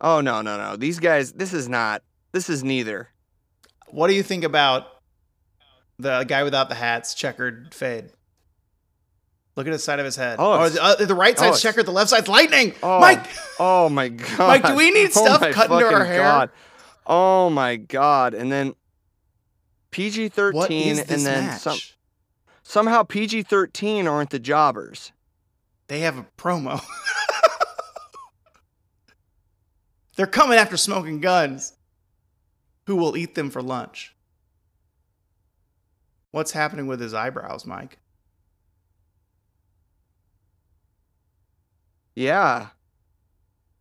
Oh 0.00 0.20
no 0.20 0.40
no 0.40 0.56
no, 0.56 0.76
these 0.76 1.00
guys. 1.00 1.32
This 1.32 1.52
is 1.52 1.68
not. 1.68 2.02
This 2.30 2.48
is 2.48 2.62
neither. 2.62 3.08
What 3.88 4.06
do 4.06 4.14
you 4.14 4.22
think 4.22 4.44
about 4.44 4.86
The 5.98 6.22
guy 6.22 6.44
without 6.44 6.68
the 6.68 6.76
hats, 6.76 7.14
checkered 7.14 7.74
fade. 7.74 8.10
Look 9.56 9.66
at 9.66 9.72
the 9.72 9.78
side 9.80 9.98
of 9.98 10.04
his 10.04 10.14
head. 10.14 10.36
Oh, 10.38 10.62
Oh, 10.62 10.68
the, 10.68 10.82
uh, 10.82 10.94
the 11.04 11.14
right 11.14 11.34
oh, 11.38 11.40
side's 11.40 11.58
it's- 11.58 11.62
checkered, 11.62 11.86
the 11.86 11.92
left 11.92 12.10
side's 12.10 12.28
lightning. 12.28 12.74
Oh, 12.80 13.00
Mike, 13.00 13.26
Oh 13.58 13.88
my 13.88 14.08
god. 14.10 14.38
Mike, 14.38 14.64
do 14.64 14.76
we 14.76 14.92
need 14.92 15.10
Oh 15.16 15.24
stuff 15.24 15.40
my 15.40 15.50
cut 15.52 15.72
into 15.72 15.86
our 15.86 16.04
hair? 16.04 16.22
God. 16.22 16.50
Oh 17.04 17.50
my 17.50 17.74
god. 17.76 18.34
And 18.34 18.50
then 18.52 18.74
PG 19.90 20.28
thirteen 20.28 21.00
and 21.00 21.26
then 21.26 21.46
match? 21.46 21.60
some 21.62 21.78
somehow 22.64 23.04
PG 23.04 23.44
thirteen 23.44 24.08
aren't 24.08 24.30
the 24.30 24.40
jobbers. 24.40 25.12
They 25.86 26.00
have 26.00 26.18
a 26.18 26.26
promo. 26.36 26.84
They're 30.16 30.26
coming 30.26 30.58
after 30.58 30.76
smoking 30.76 31.20
guns. 31.20 31.74
Who 32.86 32.96
will 32.96 33.16
eat 33.16 33.34
them 33.34 33.50
for 33.50 33.62
lunch? 33.62 34.14
What's 36.30 36.52
happening 36.52 36.86
with 36.86 37.00
his 37.00 37.14
eyebrows, 37.14 37.64
Mike? 37.64 37.98
Yeah. 42.14 42.68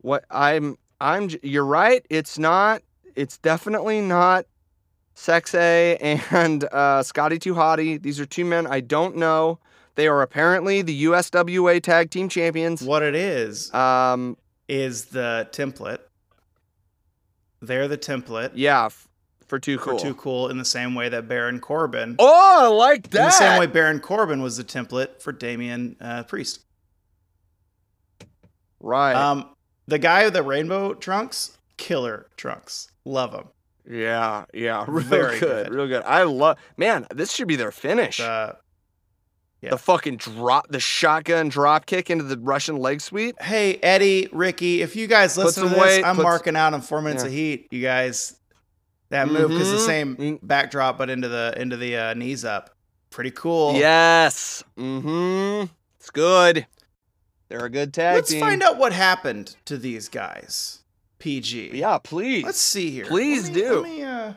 What 0.01 0.25
I'm 0.29 0.77
I'm 0.99 1.29
you're 1.41 1.65
right. 1.65 2.05
It's 2.09 2.37
not 2.37 2.81
it's 3.15 3.37
definitely 3.37 4.01
not 4.01 4.45
Sexay 5.15 5.97
and 6.31 6.63
uh, 6.71 7.03
Scotty 7.03 7.39
Too 7.39 7.53
Hottie. 7.53 8.01
These 8.01 8.19
are 8.19 8.25
two 8.25 8.45
men 8.45 8.67
I 8.67 8.79
don't 8.79 9.15
know. 9.17 9.59
They 9.95 10.07
are 10.07 10.21
apparently 10.23 10.81
the 10.81 11.03
USWA 11.05 11.81
tag 11.81 12.09
team 12.09 12.27
champions. 12.29 12.81
What 12.81 13.03
it 13.03 13.15
is 13.15 13.73
Um 13.73 14.37
is 14.67 15.05
the 15.05 15.47
template. 15.51 15.99
They're 17.61 17.87
the 17.87 17.97
template 17.97 18.51
yeah, 18.55 18.85
f- 18.87 19.07
for 19.47 19.59
too 19.59 19.77
cool. 19.77 19.97
for. 19.99 20.03
Too 20.05 20.15
Cool 20.15 20.49
in 20.49 20.57
the 20.57 20.65
same 20.65 20.95
way 20.95 21.09
that 21.09 21.27
Baron 21.27 21.59
Corbin, 21.59 22.15
Oh, 22.19 22.65
I 22.65 22.67
like 22.67 23.09
that. 23.11 23.19
in 23.19 23.25
the 23.25 23.31
same 23.31 23.59
way 23.59 23.67
Baron 23.67 23.99
Corbin 23.99 24.41
was 24.41 24.57
the 24.57 24.63
template 24.63 25.21
for 25.21 25.31
Damian 25.31 25.95
uh, 26.01 26.23
Priest. 26.23 26.61
right. 28.79 29.13
Um, 29.13 29.49
the 29.87 29.99
guy 29.99 30.25
with 30.25 30.33
the 30.33 30.43
rainbow 30.43 30.93
trunks, 30.93 31.57
killer 31.77 32.27
trunks. 32.37 32.89
Love 33.05 33.33
him. 33.33 33.45
Yeah, 33.89 34.45
yeah. 34.53 34.85
Real 34.87 35.03
very 35.05 35.39
good, 35.39 35.67
good. 35.67 35.75
Real 35.75 35.87
good. 35.87 36.03
I 36.03 36.23
love 36.23 36.57
Man, 36.77 37.05
this 37.13 37.31
should 37.33 37.47
be 37.47 37.55
their 37.55 37.71
finish. 37.71 38.19
Uh, 38.19 38.53
yeah. 39.61 39.69
The 39.71 39.77
fucking 39.77 40.17
drop 40.17 40.67
the 40.69 40.79
shotgun 40.81 41.47
drop 41.47 41.85
kick 41.85 42.09
into 42.09 42.25
the 42.25 42.37
Russian 42.37 42.75
leg 42.77 42.99
sweep. 42.99 43.41
hey, 43.41 43.77
Eddie, 43.77 44.27
Ricky, 44.33 44.81
if 44.81 44.95
you 44.97 45.07
guys 45.07 45.37
listen 45.37 45.63
to 45.63 45.69
this, 45.69 45.79
weight, 45.79 46.03
I'm 46.03 46.15
put 46.17 46.21
s- 46.21 46.23
marking 46.25 46.55
out 46.57 46.73
on 46.73 46.81
four 46.81 47.01
minutes 47.01 47.23
Yeah. 47.23 47.27
of 47.29 47.33
heat. 47.33 47.67
You 47.71 47.81
guys, 47.81 48.35
that 49.09 49.29
move 49.29 49.49
because 49.51 49.71
the 49.71 49.77
Mhm. 49.77 49.85
same 49.85 50.39
backdrop, 50.43 50.97
but 50.97 51.09
into 51.09 51.29
the 51.29 51.53
into 51.57 51.77
the 51.77 51.95
uh, 51.97 52.13
knees 52.13 52.43
up. 52.43 52.71
Pretty 53.09 53.31
cool. 53.31 53.75
Yes. 53.75 54.63
Mm-hmm. 54.77 55.71
It's 55.99 56.09
good. 56.09 56.65
They're 57.47 57.65
a 57.65 57.69
good 57.69 57.93
tag 57.93 58.15
Let's 58.15 58.31
team. 58.31 58.39
find 58.41 58.61
out 58.63 58.77
what 58.77 58.91
happened 58.91 59.55
to 59.65 59.77
these 59.77 60.09
guys. 60.09 60.82
PG. 61.23 61.71
Yeah, 61.73 61.99
please. 61.99 62.43
Let's 62.43 62.59
see 62.59 62.91
here. 62.91 63.05
Please 63.05 63.45
Let 63.45 63.53
me- 63.55 63.61
do. 63.61 63.73
Let 63.75 63.83
me, 63.83 64.03
uh, 64.03 64.25
let 64.25 64.35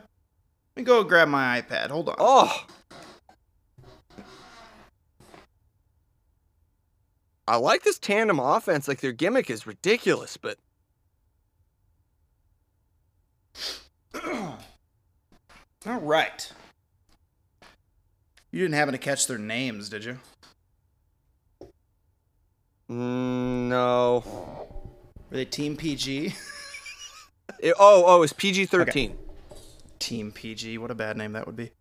me 0.77 0.83
go 0.83 1.03
grab 1.03 1.27
my 1.27 1.61
iPad. 1.61 1.89
Hold 1.89 2.07
on. 2.07 2.15
Oh. 2.17 2.65
I 7.45 7.57
like 7.57 7.83
this 7.83 7.99
tandem 7.99 8.39
offense. 8.39 8.87
Like 8.87 9.01
their 9.01 9.11
gimmick 9.11 9.49
is 9.49 9.67
ridiculous, 9.67 10.37
but 10.37 10.57
All 14.25 14.57
right. 15.85 16.49
You 18.51 18.61
didn't 18.61 18.75
happen 18.75 18.93
to 18.93 18.97
catch 18.97 19.27
their 19.27 19.37
names, 19.37 19.89
did 19.89 20.05
you? 20.05 20.19
mm, 22.89 23.67
no. 23.67 24.23
Were 25.29 25.35
they 25.35 25.43
Team 25.43 25.75
PG? 25.75 26.33
It- 27.59 27.75
oh, 27.79 28.03
oh, 28.05 28.21
it's 28.23 28.33
PG 28.33 28.65
thirteen. 28.67 29.17
Team 29.99 30.31
PG. 30.31 30.77
What 30.77 30.91
a 30.91 30.95
bad 30.95 31.17
name 31.17 31.33
that 31.33 31.45
would 31.47 31.55
be. 31.55 31.71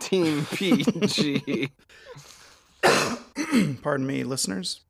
Team 0.00 0.46
PG. 0.52 1.70
Pardon 3.82 4.06
me, 4.06 4.24
listeners. 4.24 4.80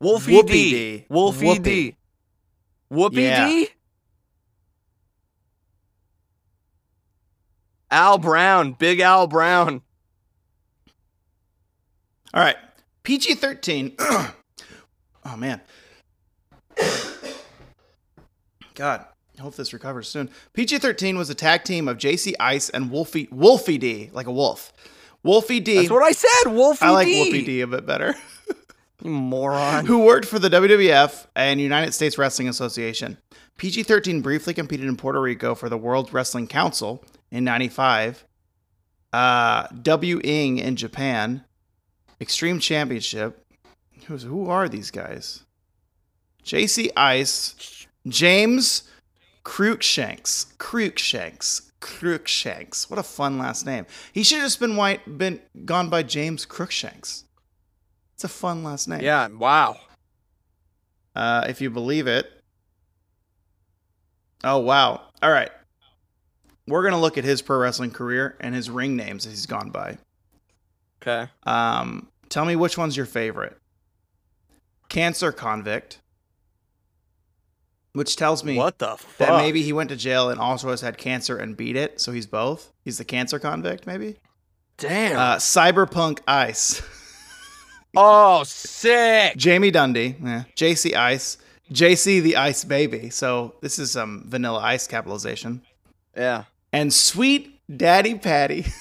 Wolfie 0.00 0.32
Whoopie 0.32 0.46
D. 0.48 0.70
D. 0.98 1.06
Wolfie 1.08 1.46
Whoopie. 1.46 1.62
D. 1.62 1.96
Whoopie 2.92 3.14
Yeah. 3.22 3.46
D. 3.46 3.68
Al 7.90 8.18
Brown, 8.18 8.72
Big 8.72 9.00
Al 9.00 9.26
Brown. 9.26 9.80
All 12.32 12.42
right. 12.42 12.56
PG 13.04 13.36
13. 13.36 13.96
oh, 15.24 15.36
man. 15.36 15.60
God. 18.74 19.06
I 19.36 19.42
hope 19.42 19.56
this 19.56 19.72
recovers 19.72 20.08
soon. 20.08 20.30
PG 20.52 20.78
13 20.78 21.18
was 21.18 21.28
a 21.28 21.34
tag 21.34 21.64
team 21.64 21.88
of 21.88 21.98
JC 21.98 22.34
Ice 22.38 22.70
and 22.70 22.90
Wolfie, 22.90 23.28
Wolfie 23.32 23.78
D, 23.78 24.10
like 24.12 24.26
a 24.28 24.32
wolf. 24.32 24.72
Wolfie 25.24 25.58
D. 25.58 25.78
That's 25.78 25.90
what 25.90 26.04
I 26.04 26.12
said. 26.12 26.52
Wolfie 26.52 26.84
I 26.84 26.90
like. 26.90 27.08
Wolfie 27.08 27.44
D 27.44 27.60
a 27.60 27.66
bit 27.66 27.86
better. 27.86 28.14
You 29.02 29.10
moron. 29.10 29.84
who 29.84 29.98
worked 29.98 30.24
for 30.24 30.38
the 30.38 30.48
WWF 30.48 31.26
and 31.36 31.60
United 31.60 31.92
States 31.92 32.16
Wrestling 32.16 32.48
Association. 32.48 33.18
PG 33.58 33.82
13 33.82 34.22
briefly 34.22 34.54
competed 34.54 34.86
in 34.86 34.96
Puerto 34.96 35.20
Rico 35.20 35.54
for 35.54 35.68
the 35.68 35.76
World 35.76 36.14
Wrestling 36.14 36.46
Council 36.46 37.04
in 37.30 37.44
95. 37.44 38.24
Uh, 39.12 39.66
W 39.82 40.20
Ing 40.24 40.58
in 40.58 40.76
Japan. 40.76 41.44
Extreme 42.18 42.60
Championship. 42.60 43.43
Who's, 44.06 44.22
who 44.24 44.48
are 44.48 44.68
these 44.68 44.90
guys? 44.90 45.44
JC 46.44 46.90
Ice. 46.96 47.86
James 48.06 48.90
Cruikshanks. 49.44 50.54
Cruikshanks. 50.56 51.70
Cruikshanks. 51.80 52.90
What 52.90 52.98
a 52.98 53.02
fun 53.02 53.38
last 53.38 53.66
name. 53.66 53.86
He 54.12 54.22
should 54.22 54.38
have 54.38 54.46
just 54.46 54.60
been 54.60 54.76
white, 54.76 55.18
been 55.18 55.40
gone 55.64 55.88
by 55.88 56.02
James 56.02 56.46
Crookshanks. 56.46 57.24
It's 58.14 58.24
a 58.24 58.28
fun 58.28 58.62
last 58.62 58.88
name. 58.88 59.02
Yeah, 59.02 59.28
wow. 59.28 59.76
Uh, 61.14 61.44
if 61.48 61.60
you 61.60 61.70
believe 61.70 62.06
it. 62.06 62.30
Oh, 64.42 64.58
wow. 64.58 65.02
All 65.22 65.30
right. 65.30 65.50
We're 66.66 66.82
going 66.82 66.94
to 66.94 67.00
look 67.00 67.18
at 67.18 67.24
his 67.24 67.42
pro 67.42 67.58
wrestling 67.58 67.90
career 67.90 68.36
and 68.40 68.54
his 68.54 68.70
ring 68.70 68.96
names 68.96 69.24
that 69.24 69.30
he's 69.30 69.46
gone 69.46 69.70
by. 69.70 69.98
Okay. 71.02 71.30
Um, 71.44 72.08
tell 72.28 72.44
me 72.44 72.56
which 72.56 72.78
one's 72.78 72.96
your 72.96 73.06
favorite. 73.06 73.58
Cancer 74.88 75.32
convict, 75.32 76.00
which 77.92 78.16
tells 78.16 78.44
me 78.44 78.56
What 78.56 78.78
the 78.78 78.96
fuck? 78.96 79.18
that 79.18 79.36
maybe 79.38 79.62
he 79.62 79.72
went 79.72 79.90
to 79.90 79.96
jail 79.96 80.30
and 80.30 80.40
also 80.40 80.70
has 80.70 80.80
had 80.80 80.98
cancer 80.98 81.36
and 81.36 81.56
beat 81.56 81.76
it, 81.76 82.00
so 82.00 82.12
he's 82.12 82.26
both. 82.26 82.72
He's 82.84 82.98
the 82.98 83.04
cancer 83.04 83.38
convict, 83.38 83.86
maybe. 83.86 84.16
Damn. 84.76 85.16
Uh, 85.18 85.36
Cyberpunk 85.36 86.18
Ice, 86.26 86.82
oh, 87.96 88.42
sick. 88.44 89.36
Jamie 89.36 89.70
Dundee, 89.70 90.16
yeah. 90.22 90.44
JC 90.56 90.94
Ice, 90.94 91.38
JC 91.72 92.20
the 92.22 92.36
Ice 92.36 92.64
Baby. 92.64 93.10
So 93.10 93.54
this 93.60 93.78
is 93.78 93.92
some 93.92 94.24
Vanilla 94.26 94.58
Ice 94.60 94.86
capitalization, 94.88 95.62
Yeah. 96.16 96.44
and 96.72 96.92
Sweet 96.92 97.60
Daddy 97.76 98.16
Patty. 98.16 98.66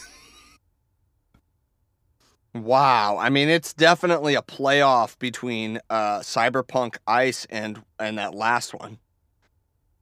Wow. 2.53 3.17
I 3.17 3.29
mean, 3.29 3.49
it's 3.49 3.73
definitely 3.73 4.35
a 4.35 4.41
playoff 4.41 5.17
between 5.19 5.79
uh, 5.89 6.19
Cyberpunk 6.19 6.97
Ice 7.07 7.45
and 7.49 7.81
and 7.99 8.17
that 8.17 8.35
last 8.35 8.73
one. 8.73 8.99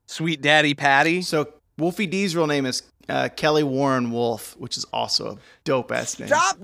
Sweet 0.07 0.41
Daddy 0.41 0.73
Patty. 0.73 1.21
so 1.21 1.53
Wolfie 1.77 2.07
D's 2.07 2.35
real 2.35 2.47
name 2.47 2.65
is 2.65 2.83
uh, 3.07 3.29
Kelly 3.35 3.63
Warren 3.63 4.11
Wolf, 4.11 4.55
which 4.57 4.77
is 4.77 4.83
also 4.91 5.31
a 5.33 5.37
dope 5.63 5.91
ass 5.91 6.19
name. 6.19 6.27
Stop. 6.27 6.57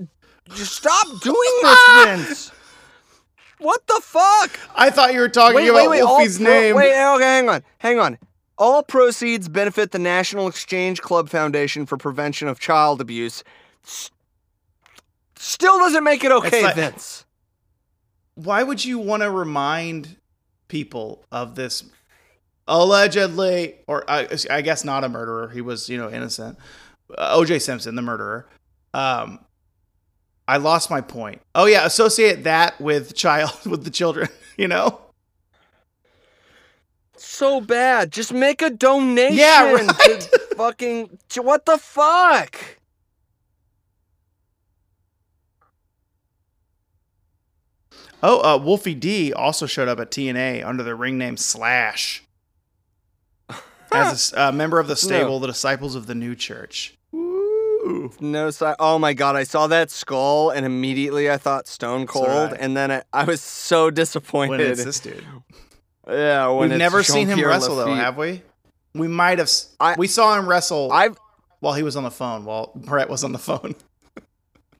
Stop 0.54 1.06
doing 1.22 1.58
this, 1.62 1.78
Vince. 2.04 2.52
What 3.58 3.86
the 3.86 4.00
fuck? 4.02 4.58
I 4.76 4.88
thought 4.90 5.12
you 5.12 5.20
were 5.20 5.28
talking 5.28 5.68
about 5.68 5.88
Wolfie's 5.90 6.38
all 6.38 6.44
pro- 6.46 6.52
name. 6.54 6.76
Wait, 6.76 6.92
okay, 7.14 7.24
hang 7.24 7.48
on, 7.48 7.64
hang 7.78 7.98
on. 7.98 8.18
All 8.56 8.82
proceeds 8.82 9.48
benefit 9.48 9.90
the 9.90 9.98
National 9.98 10.48
Exchange 10.48 11.00
Club 11.02 11.28
Foundation 11.28 11.86
for 11.86 11.96
Prevention 11.96 12.48
of 12.48 12.58
Child 12.60 13.00
Abuse. 13.00 13.42
S- 13.84 14.10
still 15.38 15.78
doesn't 15.78 16.04
make 16.04 16.24
it 16.24 16.32
okay, 16.32 16.62
like- 16.62 16.74
Vince. 16.76 17.24
Why 18.34 18.62
would 18.62 18.84
you 18.84 18.98
want 19.00 19.22
to 19.24 19.30
remind 19.30 20.16
people 20.68 21.24
of 21.32 21.54
this 21.56 21.82
allegedly, 22.68 23.74
or 23.88 24.08
I, 24.08 24.28
I 24.50 24.60
guess 24.62 24.84
not 24.84 25.02
a 25.02 25.08
murderer? 25.08 25.48
He 25.48 25.60
was, 25.60 25.88
you 25.88 25.98
know, 25.98 26.08
innocent. 26.08 26.56
Uh, 27.10 27.30
O.J. 27.32 27.58
Simpson, 27.58 27.96
the 27.96 28.02
murderer. 28.02 28.46
Um, 28.94 29.40
I 30.46 30.58
lost 30.58 30.88
my 30.88 31.00
point. 31.00 31.42
Oh 31.54 31.66
yeah, 31.66 31.84
associate 31.84 32.44
that 32.44 32.80
with 32.80 33.14
child 33.14 33.52
with 33.66 33.84
the 33.84 33.90
children. 33.90 34.28
You 34.56 34.66
know, 34.66 35.00
So 37.16 37.60
bad. 37.60 38.10
Just 38.12 38.32
make 38.32 38.60
a 38.62 38.70
donation. 38.70 39.36
Yeah, 39.36 39.72
right. 39.72 39.88
To 40.20 40.38
fucking. 40.56 41.18
To, 41.30 41.42
what 41.42 41.64
the 41.64 41.78
fuck? 41.78 42.56
Oh, 48.22 48.40
uh, 48.40 48.58
Wolfie 48.58 48.94
D 48.94 49.32
also 49.32 49.66
showed 49.66 49.88
up 49.88 50.00
at 50.00 50.10
TNA 50.10 50.64
under 50.64 50.82
the 50.82 50.94
ring 50.94 51.18
name 51.18 51.36
Slash 51.36 52.22
as 53.92 54.32
a 54.36 54.48
a 54.48 54.52
member 54.52 54.78
of 54.80 54.88
the 54.88 54.96
stable, 54.96 55.38
the 55.40 55.46
Disciples 55.46 55.94
of 55.94 56.06
the 56.06 56.14
New 56.14 56.34
Church. 56.34 56.96
Ooh. 57.14 58.12
No 58.20 58.50
si- 58.50 58.66
Oh 58.78 58.98
my 58.98 59.14
god, 59.14 59.36
I 59.36 59.44
saw 59.44 59.66
that 59.68 59.90
skull 59.90 60.50
and 60.50 60.66
immediately 60.66 61.30
I 61.30 61.36
thought 61.38 61.66
Stone 61.68 62.06
Cold, 62.06 62.28
I. 62.28 62.56
and 62.58 62.76
then 62.76 62.90
I, 62.90 63.02
I 63.12 63.24
was 63.24 63.40
so 63.40 63.90
disappointed. 63.90 64.50
When 64.50 64.60
it's 64.60 64.84
this 64.84 65.00
dude. 65.00 65.24
yeah, 66.08 66.50
We've 66.52 66.70
never 66.70 67.02
seen 67.02 67.28
him 67.28 67.36
Jean-Pierre 67.38 67.48
wrestle 67.48 67.76
though, 67.76 67.94
have 67.94 68.16
we? 68.18 68.42
We 68.94 69.08
might 69.08 69.38
have. 69.38 69.50
I- 69.80 69.94
we 69.96 70.08
saw 70.08 70.36
him 70.38 70.48
wrestle 70.48 70.90
I've 70.92 71.16
while 71.60 71.74
he 71.74 71.82
was 71.82 71.96
on 71.96 72.02
the 72.02 72.10
phone. 72.10 72.44
While 72.44 72.72
Bret 72.74 73.08
was 73.08 73.22
on 73.24 73.32
the 73.32 73.38
phone. 73.38 73.74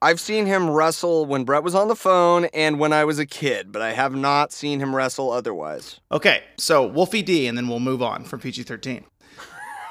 I've 0.01 0.19
seen 0.19 0.45
him 0.45 0.69
wrestle 0.69 1.25
when 1.25 1.43
Bret 1.43 1.63
was 1.63 1.75
on 1.75 1.87
the 1.89 1.95
phone 1.95 2.45
and 2.53 2.79
when 2.79 2.93
I 2.93 3.03
was 3.05 3.19
a 3.19 3.25
kid, 3.25 3.71
but 3.71 3.81
I 3.81 3.91
have 3.91 4.15
not 4.15 4.51
seen 4.53 4.79
him 4.79 4.95
wrestle 4.95 5.31
otherwise. 5.31 5.99
Okay, 6.11 6.43
so 6.57 6.85
Wolfie 6.87 7.21
D, 7.21 7.47
and 7.47 7.57
then 7.57 7.67
we'll 7.67 7.79
move 7.81 8.01
on 8.01 8.23
from 8.23 8.39
PG 8.39 8.63
thirteen. 8.63 9.05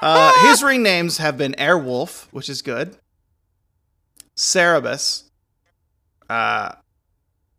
Uh, 0.01 0.31
his 0.47 0.63
ring 0.63 0.81
names 0.81 1.17
have 1.17 1.37
been 1.37 1.51
Airwolf, 1.57 2.27
which 2.31 2.47
is 2.47 2.61
good. 2.61 2.95
Cerebus, 4.37 5.23
uh, 6.29 6.71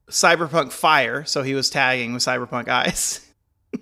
Cyberpunk 0.08 0.72
Fire, 0.72 1.22
so 1.26 1.42
he 1.42 1.52
was 1.54 1.68
tagging 1.68 2.14
with 2.14 2.22
Cyberpunk 2.22 2.66
Ice. 2.68 3.30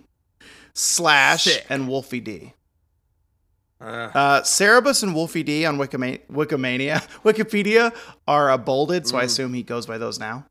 Slash 0.74 1.45
Sick. 1.45 1.66
and 1.69 1.86
Wolfie 1.89 2.19
D. 2.19 2.53
Uh, 3.81 4.11
Uh, 4.15 4.41
Cerebus 4.43 5.03
and 5.03 5.15
Wolfie 5.15 5.43
D 5.45 5.65
on 5.65 5.79
Wikima- 5.79 6.21
Wikimania, 6.31 7.07
Wikipedia 7.25 7.95
are 8.27 8.51
uh, 8.51 8.59
bolded, 8.59 9.07
so 9.07 9.17
I 9.17 9.23
Mm. 9.23 9.27
assume 9.27 9.55
he 9.55 9.63
goes 9.63 9.87
by 9.87 9.99
those 9.99 10.19
now. 10.19 10.47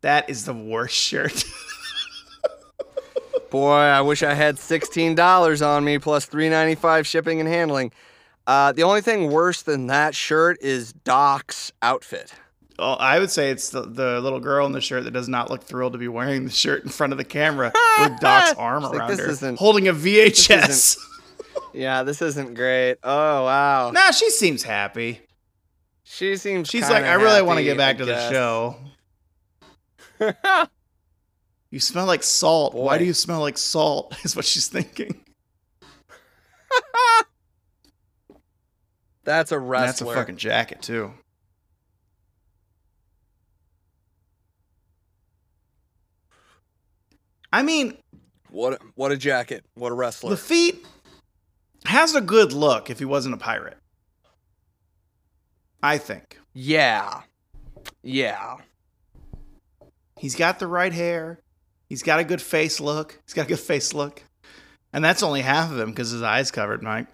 That 0.00 0.28
is 0.28 0.44
the 0.44 0.54
worst 0.54 0.94
shirt. 0.96 1.44
boy, 3.50 3.74
I 3.76 4.00
wish 4.00 4.22
I 4.22 4.34
had 4.34 4.58
sixteen 4.58 5.14
dollars 5.14 5.62
on 5.62 5.84
me 5.84 5.98
plus 5.98 6.26
three 6.26 6.48
ninety 6.48 6.74
five 6.74 7.06
shipping 7.06 7.40
and 7.40 7.48
handling. 7.48 7.92
Uh, 8.46 8.72
the 8.72 8.82
only 8.84 9.00
thing 9.00 9.30
worse 9.30 9.62
than 9.62 9.88
that 9.88 10.14
shirt 10.14 10.58
is 10.60 10.92
Doc's 10.92 11.72
outfit. 11.82 12.32
Well, 12.78 12.96
I 13.00 13.18
would 13.18 13.30
say 13.30 13.50
it's 13.50 13.70
the, 13.70 13.82
the 13.82 14.20
little 14.20 14.38
girl 14.38 14.66
in 14.66 14.72
the 14.72 14.82
shirt 14.82 15.04
that 15.04 15.10
does 15.12 15.28
not 15.28 15.50
look 15.50 15.64
thrilled 15.64 15.94
to 15.94 15.98
be 15.98 16.08
wearing 16.08 16.44
the 16.44 16.50
shirt 16.50 16.84
in 16.84 16.90
front 16.90 17.12
of 17.12 17.16
the 17.16 17.24
camera 17.24 17.72
with 18.00 18.20
Doc's 18.20 18.52
arm 18.58 18.82
like, 18.84 18.94
around 18.94 19.10
"This 19.10 19.20
her, 19.20 19.28
isn't- 19.30 19.58
holding 19.58 19.88
a 19.88 19.94
VHS. 19.94 20.98
Yeah, 21.72 22.02
this 22.02 22.22
isn't 22.22 22.54
great. 22.54 22.96
Oh 23.02 23.44
wow. 23.44 23.90
nah, 23.90 24.10
she 24.10 24.30
seems 24.30 24.62
happy. 24.62 25.20
She 26.04 26.36
seems. 26.36 26.68
She's 26.68 26.88
like, 26.88 27.04
I 27.04 27.14
really 27.14 27.42
want 27.42 27.58
to 27.58 27.64
get 27.64 27.76
back 27.76 27.96
I 27.96 27.98
to 27.98 28.04
the 28.04 28.30
show. 28.30 28.76
You 31.70 31.80
smell 31.80 32.06
like 32.06 32.22
salt. 32.22 32.72
Why 32.74 32.96
do 32.96 33.04
you 33.04 33.12
smell 33.12 33.40
like 33.40 33.58
salt? 33.58 34.16
Is 34.24 34.34
what 34.34 34.44
she's 34.46 34.68
thinking. 34.68 35.20
That's 39.24 39.52
a 39.52 39.56
And 39.58 39.68
wrestler. 39.68 39.86
That's 39.86 40.00
a 40.00 40.06
fucking 40.06 40.36
jacket 40.36 40.80
too. 40.80 41.12
I 47.52 47.62
mean, 47.62 47.96
What 48.50 48.74
a, 48.74 48.78
what 48.94 49.12
a 49.12 49.16
jacket. 49.16 49.64
What 49.74 49.92
a 49.92 49.94
wrestler. 49.94 50.30
Lafitte 50.30 50.84
has 51.84 52.14
a 52.14 52.20
good 52.20 52.52
look 52.52 52.90
if 52.90 52.98
he 52.98 53.04
wasn't 53.04 53.34
a 53.34 53.38
pirate. 53.38 53.78
I 55.82 55.98
think. 55.98 56.38
yeah. 56.54 57.22
Yeah. 58.02 58.56
He's 60.18 60.34
got 60.34 60.58
the 60.58 60.66
right 60.66 60.92
hair. 60.92 61.40
He's 61.88 62.02
got 62.02 62.18
a 62.18 62.24
good 62.24 62.40
face 62.40 62.80
look. 62.80 63.20
He's 63.24 63.34
got 63.34 63.46
a 63.46 63.48
good 63.48 63.60
face 63.60 63.92
look. 63.92 64.22
And 64.92 65.04
that's 65.04 65.22
only 65.22 65.42
half 65.42 65.70
of 65.70 65.78
him 65.78 65.90
because 65.90 66.10
his 66.10 66.22
eyes 66.22 66.50
covered, 66.50 66.82
Mike. 66.82 67.06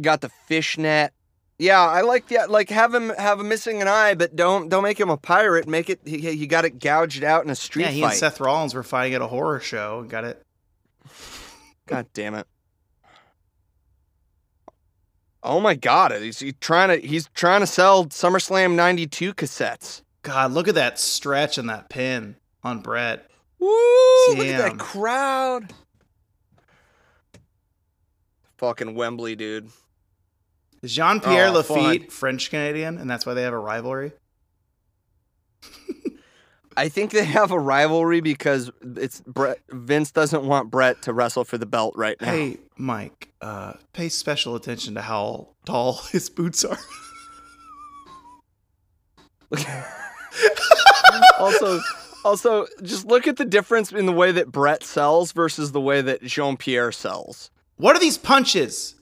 Got 0.00 0.20
the 0.20 0.30
fishnet. 0.48 1.12
Yeah, 1.58 1.80
I 1.80 2.00
like 2.00 2.28
that. 2.28 2.50
Like 2.50 2.70
have 2.70 2.92
him 2.94 3.10
have 3.10 3.38
him 3.38 3.48
missing 3.48 3.82
an 3.82 3.88
eye, 3.88 4.14
but 4.14 4.34
don't 4.34 4.68
don't 4.68 4.82
make 4.82 4.98
him 4.98 5.10
a 5.10 5.16
pirate. 5.16 5.68
Make 5.68 5.90
it 5.90 6.00
he, 6.04 6.18
he 6.18 6.46
got 6.46 6.64
it 6.64 6.78
gouged 6.78 7.22
out 7.22 7.44
in 7.44 7.50
a 7.50 7.54
street 7.54 7.84
yeah, 7.84 7.90
he 7.90 8.00
fight. 8.00 8.10
and 8.10 8.18
Seth 8.18 8.40
Rollins 8.40 8.74
were 8.74 8.82
fighting 8.82 9.14
at 9.14 9.20
a 9.20 9.26
horror 9.26 9.60
show. 9.60 10.04
Got 10.08 10.24
it. 10.24 10.42
God 11.86 12.06
damn 12.14 12.34
it. 12.34 12.46
Oh 15.42 15.60
my 15.60 15.74
god, 15.74 16.12
he's 16.12 16.38
he 16.40 16.52
trying 16.52 16.88
to 17.00 17.06
he's 17.06 17.28
trying 17.34 17.60
to 17.60 17.66
sell 17.66 18.06
SummerSlam 18.06 18.74
92 18.74 19.32
cassettes. 19.34 20.02
God, 20.22 20.52
look 20.52 20.68
at 20.68 20.74
that 20.74 20.98
stretch 20.98 21.56
and 21.56 21.68
that 21.70 21.88
pin 21.88 22.36
on 22.62 22.80
Bret. 22.80 23.26
Woo! 23.58 23.68
Look 24.28 24.46
at 24.46 24.58
that 24.58 24.78
crowd. 24.78 25.72
Fucking 28.58 28.94
Wembley, 28.94 29.34
dude. 29.34 29.70
Jean 30.84 31.20
Pierre 31.20 31.48
Oh, 31.48 31.52
Lafitte. 31.52 32.12
French 32.12 32.50
Canadian, 32.50 32.98
and 32.98 33.08
that's 33.10 33.24
why 33.24 33.34
they 33.34 33.42
have 33.42 33.52
a 33.54 33.58
rivalry. 33.58 34.12
I 36.76 36.88
think 36.88 37.10
they 37.10 37.24
have 37.24 37.50
a 37.50 37.58
rivalry 37.58 38.20
because 38.20 38.70
it's 38.96 39.20
Bret 39.26 39.58
Vince 39.70 40.12
doesn't 40.12 40.44
want 40.44 40.70
Bret 40.70 41.02
to 41.02 41.12
wrestle 41.12 41.44
for 41.44 41.58
the 41.58 41.66
belt 41.66 41.94
right 41.96 42.18
now. 42.20 42.28
Hey, 42.30 42.58
Mike, 42.80 43.32
uh, 43.40 43.74
pay 43.92 44.08
special 44.08 44.56
attention 44.56 44.94
to 44.94 45.02
how 45.02 45.48
tall 45.66 46.00
his 46.12 46.30
boots 46.30 46.64
are. 46.64 46.78
also 51.38 51.80
also 52.24 52.66
just 52.82 53.04
look 53.04 53.26
at 53.26 53.36
the 53.36 53.44
difference 53.44 53.90
in 53.92 54.06
the 54.06 54.12
way 54.12 54.30
that 54.30 54.52
Bret 54.52 54.84
sells 54.84 55.32
versus 55.32 55.72
the 55.72 55.80
way 55.80 56.00
that 56.00 56.22
Jean 56.22 56.56
Pierre 56.56 56.92
sells. 56.92 57.50
what 57.76 57.96
are 57.96 57.98
these 57.98 58.16
punches? 58.16 58.94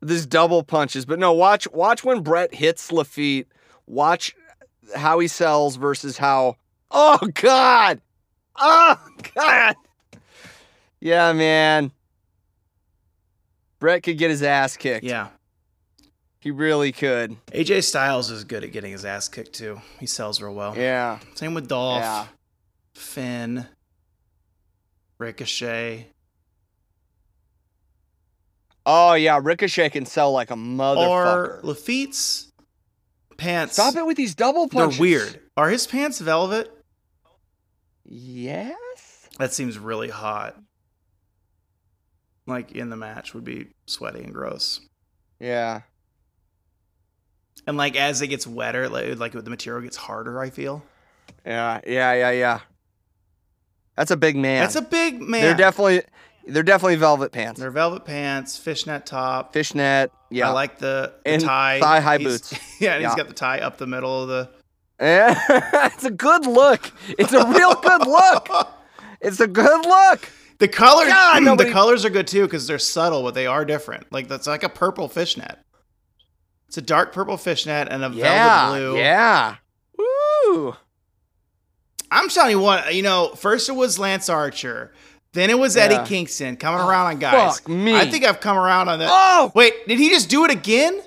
This 0.00 0.24
double 0.24 0.62
punches, 0.62 1.04
but 1.04 1.18
no, 1.18 1.32
watch 1.32 1.70
watch 1.72 2.04
when 2.04 2.22
Bret 2.22 2.54
hits 2.54 2.92
Lafitte. 2.92 3.48
Watch 3.86 4.34
how 4.94 5.18
he 5.18 5.28
sells 5.28 5.76
versus 5.76 6.18
how. 6.18 6.56
Oh 6.90 7.18
God! 7.34 8.00
Oh 8.56 8.98
God! 9.34 9.76
Yeah, 11.00 11.32
man. 11.32 11.92
Bret 13.78 14.02
could 14.02 14.18
get 14.18 14.30
his 14.30 14.42
ass 14.42 14.76
kicked. 14.76 15.04
Yeah. 15.04 15.28
He 16.40 16.50
really 16.50 16.92
could. 16.92 17.36
AJ 17.52 17.82
Styles 17.84 18.30
is 18.30 18.44
good 18.44 18.62
at 18.64 18.72
getting 18.72 18.92
his 18.92 19.04
ass 19.04 19.28
kicked 19.28 19.52
too. 19.54 19.80
He 19.98 20.06
sells 20.06 20.40
real 20.40 20.54
well. 20.54 20.76
Yeah. 20.76 21.18
Same 21.34 21.54
with 21.54 21.68
Dolph, 21.68 22.00
Yeah. 22.02 22.26
Finn, 22.94 23.66
Ricochet, 25.18 26.06
Oh 28.88 29.14
yeah, 29.14 29.40
Ricochet 29.42 29.90
can 29.90 30.06
sell 30.06 30.30
like 30.32 30.50
a 30.52 30.54
motherfucker. 30.54 31.08
or. 31.08 31.60
Lafitte's 31.64 32.52
pants. 33.36 33.72
Stop 33.74 33.96
it 33.96 34.06
with 34.06 34.16
these 34.16 34.34
double 34.36 34.68
pants. 34.68 34.96
They're 34.96 35.00
weird. 35.02 35.40
Are 35.56 35.68
his 35.68 35.86
pants 35.88 36.20
velvet? 36.20 36.70
Yes. 38.04 39.28
That 39.38 39.52
seems 39.52 39.76
really 39.78 40.08
hot. 40.08 40.56
Like 42.46 42.72
in 42.72 42.90
the 42.90 42.96
match 42.96 43.34
would 43.34 43.44
be 43.44 43.68
sweaty 43.86 44.22
and 44.22 44.32
gross. 44.32 44.80
Yeah. 45.40 45.82
And 47.66 47.76
like 47.76 47.96
as 47.96 48.22
it 48.22 48.28
gets 48.28 48.46
wetter, 48.46 48.88
like, 48.88 49.18
like 49.18 49.32
the 49.32 49.50
material 49.50 49.82
gets 49.82 49.96
harder, 49.96 50.40
I 50.40 50.50
feel. 50.50 50.84
Yeah. 51.44 51.80
Yeah. 51.86 52.12
Yeah. 52.14 52.30
Yeah. 52.30 52.60
That's 53.96 54.10
a 54.10 54.16
big 54.16 54.36
man. 54.36 54.62
That's 54.62 54.76
a 54.76 54.82
big 54.82 55.20
man. 55.20 55.42
They're 55.42 55.54
definitely 55.56 56.02
they're 56.46 56.62
definitely 56.62 56.96
velvet 56.96 57.32
pants. 57.32 57.58
They're 57.58 57.70
velvet 57.72 58.04
pants, 58.04 58.56
fishnet 58.56 59.04
top. 59.06 59.52
Fishnet. 59.52 60.12
Yeah. 60.30 60.48
I 60.48 60.52
like 60.52 60.78
the, 60.78 61.12
the 61.24 61.30
And 61.30 61.42
tie. 61.42 61.80
thigh-high 61.80 62.18
He's- 62.18 62.32
boots. 62.32 62.54
Yeah, 62.80 62.92
and 62.94 63.02
Yeah. 63.02 63.08
he's 63.08 63.16
got 63.16 63.26
the 63.28 63.34
tie 63.34 63.58
up 63.60 63.78
the 63.78 63.86
middle 63.86 64.22
of 64.22 64.28
the. 64.28 64.50
Yeah. 65.00 65.34
it's 65.92 66.04
a 66.04 66.10
good 66.10 66.46
look. 66.46 66.92
It's 67.18 67.32
a 67.32 67.44
real 67.48 67.74
good 67.74 68.06
look. 68.06 68.48
It's 69.18 69.40
a 69.40 69.46
good 69.48 69.84
look. 69.86 70.28
The 70.58 70.68
colors, 70.68 71.08
God, 71.08 71.42
nobody- 71.44 71.68
the 71.68 71.72
colors 71.74 72.04
are 72.04 72.10
good 72.10 72.26
too 72.26 72.42
because 72.44 72.66
they're 72.66 72.78
subtle, 72.78 73.22
but 73.22 73.34
they 73.34 73.46
are 73.46 73.64
different. 73.64 74.10
Like 74.12 74.28
that's 74.28 74.46
like 74.46 74.62
a 74.62 74.68
purple 74.68 75.08
fishnet. 75.08 75.58
It's 76.68 76.76
a 76.78 76.82
dark 76.82 77.12
purple 77.12 77.36
fishnet 77.36 77.88
and 77.90 78.04
a 78.04 78.08
Yeah. 78.10 78.66
velvet 78.70 78.78
blue. 78.78 78.98
Yeah. 78.98 79.56
Woo. 79.98 80.76
I'm 82.10 82.28
telling 82.28 82.52
you 82.52 82.60
what, 82.60 82.94
you 82.94 83.02
know, 83.02 83.28
first 83.36 83.68
it 83.68 83.72
was 83.72 83.98
Lance 83.98 84.28
Archer, 84.28 84.92
then 85.32 85.50
it 85.50 85.58
was 85.58 85.76
Eddie 85.76 85.98
Kingston 86.08 86.56
coming 86.56 86.80
oh, 86.80 86.88
around 86.88 87.06
on 87.06 87.18
guys. 87.18 87.58
fuck 87.58 87.68
me. 87.68 87.94
I 87.94 88.08
think 88.08 88.24
I've 88.24 88.40
come 88.40 88.56
around 88.56 88.88
on 88.88 89.00
that. 89.00 89.08
Oh, 89.10 89.52
Wait, 89.54 89.86
did 89.86 89.98
he 89.98 90.08
just 90.08 90.30
do 90.30 90.44
it 90.44 90.50
again? 90.50 91.00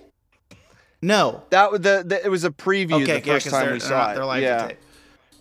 No. 1.02 1.44
that 1.50 1.72
was 1.72 1.82
the, 1.82 2.04
the 2.06 2.24
it 2.26 2.30
was 2.30 2.44
a 2.44 2.50
preview 2.52 3.02
Okay, 3.04 3.22
the 3.22 3.28
yeah, 3.28 3.40
time 3.40 3.72
we 3.74 3.80
saw 3.80 4.12
it. 4.12 4.16
they're 4.16 4.26
live 4.26 4.44
yeah. 4.44 4.68
tape. 4.68 4.78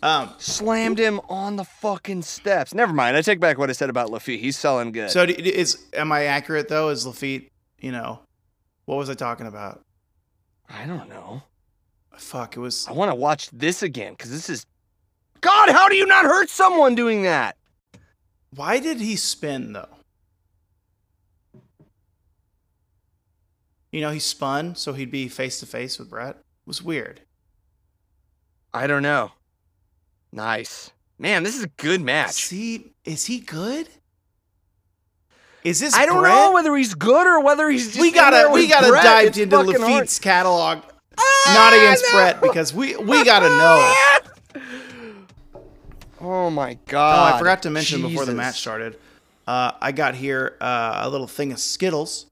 Um, 0.02 0.32
Slammed 0.38 0.98
him 0.98 1.20
on 1.28 1.56
the 1.56 1.64
fucking 1.64 2.22
steps. 2.22 2.72
Never 2.72 2.92
mind. 2.92 3.16
I 3.16 3.22
take 3.22 3.40
back 3.40 3.58
what 3.58 3.68
I 3.68 3.72
said 3.72 3.90
about 3.90 4.10
Lafitte. 4.10 4.40
He's 4.40 4.56
selling 4.56 4.92
good. 4.92 5.10
so 5.10 5.24
is 5.24 5.86
am 5.92 6.12
I 6.12 6.24
accurate 6.24 6.68
though? 6.68 6.90
Is 6.90 7.06
Lafitte, 7.06 7.50
you 7.80 7.90
know, 7.90 8.20
what 8.84 8.96
was 8.96 9.10
I 9.10 9.14
talking 9.14 9.46
about? 9.46 9.84
I 10.68 10.86
don't 10.86 11.08
know. 11.08 11.42
Fuck, 12.16 12.56
it 12.56 12.60
was 12.60 12.86
I 12.88 12.92
want 12.92 13.10
to 13.10 13.14
watch 13.14 13.50
this 13.50 13.82
again 13.82 14.12
because 14.12 14.30
this 14.30 14.48
is. 14.50 14.66
God, 15.40 15.70
how 15.70 15.88
do 15.88 15.94
you 15.94 16.06
not 16.06 16.24
hurt 16.24 16.48
someone 16.48 16.94
doing 16.96 17.22
that? 17.22 17.56
Why 18.54 18.80
did 18.80 19.00
he 19.00 19.16
spin 19.16 19.72
though? 19.72 19.88
You 23.92 24.00
know, 24.00 24.10
he 24.10 24.18
spun 24.18 24.74
so 24.74 24.92
he'd 24.92 25.10
be 25.10 25.28
face 25.28 25.60
to 25.60 25.66
face 25.66 25.98
with 25.98 26.10
Bret. 26.10 26.36
It 26.36 26.66
was 26.66 26.82
weird. 26.82 27.22
I 28.74 28.86
don't 28.86 29.02
know. 29.02 29.32
Nice. 30.32 30.90
Man, 31.18 31.42
this 31.42 31.56
is 31.56 31.64
a 31.64 31.68
good 31.68 32.00
match. 32.00 32.32
See, 32.34 32.92
is 33.04 33.26
he 33.26 33.40
good? 33.40 33.88
Is 35.64 35.80
this 35.80 35.94
I 35.94 36.06
don't 36.06 36.20
Bret? 36.20 36.32
know 36.32 36.52
whether 36.52 36.74
he's 36.76 36.94
good 36.94 37.26
or 37.26 37.40
whether 37.42 37.68
he's 37.68 37.88
just 37.88 38.00
we 38.00 38.12
gotta 38.12 38.48
we 38.50 38.68
gotta 38.68 38.88
Bret. 38.88 39.02
dive 39.02 39.26
It's 39.28 39.38
into. 39.38 39.58
Lafitte's 39.58 40.18
catalog, 40.18 40.78
Ah, 41.18 41.52
not 41.54 41.72
against 41.72 42.04
no. 42.06 42.12
Bret, 42.12 42.40
because 42.40 42.72
we 42.72 42.96
we 42.96 43.24
gotta 43.24 43.48
know. 43.48 43.94
Oh 46.20 46.50
my 46.50 46.74
god! 46.86 47.32
Oh. 47.32 47.34
I 47.36 47.38
forgot 47.38 47.62
to 47.62 47.70
mention 47.70 48.02
before 48.02 48.24
the 48.24 48.34
match 48.34 48.58
started. 48.58 48.98
Uh, 49.46 49.70
I 49.80 49.92
got 49.92 50.16
here 50.16 50.56
uh, 50.60 51.02
a 51.04 51.08
little 51.08 51.28
thing 51.28 51.52
of 51.52 51.60
Skittles. 51.60 52.26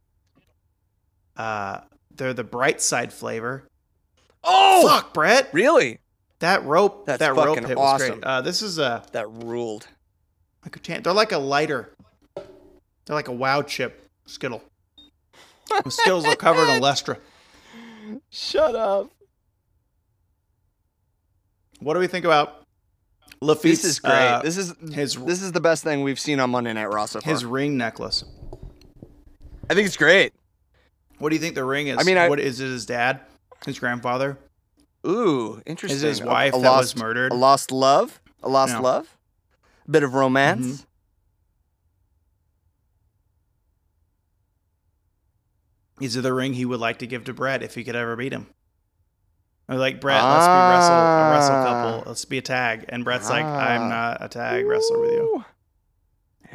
Uh, 1.36 1.80
they're 2.14 2.34
the 2.34 2.42
bright 2.44 2.80
side 2.80 3.12
flavor. 3.12 3.62
Oh, 4.42 4.86
Fuck, 4.88 5.14
Bret. 5.14 5.50
really? 5.52 6.00
That 6.40 6.64
rope, 6.64 7.06
That's 7.06 7.20
that 7.20 7.34
rope 7.34 7.58
hit 7.58 7.76
was 7.78 8.00
great. 8.02 8.22
Uh, 8.22 8.40
this 8.42 8.60
is 8.62 8.78
a 8.78 9.02
That 9.12 9.28
ruled. 9.30 9.86
like 10.64 10.76
a 10.76 10.78
tan- 10.78 11.02
they're 11.02 11.12
like 11.12 11.32
a 11.32 11.38
lighter. 11.38 11.94
They're 12.34 13.14
like 13.16 13.28
a 13.28 13.32
wow 13.32 13.62
chip 13.62 14.08
Skittle. 14.26 14.62
The 15.84 15.90
Skittles 15.90 16.26
are 16.26 16.36
covered 16.36 16.68
in 16.68 16.80
Olestra. 16.80 17.18
Shut 18.30 18.74
up. 18.74 19.10
What 21.80 21.94
do 21.94 22.00
we 22.00 22.06
think 22.06 22.24
about 22.24 22.62
Lafitte's? 23.40 23.82
This 23.82 23.84
is 23.92 24.00
great. 24.00 24.12
uh, 24.12 24.42
this 24.42 24.56
is 24.56 24.74
his 24.92 25.14
this 25.16 25.42
is 25.42 25.52
the 25.52 25.60
best 25.60 25.84
thing 25.84 26.02
we've 26.02 26.20
seen 26.20 26.40
on 26.40 26.50
Monday 26.50 26.72
Night 26.72 26.86
Raw 26.86 27.06
so 27.06 27.20
far. 27.20 27.32
his 27.32 27.44
ring 27.44 27.76
necklace. 27.76 28.24
I 29.68 29.74
think 29.74 29.86
it's 29.86 29.96
great. 29.96 30.32
What 31.18 31.30
do 31.30 31.34
you 31.36 31.40
think 31.40 31.54
the 31.54 31.64
ring 31.64 31.88
is? 31.88 31.98
I 31.98 32.02
mean, 32.04 32.16
I- 32.18 32.28
what 32.28 32.40
is 32.40 32.60
it? 32.60 32.66
His 32.66 32.86
dad, 32.86 33.20
his 33.64 33.78
grandfather, 33.78 34.38
Ooh, 35.06 35.62
interesting. 35.66 35.96
is 35.96 36.02
his 36.02 36.20
A- 36.20 36.26
wife 36.26 36.54
a 36.54 36.58
that 36.58 36.62
lost, 36.68 36.94
was 36.94 37.02
murdered? 37.02 37.32
A 37.32 37.34
lost 37.36 37.70
love. 37.70 38.20
A 38.42 38.48
lost 38.48 38.72
Yeah. 38.74 38.78
love. 38.80 39.16
A 39.86 39.90
bit 39.90 40.02
of 40.02 40.14
romance. 40.14 40.66
Mhm. 40.66 40.86
Is 46.00 46.16
it 46.16 46.22
the 46.22 46.32
ring 46.34 46.52
he 46.54 46.64
would 46.64 46.80
like 46.80 46.98
to 46.98 47.06
give 47.06 47.24
to 47.24 47.32
Bret 47.32 47.62
if 47.62 47.74
he 47.74 47.84
could 47.84 47.96
ever 47.96 48.16
beat 48.16 48.32
him? 48.32 48.48
Or 49.68 49.76
like 49.76 50.00
Bret, 50.00 50.22
let's 50.22 50.46
be 50.46 50.50
wrestle 50.52 50.94
a 50.94 51.30
wrestle 51.32 51.54
Ah. 51.56 51.64
couple. 51.64 52.10
Let's 52.10 52.24
be 52.24 52.38
a 52.38 52.42
tag, 52.42 52.84
and 52.88 53.02
Bret's 53.04 53.28
like, 53.28 53.44
I'm 53.44 53.88
not 53.88 54.18
a 54.20 54.28
tag 54.28 54.66
wrestler 54.66 55.00
with 55.00 55.10
you. 55.12 55.22
Ooh. 55.38 55.44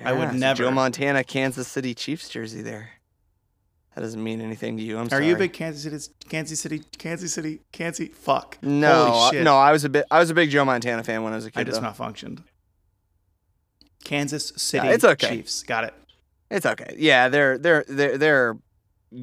I 0.06 0.14
would 0.14 0.30
Yeah, 0.30 0.32
a 0.32 0.34
never. 0.34 0.64
Joe 0.64 0.72
Montana, 0.72 1.24
Kansas 1.24 1.68
City 1.68 1.94
Chiefs 1.94 2.30
jersey 2.30 2.62
there. 2.62 2.92
That 3.96 4.02
doesn't 4.02 4.24
mean 4.24 4.40
anything 4.40 4.78
to 4.78 4.84
you. 4.84 4.98
I'm 4.98 5.10
sorry. 5.10 5.20
Are 5.20 5.24
sorry. 5.24 5.28
you 5.28 5.36
a 5.36 5.38
big 5.38 5.54
Kansas 5.54 5.84
City, 5.84 6.14
Kansas 6.30 6.60
City, 6.62 6.82
Kansas 6.98 7.34
City, 7.34 7.60
Kansas? 7.74 7.98
City? 7.98 8.14
Fuck. 8.14 8.58
No, 8.62 9.12
Holy 9.12 9.32
shit. 9.38 9.44
no. 9.44 9.58
I 9.58 9.72
was 9.74 9.84
a 9.84 9.90
bit. 9.90 10.06
I 10.10 10.20
was 10.20 10.30
a 10.30 10.34
big 10.34 10.50
Joe 10.50 10.64
Montana 10.64 11.04
fan 11.04 11.24
when 11.24 11.34
I 11.34 11.36
was 11.36 11.46
a 11.46 11.52
kid. 11.52 11.60
I 11.60 11.64
just 11.66 11.82
though. 11.82 11.88
malfunctioned. 11.88 12.44
Kansas 14.04 14.52
City 14.56 14.88
it's 14.88 15.04
okay. 15.04 15.30
Chiefs. 15.38 15.64
Got 15.64 15.84
it. 15.86 15.94
It's 16.50 16.66
okay. 16.66 16.96
Yeah, 16.98 17.30
their 17.30 17.58
their 17.58 17.84
their 17.88 18.18
their 18.18 18.58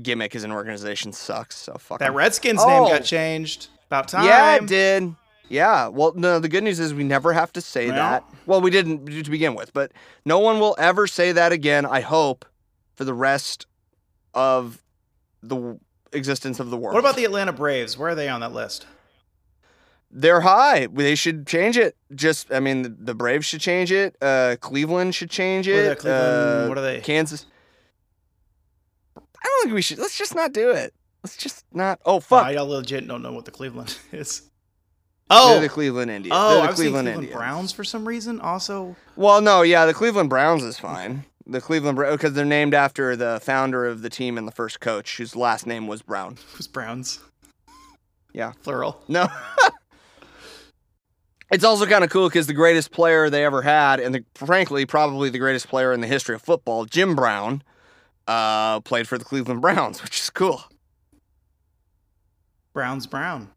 gimmick 0.03 0.35
as 0.37 0.45
an 0.45 0.53
organization 0.53 1.13
sucks. 1.13 1.57
So 1.57 1.75
fuck. 1.79 1.99
That. 2.01 2.15
Redskins 2.15 2.65
name 2.65 2.83
Oh. 2.83 2.89
got 2.89 3.05
changed. 3.05 3.69
About 3.87 4.09
time. 4.09 4.27
Yeah, 4.27 4.57
it 4.57 4.67
did. 4.67 5.15
Yeah. 5.49 5.89
Well, 5.89 6.13
no. 6.15 6.39
The 6.39 6.49
good 6.49 6.63
news 6.63 6.79
is 6.79 6.93
we 6.93 7.05
never 7.05 7.33
have 7.33 7.53
to 7.55 7.63
say 7.63 7.89
that. 7.91 8.23
Well, 8.45 8.61
we 8.61 8.71
didn't 8.71 9.07
to 9.07 9.31
begin 9.31 9.55
with, 9.55 9.73
but 9.73 9.93
no 10.27 10.39
one 10.39 10.61
will 10.61 10.77
ever 10.79 11.07
say 11.07 11.33
that 11.33 11.53
again. 11.53 11.87
I 11.87 12.01
hope 12.03 12.45
for 12.97 13.05
the 13.05 13.15
rest 13.15 13.67
of 14.39 14.81
the 15.43 15.79
existence 16.13 16.61
of 16.61 16.71
the 16.71 16.77
world. 16.77 16.95
What 16.95 17.01
about 17.01 17.17
the 17.17 17.25
Atlanta 17.25 17.53
Braves? 17.53 17.99
Where 17.99 18.11
are 18.11 18.15
they 18.15 18.29
on 18.29 18.41
that 18.41 18.53
list? 18.53 18.87
They're 20.11 20.41
high. 20.41 20.87
They 20.87 21.15
should 21.15 21.47
change 21.47 21.77
it. 21.77 21.95
Just, 22.15 22.51
I 22.53 22.61
mean, 22.61 22.83
the, 22.83 22.89
the 22.89 23.15
Braves 23.15 23.45
should 23.45 23.61
change 23.61 23.93
it. 23.93 24.17
Uh, 24.23 24.57
Cleveland 24.61 25.15
should 25.15 25.29
change 25.31 25.67
What 25.69 25.75
are 25.77 25.93
it. 25.93 25.99
Cleveland- 25.99 26.65
Uh, 26.65 26.69
what 26.69 26.79
are 26.79 26.83
they? 26.83 27.01
Kansas. 27.01 27.45
I 29.17 29.21
don't 29.45 29.63
think 29.65 29.75
we 29.75 29.83
should. 29.83 29.99
Let's 29.99 30.17
just 30.17 30.35
not 30.35 30.53
do 30.53 30.71
it. 30.71 30.95
Let's 31.23 31.37
just 31.37 31.65
not. 31.73 31.99
Oh 32.07 32.21
fuck! 32.21 32.47
I 32.47 32.59
legit 32.61 33.07
don't 33.07 33.23
know 33.23 33.33
what 33.33 33.45
the 33.45 33.51
Cleveland 33.51 33.97
is. 34.13 34.41
They're 35.29 35.39
Oh, 35.39 35.61
the 35.61 35.69
Cleveland 35.69 36.11
Indians. 36.11 36.35
oh, 36.39 36.51
They're 36.55 36.59
I 36.59 36.63
the 36.63 36.69
was 36.69 36.77
Cleveland 36.77 37.05
Cleveland 37.07 37.25
Indians. 37.25 37.37
Browns 37.39 37.73
for 37.73 37.85
some 37.85 38.09
reason. 38.09 38.41
Also, 38.41 38.97
Well, 39.17 39.41
no, 39.43 39.63
yeah, 39.63 39.85
the 39.85 39.93
Cleveland 39.95 40.31
Browns 40.31 40.63
is 40.63 40.79
fine. 40.79 41.25
The 41.51 41.63
Cleveland 41.63 41.97
Browns 41.97 42.17
because 42.17 42.35
they're 42.35 42.45
named 42.45 42.75
after 42.75 43.17
the 43.17 43.41
founder 43.43 43.87
of 43.87 44.03
the 44.03 44.11
team 44.11 44.37
and 44.37 44.47
the 44.47 44.53
first 44.53 44.81
coach, 44.81 45.17
whose 45.17 45.35
last 45.35 45.67
name 45.67 45.87
was 45.87 46.03
Brown. 46.03 46.33
it 46.53 46.59
was 46.59 46.67
Browns. 46.67 47.21
Yeah. 48.35 48.53
plural. 48.63 49.03
No. 49.09 49.29
it's 51.51 51.65
also 51.65 51.87
kind 51.87 52.05
of 52.05 52.11
cool 52.11 52.29
because 52.29 52.47
the 52.47 52.53
greatest 52.53 52.91
player 52.91 53.31
they 53.31 53.45
ever 53.45 53.63
had, 53.63 53.99
and 53.99 54.15
the, 54.15 54.25
frankly, 54.35 54.85
probably 54.85 55.31
the 55.31 55.39
greatest 55.39 55.69
player 55.69 55.93
in 55.93 56.03
the 56.03 56.07
history 56.07 56.35
of 56.35 56.43
football, 56.43 56.85
Jim 56.85 57.17
Brown, 57.17 57.63
uh, 58.27 58.81
played 58.81 59.09
for 59.09 59.17
the 59.17 59.25
Cleveland 59.25 59.63
Browns, 59.63 60.03
which 60.03 60.21
is 60.21 60.29
cool. 60.29 60.65
Browns 62.75 63.07
Brown. 63.07 63.49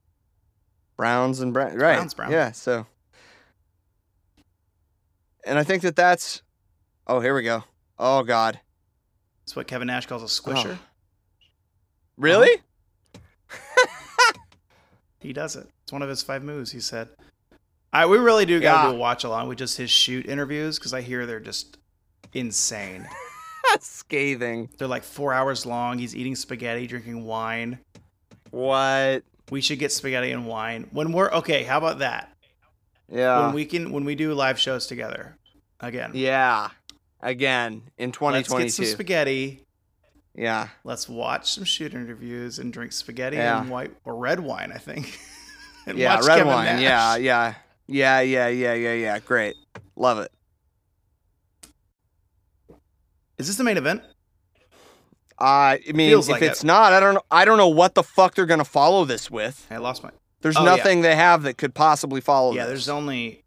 Browns 0.95 1.41
and 1.41 1.51
Brown, 1.53 1.72
right? 1.72 1.95
Browns, 1.95 2.13
Brown. 2.13 2.31
Yeah. 2.31 2.51
So, 2.53 2.85
and 5.45 5.59
I 5.59 5.63
think 5.63 5.81
that 5.81 5.95
that's. 5.95 6.41
Oh, 7.05 7.19
here 7.19 7.35
we 7.35 7.43
go. 7.43 7.65
Oh 8.03 8.23
God, 8.23 8.60
That's 9.44 9.56
what 9.56 9.68
Kevin 9.68 9.86
Nash 9.88 10.07
calls 10.07 10.23
a 10.23 10.26
oh. 10.26 10.28
squisher. 10.28 10.78
Oh. 10.78 10.86
really? 12.18 12.49
Uh-huh. 13.14 14.34
He 15.19 15.34
does 15.34 15.56
it. 15.56 15.68
It's 15.84 15.91
one 15.94 16.02
of 16.02 16.10
his 16.10 16.23
five 16.23 16.41
moves. 16.41 16.72
He 16.72 16.80
said. 16.80 17.10
I 17.94 18.07
we 18.07 18.18
really 18.18 18.48
do 18.48 18.60
gotta 18.60 18.88
Yeah. 18.88 18.91
do 18.91 18.98
a 18.98 18.99
watch 18.99 19.23
along 19.23 19.49
with 19.49 19.60
just 19.60 19.78
his 19.78 19.91
shoot 19.91 20.26
interviews 20.26 20.80
because 20.80 20.95
I 20.95 21.02
hear 21.02 21.28
they're 21.28 21.40
just 21.40 21.78
insane. 22.34 23.07
Scathing. 23.80 24.69
They're 24.80 24.88
like 24.88 25.03
four 25.03 25.32
hours 25.32 25.65
long. 25.68 25.99
He's 25.99 26.15
eating 26.15 26.36
spaghetti, 26.36 26.88
drinking 26.88 27.23
wine. 27.23 27.78
What? 28.49 29.23
We 29.52 29.61
should 29.61 29.78
get 29.78 29.91
spaghetti 29.91 30.32
and 30.32 30.48
wine 30.48 30.88
when 30.91 31.11
we're 31.11 31.30
okay. 31.34 31.61
How 31.64 31.78
about 31.78 31.99
that? 31.99 32.34
Yeah. 33.07 33.45
when 33.45 33.53
we 33.53 33.65
can 33.65 33.91
when 33.91 34.06
we 34.06 34.15
do 34.15 34.34
live 34.34 34.57
shows 34.57 34.88
together 34.88 35.38
again. 35.82 36.11
yeah. 36.15 36.69
Again 37.22 37.84
in 37.98 38.11
2022. 38.11 38.53
Let's 38.56 38.77
get 38.80 38.85
some 38.88 38.93
spaghetti. 38.93 39.65
yeah. 40.35 40.69
Let's 40.84 41.07
watch 41.07 41.52
some 41.53 41.64
shoot 41.65 41.93
interviews 41.93 42.57
and 42.60 42.73
drink 42.73 42.91
spaghetti 42.91 43.38
Yeah. 43.38 43.61
and 43.61 43.69
white 43.69 43.91
or 44.06 44.15
red 44.15 44.39
wine. 44.39 44.72
I 44.73 44.77
think. 44.80 45.19
and 45.85 45.98
yeah, 45.98 46.15
watch 46.15 46.26
red 46.26 46.38
Kevin 46.39 46.53
wine. 46.53 46.65
Nash. 46.65 46.81
Yeah, 46.81 47.15
yeah, 47.18 47.53
yeah, 47.88 48.19
yeah, 48.22 48.48
yeah, 48.48 48.73
yeah, 48.73 48.93
yeah. 48.93 49.19
Great, 49.19 49.56
love 49.95 50.19
it. 50.19 50.31
Is 53.38 53.48
this 53.48 53.57
the 53.57 53.64
main 53.64 53.77
event? 53.77 54.02
Uh, 55.39 55.77
I 55.77 55.80
mean, 55.95 56.10
Feels 56.11 56.27
if 56.30 56.34
like 56.34 56.41
it's 56.43 56.64
it. 56.64 56.68
not, 56.68 56.93
I 56.93 56.99
don't 56.99 57.15
know. 57.15 57.23
I 57.31 57.45
don't 57.45 57.57
know 57.57 57.68
what 57.69 57.95
the 57.95 58.03
fuck 58.03 58.35
they're 58.35 58.45
gonna 58.45 58.64
follow 58.65 59.06
this 59.06 59.31
with. 59.31 59.65
I 59.72 59.77
lost 59.77 60.03
my. 60.03 60.11
There's 60.41 60.56
Oh, 60.57 60.64
yeah. 60.64 60.76
nothing 60.76 61.02
they 61.02 61.15
have 61.15 61.43
that 61.43 61.57
could 61.57 61.73
possibly 61.73 62.22
follow. 62.22 62.53
Yeah, 62.53 62.64
this. 62.65 62.69
there's 62.69 62.89
only 62.89 63.43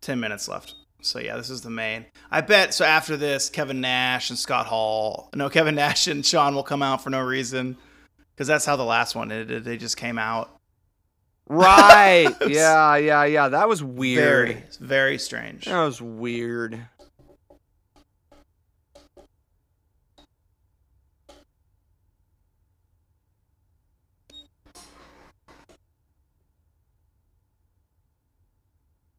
ten 0.00 0.20
minutes 0.20 0.46
left. 0.48 0.74
So 1.02 1.18
yeah, 1.18 1.36
this 1.36 1.50
is 1.50 1.60
the 1.62 1.70
main. 1.70 2.06
I 2.30 2.40
bet. 2.40 2.72
So 2.72 2.84
after 2.84 3.16
this, 3.16 3.50
Kevin 3.50 3.80
Nash 3.80 4.30
and 4.30 4.38
Scott 4.38 4.66
Hall. 4.66 5.28
No, 5.34 5.48
Kevin 5.50 5.74
Nash 5.74 6.06
and 6.06 6.24
Sean 6.24 6.54
will 6.54 6.62
come 6.62 6.82
out 6.82 7.02
for 7.02 7.10
no 7.10 7.20
reason. 7.20 7.76
Because 8.34 8.46
that's 8.46 8.64
how 8.64 8.76
the 8.76 8.84
last 8.84 9.14
one 9.14 9.28
did. 9.28 9.64
They 9.64 9.76
just 9.76 9.96
came 9.96 10.18
out. 10.18 10.58
right. 11.48 12.34
Yeah, 12.48 12.96
yeah, 12.96 13.24
yeah. 13.24 13.48
That 13.48 13.68
was 13.68 13.82
weird. 13.82 14.48
Very, 14.48 14.62
very 14.80 15.18
strange. 15.18 15.66
That 15.66 15.84
was 15.84 16.00
weird. 16.00 16.80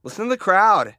Listen 0.04 0.26
to 0.26 0.30
the 0.30 0.38
crowd. 0.38 0.96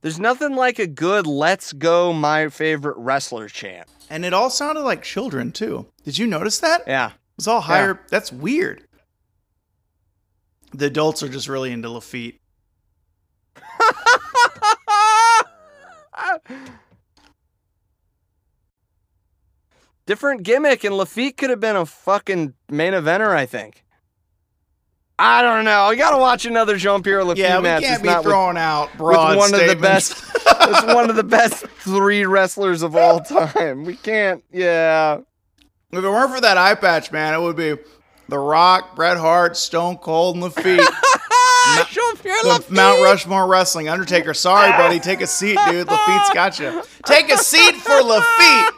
There's 0.00 0.20
nothing 0.20 0.54
like 0.54 0.78
a 0.78 0.86
good 0.86 1.26
let's 1.26 1.72
go 1.72 2.12
my 2.12 2.48
favorite 2.48 2.96
wrestler 2.98 3.48
chant. 3.48 3.88
And 4.08 4.24
it 4.24 4.32
all 4.32 4.48
sounded 4.50 4.82
like 4.82 5.02
children 5.02 5.50
too. 5.52 5.86
Did 6.04 6.18
you 6.18 6.26
notice 6.26 6.60
that? 6.60 6.84
Yeah. 6.86 7.08
It 7.08 7.14
was 7.36 7.48
all 7.48 7.60
higher. 7.60 8.00
That's 8.10 8.32
weird. 8.32 8.84
The 10.72 10.86
adults 10.86 11.22
are 11.22 11.28
just 11.28 11.48
really 11.48 11.72
into 11.72 11.90
Lafitte. 11.90 12.40
Different 20.06 20.42
gimmick, 20.42 20.84
and 20.84 20.96
Lafitte 20.96 21.36
could 21.36 21.50
have 21.50 21.60
been 21.60 21.76
a 21.76 21.84
fucking 21.84 22.54
main 22.70 22.94
eventer, 22.94 23.28
I 23.34 23.44
think. 23.46 23.84
I 25.18 25.42
don't 25.42 25.64
know. 25.64 25.88
We 25.90 25.96
gotta 25.96 26.18
watch 26.18 26.44
another 26.46 26.76
Jean 26.76 27.02
Pierre 27.02 27.24
Lafitte 27.24 27.38
Yeah, 27.42 27.56
we 27.56 27.62
match. 27.64 27.82
can't 27.82 27.94
It's 27.94 28.02
be 28.02 28.08
not 28.08 28.18
with- 28.18 28.26
throwing 28.32 28.56
out 28.56 28.90
with, 28.90 28.98
broad 28.98 29.36
one 29.36 29.52
of 29.52 29.60
the 29.66 29.74
best. 29.76 30.12
it's 30.36 30.94
one 30.94 31.10
of 31.10 31.16
the 31.16 31.24
best 31.24 31.66
three 31.80 32.24
wrestlers 32.24 32.82
of 32.82 32.94
all 32.94 33.20
time. 33.20 33.84
We 33.84 33.96
can't. 33.96 34.44
Yeah. 34.52 35.18
If 35.90 36.04
it 36.04 36.08
weren't 36.08 36.32
for 36.34 36.40
that 36.40 36.56
eye 36.58 36.74
patch, 36.76 37.10
man, 37.10 37.34
it 37.34 37.40
would 37.40 37.56
be 37.56 37.74
The 38.28 38.38
Rock, 38.38 38.94
Bret 38.94 39.16
Hart, 39.16 39.56
Stone 39.56 39.96
Cold, 39.98 40.36
and 40.36 40.44
Lafitte. 40.44 40.86
Jean 41.90 42.16
Pierre 42.18 42.36
The 42.42 42.48
Lafitte. 42.48 42.70
Mount 42.70 43.02
Rushmore 43.02 43.46
Wrestling. 43.48 43.88
Undertaker, 43.88 44.34
sorry, 44.34 44.70
buddy. 44.72 45.00
Take 45.00 45.20
a 45.20 45.26
seat, 45.26 45.58
dude. 45.68 45.88
Lafitte's 45.88 46.30
got 46.34 46.58
you. 46.60 46.82
Take 47.06 47.32
a 47.32 47.38
seat 47.38 47.74
for 47.76 48.00
Lafitte. 48.02 48.74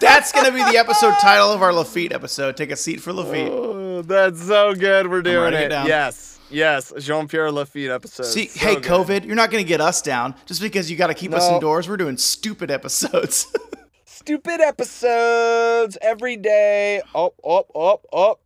That's 0.00 0.32
going 0.32 0.46
to 0.46 0.52
be 0.52 0.62
the 0.70 0.76
episode 0.78 1.14
title 1.20 1.50
of 1.52 1.62
our 1.62 1.72
Lafitte 1.72 2.12
episode. 2.12 2.56
Take 2.56 2.70
a 2.70 2.76
seat 2.76 3.00
for 3.00 3.12
Lafitte. 3.12 3.50
Oh, 3.52 3.72
Oh, 3.98 4.02
that's 4.02 4.42
so 4.46 4.74
good. 4.74 5.10
We're 5.10 5.22
doing 5.22 5.54
it 5.54 5.72
it. 5.72 5.86
Yes. 5.86 6.38
Yes. 6.50 6.92
Jean 6.98 7.26
Pierre 7.28 7.50
Lafitte 7.50 7.90
episode. 7.90 8.24
See, 8.24 8.46
So 8.48 8.66
hey, 8.66 8.74
good. 8.76 8.84
COVID, 8.84 9.24
you're 9.26 9.34
not 9.36 9.50
going 9.50 9.62
to 9.64 9.68
get 9.68 9.80
us 9.80 10.00
down 10.02 10.34
just 10.46 10.60
because 10.60 10.90
you 10.90 10.96
got 10.96 11.08
to 11.08 11.14
keep 11.14 11.32
us 11.34 11.48
indoors. 11.50 11.88
We're 11.88 11.96
doing 11.96 12.16
stupid 12.16 12.70
episodes. 12.70 13.46
Stupid 14.04 14.60
episodes 14.60 15.96
every 16.02 16.36
day. 16.36 17.00
Up, 17.14 17.32
up, 17.48 17.66
up, 17.74 18.04
up. 18.12 18.40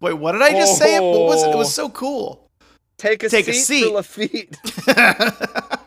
Wait, 0.00 0.14
what 0.14 0.32
did 0.32 0.42
I 0.42 0.50
just 0.50 0.76
say? 0.76 0.98
What 0.98 1.20
was 1.26 1.44
it? 1.44 1.50
It 1.50 1.54
Oh. 1.54 1.58
was 1.58 1.72
so 1.72 1.88
cool. 1.88 2.50
Take 2.98 3.22
a 3.22 3.28
Take 3.28 3.46
a 3.46 3.52
seat, 3.52 3.62
seat. 3.62 3.84
for 3.84 3.90
Lafitte. 3.90 4.56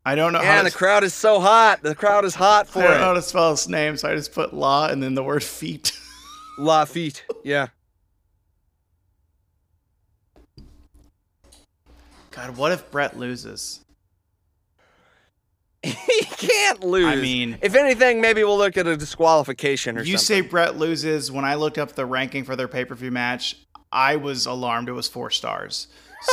I 0.05 0.15
don't 0.15 0.33
know 0.33 0.39
how 0.39 0.43
Yeah, 0.45 0.57
to, 0.63 0.63
the 0.65 0.71
crowd 0.75 1.03
is 1.03 1.13
so 1.13 1.39
hot. 1.39 1.81
The 1.81 1.95
crowd 1.95 2.25
is 2.25 2.35
hot 2.35 2.67
for 2.67 2.79
it. 2.79 2.85
I 2.85 2.87
don't 2.89 2.97
know 2.97 3.03
how 3.05 3.11
it. 3.11 3.15
to 3.15 3.21
spell 3.21 3.51
his 3.51 3.69
name, 3.69 3.95
so 3.97 4.09
I 4.11 4.15
just 4.15 4.33
put 4.33 4.53
law 4.53 4.87
and 4.87 5.01
then 5.01 5.13
the 5.15 5.23
word 5.23 5.43
feet. 5.43 5.97
La 6.57 6.85
feet. 6.85 7.25
Yeah. 7.43 7.67
God, 12.31 12.57
what 12.57 12.71
if 12.71 12.89
Bret 12.91 13.17
loses? 13.17 13.79
he 15.83 16.23
can't 16.25 16.83
lose. 16.83 17.05
I 17.05 17.15
mean- 17.15 17.57
if 17.61 17.75
anything, 17.75 18.21
maybe 18.21 18.43
we'll 18.43 18.57
look 18.57 18.77
at 18.77 18.87
a 18.87 18.97
disqualification 18.97 19.97
or 19.97 20.01
something. 20.01 20.11
You 20.11 20.17
say. 20.17 20.41
Bret 20.41 20.77
loses. 20.77 21.31
When 21.31 21.45
I 21.45 21.55
looked 21.55 21.77
up 21.77 21.93
the 21.93 22.05
ranking 22.05 22.43
for 22.43 22.55
their 22.55 22.67
pay 22.67 22.85
per 22.85 22.95
view 22.95 23.11
match, 23.11 23.57
I 23.91 24.15
was 24.15 24.45
alarmed. 24.45 24.89
It 24.89 24.93
was 24.93 25.07
four 25.07 25.29
stars. 25.29 25.87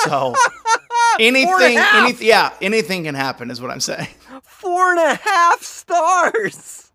So 0.05 0.35
anything, 1.21 1.79
anything, 1.79 2.27
yeah, 2.27 2.53
anything 2.61 3.05
can 3.05 3.15
happen, 3.15 3.51
is 3.51 3.61
what 3.61 3.71
I'm 3.71 3.81
saying. 3.81 4.09
Four 4.43 4.93
and 4.93 5.01
a 5.01 5.15
half 5.15 5.63
stars. 5.63 6.93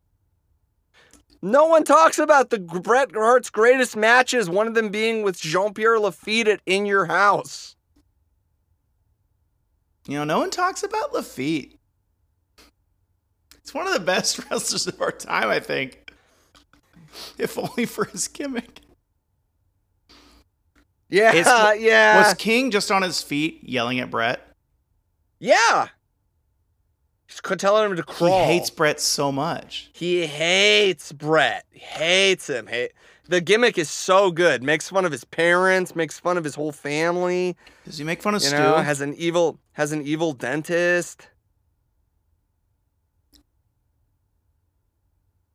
No 1.41 1.65
one 1.65 1.83
talks 1.83 2.17
about 2.17 2.49
the 2.49 2.59
Bret 2.59 3.11
Hart's 3.13 3.51
greatest 3.51 3.95
matches, 3.95 4.49
one 4.49 4.67
of 4.67 4.73
them 4.73 4.89
being 4.89 5.21
with 5.21 5.39
Jean 5.39 5.73
Pierre 5.73 5.99
Lafitte 5.99 6.47
at 6.47 6.61
In 6.65 6.85
Your 6.85 7.05
House. 7.05 7.75
You 10.07 10.15
know, 10.17 10.23
no 10.23 10.39
one 10.39 10.49
talks 10.49 10.83
about 10.83 11.13
Lafitte. 11.13 11.79
It's 13.57 13.73
one 13.73 13.87
of 13.87 13.93
the 13.93 13.99
best 13.99 14.39
wrestlers 14.51 14.87
of 14.87 15.01
our 15.01 15.11
time, 15.11 15.49
I 15.49 15.59
think. 15.59 16.11
If 17.37 17.57
only 17.57 17.85
for 17.85 18.05
his 18.05 18.27
gimmick. 18.27 18.81
Yeah, 21.15 21.33
It's- 21.33 21.79
yeah. 21.79 22.17
Was 22.17 22.33
King 22.33 22.71
just 22.71 22.91
on 22.91 23.01
his 23.01 23.21
feet 23.21 23.61
yelling 23.63 23.99
at 23.99 24.11
Bret? 24.11 24.41
yeah. 25.39 25.87
He's 27.27 27.41
telling 27.57 27.89
him 27.89 27.95
to 27.97 28.03
crawl. 28.03 28.45
He 28.45 28.53
hates 28.53 28.69
Bret 28.69 28.99
so 28.99 29.31
much. 29.31 29.89
He 29.93 30.25
hates 30.27 31.11
Bret. 31.11 31.65
He 31.71 31.79
hates 31.79 32.47
him. 32.49 32.67
Hey, 32.67 32.89
the 33.27 33.41
gimmick 33.41 33.77
is 33.77 33.89
so 33.89 34.29
good. 34.31 34.61
Makes 34.61 34.89
fun 34.89 35.05
of 35.05 35.11
his 35.11 35.23
parents. 35.23 35.95
Makes 35.95 36.19
fun 36.19 36.37
of 36.37 36.43
his 36.43 36.53
whole 36.55 36.71
family. 36.71 37.55
Does 37.83 37.97
he 37.97 38.03
make 38.03 38.21
fun 38.21 38.35
of 38.35 38.41
You 38.43 38.49
Stu? 38.49 38.57
know, 38.57 38.77
has 38.77 39.01
an 39.01 39.15
evil 39.15 39.59
has 39.73 39.91
an 39.91 40.05
evil 40.05 40.33
dentist. 40.33 41.27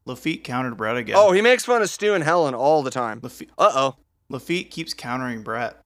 Lafitte 0.06 0.42
countered 0.44 0.76
Bret 0.76 0.96
again. 0.96 1.16
Oh, 1.18 1.32
he 1.32 1.40
makes 1.40 1.64
fun 1.64 1.82
of 1.82 1.90
Stu 1.90 2.14
and 2.14 2.24
Helen 2.24 2.54
all 2.54 2.82
the 2.82 2.90
time. 2.90 3.20
Lafitte, 3.22 3.50
Uh 3.58 3.70
oh. 3.74 3.96
Lafitte 4.30 4.70
keeps 4.70 4.94
countering 4.94 5.42
Bret. 5.42 5.76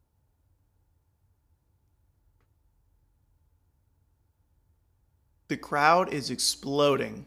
The 5.48 5.56
crowd 5.56 6.12
is 6.12 6.30
exploding 6.30 7.26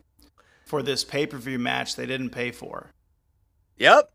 for 0.65 0.81
this 0.81 1.03
pay 1.03 1.25
per 1.25 1.37
view 1.37 1.59
match 1.59 1.95
they 1.95 2.05
didn't 2.05 2.31
pay 2.31 2.51
for. 2.51 2.91
Yep. 3.77 4.11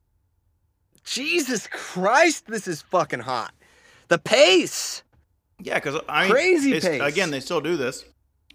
Jesus 1.04 1.66
Christ, 1.68 2.46
this 2.46 2.68
is 2.68 2.82
fucking 2.82 3.20
hot. 3.20 3.52
The 4.08 4.18
pace. 4.18 5.02
Yeah, 5.60 5.74
because 5.76 6.00
I 6.08 6.24
mean, 6.24 6.32
Crazy 6.32 6.80
pace. 6.80 7.00
Again, 7.00 7.30
they 7.30 7.40
still 7.40 7.60
do 7.60 7.76
this. 7.76 8.04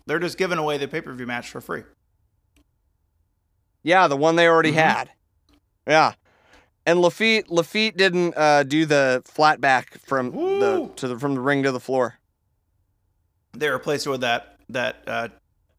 They're 0.06 0.20
just 0.20 0.38
giving 0.38 0.58
away 0.58 0.78
the 0.78 0.88
pay 0.88 1.02
per 1.02 1.14
view 1.14 1.26
match 1.28 1.50
for 1.50 1.62
free. 1.62 1.84
Yeah, 3.84 4.08
the 4.08 4.18
one 4.18 4.36
they 4.36 4.48
already 4.48 4.72
Mhm. 4.72 4.76
had. 4.76 5.12
Yeah. 5.86 6.14
And 6.88 7.02
Lafitte 7.02 7.52
Lafitte 7.52 7.98
didn't 7.98 8.34
uh, 8.38 8.64
do 8.64 8.86
the 8.86 9.22
flat 9.26 9.60
back 9.60 9.98
from 10.00 10.32
the 10.32 10.90
to 10.96 11.10
the 11.10 11.20
from 11.20 11.36
the 11.36 11.42
ring 11.42 11.64
to 11.64 11.72
the 11.74 11.82
floor. 11.82 12.18
They 13.52 13.70
replaced 13.70 14.08
it 14.08 14.10
with 14.10 14.22
that 14.22 14.58
that 14.70 14.96
uh, 15.06 15.28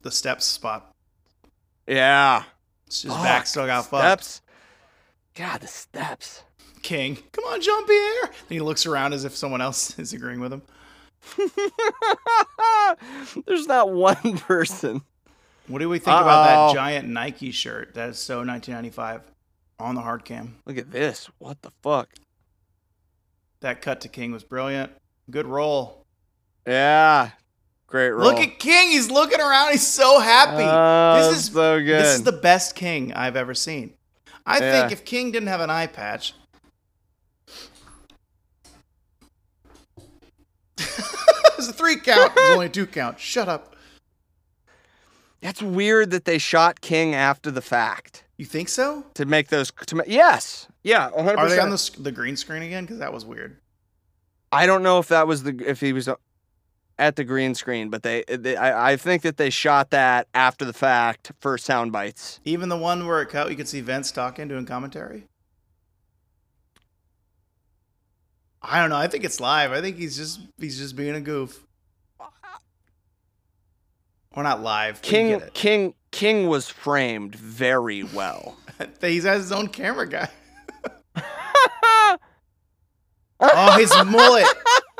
the 0.02 0.10
steps 0.10 0.44
spot. 0.44 0.94
Yeah. 1.86 2.42
His 2.86 3.04
Fuck, 3.04 3.22
back 3.22 3.46
still 3.46 3.64
got 3.64 3.86
fucked. 3.86 4.22
steps. 4.24 4.42
God, 5.34 5.62
the 5.62 5.66
steps. 5.66 6.42
King, 6.82 7.16
come 7.32 7.44
on, 7.46 7.62
Jean 7.62 7.86
Pierre. 7.86 8.24
Then 8.48 8.56
he 8.56 8.60
looks 8.60 8.84
around 8.84 9.14
as 9.14 9.24
if 9.24 9.34
someone 9.34 9.62
else 9.62 9.98
is 9.98 10.12
agreeing 10.12 10.40
with 10.40 10.52
him. 10.52 10.62
There's 13.46 13.66
not 13.66 13.90
one 13.92 14.36
person. 14.40 15.00
What 15.68 15.78
do 15.78 15.88
we 15.88 15.98
think 15.98 16.20
about 16.20 16.48
Uh-oh. 16.48 16.68
that 16.68 16.74
giant 16.74 17.08
Nike 17.08 17.50
shirt? 17.50 17.94
That 17.94 18.10
is 18.10 18.18
so 18.18 18.44
1995 18.44 19.22
on 19.80 19.94
the 19.94 20.00
hard 20.00 20.24
cam. 20.24 20.56
Look 20.66 20.78
at 20.78 20.90
this. 20.90 21.28
What 21.38 21.62
the 21.62 21.70
fuck? 21.82 22.08
That 23.60 23.80
cut 23.82 24.00
to 24.02 24.08
King 24.08 24.32
was 24.32 24.44
brilliant. 24.44 24.92
Good 25.30 25.46
roll. 25.46 26.04
Yeah. 26.66 27.30
Great 27.86 28.10
roll. 28.10 28.24
Look 28.28 28.38
at 28.38 28.58
King. 28.58 28.90
He's 28.90 29.10
looking 29.10 29.40
around. 29.40 29.72
He's 29.72 29.86
so 29.86 30.20
happy. 30.20 30.64
Oh, 30.66 31.28
this 31.28 31.38
is 31.38 31.44
so 31.52 31.78
good. 31.78 32.02
This 32.02 32.16
is 32.16 32.22
the 32.22 32.32
best 32.32 32.74
King 32.74 33.12
I've 33.14 33.36
ever 33.36 33.54
seen. 33.54 33.94
I 34.44 34.58
Yeah. 34.60 34.80
think 34.80 34.92
if 34.92 35.04
King 35.04 35.30
didn't 35.30 35.48
have 35.48 35.60
an 35.60 35.70
eye 35.70 35.86
patch. 35.86 36.34
It's 41.58 41.66
a 41.66 41.72
three 41.72 41.96
count. 41.96 42.36
There's 42.36 42.50
only 42.50 42.66
a 42.66 42.68
two 42.68 42.86
count. 42.86 43.18
Shut 43.18 43.48
up. 43.48 43.74
That's 45.40 45.60
weird 45.60 46.12
that 46.12 46.24
they 46.24 46.38
shot 46.38 46.80
King 46.80 47.16
after 47.16 47.50
the 47.50 47.60
fact 47.60 48.22
You 48.38 48.46
think 48.46 48.68
so? 48.68 49.04
to 49.14 49.26
make 49.26 49.48
those. 49.48 49.72
To 49.86 49.96
ma- 49.96 50.04
yes. 50.06 50.68
Yeah. 50.82 51.10
100%. 51.10 51.36
Are 51.36 51.48
they 51.48 51.58
on 51.58 51.70
the, 51.70 51.96
the 51.98 52.12
green 52.12 52.36
screen 52.36 52.62
again? 52.62 52.84
Because 52.84 52.98
that 53.00 53.12
was 53.12 53.26
weird. 53.26 53.58
I 54.50 54.64
don't 54.64 54.82
know 54.82 54.98
if 54.98 55.08
that 55.08 55.26
was 55.26 55.42
the 55.42 55.60
if 55.66 55.80
he 55.80 55.92
was 55.92 56.08
uh, 56.08 56.14
at 56.98 57.16
the 57.16 57.24
green 57.24 57.54
screen, 57.54 57.90
but 57.90 58.02
they, 58.02 58.24
they 58.28 58.56
I, 58.56 58.92
I 58.92 58.96
think 58.96 59.22
that 59.22 59.36
they 59.36 59.50
shot 59.50 59.90
that 59.90 60.28
after 60.32 60.64
the 60.64 60.72
fact 60.72 61.32
for 61.40 61.58
sound 61.58 61.92
bites. 61.92 62.40
Even 62.44 62.70
the 62.70 62.76
one 62.76 63.06
where 63.06 63.20
it 63.20 63.28
cut, 63.28 63.50
you 63.50 63.56
could 63.56 63.68
see 63.68 63.80
Vince 63.82 64.10
talking, 64.10 64.48
doing 64.48 64.64
commentary. 64.64 65.24
I 68.62 68.80
don't 68.80 68.90
know. 68.90 68.96
I 68.96 69.06
think 69.08 69.24
it's 69.24 69.40
live. 69.40 69.72
I 69.72 69.80
think 69.80 69.96
he's 69.96 70.16
just 70.16 70.40
he's 70.58 70.78
just 70.78 70.96
being 70.96 71.14
a 71.14 71.20
goof. 71.20 71.66
Or 74.38 74.44
not 74.44 74.62
live. 74.62 75.02
King 75.02 75.38
get 75.40 75.52
King 75.52 75.94
King 76.12 76.46
was 76.46 76.68
framed 76.68 77.34
very 77.34 78.04
well. 78.04 78.56
it. 78.78 78.90
he 79.00 79.16
has 79.16 79.42
his 79.42 79.50
own 79.52 79.66
camera 79.68 80.08
guy. 80.08 80.28
Oh, 83.40 83.78
his 83.78 83.92
mullet. 84.06 84.46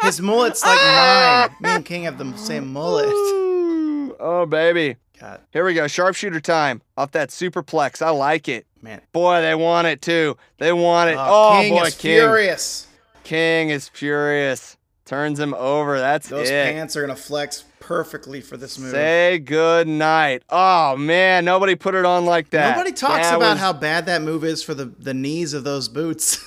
His 0.02 0.20
mullet's 0.20 0.64
like 0.64 0.76
mine. 0.80 1.56
Me 1.60 1.70
and 1.70 1.84
King 1.84 2.04
have 2.04 2.18
the 2.18 2.36
same 2.36 2.72
mullet. 2.72 3.06
Oh 3.08 4.46
baby. 4.48 4.96
God, 5.18 5.40
Here 5.52 5.64
we 5.64 5.74
go. 5.74 5.88
Sharpshooter 5.88 6.40
time 6.40 6.80
off 6.96 7.10
that 7.12 7.30
superplex. 7.30 8.00
I 8.00 8.10
like 8.10 8.48
it. 8.48 8.66
man. 8.80 9.00
Boy, 9.12 9.40
they 9.40 9.56
want 9.56 9.88
it 9.88 10.00
too. 10.00 10.36
They 10.58 10.72
want 10.72 11.10
it. 11.10 11.16
Oh, 11.18 11.48
Oh, 11.56 11.60
King 11.60 11.74
boy, 11.74 11.82
is 11.82 11.94
King. 11.96 12.16
furious. 12.18 12.86
King 13.24 13.70
is 13.70 13.88
furious. 13.88 14.76
Turns 15.04 15.40
him 15.40 15.54
over. 15.54 15.98
That's 15.98 16.28
Those 16.28 16.48
it. 16.48 16.72
pants 16.74 16.94
are 16.96 17.00
gonna 17.00 17.16
flex 17.16 17.64
perfectly 17.80 18.40
for 18.40 18.56
this 18.56 18.78
move. 18.78 18.90
Say 18.90 19.38
good 19.38 19.86
night. 19.88 20.42
Oh 20.50 20.96
man, 20.96 21.44
nobody 21.44 21.74
put 21.74 21.94
it 21.94 22.04
on 22.04 22.24
like 22.24 22.50
that. 22.50 22.76
Nobody 22.76 22.92
talks 22.94 23.28
That 23.28 23.36
about 23.36 23.52
was- 23.52 23.58
how 23.60 23.72
bad 23.72 24.06
that 24.06 24.22
move 24.22 24.44
is 24.44 24.62
for 24.62 24.74
the, 24.74 24.86
the 24.86 25.14
knees 25.14 25.52
of 25.54 25.64
those 25.64 25.88
boots. 25.88 26.38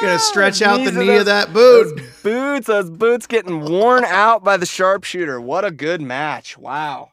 Gonna 0.00 0.18
stretch 0.18 0.62
out 0.62 0.78
the 0.78 0.84
Knees 0.84 0.88
of 0.88 0.94
knee 0.96 1.06
those- 1.06 1.20
of 1.20 1.26
that 1.26 1.52
boot. 1.52 1.96
Those 1.96 2.22
boots, 2.22 2.66
those 2.66 2.90
boots 2.90 3.26
getting 3.26 3.60
worn 3.60 4.04
out 4.04 4.42
by 4.42 4.56
the 4.56 4.66
sharpshooter. 4.66 5.40
What 5.40 5.64
a 5.64 5.70
good 5.70 6.00
match. 6.00 6.58
Wow. 6.58 7.10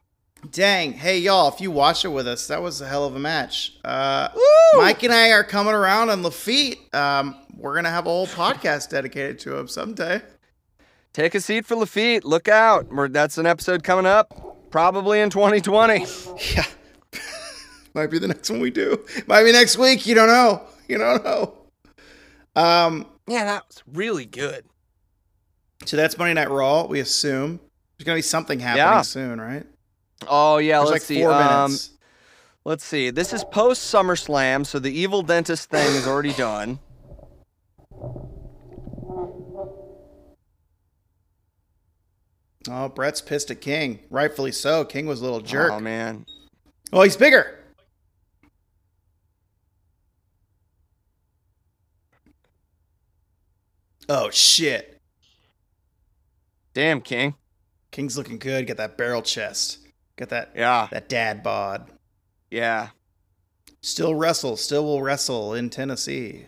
Dang. 0.52 0.94
Hey, 0.94 1.20
y'all, 1.20 1.54
if 1.54 1.60
you 1.62 1.70
watch 1.70 2.06
it 2.06 2.08
with 2.08 2.28
us, 2.28 2.48
that 2.48 2.62
was 2.62 2.82
a 2.82 2.88
hell 2.88 3.06
of 3.06 3.16
a 3.16 3.20
match. 3.20 3.74
Uh, 3.84 4.30
Mike 4.78 5.04
and 5.04 5.14
I 5.14 5.32
are 5.32 5.44
coming 5.44 5.74
around 5.74 6.10
on 6.10 6.24
Lafitte. 6.24 6.80
Um, 6.96 7.36
we're 7.58 7.74
going 7.74 7.84
to 7.84 7.90
have 7.92 8.06
a 8.08 8.10
whole 8.10 8.26
podcast 8.26 8.90
dedicated 8.90 9.38
to 9.40 9.56
him 9.58 9.68
someday. 9.68 10.22
Take 11.14 11.36
a 11.36 11.42
seat 11.42 11.66
for 11.66 11.76
Lafitte. 11.76 12.24
Look 12.24 12.48
out. 12.48 12.88
We're- 12.94 13.10
That's 13.10 13.38
an 13.38 13.46
episode 13.46 13.84
coming 13.84 14.06
up, 14.06 14.70
probably 14.72 15.20
in 15.20 15.30
2020. 15.30 16.06
Yeah. 16.56 16.64
Might 17.96 18.12
be 18.12 18.20
the 18.20 18.28
next 18.28 18.50
one 18.50 18.60
we 18.60 18.70
do. 18.70 19.04
Might 19.28 19.44
be 19.44 19.52
next 19.52 19.78
week. 19.78 20.06
You 20.06 20.14
don't 20.16 20.28
know. 20.28 20.62
You 20.88 20.98
don't 21.00 21.24
know. 21.24 21.54
Um, 22.56 23.08
Yeah, 23.28 23.46
that 23.46 23.64
was 23.68 23.84
really 23.92 24.26
good. 24.26 24.64
so 25.86 25.98
that's 25.98 26.18
Monday 26.18 26.34
Night 26.36 26.50
Raw, 26.52 26.86
we 26.86 27.00
assume. 27.00 27.60
There's 27.98 28.06
going 28.06 28.16
to 28.16 28.20
be 28.20 28.22
something 28.22 28.60
happening 28.60 28.78
Yeah. 28.86 29.02
soon, 29.02 29.42
right? 29.42 29.66
Oh 30.28 30.58
yeah, 30.58 30.78
There's 30.80 30.92
let's 30.92 30.92
like 30.92 31.02
see. 31.02 31.22
four 31.22 31.32
Um, 31.34 31.64
minutes. 31.72 31.92
let's 32.66 32.86
see. 32.86 33.10
This 33.10 33.34
is 33.34 33.44
post 33.46 33.94
SummerSlam, 33.94 34.66
so 34.66 34.78
the 34.80 34.92
evil 34.92 35.22
dentist 35.24 35.70
thing 35.70 35.88
is 35.96 36.06
already 36.08 36.34
done. 36.34 36.80
Oh, 42.70 42.88
Bret's 42.90 43.22
pissed 43.22 43.50
at 43.52 43.62
King. 43.62 44.00
Rightfully 44.10 44.52
so. 44.52 44.86
King 44.86 45.08
was 45.08 45.22
a 45.22 45.24
little 45.24 45.42
jerk. 45.42 45.72
Oh 45.72 45.80
man. 45.80 46.26
Oh, 46.94 47.02
he's 47.02 47.18
bigger. 47.18 47.56
Oh 54.08 54.30
shit. 54.30 55.00
Damn, 56.74 57.02
King. 57.02 57.36
King's 57.92 58.18
looking 58.18 58.38
good. 58.40 58.68
Got 58.68 58.78
that 58.78 58.98
barrel 58.98 59.22
chest. 59.22 59.80
Got 60.18 60.30
that 60.30 60.52
Yeah. 60.56 60.88
that 60.92 61.10
dad 61.10 61.44
bod. 61.44 61.90
Yeah. 62.52 62.90
Still 63.82 64.16
wrestle. 64.16 64.58
Still 64.58 64.84
will 64.84 65.02
wrestle 65.02 65.54
in 65.54 65.70
Tennessee. 65.70 66.46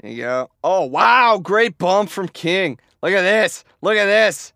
There 0.00 0.10
you 0.10 0.22
go. 0.24 0.50
Oh 0.64 0.84
wow, 0.86 1.38
great 1.38 1.78
bump 1.78 2.10
from 2.10 2.28
King. 2.28 2.78
Look 3.02 3.12
at 3.12 3.22
this. 3.22 3.64
Look 3.80 3.96
at 3.96 4.06
this. 4.06 4.52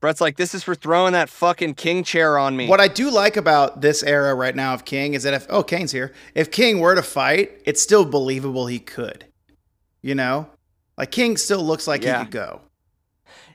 Bret's 0.00 0.20
like, 0.20 0.36
this 0.36 0.54
is 0.54 0.62
for 0.62 0.74
throwing 0.76 1.12
that 1.14 1.28
fucking 1.28 1.74
king 1.74 2.04
chair 2.04 2.38
on 2.38 2.56
me. 2.56 2.68
What 2.68 2.80
I 2.80 2.86
do 2.88 3.10
like 3.10 3.36
about 3.36 3.80
this 3.80 4.02
era 4.04 4.34
right 4.34 4.54
now 4.54 4.72
of 4.74 4.84
King 4.84 5.14
is 5.14 5.24
that 5.24 5.34
if 5.34 5.46
oh 5.50 5.62
Kane's 5.64 5.90
here, 5.92 6.12
if 6.34 6.50
King 6.52 6.78
were 6.78 6.94
to 6.94 7.02
fight, 7.02 7.60
it's 7.64 7.82
still 7.82 8.04
believable 8.04 8.66
he 8.68 8.78
could. 8.78 9.24
You 10.00 10.14
know, 10.14 10.48
like 10.96 11.10
King 11.10 11.36
still 11.36 11.62
looks 11.64 11.88
like 11.88 12.04
Yeah. 12.04 12.18
he 12.20 12.24
could 12.26 12.32
go. 12.32 12.60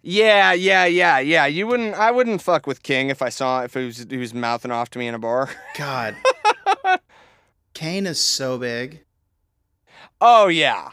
Yeah, 0.01 0.51
yeah, 0.51 0.83
yeah, 0.83 1.19
yeah. 1.19 1.45
You 1.45 1.65
wouldn't. 1.65 1.95
I 1.95 2.11
wouldn't 2.11 2.41
fuck 2.41 2.67
with 2.67 2.83
King 2.83 3.09
if 3.09 3.21
I 3.21 3.29
saw 3.29 3.61
if 3.63 3.73
he 3.73 3.85
was 3.85 4.05
he 4.09 4.17
was 4.17 4.33
mouthing 4.33 4.69
off 4.69 4.89
to 4.91 4.99
me 4.99 5.07
in 5.07 5.15
a 5.15 5.19
bar. 5.19 5.49
God, 5.77 6.17
Kane 7.73 8.05
is 8.05 8.19
so 8.21 8.57
big. 8.57 9.05
Oh 10.19 10.47
yeah, 10.47 10.89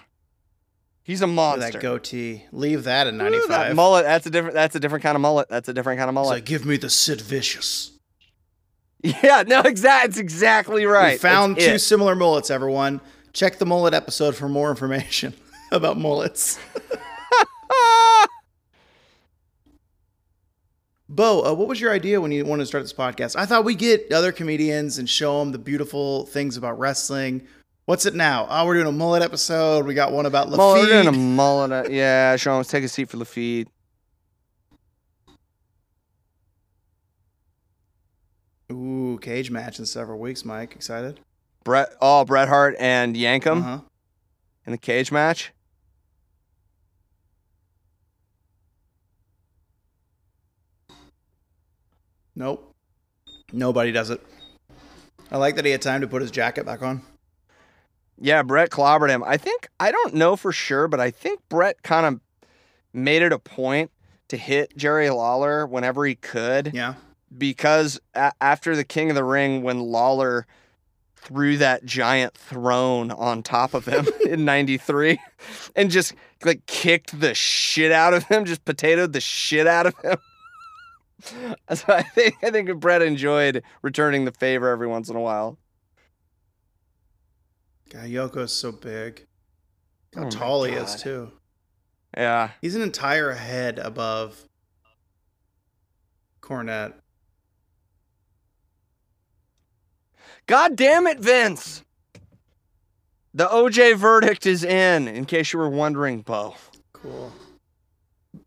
he's 1.03 1.21
a 1.21 1.27
Look 1.27 1.33
at 1.33 1.35
monster. 1.35 1.73
that 1.73 1.81
goatee. 1.81 2.45
Leave 2.53 2.85
that 2.85 3.07
at 3.07 3.15
Ooh, 3.15 3.19
95. 3.19 3.49
that 3.49 3.77
mullet. 3.77 4.05
That's 4.05 4.27
a 4.27 4.31
different. 4.31 4.55
That's 4.55 4.75
a 4.75 4.81
different 4.81 5.03
kind 5.03 5.17
of 5.17 5.23
mullet. 5.23 5.49
That's 5.49 5.69
a 5.69 5.75
different 5.75 5.99
kind 5.99 6.09
of 6.09 6.15
It's 6.15 6.25
mullet. 6.25 6.37
like, 6.37 6.45
give 6.45 6.65
me 6.67 6.77
the 6.77 6.91
Sid 6.91 7.21
Vicious. 7.21 7.93
yeah, 9.03 9.43
no, 9.47 9.61
exact. 9.63 10.09
It's 10.11 10.19
exactly 10.19 10.85
right. 10.85 11.13
We 11.15 11.19
found 11.19 11.57
That's 11.57 11.67
two 11.67 11.73
it. 11.75 11.79
similar 11.81 12.15
mullets, 12.15 12.51
everyone. 12.51 13.01
Check 13.33 13.59
the 13.59 13.67
mullet 13.67 13.95
episode 13.95 14.35
for 14.37 14.49
more 14.49 14.71
information 14.71 15.33
about 15.73 15.97
mullets. 15.97 16.59
Bo, 21.09 21.45
uh, 21.45 21.53
what 21.55 21.67
was 21.67 21.81
your 21.81 21.91
idea 21.93 22.21
when 22.21 22.31
you 22.31 22.45
wanted 22.45 22.63
to 22.63 22.67
start 22.67 22.85
this 22.85 22.93
podcast? 22.93 23.35
I 23.37 23.45
thought 23.45 23.65
we'd 23.65 23.79
get 23.79 24.13
other 24.13 24.31
comedians 24.31 24.99
and 24.99 25.09
show 25.11 25.41
them 25.41 25.51
the 25.51 25.59
beautiful 25.59 26.27
things 26.27 26.57
about 26.57 26.79
wrestling. 26.79 27.47
What's 27.91 28.07
it 28.07 28.15
now? 28.15 28.47
Oh, 28.49 28.67
we're 28.67 28.75
doing 28.75 28.87
a 28.87 28.93
mullet 28.93 29.21
episode. 29.21 29.85
We 29.85 29.95
got 29.95 30.13
one 30.13 30.25
about 30.25 30.49
Mullet, 30.49 30.83
we're 30.83 31.03
doing 31.03 31.09
a 31.09 31.19
mullet. 31.19 31.91
Yeah, 31.91 32.37
Sean, 32.37 32.59
let's 32.59 32.71
take 32.71 32.85
a 32.85 32.89
seat 32.89 33.09
for 33.11 33.17
Lafitte. 33.17 33.67
Ooh, 38.71 39.19
cage 39.21 39.51
match 39.51 39.81
in 39.81 39.87
several 39.87 40.21
weeks, 40.21 40.45
Mike. 40.45 40.77
Excited? 40.77 41.19
Bret. 41.65 41.89
Oh, 42.01 42.25
Bret 42.25 42.47
Hart 42.49 42.77
and 42.79 43.17
Yankem 43.17 43.59
Uh-huh. 43.59 43.81
in 44.67 44.71
the 44.71 44.79
cage 44.79 45.11
match. 45.11 45.51
Nope. 52.37 52.73
Nobody 53.53 53.91
does 53.93 54.11
it. 54.11 54.21
I 55.31 55.39
like 55.39 55.57
that 55.57 55.65
he 55.65 55.73
had 55.73 55.83
time 55.83 56.01
to 56.03 56.07
put 56.07 56.23
his 56.23 56.31
jacket 56.31 56.65
back 56.65 56.83
on. 56.83 57.03
Yeah, 58.21 58.43
Bret 58.43 58.71
clobbered 58.71 59.09
him. 59.09 59.25
I 59.25 59.37
think 59.37 59.69
I 59.81 59.91
don't 59.91 60.15
know 60.15 60.37
for 60.37 60.53
sure, 60.53 60.89
but 60.89 61.01
I 61.01 61.11
think 61.11 61.41
Bret 61.49 61.83
kind 61.83 62.07
of 62.07 62.21
made 62.93 63.23
it 63.23 63.33
a 63.33 63.39
point 63.39 63.91
to 64.29 64.37
hit 64.37 64.77
Jerry 64.77 65.09
Lawler 65.11 65.67
whenever 65.67 66.05
he 66.05 66.15
could 66.15 66.73
Yeah. 66.75 66.95
because 67.37 67.99
a- 68.15 68.33
after 68.41 68.77
the 68.77 68.85
King 68.85 69.09
of 69.11 69.17
the 69.17 69.25
Ring, 69.25 69.63
when 69.63 69.81
Lawler 69.81 70.47
threw 71.17 71.57
that 71.59 71.85
giant 71.85 72.35
throne 72.35 73.11
on 73.11 73.43
top 73.43 73.75
of 73.75 73.87
him 73.87 74.07
in 74.27 74.45
'93 74.45 75.19
and 75.77 75.91
just 75.91 76.15
like 76.45 76.65
kicked 76.67 77.19
the 77.21 77.35
shit 77.35 77.93
out 77.93 78.15
of 78.15 78.25
him, 78.25 78.45
just 78.45 78.65
potatoed 78.65 79.13
the 79.13 79.21
shit 79.21 79.67
out 79.67 79.87
of 79.87 79.95
him. 80.05 80.17
So 81.75 81.85
I 81.89 82.03
think 82.03 82.35
I 82.43 82.51
think 82.51 82.75
Bret 82.81 83.03
enjoyed 83.03 83.63
returning 83.83 84.25
the 84.25 84.33
favor 84.33 84.69
every 84.69 84.87
once 84.87 85.11
in 85.11 85.17
a 85.17 85.21
while. 85.21 85.59
God, 87.91 88.05
Yoko's 88.05 88.53
so 88.53 88.73
big. 88.73 89.27
How 90.15 90.25
Oh 90.25 90.31
tall 90.31 90.65
he 90.65 90.73
is 90.73 91.03
too. 91.03 91.33
Yeah. 92.17 92.51
He's 92.63 92.77
an 92.77 92.83
entire 92.83 93.33
head 93.33 93.79
above 93.79 94.49
Cornette. 96.41 96.95
God 100.47 100.75
damn 100.75 101.07
it, 101.07 101.21
Vince! 101.21 101.85
The 103.33 103.47
OJ 103.47 103.97
verdict 103.97 104.47
is 104.47 104.65
in, 104.65 105.07
in 105.07 105.25
case 105.25 105.53
you 105.53 105.61
were 105.61 105.69
wondering, 105.69 106.23
Bo. 106.23 106.57
Cool. 106.93 107.33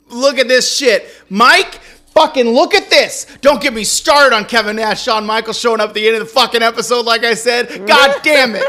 Look 0.09 0.37
at 0.37 0.49
this 0.49 0.75
shit. 0.75 1.09
Mike, 1.29 1.79
fucking 2.14 2.48
look 2.49 2.73
at 2.73 2.90
this. 2.90 3.26
Don't 3.41 3.61
get 3.61 3.73
me 3.73 3.84
started 3.84 4.35
on 4.35 4.45
Kevin 4.45 4.76
Nash, 4.77 5.03
Shawn 5.03 5.26
Michaels 5.26 5.60
showing 5.60 5.80
up 5.81 5.90
at 5.90 5.95
the 5.95 6.06
end 6.07 6.15
of 6.15 6.22
the 6.22 6.26
fucking 6.34 6.61
episode, 6.61 7.06
like 7.06 7.23
I 7.23 7.34
said. 7.34 7.85
God 7.88 8.15
damn 8.23 8.56
it. 8.56 8.64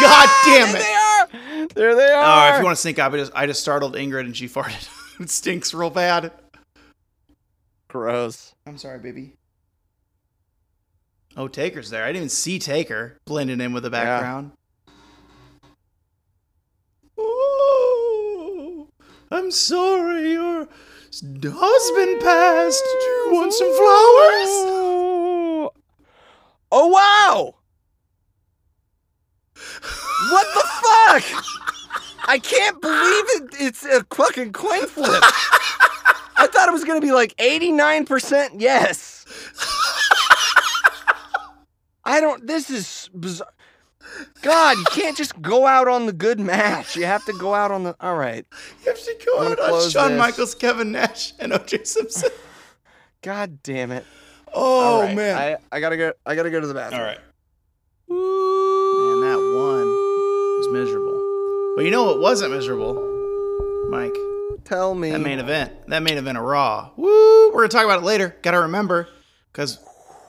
God 0.00 0.28
damn 0.44 0.76
it. 0.76 0.82
There 0.82 0.82
they 0.82 0.92
are! 0.94 1.66
There 1.74 1.94
they 1.94 2.12
Oh, 2.12 2.20
are! 2.20 2.50
if 2.54 2.58
you 2.58 2.64
want 2.64 2.76
to 2.76 2.80
sneak 2.80 2.98
up, 2.98 3.12
I 3.12 3.16
just, 3.16 3.32
I 3.34 3.46
just 3.46 3.60
startled 3.60 3.94
Ingrid 3.94 4.20
and 4.20 4.36
she 4.36 4.48
farted. 4.48 4.88
it 5.20 5.30
stinks 5.30 5.72
real 5.74 5.90
bad. 5.90 6.32
Gross. 7.88 8.54
I'm 8.66 8.78
sorry, 8.78 8.98
baby. 8.98 9.34
Oh, 11.36 11.48
Taker's 11.48 11.88
there. 11.90 12.04
I 12.04 12.08
didn't 12.08 12.16
even 12.16 12.28
see 12.28 12.58
Taker 12.58 13.16
blending 13.26 13.60
in 13.60 13.72
with 13.72 13.84
the 13.84 13.90
Yeah. 13.90 14.04
background. 14.04 14.52
Ooh, 17.18 18.88
I'm 19.30 19.50
sorry, 19.50 20.32
your 20.32 20.68
husband 21.20 22.20
passed. 22.20 22.84
Do 22.84 23.06
you 23.06 23.28
want 23.32 23.52
some 23.52 23.68
flowers? 23.68 25.70
Oh, 26.74 26.86
wow! 26.88 27.54
What 30.30 30.46
the 30.54 30.60
fuck? 30.60 31.22
I 32.26 32.38
can't 32.38 32.80
believe 32.80 33.24
it. 33.28 33.54
It's 33.60 33.84
a 33.84 34.04
fucking 34.14 34.52
coin 34.52 34.86
flip. 34.86 35.22
I 36.36 36.46
thought 36.50 36.68
it 36.68 36.72
was 36.72 36.84
gonna 36.84 37.00
be 37.00 37.12
like 37.12 37.36
89% 37.36 38.56
yes. 38.58 39.26
I 42.04 42.20
don't. 42.20 42.46
This 42.46 42.70
is 42.70 43.10
bizarre. 43.14 43.48
God, 44.42 44.76
you 44.76 44.84
can't 44.90 45.16
just 45.16 45.40
go 45.40 45.66
out 45.66 45.88
on 45.88 46.06
the 46.06 46.12
good 46.12 46.40
match. 46.40 46.96
You 46.96 47.06
have 47.06 47.24
to 47.26 47.32
go 47.32 47.54
out 47.54 47.70
on 47.70 47.84
the. 47.84 47.96
All 48.00 48.16
right. 48.16 48.44
You 48.84 48.90
have 48.90 49.00
to 49.00 49.16
go 49.24 49.38
I'm 49.40 49.52
out 49.52 49.60
on 49.60 49.90
Shawn 49.90 50.10
this. 50.12 50.18
Michaels, 50.18 50.54
Kevin 50.54 50.92
Nash, 50.92 51.32
and 51.38 51.52
OJ 51.52 51.86
Simpson. 51.86 52.30
God 53.22 53.62
damn 53.62 53.92
it. 53.92 54.04
Oh 54.52 54.80
All 54.80 55.02
right, 55.02 55.16
man! 55.16 55.38
I, 55.38 55.76
I 55.76 55.80
gotta 55.80 55.96
go. 55.96 56.12
I 56.26 56.34
gotta 56.34 56.50
go 56.50 56.60
to 56.60 56.66
the 56.66 56.74
bathroom. 56.74 57.00
All 57.00 57.06
right, 57.06 57.18
man, 58.08 59.20
that 59.30 59.38
one 59.38 59.88
was 60.58 60.68
miserable. 60.68 61.72
But 61.76 61.84
you 61.84 61.90
know 61.90 62.04
what 62.04 62.20
wasn't 62.20 62.52
miserable? 62.52 62.94
Mike. 63.88 64.16
Tell 64.64 64.94
me. 64.94 65.10
That 65.10 65.20
main 65.20 65.38
event. 65.38 65.72
That 65.88 66.02
main 66.02 66.18
event 66.18 66.36
of 66.38 66.44
Raw. 66.44 66.90
Woo! 66.96 67.50
We're 67.52 67.62
gonna 67.62 67.68
talk 67.68 67.84
about 67.84 68.00
it 68.00 68.04
later. 68.04 68.36
Gotta 68.42 68.60
remember, 68.60 69.08
because 69.52 69.78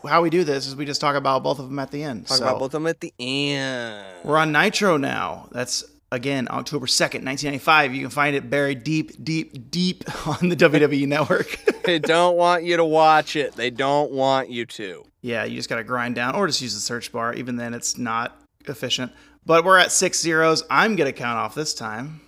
how 0.07 0.21
we 0.21 0.29
do 0.29 0.43
this 0.43 0.67
is 0.67 0.75
we 0.75 0.85
just 0.85 1.01
talk 1.01 1.15
about 1.15 1.43
both 1.43 1.59
of 1.59 1.69
them 1.69 1.79
at 1.79 1.91
the 1.91 2.03
end. 2.03 2.27
Talk 2.27 2.37
So, 2.37 2.43
about 2.45 2.59
both 2.59 2.67
of 2.67 2.81
them 2.83 2.87
at 2.87 2.99
the 2.99 3.13
end. 3.19 4.05
We're 4.23 4.37
on 4.37 4.51
Nitro 4.51 4.97
now. 4.97 5.47
That's 5.51 5.83
again 6.11 6.47
October 6.51 6.85
second, 6.87 7.23
nineteen 7.23 7.49
ninety 7.51 7.63
five. 7.63 7.93
You 7.93 8.01
can 8.01 8.09
find 8.09 8.35
it 8.35 8.49
buried 8.49 8.83
deep, 8.83 9.23
deep, 9.23 9.71
deep 9.71 10.03
on 10.27 10.49
the 10.49 10.55
WWE 10.55 11.07
network. 11.07 11.57
They 11.83 11.99
don't 11.99 12.35
want 12.37 12.63
you 12.63 12.77
to 12.77 12.85
watch 12.85 13.35
it. 13.35 13.53
They 13.55 13.69
don't 13.69 14.11
want 14.11 14.49
you 14.49 14.65
to. 14.67 15.03
yeah, 15.21 15.43
you 15.43 15.55
just 15.55 15.69
gotta 15.69 15.83
grind 15.83 16.15
down, 16.15 16.35
or 16.35 16.47
just 16.47 16.61
use 16.61 16.73
the 16.73 16.79
search 16.79 17.11
bar. 17.11 17.33
Even 17.33 17.55
then, 17.55 17.73
it's 17.73 17.97
not 17.97 18.39
efficient. 18.65 19.11
But 19.45 19.65
we're 19.65 19.77
at 19.77 19.91
six 19.91 20.21
zeros. 20.21 20.63
I'm 20.69 20.95
gonna 20.95 21.11
count 21.13 21.37
off 21.37 21.55
this 21.55 21.73
time. 21.73 22.21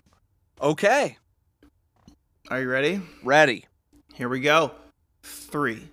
Okay. 0.61 1.17
Are 2.49 2.61
you 2.61 2.69
ready? 2.69 3.01
Ready. 3.23 3.65
Here 4.13 4.29
we 4.29 4.39
go. 4.39 4.71
Three, 5.23 5.89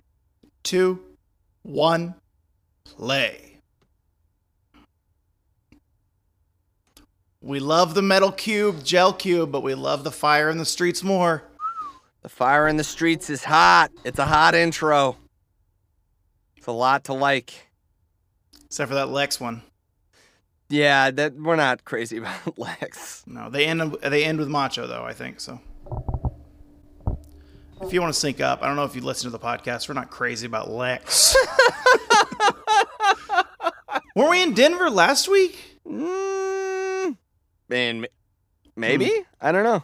two, 0.63 0.99
one, 1.63 2.15
play. 2.85 3.59
We 7.41 7.59
love 7.59 7.93
the 7.93 8.01
metal 8.01 8.31
cube, 8.31 8.85
gel 8.85 9.11
cube, 9.11 9.51
but 9.51 9.63
we 9.63 9.73
love 9.73 10.05
the 10.05 10.11
fire 10.11 10.49
in 10.49 10.57
the 10.57 10.65
streets 10.65 11.03
more. 11.03 11.43
The 12.21 12.29
fire 12.29 12.69
in 12.69 12.77
the 12.77 12.85
streets 12.85 13.29
is 13.29 13.43
hot. 13.43 13.91
It's 14.05 14.19
a 14.19 14.25
hot 14.25 14.55
intro. 14.55 15.17
It's 16.55 16.67
a 16.67 16.71
lot 16.71 17.03
to 17.05 17.13
like. 17.13 17.67
Except 18.65 18.87
for 18.87 18.95
that 18.95 19.09
Lex 19.09 19.41
one. 19.41 19.61
Yeah, 20.69 21.11
that 21.11 21.35
we're 21.35 21.57
not 21.57 21.83
crazy 21.83 22.17
about 22.19 22.57
Lex. 22.57 23.23
No, 23.27 23.49
they 23.49 23.65
end 23.65 23.97
they 24.01 24.23
end 24.23 24.39
with 24.39 24.47
Macho 24.47 24.87
though. 24.87 25.03
I 25.03 25.11
think 25.11 25.41
so. 25.41 25.59
If 27.85 27.91
you 27.91 27.99
want 28.01 28.13
to 28.13 28.19
sync 28.19 28.39
up, 28.39 28.63
I 28.63 28.67
don't 28.67 28.77
know 28.77 28.85
if 28.85 28.95
you 28.95 29.01
listen 29.01 29.29
to 29.29 29.37
the 29.37 29.43
podcast. 29.43 29.89
We're 29.89 29.95
not 29.95 30.09
crazy 30.09 30.47
about 30.47 30.69
Lex. 30.69 31.35
Were 34.15 34.29
we 34.29 34.41
in 34.41 34.53
Denver 34.53 34.89
last 34.89 35.27
week? 35.27 35.79
Mm, 35.85 37.17
and 37.69 38.07
maybe 38.75 39.11
I 39.41 39.51
don't 39.51 39.63
know. 39.65 39.83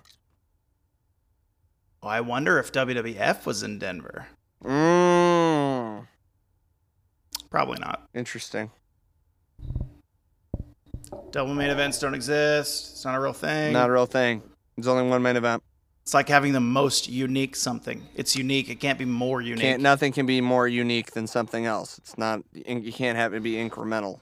Oh, 2.02 2.08
I 2.08 2.22
wonder 2.22 2.58
if 2.58 2.72
WWF 2.72 3.46
was 3.46 3.64
in 3.64 3.80
Denver. 3.80 4.28
Mm, 4.64 6.08
Probably 7.50 7.80
not. 7.80 8.08
interesting. 8.14 8.72
Double 11.32 11.54
main 11.54 11.70
events 11.70 12.00
don't 12.00 12.14
exist. 12.14 12.92
It's 12.94 13.04
not 13.06 13.16
a 13.16 13.20
real 13.20 13.34
thing. 13.34 13.74
Not 13.74 13.90
a 13.90 13.92
real 13.92 14.06
thing. 14.06 14.42
There's 14.78 14.88
only 14.88 15.10
one 15.10 15.22
main 15.22 15.36
event. 15.36 15.62
It's 16.10 16.16
like 16.16 16.28
having 16.28 16.54
the 16.54 16.60
most 16.60 17.08
unique 17.08 17.56
something. 17.56 18.02
It's 18.16 18.36
unique. 18.36 18.68
It 18.68 18.80
can't 18.80 18.98
be 18.98 19.06
more 19.06 19.42
unique. 19.42 19.62
Can't 19.62 19.84
nothing 19.84 20.12
can 20.12 20.26
be 20.26 20.42
more 20.42 20.68
unique 20.68 21.12
than 21.12 21.28
something 21.28 21.68
else. 21.68 22.00
It's 22.00 22.18
not. 22.18 22.42
You 22.52 22.92
can't 22.92 23.16
have 23.16 23.36
it 23.36 23.44
be 23.44 23.54
incremental. 23.54 24.20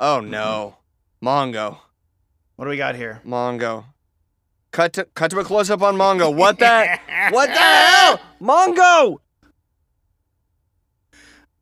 Oh 0.00 0.18
no, 0.18 0.78
Mongo, 1.22 1.78
what 2.56 2.64
do 2.64 2.70
we 2.70 2.76
got 2.76 2.96
here? 2.96 3.22
Mongo. 3.24 3.84
Cut 4.72 4.94
to 4.94 5.04
cut 5.14 5.30
to 5.30 5.38
a 5.38 5.44
close 5.44 5.70
up 5.70 5.80
on 5.80 5.94
Mongo. 5.94 6.34
What 6.34 6.58
the? 6.58 6.98
what 7.30 7.46
the 7.46 7.52
hell? 7.52 8.20
Mongo. 8.42 9.18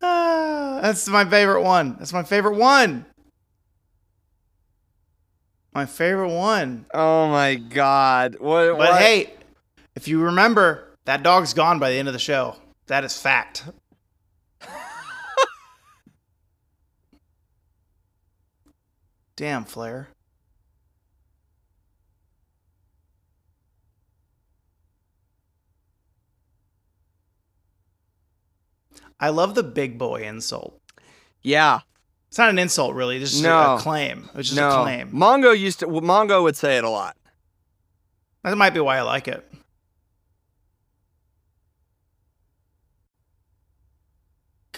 Ah, 0.00 0.78
that's 0.80 1.06
my 1.06 1.26
favorite 1.26 1.60
one. 1.60 1.96
That's 1.98 2.14
my 2.14 2.22
favorite 2.22 2.56
one. 2.56 3.04
My 5.74 5.84
favorite 5.84 6.34
one. 6.34 6.86
Oh 6.94 7.28
my 7.28 7.56
God. 7.56 8.36
What? 8.40 8.68
But 8.68 8.78
what? 8.78 8.98
hey, 9.02 9.35
if 9.96 10.06
you 10.06 10.20
remember, 10.22 10.94
that 11.06 11.22
dog's 11.24 11.52
gone 11.54 11.78
by 11.80 11.90
the 11.90 11.96
end 11.96 12.06
of 12.06 12.14
the 12.14 12.20
show. 12.20 12.56
That 12.86 13.02
is 13.02 13.18
fact. 13.18 13.64
Damn, 19.36 19.64
Flair. 19.64 20.08
I 29.18 29.30
love 29.30 29.54
the 29.54 29.62
big 29.62 29.98
boy 29.98 30.22
insult. 30.22 30.80
Yeah. 31.42 31.80
It's 32.28 32.38
not 32.38 32.50
an 32.50 32.58
insult, 32.58 32.94
really. 32.94 33.16
It's 33.16 33.30
just 33.32 33.42
No. 33.42 33.76
a 33.76 33.78
claim. 33.78 34.28
It's 34.34 34.48
just 34.50 34.56
no. 34.60 34.68
a 34.80 34.82
claim. 34.82 35.10
Mongo 35.12 35.58
used 35.58 35.80
to. 35.80 35.88
well, 35.88 36.02
Mongo 36.02 36.42
would 36.42 36.56
say 36.56 36.76
it 36.76 36.84
a 36.84 36.90
lot. 36.90 37.16
That 38.42 38.56
might 38.58 38.74
be 38.74 38.80
why 38.80 38.98
I 38.98 39.02
like 39.02 39.26
it. 39.28 39.50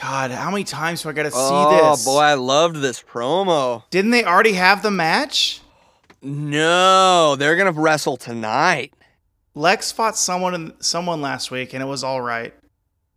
God, 0.01 0.31
how 0.31 0.51
many 0.51 0.63
times 0.63 1.03
do 1.03 1.09
I 1.09 1.13
got 1.13 1.25
to 1.25 1.31
see 1.33 1.37
oh, 1.39 1.91
this? 1.91 2.07
oh 2.07 2.13
boy, 2.13 2.21
I 2.21 2.35
loved 2.35 2.77
this 2.77 3.03
promo. 3.03 3.83
Didn't 3.91 4.13
they 4.13 4.25
already 4.25 4.53
have 4.53 4.83
the 4.83 4.93
match? 4.93 5.61
No, 6.23 7.37
they're 7.37 7.57
gonna 7.57 7.73
wrestle 7.73 8.17
tonight. 8.17 8.93
Lex 9.55 9.91
fought 9.91 10.17
someone 10.17 10.55
in, 10.55 10.73
someone 10.81 11.21
last 11.21 11.51
week, 11.51 11.75
and 11.75 11.83
it 11.83 11.87
was 11.87 12.05
all 12.05 12.21
right. 12.21 12.55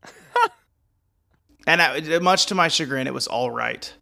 and 1.68 1.82
I, 1.82 2.20
much 2.20 2.48
to 2.48 2.56
my 2.56 2.68
chagrin, 2.68 3.08
it 3.08 3.14
was 3.14 3.28
all 3.28 3.52
right. 3.52 3.94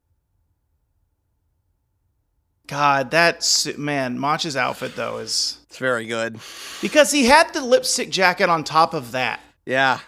God, 2.68 3.12
that 3.12 3.68
man, 3.78 4.20
Mach's 4.20 4.56
outfit 4.56 4.96
though 4.96 5.18
is 5.18 5.58
It's 5.68 5.78
very 5.78 6.06
good. 6.06 6.40
because 6.82 7.12
he 7.12 7.26
had 7.26 7.52
the 7.54 7.62
lipstick 7.62 8.10
jacket 8.10 8.50
on 8.50 8.64
top 8.64 8.94
of 8.94 9.12
that. 9.12 9.40
Yeah. 9.66 10.00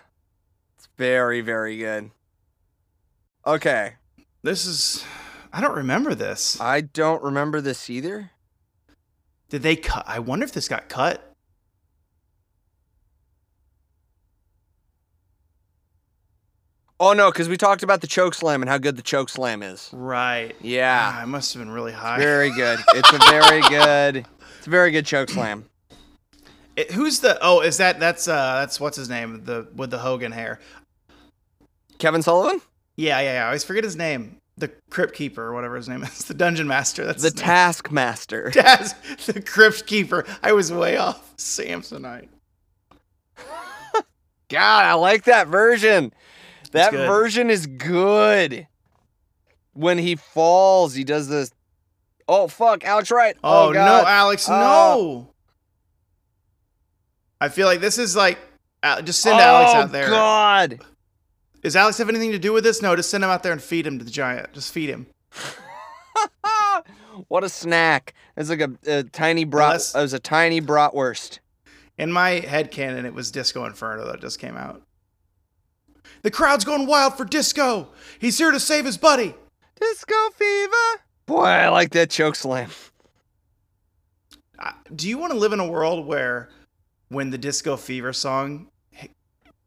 It's 0.77 0.88
very, 0.98 1.41
very 1.41 1.77
good. 1.77 2.11
Okay. 3.45 3.93
This 4.43 4.65
is, 4.65 5.03
I 5.51 5.61
don't 5.61 5.76
remember 5.76 6.15
this. 6.15 6.59
I 6.59 6.81
don't 6.81 7.22
remember 7.23 7.61
this 7.61 7.89
either. 7.89 8.31
Did 9.49 9.63
they 9.63 9.76
cut? 9.76 10.03
I 10.07 10.19
wonder 10.19 10.45
if 10.45 10.51
this 10.53 10.68
got 10.68 10.89
cut. 10.89 11.35
Oh 16.99 17.13
no, 17.13 17.31
because 17.31 17.49
we 17.49 17.57
talked 17.57 17.81
about 17.81 18.01
the 18.01 18.07
choke 18.07 18.35
slam 18.35 18.61
and 18.61 18.69
how 18.69 18.77
good 18.77 18.95
the 18.95 19.01
choke 19.01 19.30
slam 19.30 19.63
is. 19.63 19.89
Right. 19.91 20.55
Yeah. 20.61 21.11
Ah, 21.15 21.23
it 21.23 21.27
must 21.27 21.53
have 21.53 21.61
been 21.61 21.72
really 21.72 21.91
high. 21.93 22.19
Very 22.19 22.51
good. 22.51 22.80
It's 22.93 23.11
a 23.11 23.18
very 23.30 23.61
good 23.69 24.26
it's 24.59 24.68
a 24.68 24.69
very 24.69 24.91
good 24.91 25.05
choke 25.05 25.30
slam. 25.30 25.65
It- 26.76 26.91
who's 26.91 27.19
the? 27.19 27.39
Oh, 27.41 27.61
is 27.61 27.77
that? 27.77 27.99
That's 27.99 28.27
uh, 28.27 28.59
that's 28.59 28.80
what's 28.80 28.95
his 28.97 29.09
name? 29.09 29.43
The 29.45 29.68
with 29.76 29.89
the 29.89 29.97
Hogan 29.97 30.31
hair. 30.31 30.59
Kevin 31.97 32.22
Sullivan? 32.22 32.61
Yeah, 33.01 33.19
yeah, 33.19 33.33
yeah. 33.33 33.43
I 33.43 33.45
always 33.47 33.63
forget 33.63 33.83
his 33.83 33.95
name. 33.95 34.37
The 34.57 34.67
Crypt 34.91 35.15
Keeper 35.15 35.41
or 35.43 35.53
whatever 35.53 35.75
his 35.75 35.89
name 35.89 36.03
is. 36.03 36.19
The 36.27 36.33
Dungeon 36.35 36.67
Master. 36.67 37.03
That's 37.05 37.23
The. 37.23 37.31
Taskmaster. 37.31 38.51
That's 38.53 38.93
the 39.25 39.41
Crypt 39.41 39.87
Keeper. 39.87 40.23
I 40.43 40.51
was 40.51 40.71
way 40.71 40.97
off. 40.97 41.35
Samsonite. 41.37 42.27
God, 44.49 44.85
I 44.85 44.93
like 44.93 45.23
that 45.23 45.47
version. 45.47 46.13
That 46.73 46.91
version 46.93 47.49
is 47.49 47.65
good. 47.65 48.67
When 49.73 49.97
he 49.97 50.15
falls, 50.15 50.93
he 50.93 51.03
does 51.03 51.27
this. 51.27 51.51
Oh 52.27 52.47
fuck, 52.47 52.83
Alex 52.85 53.09
Wright. 53.11 53.35
Oh, 53.43 53.69
Oh, 53.69 53.71
no, 53.71 54.03
Alex, 54.05 54.47
Oh. 54.47 54.53
no. 54.53 55.33
I 57.41 57.49
feel 57.49 57.65
like 57.65 57.79
this 57.79 57.97
is 57.97 58.15
like 58.15 58.37
uh, 58.83 59.01
just 59.01 59.21
send 59.21 59.39
Alex 59.39 59.73
out 59.73 59.91
there. 59.91 60.07
Oh. 60.11 60.67
Is 60.69 60.90
God. 61.63 61.75
Alex 61.75 61.97
have 61.97 62.09
anything 62.09 62.31
to 62.31 62.39
do 62.39 62.53
with 62.53 62.63
this? 62.63 62.81
No, 62.81 62.95
just 62.95 63.09
send 63.09 63.23
him 63.23 63.29
out 63.29 63.43
there 63.43 63.51
and 63.51 63.61
feed 63.61 63.85
him 63.88 63.99
to 63.99 64.05
the 64.05 64.11
giant. 64.11 64.53
Just 64.53 64.71
feed 64.73 64.89
him. 64.89 65.07
what 67.27 67.43
a 67.43 67.49
snack. 67.49 68.13
It's 68.35 68.49
like 68.49 68.61
a, 68.61 68.71
a 68.88 69.03
tiny 69.03 69.43
brat. 69.43 69.67
Unless- 69.67 69.95
It 69.95 70.01
was 70.01 70.13
a 70.13 70.19
tiny 70.19 70.61
bratwurst. 70.61 71.39
In 71.97 72.11
my 72.11 72.31
head 72.31 72.71
canon, 72.71 73.05
it 73.05 73.13
was 73.13 73.29
Disco 73.31 73.65
Inferno 73.65 74.05
that 74.07 74.21
just 74.21 74.39
came 74.39 74.57
out. 74.57 74.81
The 76.23 76.31
crowd's 76.31 76.65
going 76.65 76.88
wild 76.88 77.15
for 77.15 77.25
Disco. 77.25 77.89
He's 78.19 78.38
here 78.38 78.51
to 78.51 78.59
save 78.59 78.85
his 78.85 78.97
buddy. 78.97 79.35
Disco 79.79 80.15
fever. 80.35 81.01
Boy, 81.25 81.43
I 81.45 81.69
like 81.69 81.91
that 81.91 82.09
choke 82.09 82.35
slam. 82.35 82.69
Do 84.95 85.07
you 85.09 85.17
want 85.17 85.31
to 85.33 85.39
live 85.39 85.53
in 85.53 85.59
a 85.59 85.67
world 85.67 86.05
where 86.05 86.49
when 87.09 87.29
the 87.31 87.38
Disco 87.38 87.75
Fever 87.77 88.13
song 88.13 88.67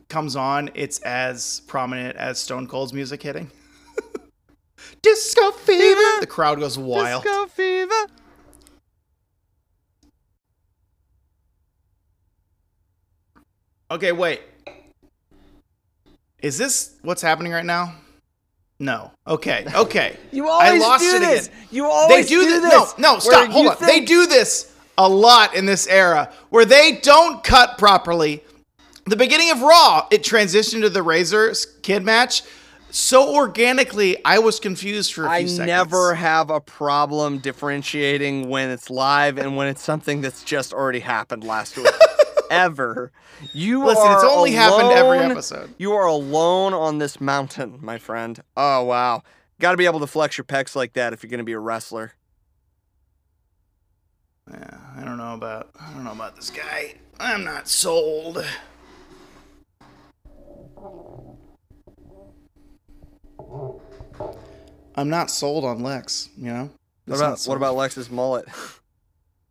comes 0.09 0.37
on, 0.37 0.71
it's 0.75 0.99
as 1.01 1.63
prominent 1.67 2.17
as 2.17 2.39
Stone 2.39 2.67
Cold's 2.67 2.93
music 2.93 3.23
hitting? 3.23 3.51
Disco 5.03 5.51
Fever! 5.53 6.21
The 6.21 6.27
crowd 6.29 6.61
goes 6.61 6.79
wild. 6.79 7.23
Disco 7.23 7.47
fever. 7.47 8.07
Okay, 13.91 14.13
wait. 14.13 14.43
Is 16.41 16.59
this 16.59 16.97
what's 17.03 17.23
happening 17.23 17.53
right 17.53 17.65
now? 17.65 17.95
No. 18.79 19.13
Okay. 19.27 19.65
Okay. 19.75 20.17
You 20.33 20.49
always 20.49 20.83
lost 20.83 21.05
do 21.05 21.17
it 21.17 21.21
this. 21.21 21.47
again. 21.47 21.59
You 21.71 21.87
always 21.87 22.29
they 22.29 22.35
do, 22.35 22.41
do 22.43 22.61
this. 22.61 22.63
this. 22.63 22.99
No, 22.99 23.15
no, 23.15 23.19
stop. 23.21 23.49
Hold 23.51 23.69
on. 23.69 23.77
They 23.81 24.01
do 24.01 24.27
this 24.27 24.75
a 24.99 25.09
lot 25.09 25.55
in 25.55 25.65
this 25.65 25.87
era 25.87 26.33
where 26.51 26.65
they 26.65 26.99
don't 27.03 27.43
cut 27.45 27.79
properly. 27.79 28.43
The 29.07 29.17
beginning 29.17 29.51
of 29.51 29.61
Raw, 29.61 30.07
it 30.11 30.23
transitioned 30.23 30.83
to 30.83 30.91
the 30.91 31.03
Razor 31.03 31.55
Kid 31.83 32.05
match 32.05 32.43
so 32.91 33.35
organically. 33.35 34.17
I 34.25 34.39
was 34.39 34.59
confused 34.59 35.13
for 35.13 35.27
a 35.27 35.29
few 35.29 35.35
I 35.35 35.47
seconds. 35.47 35.61
I 35.61 35.67
never 35.67 36.15
have 36.15 36.49
a 36.49 36.61
problem 36.61 37.39
differentiating 37.39 38.49
when 38.49 38.71
it's 38.71 38.89
live 38.89 39.37
and 39.37 39.57
when 39.57 39.69
it's 39.69 39.83
something 39.83 40.21
that's 40.21 40.43
just 40.43 40.73
already 40.73 41.01
happened 41.01 41.45
last 41.45 41.77
week. 41.77 41.87
Ever. 42.51 43.11
You 43.53 43.85
Listen, 43.85 44.07
are 44.07 44.15
it's 44.15 44.25
only 44.25 44.53
happened 44.53 44.93
every 44.93 45.19
episode. 45.19 45.75
You 45.77 45.93
are 45.93 46.07
alone 46.07 46.73
on 46.73 46.99
this 46.99 47.21
mountain, 47.21 47.79
my 47.83 47.99
friend. 47.99 48.41
Oh 48.57 48.85
wow. 48.85 49.23
Got 49.61 49.73
to 49.73 49.77
be 49.77 49.87
able 49.87 50.01
to 50.01 50.07
flex 50.07 50.39
your 50.39 50.45
pecs 50.45 50.77
like 50.77 50.93
that 50.93 51.13
if 51.13 51.23
you're 51.23 51.31
going 51.31 51.39
to 51.39 51.45
be 51.45 51.53
a 51.53 51.59
wrestler. 51.59 52.13
Yeah, 54.51 54.79
I 54.97 55.05
don't 55.05 55.17
know 55.17 55.35
about 55.35 55.71
I 55.81 55.93
don't 55.93 56.05
know 56.05 56.13
about 56.13 56.37
this 56.37 56.51
guy. 56.51 56.95
I'm 57.19 57.45
not 57.45 57.67
sold. 57.69 58.45
I'm 64.97 65.09
not 65.11 65.31
sold 65.31 65.65
on 65.65 65.83
Lex, 65.83 66.29
you 66.37 66.45
know? 66.53 66.71
What 67.07 67.17
about 67.17 67.41
what 67.45 67.57
about 67.57 67.77
Lex's 67.77 68.11
mullet? 68.11 68.47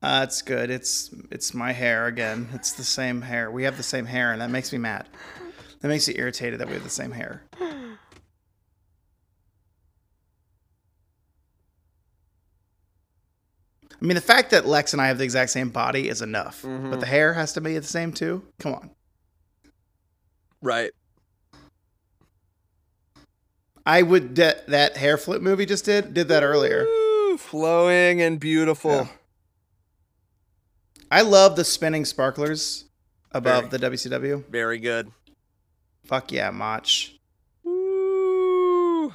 Uh, 0.01 0.25
it's 0.27 0.41
good. 0.41 0.69
It's 0.69 1.11
it's 1.31 1.53
my 1.53 1.71
hair 1.71 2.07
again. 2.07 2.49
It's 2.53 2.73
the 2.73 2.83
same 2.83 3.21
hair. 3.21 3.49
We 3.49 3.63
have 3.63 3.77
the 3.77 3.83
same 3.83 4.05
hair, 4.05 4.33
and 4.33 4.41
that 4.41 4.49
makes 4.49 4.73
me 4.73 4.77
mad. 4.77 5.07
That 5.79 5.87
makes 5.87 6.09
me 6.09 6.15
irritated 6.17 6.59
that 6.59 6.67
we 6.67 6.73
have 6.73 6.83
the 6.83 6.89
same 6.89 7.11
hair. 7.11 7.41
I 14.01 14.05
mean, 14.05 14.15
the 14.15 14.21
fact 14.21 14.51
that 14.51 14.65
Lex 14.65 14.91
and 14.93 15.01
I 15.01 15.07
have 15.07 15.17
the 15.17 15.23
exact 15.23 15.51
same 15.51 15.69
body 15.69 16.09
is 16.09 16.21
enough, 16.21 16.63
Mhm. 16.63 16.89
but 16.91 16.99
the 16.99 17.05
hair 17.05 17.33
has 17.35 17.53
to 17.53 17.61
be 17.61 17.77
the 17.77 17.87
same 17.87 18.11
too. 18.11 18.45
Come 18.59 18.73
on. 18.73 18.89
Right. 20.61 20.91
I 23.85 24.01
would 24.01 24.35
that 24.37 24.67
that 24.67 24.97
hair 24.97 25.17
flip 25.17 25.41
movie 25.41 25.65
just 25.65 25.85
did 25.85 26.13
did 26.13 26.27
that 26.29 26.43
earlier. 26.43 26.83
Ooh, 26.83 27.37
flowing 27.37 28.21
and 28.21 28.39
beautiful. 28.39 28.91
Yeah. 28.91 29.07
I 31.11 31.21
love 31.21 31.55
the 31.55 31.63
spinning 31.63 32.05
sparklers 32.05 32.85
above 33.31 33.69
Very. 33.69 33.89
the 33.89 33.97
WCW. 33.97 34.45
Very 34.49 34.79
good. 34.79 35.11
Fuck 36.05 36.31
yeah, 36.31 36.49
Mach. 36.49 36.87
Ooh. 37.65 39.13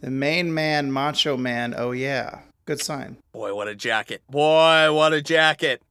The 0.00 0.10
main 0.10 0.52
man, 0.52 0.92
Macho 0.92 1.36
Man. 1.36 1.74
Oh 1.76 1.92
yeah, 1.92 2.40
good 2.64 2.80
sign. 2.80 3.16
Boy, 3.32 3.54
what 3.54 3.68
a 3.68 3.74
jacket. 3.74 4.22
Boy, 4.28 4.92
what 4.92 5.12
a 5.12 5.22
jacket. 5.22 5.82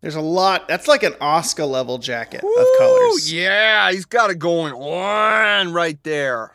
There's 0.00 0.16
a 0.16 0.20
lot. 0.20 0.68
That's 0.68 0.88
like 0.88 1.02
an 1.02 1.14
Oscar 1.20 1.64
level 1.64 1.98
jacket 1.98 2.42
of 2.44 2.66
colors. 2.78 3.32
Yeah, 3.32 3.90
he's 3.92 4.04
got 4.04 4.30
it 4.30 4.38
going 4.38 4.72
on 4.74 5.72
right 5.72 6.02
there. 6.02 6.52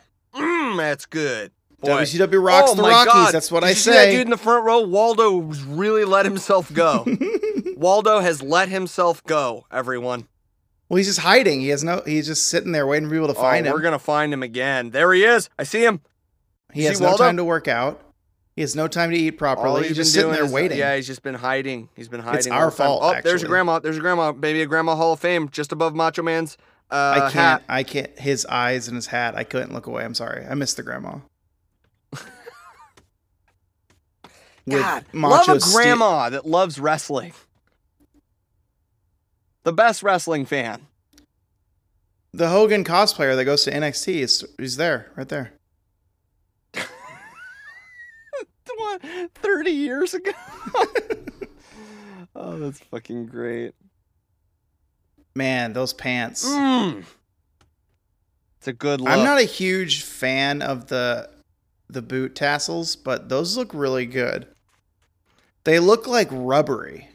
Mmm, 0.73 0.77
that's 0.77 1.05
good. 1.05 1.51
Boy. 1.79 1.89
WCW 2.03 2.43
rocks 2.45 2.71
Oh 2.71 2.75
the 2.75 2.83
Rockies. 2.83 3.13
God. 3.13 3.33
That's 3.33 3.51
what 3.51 3.61
Did 3.61 3.65
I 3.67 3.69
you 3.69 3.75
see 3.75 3.91
that 3.91 4.11
dude 4.11 4.21
in 4.21 4.29
the 4.29 4.37
front 4.37 4.65
row, 4.65 4.81
Waldo 4.81 5.39
really 5.67 6.05
let 6.05 6.25
himself 6.25 6.71
go. 6.73 7.05
Waldo 7.75 8.19
has 8.19 8.41
let 8.43 8.69
himself 8.69 9.23
go, 9.23 9.65
everyone. 9.71 10.27
well, 10.89 10.97
he's 10.97 11.07
just 11.07 11.19
hiding. 11.19 11.61
He 11.61 11.69
has 11.69 11.83
no. 11.83 12.03
He's 12.05 12.27
just 12.27 12.47
sitting 12.47 12.71
there 12.71 12.85
waiting 12.85 13.09
for 13.09 13.15
people 13.15 13.27
to 13.33 13.33
oh, 13.33 13.41
find 13.41 13.65
oh, 13.65 13.69
him. 13.71 13.75
We're 13.75 13.81
gonna 13.81 13.97
find 13.97 14.31
him 14.31 14.43
again. 14.43 14.91
There 14.91 15.11
he 15.13 15.23
is. 15.23 15.49
I 15.57 15.63
see 15.63 15.83
him. 15.83 16.01
he 16.71 16.81
see 16.81 16.87
has 16.87 17.01
no 17.01 17.07
Waldo? 17.09 17.23
time 17.23 17.37
to 17.37 17.43
work 17.43 17.67
out. 17.67 17.99
He 18.55 18.61
has 18.61 18.75
no 18.75 18.87
time 18.87 19.09
to 19.11 19.17
eat 19.17 19.31
properly. 19.31 19.79
He's 19.83 19.91
been 19.91 19.95
just 19.95 20.13
sitting 20.13 20.31
there 20.33 20.43
is- 20.43 20.51
waiting. 20.51 20.77
Yeah, 20.77 20.95
he's 20.97 21.07
just 21.07 21.23
been 21.23 21.35
hiding. 21.35 21.89
He's 21.95 22.09
been 22.09 22.19
hiding. 22.19 22.39
It's 22.39 22.47
our 22.47 22.65
the 22.69 22.77
time. 22.77 22.77
fault, 22.77 23.01
Oh, 23.01 23.21
there's 23.23 23.41
a 23.41 23.47
grandma. 23.47 23.79
There's 23.79 23.97
a 23.97 24.01
grandma. 24.01 24.33
Baby, 24.33 24.61
a 24.61 24.65
grandma 24.67 24.95
Hall 24.95 25.13
of 25.13 25.19
Fame 25.19 25.49
just 25.49 25.71
above 25.71 25.95
Macho 25.95 26.21
Man's 26.21 26.57
uh, 26.91 27.13
I 27.15 27.19
can't. 27.19 27.33
hat. 27.33 27.63
I 27.69 27.83
can't. 27.83 28.19
His 28.19 28.45
eyes 28.45 28.87
and 28.87 28.95
his 28.95 29.07
hat. 29.07 29.35
I 29.35 29.43
couldn't 29.43 29.73
look 29.73 29.87
away. 29.87 30.03
I'm 30.03 30.13
sorry. 30.13 30.45
I 30.45 30.53
missed 30.55 30.77
the 30.77 30.83
grandma. 30.83 31.19
God, 34.69 35.05
love 35.13 35.49
a 35.49 35.59
grandma 35.73 36.29
that 36.29 36.45
loves 36.45 36.79
wrestling. 36.79 37.33
The 39.63 39.73
best 39.73 40.03
wrestling 40.03 40.45
fan. 40.45 40.87
The 42.33 42.49
Hogan 42.49 42.83
cosplayer 42.83 43.35
that 43.35 43.45
goes 43.45 43.63
to 43.65 43.71
NXT 43.71 44.15
is 44.15 44.45
he's 44.57 44.77
there, 44.77 45.11
right 45.15 45.27
there. 45.27 45.53
What, 48.77 49.01
30 49.35 49.71
years 49.71 50.13
ago? 50.13 50.31
oh, 52.35 52.57
that's 52.57 52.79
fucking 52.79 53.27
great. 53.27 53.73
Man, 55.35 55.73
those 55.73 55.93
pants. 55.93 56.47
Mm. 56.47 57.03
It's 58.57 58.67
a 58.67 58.73
good 58.73 59.01
look. 59.01 59.09
I'm 59.09 59.23
not 59.23 59.39
a 59.39 59.43
huge 59.43 60.03
fan 60.03 60.61
of 60.61 60.87
the 60.87 61.29
the 61.89 62.01
boot 62.01 62.35
tassels, 62.35 62.95
but 62.95 63.29
those 63.29 63.57
look 63.57 63.73
really 63.73 64.05
good. 64.05 64.47
They 65.63 65.79
look 65.79 66.07
like 66.07 66.27
rubbery. 66.31 67.09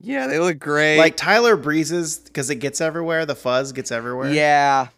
Yeah, 0.00 0.26
they 0.26 0.38
look 0.38 0.58
great. 0.58 0.98
Like 0.98 1.16
Tyler 1.16 1.56
Breeze's 1.56 2.18
because 2.18 2.50
it 2.50 2.56
gets 2.56 2.80
everywhere, 2.80 3.26
the 3.26 3.34
fuzz 3.34 3.72
gets 3.72 3.90
everywhere. 3.92 4.32
yeah. 4.32 4.88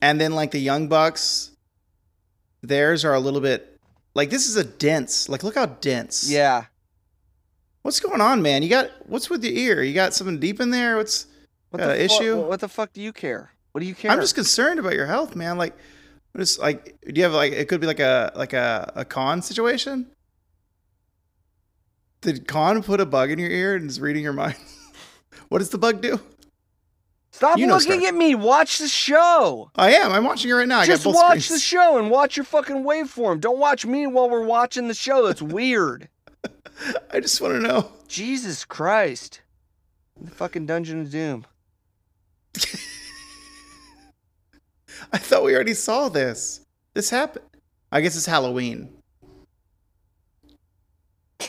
And 0.00 0.20
then 0.20 0.34
like 0.34 0.50
the 0.50 0.60
Young 0.60 0.88
Bucks, 0.88 1.52
theirs 2.62 3.04
are 3.06 3.14
a 3.14 3.20
little 3.20 3.40
bit 3.40 3.80
like 4.14 4.30
this 4.30 4.48
is 4.48 4.56
a 4.56 4.64
dense. 4.64 5.28
Like 5.28 5.42
look 5.42 5.54
how 5.54 5.66
dense. 5.66 6.28
Yeah. 6.28 6.64
What's 7.84 8.00
going 8.00 8.22
on, 8.22 8.40
man? 8.40 8.62
You 8.62 8.70
got 8.70 8.90
what's 9.06 9.28
with 9.28 9.44
your 9.44 9.52
ear? 9.52 9.82
You 9.82 9.92
got 9.92 10.14
something 10.14 10.40
deep 10.40 10.58
in 10.58 10.70
there? 10.70 10.96
What's 10.96 11.26
What 11.68 11.82
the 11.82 11.90
uh, 11.90 11.92
an 11.92 11.98
fu- 11.98 12.14
issue? 12.14 12.40
What 12.40 12.60
the 12.60 12.68
fuck 12.68 12.94
do 12.94 13.02
you 13.02 13.12
care? 13.12 13.50
What 13.72 13.82
do 13.82 13.86
you 13.86 13.94
care? 13.94 14.10
I'm 14.10 14.22
just 14.22 14.34
concerned 14.34 14.80
about 14.80 14.94
your 14.94 15.04
health, 15.04 15.36
man. 15.36 15.58
Like, 15.58 15.76
just 16.34 16.58
like, 16.58 16.98
do 17.06 17.12
you 17.14 17.24
have 17.24 17.34
like 17.34 17.52
it 17.52 17.68
could 17.68 17.82
be 17.82 17.86
like 17.86 18.00
a 18.00 18.32
like 18.36 18.54
a 18.54 18.90
a 18.96 19.04
con 19.04 19.42
situation? 19.42 20.06
Did 22.22 22.48
con 22.48 22.82
put 22.82 23.02
a 23.02 23.06
bug 23.06 23.30
in 23.30 23.38
your 23.38 23.50
ear 23.50 23.74
and 23.74 23.90
is 23.90 24.00
reading 24.00 24.22
your 24.22 24.32
mind? 24.32 24.56
what 25.50 25.58
does 25.58 25.68
the 25.68 25.76
bug 25.76 26.00
do? 26.00 26.18
Stop 27.32 27.58
you 27.58 27.66
looking 27.66 28.06
at 28.06 28.14
me. 28.14 28.34
Watch 28.34 28.78
the 28.78 28.88
show. 28.88 29.70
I 29.76 29.92
am. 29.92 30.10
I'm 30.10 30.24
watching 30.24 30.50
it 30.50 30.54
right 30.54 30.66
now. 30.66 30.78
I 30.78 30.86
Just 30.86 31.04
watch 31.04 31.50
the 31.50 31.58
show 31.58 31.98
and 31.98 32.10
watch 32.10 32.38
your 32.38 32.44
fucking 32.44 32.82
waveform. 32.82 33.42
Don't 33.42 33.58
watch 33.58 33.84
me 33.84 34.06
while 34.06 34.30
we're 34.30 34.46
watching 34.46 34.88
the 34.88 34.94
show. 34.94 35.26
That's 35.26 35.42
weird. 35.58 36.08
I 37.10 37.20
just 37.20 37.40
want 37.40 37.54
to 37.54 37.60
know. 37.60 37.92
Jesus 38.08 38.64
Christ. 38.64 39.40
The 40.20 40.30
fucking 40.30 40.66
Dungeon 40.66 41.00
of 41.00 41.10
Doom. 41.10 41.46
I 45.12 45.18
thought 45.18 45.44
we 45.44 45.54
already 45.54 45.74
saw 45.74 46.08
this. 46.08 46.60
This 46.94 47.10
happened. 47.10 47.44
I 47.90 48.00
guess 48.00 48.16
it's 48.16 48.26
Halloween. 48.26 48.92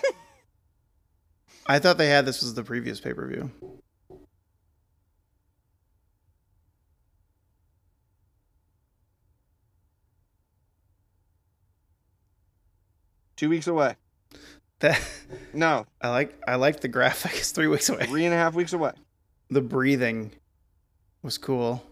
I 1.68 1.80
thought 1.80 1.98
they 1.98 2.10
had 2.10 2.26
this 2.26 2.42
was 2.42 2.54
the 2.54 2.64
previous 2.64 3.00
pay 3.00 3.14
per 3.14 3.28
view. 3.28 3.52
Two 13.36 13.50
weeks 13.50 13.68
away. 13.68 13.96
That 14.80 15.02
No, 15.54 15.86
I 16.02 16.10
like. 16.10 16.34
I 16.48 16.56
like 16.56 16.82
the 16.82 16.88
graphic. 16.88 17.32
It's 17.36 17.52
three 17.52 17.68
weeks 17.68 17.90
away. 17.90 18.06
three 18.06 18.26
and 18.26 18.34
a 18.34 18.38
half 18.38 18.54
weeks 18.54 18.74
away. 18.74 18.92
The 19.50 19.62
breathing 19.62 20.32
was 21.22 21.38
cool. 21.38 21.84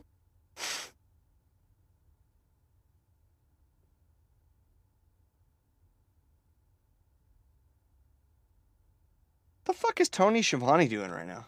The 9.65 9.73
fuck 9.73 9.99
is 10.01 10.09
Tony 10.09 10.41
Schiavone 10.41 10.87
doing 10.87 11.11
right 11.11 11.27
now? 11.27 11.45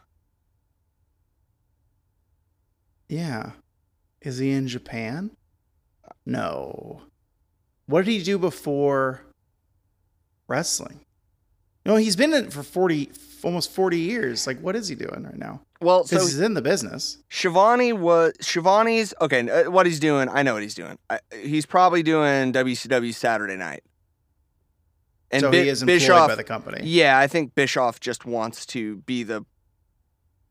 Yeah. 3.09 3.51
Is 4.21 4.37
he 4.37 4.51
in 4.51 4.67
Japan? 4.67 5.31
No. 6.25 7.03
What 7.87 8.05
did 8.05 8.11
he 8.11 8.23
do 8.23 8.39
before 8.39 9.21
wrestling? 10.47 11.04
No, 11.85 11.95
he's 11.97 12.15
been 12.15 12.33
in 12.33 12.45
it 12.45 12.53
for 12.53 12.63
40 12.63 13.11
almost 13.43 13.71
40 13.71 13.99
years. 13.99 14.47
Like 14.47 14.59
what 14.59 14.75
is 14.75 14.87
he 14.87 14.95
doing 14.95 15.23
right 15.23 15.37
now? 15.37 15.61
Well, 15.81 16.01
Cuz 16.01 16.09
so 16.11 16.19
he's 16.21 16.39
in 16.39 16.55
the 16.55 16.61
business. 16.61 17.19
Schiavone 17.29 17.93
was 17.93 18.33
Schiavone's 18.41 19.13
okay. 19.21 19.47
uh, 19.49 19.69
What 19.69 19.85
he's 19.85 19.99
doing, 19.99 20.27
I 20.29 20.41
know 20.41 20.53
what 20.53 20.63
he's 20.63 20.73
doing. 20.73 20.97
I, 21.09 21.19
he's 21.33 21.65
probably 21.65 22.01
doing 22.01 22.51
WCW 22.53 23.13
Saturday 23.13 23.55
Night. 23.55 23.83
And 25.31 25.41
so 25.41 25.51
he 25.51 25.67
is 25.67 25.81
employed 25.81 25.95
Bischoff, 25.99 26.27
by 26.29 26.35
the 26.35 26.43
company. 26.43 26.81
yeah, 26.87 27.19
I 27.19 27.27
think 27.27 27.53
Bischoff 27.55 27.99
just 27.99 28.25
wants 28.25 28.65
to 28.67 28.97
be 28.97 29.23
the 29.23 29.45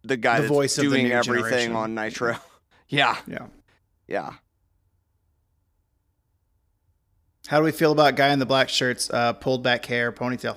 the 0.03 0.17
guy 0.17 0.37
The 0.37 0.43
that's 0.43 0.53
voice 0.53 0.79
of 0.79 0.85
the 0.85 0.91
doing 0.91 1.11
everything 1.13 1.43
generation. 1.51 1.77
on 1.77 1.95
Nitro. 1.95 2.37
yeah, 2.89 3.17
Yeah. 3.27 3.47
yeah. 4.07 4.35
How 7.47 7.59
do 7.59 7.65
we 7.65 7.73
feel 7.73 7.93
about 7.93 8.17
guy 8.17 8.33
in 8.33 8.39
the 8.39 8.47
black 8.47 8.69
shirts 8.69 9.11
uh 9.11 9.33
pulled 9.35 9.63
back 9.63 9.85
hair, 9.87 10.13
ponytail? 10.13 10.57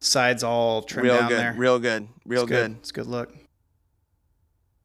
Sides 0.00 0.44
all 0.44 0.82
trimmed 0.82 1.08
real 1.08 1.18
down 1.18 1.28
good, 1.28 1.38
there. 1.38 1.54
real 1.56 1.78
good, 1.78 2.08
real 2.24 2.42
it's 2.42 2.50
good. 2.50 2.76
It's 2.78 2.90
a 2.90 2.92
good 2.92 3.06
look. 3.06 3.34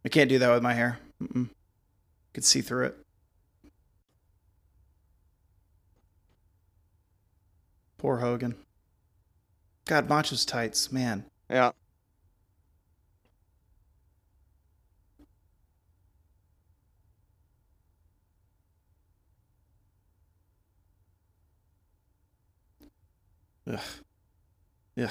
I 0.04 0.10
can't 0.10 0.30
do 0.30 0.40
that 0.40 0.52
with 0.52 0.64
my 0.64 0.74
hair. 0.74 1.00
Mm-mm. 1.22 1.50
Could 2.34 2.44
see 2.44 2.62
through 2.62 2.86
it. 2.88 2.98
Poor 7.98 8.18
Hogan. 8.18 8.56
God, 9.86 10.10
Macho's 10.10 10.46
tights, 10.46 10.92
man. 10.92 11.26
Yeah. 11.50 11.72
Ugh. 23.72 23.80
Ugh. 24.98 25.10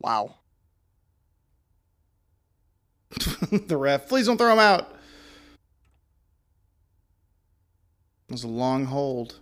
Wow. 0.00 0.34
the 3.50 3.76
ref, 3.76 4.08
please 4.08 4.26
don't 4.26 4.36
throw 4.36 4.52
him 4.52 4.58
out. 4.58 4.94
It 8.28 8.32
was 8.32 8.44
a 8.44 8.48
long 8.48 8.84
hold. 8.84 9.40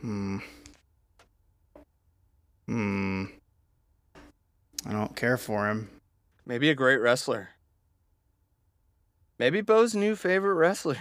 Hmm. 0.00 0.38
Hmm. 2.66 3.24
I 4.84 4.92
don't 4.92 5.16
care 5.16 5.36
for 5.36 5.68
him. 5.68 5.88
Maybe 6.44 6.70
a 6.70 6.74
great 6.74 7.00
wrestler. 7.00 7.55
Maybe 9.38 9.60
Bo's 9.60 9.94
new 9.94 10.16
favorite 10.16 10.54
wrestler. 10.54 10.96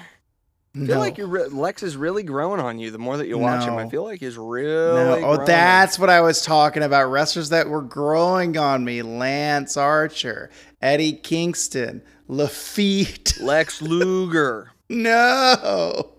I 0.75 0.77
feel 0.79 0.87
No. 0.95 0.99
like 0.99 1.17
your 1.17 1.27
re- 1.27 1.45
Lex 1.47 1.83
is 1.83 1.95
really 1.95 2.21
growing 2.23 2.59
on 2.59 2.79
you 2.79 2.91
the 2.91 2.97
more 2.97 3.15
that 3.15 3.27
you 3.27 3.37
watch 3.37 3.63
him. 3.65 3.75
I 3.75 3.87
feel 3.87 4.03
like 4.03 4.19
he's 4.19 4.35
No. 4.35 4.43
really. 4.43 5.23
Oh, 5.23 5.45
that's 5.45 5.97
what 5.97 6.09
I 6.09 6.19
was 6.19 6.41
talking 6.41 6.83
about. 6.83 7.09
Wrestlers 7.09 7.47
that 7.49 7.69
were 7.69 7.81
growing 7.81 8.57
on 8.57 8.83
me. 8.83 9.01
Lance 9.01 9.77
Archer, 9.77 10.49
Eddie 10.81 11.13
Kingston, 11.13 12.01
Lafitte. 12.27 13.37
Lex 13.41 13.81
Luger. 13.81 14.71
No, 14.89 16.15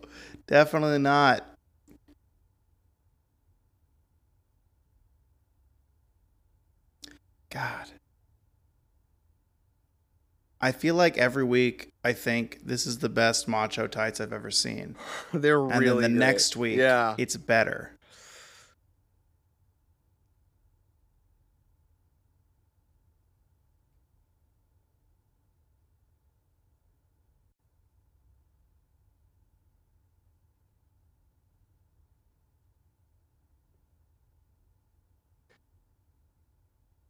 definitely 0.47 0.98
not. 1.01 1.44
God. 7.51 7.90
I 10.60 10.72
feel 10.72 10.94
like 10.94 11.18
every 11.18 11.44
week 11.44 11.93
I 12.07 12.12
think 12.12 12.61
this 12.65 12.87
is 12.87 12.99
the 12.99 13.09
best 13.09 13.49
macho 13.49 13.89
tights 13.89 14.20
I've 14.20 14.33
ever 14.33 14.51
seen. 14.51 14.95
They're 15.35 15.59
And 15.61 15.81
really 15.81 16.03
then 16.03 16.15
the 16.15 16.19
great. 16.20 16.27
next 16.27 16.57
week 16.57 16.78
Yeah. 16.78 17.15
it's 17.19 17.37
better. 17.37 17.93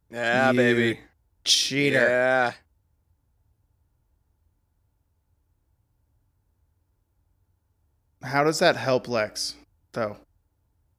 Yeah, 0.09 0.51
You 0.51 0.57
baby. 0.57 0.99
Cheater. 1.43 1.99
Yeah. 2.09 2.53
How 8.27 8.43
does 8.43 8.59
that 8.59 8.75
help 8.75 9.07
Lex 9.07 9.55
though? 9.93 10.17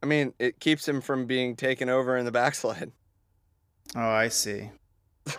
I 0.03 0.07
mean, 0.07 0.33
it 0.39 0.61
keeps 0.61 0.89
him 0.89 1.01
from 1.01 1.27
being 1.27 1.57
taken 1.57 1.89
over 1.89 2.17
in 2.17 2.25
the 2.25 2.33
backslide. 2.33 2.93
Oh, 3.95 4.01
I 4.01 4.29
see. 4.29 4.71
I 5.27 5.35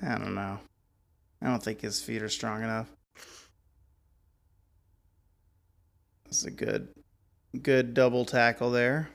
don't 0.00 0.34
know. 0.34 0.60
I 1.40 1.46
don't 1.46 1.62
think 1.62 1.80
his 1.80 2.00
feet 2.02 2.22
are 2.22 2.28
strong 2.28 2.62
enough. 2.62 2.88
That's 6.24 6.44
a 6.44 6.50
good 6.50 6.88
good 7.60 7.94
double 7.94 8.24
tackle 8.24 8.70
there. 8.70 9.10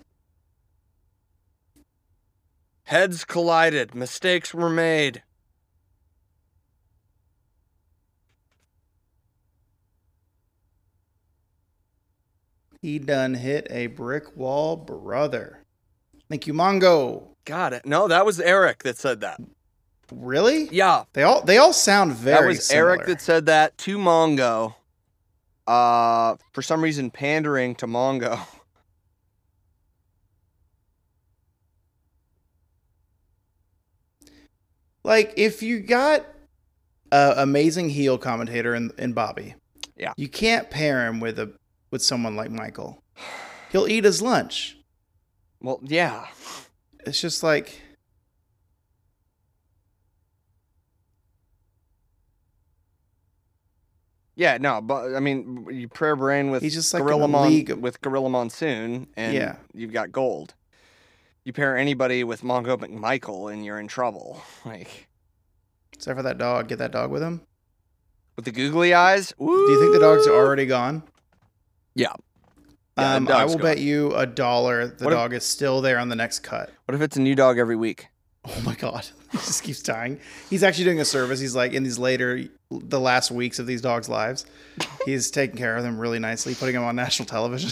Heads 2.84 3.24
collided. 3.24 3.96
Mistakes 3.96 4.54
were 4.54 4.70
made. 4.70 5.24
He 12.82 13.00
done 13.00 13.34
hit 13.34 13.68
a 13.70 13.88
brick 13.88 14.36
wall, 14.38 14.76
brother. 14.76 15.64
Thank 16.30 16.48
you, 16.48 16.54
Mongo. 16.54 17.30
Got 17.46 17.74
it. 17.74 17.86
No, 17.86 18.08
that 18.08 18.26
was 18.26 18.40
Eric 18.40 18.84
that 18.84 18.98
said 18.98 19.22
that. 19.22 19.40
Really? 20.12 20.70
Yeah, 20.70 21.04
They 21.14 21.24
all 21.24 21.42
they 21.42 21.58
all 21.58 21.74
sound 21.74 22.14
very 22.14 22.42
that 22.42 22.48
was 22.48 22.66
similar. 22.68 22.92
Eric 22.92 23.08
that 23.08 23.22
said 23.22 23.46
that 23.48 23.78
to 23.80 23.98
Mongo. 23.98 24.76
Uh, 25.66 26.38
for 26.54 26.62
some 26.62 26.82
reason, 26.82 27.12
pandering 27.12 27.76
to 27.76 27.88
Mongo. 27.88 28.40
like 35.04 35.34
if 35.38 35.62
you 35.62 35.80
got 35.80 36.26
a 37.12 37.36
amazing 37.38 37.90
heel 37.90 38.18
commentator 38.18 38.76
in, 38.76 38.92
in 38.98 39.14
Bobby, 39.14 39.56
Yeah. 39.96 40.14
you 40.18 40.28
can't 40.28 40.70
pair 40.70 41.08
him 41.08 41.20
with 41.20 41.40
a 41.40 41.54
with 41.92 42.02
someone 42.02 42.36
like 42.36 42.52
Michael. 42.52 43.02
He'll 43.72 43.88
eat 43.88 44.04
his 44.04 44.22
lunch. 44.22 44.78
Well, 45.62 45.80
yeah. 45.84 46.28
It's 47.06 47.20
just 47.22 47.44
like 47.44 47.82
Yeah, 54.36 54.58
no, 54.60 54.82
but 54.82 55.16
I 55.16 55.20
mean, 55.20 55.66
you 55.72 55.88
prayer 55.88 56.16
brain 56.16 56.52
with 56.52 56.62
He's 56.62 56.76
just 56.76 56.94
like 56.94 57.02
Gorilla 57.04 57.28
Mon- 57.28 57.50
league 57.50 57.72
of- 57.72 57.80
with 57.80 58.02
Gorilla 58.02 58.30
Monsoon, 58.30 59.08
and 59.18 59.34
Yeah. 59.34 59.56
you've 59.74 59.92
got 59.94 60.12
gold. 60.12 60.54
You 61.44 61.54
pair 61.54 61.76
anybody 61.78 62.24
with 62.24 62.42
Mongo 62.42 62.78
McMichael, 62.78 63.52
and 63.52 63.66
you're 63.66 63.80
in 63.80 63.88
trouble. 63.88 64.42
Like 64.66 65.08
except 65.94 66.18
for 66.18 66.24
that 66.24 66.38
dog. 66.38 66.68
Get 66.68 66.78
that 66.78 66.92
dog 66.92 67.10
with 67.10 67.24
him. 67.24 67.42
with 68.36 68.46
the 68.46 68.52
googly 68.52 68.94
eyes. 68.94 69.34
Do 69.40 69.46
you 69.46 69.80
think 69.80 69.94
the 69.94 70.00
dog's 70.00 70.28
woo! 70.28 70.36
already 70.36 70.68
gone? 70.68 71.02
Yeah. 71.98 72.14
Yeah, 72.98 73.16
um, 73.16 73.28
I 73.28 73.46
will 73.46 73.54
gone. 73.54 73.62
bet 73.62 73.78
you 73.80 74.14
a 74.16 74.26
dollar 74.26 74.88
the 74.88 75.04
What 75.06 75.14
if- 75.14 75.18
dog 75.18 75.34
is 75.34 75.44
still 75.44 75.82
there 75.82 76.00
on 76.00 76.10
the 76.10 76.16
next 76.16 76.40
cut. 76.40 76.72
What 76.86 76.96
if 76.96 77.02
it's 77.02 77.16
a 77.18 77.22
new 77.22 77.36
dog 77.36 77.58
every 77.60 77.76
week? 77.76 78.08
Oh 78.46 78.62
my 78.64 78.76
god, 78.76 79.06
he 79.32 79.38
just 79.40 79.62
keeps 79.64 79.84
dying. 79.84 80.20
He's 80.50 80.64
actually 80.64 80.86
doing 80.86 81.00
a 81.00 81.06
service. 81.06 81.40
He's 81.40 81.56
like 81.56 81.74
in 81.74 81.84
these 81.84 82.00
later, 82.00 82.46
the 82.72 83.00
last 83.00 83.30
weeks 83.30 83.60
of 83.60 83.68
these 83.68 83.82
dogs' 83.82 84.08
lives, 84.10 84.46
he's 85.06 85.30
taking 85.30 85.58
care 85.58 85.76
of 85.76 85.84
them 85.84 86.00
really 86.00 86.18
nicely, 86.20 86.56
putting 86.56 86.76
them 86.76 86.84
on 86.86 86.96
national 86.96 87.26
television, 87.28 87.72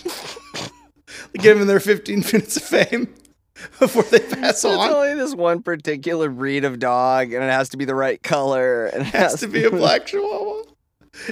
give 1.34 1.58
them 1.58 1.68
their 1.68 1.80
15 1.80 2.20
minutes 2.20 2.58
of 2.58 2.64
fame 2.64 3.14
before 3.80 4.04
they 4.04 4.20
pass 4.20 4.56
It's 4.56 4.66
on. 4.66 4.92
only 4.92 5.14
this 5.16 5.34
one 5.34 5.64
particular 5.64 6.30
breed 6.30 6.66
of 6.66 6.78
dog, 6.80 7.32
and 7.34 7.44
it 7.44 7.50
has 7.50 7.70
to 7.70 7.78
be 7.78 7.86
the 7.86 7.96
right 7.96 8.22
color. 8.22 8.88
And 8.88 9.04
it 9.04 9.08
It 9.08 9.16
has 9.18 9.40
to 9.40 9.48
be 9.48 9.64
a 9.64 9.72
black 9.72 10.06
Chihuahua. 10.08 10.64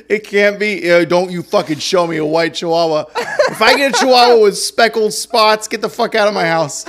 It 0.10 0.26
can't 0.26 0.60
be. 0.60 0.90
Uh, 0.92 1.06
don't 1.06 1.30
you 1.32 1.44
fucking 1.44 1.80
show 1.80 2.08
me 2.08 2.18
a 2.18 2.26
white 2.26 2.54
Chihuahua. 2.56 3.06
If 3.50 3.62
I 3.62 3.76
get 3.76 3.96
a 3.96 4.00
Chihuahua 4.00 4.42
with 4.42 4.58
speckled 4.58 5.14
spots, 5.14 5.68
get 5.68 5.82
the 5.82 5.90
fuck 5.90 6.16
out 6.16 6.28
of 6.28 6.34
my 6.34 6.46
house. 6.46 6.86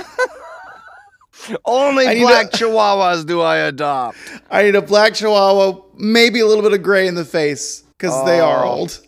Only 1.63 2.05
black 2.21 2.49
to- 2.51 2.65
Chihuahuas 2.65 3.25
do 3.25 3.41
I 3.41 3.57
adopt. 3.57 4.17
I 4.49 4.63
need 4.63 4.75
a 4.75 4.81
black 4.81 5.13
Chihuahua, 5.13 5.81
maybe 5.95 6.39
a 6.39 6.45
little 6.47 6.63
bit 6.63 6.73
of 6.73 6.81
gray 6.81 7.07
in 7.07 7.13
the 7.15 7.25
face 7.25 7.81
because 7.97 8.25
they 8.25 8.39
are 8.39 8.65
Oh. 8.65 8.69
old. 8.69 8.99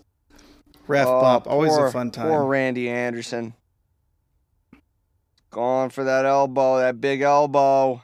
Ref 0.88 1.08
Oh, 1.08 1.20
bump, 1.22 1.48
always 1.48 1.72
poor- 1.72 1.88
a 1.88 1.92
fun 1.92 2.12
time. 2.12 2.28
Poor 2.28 2.46
Randy 2.46 2.90
Anderson. 2.90 3.54
Going 5.50 5.90
for 5.90 6.04
that 6.04 6.26
elbow, 6.26 6.78
that 6.80 7.02
big 7.02 7.22
elbow. 7.22 8.02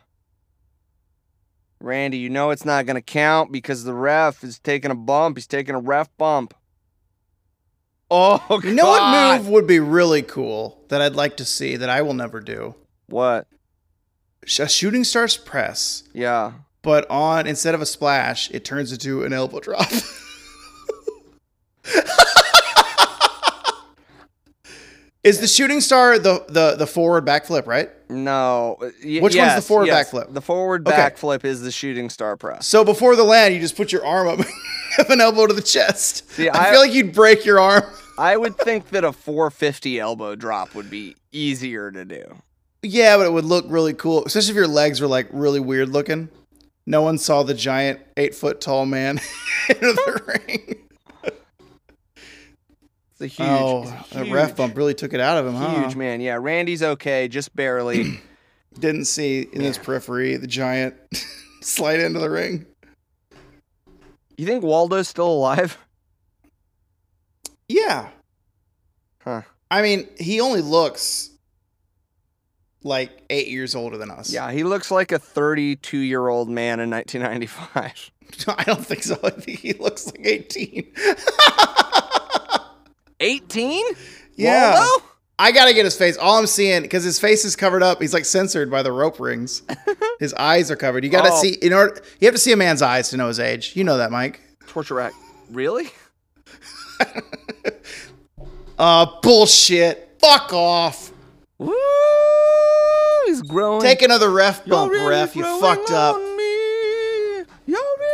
Randy, 1.84 2.18
you 2.18 2.30
know 2.30 2.50
it's 2.52 2.64
not 2.66 2.86
going 2.86 2.96
to 2.96 3.02
count 3.02 3.52
because 3.52 3.84
the 3.84 3.94
ref 3.94 4.42
is 4.44 4.58
taking 4.60 4.90
a 4.90 4.96
bump. 4.96 5.36
He's 5.38 5.48
taking 5.48 5.76
a 5.76 5.80
ref 5.80 6.10
bump. 6.18 6.54
Oh, 8.10 8.62
You 8.64 8.74
know 8.74 8.88
what 8.88 9.38
move 9.40 9.50
would 9.50 9.68
be 9.68 9.80
really 9.80 10.22
cool 10.22 10.80
that 10.90 11.02
I'd 11.02 11.16
like 11.16 11.36
to 11.38 11.46
see 11.46 11.76
that 11.76 11.90
I 11.90 12.02
will 12.02 12.14
never 12.14 12.40
do? 12.40 12.76
What? 13.08 13.48
A 14.60 14.68
shooting 14.70 15.04
stars 15.04 15.36
press, 15.36 16.04
Yeah. 16.14 16.54
but 16.84 17.10
on 17.10 17.48
instead 17.48 17.76
of 17.76 17.82
a 17.82 17.86
splash, 17.86 18.50
it 18.52 18.64
turns 18.64 18.92
into 18.94 19.24
an 19.24 19.34
elbow 19.34 19.60
drop. 19.60 19.90
Is 25.24 25.40
the 25.40 25.48
shooting 25.48 25.80
star 25.80 26.20
the 26.20 26.44
the 26.50 26.76
the 26.76 26.88
forward 26.88 27.26
backflip, 27.26 27.66
right? 27.66 27.90
No. 28.10 28.78
y- 28.82 29.20
Which 29.22 29.36
one's 29.36 29.56
the 29.56 29.62
forward 29.62 29.86
yes. 29.88 30.12
backflip? 30.12 30.34
The 30.34 30.42
forward 30.42 30.88
Okay. 30.88 30.98
backflip 30.98 31.46
is 31.46 31.62
the 31.62 31.72
shooting 31.72 32.10
star 32.10 32.36
press. 32.36 32.68
So 32.68 32.84
before 32.84 33.16
the 33.16 33.24
land, 33.24 33.54
you 33.54 33.60
just 33.62 33.78
put 33.78 33.92
your 33.92 34.06
arm 34.06 34.28
up, 34.28 34.46
have 34.98 35.10
an 35.10 35.22
elbow 35.22 35.48
to 35.48 35.54
the 35.54 35.62
chest. 35.62 36.30
See, 36.32 36.50
I, 36.50 36.68
I- 36.68 36.72
feel 36.72 36.82
like 36.82 36.94
you'd 36.94 37.14
break 37.14 37.46
your 37.46 37.60
arm. 37.60 37.84
I 38.20 38.38
would 38.38 38.56
think 38.58 38.90
that 38.90 39.04
a 39.04 39.12
450 39.14 40.00
elbow 40.00 40.36
drop 40.36 40.76
would 40.76 40.90
be 40.92 41.16
easier 41.32 41.90
to 41.92 42.06
do. 42.06 42.24
Yeah, 42.84 43.18
but 43.18 43.26
it 43.26 43.32
would 43.34 43.46
look 43.46 43.66
really 43.70 43.94
cool, 43.94 44.24
especially 44.26 44.52
if 44.52 44.56
your 44.58 44.68
legs 44.68 45.00
were 45.02 45.08
like 45.08 45.28
really 45.32 45.60
weird 45.62 45.90
looking. 45.90 46.30
No 46.86 47.02
one 47.02 47.18
saw 47.18 47.44
the 47.44 47.54
giant 47.54 48.02
eight 48.18 48.36
foot 48.36 48.60
tall 48.62 48.86
man 48.86 49.20
into 49.70 49.94
the 49.94 50.22
ring. 50.28 50.76
A 53.24 53.28
huge, 53.28 53.48
oh, 53.50 53.86
that 54.12 54.26
huge, 54.26 54.34
ref 54.34 54.56
bump 54.58 54.76
really 54.76 54.94
took 54.94 55.14
it 55.14 55.20
out 55.20 55.38
of 55.38 55.48
him, 55.48 55.56
huh? 55.56 55.82
Huge 55.82 55.96
man. 55.96 56.20
Yeah, 56.20 56.38
Randy's 56.40 56.84
okay, 56.84 57.28
just 57.28 57.56
barely. 57.56 58.20
Didn't 58.80 59.06
see 59.06 59.48
in 59.54 59.62
his 59.62 59.78
periphery 59.78 60.36
the 60.36 60.48
giant 60.48 60.96
slide 61.62 62.00
into 62.00 62.20
the 62.20 62.30
ring. 62.30 62.66
you 64.38 64.46
think 64.46 64.64
Waldo's 64.64 65.08
still 65.08 65.32
alive? 65.32 65.78
Yeah. 67.70 68.10
Huh. 69.20 69.44
I 69.72 69.82
mean, 69.82 70.10
he 70.20 70.42
only 70.42 70.62
looks 70.62 71.30
like 72.84 73.24
eight 73.30 73.48
years 73.48 73.76
older 73.76 73.98
than 73.98 74.12
us. 74.12 74.32
Yeah, 74.32 74.52
he 74.52 74.64
looks 74.64 74.92
like 74.92 75.12
a 75.12 75.20
32 75.20 75.98
year 75.98 76.28
old 76.28 76.50
man 76.50 76.80
in 76.80 76.90
1995. 76.90 78.12
I 78.58 78.64
don't 78.64 78.86
think 78.86 79.04
so. 79.04 79.18
I 79.24 79.30
think 79.30 79.60
he 79.60 79.74
looks 79.74 80.08
like 80.08 80.26
18. 80.26 80.94
18? 83.24 83.84
Yeah. 84.36 84.74
Waldo? 84.80 85.06
I 85.40 85.52
gotta 85.52 85.74
get 85.74 85.84
his 85.86 85.98
face. 85.98 86.16
All 86.18 86.38
I'm 86.38 86.46
seeing, 86.46 86.84
because 86.84 87.04
his 87.04 87.20
face 87.20 87.44
is 87.44 87.56
covered 87.56 87.82
up, 87.82 88.00
he's 88.02 88.14
like 88.14 88.26
censored 88.26 88.70
by 88.70 88.84
the 88.84 88.92
rope 88.92 89.20
rings. 89.20 89.64
his 90.20 90.34
eyes 90.36 90.70
are 90.70 90.76
covered. 90.76 91.04
You 91.04 91.10
gotta 91.10 91.32
Oh. 91.32 91.42
see 91.42 91.54
in 91.56 91.74
order 91.74 92.02
you 92.20 92.28
have 92.28 92.36
to 92.36 92.40
see 92.42 92.52
a 92.52 92.58
man's 92.58 92.82
eyes 92.82 93.10
to 93.10 93.18
know 93.18 93.28
his 93.28 93.40
age. 93.40 93.76
You 93.76 93.84
know 93.84 93.98
that, 93.98 94.12
Mike. 94.12 94.40
Torture 94.68 94.96
rack. 94.96 95.14
Really? 95.50 95.90
Uh 98.78 99.06
bullshit. 99.22 100.16
Fuck 100.20 100.52
off. 100.54 101.12
Woo! 101.60 101.74
He's 103.28 103.42
growing. 103.44 103.82
Take 103.82 104.02
another 104.02 104.30
ref 104.32 104.66
bump, 104.66 104.92
really 104.92 105.10
ref. 105.10 105.36
You 105.36 105.44
fucked 105.60 105.92
up. 105.92 106.16
really 106.16 107.46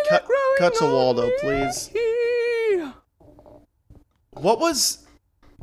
Cut- 0.10 0.26
growing 0.26 0.56
cut 0.58 0.76
to 0.76 0.86
Waldo, 0.86 1.28
me. 1.28 1.34
please. 1.40 1.90
What 4.42 4.60
was 4.60 5.06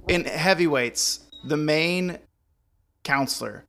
in 0.08 0.24
heavyweights 0.24 1.20
the 1.44 1.56
main 1.56 2.18
counselor? 3.04 3.64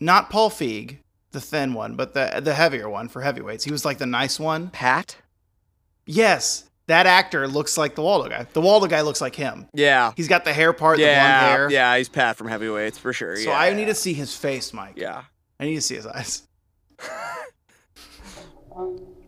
Not 0.00 0.30
Paul 0.30 0.50
Feig, 0.50 0.98
the 1.30 1.40
thin 1.40 1.74
one, 1.74 1.94
but 1.94 2.14
the 2.14 2.40
the 2.42 2.54
heavier 2.54 2.88
one 2.88 3.08
for 3.08 3.22
heavyweights. 3.22 3.64
He 3.64 3.70
was 3.70 3.84
like 3.84 3.98
the 3.98 4.06
nice 4.06 4.40
one. 4.40 4.70
Pat? 4.70 5.16
Yes, 6.04 6.68
that 6.88 7.06
actor 7.06 7.46
looks 7.46 7.78
like 7.78 7.94
the 7.94 8.02
Waldo 8.02 8.28
guy. 8.28 8.46
The 8.52 8.60
Waldo 8.60 8.88
guy 8.88 9.02
looks 9.02 9.20
like 9.20 9.36
him. 9.36 9.68
Yeah. 9.72 10.12
He's 10.16 10.28
got 10.28 10.44
the 10.44 10.52
hair 10.52 10.72
part, 10.72 10.98
the 10.98 11.04
blonde 11.04 11.16
Yeah, 11.16 11.48
hair. 11.48 11.70
yeah, 11.70 11.96
he's 11.96 12.08
Pat 12.08 12.36
from 12.36 12.48
Heavyweights 12.48 12.98
for 12.98 13.12
sure. 13.12 13.36
So 13.36 13.50
yeah. 13.50 13.58
I 13.58 13.72
need 13.72 13.84
to 13.86 13.94
see 13.94 14.12
his 14.12 14.36
face, 14.36 14.72
Mike. 14.72 14.94
Yeah. 14.96 15.22
I 15.60 15.64
need 15.64 15.76
to 15.76 15.80
see 15.80 15.94
his 15.94 16.06
eyes. 16.06 16.42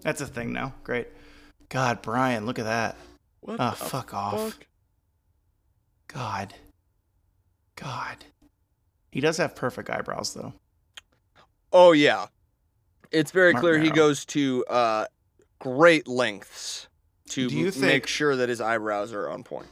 That's 0.02 0.20
a 0.20 0.26
thing 0.26 0.52
now. 0.52 0.74
Great. 0.82 1.08
God, 1.68 2.02
Brian, 2.02 2.44
look 2.44 2.58
at 2.58 2.64
that. 2.64 2.96
What 3.44 3.60
Oh, 3.60 3.72
fuck 3.72 4.14
off. 4.14 4.52
fuck? 4.54 4.66
God. 6.08 6.54
God. 7.76 8.24
He 9.12 9.20
does 9.20 9.36
have 9.36 9.54
perfect 9.54 9.90
eyebrows, 9.90 10.32
though. 10.32 10.54
Oh 11.70 11.92
yeah. 11.92 12.26
It's 13.10 13.30
very 13.32 13.52
clear 13.52 13.78
he 13.78 13.90
goes 13.90 14.24
to 14.26 14.64
uh, 14.66 15.06
great 15.58 16.08
lengths 16.08 16.88
to 17.30 17.48
Do 17.50 17.54
you 17.56 17.70
think- 17.70 17.84
make 17.84 18.06
sure 18.06 18.34
that 18.34 18.48
his 18.48 18.60
eyebrows 18.62 19.12
are 19.12 19.28
on 19.28 19.44
point. 19.44 19.66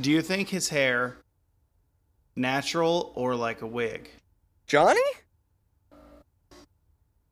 Do 0.00 0.10
you 0.10 0.22
think 0.22 0.48
his 0.48 0.70
hair 0.70 1.18
natural 2.34 3.12
or 3.16 3.34
like 3.34 3.60
a 3.60 3.66
wig? 3.66 4.08
Johnny? 4.66 5.00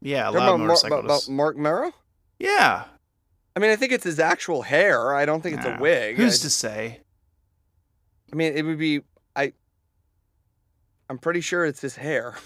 Yeah, 0.01 0.29
a 0.29 0.31
lot 0.31 0.37
of 0.37 0.55
about 0.55 0.61
motorcyclists. 0.61 0.89
about- 1.05 1.05
about 1.05 1.29
Marc 1.29 1.57
Mero? 1.57 1.93
yeah. 2.39 2.85
I 3.59 3.61
mean, 3.61 3.73
I 3.73 3.77
think 3.77 3.91
it's 3.91 4.05
his 4.05 4.21
actual 4.21 4.63
hair. 4.63 5.13
I 5.13 5.27
don't 5.27 5.41
think 5.41 5.57
it's 5.57 5.67
Nah. 5.67 5.79
a 5.79 5.81
wig. 5.81 6.15
Who's 6.15 6.41
I, 6.41 6.43
to 6.45 6.51
say? 6.51 7.01
I 8.33 8.37
mean, 8.37 8.53
it 8.57 8.63
would 8.65 8.79
be. 8.79 9.01
I. 9.35 9.53
I'm 11.11 11.19
pretty 11.19 11.41
sure 11.41 11.65
it's 11.65 11.81
his 11.81 11.97
hair. 11.97 12.37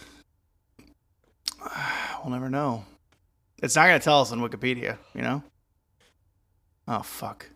We'll 2.24 2.30
never 2.30 2.48
know. 2.48 2.84
It's 3.62 3.74
not 3.74 3.88
going 3.88 3.98
to 3.98 4.04
tell 4.04 4.20
us 4.20 4.30
on 4.30 4.38
Wikipedia, 4.38 4.96
you 5.12 5.22
know? 5.22 5.42
Oh, 6.86 7.02
fuck. 7.02 7.50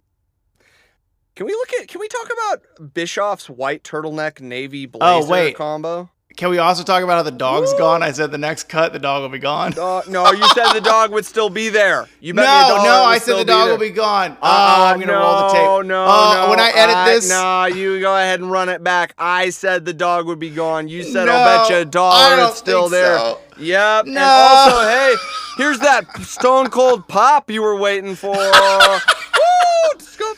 Can 1.36 1.46
we 1.46 1.52
look 1.52 1.72
at? 1.80 1.86
Can 1.86 2.00
we 2.00 2.08
talk 2.08 2.28
about 2.32 2.92
Bischoff's 2.92 3.48
white 3.48 3.84
turtleneck 3.84 4.40
navy 4.40 4.86
oh, 4.86 4.98
blazer 4.98 5.26
Oh, 5.26 5.30
wait. 5.30 5.56
combo? 5.56 6.10
Can 6.36 6.50
we 6.50 6.58
also 6.58 6.82
talk 6.82 7.02
about 7.02 7.16
how 7.16 7.22
the 7.22 7.30
dog's 7.30 7.72
Woo! 7.72 7.78
gone? 7.78 8.02
I 8.02 8.12
said 8.12 8.30
the 8.30 8.36
next 8.36 8.64
cut, 8.68 8.92
the 8.92 8.98
dog 8.98 9.22
will 9.22 9.30
be 9.30 9.38
gone. 9.38 9.72
Uh, 9.78 10.02
no, 10.06 10.30
you 10.32 10.46
said 10.50 10.70
the 10.74 10.82
dog 10.82 11.10
would 11.12 11.24
still 11.24 11.48
be 11.48 11.70
there. 11.70 12.06
You 12.20 12.34
bet 12.34 12.44
no, 12.44 12.82
no, 12.84 13.04
I 13.04 13.16
said 13.16 13.38
the 13.38 13.44
dog 13.46 13.70
will 13.70 13.78
be 13.78 13.88
gone. 13.88 14.36
Oh, 14.42 14.84
I'm 14.84 15.00
gonna 15.00 15.12
no, 15.12 15.18
roll 15.20 15.40
the 15.48 15.54
tape. 15.54 15.86
No, 15.88 16.04
Oh, 16.06 16.42
no. 16.44 16.50
when 16.50 16.60
I 16.60 16.68
edit 16.74 16.94
I- 16.94 17.08
this- 17.14 17.30
no, 17.30 17.64
you 17.64 18.00
go 18.00 18.14
ahead 18.14 18.40
and 18.40 18.50
run 18.50 18.68
it 18.68 18.84
back. 18.84 19.14
I 19.16 19.48
said 19.48 19.86
the 19.86 19.94
dog 19.94 20.26
would 20.26 20.38
be 20.38 20.50
gone. 20.50 20.88
You 20.88 21.04
said 21.04 21.26
I'll 21.30 21.66
bet 21.66 21.70
you 21.70 21.76
a 21.76 21.84
dollar 21.86 22.48
it's 22.48 22.58
still 22.58 22.90
there. 22.90 23.16
so. 23.18 23.38
Yep. 23.58 24.04
And 24.04 24.14
No. 24.16 24.22
also, 24.22 24.80
hey, 24.88 25.14
here's 25.56 25.78
that 25.78 26.04
Stone 26.20 26.68
Cold 26.68 27.08
Pop 27.08 27.50
you 27.50 27.62
were 27.62 27.76
waiting 27.76 28.14
for. 28.14 28.36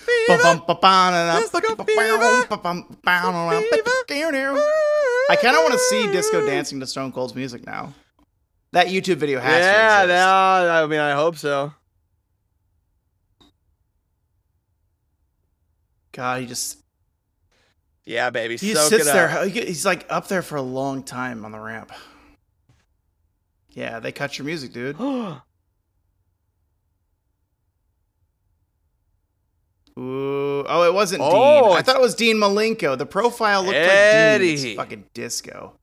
Woo! 0.09 0.26
Disco 1.40 1.60
fever. 1.85 2.47
I 5.30 5.36
kind 5.36 5.56
of 5.56 5.62
want 5.62 5.72
to 5.74 5.78
see 5.78 6.06
disco 6.12 6.44
dancing 6.47 6.80
to 6.80 6.86
Stone 6.86 7.12
Cold's 7.12 7.35
music 7.35 7.66
now. 7.66 7.93
That 8.72 8.89
YouTube 8.89 9.16
video 9.16 9.40
has 9.40 9.64
Yeah, 9.64 10.02
to 10.02 10.09
no, 10.09 10.85
I 10.85 10.86
mean, 10.86 11.01
I 11.01 11.12
hope 11.12 11.36
so. 11.36 11.72
God, 16.12 16.40
he 16.40 16.47
just 16.47 16.78
Yeah, 18.05 18.30
baby. 18.30 18.56
he 18.56 18.74
soak 18.74 18.89
sits 18.89 19.06
it 19.06 19.12
there. 19.12 19.28
Up. 19.30 19.47
He's 19.48 19.85
like 19.86 20.06
up 20.10 20.28
there 20.28 20.43
for 20.43 20.56
a 20.56 20.62
long 20.62 21.02
time 21.02 21.44
on 21.44 21.52
the 21.52 21.60
ramp. 21.60 21.93
Yeah, 23.70 24.01
they 24.01 24.12
cut 24.12 24.39
your 24.39 24.44
music, 24.47 24.72
dude. 24.72 24.97
Ooh. 29.99 30.65
Oh, 30.69 30.83
it 30.85 30.95
wasn't 30.95 31.23
Oh, 31.25 31.69
Dean. 31.70 31.77
I 31.79 31.83
thought 31.83 31.97
it 31.97 32.03
was 32.03 32.15
Dean 32.15 32.37
Malenko. 32.37 32.97
The 32.97 33.07
profile 33.07 33.62
looked 33.62 33.75
like 33.75 33.85
Dean. 33.85 33.91
Eddie. 33.91 34.53
It's 34.55 34.77
fucking 34.77 35.05
disco. 35.15 35.75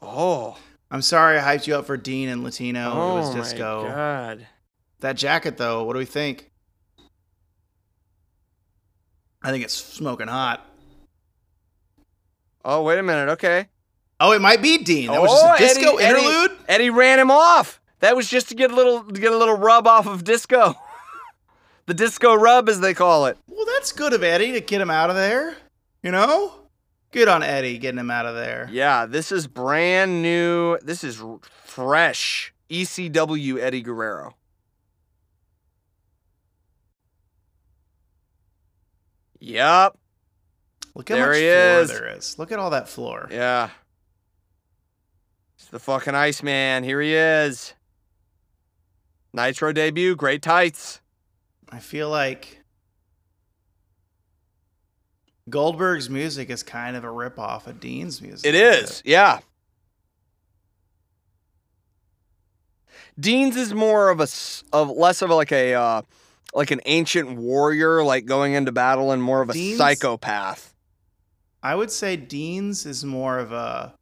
oh. 0.00 0.56
I'm 0.90 1.02
sorry 1.02 1.38
I 1.38 1.42
hyped 1.56 1.66
you 1.66 1.74
up 1.76 1.84
for 1.84 1.98
Dean 1.98 2.30
and 2.30 2.42
Latino. 2.42 2.90
oh 2.94 3.16
it 3.16 3.20
was 3.20 3.34
my 3.34 3.40
disco. 3.42 3.84
god. 3.84 4.46
That 5.00 5.16
jacket, 5.16 5.58
though, 5.58 5.84
what 5.84 5.92
do 5.92 5.98
we 5.98 6.06
think? 6.06 6.50
I 9.42 9.50
think 9.50 9.64
it's 9.64 9.74
smoking 9.74 10.28
hot. 10.28 10.64
Oh, 12.64 12.82
wait 12.82 12.98
a 12.98 13.02
minute. 13.02 13.28
Okay. 13.32 13.66
Oh, 14.20 14.32
it 14.32 14.40
might 14.40 14.60
be 14.62 14.78
Dean. 14.78 15.08
That 15.10 15.20
was 15.22 15.30
Oh, 15.32 15.56
just 15.58 15.76
a 15.76 15.80
oh, 15.80 15.84
disco 15.84 15.96
Eddie- 15.96 16.04
Eddie- 16.04 16.26
interlude. 16.26 16.58
Eddie 16.68 16.90
ran 16.90 17.18
him 17.18 17.30
off. 17.30 17.80
That 18.00 18.16
was 18.16 18.28
just 18.28 18.48
to 18.48 18.54
get 18.54 18.70
a 18.70 18.74
little 18.74 19.04
to 19.04 19.20
get 19.20 19.32
a 19.32 19.36
little 19.36 19.56
rub 19.56 19.86
off 19.86 20.06
of 20.06 20.24
disco. 20.24 20.74
the 21.88 21.94
disco 21.94 22.34
rub, 22.34 22.68
as 22.68 22.80
they 22.80 22.92
call 22.92 23.24
it. 23.26 23.38
Well, 23.48 23.64
that's 23.64 23.92
good 23.92 24.12
of 24.12 24.22
Eddie 24.22 24.52
to 24.52 24.60
get 24.60 24.80
him 24.82 24.90
out 24.90 25.08
of 25.08 25.16
there. 25.16 25.56
You 26.02 26.12
know, 26.12 26.52
good 27.12 27.28
on 27.28 27.42
Eddie 27.42 27.78
getting 27.78 27.98
him 27.98 28.10
out 28.10 28.26
of 28.26 28.34
there. 28.34 28.68
Yeah, 28.70 29.06
this 29.06 29.32
is 29.32 29.46
brand 29.46 30.20
new. 30.22 30.78
This 30.82 31.02
is 31.02 31.20
fresh. 31.64 32.52
ECW 32.68 33.58
Eddie 33.58 33.80
Guerrero. 33.80 34.34
Yep. 39.40 39.96
Look 40.94 41.08
how 41.08 41.14
There 41.14 41.26
much 41.28 41.36
he 41.36 41.42
floor 41.42 41.80
is. 41.80 41.88
there 41.88 42.16
is. 42.16 42.38
Look 42.38 42.52
at 42.52 42.58
all 42.58 42.70
that 42.70 42.88
floor. 42.90 43.28
Yeah. 43.30 43.70
It's 45.56 45.66
the 45.68 45.78
fucking 45.78 46.14
Iceman. 46.14 46.84
Here 46.84 47.00
he 47.00 47.14
is. 47.14 47.72
Nitro 49.32 49.72
debut. 49.72 50.14
Great 50.16 50.42
tights. 50.42 51.00
I 51.70 51.78
feel 51.80 52.08
like 52.08 52.60
Goldberg's 55.48 56.08
music 56.10 56.50
is 56.50 56.62
kind 56.62 56.96
of 56.96 57.04
a 57.04 57.08
ripoff 57.08 57.66
of 57.66 57.80
Dean's 57.80 58.20
music. 58.22 58.46
It 58.46 58.54
is, 58.54 59.02
yeah. 59.04 59.40
Dean's 63.18 63.56
is 63.56 63.74
more 63.74 64.10
of 64.10 64.20
a 64.20 64.28
of 64.72 64.90
less 64.90 65.22
of 65.22 65.30
a, 65.30 65.34
like 65.34 65.50
a 65.52 65.74
uh, 65.74 66.02
like 66.54 66.70
an 66.70 66.80
ancient 66.86 67.36
warrior, 67.36 68.04
like 68.04 68.26
going 68.26 68.52
into 68.54 68.70
battle, 68.72 69.10
and 69.10 69.22
more 69.22 69.42
of 69.42 69.50
a 69.50 69.52
Dean's- 69.52 69.78
psychopath. 69.78 70.74
I 71.62 71.74
would 71.74 71.90
say 71.90 72.16
Dean's 72.16 72.86
is 72.86 73.04
more 73.04 73.38
of 73.38 73.50
a 73.52 73.94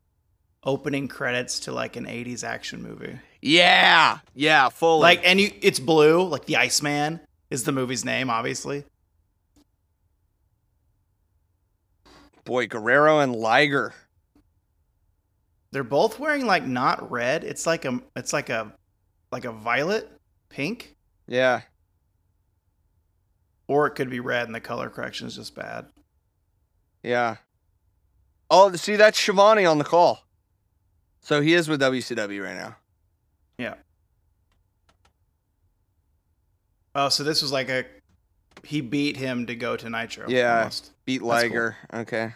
opening 0.62 1.08
credits 1.08 1.60
to 1.60 1.72
like 1.72 1.96
an 1.96 2.04
80s 2.04 2.44
action 2.44 2.82
movie. 2.82 3.18
Yeah, 3.40 4.18
yeah, 4.34 4.68
fully. 4.68 5.00
Like 5.02 5.22
and 5.24 5.40
you 5.40 5.50
it's 5.62 5.80
blue, 5.80 6.22
like 6.24 6.44
the 6.44 6.56
Iceman 6.56 7.20
is 7.50 7.64
the 7.64 7.72
movie's 7.72 8.04
name 8.04 8.30
obviously. 8.30 8.84
boy, 12.44 12.66
Guerrero 12.66 13.18
and 13.18 13.34
Liger. 13.34 13.92
They're 15.72 15.82
both 15.84 16.18
wearing 16.18 16.46
like 16.46 16.64
not 16.64 17.10
red. 17.10 17.44
It's 17.44 17.66
like 17.66 17.84
a 17.84 18.00
it's 18.14 18.32
like 18.32 18.48
a 18.48 18.72
like 19.32 19.44
a 19.44 19.52
violet 19.52 20.08
pink 20.48 20.94
Yeah, 21.26 21.62
or 23.66 23.86
it 23.88 23.90
could 23.96 24.08
be 24.08 24.20
red 24.20 24.46
and 24.46 24.54
the 24.54 24.60
color 24.60 24.88
correction 24.88 25.26
is 25.26 25.34
just 25.36 25.54
bad. 25.54 25.86
yeah. 27.02 27.36
Oh, 28.48 28.72
see, 28.76 28.94
that's 28.94 29.18
Schiavone 29.18 29.64
on 29.66 29.78
the 29.78 29.84
call. 29.84 30.20
So 31.20 31.40
he 31.40 31.54
is 31.54 31.68
with 31.68 31.80
WCW 31.80 32.44
right 32.44 32.54
now. 32.54 32.76
Oh, 36.98 37.10
so 37.10 37.24
this 37.24 37.42
was 37.42 37.52
like 37.52 37.68
a 37.68 37.84
he 38.64 38.80
beat 38.80 39.18
him 39.18 39.46
to 39.46 39.54
go 39.54 39.76
to 39.76 39.90
Nitro. 39.90 40.28
Yeah. 40.30 40.60
almost. 40.60 40.92
Beat 41.04 41.18
That's 41.18 41.22
cool. 41.22 41.28
Liger. 41.28 41.76
Okay. 41.92 42.32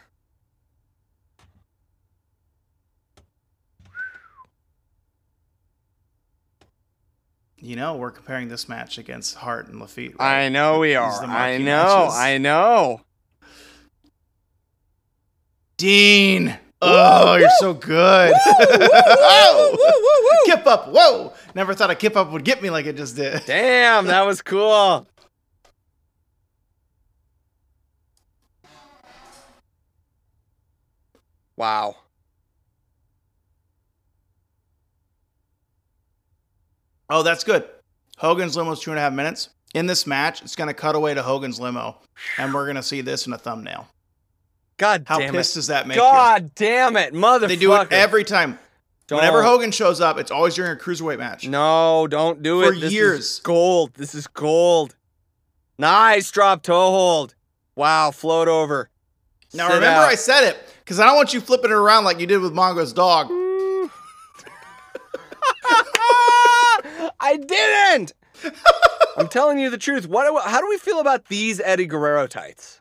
You 7.57 7.77
know, 7.77 7.97
we're 7.97 8.11
comparing 8.11 8.49
this 8.49 8.69
match 8.69 8.99
against 8.99 9.35
Hart 9.35 9.69
and 9.69 9.81
Lafitte. 9.81 10.19
right? 10.19 10.45
I 10.45 10.49
know 10.51 10.79
we 10.79 10.95
are. 10.95 11.11
I 11.25 11.57
know. 11.59 11.65
matches. 12.07 12.15
I 12.19 12.39
know. 12.39 13.01
Dean. 15.79 16.59
Oh, 16.83 17.37
you're 17.37 17.51
so 17.59 17.75
good. 17.75 18.35
Kip 20.47 20.67
up. 20.67 20.89
Whoa. 20.89 21.35
Never 21.55 21.75
thought 21.75 21.91
a 21.91 21.95
kip 21.95 22.17
up 22.17 22.31
would 22.33 22.45
get 22.45 22.63
me 22.63 22.71
like 22.71 22.87
it 22.87 22.97
just 22.97 23.17
did. 23.17 23.43
Damn, 23.47 24.07
that 24.07 24.23
was 24.27 24.43
cool. 24.43 25.07
Wow. 31.57 31.97
Oh, 37.11 37.23
that's 37.23 37.45
good. 37.45 37.65
Hogan's 38.17 38.57
limo 38.57 38.73
is 38.73 38.81
two 38.81 38.91
and 38.91 38.99
a 38.99 39.03
half 39.03 39.13
minutes. 39.13 39.51
In 39.75 39.87
this 39.87 40.07
match, 40.07 40.43
it's 40.43 40.57
going 40.57 40.69
to 40.69 40.75
cut 40.75 40.95
away 40.95 41.15
to 41.15 41.23
Hogan's 41.23 41.61
limo, 41.61 41.99
and 42.39 42.53
we're 42.53 42.65
going 42.65 42.77
to 42.77 42.83
see 42.83 43.03
this 43.03 43.27
in 43.27 43.33
a 43.33 43.39
thumbnail. 43.39 43.87
God 44.79 45.05
How 45.07 45.19
damn 45.19 45.33
pissed 45.33 45.55
it. 45.55 45.59
does 45.59 45.67
that 45.69 45.87
make 45.87 45.97
God 45.97 46.55
damn 46.55 46.97
it, 46.97 47.13
you? 47.13 47.21
motherfucker. 47.21 47.49
They 47.49 47.57
do 47.57 47.75
it 47.75 47.93
every 47.93 48.25
time. 48.25 48.59
Whenever 49.17 49.39
Don't. 49.43 49.47
Hogan 49.51 49.71
shows 49.73 50.01
up, 50.01 50.19
it's 50.19 50.31
always 50.31 50.55
during 50.55 50.73
a 50.73 50.77
cruiserweight 50.77 51.19
match. 51.19 51.49
No, 51.49 52.07
don't 52.07 52.43
do 52.43 52.63
For 52.63 52.73
it. 52.73 52.81
For 52.81 52.87
years. 52.87 53.21
is 53.21 53.41
gold. 53.41 53.95
This 53.95 54.15
is 54.15 54.27
gold. 54.27 54.97
Nice 55.79 56.31
drop 56.31 56.63
toe 56.63 56.91
hold. 56.91 57.35
Wow, 57.75 58.11
float 58.11 58.49
over. 58.49 58.91
Now 59.55 59.69
Sit 59.69 59.75
remember, 59.77 60.01
out. 60.03 60.09
I 60.09 60.15
said 60.15 60.45
it 60.49 60.59
because 60.79 61.01
I 61.01 61.07
don't 61.07 61.17
want 61.17 61.35
you 61.35 61.41
flipping 61.41 61.71
it 61.71 61.75
around 61.75 62.05
like 62.05 62.21
you 62.21 62.27
did 62.27 62.41
with 62.41 62.53
Mongo's 62.53 62.93
dog. 62.93 63.29
I 67.23 67.37
didn't. 67.37 68.13
I'm 69.17 69.29
telling 69.29 69.59
you 69.59 69.71
the 69.71 69.79
truth. 69.79 70.07
What? 70.07 70.45
How 70.45 70.61
do 70.61 70.69
we 70.69 70.79
feel 70.79 71.01
about 71.01 71.27
these 71.27 71.61
Eddie 71.61 71.87
Guerrero 71.87 72.27
tights? 72.27 72.80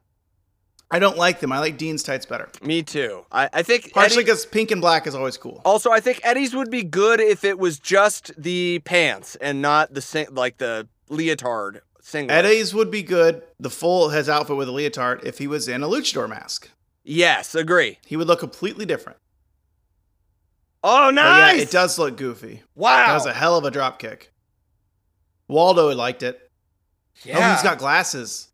I 0.91 0.97
don't 0.99 1.17
like 1.17 1.39
them. 1.39 1.51
I 1.51 1.59
like 1.59 1.77
Dean's 1.77 2.01
tights 2.01 2.25
better. 2.25 2.49
Me 2.63 2.81
too. 2.81 3.23
I, 3.31 3.47
I 3.53 3.61
think 3.63 3.93
Partially 3.93 4.23
because 4.23 4.45
pink 4.47 4.71
and 4.71 4.81
black 4.81 5.05
is 5.05 5.13
always 5.13 5.37
cool. 5.37 5.61
also 5.63 5.91
I 5.91 5.99
think 5.99 6.19
Eddie's 6.23 6.55
would 6.55 6.71
be 6.71 6.83
good 6.83 7.19
if 7.19 7.43
it 7.43 7.59
was 7.59 7.77
just 7.79 8.31
the 8.41 8.79
pants 8.85 9.35
and 9.35 9.61
not 9.61 9.93
the 9.93 10.01
sing- 10.01 10.27
like 10.31 10.57
the 10.57 10.87
leotard 11.09 11.81
singlet. 12.01 12.43
Eddie's 12.43 12.73
would 12.73 12.89
be 12.89 13.03
good. 13.03 13.43
The 13.59 13.69
full 13.69 14.09
his 14.09 14.27
outfit 14.27 14.55
with 14.57 14.67
a 14.67 14.71
leotard 14.71 15.23
if 15.23 15.37
he 15.37 15.45
was 15.47 15.67
in 15.67 15.83
a 15.83 15.87
luchador 15.87 16.27
mask. 16.27 16.71
Yes, 17.03 17.53
agree. 17.55 17.99
He 18.05 18.17
would 18.17 18.27
look 18.27 18.39
completely 18.39 18.85
different. 18.85 19.19
Oh, 20.83 21.07
But 21.07 21.11
nice. 21.15 21.55
yeah, 21.57 21.61
it 21.63 21.71
does 21.71 21.99
look 21.99 22.17
goofy. 22.17 22.63
Wow. 22.75 23.07
That 23.07 23.13
was 23.13 23.25
a 23.25 23.33
hell 23.33 23.57
of 23.57 23.65
a 23.65 23.71
drop 23.71 23.99
kick. 23.99 24.31
Waldo 25.47 25.93
liked 25.95 26.23
it. 26.23 26.49
yeah. 27.23 27.37
Oh, 27.37 27.53
he's 27.53 27.63
got 27.63 27.77
glasses. 27.79 28.48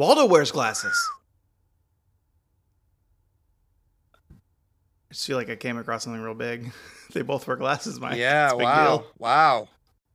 Waldo 0.00 0.24
wears 0.24 0.50
glasses. 0.50 1.10
I 4.30 5.12
just 5.12 5.26
feel 5.26 5.36
like 5.36 5.50
I 5.50 5.56
came 5.56 5.76
across 5.76 6.04
something 6.04 6.22
real 6.22 6.32
big. 6.32 6.72
they 7.12 7.20
both 7.20 7.46
wear 7.46 7.56
glasses, 7.58 8.00
Mike. 8.00 8.16
yeah. 8.16 8.46
It's 8.46 8.54
a 8.54 8.56
big 8.56 8.64
Wow. 8.64 8.86
deal. 8.96 9.06
Wow. 9.18 9.68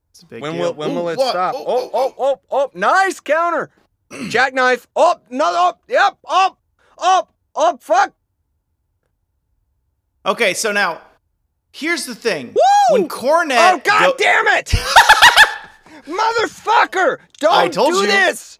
It's 0.09 0.23
a 0.23 0.25
big 0.25 0.41
When 0.41 0.53
deal. 0.53 0.61
will 0.61 0.73
when 0.73 0.89
Ooh, 0.89 0.95
will 0.95 1.09
it 1.09 1.19
what? 1.19 1.29
stop? 1.29 1.53
Oh, 1.55 1.63
Oh, 1.67 1.89
oh, 1.93 2.13
oh, 2.17 2.41
oh, 2.49 2.71
nice 2.73 3.19
counter. 3.19 3.69
Jackknife. 4.29 4.87
Oh, 4.95 5.19
no, 5.29 5.45
oh, 5.45 5.73
yep, 5.87 6.17
up, 6.27 6.57
up, 6.97 7.31
up, 7.55 7.83
fuck. 7.83 8.13
Okay, 10.25 10.55
so 10.55 10.71
now 10.71 10.99
here's 11.71 12.05
the 12.07 12.15
thing. 12.15 12.55
Woo! 12.55 12.61
When 12.93 13.07
Cornette 13.07 13.73
Oh, 13.73 13.81
god 13.83 14.13
go- 14.13 14.15
damn 14.17 14.47
it! 14.47 14.73
Motherfucker! 16.07 17.17
Don't 17.39 17.71
do 17.71 17.81
you. 17.83 18.07
this! 18.07 18.57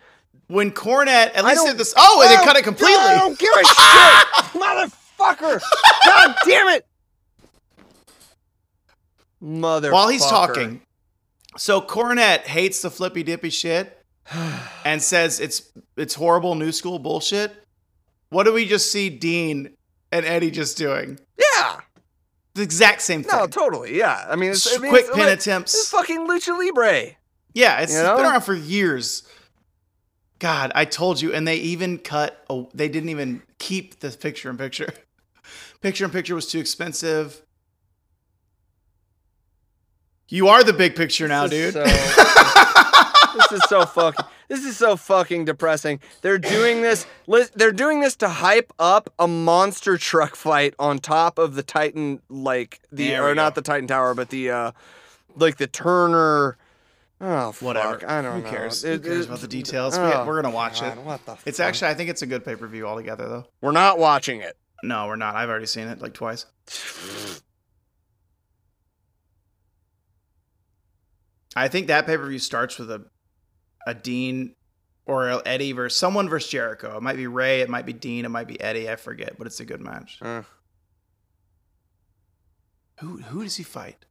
When 0.48 0.72
Cornette 0.72 1.32
at 1.36 1.46
least 1.46 1.66
did 1.66 1.78
this 1.78 1.94
Oh, 1.98 2.22
and 2.22 2.32
they 2.32 2.44
cut 2.46 2.56
it 2.58 2.64
completely. 2.64 2.96
I 2.98 3.18
don't 3.18 3.38
give 3.38 3.50
a 3.54 3.64
shit! 3.66 4.90
Motherfucker! 5.20 5.62
God 6.06 6.36
damn 6.46 6.68
it! 6.70 6.86
Mother. 9.42 9.92
While 9.92 10.08
he's 10.10 10.26
talking. 10.26 10.82
So 11.58 11.82
Cornette 11.82 12.42
hates 12.42 12.82
the 12.82 12.90
flippy 12.90 13.24
dippy 13.24 13.50
shit 13.50 14.02
and 14.86 15.02
says 15.02 15.40
it's 15.40 15.72
it's 15.96 16.16
horrible 16.16 16.56
new 16.56 16.72
school 16.72 17.00
bullshit. 17.00 17.52
What 18.30 18.44
do 18.44 18.54
we 18.54 18.66
just 18.66 18.92
see 18.92 19.10
Dean 19.10 19.76
and 20.12 20.26
Eddie 20.26 20.52
just 20.52 20.78
doing? 20.78 21.20
Yeah. 21.38 21.78
The 22.56 22.64
exact 22.64 23.02
same 23.02 23.24
thing. 23.24 23.38
No, 23.38 23.48
totally. 23.48 23.98
Yeah. 23.98 24.26
I 24.28 24.36
mean, 24.36 24.52
it's 24.52 24.76
I 24.76 24.80
mean, 24.80 24.90
quick 24.90 25.06
it's, 25.08 25.16
pin 25.16 25.26
like- 25.28 25.62
It's 25.62 25.90
fucking 25.90 26.28
lucha 26.28 26.58
libre. 26.58 27.16
Yeah, 27.54 27.80
it's 27.80 27.94
You 27.94 28.02
been 28.02 28.26
around 28.26 28.42
for 28.42 28.54
years. 28.54 29.24
God, 30.40 30.72
I 30.76 30.86
told 30.86 31.22
you, 31.22 31.34
and 31.34 31.48
they 31.48 31.56
even 31.58 31.98
cut. 31.98 32.44
Oh, 32.50 32.70
they 32.74 32.90
didn't 32.90 33.10
even 33.10 33.42
keep 33.58 34.00
the 34.00 34.10
picture 34.10 34.50
in 34.50 34.58
picture. 34.58 34.90
Picture 35.82 36.06
in 36.06 36.10
picture 36.12 36.34
was 36.34 36.48
too 36.50 36.58
expensive. 36.60 37.44
You 40.28 40.48
are 40.48 40.64
the 40.64 40.74
big 40.74 40.96
picture 40.96 41.28
now, 41.28 41.46
dude. 41.46 41.74
so- 41.74 41.84
this 43.36 43.52
is 43.52 43.62
so 43.70 43.86
fucking. 43.86 44.26
This 44.48 44.66
is 44.66 44.78
so 44.78 44.96
fucking 44.96 45.46
depressing. 45.46 46.00
They're 46.22 46.40
doing 46.40 46.82
this. 46.82 47.06
They're 47.56 47.72
doing 47.72 48.00
this 48.00 48.16
to 48.18 48.30
hype 48.30 48.74
up 48.80 49.12
a 49.20 49.28
monster 49.28 49.98
truck 49.98 50.36
fight 50.36 50.74
on 50.80 50.98
top 51.00 51.38
of 51.38 51.54
the 51.56 51.64
Titan, 51.64 52.22
like 52.30 52.80
the 52.92 53.16
or 53.18 53.30
we 53.30 53.34
not 53.36 53.54
the 53.56 53.62
Titan 53.62 53.88
Tower, 53.88 54.14
but 54.16 54.30
the 54.30 54.50
uh, 54.50 54.72
like 55.36 55.58
the 55.58 55.68
Turner. 55.68 56.58
Oh, 57.28 57.52
fuck, 57.52 57.62
Whatever. 57.66 58.08
I 58.10 58.22
don't 58.22 58.36
Who 58.38 58.42
know. 58.44 58.50
cares? 58.50 58.84
It- 58.84 59.02
Who 59.04 59.10
cares 59.10 59.22
it- 59.22 59.26
about 59.30 59.40
the 59.40 59.48
details? 59.48 59.98
oh, 59.98 60.04
We- 60.22 60.28
we're 60.28 60.42
gonna 60.42 60.54
watch 60.54 60.82
God, 60.82 60.98
it. 60.98 61.04
What 61.04 61.26
the? 61.26 61.38
It's 61.46 61.58
fuck? 61.58 61.68
actually, 61.68 61.88
I 61.90 61.94
think 61.96 62.10
it's 62.12 62.22
a 62.22 62.28
good 62.28 62.46
pay 62.46 62.56
per 62.56 62.68
view 62.68 62.86
altogether, 62.88 63.28
though. 63.28 63.46
We're 63.62 63.72
not 63.72 63.98
watching 63.98 64.42
it. 64.42 64.56
No, 64.84 65.08
we're 65.08 65.16
not. 65.16 65.36
I've 65.36 65.50
already 65.50 65.66
seen 65.66 65.88
it 65.88 66.02
like 66.02 66.14
twice. 66.14 66.46
I 71.56 71.68
think 71.68 71.88
that 71.88 72.06
pay 72.06 72.18
per 72.18 72.28
view 72.28 72.40
starts 72.40 72.78
with 72.78 72.92
a 72.92 73.06
a 73.88 73.94
Dean 73.94 74.56
or 75.06 75.42
Eddie 75.48 75.72
versus 75.72 75.98
someone 75.98 76.28
versus 76.28 76.50
Jericho. 76.50 76.98
It 76.98 77.04
might 77.04 77.16
be 77.18 77.28
Ray, 77.28 77.62
it 77.62 77.70
might 77.70 77.86
be 77.86 77.94
Dean, 77.94 78.26
it 78.26 78.30
might 78.30 78.48
be 78.48 78.60
Eddie. 78.60 78.90
I 78.90 78.96
forget, 78.96 79.38
but 79.38 79.48
it's 79.48 79.60
a 79.60 79.66
good 79.66 79.82
match. 79.82 80.18
Uh. 80.22 80.44
Who 83.00 83.18
who 83.18 83.44
does 83.44 83.56
he 83.58 83.64
fight? 83.64 84.06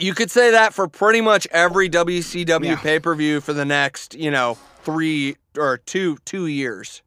You 0.00 0.14
could 0.14 0.30
say 0.30 0.50
that 0.52 0.72
for 0.72 0.88
pretty 0.88 1.20
much 1.20 1.46
every 1.50 1.88
WCW 1.90 2.64
Yeah. 2.64 2.76
pay 2.76 2.98
per 2.98 3.14
view 3.14 3.40
for 3.40 3.52
the 3.52 3.66
next, 3.66 4.14
you 4.14 4.30
know, 4.30 4.56
three 4.82 5.36
or 5.56 5.76
two 5.76 6.16
two 6.24 6.46
years. 6.46 7.02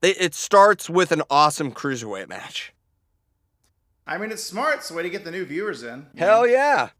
They, 0.00 0.10
it 0.10 0.34
starts 0.34 0.88
with 0.88 1.10
an 1.10 1.22
awesome 1.28 1.72
cruiserweight 1.72 2.28
match. 2.28 2.72
I 4.06 4.16
mean, 4.18 4.30
it's 4.30 4.44
smart. 4.44 4.76
It's 4.76 4.90
a 4.90 4.94
way 4.94 5.02
to 5.02 5.10
get 5.10 5.24
the 5.24 5.32
new 5.32 5.44
viewers 5.44 5.82
in. 5.82 6.06
Hell 6.16 6.42
know? 6.42 6.44
yeah! 6.44 6.90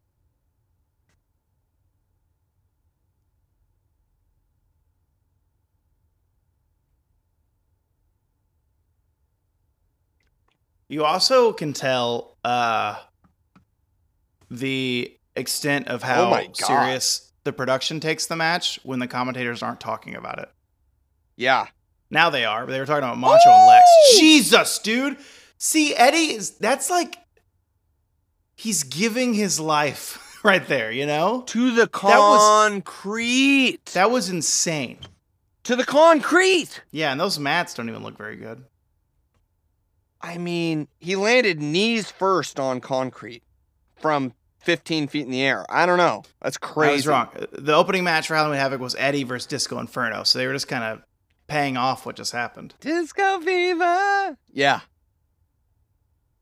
You 10.89 11.05
also 11.05 11.53
can 11.53 11.73
tell 11.75 12.37
uh, 12.45 12.97
the 14.51 15.18
extent 15.39 15.89
of 15.89 16.03
oh 16.03 16.07
how 16.07 16.35
Oh 16.35 16.47
serious 16.55 17.33
the 17.45 17.53
production 17.53 18.01
takes 18.01 18.27
the 18.27 18.37
match 18.37 18.79
when 18.83 18.99
the 18.99 19.07
commentators 19.07 19.63
aren't 19.63 19.81
talking 19.81 20.15
about 20.15 20.39
it. 20.39 20.51
Yeah. 21.37 21.67
Now 22.11 22.31
they 22.31 22.45
are, 22.45 22.65
but 22.67 22.73
they 22.73 22.81
were 22.81 22.87
talking 22.87 23.05
about 23.05 23.19
Macho 23.19 23.51
and 23.51 23.67
Lex. 23.69 23.85
Oh! 23.87 24.17
Jesus, 24.19 24.79
dude. 24.79 25.17
See, 25.59 25.95
Eddie 25.95 26.35
is 26.35 26.51
that's 26.59 26.91
like 26.91 27.17
he's 28.57 28.83
giving 28.83 29.35
his 29.35 29.59
life 29.61 30.41
right 30.45 30.67
there, 30.67 30.91
you 30.91 31.07
know? 31.07 31.43
To 31.49 31.71
the 31.75 31.87
concrete. 31.87 32.13
That 32.13 32.19
was- 32.19 32.69
concrete. 32.71 33.85
That 33.95 34.11
was 34.11 34.29
insane. 34.31 34.99
to 35.65 35.77
the 35.77 35.85
concrete. 35.85 36.83
Yeah, 36.91 37.13
and 37.13 37.21
those 37.21 37.39
mats 37.39 37.75
don't 37.75 37.89
even 37.89 38.03
look 38.03 38.17
very 38.17 38.37
good. 38.37 38.65
I 40.21 40.39
mean, 40.39 40.89
he 40.99 41.15
landed 41.15 41.61
knees 41.61 42.11
first 42.11 42.59
on 42.59 42.81
concrete 42.81 43.43
from 44.01 44.33
15 44.61 45.09
feet 45.09 45.25
in 45.25 45.31
the 45.31 45.43
air. 45.43 45.65
I 45.69 45.87
don't 45.87 45.99
know. 45.99 46.23
That's 46.43 46.59
crazy. 46.59 46.91
I 46.91 46.95
was 46.97 47.07
wrong. 47.07 47.29
The 47.53 47.75
opening 47.75 48.05
match 48.05 48.27
for 48.27 48.35
Halloween 48.35 48.59
Havoc 48.59 48.81
was 48.81 48.95
Eddie 48.99 49.25
versus 49.25 49.47
Disco 49.47 49.79
Inferno, 49.79 50.23
so 50.25 50.39
they 50.39 50.47
were 50.47 50.53
just 50.53 50.69
kind 50.69 50.85
of 50.85 51.03
paying 51.47 51.77
off 51.77 52.05
what 52.05 52.17
just 52.17 52.33
happened. 52.33 52.75
Disco 52.81 53.39
Viva. 53.39 54.37
Yeah. 54.53 54.81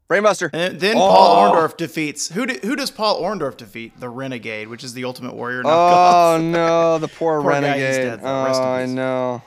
Brainbuster. 0.08 0.50
And 0.52 0.78
then 0.80 0.96
Oh. 0.96 1.00
Paul 1.00 1.52
Orndorff 1.52 1.76
defeats 1.76 2.28
who? 2.28 2.46
Do, 2.46 2.54
who 2.62 2.76
does 2.76 2.90
Paul 2.92 3.20
Orndorff 3.20 3.56
defeat? 3.56 3.98
The 3.98 4.08
Renegade, 4.08 4.68
which 4.68 4.84
is 4.84 4.92
the 4.94 5.04
Ultimate 5.04 5.34
Warrior 5.34 5.62
Oh 5.64 6.38
no, 6.42 6.98
the 6.98 7.08
poor, 7.08 7.42
Poor 7.42 7.50
guy, 7.52 7.56
he's 7.60 7.96
renegade. 7.98 8.20
dead. 8.20 8.22
Rest 8.22 8.60
oh, 8.60 8.64
in 8.64 8.68
I 8.80 8.84
peace. 8.84 8.94
know. 8.94 9.42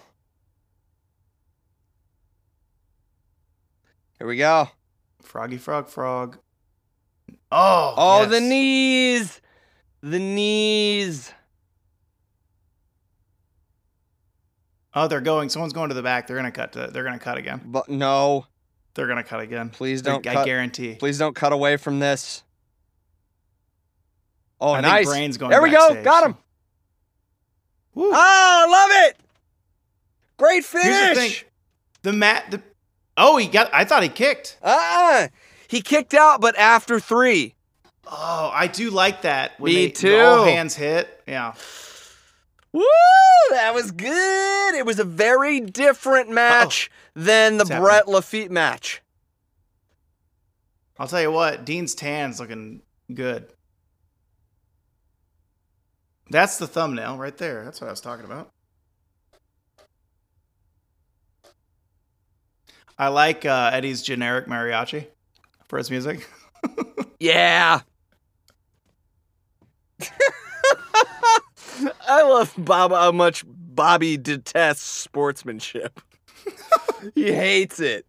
Here 4.18 4.28
we 4.28 4.36
go. 4.38 4.70
Froggy 5.22 5.58
Frog 5.58 5.88
Frog. 5.88 6.38
Oh, 7.52 7.94
Oh, 7.98 8.26
the 8.26 8.40
knees. 8.40 9.42
The 10.02 10.20
knees. 10.20 11.34
Oh, 14.94 15.08
they're 15.08 15.22
going. 15.22 15.50
Someone's 15.50 15.74
going 15.74 15.90
to 15.90 15.96
the 15.96 16.02
back. 16.04 16.28
They're 16.28 16.36
gonna 16.36 16.52
cut. 16.52 16.74
To, 16.74 16.88
they're 16.88 17.04
gonna 17.04 17.20
cut 17.20 17.38
again. 17.38 17.62
But 17.66 17.90
no, 17.90 18.46
They're 18.96 19.08
gonna 19.08 19.24
cut 19.24 19.40
again. 19.40 19.70
please 19.70 20.02
don't 20.02 20.26
I 20.28 20.34
cut. 20.34 20.46
guarantee. 20.46 20.96
Please 20.96 21.18
don't 21.18 21.36
cut 21.36 21.54
away 21.54 21.78
from 21.78 22.00
this. 22.00 22.44
Oh, 24.60 24.74
I 24.74 24.82
nice. 24.82 25.06
Brain's 25.08 25.38
going. 25.38 25.52
there 25.52 25.62
we 25.62 25.70
go. 25.70 26.04
Got 26.04 26.26
him. 26.26 26.38
Woo. 27.94 28.10
Oh, 28.12 28.14
I 28.14 28.68
love 28.70 29.10
it. 29.10 29.18
Great 30.38 30.66
Here's 30.66 30.84
the 31.10 31.16
thing. 31.16 31.16
finish. 31.16 31.46
The 32.02 32.14
mat. 32.14 32.46
The 32.52 32.62
oh, 33.16 33.38
he 33.38 33.48
got. 33.48 33.74
I 33.74 33.86
thought 33.86 34.04
he 34.04 34.10
kicked. 34.10 34.58
Ah, 34.64 35.28
he 35.70 35.82
kicked 35.82 36.16
out, 36.16 36.42
but 36.42 36.58
after 36.58 37.00
three. 37.00 37.54
Oh, 38.08 38.50
I 38.52 38.66
do 38.66 38.90
like 38.90 39.22
that. 39.22 39.60
When 39.60 39.72
Me 39.72 39.86
they, 39.86 39.92
the 39.92 40.22
All 40.26 40.44
hands 40.44 40.76
hit. 40.76 41.22
Yeah. 41.28 41.54
Woo! 42.74 42.84
That 43.52 43.76
was 43.76 43.92
good. 43.92 44.74
It 44.74 44.84
was 44.84 44.98
a 44.98 45.04
very 45.04 45.60
different 45.60 46.32
match 46.32 46.90
than 47.16 47.58
the 47.58 47.66
What's 47.66 47.80
Bret 47.80 48.08
Lafitte 48.08 48.50
match. 48.50 49.04
I'll 50.98 51.08
tell 51.08 51.22
you 51.22 51.32
what. 51.32 51.66
Dean's 51.66 51.94
tan's 51.94 52.40
looking 52.40 52.82
good. 53.14 53.54
That's 56.32 56.58
the 56.58 56.66
thumbnail 56.66 57.18
right 57.18 57.38
there. 57.38 57.64
That's 57.64 57.80
what 57.80 57.88
I 57.88 57.92
was 57.92 58.02
talking 58.02 58.26
about. 58.26 58.50
I 62.98 63.10
like 63.10 63.46
uh, 63.46 63.70
Eddie's 63.72 64.02
generic 64.02 64.48
mariachi 64.48 65.06
for 65.70 65.78
his 65.78 65.90
music. 65.90 66.28
Yeah. 67.20 67.82
I 72.08 72.24
love 72.24 72.54
Bob 72.58 72.92
how 72.92 73.12
much 73.12 73.46
Bobby 73.48 74.18
detests 74.18 74.82
sportsmanship. 74.84 76.02
he 77.16 77.32
hates 77.32 77.80
it. 77.80 78.06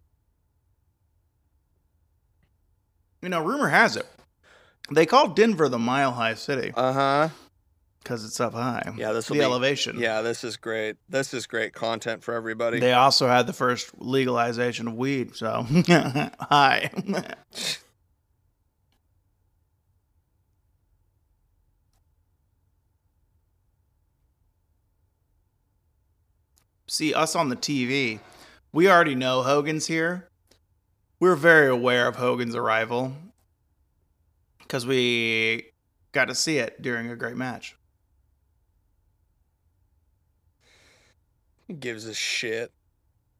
You 3.21 3.29
know, 3.29 3.43
rumor 3.43 3.69
has 3.69 3.95
it 3.95 4.07
they 4.91 5.05
call 5.05 5.29
Denver 5.29 5.69
the 5.69 5.79
Mile 5.79 6.11
High 6.11 6.33
City 6.33 6.73
Uh 6.75 6.93
huh. 6.93 7.29
Because 8.03 8.25
it's 8.25 8.39
up 8.39 8.53
high. 8.53 8.93
Yeah, 8.97 9.11
this 9.13 9.29
will 9.29 9.35
the 9.35 9.41
be 9.41 9.45
elevation. 9.45 9.99
Yeah, 9.99 10.21
this 10.21 10.43
is 10.43 10.57
great. 10.57 10.97
This 11.09 11.33
is 11.33 11.45
great 11.45 11.73
content 11.73 12.23
for 12.23 12.33
everybody. 12.33 12.79
They 12.79 12.93
also 12.93 13.27
had 13.27 13.47
the 13.47 13.53
first 13.53 13.91
legalization 13.97 14.87
of 14.87 14.95
weed, 14.95 15.35
so 15.35 15.65
hi. 15.87 16.89
See, 26.87 27.13
us 27.13 27.37
on 27.37 27.47
the 27.47 27.55
TV, 27.55 28.19
we 28.73 28.89
already 28.89 29.15
know 29.15 29.43
Hogan's 29.43 29.87
here. 29.87 30.27
We're 31.21 31.35
very 31.35 31.69
aware 31.69 32.07
of 32.07 32.17
Hogan's 32.17 32.55
arrival 32.55 33.13
because 34.59 34.85
we 34.85 35.67
got 36.11 36.25
to 36.25 36.35
see 36.35 36.57
it 36.57 36.81
during 36.81 37.09
a 37.09 37.15
great 37.15 37.37
match. 37.37 37.77
Gives 41.71 42.05
a 42.05 42.13
shit? 42.13 42.71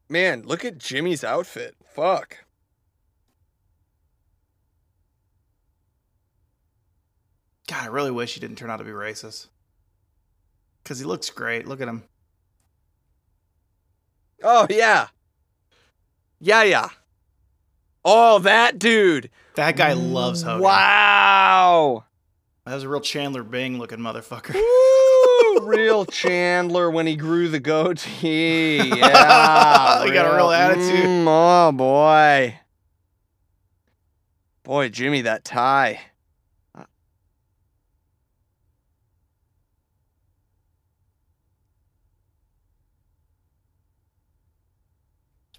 Man, 0.08 0.42
look 0.42 0.64
at 0.64 0.78
Jimmy's 0.78 1.24
outfit. 1.24 1.74
Fuck. 1.94 2.38
God, 7.68 7.84
I 7.84 7.86
really 7.86 8.10
wish 8.10 8.34
he 8.34 8.40
didn't 8.40 8.56
turn 8.56 8.70
out 8.70 8.78
to 8.78 8.84
be 8.84 8.90
racist. 8.90 9.48
Because 10.82 10.98
he 10.98 11.04
looks 11.04 11.30
great. 11.30 11.66
Look 11.66 11.80
at 11.80 11.88
him. 11.88 12.02
Oh 14.42 14.66
yeah. 14.68 15.08
Yeah, 16.40 16.64
yeah. 16.64 16.88
Oh, 18.04 18.40
that 18.40 18.78
dude. 18.78 19.30
That 19.54 19.76
guy 19.76 19.92
loves 19.92 20.42
Hogan. 20.42 20.62
Wow. 20.62 22.04
That 22.66 22.74
was 22.74 22.82
a 22.82 22.88
real 22.88 23.00
Chandler 23.00 23.44
Bing 23.44 23.78
looking 23.78 24.00
motherfucker. 24.00 24.60
Real 25.60 26.04
Chandler 26.06 26.90
when 26.90 27.06
he 27.06 27.16
grew 27.16 27.48
the 27.48 27.60
goatee. 27.60 28.78
Yeah. 28.78 30.04
He 30.04 30.10
got 30.12 30.32
a 30.32 30.36
real 30.36 30.50
attitude. 30.50 31.04
Mm, 31.04 31.26
oh 31.28 31.72
boy. 31.72 32.58
Boy, 34.64 34.88
Jimmy, 34.88 35.22
that 35.22 35.44
tie. 35.44 36.00
It's 36.74 36.86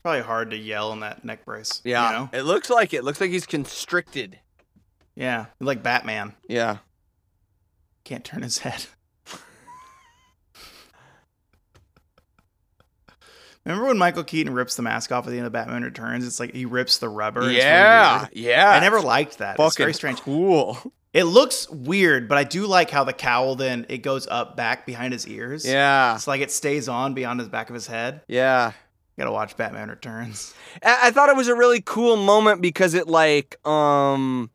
probably 0.02 0.22
hard 0.22 0.52
to 0.52 0.58
yell 0.58 0.92
in 0.94 1.00
that 1.02 1.24
neck 1.24 1.46
brace. 1.46 1.82
Yeah. 1.84 2.08
You 2.08 2.14
know? 2.18 2.30
It 2.34 2.42
looks 2.44 2.70
like 2.70 2.94
it. 2.94 3.04
Looks 3.04 3.22
like 3.22 3.32
he's 3.32 3.46
constricted. 3.46 4.40
Yeah. 5.16 5.46
Like 5.60 5.84
Batman. 5.84 6.34
Yeah. 6.48 6.78
Can't 8.04 8.26
turn 8.26 8.42
his 8.42 8.60
head. 8.60 8.86
Remember 13.66 13.88
when 13.88 13.98
Michael 13.98 14.24
Keaton 14.24 14.54
rips 14.54 14.76
the 14.76 14.82
mask 14.82 15.12
off 15.12 15.26
at 15.26 15.30
the 15.32 15.38
end 15.38 15.46
of 15.46 15.54
Batman 15.54 15.84
Returns? 15.84 16.28
It's 16.28 16.40
like 16.40 16.54
he 16.54 16.66
rips 16.66 16.98
the 16.98 17.08
rubber. 17.08 17.42
It's 17.42 17.48
really 17.50 17.60
Yeah. 17.60 18.28
Yeah. 18.34 18.70
I 18.70 18.80
never 18.80 19.00
liked 19.00 19.38
that. 19.38 19.56
It's 19.60 19.78
very 19.78 19.94
strange. 19.94 20.20
cool. 20.22 20.78
It 21.14 21.26
looks 21.26 21.70
weird, 21.70 22.28
but 22.28 22.40
I 22.40 22.44
do 22.44 22.66
like 22.66 22.90
how 22.90 23.04
the 23.04 23.14
cowl 23.14 23.56
then 23.56 23.86
it 23.88 24.00
goes 24.00 24.28
up 24.28 24.58
back 24.58 24.86
behind 24.86 25.14
his 25.14 25.28
ears. 25.28 25.64
Yeah. 25.66 26.16
It's 26.16 26.28
like 26.28 26.42
it 26.42 26.52
stays 26.52 26.90
on 26.90 27.14
beyond 27.14 27.40
his 27.40 27.50
back 27.50 27.70
of 27.70 27.76
his 27.76 27.86
head. 27.88 28.22
Yeah. 28.28 28.72
Gotta 29.18 29.32
watch 29.32 29.56
Batman 29.56 29.90
Returns. 29.90 30.54
I, 30.84 31.00
I 31.04 31.12
thought 31.12 31.30
it 31.30 31.36
was 31.36 31.48
a 31.48 31.56
really 31.56 31.82
cool 31.82 32.18
moment 32.18 32.62
because 32.62 32.96
it 32.96 33.08
like 33.08 33.64
um 33.66 34.50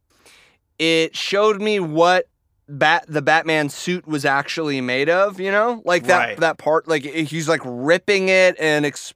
it 0.81 1.17
showed 1.17 1.63
me 1.63 1.79
what 1.81 2.27
bat 2.69 3.05
the 3.09 3.23
Batman 3.23 3.69
suit 3.69 4.07
was 4.07 4.25
actually 4.25 4.81
made 4.81 5.09
of, 5.09 5.41
you 5.41 5.51
know? 5.51 5.83
Like 5.85 6.05
that 6.05 6.19
Right. 6.19 6.37
that 6.41 6.59
part 6.59 6.87
like 6.89 7.03
he's 7.03 7.49
like 7.49 7.63
ripping 7.65 8.29
it 8.29 8.57
and 8.61 8.85
ex- 8.87 9.15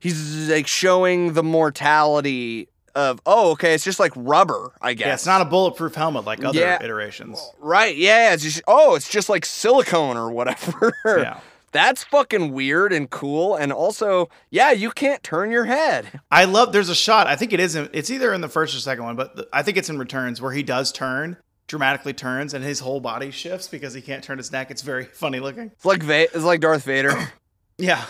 he's 0.00 0.48
like 0.50 0.66
showing 0.66 1.32
the 1.32 1.42
mortality 1.42 2.68
of 2.94 3.20
oh 3.24 3.52
okay, 3.52 3.72
it's 3.74 3.84
just 3.84 4.00
like 4.00 4.12
rubber, 4.16 4.72
I 4.82 4.94
guess. 4.94 5.06
Yeah, 5.06 5.14
it's 5.14 5.26
not 5.26 5.40
a 5.40 5.44
bulletproof 5.44 5.94
helmet 5.94 6.24
like 6.24 6.44
other 6.44 6.58
Yeah. 6.58 6.82
iterations. 6.82 7.40
Right, 7.60 7.96
yeah, 7.96 8.32
it's 8.34 8.42
just 8.42 8.62
oh, 8.66 8.94
it's 8.96 9.08
just 9.08 9.28
like 9.28 9.46
silicone 9.46 10.16
or 10.16 10.30
whatever. 10.30 10.92
Yeah. 11.04 11.40
That's 11.72 12.02
fucking 12.02 12.50
weird 12.52 12.92
and 12.92 13.08
cool 13.08 13.54
and 13.54 13.72
also, 13.72 14.28
yeah, 14.50 14.72
you 14.72 14.90
can't 14.90 15.22
turn 15.22 15.52
your 15.52 15.66
head. 15.66 16.20
I 16.30 16.44
love. 16.44 16.72
There's 16.72 16.88
a 16.88 16.96
shot. 16.96 17.28
I 17.28 17.36
think 17.36 17.52
it 17.52 17.60
is. 17.60 17.76
In, 17.76 17.88
it's 17.92 18.10
either 18.10 18.32
in 18.34 18.40
the 18.40 18.48
first 18.48 18.74
or 18.74 18.80
second 18.80 19.04
one, 19.04 19.14
but 19.14 19.48
I 19.52 19.62
think 19.62 19.76
it's 19.76 19.88
in 19.88 19.96
Returns 19.96 20.42
where 20.42 20.50
he 20.50 20.64
does 20.64 20.90
turn, 20.90 21.36
dramatically 21.70 22.12
turns, 22.12 22.52
and 22.52 22.64
his 22.64 22.80
whole 22.80 22.98
body 23.00 23.30
shifts 23.30 23.68
because 23.68 23.94
he 23.94 24.02
can't 24.02 24.24
turn 24.24 24.36
his 24.38 24.50
neck. 24.50 24.72
It's 24.72 24.82
very 24.82 25.04
funny 25.12 25.38
looking. 25.38 25.70
It's 25.76 25.84
like 25.84 26.02
Va- 26.02 26.24
it's 26.34 26.42
like 26.44 26.60
Darth 26.60 26.84
Vader. 26.84 27.14
Yeah, 27.78 28.04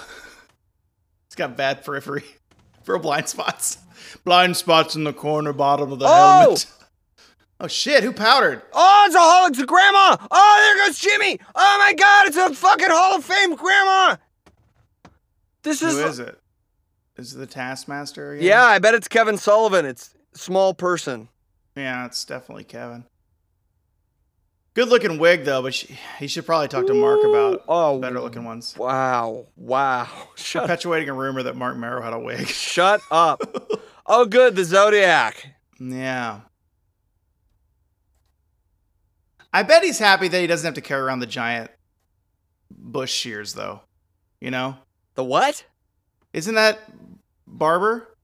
it's 1.28 1.36
got 1.36 1.56
bad 1.56 1.84
periphery 1.84 2.24
for 2.82 2.98
blind 2.98 3.28
spots. 3.28 3.78
Blind 4.24 4.56
spots 4.56 4.96
in 4.96 5.04
the 5.04 5.12
corner 5.12 5.52
bottom 5.52 5.92
of 5.92 6.00
the 6.00 6.06
Oh! 6.08 6.40
helmet. 6.40 6.66
Oh 7.60 7.68
shit! 7.68 8.02
Who 8.02 8.12
powdered? 8.12 8.62
Oh, 8.72 9.04
it's 9.06 9.14
a 9.14 9.20
Hall. 9.20 9.46
It's 9.46 9.60
a 9.60 9.66
grandma. 9.66 10.16
Oh, 10.28 10.74
there 10.76 10.86
goes 10.88 10.98
Jimmy. 10.98 11.38
Oh 11.54 11.76
my 11.78 11.92
God, 11.94 12.26
it's 12.26 12.36
a 12.36 12.52
fucking 12.52 12.88
Hall 12.90 13.18
of 13.18 13.24
Fame 13.24 13.54
grandma. 13.54 14.16
This 15.62 15.82
is. 15.82 15.94
Who 15.94 16.04
is, 16.04 16.18
it? 16.18 16.40
Is 17.16 17.34
it 17.34 17.38
the 17.38 17.46
Taskmaster? 17.46 18.32
Again? 18.32 18.44
Yeah, 18.48 18.64
I 18.64 18.80
bet 18.80 18.94
it's 18.94 19.06
Kevin 19.06 19.36
Sullivan. 19.38 19.86
It's 19.86 20.14
small 20.34 20.74
person. 20.74 21.28
Yeah, 21.76 22.06
it's 22.06 22.24
definitely 22.24 22.64
Kevin. 22.64 23.04
Good 24.74 24.88
looking 24.88 25.18
wig 25.18 25.44
though, 25.44 25.62
but 25.62 25.74
she, 25.74 25.98
he 26.18 26.28
should 26.28 26.46
probably 26.46 26.68
talk 26.68 26.86
to 26.86 26.94
Marc 26.94 27.24
about 27.24 27.64
oh, 27.68 27.98
better 27.98 28.20
looking 28.20 28.44
ones. 28.44 28.76
Wow. 28.76 29.46
Wow. 29.56 30.08
Shut 30.36 30.62
Perpetuating 30.62 31.08
a 31.08 31.14
rumor 31.14 31.42
that 31.42 31.56
Marc 31.56 31.76
Mero 31.76 32.00
had 32.00 32.12
a 32.12 32.18
wig. 32.18 32.46
Shut 32.46 33.00
up. 33.10 33.42
oh, 34.06 34.26
good. 34.26 34.54
The 34.54 34.64
Zodiac. 34.64 35.54
Yeah. 35.80 36.40
I 39.52 39.64
bet 39.64 39.82
he's 39.82 39.98
happy 39.98 40.28
that 40.28 40.40
he 40.40 40.46
doesn't 40.46 40.64
have 40.64 40.74
to 40.74 40.80
carry 40.80 41.02
around 41.02 41.18
the 41.18 41.26
giant 41.26 41.72
bush 42.70 43.12
shears, 43.12 43.54
though. 43.54 43.80
You 44.40 44.52
know? 44.52 44.76
The 45.16 45.24
what? 45.24 45.64
Isn't 46.32 46.54
that 46.54 46.78
Barber? 47.48 48.16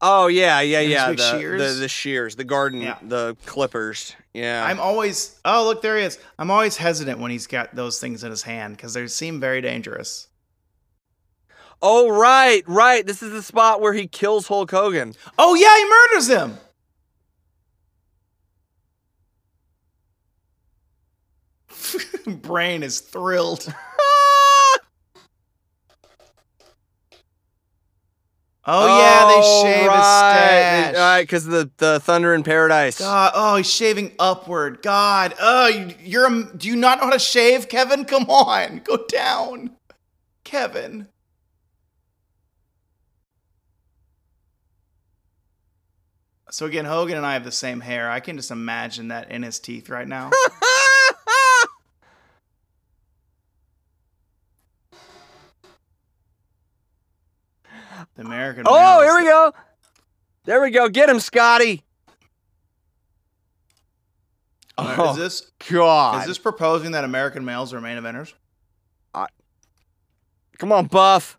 Oh 0.00 0.26
yeah, 0.26 0.60
yeah, 0.60 0.80
yeah. 0.80 1.12
The, 1.12 1.38
shears? 1.38 1.60
the 1.74 1.80
the 1.80 1.88
shears, 1.88 2.36
the 2.36 2.44
garden, 2.44 2.80
Yeah. 2.82 2.98
the 3.02 3.36
clippers. 3.46 4.14
Yeah. 4.34 4.62
I'm 4.64 4.78
always, 4.78 5.40
oh, 5.46 5.64
look, 5.64 5.80
there 5.80 5.96
he 5.96 6.04
is. 6.04 6.18
I'm 6.38 6.50
always 6.50 6.76
hesitant 6.76 7.18
when 7.18 7.30
he's 7.30 7.46
got 7.46 7.74
those 7.74 7.98
things 7.98 8.22
in 8.22 8.30
his 8.30 8.42
hand 8.42 8.76
because 8.76 8.92
they 8.92 9.06
seem 9.06 9.40
very 9.40 9.62
dangerous. 9.62 10.28
oh 11.80 12.10
right, 12.10 12.62
right. 12.66 13.06
This 13.06 13.22
is 13.22 13.32
the 13.32 13.42
spot 13.42 13.80
where 13.80 13.94
he 13.94 14.06
kills 14.06 14.48
Hulk 14.48 14.70
Hogan. 14.70 15.14
Oh, 15.38 15.54
yeah, 15.54 15.74
he 15.78 15.84
murders 15.88 16.28
him. 16.28 16.58
Brain 22.42 22.82
is 22.82 23.00
thrilled. 23.00 23.72
Oh, 28.68 28.98
yeah, 28.98 29.26
they 29.26 29.40
oh, 29.42 29.62
shave 29.62 29.92
his 29.92 30.04
stash. 30.04 30.94
Right, 30.96 31.22
because 31.22 31.44
the 31.44 31.70
the 31.76 32.00
Thunder 32.00 32.34
in 32.34 32.42
Paradise. 32.42 32.98
God, 32.98 33.32
oh, 33.34 33.56
he's 33.56 33.70
shaving 33.70 34.12
upward. 34.18 34.82
God, 34.82 35.34
oh, 35.40 35.68
you, 35.68 35.94
you're. 36.02 36.26
A, 36.26 36.44
do 36.56 36.66
you 36.66 36.74
not 36.74 36.98
know 36.98 37.04
how 37.06 37.12
to 37.12 37.18
shave, 37.20 37.68
Kevin? 37.68 38.04
Come 38.16 38.28
on, 38.28 38.80
go 38.84 39.04
down, 39.06 39.76
Kevin. 40.42 41.06
So 46.50 46.66
again, 46.66 46.86
Hogan 46.86 47.16
and 47.16 47.26
I 47.26 47.34
have 47.34 47.44
the 47.44 47.52
same 47.52 47.80
hair. 47.80 48.10
I 48.10 48.18
can 48.18 48.36
just 48.36 48.50
imagine 48.50 49.08
that 49.08 49.30
in 49.30 49.42
his 49.42 49.60
teeth 49.60 49.88
right 49.88 50.08
now. 50.08 50.30
The 58.16 58.22
American. 58.22 58.64
oh, 58.66 59.02
here 59.02 59.16
we 59.16 59.24
go. 59.24 59.52
There 60.44 60.62
we 60.62 60.70
go. 60.70 60.88
Get 60.88 61.08
him, 61.08 61.20
Scotty. 61.20 61.82
Oh, 64.78 65.10
Is 65.12 65.16
this 65.16 65.50
God. 65.70 66.20
is 66.20 66.26
this 66.26 66.38
proposing 66.38 66.92
that 66.92 67.02
American 67.04 67.44
males 67.44 67.72
are 67.72 67.80
main 67.80 67.96
eventers? 67.98 68.34
Come 70.58 70.72
on, 70.72 70.86
Buff. 70.86 71.38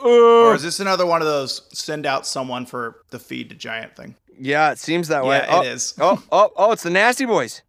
Or 0.00 0.54
is 0.54 0.62
this 0.62 0.80
another 0.80 1.06
one 1.06 1.22
of 1.22 1.26
those 1.26 1.62
send 1.72 2.06
out 2.06 2.26
someone 2.26 2.66
for 2.66 3.02
the 3.10 3.18
feed 3.18 3.50
to 3.50 3.54
giant 3.56 3.96
thing? 3.96 4.14
yeah, 4.40 4.70
it 4.70 4.78
seems 4.78 5.08
that 5.08 5.24
way. 5.24 5.38
Yeah, 5.38 5.56
oh, 5.56 5.62
it 5.62 5.66
is. 5.68 5.94
oh, 5.98 6.22
oh, 6.30 6.50
oh, 6.56 6.72
it's 6.72 6.84
the 6.84 6.90
Nasty 6.90 7.24
Boys. 7.24 7.62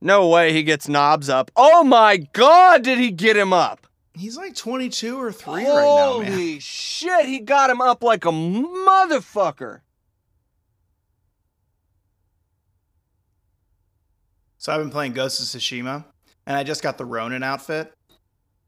No 0.00 0.28
way 0.28 0.52
he 0.52 0.62
gets 0.62 0.88
Knobbs 0.88 1.28
up. 1.28 1.50
Oh 1.56 1.84
my 1.84 2.16
God, 2.32 2.82
did 2.82 2.98
he 2.98 3.10
get 3.10 3.36
him 3.36 3.52
up? 3.52 3.86
He's 4.14 4.36
like 4.36 4.54
22 4.54 5.20
or 5.20 5.32
3 5.32 5.52
right 5.54 5.62
now, 5.64 6.18
man. 6.18 6.32
Holy 6.32 6.58
shit, 6.58 7.26
he 7.26 7.40
got 7.40 7.70
him 7.70 7.80
up 7.80 8.02
like 8.02 8.24
a 8.24 8.30
motherfucker. 8.30 9.80
So 14.58 14.72
I've 14.72 14.80
been 14.80 14.90
playing 14.90 15.12
Ghost 15.12 15.40
of 15.40 15.46
Tsushima, 15.46 16.04
and 16.46 16.56
I 16.56 16.64
just 16.64 16.82
got 16.82 16.98
the 16.98 17.06
Ronin 17.06 17.42
outfit, 17.42 17.94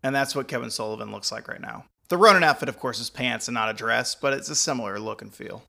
and 0.02 0.14
that's 0.14 0.34
what 0.34 0.48
Kevin 0.48 0.70
Sullivan 0.70 1.12
looks 1.12 1.30
like 1.30 1.48
right 1.48 1.60
now. 1.60 1.84
The 2.09 2.16
Ronin 2.16 2.44
outfit, 2.44 2.68
of 2.68 2.78
course, 2.78 2.98
is 2.98 3.10
pants 3.10 3.48
and 3.48 3.54
not 3.54 3.68
a 3.68 3.74
dress, 3.74 4.14
but 4.14 4.32
it's 4.32 4.48
a 4.48 4.54
similar 4.54 4.98
look 4.98 5.20
and 5.20 5.34
feel. 5.34 5.64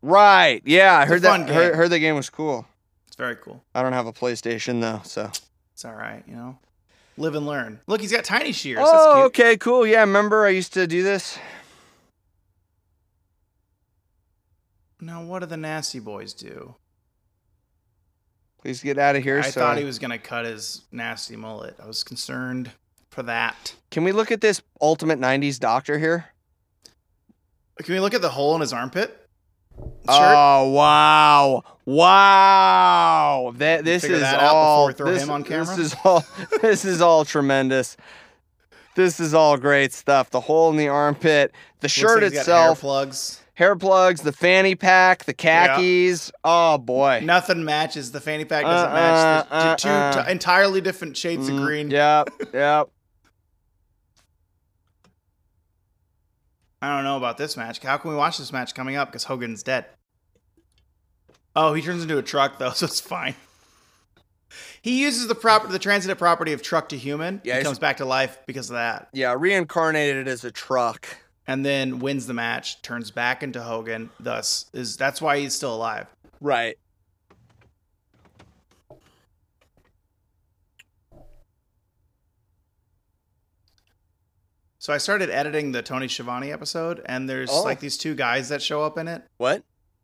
Right. 0.00 0.62
Yeah, 0.64 0.96
I 0.96 1.06
heard 1.06 1.22
that. 1.22 1.48
Heard, 1.48 1.74
heard 1.74 1.90
the 1.90 1.98
game 1.98 2.16
was 2.16 2.30
cool. 2.30 2.66
It's 3.12 3.16
very 3.18 3.36
cool. 3.36 3.62
I 3.74 3.82
don't 3.82 3.92
have 3.92 4.06
a 4.06 4.12
PlayStation 4.12 4.80
though, 4.80 5.02
so. 5.04 5.30
It's 5.74 5.84
all 5.84 5.92
right, 5.92 6.22
you 6.26 6.34
know. 6.34 6.58
Live 7.18 7.34
and 7.34 7.44
learn. 7.44 7.78
Look, 7.86 8.00
he's 8.00 8.10
got 8.10 8.24
tiny 8.24 8.52
shears. 8.52 8.78
Oh, 8.80 8.90
that's 8.90 9.14
cute. 9.38 9.46
okay, 9.46 9.56
cool. 9.58 9.86
Yeah, 9.86 10.00
remember 10.00 10.46
I 10.46 10.48
used 10.48 10.72
to 10.72 10.86
do 10.86 11.02
this. 11.02 11.38
Now, 14.98 15.22
what 15.22 15.40
do 15.40 15.46
the 15.46 15.58
nasty 15.58 15.98
boys 15.98 16.32
do? 16.32 16.74
Please 18.62 18.82
get 18.82 18.96
out 18.96 19.14
of 19.14 19.22
here. 19.22 19.40
I 19.40 19.50
so- 19.50 19.60
thought 19.60 19.76
he 19.76 19.84
was 19.84 19.98
gonna 19.98 20.18
cut 20.18 20.46
his 20.46 20.80
nasty 20.90 21.36
mullet. 21.36 21.76
I 21.82 21.86
was 21.86 22.02
concerned 22.02 22.70
for 23.10 23.22
that. 23.24 23.74
Can 23.90 24.04
we 24.04 24.12
look 24.12 24.32
at 24.32 24.40
this 24.40 24.62
ultimate 24.80 25.20
'90s 25.20 25.58
doctor 25.58 25.98
here? 25.98 26.30
Can 27.76 27.92
we 27.92 28.00
look 28.00 28.14
at 28.14 28.22
the 28.22 28.30
hole 28.30 28.54
in 28.54 28.62
his 28.62 28.72
armpit? 28.72 29.28
Oh, 30.08 30.18
shirt? 30.18 30.34
Oh 30.34 30.70
wow, 30.70 31.62
wow! 31.84 33.52
That 33.56 33.84
this 33.84 34.04
is 34.04 34.20
that 34.20 34.40
all. 34.40 34.86
we 34.88 34.92
throw 34.92 35.12
this, 35.12 35.22
him 35.22 35.30
on 35.30 35.44
camera? 35.44 35.64
This 35.66 35.78
is 35.78 35.96
all. 36.04 36.24
this 36.62 36.84
is 36.84 37.00
all 37.00 37.24
tremendous. 37.24 37.96
This 38.94 39.20
is 39.20 39.32
all 39.34 39.56
great 39.56 39.92
stuff. 39.92 40.30
The 40.30 40.40
hole 40.40 40.70
in 40.70 40.76
the 40.76 40.88
armpit, 40.88 41.52
the 41.80 41.88
shirt 41.88 42.22
like 42.22 42.24
he's 42.24 42.32
hair 42.32 42.40
itself, 42.42 42.80
plugs. 42.80 43.42
hair 43.54 43.74
plugs, 43.74 44.20
the 44.20 44.32
fanny 44.32 44.74
pack, 44.74 45.24
the 45.24 45.32
khakis. 45.32 46.30
Oh 46.44 46.76
boy. 46.78 47.20
Nothing 47.24 47.64
matches. 47.64 48.12
The 48.12 48.20
fanny 48.20 48.44
pack 48.44 48.64
doesn't 48.64 48.90
Uh-uh, 48.90 48.94
match. 48.94 49.48
The, 49.48 49.56
the 49.70 49.76
two 49.76 49.88
uh-uh. 49.88 50.24
t- 50.26 50.30
entirely 50.30 50.80
different 50.82 51.16
shades 51.16 51.48
of 51.48 51.54
Mm, 51.54 51.64
green. 51.64 51.90
Yep, 51.90 52.28
yep. 52.52 52.88
I 56.82 56.94
don't 56.96 57.04
know 57.04 57.16
about 57.16 57.38
this 57.38 57.56
match. 57.56 57.78
How 57.78 57.96
can 57.96 58.10
we 58.10 58.16
watch 58.16 58.38
this 58.38 58.52
match 58.52 58.74
coming 58.74 58.96
up? 58.96 59.08
Because 59.08 59.24
Hogan's 59.24 59.62
dead. 59.62 59.86
Oh, 61.54 61.74
he 61.74 61.82
turns 61.82 62.02
into 62.02 62.18
a 62.18 62.22
truck 62.22 62.58
though, 62.58 62.70
so 62.74 62.86
it's 62.86 63.00
fine. 63.00 63.34
He 64.82 65.02
uses 65.02 65.28
the 65.28 65.34
proper 65.34 65.68
the 65.68 65.78
transitive 65.78 66.18
property 66.18 66.52
of 66.52 66.62
truck 66.62 66.88
to 66.90 66.96
human. 66.98 67.40
Yeah, 67.44 67.58
he 67.58 67.64
comes 67.64 67.78
back 67.78 67.98
to 67.98 68.04
life 68.04 68.38
because 68.46 68.68
of 68.70 68.74
that, 68.74 69.08
Yeah, 69.12 69.34
reincarnated 69.38 70.28
as 70.28 70.44
a 70.44 70.50
truck. 70.50 71.06
and 71.46 71.64
then 71.64 71.98
wins 71.98 72.26
the 72.26 72.34
match. 72.34 72.80
Turns 72.82 73.10
back 73.10 73.42
into 73.42 73.62
Hogan. 73.62 74.10
Thus, 74.20 74.66
is 74.72 74.96
that's 74.96 75.20
why 75.22 75.38
he's 75.38 75.54
still 75.54 75.74
alive. 75.74 76.06
Right. 76.40 76.76
So 84.78 84.92
I 84.92 84.98
started 84.98 85.30
editing 85.30 85.72
the 85.72 85.82
Tony 85.82 86.08
Schiavone 86.08 86.50
episode, 86.52 87.02
and 87.06 87.28
there's 87.28 87.50
Oh. 87.50 87.62
like 87.62 87.80
these 87.80 87.96
two 87.96 88.14
guys 88.14 88.48
that 88.48 88.60
show 88.62 88.82
up 88.82 88.98
in 88.98 89.06
it. 89.06 89.22
What? 89.36 89.62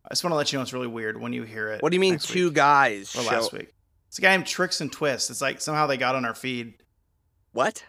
I 0.08 0.12
just 0.12 0.24
want 0.24 0.32
to 0.32 0.36
let 0.36 0.52
you 0.52 0.58
know 0.58 0.62
it's 0.62 0.72
really 0.72 0.86
weird 0.86 1.20
when 1.20 1.32
you 1.32 1.42
hear 1.42 1.68
it. 1.68 1.82
What 1.82 1.90
do 1.90 1.96
you 1.96 2.00
mean 2.00 2.18
two 2.18 2.46
week, 2.46 2.54
guys? 2.54 3.14
or 3.14 3.22
show- 3.22 3.30
last 3.30 3.52
week? 3.52 3.68
It's 4.08 4.18
a 4.18 4.22
guy 4.22 4.30
named 4.34 4.46
Tricks 4.46 4.80
and 4.80 4.90
Twist. 4.90 5.28
It's 5.28 5.42
like 5.42 5.60
somehow 5.60 5.86
they 5.86 5.98
got 5.98 6.14
on 6.14 6.24
our 6.24 6.34
feed. 6.34 6.74
What? 7.52 7.84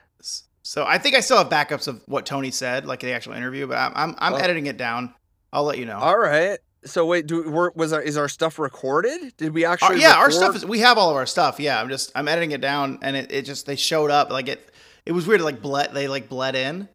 So 0.62 0.86
I 0.86 0.98
think 0.98 1.16
I 1.16 1.22
still 1.22 1.38
have 1.38 1.48
backups 1.50 1.88
of 1.88 2.02
what 2.08 2.26
Tony 2.26 2.52
said, 2.52 2.86
like 2.86 3.00
the 3.00 3.14
actual 3.14 3.34
interview, 3.34 3.66
but 3.68 3.78
I'm 3.78 3.94
I'm, 3.96 4.16
I'm 4.20 4.34
Oh. 4.34 4.38
editing 4.38 4.66
it 4.68 4.76
down. 4.78 5.14
I'll 5.54 5.64
let 5.64 5.78
you 5.78 5.86
know. 5.86 5.98
All 5.98 6.18
right. 6.20 6.60
So 6.86 7.06
wait, 7.06 7.26
do 7.26 7.50
were, 7.50 7.72
was 7.76 7.92
our 7.94 8.02
is 8.02 8.18
our 8.18 8.30
stuff 8.30 8.60
recorded? 8.60 9.36
Did 9.38 9.54
we 9.54 9.66
actually? 9.66 10.02
yeah, 10.02 10.16
our 10.16 10.30
stuff 10.30 10.56
is 10.56 10.66
we 10.66 10.80
have 10.80 10.98
all 10.98 11.10
of 11.10 11.16
our 11.16 11.26
stuff. 11.26 11.60
Yeah, 11.60 11.80
I'm 11.82 11.90
just 11.90 12.12
I'm 12.16 12.28
editing 12.28 12.52
it 12.52 12.62
down, 12.62 13.00
and 13.02 13.16
it, 13.16 13.32
it 13.32 13.42
just 13.46 13.66
they 13.66 13.76
showed 13.78 14.12
up 14.12 14.30
like 14.30 14.48
it. 14.50 14.70
It 15.06 15.14
was 15.14 15.26
weird, 15.26 15.42
like 15.42 15.62
bled 15.62 15.94
they 15.94 16.08
like 16.08 16.30
bled 16.30 16.56
in, 16.56 16.88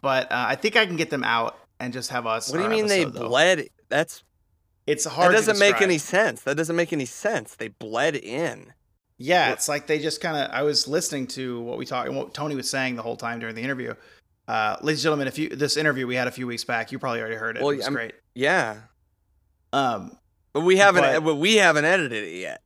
but 0.00 0.32
uh, 0.32 0.46
I 0.48 0.56
think 0.56 0.76
I 0.76 0.84
can 0.86 0.96
get 0.96 1.10
them 1.10 1.22
out 1.24 1.58
and 1.78 1.92
just 1.92 2.10
have 2.10 2.26
us. 2.26 2.50
What 2.50 2.56
do 2.58 2.64
you 2.64 2.70
mean 2.70 2.86
they 2.88 3.02
episode, 3.02 3.20
though. 3.22 3.28
bled? 3.28 3.68
That's 3.88 4.22
It's 4.86 5.04
hard. 5.04 5.32
that 5.32 5.36
doesn't 5.36 5.58
make 5.58 5.80
any 5.82 5.98
sense. 5.98 6.42
That 6.42 6.56
doesn't 6.56 6.76
make 6.76 6.92
any 6.92 7.06
sense. 7.06 7.54
They 7.56 7.68
bled 7.68 8.14
in. 8.16 8.72
Yeah, 9.18 9.52
it's 9.52 9.68
like 9.68 9.86
they 9.86 9.98
just 9.98 10.20
kind 10.20 10.36
of. 10.36 10.50
I 10.52 10.62
was 10.62 10.86
listening 10.86 11.26
to 11.28 11.60
what 11.62 11.78
we 11.78 11.86
talked 11.86 12.08
and 12.08 12.16
what 12.16 12.34
Tony 12.34 12.54
was 12.54 12.68
saying 12.68 12.96
the 12.96 13.02
whole 13.02 13.16
time 13.16 13.40
during 13.40 13.54
the 13.54 13.62
interview. 13.62 13.94
Uh, 14.46 14.76
ladies 14.82 15.00
and 15.00 15.04
gentlemen, 15.04 15.26
if 15.26 15.38
you 15.38 15.48
this 15.48 15.76
interview 15.76 16.06
we 16.06 16.14
had 16.14 16.28
a 16.28 16.30
few 16.30 16.46
weeks 16.46 16.64
back, 16.64 16.92
you 16.92 16.98
probably 16.98 17.20
already 17.20 17.36
heard 17.36 17.56
it. 17.56 17.62
Well, 17.62 17.70
it 17.70 17.76
was 17.76 17.86
I'm- 17.86 17.94
great. 17.94 18.14
Yeah, 18.34 18.76
Um, 19.72 20.16
but 20.52 20.60
we 20.60 20.76
haven't. 20.76 21.02
But- 21.02 21.24
But, 21.24 21.34
we 21.36 21.56
haven't 21.56 21.84
edited 21.86 22.12
it 22.24 22.38
yet. 22.40 22.62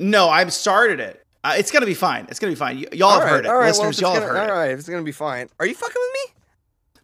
no, 0.00 0.28
I've 0.28 0.52
started 0.52 1.00
it. 1.00 1.24
Uh, 1.44 1.54
it's 1.56 1.70
gonna 1.70 1.86
be 1.86 1.94
fine. 1.94 2.26
It's 2.28 2.40
gonna 2.40 2.50
be 2.50 2.56
fine. 2.56 2.76
Y- 2.78 2.86
y'all 2.92 3.08
All 3.10 3.14
have 3.20 3.22
right, 3.22 3.30
heard 3.30 3.44
it, 3.44 3.48
all 3.48 3.58
right, 3.58 3.68
listeners. 3.68 3.90
it's 3.90 4.00
y'all 4.00 4.14
gonna, 4.14 4.26
have 4.26 4.34
heard 4.34 4.50
All 4.50 4.56
it. 4.56 4.58
right, 4.58 4.70
if 4.72 4.78
it's 4.80 4.88
gonna 4.88 5.02
be 5.04 5.12
fine. 5.12 5.48
Are 5.60 5.66
you 5.66 5.74
fucking 5.74 5.94
with 5.96 6.12
me? 6.34 6.34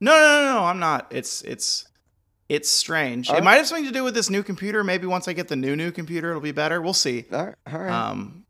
No, 0.00 0.12
no, 0.12 0.42
no, 0.42 0.54
no. 0.58 0.64
I'm 0.64 0.80
not. 0.80 1.06
It's 1.10 1.42
it's 1.42 1.86
it's 2.54 2.70
strange. 2.70 3.28
All 3.28 3.34
it 3.34 3.38
right. 3.38 3.44
might 3.44 3.56
have 3.56 3.66
something 3.66 3.86
to 3.86 3.92
do 3.92 4.04
with 4.04 4.14
this 4.14 4.30
new 4.30 4.42
computer. 4.42 4.82
Maybe 4.84 5.06
once 5.06 5.28
I 5.28 5.32
get 5.32 5.48
the 5.48 5.56
new 5.56 5.76
new 5.76 5.90
computer, 5.92 6.30
it'll 6.30 6.40
be 6.40 6.52
better. 6.52 6.80
We'll 6.80 6.92
see. 6.94 7.24
All 7.32 7.46
right. 7.46 7.54
All 7.72 7.78
right. 7.78 7.90
Um, 8.10 8.44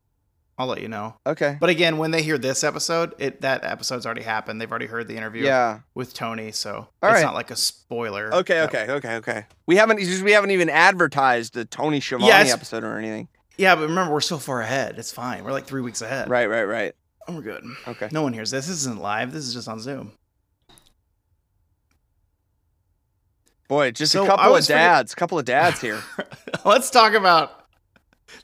I'll 0.56 0.68
let 0.68 0.81
you 0.81 0.86
know. 0.89 1.16
Okay. 1.26 1.56
But 1.59 1.70
again, 1.70 1.98
when 1.98 2.12
they 2.12 2.22
hear 2.22 2.39
this 2.39 2.62
episode, 2.62 3.12
it 3.18 3.40
that 3.40 3.64
episode's 3.64 4.06
already 4.06 4.22
happened. 4.22 4.60
They've 4.60 4.70
already 4.70 4.86
heard 4.86 5.09
the 5.09 5.16
interview 5.16 5.44
Yeah. 5.44 5.81
with 5.94 6.14
Tony, 6.14 6.52
so 6.52 6.74
All 7.02 7.10
it's 7.10 7.14
right. 7.14 7.22
not 7.22 7.35
like 7.35 7.51
a 7.51 7.56
spoiler. 7.56 8.32
Okay. 8.32 8.62
Okay. 8.62 8.86
Okay. 8.89 9.14
Okay. 9.16 9.47
We 9.66 9.76
haven't. 9.76 9.97
We 10.22 10.31
haven't 10.32 10.52
even 10.52 10.68
advertised 10.70 11.55
the 11.55 11.64
Tony 11.64 11.98
Schiavone 12.01 12.28
Yeah, 12.28 12.44
episode 12.52 12.85
or 12.85 12.97
anything. 12.98 13.26
Yeah, 13.56 13.74
but 13.74 13.89
remember, 13.89 14.12
we're 14.12 14.20
so 14.20 14.39
far 14.39 14.60
ahead. 14.60 14.97
It's 14.98 15.10
fine. 15.12 15.43
We're 15.44 15.52
like 15.52 15.66
three 15.66 15.82
weeks 15.82 16.02
ahead. 16.02 16.28
Right. 16.31 16.47
Right. 16.47 16.64
Right. 16.64 16.94
We're 17.28 17.40
good. 17.40 17.64
Okay. 17.89 18.09
No 18.12 18.22
one 18.22 18.32
hears 18.32 18.51
this. 18.51 18.66
This 18.66 18.76
isn't 18.76 19.01
live. 19.01 19.32
This 19.32 19.44
is 19.47 19.55
just 19.55 19.66
on 19.66 19.81
Zoom. 19.81 20.12
Boy, 23.69 23.91
just 23.91 24.12
So 24.12 24.24
a 24.24 24.27
couple 24.27 24.57
of 24.57 24.66
dads. 24.66 25.12
A 25.12 25.16
couple 25.16 25.39
of 25.39 25.45
dads 25.45 25.81
here. 25.81 26.01
Let's 26.65 26.91
talk 26.91 27.15
about 27.15 27.65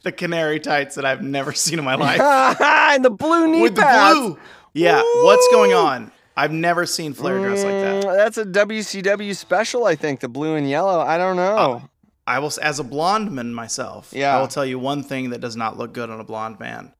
the 0.02 0.12
canary 0.12 0.60
tights 0.60 0.94
that 0.94 1.04
I've 1.04 1.22
never 1.22 1.52
seen 1.52 1.78
in 1.78 1.84
my 1.84 1.94
life. 1.96 2.20
and 2.20 3.04
the 3.04 3.10
blue 3.10 3.48
knee 3.50 3.62
With 3.62 3.74
the 3.74 3.82
blue. 3.82 4.38
Yeah. 4.72 5.02
What's 5.22 5.46
going 5.52 5.72
on? 5.74 6.10
I've 6.36 6.52
never 6.52 6.86
seen 6.86 7.12
Flair 7.12 7.38
dress 7.38 7.64
like 7.64 7.72
that. 7.72 8.04
Mm, 8.04 8.16
That's 8.16 8.38
a 8.38 8.44
WCW 8.46 9.36
special, 9.36 9.84
I 9.84 9.94
think. 9.94 10.20
The 10.20 10.28
blue 10.28 10.54
and 10.54 10.68
yellow. 10.68 11.00
I 11.00 11.18
don't 11.18 11.36
know. 11.36 11.82
I 12.26 12.38
will, 12.38 12.52
as 12.62 12.78
a 12.78 12.84
blonde 12.84 13.30
man 13.32 13.52
myself, 13.52 14.12
Yeah. 14.14 14.36
I 14.36 14.40
will 14.40 14.48
tell 14.48 14.64
you 14.64 14.78
one 14.78 15.02
thing 15.02 15.30
that 15.30 15.40
does 15.40 15.56
not 15.56 15.76
look 15.76 15.92
good 15.92 16.08
on 16.08 16.20
a 16.20 16.24
blonde 16.24 16.58
man. 16.60 16.94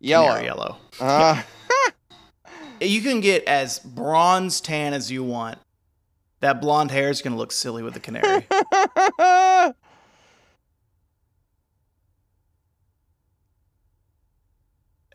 yellow. 0.00 0.28
Canary 0.28 0.46
yellow. 0.46 0.76
Uh, 0.98 1.42
You 2.80 3.00
can 3.02 3.20
get 3.20 3.44
as 3.44 3.78
bronze 3.78 4.60
tan 4.60 4.92
as 4.94 5.10
you 5.10 5.22
want. 5.22 5.58
That 6.40 6.60
blonde 6.60 6.90
hair 6.90 7.10
is 7.10 7.22
going 7.22 7.32
to 7.32 7.38
look 7.38 7.52
silly 7.52 7.82
with 7.82 7.94
the 7.94 8.00
canary. 8.00 8.46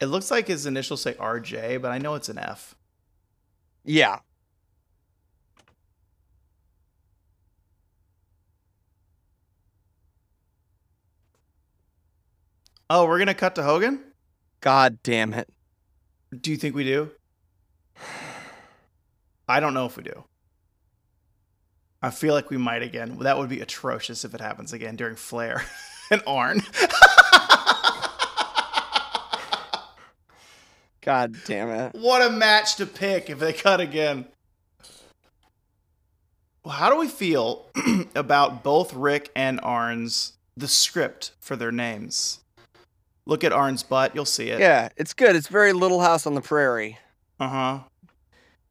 it 0.01 0.07
looks 0.07 0.31
like 0.31 0.47
his 0.47 0.65
initials 0.65 1.01
say 1.01 1.13
RJ, 1.13 1.81
but 1.81 1.91
I 1.91 1.97
know 1.97 2.15
it's 2.15 2.29
an 2.29 2.39
F. 2.39 2.75
yeah. 3.83 4.19
Oh, 12.91 13.05
we're 13.05 13.19
going 13.19 13.27
to 13.27 13.35
cut 13.35 13.53
to 13.55 13.63
Hogan? 13.63 14.03
God 14.61 15.03
damn 15.03 15.33
it. 15.33 15.47
Do 16.41 16.49
you 16.49 16.57
think 16.57 16.75
we 16.75 16.83
do? 16.83 17.11
I 19.47 19.59
don't 19.59 19.73
know 19.75 19.85
if 19.85 19.95
we 19.95 20.03
do. 20.03 20.23
I 22.01 22.09
feel 22.11 22.33
like 22.33 22.49
we 22.49 22.57
might 22.57 22.81
again. 22.81 23.17
That 23.19 23.37
would 23.37 23.49
be 23.49 23.59
atrocious 23.61 24.23
if 24.23 24.33
it 24.33 24.41
happens 24.41 24.71
again 24.73 24.95
during 24.95 25.15
Flair 25.15 25.63
and 26.11 26.21
Arn. 26.25 26.61
God 31.01 31.35
damn 31.45 31.69
it. 31.69 31.93
what 31.95 32.21
a 32.21 32.29
match 32.29 32.75
to 32.75 32.85
pick 32.85 33.29
if 33.29 33.39
they 33.39 33.53
cut 33.53 33.79
again. 33.79 34.25
Well, 36.63 36.75
how 36.75 36.89
do 36.89 36.97
we 36.97 37.07
feel 37.07 37.67
about 38.15 38.63
both 38.63 38.93
Rick 38.93 39.31
and 39.35 39.59
Arn's 39.63 40.33
the 40.57 40.67
script 40.67 41.31
for 41.39 41.55
their 41.55 41.71
names? 41.71 42.39
Look 43.25 43.43
at 43.43 43.53
Arn's 43.53 43.81
butt, 43.83 44.13
you'll 44.13 44.25
see 44.25 44.49
it. 44.49 44.59
Yeah, 44.59 44.89
it's 44.97 45.13
good. 45.13 45.35
It's 45.35 45.47
very 45.47 45.71
Little 45.73 46.01
House 46.01 46.25
on 46.27 46.33
the 46.35 46.41
Prairie. 46.41 46.97
Uh-huh. 47.39 47.79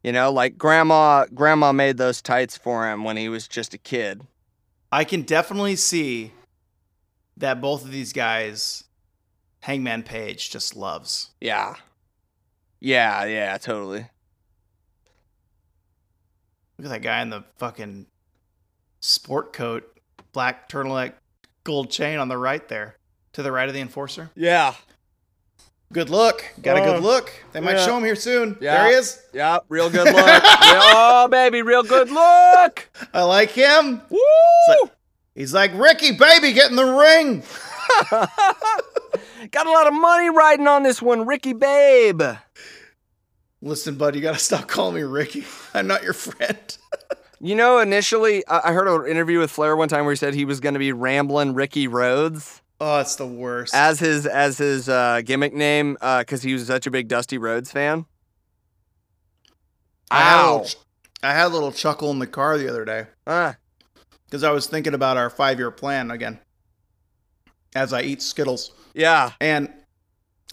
You 0.09 0.13
know, 0.13 0.33
like 0.33 0.57
grandma 0.57 1.27
grandma 1.35 1.71
made 1.71 1.99
those 1.99 2.23
tights 2.23 2.57
for 2.57 2.89
him 2.89 3.05
when 3.05 3.19
he 3.19 3.29
was 3.29 3.47
just 3.47 3.75
a 3.75 3.77
kid. 3.77 4.23
I 4.91 5.05
can 5.05 5.21
definitely 5.21 5.77
see 5.77 6.33
that 7.37 7.61
both 7.61 7.85
of 7.85 7.91
these 7.91 8.15
guys 8.15 8.85
Hangman 9.61 10.05
Page 10.05 10.49
just 10.49 10.75
loves. 10.75 11.33
Yeah. 11.43 11.75
Yeah, 12.81 13.27
yeah, 13.27 13.59
totally. 13.59 14.07
Look 16.79 16.87
at 16.87 16.89
that 16.89 17.03
guy 17.03 17.21
in 17.21 17.29
the 17.29 17.45
fucking 17.59 18.07
sport 19.01 19.53
coat, 19.53 20.01
black 20.33 20.71
turtleneck, 20.71 21.13
gold 21.65 21.91
chain 21.91 22.19
on 22.19 22.29
the 22.29 22.39
right 22.39 22.67
there. 22.67 22.97
To 23.35 23.43
the 23.43 23.53
right 23.53 23.69
of 23.69 23.75
the 23.75 23.83
enforcer. 23.83 24.31
Yeah. 24.35 24.73
Good 25.93 26.11
look. 26.11 26.45
Got 26.61 26.77
a 26.77 26.83
Uh, 26.83 26.93
good 26.95 27.03
look. 27.03 27.33
They 27.53 27.61
might 27.61 27.77
yeah. 27.77 27.87
show 27.87 27.97
him 27.97 28.05
here 28.05 28.15
soon. 28.17 28.59
Yeah. 28.61 28.77
There 28.83 28.87
he 28.91 28.95
is. 28.99 29.23
Yeah, 29.33 29.59
real 29.69 29.89
good 29.89 30.05
look. 30.15 30.17
Real- 30.17 30.43
oh, 30.45 31.29
baby, 31.31 31.63
real 31.63 31.83
good 31.83 32.11
look. 32.11 32.89
I 33.15 33.23
like 33.23 33.51
him. 33.51 34.03
Woo! 34.11 34.91
He's 35.35 35.55
like, 35.55 35.71
Ricky, 35.75 36.13
baby, 36.13 36.53
get 36.53 36.69
in 36.71 36.77
the 36.77 36.85
ring. 36.85 37.43
Got 39.51 39.67
a 39.67 39.71
lot 39.71 39.87
of 39.87 39.95
money 39.95 40.29
riding 40.29 40.67
on 40.67 40.83
this 40.83 41.01
one, 41.01 41.27
Ricky 41.27 41.53
Babe. 41.55 42.21
Listen, 43.63 43.95
bud, 43.97 44.15
you 44.15 44.21
got 44.21 44.35
to 44.35 44.39
stop 44.39 44.69
calling 44.69 44.95
me 44.97 45.03
Ricky. 45.03 45.45
I'm 45.75 45.87
not 45.87 46.03
your 46.03 46.13
friend. 46.13 46.77
You 47.41 47.55
know, 47.55 47.79
initially, 47.79 48.47
I 48.47 48.71
I 48.71 48.73
heard 48.73 48.89
an 48.89 49.11
interview 49.11 49.39
with 49.39 49.51
Flair 49.51 49.75
one 49.77 49.89
time 49.89 50.05
where 50.05 50.13
he 50.13 50.17
said 50.17 50.35
he 50.35 50.45
was 50.45 50.61
going 50.61 50.75
to 50.75 50.79
be 50.81 50.93
rambling 50.93 51.55
Ricky 51.55 51.87
Rhodes 51.89 52.61
Oh, 52.81 53.01
it's 53.01 53.17
the 53.17 53.27
worst. 53.27 53.75
as 53.75 53.99
his 53.99 54.25
as 54.27 54.59
his 54.59 54.89
uh, 54.89 55.21
gimmick 55.25 55.53
name 55.55 55.95
because 55.95 56.43
he 56.43 56.53
was 56.53 56.67
such 56.67 56.87
a 56.87 56.91
big 56.91 57.09
Dusty 57.09 57.37
Rhodes 57.39 57.73
fan. 57.73 58.07
I 60.11 60.21
had, 60.23 60.37
Ow. 60.39 60.57
little, 60.63 60.81
I 61.23 61.33
had 61.33 61.47
a 61.47 61.49
little 61.49 61.73
chuckle 61.73 62.11
in 62.13 62.19
the 62.19 62.27
car 62.27 62.57
the 62.57 62.69
other 62.69 62.85
day 62.85 63.07
Ah, 63.27 63.57
because 64.27 64.43
I 64.45 64.51
was 64.53 64.67
thinking 64.67 64.95
about 64.95 65.17
our 65.17 65.29
five 65.29 65.59
year 65.59 65.71
plan 65.71 66.11
again 66.11 66.39
as 67.75 67.93
I 67.93 68.03
eat 68.03 68.23
Skittles. 68.23 68.73
yeah. 68.95 69.33
And 69.41 69.71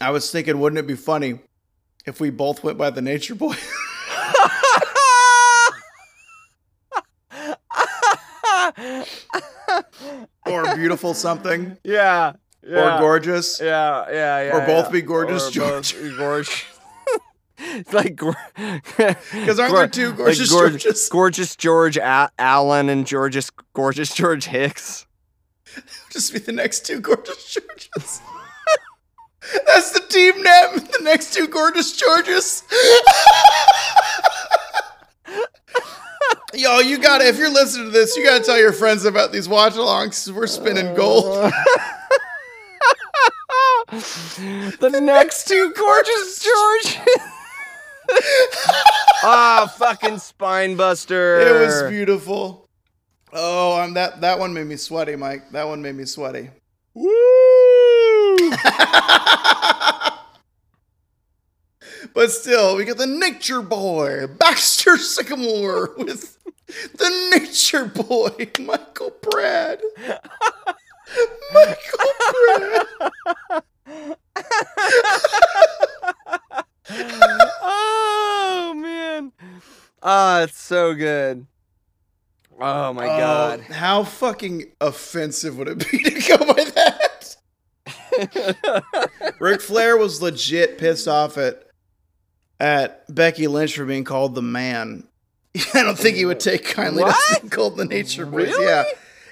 I 0.02 0.10
was 0.12 0.30
thinking, 0.30 0.60
wouldn't 0.60 0.80
it 0.80 0.88
be 0.88 0.95
funny 0.95 1.40
if 2.06 2.20
we 2.20 2.30
both 2.30 2.64
went 2.64 2.78
by 2.78 2.90
the 2.90 3.02
Nature 3.02 3.36
Boy 3.36 3.56
or 10.45 10.75
Beautiful 10.75 11.14
Something 11.14 11.77
yeah, 11.83 12.33
yeah. 12.64 12.98
or 12.98 12.99
Gorgeous? 12.99 13.59
Yeah, 13.59 14.06
yeah, 14.09 14.43
yeah. 14.43 14.56
Or 14.56 14.65
both 14.65 14.85
yeah. 14.85 14.91
be 14.91 15.01
gorgeous 15.01 15.48
Or 15.48 15.51
George. 15.51 15.93
both 15.93 16.17
gorgeous. 16.17 16.64
it's 17.57 17.93
like 17.93 18.15
Because 18.17 19.59
aren't 19.59 19.74
there 19.74 19.88
two 19.88 20.14
Gorgeous 20.14 20.49
Georges? 20.49 21.09
Gorgeous 21.09 21.56
George 21.56 21.98
A- 21.98 22.32
Allen 22.38 22.90
and 22.90 23.06
Georgeous 23.07 23.49
Gorgeous 23.74 24.14
George 24.14 24.45
Hicks. 24.45 25.06
Just 26.11 26.33
be 26.33 26.40
the 26.40 26.51
next 26.51 26.85
two 26.85 26.99
Gorgeous 26.99 27.53
Georges. 27.53 28.22
That's 29.67 29.91
the 29.91 29.99
team 30.09 30.35
name. 30.35 30.88
The 30.91 30.99
next 31.03 31.33
two 31.33 31.48
Gorgeous 31.48 31.95
Georges. 31.95 32.64
Yo, 36.56 36.80
you 36.80 36.98
gotta, 36.98 37.27
if 37.27 37.38
you're 37.38 37.51
listening 37.51 37.88
to 37.88 37.92
this, 37.92 38.16
you 38.16 38.24
gotta 38.24 38.43
tell 38.43 38.58
your 38.58 38.72
friends 38.72 39.03
about 39.03 39.32
these 39.34 39.50
watch 39.50 39.74
alongs. 39.74 40.32
We're 40.34 40.48
spinning 40.48 40.95
gold. 40.95 41.51
the 44.80 45.00
next 45.01 45.48
two 45.48 45.74
gorgeous 45.75 46.40
George. 46.43 47.00
Ah, 49.27 49.74
fucking 49.80 50.19
spine 50.19 50.75
buster. 50.75 51.40
It 51.40 51.66
was 51.66 51.90
beautiful. 51.90 52.67
Oh, 53.34 53.75
I'm 53.75 53.95
that 53.95 54.22
that 54.22 54.38
one 54.38 54.53
made 54.53 54.67
me 54.67 54.75
sweaty, 54.75 55.16
Mike. 55.16 55.50
That 55.50 55.67
one 55.67 55.82
made 55.82 55.95
me 55.95 56.06
sweaty. 56.06 56.51
Woo! 56.93 58.35
But 62.16 62.32
still, 62.32 62.76
we 62.77 62.85
get 62.85 62.98
the 62.98 63.06
Nature 63.06 63.61
Boy, 63.61 64.26
Baxter 64.27 64.98
Sycamore 64.98 65.94
with 65.98 66.38
the 66.94 67.30
Nature 67.38 67.85
Boy, 67.85 68.30
Michael 68.60 69.11
Brad. 69.22 69.82
Michael 71.53 72.10
Brad. 72.48 73.64
oh 77.61 78.74
man. 78.76 79.32
Ah, 80.02 80.44
it's 80.44 80.58
so 80.60 80.94
good. 80.94 81.45
Oh 82.60 82.94
my 82.94 83.06
Oh, 83.06 83.18
god. 83.18 83.60
How 83.61 84.03
fucking 84.03 84.72
offensive 84.80 85.58
would 85.58 85.68
it 85.68 85.92
be 85.92 86.03
to 86.03 86.38
go 86.38 86.53
by 86.53 86.64
that? 86.64 87.35
Ric 89.40 89.61
Flair 89.61 89.98
was 89.98 90.22
legit 90.22 90.77
pissed 90.77 91.08
off 91.08 91.38
at 91.38 91.64
at 92.59 93.03
Becky 93.14 93.48
Lynch 93.48 93.75
for 93.75 93.85
being 93.85 94.03
called 94.03 94.35
the 94.35 94.42
man. 94.42 95.08
I 95.74 95.84
don't 95.84 95.98
think 95.98 96.17
he 96.17 96.25
would 96.25 96.40
take 96.40 96.66
kindly 96.66 97.03
to 97.03 97.08
What? 97.09 97.42
being 97.42 97.50
called 97.50 97.77
the 97.77 97.85
Nature. 97.85 98.25
Really? 98.25 98.66
Yeah, 98.66 98.84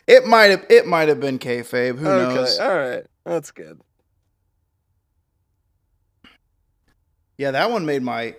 it 0.08 0.26
might 0.26 0.52
have 0.52 0.66
it 0.70 0.86
might 0.86 1.10
have 1.10 1.20
been 1.20 1.40
kayfabe. 1.40 1.98
Who 1.98 2.08
okay, 2.08 2.36
knows? 2.36 2.60
all 2.60 2.76
right. 2.76 3.06
That's 3.26 3.52
good. 3.52 3.80
Yeah, 7.38 7.52
that 7.52 7.72
one 7.72 7.86
made 7.86 8.04
my. 8.04 8.36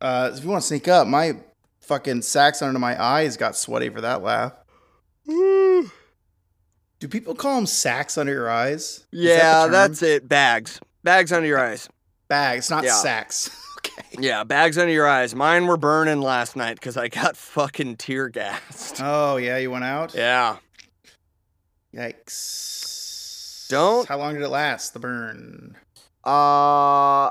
Uh, 0.00 0.30
if 0.34 0.44
you 0.44 0.48
want 0.50 0.62
to 0.62 0.66
sneak 0.66 0.86
up, 0.88 1.06
my 1.08 1.32
fucking 1.80 2.22
sacks 2.22 2.62
under 2.62 2.78
my 2.78 3.00
eyes 3.02 3.36
got 3.36 3.56
sweaty 3.56 3.88
for 3.88 4.00
that 4.00 4.22
laugh. 4.22 4.52
Do 5.26 7.06
people 7.08 7.34
call 7.34 7.56
them 7.56 7.66
sacks 7.66 8.16
under 8.18 8.32
your 8.32 8.50
eyes? 8.50 8.80
Is 8.82 9.24
that 9.24 9.28
Yeah, 9.36 9.62
term? 9.64 9.72
that's 9.72 10.02
it. 10.02 10.28
Bags. 10.28 10.80
Bags 11.04 11.32
under 11.32 11.46
your 11.46 11.58
eyes. 11.58 11.88
Bags, 12.28 12.70
not 12.70 12.84
Yeah. 12.84 12.94
sacks. 12.94 13.50
okay. 13.98 14.08
Yeah, 14.18 14.44
bags 14.44 14.76
under 14.78 14.92
your 14.92 15.06
eyes. 15.06 15.34
Mine 15.34 15.66
were 15.66 15.76
burning 15.76 16.20
last 16.20 16.56
night 16.56 16.74
because 16.74 16.96
I 16.96 17.08
got 17.08 17.36
fucking 17.36 17.96
tear 17.96 18.28
gassed. 18.28 19.00
Oh 19.02 19.36
yeah, 19.36 19.58
you 19.58 19.70
went 19.70 19.84
out. 19.84 20.14
Yeah. 20.14 20.56
Yikes. 21.94 23.68
Don't- 23.68 24.08
How 24.08 24.18
long 24.18 24.34
did 24.34 24.42
it 24.42 24.48
last? 24.48 24.92
The 24.94 24.98
burn. 25.00 25.76
Uh, 26.26 26.30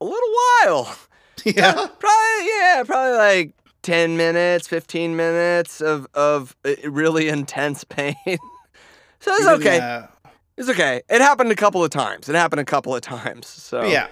little 0.00 0.32
while. 0.64 0.96
Yeah. 1.44 1.72
Probably, 1.74 2.46
yeah, 2.48 2.82
probably 2.86 3.18
like 3.18 3.52
10 3.82 4.16
minutes, 4.16 4.66
15 4.66 5.14
minutes 5.14 5.82
of, 5.82 6.06
of 6.14 6.56
uh, 6.64 6.70
really 6.88 7.28
intense 7.28 7.84
pain. 7.88 8.14
so 9.20 9.30
it's 9.34 9.46
okay. 9.46 10.06
It's 10.56 10.70
okay. 10.70 11.02
It 11.10 11.20
happened 11.20 11.52
a 11.52 11.54
couple 11.54 11.84
of 11.84 11.90
times. 11.90 12.30
It 12.30 12.34
happened 12.34 12.60
a 12.60 12.64
couple 12.64 12.96
of 12.96 13.02
times. 13.02 13.46
So 13.46 13.84
yeah. 13.84 14.06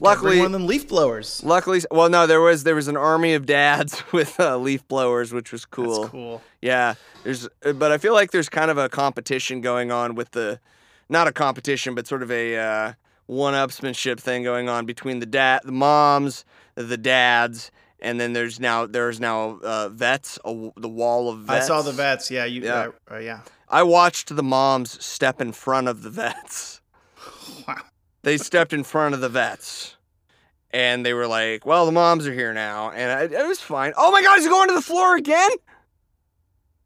Luckily, 0.00 0.38
one 0.38 0.46
of 0.46 0.52
them 0.52 0.66
leaf 0.66 0.88
blowers. 0.88 1.42
luckily, 1.44 1.80
well, 1.90 2.08
no, 2.08 2.26
there 2.26 2.40
was 2.40 2.64
there 2.64 2.74
was 2.74 2.88
an 2.88 2.96
army 2.96 3.34
of 3.34 3.46
dads 3.46 4.02
with 4.12 4.38
uh, 4.40 4.56
leaf 4.56 4.86
blowers, 4.88 5.32
which 5.32 5.52
was 5.52 5.64
cool. 5.64 6.02
That's 6.02 6.10
cool. 6.12 6.42
Yeah, 6.60 6.94
there's, 7.22 7.48
uh, 7.64 7.72
but 7.72 7.92
I 7.92 7.98
feel 7.98 8.12
like 8.14 8.30
there's 8.30 8.48
kind 8.48 8.70
of 8.70 8.78
a 8.78 8.88
competition 8.88 9.60
going 9.60 9.90
on 9.92 10.14
with 10.14 10.32
the, 10.32 10.60
not 11.08 11.28
a 11.28 11.32
competition, 11.32 11.94
but 11.94 12.06
sort 12.06 12.22
of 12.22 12.30
a 12.30 12.56
uh, 12.56 12.92
one-upsmanship 13.26 14.18
thing 14.20 14.42
going 14.42 14.68
on 14.68 14.86
between 14.86 15.20
the 15.20 15.26
dad, 15.26 15.60
the 15.64 15.72
moms, 15.72 16.44
the 16.74 16.96
dads, 16.96 17.70
and 18.00 18.20
then 18.20 18.32
there's 18.34 18.60
now 18.60 18.86
there's 18.86 19.20
now 19.20 19.58
uh, 19.62 19.88
vets, 19.88 20.38
a 20.44 20.70
the 20.76 20.88
wall 20.88 21.28
of 21.30 21.40
vets. 21.40 21.64
I 21.64 21.68
saw 21.68 21.82
the 21.82 21.92
vets. 21.92 22.30
Yeah. 22.30 22.44
You. 22.44 22.62
Yeah. 22.62 22.88
Uh, 23.10 23.14
uh, 23.14 23.18
yeah. 23.18 23.40
I 23.68 23.82
watched 23.82 24.34
the 24.34 24.42
moms 24.42 25.02
step 25.04 25.40
in 25.40 25.52
front 25.52 25.88
of 25.88 26.02
the 26.02 26.10
vets. 26.10 26.80
Wow. 27.66 27.76
They 28.24 28.38
stepped 28.38 28.72
in 28.72 28.84
front 28.84 29.14
of 29.14 29.20
the 29.20 29.28
vets. 29.28 29.96
And 30.70 31.06
they 31.06 31.14
were 31.14 31.28
like, 31.28 31.64
"Well, 31.64 31.86
the 31.86 31.92
moms 31.92 32.26
are 32.26 32.32
here 32.32 32.52
now," 32.52 32.90
and 32.90 33.12
I, 33.12 33.40
it 33.42 33.46
was 33.46 33.60
fine. 33.60 33.92
Oh 33.96 34.10
my 34.10 34.22
God, 34.22 34.38
is 34.38 34.44
he 34.44 34.50
going 34.50 34.66
to 34.68 34.74
the 34.74 34.82
floor 34.82 35.14
again? 35.14 35.50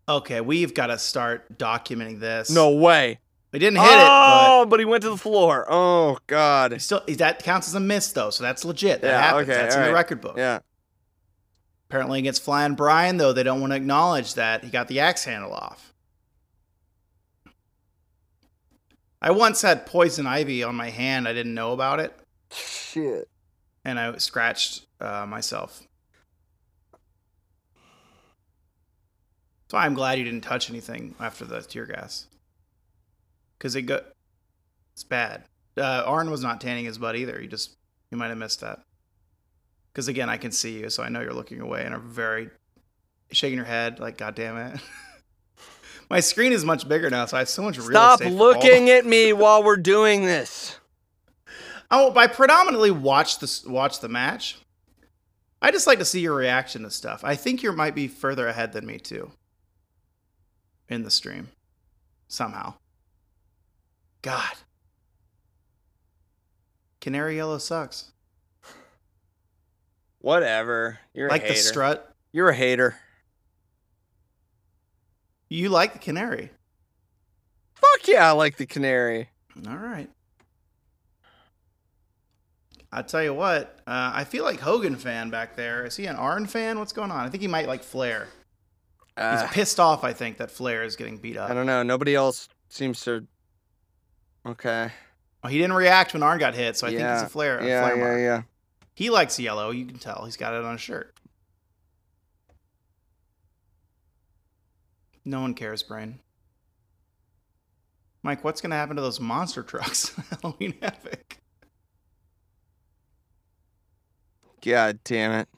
Okay, 0.07 0.42
we've 0.42 0.75
got 0.75 0.89
to 0.89 0.99
start 0.99 1.58
documenting 1.58 2.20
this. 2.20 2.50
No 2.50 2.70
way. 2.73 3.18
we 3.50 3.58
didn't 3.58 3.78
hit 3.78 3.86
it, 3.86 3.91
oh, 3.99 4.67
but... 4.68 4.78
he 4.78 4.84
went 4.84 5.02
to 5.05 5.08
the 5.10 5.17
floor. 5.17 5.67
Oh 5.70 6.15
but 6.15 6.26
God. 6.26 6.83
still 6.83 7.02
that 7.17 7.42
counts 7.42 7.68
as 7.68 7.75
a 7.75 7.81
miss 7.81 8.12
though, 8.12 8.28
so 8.28 8.44
that's 8.44 8.62
legit. 8.65 9.00
That 9.00 9.08
Yeah, 9.08 9.20
happens. 9.23 9.49
okay, 9.49 9.58
that's 9.58 9.75
in 9.75 9.84
the 9.84 9.92
record 9.92 10.20
book. 10.20 10.36
Yeah. 10.36 10.58
Apparently 11.89 12.18
against 12.18 12.42
Flying 12.42 12.75
Brian 12.75 13.17
though, 13.17 13.33
they 13.33 13.42
don't 13.42 13.60
want 13.62 13.73
to 13.73 13.76
acknowledge 13.76 14.34
that 14.34 14.65
he 14.65 14.70
got 14.70 14.89
the 14.89 15.00
axe 15.00 15.25
handle 15.25 15.55
off. 15.55 15.88
I 19.21 19.31
once 19.33 19.63
had 19.63 19.87
poison 19.87 20.27
ivy 20.27 20.63
on 20.63 20.75
my 20.77 20.91
hand. 20.91 21.27
I 21.27 21.33
didn't 21.33 21.55
know 21.55 21.73
about 21.73 21.99
it, 22.01 22.17
Shit. 22.53 23.29
and 23.85 23.99
I 23.99 24.17
scratched 24.19 24.87
uh, 25.01 25.27
myself. 25.27 25.83
So 29.71 29.77
I'm 29.77 29.95
glad 29.95 30.19
you 30.19 30.25
didn't 30.25 30.43
touch 30.43 30.71
anything 30.71 31.15
after 31.21 31.45
the 31.45 31.61
tear 31.61 31.85
gas, 31.87 32.27
because 33.59 33.75
it 33.77 33.83
got 33.83 34.05
it's 34.95 35.05
bad. 35.05 35.45
Uh, 35.77 36.03
Arn 36.07 36.31
was 36.31 36.43
not 36.43 36.61
tanning 36.61 36.85
his 36.87 36.99
butt 36.99 37.17
either. 37.17 37.41
You 37.41 37.49
just 37.49 37.77
you 38.11 38.17
might 38.17 38.29
have 38.29 38.39
missed 38.39 38.61
that. 38.61 38.81
Because 39.93 40.09
again, 40.09 40.31
I 40.31 40.37
can 40.37 40.53
see 40.53 40.79
you, 40.79 40.91
so 40.91 41.03
I 41.03 41.09
know 41.09 41.21
you're 41.21 41.35
looking 41.35 41.61
away 41.61 41.85
and 41.85 41.95
are 41.95 41.99
very 42.01 42.51
shaking 43.33 43.59
your 43.59 43.67
head 43.67 43.99
like, 44.01 44.17
"God 44.17 44.35
damn 44.35 44.57
it." 44.57 44.81
My 46.11 46.20
screen 46.20 46.53
is 46.53 46.65
much 46.65 46.89
bigger 46.89 47.11
now, 47.11 47.27
so 47.27 47.37
I 47.37 47.41
have 47.41 47.49
so 47.49 47.62
much 47.62 47.77
real 47.78 47.91
Stop 47.91 48.20
estate. 48.20 48.33
for 48.37 48.43
all- 48.43 48.49
looking 48.55 48.89
at 48.91 49.05
me 49.05 49.33
while 49.33 49.62
we're 49.62 49.77
doing 49.77 50.25
this. 50.25 50.77
Oh, 51.91 52.15
I 52.17 52.27
predominantly 52.27 52.91
watch 52.91 53.39
the 53.39 53.62
watch 53.67 54.01
the 54.01 54.11
match. 54.11 54.59
I 55.62 55.70
just 55.70 55.87
like 55.87 55.99
to 56.01 56.05
see 56.05 56.20
your 56.20 56.35
reaction 56.35 56.83
to 56.83 56.91
stuff. 56.91 57.25
I 57.25 57.35
think 57.35 57.62
you 57.62 57.73
might 57.73 57.95
be 57.95 58.09
further 58.09 58.47
ahead 58.47 58.75
than 58.75 58.85
me 58.85 58.99
too. 58.99 59.31
In 60.87 61.03
the 61.05 61.11
stream, 61.11 61.49
somehow. 62.28 62.75
God, 64.20 64.53
Canary 67.01 67.37
Yellow 67.37 67.57
sucks. 67.57 68.12
Whatever. 70.19 70.99
You're 71.15 71.31
like 71.31 71.49
the 71.49 71.55
strut. 71.55 72.15
You're 72.33 72.51
a 72.51 72.55
hater. 72.55 72.97
You 75.49 75.68
like 75.70 75.93
the 75.94 75.99
Canary. 75.99 76.51
Fuck 77.75 78.09
yeah, 78.09 78.28
I 78.28 78.33
like 78.33 78.57
the 78.57 78.67
canary. 78.67 79.28
All 79.68 79.77
right. 79.77 80.10
I 82.91 83.02
tell 83.02 83.23
you 83.23 83.35
what, 83.35 83.78
uh, 83.86 84.12
I 84.15 84.25
feel 84.25 84.44
like 84.44 84.60
Hogan 84.60 84.97
fan 84.97 85.31
back 85.31 85.57
there. 85.57 85.85
Is 85.85 85.94
he 85.97 86.07
an 86.07 86.17
Arn 86.17 86.47
fan? 86.47 86.78
What's 86.78 86.93
going 86.93 87.10
on? 87.10 87.25
I 87.25 87.28
think 87.28 87.43
he 87.43 87.47
might 87.49 87.68
like 87.68 87.83
Flair. 87.85 88.28
He's 89.17 89.25
Uh, 89.25 89.49
pissed 89.51 89.78
off. 89.78 90.05
I 90.05 90.12
think 90.12 90.39
that 90.39 90.51
Flair 90.51 90.83
is 90.85 90.97
getting 90.97 91.18
beat 91.18 91.36
up. 91.36 91.51
I 91.51 91.55
don't 91.55 91.67
know. 91.67 91.83
Nobody 91.83 92.15
else 92.15 92.49
seems 92.68 93.01
to. 93.02 93.27
Okay. 94.47 94.91
Oh, 95.44 95.49
he 95.49 95.59
didn't 95.59 95.75
react 95.75 96.15
when 96.15 96.23
Arn 96.23 96.39
got 96.39 96.55
hit, 96.55 96.77
so 96.77 96.86
I 96.86 96.91
think 96.91 97.02
it's 97.02 97.23
a 97.23 97.28
Flair. 97.28 97.59
A 97.59 97.67
yeah, 97.67 97.83
Flair 97.83 97.97
yeah, 97.97 98.02
mark. 98.05 98.18
yeah. 98.20 98.43
He 98.94 99.10
likes 99.10 99.39
yellow. 99.39 99.70
You 99.70 99.85
can 99.86 99.99
tell. 99.99 100.25
He's 100.25 100.36
got 100.36 100.55
it 100.55 100.65
on 100.65 100.73
his 100.73 100.81
shirt. 100.81 101.15
No 105.29 105.43
one 105.43 105.53
cares, 105.53 105.83
Brain. 105.83 106.21
Mike, 108.23 108.43
what's 108.43 108.63
going 108.63 108.71
to 108.71 108.77
happen 108.77 108.97
to 108.97 109.03
those 109.03 109.21
monster 109.21 109.63
trucks? 109.63 110.19
Halloween 110.43 110.75
Havoc. 110.81 111.37
God 114.65 115.01
damn 115.05 115.33
it. 115.33 115.49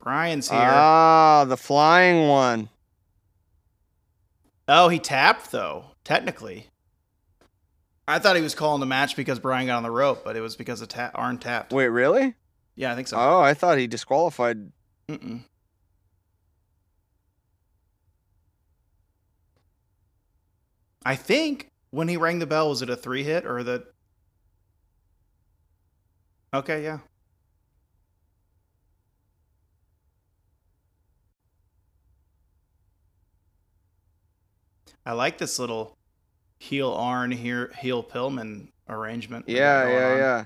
Brian's 0.00 0.48
here. 0.48 0.60
Ah, 0.60 1.44
the 1.48 1.56
flying 1.56 2.28
one. 2.28 2.68
oh, 4.68 4.88
he 4.88 5.00
tapped, 5.00 5.50
though, 5.50 5.86
technically. 6.04 6.68
I 8.06 8.20
thought 8.20 8.36
he 8.36 8.42
was 8.42 8.54
calling 8.54 8.78
the 8.78 8.86
match 8.86 9.16
because 9.16 9.40
Brian 9.40 9.66
got 9.66 9.78
on 9.78 9.82
the 9.82 9.90
rope, 9.90 10.22
but 10.24 10.36
it 10.36 10.40
was 10.40 10.54
because 10.54 10.80
of 10.82 10.86
ta- 10.86 11.10
Arn 11.16 11.38
tapped. 11.38 11.72
Wait, 11.72 11.88
really? 11.88 12.34
Yeah, 12.76 12.92
I 12.92 12.94
think 12.94 13.08
so. 13.08 13.16
Oh, 13.16 13.40
I 13.40 13.54
thought 13.54 13.76
he 13.78 13.88
disqualified. 13.88 14.70
Mm-mm. 15.08 15.42
I 21.06 21.14
think 21.14 21.70
when 21.90 22.08
he 22.08 22.16
rang 22.16 22.40
the 22.40 22.46
bell, 22.46 22.68
was 22.68 22.82
it 22.82 22.90
a 22.90 22.96
three 22.96 23.22
hit 23.22 23.46
or 23.46 23.62
the? 23.62 23.86
Okay, 26.52 26.82
yeah. 26.82 26.98
I 35.06 35.12
like 35.12 35.38
this 35.38 35.60
little 35.60 35.96
heel 36.58 36.90
Arn 36.90 37.30
here, 37.30 37.72
heel 37.78 38.02
Pillman 38.02 38.72
arrangement. 38.88 39.44
Yeah, 39.48 39.88
yeah, 39.88 40.10
on. 40.10 40.18
yeah. 40.18 40.44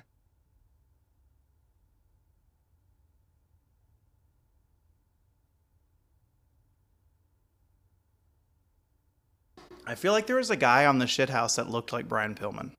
I 9.90 9.96
feel 9.96 10.12
like 10.12 10.28
there 10.28 10.36
was 10.36 10.50
a 10.50 10.56
guy 10.56 10.86
on 10.86 11.00
the 11.00 11.04
shithouse 11.04 11.56
that 11.56 11.68
looked 11.68 11.92
like 11.92 12.06
Brian 12.06 12.36
Pillman. 12.36 12.70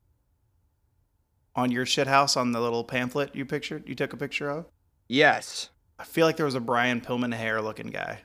On 1.57 1.69
your 1.69 1.85
shithouse 1.85 2.37
on 2.37 2.53
the 2.53 2.61
little 2.61 2.85
pamphlet 2.85 3.35
you 3.35 3.45
pictured, 3.45 3.83
you 3.85 3.95
took 3.95 4.13
a 4.13 4.17
picture 4.17 4.49
of. 4.49 4.67
Yes. 5.09 5.71
I 5.99 6.05
feel 6.05 6.25
like 6.25 6.37
there 6.37 6.45
was 6.45 6.55
a 6.55 6.61
Brian 6.61 7.01
Pillman 7.01 7.33
hair 7.33 7.61
looking 7.61 7.87
guy. 7.87 8.21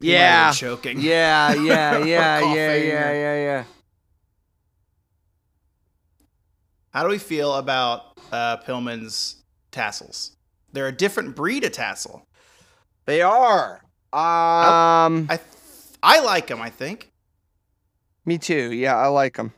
He 0.00 0.10
Yeah. 0.10 0.50
choking. 0.50 1.00
Yeah, 1.00 1.54
yeah, 1.54 1.98
yeah, 2.04 2.40
yeah, 2.40 2.74
yeah, 2.74 3.12
yeah, 3.12 3.36
yeah. 3.36 3.64
How 6.90 7.04
do 7.04 7.08
we 7.08 7.18
feel 7.18 7.54
about 7.54 8.18
uh, 8.32 8.56
Pillman's 8.56 9.44
tassels? 9.70 10.36
They're 10.72 10.88
a 10.88 10.92
different 10.92 11.36
breed 11.36 11.62
of 11.62 11.70
tassel. 11.70 12.26
They 13.06 13.22
are. 13.22 13.74
Um, 14.12 15.28
I 15.30 15.38
I 15.38 15.40
like 16.02 16.46
them. 16.48 16.60
I 16.60 16.70
think. 16.70 17.10
me 18.24 18.38
too. 18.38 18.72
Yeah, 18.72 18.96
I 18.96 19.06
like 19.08 19.36
them. 19.36 19.52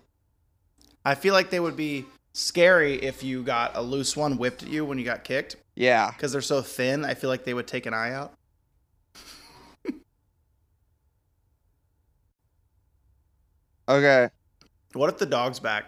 I 1.04 1.14
feel 1.14 1.34
like 1.34 1.50
they 1.50 1.60
would 1.60 1.76
be 1.76 2.06
scary 2.32 2.94
if 3.02 3.22
you 3.22 3.42
got 3.42 3.76
a 3.76 3.82
loose 3.82 4.16
one 4.16 4.36
whipped 4.38 4.62
at 4.62 4.68
you 4.68 4.84
when 4.84 4.98
you 4.98 5.04
got 5.04 5.22
kicked 5.22 5.56
Yeah. 5.76 6.10
because 6.10 6.32
they're 6.32 6.40
so 6.40 6.62
thin. 6.62 7.04
I 7.04 7.14
feel 7.14 7.28
like 7.30 7.44
they 7.44 7.54
would 7.54 7.66
take 7.66 7.86
an 7.86 7.94
eye 7.94 8.12
out. 8.12 8.32
Okay. 13.88 14.30
What 14.94 15.10
if 15.10 15.18
the 15.18 15.26
dog's 15.26 15.60
back? 15.60 15.86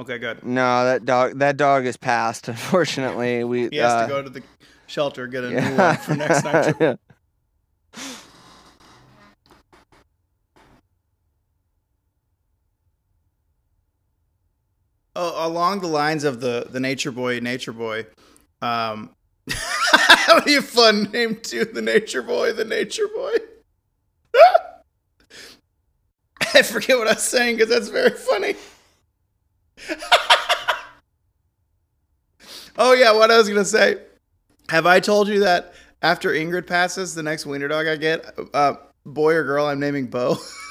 Okay, 0.00 0.18
good. 0.18 0.44
No, 0.44 0.84
that 0.84 1.04
dog. 1.04 1.38
That 1.38 1.56
dog 1.56 1.84
is 1.86 1.96
passed. 1.96 2.48
Unfortunately, 2.48 3.44
we. 3.44 3.68
He 3.68 3.76
has 3.76 3.92
uh, 3.92 4.02
to 4.02 4.08
go 4.08 4.22
to 4.22 4.30
the 4.30 4.42
shelter 4.86 5.26
get 5.26 5.44
a 5.44 5.50
new 5.50 5.76
one 5.76 5.96
for 5.96 6.14
next 6.14 6.44
night. 6.44 6.98
Oh, 15.20 15.48
along 15.48 15.80
the 15.80 15.88
lines 15.88 16.22
of 16.22 16.40
the 16.40 16.68
the 16.70 16.78
Nature 16.78 17.10
Boy, 17.10 17.40
Nature 17.40 17.72
Boy. 17.72 18.06
Um, 18.62 19.10
that 19.48 20.30
would 20.32 20.44
be 20.44 20.54
a 20.54 20.62
fun 20.62 21.10
name 21.10 21.34
too. 21.42 21.64
The 21.64 21.82
Nature 21.82 22.22
Boy, 22.22 22.52
the 22.52 22.64
Nature 22.64 23.08
Boy. 23.12 23.32
I 26.54 26.62
forget 26.62 26.98
what 26.98 27.08
I 27.08 27.14
was 27.14 27.24
saying 27.24 27.56
because 27.56 27.68
that's 27.68 27.88
very 27.88 28.10
funny. 28.10 28.54
oh 32.78 32.92
yeah, 32.92 33.10
what 33.10 33.32
I 33.32 33.38
was 33.38 33.48
gonna 33.48 33.64
say. 33.64 33.96
Have 34.68 34.86
I 34.86 35.00
told 35.00 35.26
you 35.26 35.40
that 35.40 35.74
after 36.00 36.30
Ingrid 36.30 36.68
passes, 36.68 37.16
the 37.16 37.24
next 37.24 37.44
wiener 37.44 37.66
dog 37.66 37.88
I 37.88 37.96
get, 37.96 38.38
uh, 38.54 38.74
boy 39.04 39.34
or 39.34 39.42
girl, 39.42 39.66
I'm 39.66 39.80
naming 39.80 40.06
Bo. 40.06 40.36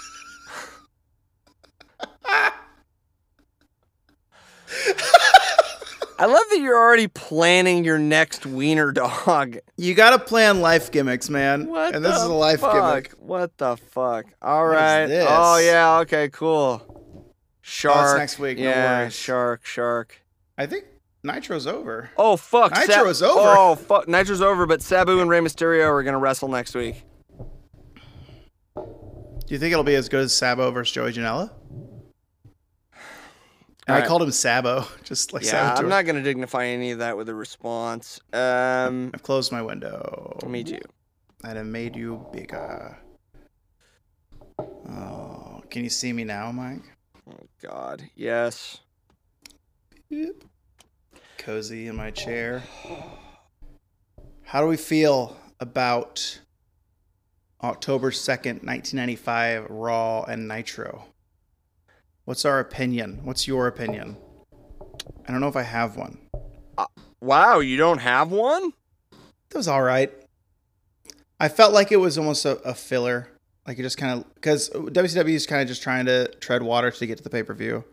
I 6.20 6.26
love 6.26 6.44
that 6.50 6.60
you're 6.60 6.78
already 6.78 7.08
planning 7.08 7.84
your 7.86 8.00
next 8.00 8.46
wiener 8.46 8.92
dog. 8.92 9.58
you 9.78 9.94
gotta 9.94 10.18
plan 10.20 10.62
life 10.62 10.92
gimmicks, 10.92 11.30
man. 11.30 11.68
What 11.68 11.96
and 11.96 12.04
this 12.04 12.16
the 12.16 12.22
is 12.26 12.30
a 12.30 12.34
life 12.34 12.60
fuck? 12.62 12.74
gimmick. 12.74 13.12
What 13.20 13.56
the 13.58 13.78
fuck? 13.78 14.26
All 14.42 14.64
What 14.66 14.72
right. 14.74 15.04
Oh, 15.04 15.08
this? 15.08 15.28
Oh 15.30 15.58
yeah. 15.60 16.00
Okay. 16.00 16.30
Cool. 16.30 16.82
Oh, 16.90 17.34
shark. 17.62 18.18
next 18.18 18.40
week, 18.40 18.58
no 18.58 18.64
Yeah. 18.64 19.02
worries. 19.02 19.14
shark. 19.14 19.66
Shark. 19.66 20.20
I 20.58 20.66
think 20.66 20.86
Nitro's 21.24 21.68
over. 21.68 22.10
Oh 22.18 22.36
fuck. 22.36 22.72
Nitro's 22.72 23.18
is 23.18 23.24
over. 23.24 23.40
Oh 23.58 23.76
fuck. 23.76 24.08
Nitro's 24.08 24.42
over, 24.42 24.66
but 24.66 24.82
Sabu 24.82 25.20
and 25.20 25.30
Rey 25.30 25.40
Mysterio 25.40 25.86
are 25.86 26.02
gonna 26.04 26.18
wrestle 26.18 26.48
next 26.48 26.74
week. 26.74 27.04
Do 28.76 29.54
you 29.54 29.60
think 29.60 29.72
it'll 29.72 29.84
be 29.84 29.96
as 29.96 30.10
good 30.10 30.22
as 30.22 30.34
Sabo 30.36 30.72
versus 30.72 30.94
Joey 30.94 31.14
Janela? 31.14 31.52
And 33.88 33.96
I 33.96 34.00
Alright. 34.00 34.10
called 34.10 34.24
him 34.24 34.32
Sabo, 34.32 34.86
just 35.04 35.32
like 35.32 35.46
yeah. 35.46 35.74
I'm 35.78 35.88
not 35.88 36.06
gonna 36.06 36.22
dignify 36.22 36.66
any 36.66 36.92
of 36.92 37.00
that 37.00 37.16
with 37.16 37.30
a 37.30 37.36
response. 37.36 38.20
Um. 38.34 39.12
I've 39.14 39.24
closed 39.24 39.52
my 39.52 39.62
window. 39.62 40.38
Me 40.46 40.64
too. 40.64 40.80
And 41.46 41.58
I 41.58 41.64
made 41.64 41.96
you 41.96 42.26
bigger. 42.34 42.98
Oh, 44.60 45.62
can 45.70 45.84
you 45.84 45.90
see 45.90 46.12
me 46.12 46.26
now, 46.26 46.52
Mike? 46.52 46.82
Oh 47.30 47.48
God. 47.62 48.04
Yes. 48.16 48.80
Yep. 50.10 50.36
Cozy 51.38 51.88
in 51.88 51.96
my 51.96 52.12
chair. 52.12 52.64
How 54.44 54.62
do 54.62 54.68
we 54.68 54.78
feel 54.78 55.38
about 55.60 56.40
October 57.64 58.12
2nd, 58.12 58.64
1995 58.64 59.68
Raw 59.70 60.24
and 60.24 60.48
Nitro? 60.48 61.06
What's 62.28 62.44
our 62.44 62.60
opinion? 62.60 63.22
What's 63.24 63.48
your 63.48 63.68
opinion? 63.68 64.18
I 65.26 65.32
don't 65.32 65.40
know 65.40 65.48
if 65.48 65.56
I 65.56 65.62
have 65.62 65.96
one. 65.96 66.18
Uh, 66.78 66.88
wow. 67.22 67.60
You 67.60 67.78
don't 67.78 68.00
have 68.00 68.32
one? 68.32 68.74
That 69.50 69.58
was 69.58 69.70
all 69.70 69.82
right. 69.82 70.12
I 71.40 71.48
felt 71.48 71.72
like 71.72 71.94
it 71.94 72.02
was 72.02 72.18
almost 72.18 72.44
a, 72.44 72.58
a 72.64 72.74
filler. 72.74 73.30
Like 73.66 73.80
it 73.80 73.84
just 73.84 73.98
kind 73.98 74.20
of 74.20 74.36
because 74.36 74.70
WCW 74.70 75.36
is 75.36 75.48
kind 75.48 75.62
of 75.62 75.70
just 75.70 75.82
trying 75.82 76.06
to 76.08 76.28
tread 76.42 76.64
water 76.64 76.92
to 76.92 77.06
get 77.08 77.18
to 77.18 77.24
the 77.24 77.30
pay 77.30 77.44
per 77.44 77.54
view. 77.54 77.86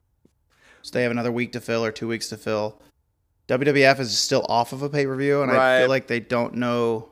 So 0.82 0.90
they 0.94 1.04
have 1.04 1.12
another 1.12 1.30
week 1.30 1.52
to 1.52 1.60
fill 1.60 1.84
or 1.84 1.92
two 1.92 2.08
weeks 2.08 2.28
to 2.30 2.36
fill. 2.36 2.82
WWF 3.46 4.00
is 4.00 4.18
still 4.18 4.44
off 4.48 4.72
of 4.72 4.82
a 4.82 4.88
pay 4.88 5.06
per 5.06 5.14
view, 5.14 5.42
and 5.42 5.52
I 5.52 5.82
feel 5.82 5.88
like 5.88 6.08
they 6.08 6.18
don't 6.18 6.54
know. 6.54 7.08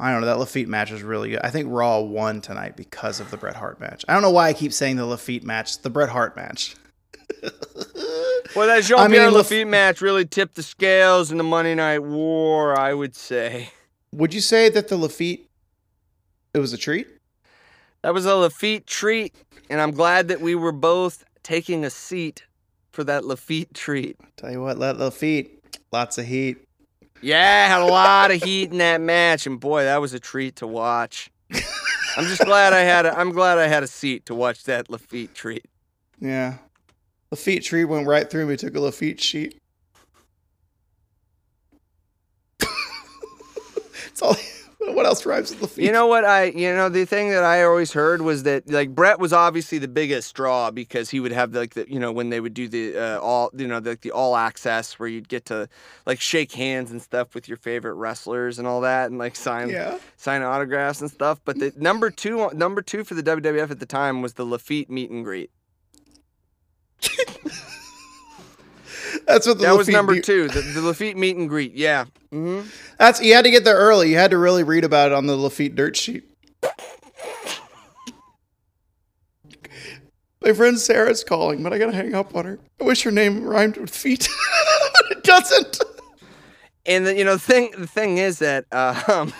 I 0.00 0.10
don't 0.12 0.20
know. 0.22 0.26
That 0.26 0.38
Lafitte 0.38 0.68
match 0.68 0.90
was 0.90 1.02
really 1.02 1.30
good. 1.30 1.40
I 1.44 1.50
think 1.50 1.68
Raw 1.70 2.00
won 2.00 2.40
tonight 2.40 2.76
because 2.76 3.20
of 3.20 3.30
the 3.30 3.36
Bret 3.36 3.54
Hart 3.54 3.78
match. 3.80 4.04
I 4.08 4.14
don't 4.14 4.22
know 4.22 4.30
why 4.30 4.48
I 4.48 4.52
keep 4.54 4.72
saying 4.72 4.96
the 4.96 5.06
Lafitte 5.06 5.44
match. 5.44 5.82
The 5.82 5.90
Bret 5.90 6.08
Hart 6.08 6.36
match. 6.36 6.74
Well, 8.56 8.66
that 8.66 8.82
Jean 8.82 8.98
I 8.98 9.02
mean, 9.02 9.12
Pierre 9.12 9.26
Laf- 9.30 9.48
Lafitte 9.50 9.68
match 9.68 10.00
really 10.00 10.24
tipped 10.24 10.56
the 10.56 10.64
scales 10.64 11.30
in 11.30 11.38
the 11.38 11.44
Monday 11.44 11.76
Night 11.76 12.00
War. 12.00 12.76
I 12.76 12.92
would 12.92 13.14
say 13.14 13.70
Would 14.12 14.34
you 14.34 14.40
say 14.40 14.68
that 14.70 14.88
the 14.88 14.96
Lafitte 14.96 15.46
it 16.52 16.58
was 16.58 16.72
a 16.72 16.76
treat? 16.76 17.06
that 18.02 18.12
was 18.12 18.26
a 18.26 18.34
Lafitte 18.34 18.86
treat, 18.86 19.34
and 19.68 19.80
I'm 19.80 19.92
glad 19.92 20.26
that 20.28 20.40
we 20.40 20.56
were 20.56 20.72
both 20.72 21.24
taking 21.44 21.84
a 21.84 21.90
seat 21.90 22.42
for 22.90 23.04
that 23.04 23.24
Lafitte 23.24 23.72
treat. 23.72 24.16
Tell 24.36 24.50
you 24.50 24.60
what, 24.62 24.78
Lafitte, 24.78 25.62
lots 25.92 26.18
of 26.18 26.26
heat. 26.26 26.58
Yeah, 27.22 27.68
had 27.68 27.82
a 27.82 27.84
lot 27.84 28.30
of 28.30 28.42
heat 28.42 28.72
in 28.72 28.78
that 28.78 29.00
match, 29.00 29.46
and 29.46 29.60
boy, 29.60 29.84
that 29.84 30.00
was 30.00 30.14
a 30.14 30.20
treat 30.20 30.56
to 30.56 30.66
watch. 30.66 31.30
I'm 32.16 32.24
just 32.24 32.44
glad 32.44 32.72
I 32.72 32.80
had 32.80 33.06
a, 33.06 33.16
I'm 33.18 33.30
glad 33.30 33.58
I 33.58 33.66
had 33.66 33.82
a 33.82 33.86
seat 33.86 34.26
to 34.26 34.34
watch 34.34 34.64
that 34.64 34.90
Lafitte 34.90 35.34
treat. 35.34 35.66
Yeah. 36.20 36.56
Lafitte 37.30 37.62
treat 37.62 37.84
went 37.84 38.06
right 38.06 38.28
through 38.28 38.46
me, 38.46 38.56
took 38.56 38.74
a 38.74 38.80
Lafitte 38.80 39.20
sheet. 39.20 39.58
it's 44.06 44.22
all 44.22 44.34
what 44.94 45.04
else 45.06 45.26
rhymes 45.26 45.50
with 45.50 45.60
Lafitte? 45.62 45.84
You 45.84 45.92
know 45.92 46.06
what 46.06 46.24
I 46.24 46.44
you 46.44 46.74
know 46.74 46.88
the 46.88 47.04
thing 47.04 47.30
that 47.30 47.44
I 47.44 47.62
always 47.64 47.92
heard 47.92 48.22
was 48.22 48.44
that 48.44 48.68
like 48.70 48.94
Bret 48.94 49.18
was 49.18 49.32
obviously 49.32 49.78
the 49.78 49.88
biggest 49.88 50.34
draw 50.34 50.70
because 50.70 51.10
he 51.10 51.20
would 51.20 51.32
have 51.32 51.52
like 51.54 51.74
the 51.74 51.90
you 51.90 51.98
know 52.00 52.10
when 52.12 52.30
they 52.30 52.40
would 52.40 52.54
do 52.54 52.66
the 52.68 52.96
uh, 52.96 53.18
all 53.20 53.50
you 53.54 53.66
know 53.68 53.78
like 53.78 54.00
the 54.00 54.10
all 54.10 54.36
access 54.36 54.98
where 54.98 55.08
you'd 55.08 55.28
get 55.28 55.44
to 55.46 55.68
like 56.06 56.20
shake 56.20 56.52
hands 56.52 56.90
and 56.90 57.02
stuff 57.02 57.34
with 57.34 57.46
your 57.48 57.56
favorite 57.58 57.94
wrestlers 57.94 58.58
and 58.58 58.66
all 58.66 58.80
that 58.80 59.10
and 59.10 59.18
like 59.18 59.36
sign 59.36 59.68
Yeah. 59.68 59.98
sign 60.16 60.42
autographs 60.42 61.00
and 61.00 61.10
stuff. 61.10 61.40
But 61.44 61.58
the 61.58 61.72
number 61.76 62.10
two 62.10 62.50
number 62.54 62.82
two 62.82 63.04
for 63.04 63.14
the 63.14 63.22
WWF 63.22 63.70
at 63.70 63.80
the 63.80 63.86
time 63.86 64.22
was 64.22 64.34
the 64.34 64.44
Lafitte 64.44 64.90
meet 64.90 65.10
and 65.10 65.24
greet. 65.24 65.50
That's 69.26 69.46
what 69.46 69.58
the 69.58 69.64
That 69.64 69.76
was 69.76 69.88
number 69.88 70.14
be- 70.14 70.20
two, 70.20 70.48
the, 70.48 70.60
the 70.60 70.80
Lafitte 70.82 71.16
meet 71.16 71.36
and 71.36 71.48
greet. 71.48 71.72
Yeah. 71.74 72.04
hmm 72.30 72.62
That's 72.98 73.20
you 73.22 73.34
had 73.34 73.44
to 73.44 73.50
get 73.50 73.64
there 73.64 73.76
early. 73.76 74.10
You 74.10 74.16
had 74.16 74.30
to 74.32 74.38
really 74.38 74.62
read 74.64 74.84
about 74.84 75.12
it 75.12 75.14
on 75.14 75.26
the 75.26 75.36
Lafitte 75.36 75.74
dirt 75.74 75.96
sheet. 75.96 76.24
My 80.42 80.52
friend 80.54 80.78
Sarah's 80.78 81.22
calling, 81.22 81.62
but 81.62 81.72
I 81.72 81.78
gotta 81.78 81.92
hang 81.92 82.14
up 82.14 82.34
on 82.34 82.46
her. 82.46 82.58
I 82.80 82.84
wish 82.84 83.02
her 83.02 83.10
name 83.10 83.44
rhymed 83.44 83.76
with 83.76 83.90
feet, 83.90 84.26
but 85.08 85.18
it 85.18 85.24
doesn't. 85.24 85.80
And 86.86 87.06
the, 87.06 87.14
you 87.16 87.24
know 87.24 87.34
the 87.34 87.38
thing 87.40 87.72
the 87.76 87.86
thing 87.86 88.16
is 88.18 88.38
that 88.38 88.64
uh, 88.72 89.00
um, 89.08 89.32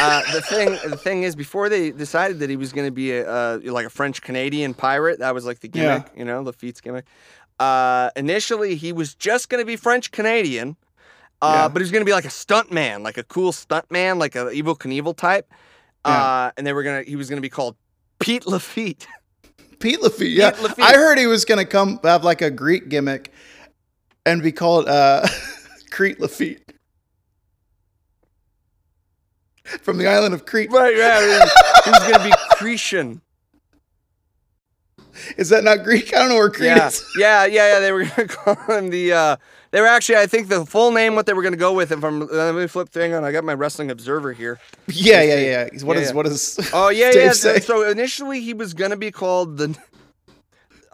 uh, 0.00 0.22
the 0.32 0.42
thing 0.42 0.70
the 0.90 0.96
thing 0.96 1.22
is 1.22 1.36
before 1.36 1.68
they 1.68 1.92
decided 1.92 2.40
that 2.40 2.50
he 2.50 2.56
was 2.56 2.72
going 2.72 2.88
to 2.88 2.92
be 2.92 3.12
a 3.12 3.28
uh, 3.30 3.58
like 3.64 3.86
a 3.86 3.90
French 3.90 4.20
Canadian 4.20 4.74
pirate 4.74 5.20
that 5.20 5.32
was 5.32 5.46
like 5.46 5.60
the 5.60 5.70
Yeah. 5.72 5.98
gimmick 6.00 6.12
you 6.16 6.24
know 6.24 6.42
Lafitte's 6.42 6.80
gimmick. 6.80 7.04
Uh, 7.58 8.10
initially 8.16 8.74
he 8.76 8.92
was 8.92 9.14
just 9.14 9.48
going 9.48 9.62
to 9.62 9.66
be 9.66 9.76
French 9.76 10.10
Canadian, 10.10 10.76
uh, 11.40 11.52
Yeah. 11.62 11.68
but 11.68 11.80
he 11.80 11.84
was 11.84 11.90
going 11.90 12.02
to 12.02 12.06
be 12.06 12.12
like 12.12 12.24
a 12.26 12.30
stunt 12.30 12.70
man, 12.70 13.02
like 13.02 13.16
a 13.18 13.22
cool 13.24 13.52
stunt 13.52 13.90
man, 13.90 14.18
like 14.18 14.34
a 14.36 14.46
Evel 14.46 14.76
Knievel 14.78 15.16
type. 15.16 15.50
Yeah. 16.04 16.22
Uh, 16.22 16.50
and 16.56 16.66
they 16.66 16.72
were 16.72 16.82
gonna 16.82 17.02
he 17.02 17.16
was 17.16 17.28
going 17.28 17.38
to 17.38 17.42
be 17.42 17.48
called 17.48 17.76
Pete 18.18 18.46
Lafitte. 18.46 19.06
Pete 19.80 20.00
Lafitte. 20.02 20.32
Yeah, 20.32 20.50
Pete 20.52 20.62
Lafitte. 20.62 20.84
I 20.84 20.92
heard 20.94 21.18
he 21.18 21.26
was 21.26 21.44
gonna 21.44 21.64
come 21.64 21.98
have 22.04 22.24
like 22.24 22.42
a 22.42 22.50
Greek 22.50 22.88
gimmick 22.88 23.32
and 24.24 24.42
be 24.42 24.52
called 24.52 24.88
uh, 24.88 25.26
Crete 25.90 26.20
Lafitte 26.20 26.62
from 29.82 29.98
the 29.98 30.06
island 30.06 30.32
of 30.34 30.46
Crete. 30.46 30.70
right, 30.70 30.96
right. 30.96 31.48
He 31.84 31.90
was, 31.90 32.02
he 32.02 32.04
was 32.04 32.10
going 32.10 32.14
to 32.18 32.24
be 32.24 32.32
Cretan. 32.56 33.20
Is 35.36 35.48
that 35.50 35.64
not 35.64 35.84
Greek? 35.84 36.14
I 36.14 36.18
don't 36.20 36.28
know 36.30 36.34
where 36.36 36.50
Crete 36.50 36.66
Yeah, 36.66 36.86
is. 36.88 37.04
yeah, 37.16 37.44
yeah, 37.46 37.74
yeah. 37.74 37.80
They 37.80 37.92
were 37.92 38.04
gonna 38.04 38.28
call 38.28 38.54
him 38.76 38.90
the. 38.90 39.12
Uh, 39.12 39.36
they 39.72 39.80
were 39.80 39.86
actually, 39.86 40.16
I 40.16 40.26
think, 40.26 40.48
the 40.48 40.64
full 40.64 40.90
name. 40.92 41.14
What 41.14 41.26
they 41.26 41.32
were 41.34 41.42
gonna 41.42 41.56
go 41.56 41.72
with. 41.72 41.92
If 41.92 42.02
I'm, 42.04 42.26
let 42.26 42.54
me 42.54 42.66
flip 42.66 42.88
thing 42.88 43.14
on. 43.14 43.24
I 43.24 43.32
got 43.32 43.44
my 43.44 43.54
wrestling 43.54 43.90
observer 43.90 44.32
here. 44.32 44.58
Yeah, 44.88 45.22
yeah, 45.22 45.38
yeah. 45.72 45.84
What 45.84 45.96
Yeah, 45.96 46.02
is 46.02 46.08
yeah. 46.08 46.14
what 46.14 46.26
is? 46.26 46.58
Oh 46.72 46.88
yeah, 46.88 47.10
Dave 47.10 47.22
yeah. 47.24 47.32
say? 47.32 47.60
So 47.60 47.88
initially, 47.88 48.40
he 48.40 48.54
was 48.54 48.74
gonna 48.74 48.96
be 48.96 49.10
called 49.10 49.56
the. 49.58 49.76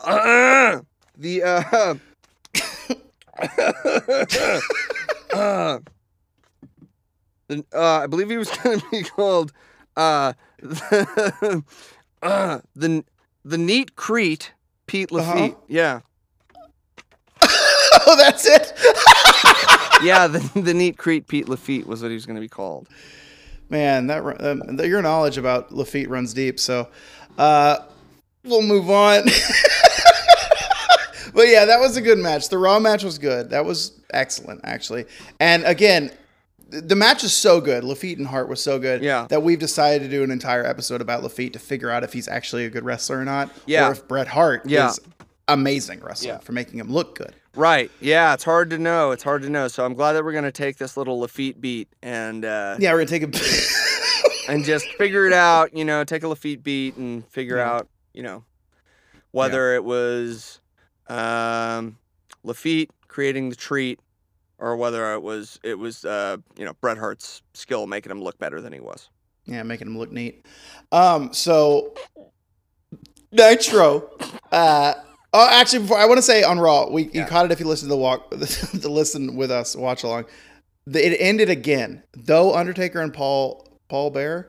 Uh, 0.04 0.80
the. 1.16 1.42
Uh, 1.42 1.94
uh, 5.32 5.78
the, 7.48 7.64
uh, 7.74 8.00
I 8.02 8.06
believe 8.06 8.30
he 8.30 8.36
was 8.36 8.50
gonna 8.50 8.82
be 8.90 9.02
called. 9.02 9.52
Uh, 9.96 10.32
the, 10.60 11.62
uh, 12.22 12.60
the 12.74 13.04
the 13.44 13.58
neat 13.58 13.96
Crete 13.96 14.52
Pete 14.86 15.10
Uh-huh. 15.12 15.32
Lafitte. 15.34 15.56
Yeah. 15.68 16.00
oh, 17.42 18.16
that's 18.16 18.46
it. 18.46 18.72
yeah, 20.04 20.26
the, 20.26 20.38
the 20.60 20.74
neat 20.74 20.98
Crete 20.98 21.26
Pete 21.26 21.48
Lafitte 21.48 21.86
was 21.86 22.02
what 22.02 22.08
he 22.08 22.14
was 22.14 22.26
going 22.26 22.36
to 22.36 22.40
be 22.40 22.48
called. 22.48 22.88
Man, 23.68 24.06
that 24.08 24.22
um, 24.44 24.78
your 24.84 25.02
knowledge 25.02 25.38
about 25.38 25.72
Lafitte 25.72 26.10
runs 26.10 26.34
deep. 26.34 26.60
So, 26.60 26.88
uh, 27.38 27.78
we'll 28.44 28.62
move 28.62 28.90
on. 28.90 29.24
but 31.34 31.48
yeah, 31.48 31.64
that 31.64 31.80
was 31.80 31.96
a 31.96 32.02
good 32.02 32.18
match. 32.18 32.48
The 32.48 32.58
Raw 32.58 32.78
match 32.78 33.02
was 33.02 33.18
good. 33.18 33.50
That 33.50 33.64
was 33.64 33.92
excellent, 34.12 34.60
actually. 34.64 35.06
And 35.40 35.64
again, 35.64 36.10
the 36.80 36.96
match 36.96 37.22
is 37.24 37.34
so 37.34 37.60
good. 37.60 37.84
Lafitte 37.84 38.18
and 38.18 38.26
Hart 38.26 38.48
was 38.48 38.60
so 38.62 38.78
good. 38.78 39.02
Yeah. 39.02 39.26
That 39.28 39.42
we've 39.42 39.58
decided 39.58 40.02
to 40.04 40.08
do 40.08 40.22
an 40.22 40.30
entire 40.30 40.64
episode 40.64 41.00
about 41.00 41.22
Lafitte 41.22 41.52
to 41.52 41.58
figure 41.58 41.90
out 41.90 42.02
if 42.04 42.12
he's 42.12 42.28
actually 42.28 42.64
a 42.64 42.70
good 42.70 42.84
wrestler 42.84 43.18
or 43.20 43.24
not. 43.24 43.50
Yeah. 43.66 43.88
Or 43.88 43.92
if 43.92 44.08
Bret 44.08 44.26
Hart 44.28 44.62
Yeah. 44.66 44.88
is 44.90 45.00
amazing 45.48 46.00
wrestling 46.00 46.30
Yeah. 46.34 46.38
for 46.38 46.52
making 46.52 46.78
him 46.80 46.90
look 46.90 47.16
good. 47.16 47.34
Right. 47.54 47.90
Yeah, 48.00 48.32
it's 48.32 48.44
hard 48.44 48.70
to 48.70 48.78
know. 48.78 49.10
It's 49.10 49.22
hard 49.22 49.42
to 49.42 49.50
know. 49.50 49.68
So 49.68 49.84
I'm 49.84 49.92
glad 49.94 50.14
that 50.14 50.24
we're 50.24 50.32
gonna 50.32 50.50
take 50.50 50.78
this 50.78 50.96
little 50.96 51.20
Lafitte 51.20 51.60
beat 51.60 51.88
and 52.02 52.44
uh, 52.44 52.76
Yeah, 52.78 52.92
we're 52.92 53.04
gonna 53.04 53.18
take 53.18 53.22
a. 53.24 53.30
and 54.50 54.64
just 54.64 54.86
figure 54.94 55.26
it 55.26 55.32
out. 55.34 55.76
You 55.76 55.84
know, 55.84 56.02
take 56.04 56.22
a 56.22 56.28
Lafitte 56.28 56.62
beat 56.62 56.96
and 56.96 57.26
figure 57.28 57.58
Yeah. 57.58 57.70
out. 57.74 57.88
You 58.14 58.22
know, 58.22 58.44
whether 59.32 59.74
it 59.74 59.84
was 59.84 60.60
um, 61.08 61.98
Lafitte 62.44 62.90
creating 63.08 63.50
the 63.50 63.56
treat, 63.56 64.00
or 64.62 64.76
whether 64.76 65.12
it 65.12 65.20
was 65.22 65.58
it 65.64 65.78
was 65.78 66.04
uh, 66.04 66.36
you 66.56 66.64
know 66.64 66.72
Bret 66.80 66.96
Hart's 66.96 67.42
skill 67.52 67.86
making 67.86 68.12
him 68.12 68.22
look 68.22 68.38
better 68.38 68.60
than 68.62 68.72
he 68.72 68.80
was. 68.80 69.10
Yeah, 69.44 69.64
making 69.64 69.88
him 69.88 69.98
look 69.98 70.12
neat. 70.12 70.46
Um, 70.92 71.32
so 71.34 71.92
Nitro. 73.32 74.08
Uh, 74.52 74.94
oh, 75.32 75.48
actually, 75.50 75.80
before 75.80 75.98
I 75.98 76.06
want 76.06 76.18
to 76.18 76.22
say 76.22 76.44
on 76.44 76.60
Raw, 76.60 76.88
we 76.88 77.10
you 77.12 77.24
caught 77.24 77.44
it 77.44 77.50
if 77.50 77.58
you 77.60 77.66
listened 77.66 77.88
to 77.90 77.94
the 77.94 78.00
walk 78.00 78.30
to 78.30 78.88
listen 78.88 79.34
with 79.36 79.50
us, 79.50 79.74
watch 79.74 80.04
along. 80.04 80.26
The, 80.86 81.04
it 81.06 81.16
ended 81.20 81.50
again, 81.50 82.02
though. 82.14 82.54
Undertaker 82.54 83.00
and 83.00 83.12
Paul 83.12 83.66
Paul 83.88 84.10
Bear. 84.10 84.48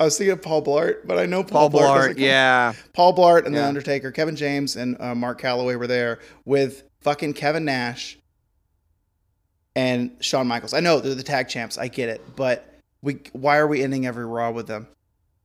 I 0.00 0.04
was 0.04 0.16
thinking 0.16 0.32
of 0.32 0.42
Paul 0.42 0.62
Blart, 0.64 1.06
but 1.06 1.18
I 1.18 1.26
know 1.26 1.42
Paul, 1.42 1.70
Paul 1.70 1.80
Blart. 1.80 2.10
Blart, 2.10 2.18
yeah, 2.18 2.72
Paul 2.92 3.16
Blart 3.16 3.46
and 3.46 3.54
Yeah. 3.54 3.62
the 3.62 3.68
Undertaker, 3.68 4.12
Kevin 4.12 4.36
James 4.36 4.76
and 4.76 5.00
uh, 5.00 5.14
Mark 5.14 5.40
Calaway 5.40 5.76
were 5.78 5.88
there 5.88 6.20
with 6.44 6.84
fucking 7.00 7.32
Kevin 7.32 7.64
Nash 7.64 8.17
and 9.74 10.16
Shawn 10.20 10.46
Michaels. 10.46 10.74
I 10.74 10.80
know 10.80 11.00
they're 11.00 11.14
the 11.14 11.22
tag 11.22 11.48
champs. 11.48 11.78
I 11.78 11.88
get 11.88 12.08
it, 12.08 12.36
but 12.36 12.78
we 13.02 13.20
why 13.32 13.58
are 13.58 13.66
we 13.66 13.82
ending 13.82 14.06
every 14.06 14.26
Raw 14.26 14.50
with 14.50 14.66
them? 14.66 14.88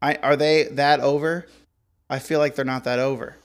I 0.01 0.15
are 0.15 0.35
they 0.35 0.63
that 0.63 0.99
over? 0.99 1.47
I 2.09 2.19
feel 2.19 2.39
like 2.39 2.55
they're 2.55 2.65
not 2.65 2.83
that 2.83 2.99
over. 2.99 3.37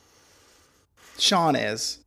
Shawn 1.18 1.56
is. 1.56 1.98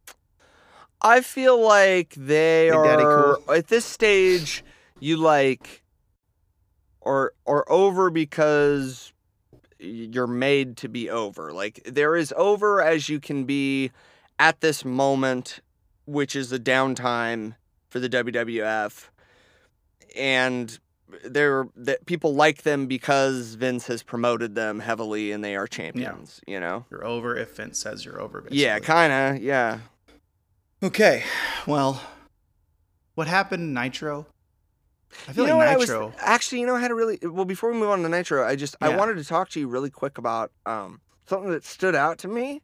I 1.01 1.21
feel 1.21 1.59
like 1.59 2.13
they 2.15 2.69
Big 2.69 2.75
are 2.75 3.37
cool. 3.37 3.55
at 3.55 3.67
this 3.67 3.85
stage. 3.85 4.63
You 4.99 5.17
like, 5.17 5.81
or 6.99 7.33
or 7.45 7.69
over 7.71 8.11
because 8.11 9.11
you're 9.79 10.27
made 10.27 10.77
to 10.77 10.87
be 10.87 11.09
over. 11.09 11.51
Like 11.51 11.81
there 11.85 12.15
is 12.15 12.33
over 12.37 12.81
as 12.81 13.09
you 13.09 13.19
can 13.19 13.45
be 13.45 13.91
at 14.37 14.61
this 14.61 14.85
moment, 14.85 15.59
which 16.05 16.35
is 16.35 16.51
the 16.51 16.59
downtime 16.59 17.55
for 17.91 17.99
the 17.99 18.09
WWF, 18.09 19.09
and 20.15 20.79
they're 21.25 21.67
that 21.75 22.05
people 22.05 22.33
like 22.33 22.63
them 22.63 22.87
because 22.87 23.55
Vince 23.55 23.85
has 23.87 24.01
promoted 24.01 24.55
them 24.55 24.79
heavily 24.79 25.33
and 25.33 25.43
they 25.43 25.55
are 25.55 25.67
champions. 25.67 26.41
You 26.47 26.59
know. 26.59 26.85
You're 26.89 27.05
over 27.05 27.37
if 27.37 27.55
Vince 27.55 27.77
says 27.77 28.03
you're 28.03 28.19
over. 28.19 28.41
Basically. 28.41 28.63
Yeah, 28.63 28.79
kind 28.79 29.13
of. 29.13 29.43
Yeah. 29.43 29.79
Okay. 30.81 31.23
Well, 31.67 32.01
what 33.13 33.27
happened 33.27 33.63
in 33.63 33.73
Nitro? 33.73 34.25
I 35.27 35.33
feel 35.33 35.43
you 35.43 35.51
know 35.51 35.57
like 35.57 35.77
Nitro. 35.77 36.07
Was 36.07 36.15
actually, 36.19 36.61
you 36.61 36.65
know, 36.65 36.75
I 36.75 36.79
had 36.79 36.91
a 36.91 36.95
really 36.95 37.19
well 37.21 37.45
before 37.45 37.71
we 37.71 37.77
move 37.77 37.89
on 37.89 38.01
to 38.03 38.09
Nitro. 38.09 38.47
I 38.47 38.55
just 38.55 38.77
I 38.81 38.95
wanted 38.95 39.17
to 39.17 39.25
talk 39.25 39.49
to 39.49 39.59
you 39.59 39.67
really 39.67 39.89
quick 39.89 40.17
about 40.17 40.51
um 40.65 41.01
something 41.27 41.51
that 41.51 41.65
stood 41.65 41.93
out 41.93 42.17
to 42.19 42.29
me 42.29 42.61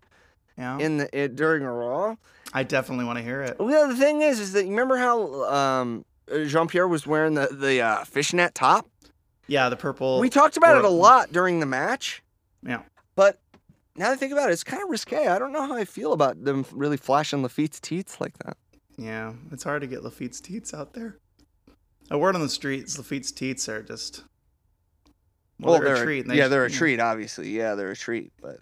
yeah. 0.58 0.78
in 0.80 0.98
the 0.98 1.18
it, 1.18 1.36
during 1.36 1.64
a 1.64 1.72
Raw. 1.72 2.16
I 2.54 2.64
definitely 2.64 3.06
want 3.06 3.18
to 3.18 3.24
hear 3.24 3.42
it. 3.42 3.60
Well, 3.60 3.88
the 3.88 3.96
thing 3.96 4.22
is, 4.22 4.40
is 4.40 4.54
that 4.54 4.64
you 4.64 4.72
remember 4.72 4.98
how 4.98 5.44
um 5.46 6.06
Jean 6.48 6.68
Pierre 6.68 6.88
was 6.88 7.06
wearing 7.06 7.34
the 7.34 7.48
the 7.52 7.82
uh, 7.82 8.04
fishnet 8.06 8.56
top? 8.56 8.88
Yeah, 9.48 9.70
the 9.70 9.78
purple. 9.78 10.20
we 10.20 10.30
talked 10.30 10.58
about 10.58 10.78
it 10.78 10.84
a 10.84 10.90
lot 10.90 11.32
during 11.32 11.62
the 11.62 11.66
match, 11.66 12.22
yeah. 12.66 12.82
but 13.16 13.40
now 13.96 14.08
that 14.08 14.14
I 14.14 14.16
think 14.18 14.34
about 14.34 14.50
it, 14.50 14.54
it's 14.54 14.64
kind 14.64 14.84
of 14.84 14.90
risque. 14.90 15.28
I 15.28 15.40
don't 15.40 15.54
know 15.54 15.66
how 15.66 15.76
I 15.76 15.86
feel 15.86 16.12
about 16.12 16.44
them 16.44 16.66
really 16.72 16.98
flashing 16.98 17.42
Lafitte's 17.42 17.80
teats 17.80 18.20
like 18.20 18.38
that. 18.40 18.58
Yeah, 18.98 19.34
it's 19.52 19.64
hard 19.64 19.82
to 19.82 19.88
get 19.88 20.04
Lafitte's 20.04 20.42
teats 20.42 20.74
out 20.74 20.94
there. 20.94 21.18
A 22.12 22.18
word 22.18 22.36
on 22.36 22.42
the 22.42 22.50
streets, 22.50 22.98
Lafitte's 22.98 23.32
teats 23.32 23.68
are 23.70 23.82
just. 23.82 24.24
Well, 25.60 25.80
they're, 25.80 25.96
a 25.96 26.04
treat. 26.04 26.28
they 26.28 26.38
yeah, 26.38 26.50
they're 26.50 26.66
a 26.66 26.70
treat. 26.70 27.00
Obviously, 27.00 27.50
yeah, 27.50 27.76
they're 27.76 27.92
a 27.92 27.96
treat. 27.96 28.32
But 28.42 28.60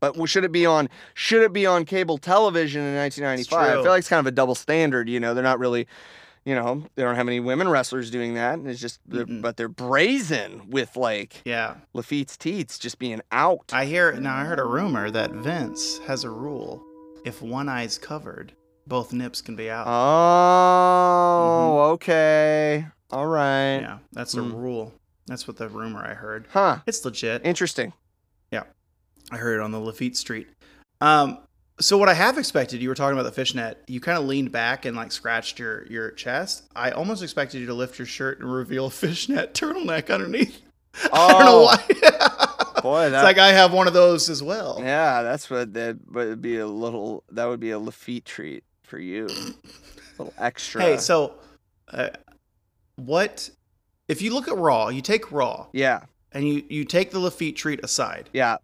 but 0.00 0.28
should 0.28 0.44
it 0.44 0.52
be 0.52 0.66
on? 0.66 0.88
Should 1.14 1.42
it 1.42 1.52
be 1.52 1.66
on 1.66 1.84
cable 1.84 2.18
television 2.18 2.82
in 2.82 2.96
1995? 2.96 3.78
I 3.78 3.82
feel 3.82 3.90
like 3.92 3.98
it's 4.00 4.08
kind 4.08 4.20
of 4.20 4.26
a 4.26 4.30
double 4.32 4.54
standard. 4.54 5.08
You 5.08 5.20
know, 5.20 5.34
they're 5.34 5.44
not 5.44 5.58
really. 5.58 5.86
You 6.46 6.54
know, 6.54 6.84
they 6.94 7.02
don't 7.02 7.16
have 7.16 7.28
any 7.28 7.38
women 7.38 7.68
wrestlers 7.68 8.10
doing 8.10 8.32
that. 8.32 8.54
and 8.54 8.66
It's 8.66 8.80
just, 8.80 8.98
they're, 9.06 9.26
but 9.26 9.58
they're 9.58 9.68
brazen 9.68 10.70
with 10.70 10.96
like 10.96 11.42
Yeah, 11.44 11.74
Lafitte's 11.92 12.38
teats 12.38 12.78
just 12.78 12.98
being 12.98 13.20
out. 13.30 13.70
I 13.74 13.84
hear 13.84 14.10
now. 14.12 14.36
I 14.36 14.44
heard 14.44 14.58
a 14.58 14.64
rumor 14.64 15.10
that 15.10 15.32
Vince 15.32 15.98
has 16.06 16.24
a 16.24 16.30
rule: 16.30 16.82
if 17.26 17.42
one 17.42 17.68
eye's 17.68 17.98
covered, 17.98 18.54
both 18.86 19.12
nips 19.12 19.42
can 19.42 19.54
be 19.54 19.68
out. 19.70 19.86
Oh, 19.86 21.90
okay, 21.92 22.86
all 23.10 23.26
right, 23.26 23.76
Mm-hmm. 23.80 23.84
yeah, 23.84 23.98
that's 24.12 24.32
a 24.34 24.38
Mm. 24.38 24.54
rule. 24.54 24.94
That's 25.26 25.46
what 25.46 25.56
the 25.58 25.68
rumor 25.68 26.02
I 26.04 26.14
heard. 26.14 26.46
huh? 26.52 26.78
It's 26.86 27.04
legit. 27.04 27.44
Interesting. 27.44 27.92
I 29.30 29.36
heard 29.36 29.60
it 29.60 29.62
on 29.62 29.70
the 29.72 29.80
Lafitte 29.80 30.16
Street. 30.16 30.48
Um, 31.00 31.38
so 31.80 31.96
what 31.96 32.08
I 32.08 32.14
have 32.14 32.36
expected, 32.36 32.82
you 32.82 32.88
were 32.90 32.94
talking 32.94 33.14
about 33.18 33.22
the 33.28 33.32
fishnet. 33.32 33.82
You 33.86 34.00
kind 34.00 34.18
of 34.18 34.24
leaned 34.24 34.52
back 34.52 34.84
and 34.84 34.96
like 34.96 35.12
scratched 35.12 35.58
your 35.58 35.86
your 35.86 36.10
chest. 36.10 36.64
I 36.76 36.90
almost 36.90 37.22
expected 37.22 37.60
you 37.60 37.66
to 37.66 37.74
lift 37.74 37.98
your 37.98 38.06
shirt 38.06 38.40
and 38.40 38.52
reveal 38.52 38.86
a 38.86 38.90
fishnet 38.90 39.54
turtleneck 39.54 40.12
underneath. 40.12 40.60
I 41.12 41.28
don't 41.30 41.40
know 41.44 41.46
Oh, 41.48 41.64
why. 41.64 42.80
Boy, 42.82 43.04
it's 43.06 43.12
like 43.14 43.38
I 43.38 43.52
have 43.52 43.72
one 43.72 43.86
of 43.86 43.92
those 43.94 44.28
as 44.28 44.42
well. 44.42 44.78
Yeah, 44.80 45.22
that's 45.22 45.48
what 45.50 45.72
that 45.74 45.98
would 46.10 46.40
be 46.42 46.58
a 46.58 46.66
little. 46.66 47.24
That 47.30 47.44
would 47.46 47.60
be 47.60 47.70
a 47.70 47.78
Lafitte 47.78 48.24
treat 48.24 48.64
for 48.82 48.98
you. 48.98 49.26
A 49.26 49.28
little 50.18 50.34
extra. 50.38 50.82
Hey, 50.82 50.96
so 50.96 51.34
uh, 51.92 52.08
what? 52.96 53.50
If 54.08 54.20
you 54.22 54.32
look 54.34 54.48
at 54.48 54.56
Raw, 54.56 54.88
you 54.88 55.02
take 55.02 55.30
Raw 55.30 55.66
yeah, 55.72 56.00
and 56.32 56.46
you 56.48 56.64
you 56.68 56.84
take 56.84 57.10
the 57.10 57.20
Lafitte 57.20 57.56
treat 57.56 57.82
aside. 57.84 58.28
yeah. 58.32 58.56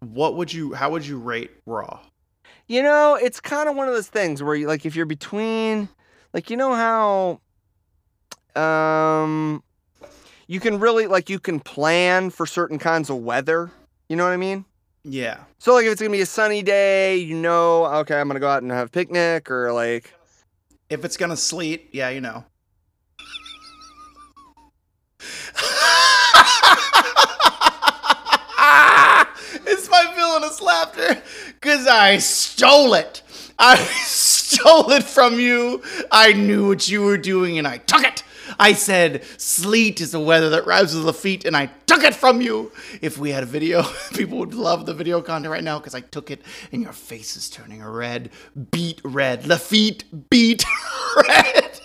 What 0.00 0.36
would 0.36 0.52
you? 0.52 0.72
How 0.72 0.90
would 0.90 1.06
you 1.06 1.18
rate 1.18 1.50
Raw? 1.66 2.00
You 2.66 2.82
know, 2.82 3.18
it's 3.20 3.40
kind 3.40 3.68
of 3.68 3.76
one 3.76 3.88
of 3.88 3.94
those 3.94 4.08
things 4.08 4.42
where 4.42 4.54
you 4.54 4.66
like 4.66 4.86
if 4.86 4.96
you're 4.96 5.06
between, 5.06 5.88
like 6.32 6.50
you 6.50 6.56
know 6.56 6.74
how, 8.54 8.60
um, 8.60 9.62
you 10.46 10.58
can 10.60 10.80
really 10.80 11.06
like 11.06 11.28
you 11.28 11.38
can 11.38 11.60
plan 11.60 12.30
for 12.30 12.46
certain 12.46 12.78
kinds 12.78 13.10
of 13.10 13.16
weather. 13.18 13.70
You 14.08 14.16
know 14.16 14.24
what 14.24 14.32
I 14.32 14.36
mean? 14.38 14.64
Yeah, 15.02 15.38
So 15.58 15.72
like 15.74 15.86
if 15.86 15.92
it's 15.92 16.00
gonna 16.00 16.12
be 16.12 16.20
a 16.20 16.26
sunny 16.26 16.62
day, 16.62 17.16
you 17.16 17.34
know, 17.34 17.86
okay, 17.86 18.20
I'm 18.20 18.28
gonna 18.28 18.40
go 18.40 18.48
out 18.48 18.62
and 18.62 18.70
have 18.70 18.88
a 18.88 18.90
picnic 18.90 19.50
or 19.50 19.72
like. 19.72 20.12
if 20.90 21.04
it's 21.04 21.16
gonna 21.16 21.36
sleet, 21.36 21.88
yeah, 21.92 22.10
you 22.10 22.20
know. 22.20 22.44
it's 29.66 29.88
my 30.58 30.66
laughter 30.66 31.22
because 31.60 31.86
I 31.86 32.18
stole 32.18 32.94
it. 32.94 33.22
I 33.58 33.76
stole 34.04 34.90
it 34.92 35.04
from 35.04 35.38
you. 35.38 35.82
I 36.10 36.32
knew 36.32 36.68
what 36.68 36.88
you 36.88 37.02
were 37.02 37.18
doing 37.18 37.58
and 37.58 37.66
I 37.66 37.78
took 37.78 38.02
it. 38.04 38.22
I 38.58 38.72
said, 38.72 39.24
sleet 39.36 40.00
is 40.00 40.10
the 40.10 40.18
weather 40.18 40.50
that 40.50 40.66
rises 40.66 41.04
the 41.04 41.12
feet, 41.12 41.44
and 41.44 41.56
I 41.56 41.66
took 41.86 42.02
it 42.02 42.16
from 42.16 42.40
you. 42.40 42.72
If 43.00 43.16
we 43.16 43.30
had 43.30 43.44
a 43.44 43.46
video, 43.46 43.84
people 44.12 44.38
would 44.38 44.54
love 44.54 44.86
the 44.86 44.92
video 44.92 45.22
content 45.22 45.52
right 45.52 45.62
now 45.62 45.78
because 45.78 45.94
I 45.94 46.00
took 46.00 46.32
it, 46.32 46.42
and 46.72 46.82
your 46.82 46.92
face 46.92 47.36
is 47.36 47.48
turning 47.48 47.82
red, 47.82 48.30
beet 48.72 49.00
red. 49.04 49.46
Lafitte 49.46 50.02
beat 50.30 50.64
red. 51.28 51.80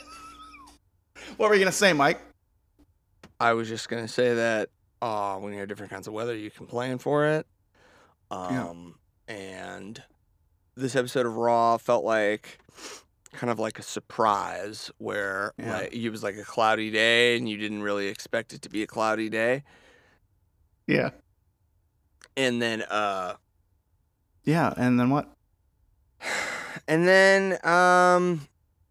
what 1.38 1.50
were 1.50 1.56
you 1.56 1.62
going 1.62 1.72
to 1.72 1.78
say, 1.78 1.94
Mike? 1.94 2.20
I 3.40 3.54
was 3.54 3.68
just 3.68 3.90
gonna 3.90 4.08
say 4.08 4.34
that 4.34 4.70
uh, 5.02 5.36
when 5.36 5.54
you 5.54 5.60
have 5.60 5.68
different 5.68 5.92
kinds 5.92 6.08
of 6.08 6.14
weather, 6.14 6.36
you 6.36 6.50
can 6.50 6.66
plan 6.66 6.98
for 6.98 7.26
it. 7.26 7.46
Um, 8.32 8.96
and 9.28 10.02
this 10.76 10.96
episode 10.96 11.26
of 11.26 11.36
Raw 11.38 11.78
felt 11.78 12.04
like 12.04 12.60
kind 13.34 13.52
of 13.52 13.60
like 13.60 13.80
a 13.80 13.84
surprise, 13.84 14.92
where 14.98 15.54
Yeah. 15.58 15.80
like 15.80 15.94
it 15.94 16.10
was 16.10 16.24
like 16.24 16.38
a 16.38 16.44
cloudy 16.44 16.90
day, 16.92 17.38
and 17.38 17.48
you 17.50 17.58
didn't 17.58 17.84
really 17.84 18.08
expect 18.08 18.54
it 18.54 18.62
to 18.64 18.70
be 18.70 18.82
a 18.84 18.88
cloudy 18.88 19.30
day, 19.30 19.64
Yeah. 20.88 21.10
and 22.38 22.62
then 22.62 22.82
uh, 22.84 23.36
Yeah, 24.44 24.74
and 24.78 25.00
then 25.00 25.10
what? 25.10 25.30
and 26.88 27.08
then 27.08 27.58
um, 27.66 28.48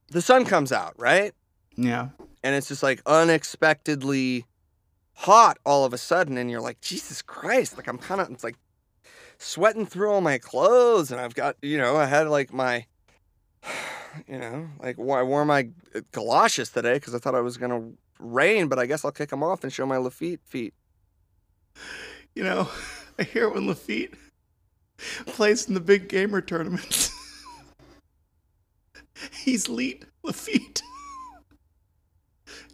the 0.08 0.20
sun 0.22 0.44
comes 0.44 0.72
out, 0.72 0.94
right? 0.98 1.32
Yeah. 1.76 2.08
and 2.44 2.54
it's 2.54 2.68
just 2.68 2.82
like 2.82 3.02
unexpectedly 3.06 4.44
hot 5.14 5.58
all 5.64 5.84
of 5.84 5.92
a 5.92 5.98
sudden 5.98 6.36
and 6.38 6.50
you're 6.50 6.60
like 6.60 6.80
jesus 6.80 7.22
christ 7.22 7.76
like 7.76 7.86
i'm 7.88 7.98
kind 7.98 8.20
of 8.20 8.28
it's 8.30 8.42
like 8.44 8.56
sweating 9.38 9.86
through 9.86 10.10
all 10.10 10.20
my 10.20 10.38
clothes 10.38 11.10
and 11.10 11.20
i've 11.20 11.34
got 11.34 11.56
you 11.62 11.76
know 11.78 11.96
i 11.96 12.06
had 12.06 12.28
like 12.28 12.52
my 12.52 12.84
you 14.28 14.38
know 14.38 14.68
like 14.80 14.98
i 14.98 15.22
wore 15.22 15.44
my 15.44 15.68
uh, 15.94 16.00
galoshes 16.12 16.70
today 16.70 16.94
because 16.94 17.14
i 17.14 17.18
thought 17.18 17.34
i 17.34 17.40
was 17.40 17.56
gonna 17.56 17.82
rain 18.18 18.68
but 18.68 18.78
i 18.78 18.86
guess 18.86 19.04
i'll 19.04 19.12
kick 19.12 19.30
them 19.30 19.42
off 19.42 19.64
and 19.64 19.72
show 19.72 19.84
my 19.86 19.96
lafitte 19.96 20.40
feet 20.44 20.72
You 22.34 22.44
know, 22.44 22.68
I 23.18 23.22
hear 23.22 23.48
when 23.48 23.66
Lafitte 23.66 24.14
plays 25.26 25.68
in 25.68 25.74
the 25.74 25.80
big 25.80 26.08
gamer 26.08 26.40
tournaments. 26.40 27.10
he's 29.44 29.68
leet 29.68 30.04
Lafitte. 30.22 30.82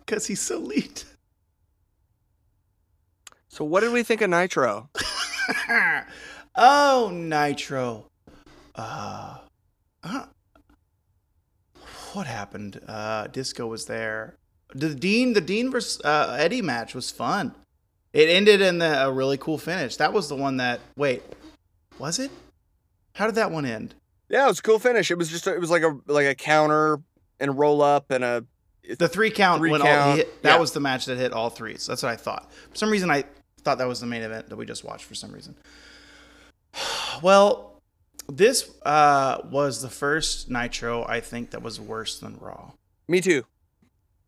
Because 0.07 0.27
he's 0.27 0.41
so 0.41 0.59
leet. 0.59 1.05
So 3.49 3.65
what 3.65 3.81
did 3.81 3.93
we 3.93 4.03
think 4.03 4.23
of 4.23 4.31
Nitro? 4.31 4.91
Oh, 6.61 7.11
Nitro. 7.13 8.07
Uh, 8.77 9.39
uh, 10.05 10.27
what 12.13 12.27
happened? 12.27 12.81
Uh, 12.87 13.27
Disco 13.27 13.67
was 13.67 13.87
there. 13.87 14.37
The 14.75 14.95
Dean, 14.95 15.33
the 15.33 15.41
Dean 15.41 15.71
versus 15.71 16.01
uh, 16.05 16.37
Eddie 16.39 16.63
match 16.63 16.95
was 16.95 17.11
fun. 17.11 17.55
It 18.13 18.29
ended 18.29 18.61
in 18.61 18.79
the, 18.79 19.07
a 19.07 19.11
really 19.11 19.37
cool 19.37 19.59
finish. 19.59 19.97
That 19.97 20.13
was 20.13 20.29
the 20.29 20.37
one 20.37 20.59
that. 20.59 20.81
Wait, 20.97 21.23
was 21.99 22.19
it? 22.19 22.31
How 23.15 23.27
did 23.27 23.35
that 23.37 23.51
one 23.51 23.67
end? 23.67 23.95
Yeah, 24.29 24.45
it 24.45 24.49
was 24.49 24.61
a 24.61 24.63
cool 24.63 24.79
finish. 24.79 25.11
It 25.11 25.19
was 25.19 25.29
just 25.29 25.47
it 25.47 25.61
was 25.61 25.71
like 25.71 25.83
a 25.83 25.99
like 26.07 26.27
a 26.27 26.35
counter 26.35 27.01
and 27.41 27.59
roll 27.59 27.83
up 27.83 28.11
and 28.11 28.23
a 28.23 28.45
The 28.99 29.09
three 29.09 29.31
count 29.31 29.61
Three 29.61 29.71
when 29.71 29.81
all 29.81 29.87
count, 29.87 30.11
he 30.13 30.17
hit, 30.19 30.43
that 30.43 30.55
yeah. 30.55 30.59
was 30.59 30.73
the 30.73 30.81
match 30.81 31.07
that 31.07 31.19
hit 31.19 31.33
all 31.33 31.51
threes. 31.51 31.87
That's 31.87 32.03
what 32.03 32.13
I 32.13 32.17
thought. 32.17 32.51
For 32.71 32.77
some 32.77 32.91
reason, 32.91 33.11
I 33.11 33.25
thought 33.63 33.79
that 33.79 33.89
was 33.89 34.01
the 34.01 34.07
main 34.07 34.23
event 34.23 34.49
that 34.49 34.57
we 34.57 34.67
just 34.67 34.85
watched. 34.85 35.05
For 35.05 35.15
some 35.15 35.33
reason, 35.33 35.57
well, 37.23 37.81
this 38.29 38.71
uh, 38.85 39.39
was 39.51 39.83
the 39.83 39.89
first 39.89 40.51
Nitro 40.51 41.05
I 41.05 41.21
think 41.21 41.51
that 41.51 41.63
was 41.63 41.81
worse 41.81 42.19
than 42.19 42.37
Raw. 42.39 42.73
me 43.09 43.21
too. 43.21 43.45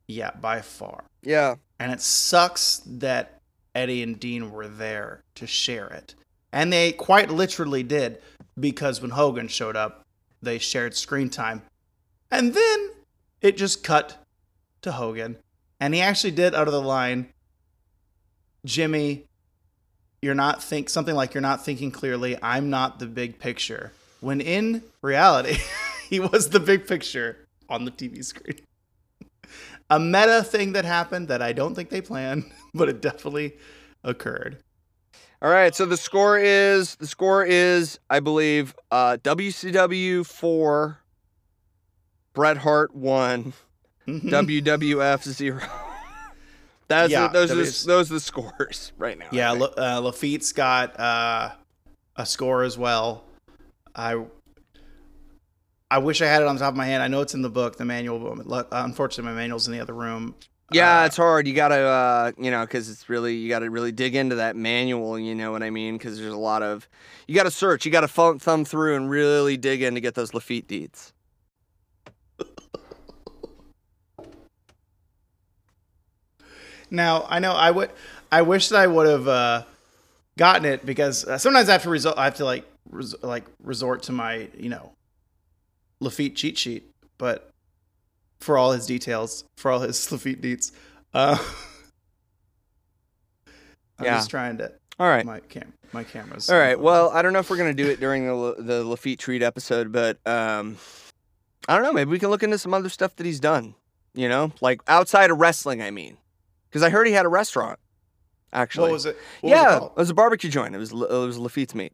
Yeah, 0.08 0.32
by 0.40 0.60
far. 0.60 1.04
Yeah. 1.22 1.56
And 1.78 1.92
it 1.92 2.00
sucks 2.00 2.82
that 2.86 3.40
Eddie 3.74 4.02
and 4.02 4.18
Dean 4.18 4.50
were 4.50 4.68
there 4.68 5.22
to 5.36 5.46
share 5.46 5.86
it. 5.86 6.14
And 6.52 6.72
they 6.72 6.92
quite 6.92 7.30
literally 7.30 7.82
did 7.82 8.20
because 8.58 9.00
when 9.00 9.12
Hogan 9.12 9.48
showed 9.48 9.76
up, 9.76 10.04
they 10.42 10.58
shared 10.58 10.94
screen 10.94 11.30
time. 11.30 11.62
And 12.30 12.52
then 12.52 12.90
it 13.40 13.56
just 13.56 13.82
cut 13.84 14.24
to 14.82 14.92
Hogan. 14.92 15.36
And 15.80 15.94
he 15.94 16.00
actually 16.00 16.32
did 16.32 16.54
utter 16.54 16.70
the 16.70 16.82
line, 16.82 17.32
Jimmy, 18.66 19.24
you're 20.22 20.34
not 20.36 20.62
think 20.62 20.88
something 20.88 21.14
like 21.16 21.34
you're 21.34 21.40
not 21.42 21.64
thinking 21.64 21.90
clearly. 21.90 22.38
I'm 22.40 22.70
not 22.70 23.00
the 23.00 23.06
big 23.06 23.40
picture. 23.40 23.92
When 24.20 24.40
in 24.40 24.84
reality, 25.02 25.58
he 26.08 26.20
was 26.20 26.50
the 26.50 26.60
big 26.60 26.86
picture 26.86 27.36
on 27.68 27.84
the 27.84 27.90
TV 27.90 28.24
screen 28.24 28.60
a 29.90 29.98
meta 29.98 30.42
thing 30.44 30.72
that 30.72 30.84
happened 30.84 31.28
that 31.28 31.42
I 31.42 31.52
don't 31.52 31.74
think 31.74 31.90
they 31.90 32.00
planned, 32.00 32.50
but 32.74 32.88
it 32.88 33.02
definitely 33.02 33.54
occurred. 34.04 34.58
All 35.42 35.50
right, 35.50 35.74
so 35.74 35.86
the 35.86 35.96
score 35.96 36.38
is 36.38 36.94
the 36.96 37.06
score 37.06 37.44
is 37.44 37.98
I 38.08 38.20
believe 38.20 38.74
uh 38.92 39.16
WCW 39.22 40.24
4 40.24 40.98
Bret 42.32 42.58
Hart 42.58 42.94
1 42.94 43.52
Mhm. 44.08 44.22
WWF 44.30 45.22
0. 45.22 45.60
That's 46.92 47.10
Yeah, 47.10 47.28
the, 47.28 47.32
those 47.32 47.50
are 47.50 47.54
the, 47.54 47.86
those 47.86 48.10
are 48.10 48.14
the 48.14 48.20
scores 48.20 48.92
right 48.98 49.18
now. 49.18 49.28
Yeah. 49.32 49.52
La- 49.52 49.74
uh, 49.76 50.00
Lafitte's 50.00 50.52
got 50.52 50.98
uh, 51.00 51.52
a 52.16 52.26
score 52.26 52.62
as 52.62 52.76
well. 52.76 53.24
I 53.94 54.24
I 55.90 55.98
wish 55.98 56.22
I 56.22 56.26
had 56.26 56.40
it 56.42 56.48
on 56.48 56.56
top 56.56 56.70
of 56.70 56.76
my 56.76 56.86
hand. 56.86 57.02
I 57.02 57.08
know 57.08 57.20
it's 57.20 57.34
in 57.34 57.42
the 57.42 57.50
book, 57.50 57.76
the 57.76 57.84
manual, 57.84 58.34
but 58.46 58.68
unfortunately, 58.72 59.30
my 59.30 59.36
manual's 59.36 59.66
in 59.66 59.74
the 59.74 59.80
other 59.80 59.94
room. 59.94 60.34
Yeah, 60.70 61.02
Uh, 61.02 61.06
it's 61.06 61.18
hard. 61.18 61.46
You 61.46 61.54
gotta, 61.54 61.80
uh, 61.80 62.32
you 62.38 62.50
know, 62.50 62.62
because 62.62 62.88
it's 62.88 63.10
really 63.10 63.34
you 63.34 63.50
gotta 63.50 63.68
really 63.68 63.92
dig 63.92 64.14
into 64.14 64.36
that 64.36 64.56
manual. 64.56 65.18
You 65.18 65.34
know 65.34 65.52
what 65.52 65.62
I 65.62 65.68
mean? 65.70 65.98
Because 65.98 66.18
there's 66.18 66.32
a 66.32 66.38
lot 66.38 66.62
of 66.62 66.88
you 67.26 67.34
gotta 67.34 67.50
search. 67.50 67.84
You 67.84 67.92
gotta 67.92 68.08
thumb 68.08 68.64
through 68.64 68.96
and 68.96 69.10
really 69.10 69.56
dig 69.58 69.82
in 69.82 69.94
to 69.94 70.00
get 70.00 70.14
those 70.14 70.32
Lafitte 70.32 70.66
deeds. 70.66 71.12
Now 76.92 77.26
I 77.28 77.38
know 77.40 77.52
I 77.52 77.70
would. 77.70 77.90
I 78.30 78.42
wish 78.42 78.68
that 78.68 78.78
I 78.78 78.86
would 78.86 79.08
have 79.08 79.26
uh, 79.26 79.64
gotten 80.38 80.64
it 80.64 80.86
because 80.86 81.24
uh, 81.24 81.38
sometimes 81.38 81.68
I 81.68 81.72
have 81.72 81.82
to 81.82 81.90
resort. 81.90 82.16
I 82.18 82.24
have 82.24 82.36
to 82.36 82.44
like 82.44 82.64
res- 82.90 83.20
like 83.22 83.44
resort 83.62 84.04
to 84.04 84.12
my 84.12 84.48
you 84.56 84.68
know 84.68 84.92
Lafitte 86.00 86.36
cheat 86.36 86.58
sheet, 86.58 86.90
but 87.18 87.48
for 88.40 88.58
all 88.58 88.72
his 88.72 88.86
details, 88.86 89.44
for 89.56 89.70
all 89.70 89.80
his 89.80 90.06
Lafitte 90.12 90.42
deets, 90.42 90.72
uh, 91.14 91.36
I'm 93.98 94.04
Yeah. 94.04 94.16
just 94.16 94.30
trying 94.30 94.58
to. 94.58 94.72
All 94.98 95.08
right. 95.08 95.24
My 95.24 95.40
cam, 95.40 95.72
my 95.92 96.04
cameras. 96.04 96.50
All 96.50 96.58
right. 96.58 96.78
Well, 96.78 97.10
I 97.10 97.22
don't 97.22 97.32
know 97.32 97.38
if 97.38 97.50
we're 97.50 97.56
gonna 97.56 97.74
do 97.74 97.88
it 97.88 98.00
during 98.00 98.26
the 98.26 98.54
the 98.58 98.84
Lafitte 98.84 99.18
treat 99.18 99.42
episode, 99.42 99.92
but 99.92 100.18
um, 100.26 100.76
I 101.68 101.74
don't 101.74 101.84
know. 101.84 101.92
Maybe 101.92 102.10
we 102.10 102.18
can 102.18 102.30
look 102.30 102.42
into 102.42 102.58
some 102.58 102.74
other 102.74 102.88
stuff 102.88 103.16
that 103.16 103.26
he's 103.26 103.40
done. 103.40 103.74
You 104.14 104.28
know, 104.28 104.52
like 104.60 104.82
outside 104.88 105.30
of 105.30 105.40
wrestling. 105.40 105.80
I 105.80 105.90
mean, 105.90 106.18
because 106.72 106.82
I 106.82 106.88
heard 106.88 107.06
he 107.06 107.12
had 107.12 107.26
a 107.26 107.28
restaurant. 107.28 107.78
Actually, 108.54 108.84
what 108.88 108.92
was 108.92 109.06
it? 109.06 109.16
What 109.42 109.50
was 109.50 109.52
it 109.52 109.62
yeah, 109.62 109.76
it, 109.84 109.96
was 109.96 110.10
a 110.10 110.14
barbecue 110.14 110.50
joint. 110.50 110.74
It 110.74 110.78
was 110.78 110.90
it 110.92 110.96
was 110.96 111.38
Lafitte's 111.38 111.74
meat. 111.74 111.92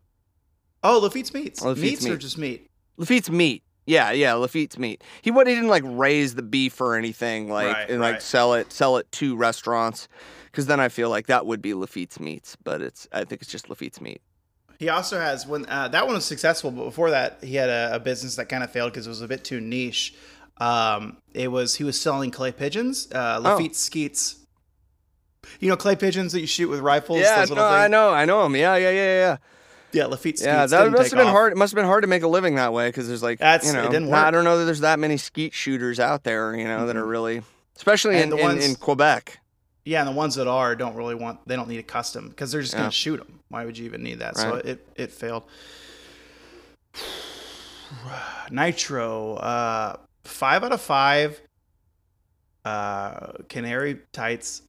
Oh, 0.84 1.00
Lafitte's 1.00 1.34
meats. 1.34 1.60
Lafitte's 1.62 2.02
meats 2.02 2.06
or 2.06 2.16
just 2.16 2.38
meat? 2.38 2.70
Lafitte's 2.96 3.30
meat. 3.30 3.64
Yeah, 3.86 4.10
yeah, 4.10 4.34
Lafitte's 4.34 4.78
meat. 4.78 5.02
He 5.22 5.30
what 5.30 5.46
he 5.46 5.54
didn't 5.54 5.70
like 5.70 5.82
raise 5.84 6.34
the 6.34 6.42
beef 6.42 6.80
or 6.80 6.94
anything 6.94 7.48
like 7.50 7.74
Right, 7.74 7.90
and 7.90 8.00
like 8.00 8.14
right. 8.14 8.22
sell 8.22 8.54
it 8.54 8.72
sell 8.72 8.96
it 8.98 9.10
to 9.12 9.34
restaurants 9.34 10.08
because 10.46 10.66
then 10.66 10.78
I 10.78 10.88
feel 10.88 11.10
like 11.10 11.26
that 11.26 11.46
would 11.46 11.62
be 11.62 11.74
Lafitte's 11.74 12.20
meats, 12.20 12.56
but 12.62 12.82
it's 12.82 13.08
I 13.12 13.24
think 13.24 13.42
it's 13.42 13.50
just 13.50 13.68
Lafitte's 13.68 14.00
meat. 14.00 14.20
He 14.78 14.88
also 14.88 15.18
has 15.18 15.46
when 15.46 15.66
uh, 15.66 15.88
that 15.88 16.06
one 16.06 16.14
was 16.14 16.24
successful, 16.24 16.70
but 16.70 16.84
before 16.84 17.10
that, 17.10 17.42
he 17.42 17.56
had 17.56 17.68
a, 17.68 17.94
a 17.94 18.00
business 18.00 18.36
that 18.36 18.48
kind 18.48 18.62
of 18.62 18.70
failed 18.70 18.92
because 18.92 19.06
it 19.06 19.10
was 19.10 19.22
a 19.22 19.28
bit 19.28 19.42
too 19.42 19.60
niche. 19.60 20.14
Um, 20.58 21.18
it 21.32 21.48
was 21.48 21.76
he 21.76 21.84
was 21.84 22.00
selling 22.00 22.30
clay 22.30 22.52
pigeons, 22.52 23.08
uh, 23.12 23.40
Lafitte 23.42 23.76
skeets. 23.76 24.36
You 25.60 25.68
know 25.68 25.76
clay 25.76 25.96
pigeons 25.96 26.32
that 26.32 26.40
you 26.40 26.46
shoot 26.46 26.68
with 26.68 26.80
rifles. 26.80 27.20
yeah, 27.20 27.40
those 27.40 27.50
no, 27.50 27.64
I 27.64 27.88
know, 27.88 28.10
I 28.10 28.24
know 28.24 28.44
him. 28.44 28.54
Yeah, 28.56 28.76
yeah, 28.76 28.90
yeah, 28.90 29.18
yeah. 29.20 29.36
Yeah, 29.90 30.04
Lafitte. 30.06 30.40
Yeah, 30.42 30.66
that 30.66 30.90
must 30.92 31.10
have 31.10 31.18
been 31.18 31.28
off. 31.28 31.32
hard. 31.32 31.52
It 31.52 31.56
must 31.56 31.72
have 31.72 31.76
been 31.76 31.86
hard 31.86 32.02
to 32.02 32.08
make 32.08 32.22
a 32.22 32.28
living 32.28 32.56
that 32.56 32.72
way 32.74 32.88
because 32.88 33.08
there's 33.08 33.22
like 33.22 33.38
That's- 33.38 33.66
you 33.66 33.72
know, 33.72 33.86
it 33.86 33.90
didn't 33.90 34.10
not- 34.10 34.26
I 34.26 34.30
don't 34.30 34.44
know 34.44 34.58
that 34.58 34.64
there's 34.66 34.80
that 34.80 34.98
many 34.98 35.16
skeet 35.16 35.54
shooters 35.54 35.98
out 35.98 36.24
there, 36.24 36.54
you 36.54 36.64
know, 36.64 36.86
that 36.86 36.96
are 36.96 37.06
really, 37.06 37.40
especially 37.76 38.18
in, 38.20 38.28
the 38.28 38.36
in, 38.36 38.42
ones- 38.42 38.66
in 38.68 38.74
Quebec. 38.76 39.38
Yeah, 39.86 40.00
and 40.00 40.08
the 40.08 40.12
ones 40.12 40.34
that 40.34 40.46
are 40.46 40.76
don't 40.76 40.94
really 40.94 41.14
want. 41.14 41.40
They 41.48 41.56
don't 41.56 41.68
need 41.68 41.78
a 41.78 41.82
custom 41.82 42.28
because 42.28 42.52
they're 42.52 42.60
just 42.60 42.74
Yeah. 42.74 42.80
gonna 42.80 42.90
shoot 42.90 43.16
them. 43.16 43.40
Why 43.48 43.64
would 43.64 43.78
you 43.78 43.86
even 43.86 44.02
need 44.02 44.18
that? 44.18 44.36
So 44.36 44.56
it 44.56 44.86
it 44.96 45.10
failed. 45.10 45.44
Nitro, 48.50 49.34
uh, 49.36 49.96
five 50.24 50.64
out 50.64 50.72
of 50.72 50.80
five. 50.80 51.40
Uh, 52.64 53.32
Canary 53.48 54.00
tights. 54.12 54.62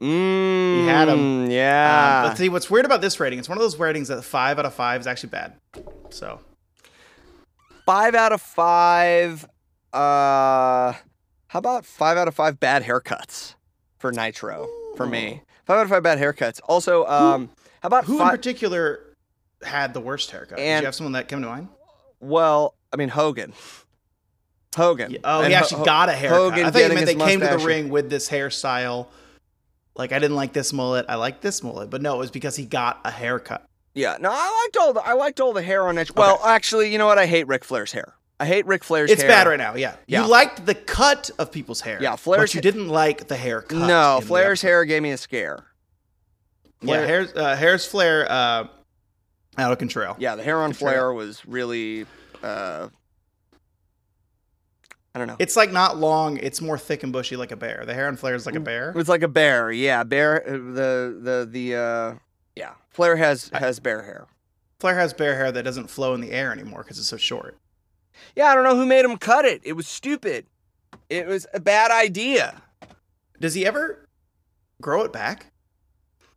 Mm, 0.00 0.84
had 0.86 1.08
'em. 1.08 1.50
Yeah. 1.50 2.22
Um, 2.24 2.30
but 2.30 2.36
see, 2.38 2.48
what's 2.48 2.70
weird 2.70 2.84
about 2.84 3.00
this 3.00 3.18
rating? 3.20 3.38
It's 3.38 3.48
one 3.48 3.58
of 3.58 3.62
those 3.62 3.78
ratings 3.78 4.08
that 4.08 4.22
five 4.22 4.58
out 4.58 4.66
of 4.66 4.74
five 4.74 5.00
is 5.00 5.06
actually 5.06 5.30
bad. 5.30 5.54
So 6.10 6.40
five 7.84 8.14
out 8.14 8.32
of 8.32 8.40
five. 8.40 9.44
Uh, 9.92 10.92
how 11.48 11.58
about 11.58 11.86
five 11.86 12.16
out 12.18 12.28
of 12.28 12.34
five 12.34 12.60
bad 12.60 12.82
haircuts 12.84 13.54
for 13.98 14.12
Nitro 14.12 14.68
for 14.96 15.06
me? 15.06 15.42
Five 15.64 15.78
out 15.78 15.82
of 15.84 15.88
five 15.90 16.02
bad 16.02 16.18
haircuts. 16.18 16.60
Also, 16.68 17.06
um, 17.06 17.50
how 17.82 17.86
about 17.86 18.04
who 18.04 18.20
in 18.20 18.28
particular 18.28 19.00
had 19.62 19.94
the 19.94 20.00
worst 20.00 20.30
haircut? 20.30 20.58
Did 20.58 20.80
you 20.80 20.84
have 20.86 20.94
someone 20.94 21.12
that 21.12 21.28
came 21.28 21.40
to 21.42 21.48
mind? 21.48 21.68
well, 22.20 22.74
I 22.92 22.96
mean 22.96 23.08
Hogan. 23.08 23.52
Hogan. 24.76 25.10
Yeah, 25.10 25.18
Oh, 25.24 25.38
And 25.40 25.48
he 25.48 25.54
actually 25.54 25.78
Ho- 25.78 25.84
got 25.86 26.08
a 26.10 26.12
haircut. 26.12 26.38
Hogan 26.38 26.66
I 26.66 26.70
think 26.70 26.94
meant 26.94 27.06
they 27.06 27.14
came 27.14 27.40
to 27.40 27.46
the 27.48 27.58
ring 27.58 27.88
with 27.88 28.10
this 28.10 28.28
hairstyle. 28.28 29.06
Like 29.96 30.12
I 30.12 30.18
didn't 30.18 30.36
like 30.36 30.52
this 30.52 30.72
mullet. 30.72 31.06
I 31.08 31.14
like 31.14 31.40
this 31.40 31.62
mullet, 31.62 31.90
but 31.90 32.02
no, 32.02 32.14
it 32.14 32.18
was 32.18 32.30
because 32.30 32.56
he 32.56 32.66
got 32.66 33.00
a 33.04 33.10
haircut. 33.10 33.66
Yeah, 33.94 34.18
no, 34.20 34.30
I 34.30 34.62
liked 34.64 34.76
all 34.76 34.92
the 34.92 35.00
I 35.00 35.14
liked 35.14 35.40
all 35.40 35.52
the 35.54 35.62
hair 35.62 35.88
on 35.88 35.94
Nitro. 35.94 36.14
Well, 36.16 36.40
actually, 36.44 36.92
you 36.92 36.98
know 36.98 37.06
what? 37.06 37.18
I 37.18 37.26
hate 37.26 37.48
Ric 37.48 37.64
Flair's 37.64 37.92
hair. 37.92 38.14
I 38.38 38.44
hate 38.44 38.66
Ric 38.66 38.84
Flair's 38.84 39.08
hair. 39.08 39.14
It's 39.14 39.22
hair. 39.22 39.30
bad 39.30 39.46
right 39.46 39.56
now. 39.56 39.74
Yeah. 39.74 39.96
Yeah. 40.06 40.22
you 40.22 40.28
liked 40.28 40.66
the 40.66 40.74
cut 40.74 41.30
of 41.38 41.50
people's 41.50 41.80
hair. 41.80 41.98
Yeah, 42.02 42.16
Flair's 42.16 42.50
but 42.50 42.54
you 42.54 42.60
didn't 42.60 42.88
like 42.88 43.28
the 43.28 43.36
haircut. 43.36 43.78
No, 43.78 44.20
Flair's 44.22 44.60
hair 44.60 44.84
gave 44.84 45.02
me 45.02 45.12
a 45.12 45.16
scare. 45.16 45.64
Yeah, 46.82 47.06
hair's 47.06 47.32
uh, 47.32 47.56
hair's 47.56 47.86
Flair 47.86 48.30
uh, 48.30 48.66
out 49.56 49.72
of 49.72 49.78
control. 49.78 50.14
Yeah, 50.18 50.36
the 50.36 50.42
hair 50.42 50.60
on. 50.60 50.74
Flair 50.74 51.12
was 51.12 51.44
really. 51.46 52.04
Uh, 52.42 52.88
I 55.16 55.18
don't 55.18 55.28
know. 55.28 55.36
It's 55.38 55.56
like 55.56 55.72
not 55.72 55.96
long. 55.96 56.36
It's 56.36 56.60
more 56.60 56.76
thick 56.76 57.02
and 57.02 57.10
bushy, 57.10 57.36
like 57.36 57.50
a 57.50 57.56
bear. 57.56 57.84
The 57.86 57.94
hair 57.94 58.06
on 58.06 58.16
Flair 58.16 58.34
is 58.34 58.44
like 58.44 58.54
a 58.54 58.60
bear. 58.60 58.92
It's 58.94 59.08
like 59.08 59.22
a 59.22 59.28
bear. 59.28 59.72
Yeah, 59.72 60.04
bear. 60.04 60.46
uh, 60.46 60.52
The 60.52 61.18
the 61.22 61.48
the. 61.50 61.74
uh 61.74 62.14
Yeah, 62.54 62.74
Flair 62.90 63.16
has 63.16 63.50
has 63.54 63.80
bear 63.80 64.02
hair. 64.02 64.26
Flair 64.78 64.94
has 64.98 65.14
bear 65.14 65.34
hair 65.34 65.50
that 65.50 65.62
doesn't 65.62 65.88
flow 65.88 66.12
in 66.12 66.20
the 66.20 66.32
air 66.32 66.52
anymore 66.52 66.82
because 66.82 66.98
it's 66.98 67.08
so 67.08 67.16
short. 67.16 67.56
Yeah, 68.36 68.48
I 68.48 68.54
don't 68.54 68.64
know 68.64 68.76
who 68.76 68.84
made 68.84 69.06
him 69.06 69.16
cut 69.16 69.46
it. 69.46 69.62
It 69.64 69.72
was 69.72 69.88
stupid. 69.88 70.44
It 71.08 71.26
was 71.26 71.46
a 71.54 71.60
bad 71.60 71.90
idea. 71.90 72.60
Does 73.40 73.54
he 73.54 73.64
ever 73.64 74.06
grow 74.82 75.00
it 75.04 75.14
back? 75.14 75.46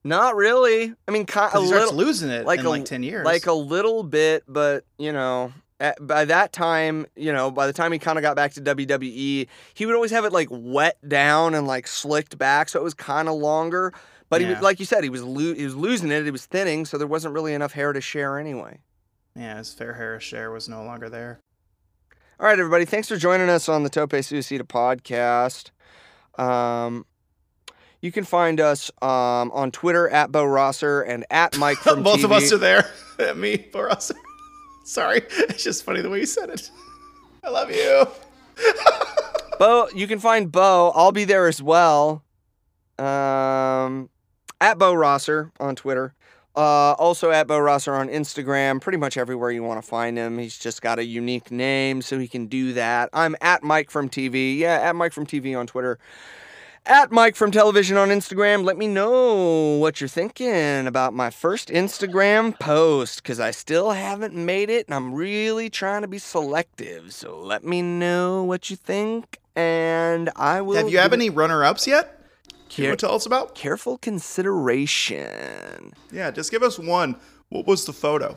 Not 0.06 0.38
really. 0.38 0.94
I 1.06 1.12
mean, 1.12 1.24
a 1.24 1.26
he 1.26 1.32
starts 1.34 1.70
little, 1.70 1.94
losing 1.96 2.30
it 2.30 2.46
like 2.46 2.62
in 2.62 2.66
a- 2.66 2.70
like 2.70 2.86
ten 2.86 3.04
years. 3.04 3.26
like 3.26 3.46
a 3.48 3.54
little 3.54 4.04
bit, 4.04 4.44
but 4.48 4.86
you 4.98 5.12
know, 5.12 5.52
at, 5.80 6.06
by 6.06 6.26
that 6.26 6.52
time, 6.54 7.06
you 7.16 7.32
know, 7.32 7.52
by 7.52 7.68
the 7.68 7.74
time 7.74 7.92
he 7.92 8.00
kind 8.00 8.18
of 8.18 8.22
got 8.22 8.36
back 8.36 8.54
to 8.54 8.62
WWE, 8.62 9.48
he 9.74 9.86
would 9.86 9.96
always 9.96 10.12
have 10.12 10.26
it 10.26 10.34
like 10.34 10.48
wet 10.52 10.98
down 11.08 11.56
and 11.56 11.66
like 11.68 11.88
slicked 11.88 12.38
back, 12.38 12.70
so 12.70 12.80
it 12.80 12.84
was 12.84 12.94
kind 12.94 13.28
of 13.30 13.36
longer. 13.36 13.94
But 14.30 14.42
he, 14.42 14.48
Yeah. 14.48 14.54
was 14.56 14.62
like 14.64 14.80
you 14.80 14.86
said, 14.86 15.04
he 15.04 15.10
was 15.10 15.24
lo- 15.24 15.54
he 15.56 15.64
was 15.64 15.76
losing 15.76 16.12
it. 16.12 16.28
It 16.28 16.32
was 16.32 16.46
thinning, 16.46 16.86
so 16.86 16.98
there 16.98 17.08
wasn't 17.08 17.34
really 17.34 17.54
enough 17.54 17.74
hair 17.74 17.94
to 17.94 18.02
share 18.02 18.38
anyway. 18.38 18.80
yeah, 19.36 19.58
his 19.58 19.74
fair 19.74 19.94
hair 19.94 20.20
share 20.20 20.52
was 20.52 20.68
no 20.70 20.84
longer 20.84 21.10
there. 21.10 21.40
All 22.40 22.46
right, 22.46 22.58
everybody. 22.60 22.86
Thanks 22.86 23.08
for 23.08 23.18
joining 23.18 23.50
us 23.50 23.68
on 23.70 23.84
the 23.84 23.90
Tope 23.90 24.12
Suicida 24.12 24.62
podcast. 24.64 25.72
Um, 26.42 27.06
you 28.02 28.12
can 28.12 28.24
find 28.24 28.60
us 28.62 28.90
um, 29.02 29.52
on 29.52 29.72
Twitter 29.72 30.08
at 30.10 30.32
Bo 30.32 30.46
Rosser 30.46 31.02
and 31.02 31.26
at 31.30 31.58
Mike 31.58 31.78
from 31.84 32.02
Both 32.04 32.24
of 32.24 32.32
us 32.32 32.52
are 32.54 32.58
there. 32.58 32.86
Me, 33.36 33.58
for 33.72 33.90
us. 33.90 34.12
Sorry, 34.84 35.22
it's 35.32 35.64
just 35.64 35.84
funny 35.84 36.02
the 36.02 36.10
way 36.10 36.20
you 36.20 36.26
said 36.26 36.50
it. 36.50 36.70
I 37.44 37.50
love 37.50 37.72
you. 37.72 38.08
Bo, 39.60 39.88
you 39.94 40.08
can 40.08 40.20
find 40.20 40.52
Bo. 40.52 40.92
I'll 40.96 41.12
be 41.12 41.26
there 41.26 41.48
as 41.48 41.62
well. 41.62 42.24
Um, 42.98 44.10
at 44.60 44.78
Bo 44.78 44.94
Rosser 44.94 45.52
on 45.60 45.76
Twitter. 45.76 46.14
Uh, 46.56 46.94
also 46.94 47.32
at 47.32 47.48
Bo 47.48 47.60
Rosser 47.60 47.94
on 47.94 48.10
Instagram. 48.10 48.82
Pretty 48.82 48.98
much 48.98 49.18
everywhere 49.18 49.52
you 49.52 49.64
want 49.64 49.82
to 49.82 49.88
find 49.88 50.18
him. 50.18 50.38
He's 50.38 50.58
just 50.58 50.82
got 50.82 51.00
a 51.00 51.06
unique 51.06 51.52
name, 51.52 52.02
so 52.02 52.20
he 52.20 52.28
can 52.28 52.48
do 52.48 52.74
that. 52.74 53.10
I'm 53.14 53.36
at 53.42 53.64
Mike 53.64 53.92
from 53.92 54.10
TV. 54.10 54.58
Yeah, 54.58 54.80
at 54.82 54.96
Mike 54.96 55.14
from 55.14 55.26
TV 55.26 55.58
on 55.58 55.68
Twitter. 55.68 56.00
At 56.90 57.12
Mike 57.12 57.36
from 57.36 57.52
Television 57.52 57.98
on 57.98 58.10
Instagram. 58.10 58.64
Let 58.64 58.76
me 58.76 58.88
know 58.88 59.78
what 59.78 60.02
you're 60.02 60.08
thinking 60.08 60.88
about 60.88 61.14
my 61.14 61.30
first 61.30 61.70
Instagram 61.70 62.58
post 62.60 63.22
because 63.22 63.40
I 63.40 63.52
still 63.52 63.92
haven't 63.92 64.34
made 64.34 64.72
it 64.72 64.88
and 64.88 64.96
I'm 64.96 65.14
really 65.14 65.70
trying 65.70 66.02
to 66.02 66.08
be 66.08 66.18
selective. 66.18 67.14
So 67.14 67.40
let 67.40 67.64
me 67.64 67.84
know 67.84 68.44
what 68.44 68.72
you 68.72 68.76
think 68.76 69.38
and 69.56 70.32
I 70.36 70.62
will. 70.62 70.78
Have 70.78 70.90
you 70.90 70.98
have 70.98 71.14
any 71.14 71.30
runner-ups 71.30 71.86
yet? 71.86 72.26
Can 72.70 72.86
you 72.86 72.90
Care- 72.90 72.96
tell 72.96 73.14
us 73.14 73.28
about? 73.28 73.54
careful 73.54 74.00
consideration? 74.00 75.94
Yeah, 76.12 76.32
just 76.32 76.50
give 76.50 76.64
us 76.64 76.80
one. 76.80 77.18
What 77.50 77.68
was 77.68 77.86
the 77.86 77.94
photo? 77.94 78.36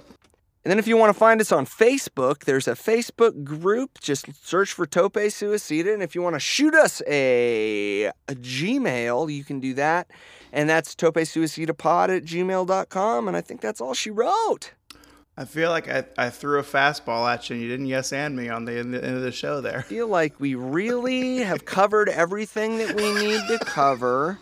And 0.64 0.70
then 0.70 0.78
if 0.78 0.86
you 0.86 0.96
want 0.96 1.12
to 1.12 1.18
find 1.18 1.40
us 1.40 1.50
on 1.50 1.66
Facebook, 1.66 2.44
there's 2.44 2.68
a 2.68 2.72
Facebook 2.72 3.42
group. 3.42 3.98
Just 4.00 4.26
search 4.46 4.72
for 4.72 4.86
Tope 4.86 5.14
Suicida. 5.14 5.92
And 5.92 6.04
if 6.04 6.14
you 6.14 6.22
want 6.22 6.36
to 6.36 6.40
shoot 6.40 6.72
us 6.74 7.02
a, 7.08 8.04
a 8.28 8.34
Gmail, 8.34 9.32
you 9.34 9.42
can 9.42 9.58
do 9.58 9.74
that. 9.74 10.08
And 10.52 10.68
that's 10.68 10.94
topesuicidapod 10.94 12.16
at 12.16 12.24
gmail.com. 12.24 13.28
And 13.28 13.36
I 13.36 13.40
think 13.40 13.60
that's 13.60 13.80
all 13.80 13.94
she 13.94 14.10
wrote. 14.10 14.72
I 15.36 15.46
feel 15.46 15.70
like 15.70 15.88
I, 15.88 16.04
I 16.18 16.30
threw 16.30 16.60
a 16.60 16.62
fastball 16.62 17.32
at 17.32 17.48
you 17.48 17.54
and 17.54 17.62
you 17.62 17.68
didn't 17.68 17.86
yes 17.86 18.12
and 18.12 18.36
me 18.36 18.48
on 18.48 18.66
the 18.66 18.78
end 18.78 18.94
of 18.94 19.22
the 19.22 19.32
show 19.32 19.60
there. 19.62 19.78
I 19.78 19.82
feel 19.82 20.06
like 20.06 20.38
we 20.38 20.54
really 20.54 21.38
have 21.38 21.64
covered 21.64 22.08
everything 22.08 22.78
that 22.78 22.94
we 22.94 23.14
need 23.14 23.40
to 23.48 23.58
cover. 23.64 24.38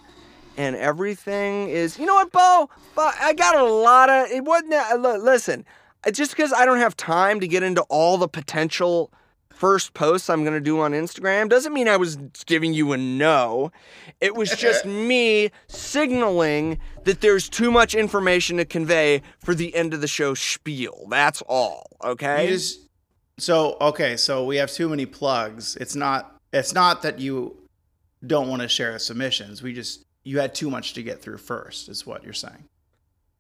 And 0.57 0.77
everything 0.77 1.71
is, 1.71 1.99
you 1.99 2.05
know 2.05 2.15
what, 2.15 2.33
Bo? 2.33 2.69
I 2.99 3.33
got 3.33 3.57
a 3.57 3.65
lot 3.65 4.11
of, 4.11 4.31
it 4.31 4.45
wasn't, 4.45 5.23
listen, 5.23 5.65
just 6.13 6.31
because 6.33 6.53
I 6.53 6.65
don't 6.65 6.79
have 6.79 6.97
time 6.97 7.41
to 7.41 7.49
get 7.49 7.63
into 7.63 7.83
all 7.83 8.17
the 8.17 8.29
potential 8.29 9.13
first 9.61 9.93
posts 9.93 10.31
I'm 10.31 10.43
going 10.43 10.55
to 10.55 10.61
do 10.61 10.81
on 10.81 10.93
Instagram 10.93 11.51
doesn't 11.51 11.75
mean 11.75 11.87
I 11.87 11.99
was 11.99 12.17
giving 12.47 12.73
you 12.73 12.93
a 12.93 12.97
no. 12.97 13.71
It 14.19 14.35
was 14.35 14.57
just 14.57 14.87
me 14.87 15.51
signaling 15.69 16.79
that 17.05 17.21
there's 17.21 17.47
too 17.49 17.71
much 17.71 17.95
information 17.95 18.57
to 18.57 18.65
convey 18.65 19.21
for 19.39 19.55
the 19.55 19.75
end 19.75 19.93
of 19.93 20.01
the 20.01 20.09
show 20.09 20.33
spiel. 20.33 21.07
That's 21.11 21.43
all, 21.43 21.87
okay? 22.03 22.49
Just 22.49 22.89
so 23.37 23.77
okay, 23.81 24.17
so 24.17 24.47
we 24.47 24.57
have 24.57 24.71
too 24.71 24.89
many 24.89 25.05
plugs. 25.05 25.77
It's 25.77 25.95
not 25.95 26.41
it's 26.55 26.73
not 26.73 27.03
that 27.03 27.19
you 27.19 27.57
don't 28.27 28.49
want 28.49 28.63
to 28.63 28.69
share 28.69 28.99
submissions. 28.99 29.63
We 29.63 29.75
just 29.75 30.05
you 30.25 30.39
had 30.39 30.55
too 30.55 30.71
much 30.71 30.95
to 30.95 31.03
get 31.03 31.21
through 31.21 31.39
first, 31.39 31.91
is 31.91 32.07
what 32.07 32.25
you're 32.25 32.33
saying. 32.33 32.65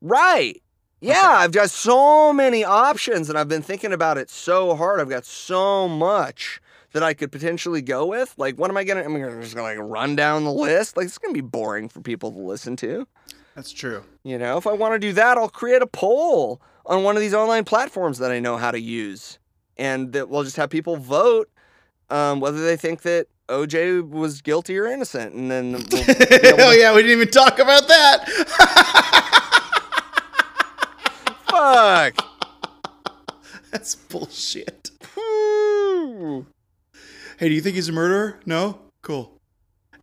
Right. 0.02 0.62
Yeah. 1.00 1.28
I've 1.28 1.52
got 1.52 1.70
so 1.70 2.32
many 2.32 2.64
options 2.64 3.28
and 3.28 3.38
I've 3.38 3.48
been 3.48 3.62
thinking 3.62 3.92
about 3.92 4.18
it 4.18 4.30
so 4.30 4.74
hard. 4.74 5.00
I've 5.00 5.08
got 5.08 5.24
so 5.24 5.88
much 5.88 6.60
that 6.92 7.02
I 7.02 7.14
could 7.14 7.32
potentially 7.32 7.82
go 7.82 8.06
with. 8.06 8.34
Like, 8.36 8.56
what 8.56 8.70
am 8.70 8.76
I 8.76 8.84
gonna? 8.84 9.02
I'm 9.02 9.12
gonna 9.12 9.40
just 9.40 9.54
gonna 9.54 9.68
like 9.68 9.78
run 9.78 10.16
down 10.16 10.44
the 10.44 10.52
list. 10.52 10.96
Like, 10.96 11.06
it's 11.06 11.18
gonna 11.18 11.34
be 11.34 11.40
boring 11.40 11.88
for 11.88 12.00
people 12.00 12.32
to 12.32 12.38
listen 12.38 12.76
to. 12.76 13.06
That's 13.54 13.72
true. 13.72 14.02
You 14.24 14.38
know, 14.38 14.56
if 14.56 14.66
I 14.66 14.72
want 14.72 14.94
to 14.94 14.98
do 14.98 15.12
that, 15.14 15.38
I'll 15.38 15.48
create 15.48 15.82
a 15.82 15.86
poll 15.86 16.60
on 16.86 17.02
one 17.02 17.16
of 17.16 17.20
these 17.20 17.34
online 17.34 17.64
platforms 17.64 18.18
that 18.18 18.30
I 18.30 18.40
know 18.40 18.56
how 18.56 18.70
to 18.70 18.80
use, 18.80 19.38
and 19.76 20.12
that 20.12 20.28
we'll 20.28 20.44
just 20.44 20.56
have 20.56 20.70
people 20.70 20.96
vote 20.96 21.48
um, 22.10 22.40
whether 22.40 22.62
they 22.64 22.76
think 22.76 23.02
that 23.02 23.26
OJ 23.48 24.08
was 24.08 24.40
guilty 24.40 24.78
or 24.78 24.86
innocent, 24.86 25.34
and 25.34 25.50
then 25.50 25.72
we'll, 25.72 26.04
oh 26.60 26.72
yeah, 26.72 26.94
we 26.94 27.02
didn't 27.02 27.18
even 27.18 27.30
talk 27.30 27.58
about 27.58 27.88
that. 27.88 29.36
fuck. 31.60 32.26
That's 33.70 33.94
bullshit. 33.94 34.90
Whew. 35.14 36.46
Hey, 37.38 37.48
do 37.48 37.54
you 37.54 37.60
think 37.60 37.76
he's 37.76 37.88
a 37.88 37.92
murderer? 37.92 38.40
No? 38.46 38.78
Cool. 39.02 39.32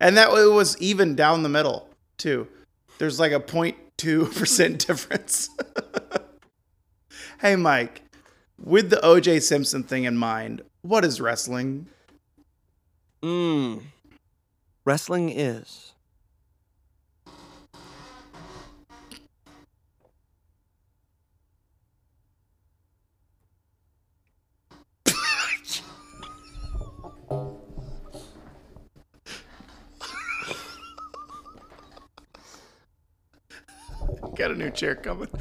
And 0.00 0.16
that 0.16 0.30
it 0.30 0.52
was 0.52 0.80
even 0.80 1.14
down 1.14 1.42
the 1.42 1.48
middle, 1.48 1.88
too. 2.16 2.48
There's 2.98 3.20
like 3.20 3.32
a 3.32 3.40
0.2% 3.40 4.78
difference. 4.86 5.50
hey, 7.40 7.56
Mike, 7.56 8.02
with 8.58 8.90
the 8.90 8.96
OJ 8.96 9.42
Simpson 9.42 9.82
thing 9.82 10.04
in 10.04 10.16
mind, 10.16 10.62
what 10.82 11.04
is 11.04 11.20
wrestling? 11.20 11.86
Mm. 13.22 13.82
Wrestling 14.84 15.30
is. 15.30 15.92
Got 34.38 34.52
a 34.52 34.54
new 34.54 34.70
chair 34.70 34.94
coming. 34.94 35.28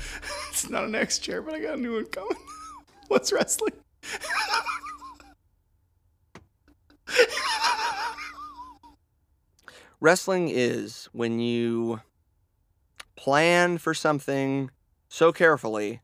It's 0.49 0.69
not 0.71 0.85
an 0.85 0.95
X 0.95 1.19
chair, 1.19 1.43
but 1.43 1.53
I 1.53 1.59
got 1.59 1.77
a 1.77 1.81
new 1.81 1.93
one 1.93 2.05
coming. 2.05 2.35
What's 3.09 3.31
wrestling? 3.31 3.73
Wrestling 10.01 10.49
is 10.49 11.09
when 11.11 11.39
you 11.39 12.01
plan 13.15 13.77
for 13.77 13.93
something 13.93 14.71
so 15.09 15.31
carefully, 15.31 16.01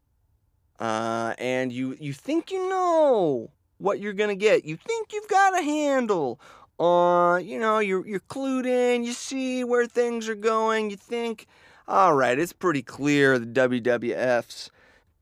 uh, 0.80 1.34
and 1.40 1.72
you 1.72 1.98
you 2.00 2.14
think 2.14 2.52
you 2.52 2.70
know 2.70 3.50
what 3.80 4.00
you're 4.00 4.14
gonna 4.14 4.36
get. 4.36 4.66
You 4.66 4.78
think 4.78 5.14
you've 5.14 5.28
got 5.28 5.60
a 5.60 5.64
handle 5.64 6.40
on, 6.78 7.44
you 7.44 7.60
know, 7.60 7.80
you're 7.80 8.06
you're 8.06 8.20
clued 8.20 8.68
in. 8.68 9.04
You 9.04 9.14
see 9.14 9.64
where 9.64 9.88
things 9.88 10.30
are 10.30 10.36
going. 10.36 10.92
You 10.92 10.98
think, 10.98 11.48
all 11.88 12.14
right, 12.16 12.38
it's 12.38 12.54
pretty 12.54 12.82
clear 12.82 13.38
the 13.40 13.46
WWF's 13.46 14.72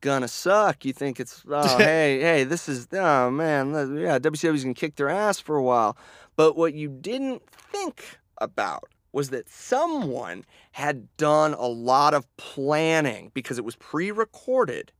gonna 0.00 0.28
suck. 0.28 0.84
You 0.84 0.92
think 0.92 1.20
it's 1.20 1.42
oh 1.48 1.78
hey 1.78 2.20
hey 2.20 2.44
this 2.44 2.68
is 2.68 2.88
oh 2.92 3.30
man 3.30 3.70
yeah 3.96 4.18
WCW's 4.18 4.64
gonna 4.64 4.74
kick 4.74 4.96
their 4.96 5.08
ass 5.08 5.38
for 5.38 5.56
a 5.56 5.62
while. 5.62 5.96
But 6.36 6.56
what 6.56 6.74
you 6.74 6.88
didn't 6.88 7.42
think 7.50 8.18
about 8.38 8.84
was 9.12 9.28
that 9.30 9.48
someone 9.48 10.44
had 10.72 11.06
done 11.18 11.52
a 11.54 11.66
lot 11.66 12.14
of 12.14 12.26
planning 12.38 13.30
because 13.34 13.58
it 13.58 13.64
was 13.64 13.76
pre-recorded. 13.76 14.90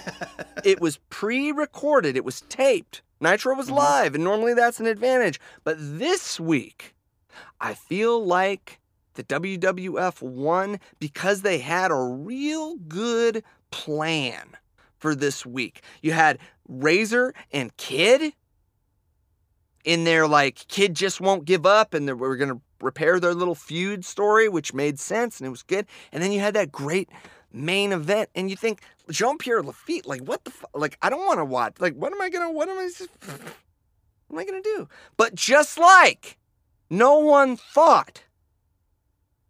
it 0.64 0.80
was 0.80 0.98
pre-recorded. 1.08 2.16
It 2.16 2.24
was 2.24 2.42
taped. 2.42 3.02
Nitro 3.20 3.54
was 3.56 3.68
Mhm. 3.68 3.76
live, 3.76 4.14
and 4.14 4.22
normally 4.22 4.52
that's 4.54 4.78
an 4.78 4.86
advantage. 4.86 5.40
But 5.64 5.76
this 5.80 6.38
week, 6.38 6.94
I 7.60 7.72
feel 7.74 8.24
like 8.24 8.78
the 9.16 9.24
WWF 9.24 10.22
won 10.22 10.78
because 10.98 11.42
they 11.42 11.58
had 11.58 11.90
a 11.90 11.94
real 11.94 12.76
good 12.76 13.42
plan 13.70 14.56
for 14.98 15.14
this 15.14 15.44
week. 15.44 15.82
You 16.02 16.12
had 16.12 16.38
Razor 16.68 17.34
and 17.52 17.76
Kid 17.76 18.32
in 19.84 20.04
there, 20.04 20.26
like 20.26 20.66
Kid 20.68 20.94
just 20.94 21.20
won't 21.20 21.44
give 21.44 21.64
up, 21.66 21.94
and 21.94 22.08
they 22.08 22.12
we're 22.12 22.36
gonna 22.36 22.60
repair 22.80 23.18
their 23.20 23.34
little 23.34 23.54
feud 23.54 24.04
story, 24.04 24.48
which 24.48 24.74
made 24.74 24.98
sense 24.98 25.38
and 25.38 25.46
it 25.46 25.50
was 25.50 25.62
good. 25.62 25.86
And 26.12 26.22
then 26.22 26.32
you 26.32 26.40
had 26.40 26.54
that 26.54 26.72
great 26.72 27.08
main 27.52 27.92
event, 27.92 28.30
and 28.34 28.50
you 28.50 28.56
think 28.56 28.80
Jean 29.10 29.38
Pierre 29.38 29.62
Lafitte, 29.62 30.06
like 30.06 30.20
what 30.22 30.44
the 30.44 30.50
fu- 30.50 30.66
like 30.74 30.98
I 31.02 31.10
don't 31.10 31.24
want 31.24 31.38
to 31.38 31.44
watch. 31.44 31.74
Like 31.78 31.94
what 31.94 32.12
am 32.12 32.20
I 32.20 32.28
gonna? 32.28 32.50
What 32.50 32.68
am 32.68 32.78
I? 32.78 32.90
What 34.28 34.32
am 34.32 34.38
I 34.38 34.44
gonna 34.44 34.62
do? 34.62 34.88
But 35.16 35.34
just 35.34 35.78
like 35.78 36.36
no 36.90 37.18
one 37.18 37.56
thought 37.56 38.22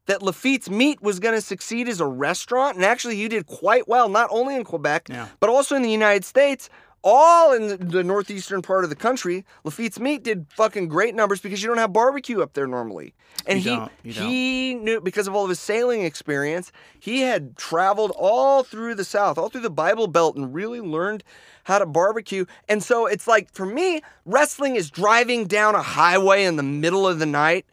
that 0.07 0.23
Lafitte's 0.23 0.71
Meat 0.71 1.03
was 1.03 1.19
going 1.21 1.35
to 1.35 1.41
succeed 1.41 1.89
as 1.89 2.01
a 2.01 2.07
restaurant, 2.07 2.77
and 2.77 2.85
actually, 2.85 3.17
you 3.17 3.29
did 3.29 3.47
quite 3.47 3.87
well, 3.89 4.09
not 4.09 4.29
only 4.31 4.55
in 4.57 4.65
Quebec, 4.65 5.09
Yeah. 5.09 5.29
but 5.41 5.51
also 5.51 5.77
in 5.77 5.83
the 5.83 5.91
United 5.91 6.25
States. 6.25 6.69
All 7.09 7.53
in 7.53 7.69
the- 7.69 7.77
the 7.77 8.03
northeastern 8.03 8.63
part 8.63 8.83
of 8.83 8.91
the 8.91 8.97
country, 8.97 9.45
Lafitte's 9.63 10.01
Meat 10.01 10.25
did 10.25 10.47
fucking 10.57 10.89
great 10.89 11.15
numbers 11.15 11.41
because 11.41 11.63
you 11.63 11.69
don't 11.69 11.79
have 11.79 11.93
barbecue 11.93 12.43
up 12.43 12.55
there 12.55 12.67
normally. 12.67 13.15
And 13.47 13.59
You 13.65 13.71
he 13.71 13.77
don't, 13.77 13.91
don't. 14.03 14.29
he 14.29 14.75
knew 14.75 15.01
because 15.01 15.29
of 15.29 15.35
all 15.37 15.45
of 15.45 15.49
his 15.51 15.61
sailing 15.61 16.03
experience, 16.03 16.73
he 16.99 17.21
had 17.21 17.57
traveled 17.57 18.11
all 18.17 18.65
through 18.65 18.97
the 18.97 19.05
South, 19.05 19.39
all 19.39 19.49
through 19.49 19.61
the 19.61 19.71
Bible 19.71 20.09
Belt, 20.09 20.35
and 20.35 20.53
really 20.53 20.81
learned 20.81 21.23
how 21.65 21.79
to 21.79 21.87
barbecue. 21.87 22.45
And 22.69 22.83
so 22.83 23.07
it's 23.07 23.29
like 23.29 23.53
for 23.53 23.67
me, 23.67 24.01
wrestling 24.25 24.75
is 24.75 24.91
driving 24.91 25.47
down 25.47 25.77
a 25.77 25.83
highway 25.83 26.43
in 26.45 26.57
the 26.57 26.65
middle 26.65 27.07
of 27.07 27.21
the 27.21 27.27
night, 27.27 27.67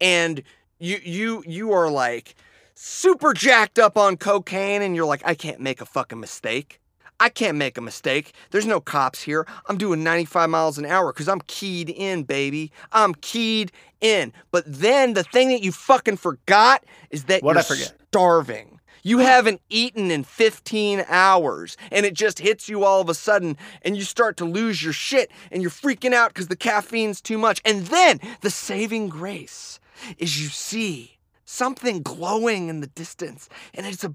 and 0.00 0.42
you 0.78 0.98
you 1.02 1.44
you 1.46 1.72
are 1.72 1.90
like 1.90 2.34
super 2.74 3.34
jacked 3.34 3.78
up 3.78 3.96
on 3.96 4.16
cocaine, 4.16 4.82
and 4.82 4.94
you're 4.94 5.06
like, 5.06 5.22
I 5.24 5.34
can't 5.34 5.60
make 5.60 5.80
a 5.80 5.86
fucking 5.86 6.20
mistake. 6.20 6.80
I 7.20 7.28
can't 7.28 7.58
make 7.58 7.76
a 7.76 7.80
mistake. 7.80 8.32
There's 8.50 8.66
no 8.66 8.80
cops 8.80 9.22
here. 9.22 9.44
I'm 9.68 9.76
doing 9.76 10.04
95 10.04 10.48
miles 10.50 10.78
an 10.78 10.86
hour 10.86 11.12
because 11.12 11.28
I'm 11.28 11.40
keyed 11.48 11.90
in, 11.90 12.22
baby. 12.22 12.70
I'm 12.92 13.12
keyed 13.14 13.72
in. 14.00 14.32
But 14.52 14.62
then 14.66 15.14
the 15.14 15.24
thing 15.24 15.48
that 15.48 15.62
you 15.62 15.72
fucking 15.72 16.18
forgot 16.18 16.84
is 17.10 17.24
that 17.24 17.42
What'd 17.42 17.56
you're 17.56 17.74
I 17.74 17.76
forget? 17.76 18.00
starving. 18.08 18.78
You 19.02 19.18
haven't 19.18 19.60
eaten 19.68 20.10
in 20.10 20.22
15 20.22 21.04
hours, 21.08 21.76
and 21.90 22.04
it 22.04 22.14
just 22.14 22.38
hits 22.38 22.68
you 22.68 22.84
all 22.84 23.00
of 23.00 23.08
a 23.08 23.14
sudden, 23.14 23.56
and 23.82 23.96
you 23.96 24.02
start 24.02 24.36
to 24.36 24.44
lose 24.44 24.82
your 24.82 24.92
shit, 24.92 25.30
and 25.50 25.62
you're 25.62 25.70
freaking 25.70 26.12
out 26.12 26.34
because 26.34 26.48
the 26.48 26.56
caffeine's 26.56 27.20
too 27.20 27.38
much. 27.38 27.60
And 27.64 27.86
then 27.86 28.20
the 28.42 28.50
saving 28.50 29.08
grace 29.08 29.80
is 30.18 30.40
you 30.42 30.48
see 30.48 31.18
something 31.44 32.02
glowing 32.02 32.68
in 32.68 32.80
the 32.80 32.86
distance, 32.88 33.48
and 33.74 33.86
it's 33.86 34.04
a 34.04 34.14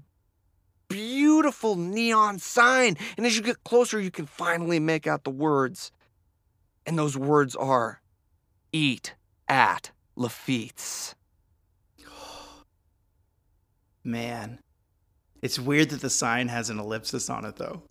beautiful 0.88 1.76
neon 1.76 2.38
sign. 2.38 2.96
And 3.16 3.26
as 3.26 3.36
you 3.36 3.42
get 3.42 3.64
closer, 3.64 4.00
you 4.00 4.10
can 4.10 4.26
finally 4.26 4.78
make 4.78 5.06
out 5.06 5.24
the 5.24 5.30
words. 5.30 5.90
And 6.86 6.98
those 6.98 7.16
words 7.16 7.56
are 7.56 8.00
Eat 8.72 9.14
at 9.48 9.90
Lafitte's. 10.16 11.14
Man. 14.04 14.58
It's 15.42 15.58
weird 15.58 15.90
that 15.90 16.00
the 16.00 16.10
sign 16.10 16.48
has 16.48 16.70
an 16.70 16.78
ellipsis 16.78 17.28
on 17.28 17.44
it, 17.44 17.56
though. 17.56 17.82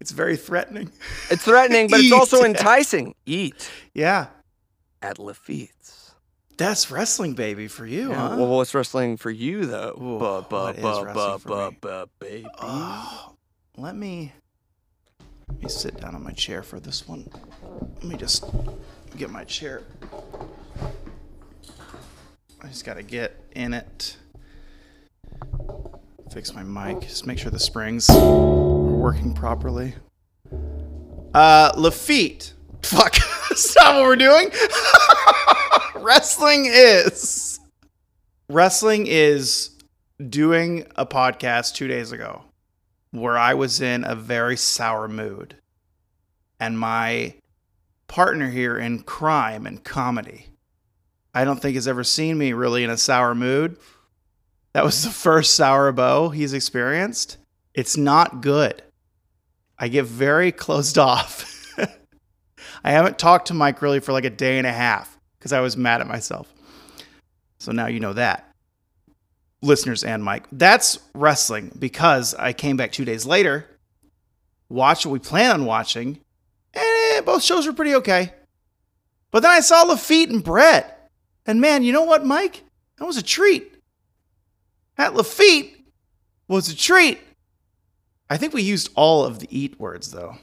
It's 0.00 0.10
very 0.10 0.36
threatening. 0.36 0.90
It's 1.30 1.44
threatening, 1.44 1.88
but 1.88 2.00
it's 2.00 2.12
also 2.18 2.42
enticing. 2.44 3.14
Eat 3.24 3.70
Yeah. 3.94 4.26
at 5.00 5.18
Lafitte's. 5.18 6.01
That's 6.62 6.92
wrestling, 6.92 7.34
baby, 7.34 7.66
for 7.66 7.84
you, 7.84 8.10
Yeah, 8.10 8.28
huh? 8.28 8.36
Well, 8.38 8.46
what's 8.46 8.72
wrestling 8.72 9.16
for 9.16 9.32
you, 9.32 9.66
though? 9.66 9.96
Ooh, 10.00 10.18
Ba- 10.20 10.46
ba- 10.48 10.62
what 10.62 10.76
is 10.76 10.82
ba- 10.82 11.04
wrestling 11.04 11.14
ba- 11.32 11.38
for 11.40 11.48
ba- 11.48 11.70
me? 11.72 11.76
ba- 11.80 12.08
baby. 12.20 12.46
Oh, 12.60 13.32
let 13.76 13.96
me 13.96 14.32
let 15.48 15.60
me 15.64 15.68
sit 15.68 16.00
down 16.00 16.14
on 16.14 16.22
my 16.22 16.30
chair 16.30 16.62
for 16.62 16.78
this 16.78 17.08
one. 17.08 17.28
Let 17.94 18.04
me 18.04 18.16
just 18.16 18.44
get 19.16 19.28
my 19.28 19.42
chair. 19.42 19.82
I 22.62 22.68
just 22.68 22.84
gotta 22.84 23.02
get 23.02 23.40
in 23.56 23.74
it. 23.74 24.16
Fix 26.32 26.54
my 26.54 26.62
mic. 26.62 27.00
Just 27.02 27.26
make 27.26 27.38
sure 27.38 27.50
the 27.50 27.58
springs 27.58 28.08
are 28.08 28.60
working 28.84 29.34
properly. 29.34 29.94
Uh, 31.34 31.72
Lafitte. 31.76 32.52
Fuck. 32.82 33.14
Stop 33.54 33.96
what 33.96 34.04
we're 34.04 34.16
doing. 34.16 34.50
Wrestling 35.94 36.66
is. 36.66 37.60
Wrestling 38.48 39.06
is 39.06 39.70
doing 40.28 40.86
a 40.96 41.06
podcast 41.06 41.74
two 41.74 41.88
days 41.88 42.12
ago 42.12 42.42
where 43.12 43.36
I 43.36 43.54
was 43.54 43.80
in 43.80 44.04
a 44.04 44.14
very 44.14 44.56
sour 44.56 45.08
mood. 45.08 45.56
And 46.58 46.78
my 46.78 47.34
partner 48.08 48.50
here 48.50 48.78
in 48.78 49.02
crime 49.02 49.66
and 49.66 49.82
comedy, 49.82 50.46
I 51.34 51.44
don't 51.44 51.60
think 51.60 51.74
has 51.74 51.88
ever 51.88 52.04
seen 52.04 52.38
me 52.38 52.52
really 52.52 52.84
in 52.84 52.90
a 52.90 52.96
sour 52.96 53.34
mood. 53.34 53.76
That 54.72 54.84
was 54.84 55.02
the 55.02 55.10
first 55.10 55.54
sour 55.54 55.92
Bo 55.92 56.30
he's 56.30 56.52
experienced. 56.54 57.36
It's 57.74 57.96
not 57.96 58.40
good. 58.40 58.82
I 59.78 59.88
get 59.88 60.04
very 60.04 60.52
closed 60.52 60.98
off. 60.98 61.51
I 62.84 62.92
haven't 62.92 63.18
talked 63.18 63.48
to 63.48 63.54
Mike 63.54 63.82
really 63.82 64.00
for 64.00 64.12
like 64.12 64.24
a 64.24 64.30
day 64.30 64.58
and 64.58 64.66
a 64.66 64.72
half 64.72 65.18
because 65.38 65.52
I 65.52 65.60
was 65.60 65.76
mad 65.76 66.00
at 66.00 66.06
myself. 66.06 66.52
So 67.58 67.72
now 67.72 67.86
you 67.86 68.00
know 68.00 68.12
that 68.14 68.52
listeners 69.62 70.04
and 70.04 70.22
Mike. 70.22 70.44
That's 70.52 70.98
wrestling 71.14 71.72
because 71.78 72.34
I 72.34 72.52
came 72.52 72.76
back 72.76 72.92
two 72.92 73.04
days 73.04 73.24
later, 73.24 73.66
watched 74.68 75.06
what 75.06 75.12
we 75.12 75.18
plan 75.20 75.52
on 75.52 75.64
watching, 75.64 76.18
and 76.74 76.84
eh, 76.84 77.20
both 77.22 77.42
shows 77.42 77.66
were 77.66 77.72
pretty 77.72 77.94
okay. 77.96 78.32
But 79.30 79.42
then 79.42 79.52
I 79.52 79.60
saw 79.60 79.82
Lafitte 79.82 80.30
and 80.30 80.44
Bret, 80.44 81.08
and 81.46 81.60
man, 81.60 81.84
you 81.84 81.92
know 81.92 82.04
what, 82.04 82.26
Mike? 82.26 82.64
That 82.98 83.06
was 83.06 83.16
a 83.16 83.22
treat. 83.22 83.72
That 84.96 85.14
Lafitte 85.14 85.74
was 86.48 86.68
a 86.68 86.76
treat. 86.76 87.18
I 88.28 88.36
think 88.36 88.52
we 88.52 88.62
used 88.62 88.90
all 88.94 89.24
of 89.24 89.38
the 89.38 89.48
eat 89.50 89.78
words 89.80 90.10
though. 90.10 90.36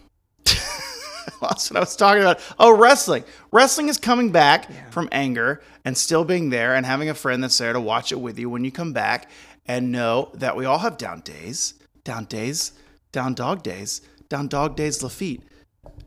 That's 1.41 1.69
what 1.69 1.77
I 1.77 1.79
was 1.81 1.95
talking 1.95 2.21
about. 2.21 2.39
Oh, 2.59 2.75
wrestling. 2.75 3.23
Wrestling 3.51 3.89
is 3.89 3.97
coming 3.97 4.31
back 4.31 4.91
from 4.91 5.09
anger 5.11 5.61
and 5.85 5.97
still 5.97 6.23
being 6.23 6.49
there 6.49 6.75
and 6.75 6.85
having 6.85 7.09
a 7.09 7.13
friend 7.13 7.43
that's 7.43 7.57
there 7.57 7.73
to 7.73 7.79
watch 7.79 8.11
it 8.11 8.19
with 8.19 8.37
you 8.37 8.49
when 8.49 8.65
you 8.65 8.71
come 8.71 8.93
back 8.93 9.29
and 9.65 9.91
know 9.91 10.31
that 10.33 10.55
we 10.55 10.65
all 10.65 10.79
have 10.79 10.97
down 10.97 11.21
days, 11.21 11.75
down 12.03 12.25
days, 12.25 12.73
down 13.11 13.33
dog 13.33 13.63
days, 13.63 14.01
down 14.27 14.47
dog 14.47 14.75
days, 14.75 15.03
Lafitte. 15.03 15.43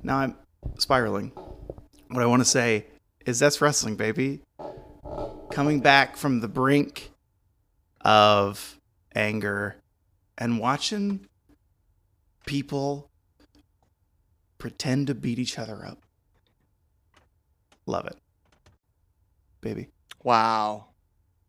Now 0.03 0.19
I'm 0.19 0.37
spiraling. 0.79 1.33
What 2.09 2.23
I 2.23 2.27
want 2.27 2.43
to 2.43 2.49
say 2.49 2.87
is 3.25 3.39
that's 3.39 3.61
wrestling, 3.61 3.97
baby. 3.97 4.43
Coming 5.51 5.81
back 5.81 6.17
from 6.17 6.41
the 6.41 6.49
brink 6.49 7.11
of 8.01 8.79
anger 9.15 9.77
and 10.37 10.59
watching 10.59 11.27
people 12.47 13.09
pretend 14.63 15.09
to 15.09 15.15
beat 15.15 15.41
each 15.41 15.59
other 15.59 15.85
up. 15.85 15.99
Love 17.85 18.07
it. 18.07 18.17
Baby. 19.61 19.89
Wow. 20.23 20.85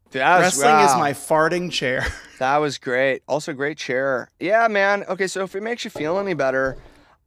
That 0.09 0.38
was, 0.38 0.58
Wrestling 0.58 0.80
is 0.83 0.95
my 0.95 1.11
farting 1.14 1.72
chair. 1.72 2.06
That 2.40 2.58
was 2.58 2.77
great. 2.80 3.22
Also, 3.25 3.53
great 3.53 3.77
chair. 3.77 4.30
Yeah, 4.40 4.67
man. 4.67 5.03
Okay, 5.08 5.27
so 5.27 5.43
if 5.43 5.56
it 5.56 5.61
makes 5.64 5.85
you 5.85 5.92
feel 5.92 6.17
any 6.17 6.33
better, 6.33 6.75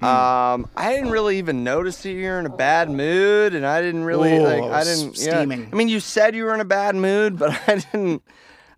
Hmm. 0.01 0.05
um, 0.05 0.71
I 0.77 0.93
didn't 0.93 1.11
really 1.11 1.39
even 1.39 1.65
notice 1.65 2.03
that 2.03 2.11
you're 2.11 2.39
in 2.41 2.45
a 2.45 2.55
bad 2.55 2.91
mood, 2.91 3.55
and 3.55 3.65
I 3.65 3.81
didn't 3.81 4.05
really 4.05 4.37
Ooh, 4.37 4.43
like. 4.43 4.63
I 4.65 4.85
didn't. 4.85 5.17
Yeah. 5.17 5.37
steaming. 5.39 5.71
I 5.73 5.77
mean, 5.77 5.89
you 5.89 6.01
said 6.01 6.35
you 6.35 6.45
were 6.45 6.53
in 6.53 6.61
a 6.61 6.67
bad 6.67 6.97
mood, 6.97 7.39
but 7.39 7.51
I 7.69 7.77
didn't. 7.77 8.23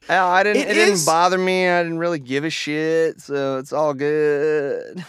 I 0.09 0.19
I 0.19 0.43
didn't. 0.45 0.62
It 0.62 0.70
It, 0.70 0.75
didn't 0.75 1.07
bother 1.07 1.39
me. 1.39 1.69
I 1.69 1.83
didn't 1.83 1.99
really 1.99 2.20
give 2.20 2.45
a 2.45 2.51
shit, 2.51 3.20
so 3.20 3.57
it's 3.59 3.73
all 3.73 3.95
good. 3.95 5.05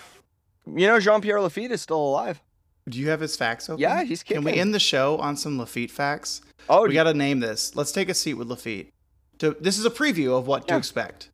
You 0.75 0.87
know, 0.87 0.99
Jean 0.99 1.21
Pierre 1.21 1.41
Lafitte 1.41 1.71
is 1.71 1.81
still 1.81 2.01
alive. 2.01 2.41
Do 2.87 2.97
you 2.97 3.09
have 3.09 3.19
his 3.19 3.35
facts 3.35 3.69
open? 3.69 3.81
Yeah, 3.81 4.03
he's 4.03 4.23
Can 4.23 4.43
we 4.43 4.53
end 4.53 4.73
the 4.73 4.79
show 4.79 5.17
on 5.17 5.37
some 5.37 5.59
Lafitte 5.59 5.91
facts? 5.91 6.41
Oh, 6.67 6.87
we 6.87 6.93
got 6.93 7.03
to 7.03 7.13
name 7.13 7.39
this. 7.39 7.75
Let's 7.75 7.91
take 7.91 8.09
a 8.09 8.13
seat 8.13 8.35
with 8.35 8.47
Lafitte. 8.47 8.91
To, 9.39 9.55
this 9.59 9.77
is 9.77 9.85
a 9.85 9.89
preview 9.89 10.37
of 10.37 10.47
what 10.47 10.67
to 10.67 10.77
expect. 10.77 11.29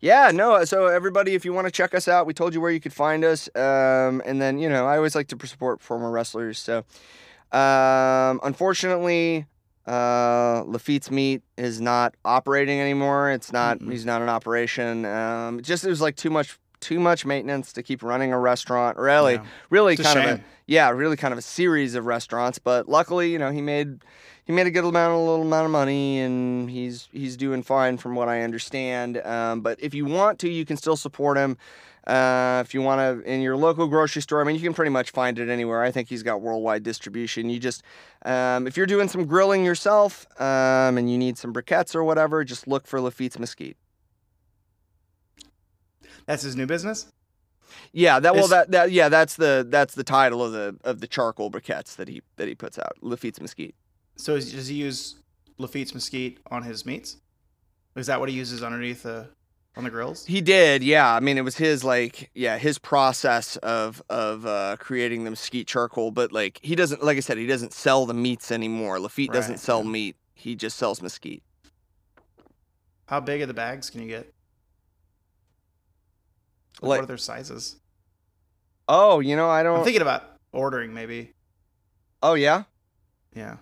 Yeah, 0.00 0.30
no. 0.32 0.64
So 0.64 0.86
everybody, 0.86 1.34
if 1.34 1.44
you 1.44 1.52
want 1.52 1.66
to 1.66 1.70
check 1.70 1.94
us 1.94 2.08
out, 2.08 2.26
we 2.26 2.32
told 2.32 2.54
you 2.54 2.60
where 2.60 2.70
you 2.70 2.80
could 2.80 2.92
find 2.92 3.24
us. 3.24 3.48
Um, 3.54 4.22
and 4.24 4.40
then 4.40 4.58
you 4.58 4.68
know, 4.68 4.86
I 4.86 4.96
always 4.96 5.14
like 5.14 5.28
to 5.28 5.46
support 5.46 5.80
former 5.80 6.10
wrestlers. 6.10 6.58
So, 6.58 6.84
um, 7.52 8.40
unfortunately, 8.42 9.46
uh, 9.86 10.62
Lafitte's 10.66 11.10
Meat 11.10 11.42
is 11.58 11.80
not 11.80 12.14
operating 12.24 12.80
anymore. 12.80 13.30
It's 13.30 13.52
not. 13.52 13.78
Mm-mm. 13.78 13.92
He's 13.92 14.06
not 14.06 14.22
in 14.22 14.28
operation. 14.28 15.04
Um, 15.04 15.58
it 15.58 15.62
just 15.62 15.84
it 15.84 15.88
was 15.88 16.00
like 16.00 16.16
too 16.16 16.30
much. 16.30 16.58
Too 16.80 16.98
much 16.98 17.26
maintenance 17.26 17.72
to 17.74 17.82
keep 17.82 18.02
running 18.02 18.32
a 18.32 18.38
restaurant. 18.38 18.96
Really, 18.98 19.34
Yeah. 19.34 19.44
really 19.68 19.92
It's 19.94 20.00
a 20.00 20.04
kind 20.04 20.18
of 20.18 20.38
a 20.40 20.44
yeah, 20.66 20.90
really 20.90 21.16
kind 21.16 21.32
of 21.32 21.38
a 21.38 21.42
series 21.42 21.94
of 21.94 22.06
restaurants. 22.06 22.58
But 22.58 22.88
luckily, 22.88 23.32
you 23.32 23.38
know, 23.38 23.50
he 23.50 23.60
made 23.60 24.02
he 24.44 24.52
made 24.52 24.66
a 24.66 24.70
good 24.70 24.84
amount, 24.84 25.14
a 25.14 25.18
little 25.18 25.42
amount 25.42 25.66
of 25.66 25.70
money, 25.70 26.20
and 26.20 26.70
he's 26.70 27.08
he's 27.12 27.36
doing 27.36 27.62
fine 27.62 27.98
from 27.98 28.14
what 28.14 28.28
I 28.28 28.42
understand. 28.42 29.18
Um, 29.18 29.60
but 29.60 29.78
if 29.80 29.94
you 29.94 30.06
want 30.06 30.38
to, 30.40 30.48
you 30.48 30.64
can 30.64 30.76
still 30.76 30.96
support 30.96 31.36
him. 31.36 31.56
Uh, 32.06 32.62
if 32.64 32.72
you 32.72 32.80
want 32.80 32.98
to, 32.98 33.30
in 33.30 33.42
your 33.42 33.56
local 33.56 33.86
grocery 33.86 34.22
store, 34.22 34.40
I 34.40 34.44
mean, 34.44 34.56
you 34.56 34.62
can 34.62 34.72
pretty 34.72 34.90
much 34.90 35.10
find 35.10 35.38
it 35.38 35.48
anywhere. 35.50 35.82
I 35.82 35.90
think 35.90 36.08
he's 36.08 36.22
got 36.22 36.40
worldwide 36.40 36.82
distribution. 36.82 37.50
You 37.50 37.60
just, 37.60 37.82
um, 38.24 38.66
if 38.66 38.76
you're 38.76 38.86
doing 38.86 39.06
some 39.06 39.26
grilling 39.26 39.64
yourself, 39.64 40.26
um, 40.40 40.96
and 40.96 41.10
you 41.10 41.18
need 41.18 41.36
some 41.36 41.52
briquettes 41.52 41.94
or 41.94 42.02
whatever, 42.02 42.42
just 42.42 42.66
look 42.66 42.86
for 42.86 43.00
Lafitte's 43.00 43.38
Mesquite. 43.38 43.76
That's 46.30 46.44
his 46.44 46.54
new 46.54 46.66
business. 46.66 47.08
Yeah, 47.92 48.20
that 48.20 48.34
well, 48.36 48.46
that, 48.46 48.70
that 48.70 48.92
yeah, 48.92 49.08
that's 49.08 49.34
the 49.34 49.66
that's 49.68 49.94
the 49.94 50.04
title 50.04 50.44
of 50.44 50.52
the 50.52 50.76
of 50.84 51.00
the 51.00 51.08
charcoal 51.08 51.50
briquettes 51.50 51.96
that 51.96 52.06
he 52.06 52.22
that 52.36 52.46
he 52.46 52.54
puts 52.54 52.78
out. 52.78 52.92
Lafitte's 53.00 53.40
Mesquite. 53.40 53.74
So 54.14 54.36
is- 54.36 54.52
does 54.52 54.68
he 54.68 54.76
use 54.76 55.16
Lafitte's 55.58 55.92
mesquite 55.92 56.38
on 56.48 56.62
his 56.62 56.86
meats? 56.86 57.16
Is 57.96 58.06
that 58.06 58.20
what 58.20 58.28
he 58.28 58.36
uses 58.36 58.62
underneath 58.62 59.02
the 59.02 59.28
on 59.76 59.82
the 59.82 59.90
grills? 59.90 60.24
He 60.24 60.40
did, 60.40 60.84
yeah. 60.84 61.12
I 61.12 61.18
mean, 61.18 61.36
it 61.36 61.42
was 61.42 61.56
his 61.56 61.82
like, 61.82 62.30
yeah, 62.32 62.58
his 62.58 62.78
process 62.78 63.56
of 63.56 64.00
of 64.08 64.46
uh, 64.46 64.76
creating 64.78 65.24
the 65.24 65.30
mesquite 65.30 65.66
charcoal. 65.66 66.12
But 66.12 66.30
like, 66.30 66.60
he 66.62 66.76
doesn't, 66.76 67.02
like 67.02 67.16
I 67.16 67.20
said, 67.20 67.38
he 67.38 67.46
doesn't 67.48 67.72
sell 67.72 68.06
the 68.06 68.14
meats 68.14 68.52
anymore. 68.52 69.00
Lafitte 69.00 69.32
doesn't 69.32 69.58
sell 69.58 69.82
meat. 69.82 70.14
He 70.34 70.54
just 70.54 70.76
sells 70.76 71.02
mesquite. 71.02 71.42
How 73.06 73.18
big 73.18 73.42
are 73.42 73.46
the 73.46 73.54
bags 73.54 73.90
can 73.90 74.00
you 74.00 74.06
get? 74.06 74.32
Like, 76.80 76.98
what 76.98 77.00
are 77.00 77.06
their 77.06 77.16
sizes? 77.18 77.76
Oh, 78.88 79.20
you 79.20 79.36
know, 79.36 79.48
I 79.48 79.62
don't. 79.62 79.78
I'm 79.78 79.84
thinking 79.84 80.02
about 80.02 80.24
ordering 80.52 80.92
maybe. 80.94 81.32
oh 82.22 82.34
yeah, 82.34 82.64
Yeah. 83.34 83.56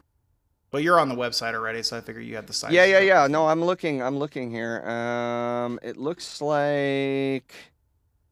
But 0.70 0.82
you're 0.82 1.00
on 1.00 1.08
the 1.08 1.14
website 1.14 1.54
already, 1.54 1.82
so 1.82 1.96
I 1.96 2.02
figure 2.02 2.20
you 2.20 2.36
had 2.36 2.46
the 2.46 2.52
sizes. 2.52 2.74
yeah, 2.76 2.84
yeah, 2.84 2.98
yeah. 3.00 3.26
No, 3.26 3.48
I'm 3.48 3.64
looking. 3.64 4.02
I'm 4.02 4.18
looking 4.18 4.50
here. 4.50 4.86
Um, 4.86 5.78
it 5.82 5.96
looks 5.96 6.42
like 6.42 7.54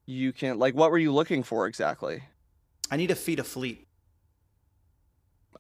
you 0.05 0.33
can. 0.33 0.59
Like, 0.59 0.75
what 0.75 0.91
were 0.91 0.99
you 0.99 1.13
looking 1.15 1.43
for 1.43 1.67
exactly? 1.67 2.23
I 2.91 2.97
need 2.99 3.07
to 3.07 3.15
feed 3.15 3.39
a 3.39 3.45
fleet. 3.45 3.87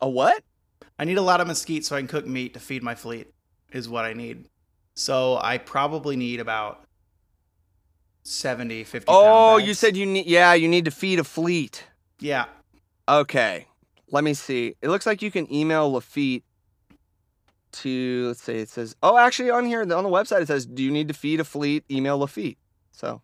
A 0.03 0.09
what? 0.09 0.43
I 0.99 1.05
need 1.05 1.17
a 1.17 1.23
lot 1.23 1.41
of 1.41 1.47
mesquite 1.47 1.85
so 1.85 1.97
I 1.97 2.01
can 2.01 2.09
cook 2.09 2.27
meat 2.27 2.53
to 2.55 2.61
feed 2.61 2.83
my 2.83 2.95
fleet. 2.95 3.33
Is 3.73 3.89
what 3.89 4.05
I 4.05 4.13
need. 4.13 4.49
So 4.95 5.39
I 5.43 5.59
probably 5.59 6.17
need 6.17 6.41
about 6.41 6.85
70, 8.27 8.85
50 8.85 9.05
Oh, 9.09 9.57
you 9.57 9.73
said 9.73 9.97
you 9.97 10.05
need. 10.05 10.27
Yeah, 10.27 10.53
you 10.55 10.67
need 10.69 10.85
to 10.87 10.91
feed 10.91 11.19
a 11.21 11.25
fleet. 11.25 11.85
Yeah. 12.19 12.47
Okay. 13.09 13.67
Let 14.11 14.25
me 14.25 14.35
see. 14.35 14.75
It 14.83 14.89
looks 14.89 15.07
like 15.07 15.23
you 15.23 15.31
can 15.31 15.53
email 15.53 15.91
Lafitte 15.93 16.43
to 17.73 18.29
let's 18.29 18.43
say 18.43 18.59
it 18.61 18.71
says 18.71 18.97
oh 19.03 19.19
actually 19.19 19.51
on 19.51 19.67
here 19.67 19.83
on 19.83 19.89
the 19.89 19.95
website 20.09 20.41
it 20.41 20.47
says 20.47 20.65
do 20.65 20.83
you 20.83 20.91
need 20.91 21.09
to 21.09 21.13
feed 21.15 21.41
a 21.41 21.45
fleet 21.45 21.85
email 21.91 22.19
Lafitte. 22.19 22.57
So 22.93 23.21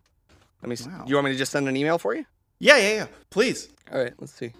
let 0.60 0.68
me 0.68 0.76
see. 0.76 0.90
Wow. 0.90 1.04
You 1.06 1.14
want 1.16 1.24
me 1.26 1.32
to 1.32 1.38
just 1.38 1.50
send 1.52 1.68
an 1.68 1.76
email 1.76 1.98
for 1.98 2.14
you? 2.14 2.26
Yeah, 2.58 2.76
yeah, 2.76 2.94
yeah. 2.94 3.06
Please. 3.30 3.70
All 3.90 3.98
right, 3.98 4.12
let's 4.20 4.32
see. 4.32 4.52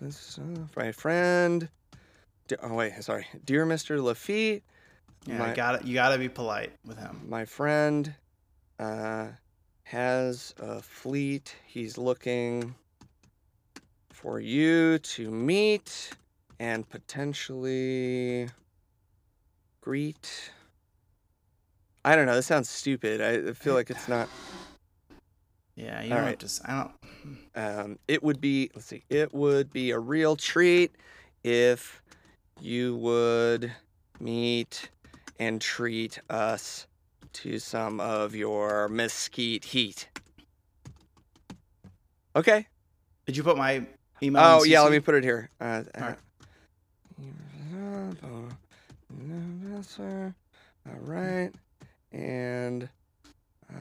This, 0.00 0.38
uh, 0.38 0.42
my 0.76 0.92
friend. 0.92 1.68
Oh 2.62 2.74
wait, 2.74 3.02
sorry. 3.02 3.26
Dear 3.44 3.66
Mr. 3.66 4.00
Lafitte, 4.00 4.62
Yeah, 5.24 5.38
My- 5.38 5.50
you 5.50 5.56
got 5.56 5.80
to 5.80 5.86
You 5.86 5.94
got 5.94 6.10
to 6.10 6.18
be 6.18 6.28
polite 6.28 6.72
with 6.84 6.98
him. 6.98 7.22
my 7.28 7.44
friend 7.44 8.14
uh, 8.78 9.28
has 9.84 10.54
a 10.58 10.80
fleet. 10.82 11.54
He's 11.66 11.96
looking 11.96 12.74
for 14.10 14.40
you 14.40 14.98
to 14.98 15.30
meet 15.30 16.10
and 16.58 16.88
potentially 16.88 18.48
greet. 19.80 20.50
I 22.04 22.16
don't 22.16 22.26
know. 22.26 22.34
This 22.34 22.46
sounds 22.46 22.68
stupid. 22.68 23.20
I 23.20 23.52
feel 23.52 23.74
like 23.74 23.90
it's 23.90 24.08
not. 24.08 24.28
Yeah, 25.76 26.02
you 26.02 26.12
All 26.12 26.18
don't 26.18 26.26
right. 26.26 26.38
just 26.38 26.66
I 26.68 26.88
don't 27.24 27.38
Um, 27.54 27.98
it 28.08 28.22
would 28.22 28.40
be. 28.40 28.70
Let's 28.74 28.86
see. 28.86 29.04
It 29.10 29.34
would 29.34 29.72
be 29.72 29.90
a 29.90 29.98
real 29.98 30.34
treat 30.36 30.92
if 31.44 32.02
you 32.60 32.96
would 32.96 33.72
meet 34.18 34.88
and 35.38 35.60
treat 35.60 36.18
us 36.30 36.86
to 37.36 37.58
some 37.58 38.00
of 38.00 38.34
your 38.34 38.88
mesquite 38.88 39.64
heat. 39.64 40.08
Okay. 42.34 42.66
Did 43.26 43.36
you 43.36 43.42
put 43.42 43.56
my 43.56 43.86
email 44.22 44.42
Oh 44.42 44.64
yeah, 44.64 44.80
let 44.82 44.92
me 44.92 45.00
put 45.00 45.14
it 45.14 45.24
here. 45.24 45.50
Uh, 45.60 45.82
Alright. 45.98 46.18
All 50.88 51.00
right, 51.00 51.50
and 52.12 52.88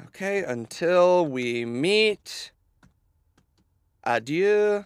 okay. 0.08 0.43
Until 0.43 1.25
we 1.25 1.66
meet. 1.66 2.51
Adieu. 4.03 4.85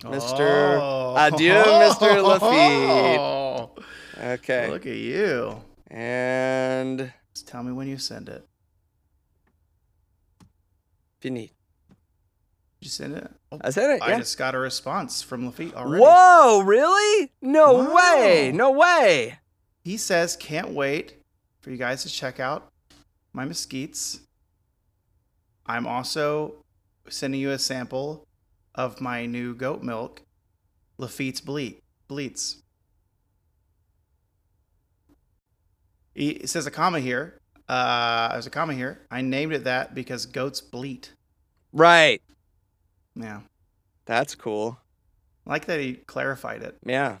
Mr. 0.00 0.78
Oh. 0.80 1.14
Adieu, 1.16 1.52
Mr. 1.52 2.22
Lafitte. 2.24 3.84
Okay, 4.40 4.70
Look 4.70 4.86
at 4.86 4.96
you. 4.96 5.62
and 5.88 7.12
Just 7.40 7.48
tell 7.48 7.62
me 7.62 7.72
when 7.72 7.88
you 7.88 7.96
send 7.96 8.28
it. 8.28 8.46
fini. 11.20 11.46
Did 11.48 11.52
you 12.80 12.88
send 12.90 13.14
it? 13.14 13.30
Oh, 13.52 13.58
I 13.62 13.70
said 13.70 13.90
it. 13.96 14.02
I 14.02 14.10
Yeah. 14.10 14.18
just 14.18 14.36
got 14.38 14.54
a 14.54 14.58
response 14.58 15.20
from 15.22 15.44
Lafitte 15.46 15.74
already. 15.74 16.02
Whoa! 16.02 16.60
Really? 16.62 17.30
No 17.42 17.72
Wow. 17.74 17.94
way! 17.94 18.52
No 18.52 18.70
way! 18.70 19.38
He 19.84 19.96
says, 19.98 20.34
can't 20.36 20.70
wait 20.70 21.22
for 21.60 21.70
you 21.70 21.76
guys 21.78 22.02
to 22.04 22.08
check 22.10 22.40
out 22.40 22.70
my 23.34 23.44
mesquites. 23.46 24.20
I'm 25.66 25.86
also 25.86 26.64
sending 27.08 27.40
you 27.40 27.50
a 27.52 27.58
sample 27.58 28.26
of 28.74 29.00
my 29.00 29.24
new 29.26 29.54
goat 29.54 29.82
milk, 29.82 30.22
Lafitte's 30.98 31.40
Bleat. 31.42 31.82
Bleats. 32.08 32.62
He 36.20 36.46
says 36.46 36.66
a 36.66 36.70
comma 36.70 37.00
here. 37.00 37.40
Uh, 37.66 38.32
there's 38.32 38.46
a 38.46 38.50
comma 38.50 38.74
here. 38.74 39.06
I 39.10 39.22
named 39.22 39.54
it 39.54 39.64
that 39.64 39.94
because 39.94 40.26
goats 40.26 40.60
bleat. 40.60 41.14
Right. 41.72 42.20
Yeah. 43.14 43.40
That's 44.04 44.34
cool. 44.34 44.78
I 45.46 45.50
like 45.50 45.64
that 45.64 45.80
he 45.80 45.94
clarified 45.94 46.62
it. 46.62 46.76
Yeah. 46.84 47.20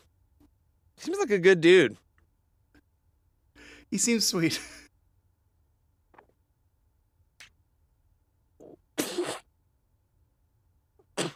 Seems 0.98 1.16
like 1.18 1.30
a 1.30 1.38
good 1.38 1.62
dude. 1.62 1.96
He 3.90 3.96
seems 3.96 4.26
sweet. 4.26 4.60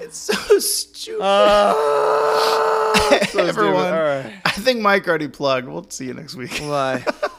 it's 0.00 0.16
so 0.16 0.51
stupid. 0.62 1.22
Uh, 1.22 2.94
so 3.10 3.18
stupid. 3.24 3.48
Everyone. 3.48 3.92
All 3.92 4.02
right. 4.02 4.32
I 4.44 4.50
think 4.52 4.80
Mike 4.80 5.06
already 5.08 5.28
plugged. 5.28 5.68
We'll 5.68 5.88
see 5.90 6.06
you 6.06 6.14
next 6.14 6.34
week. 6.34 6.58
Bye. 6.60 7.04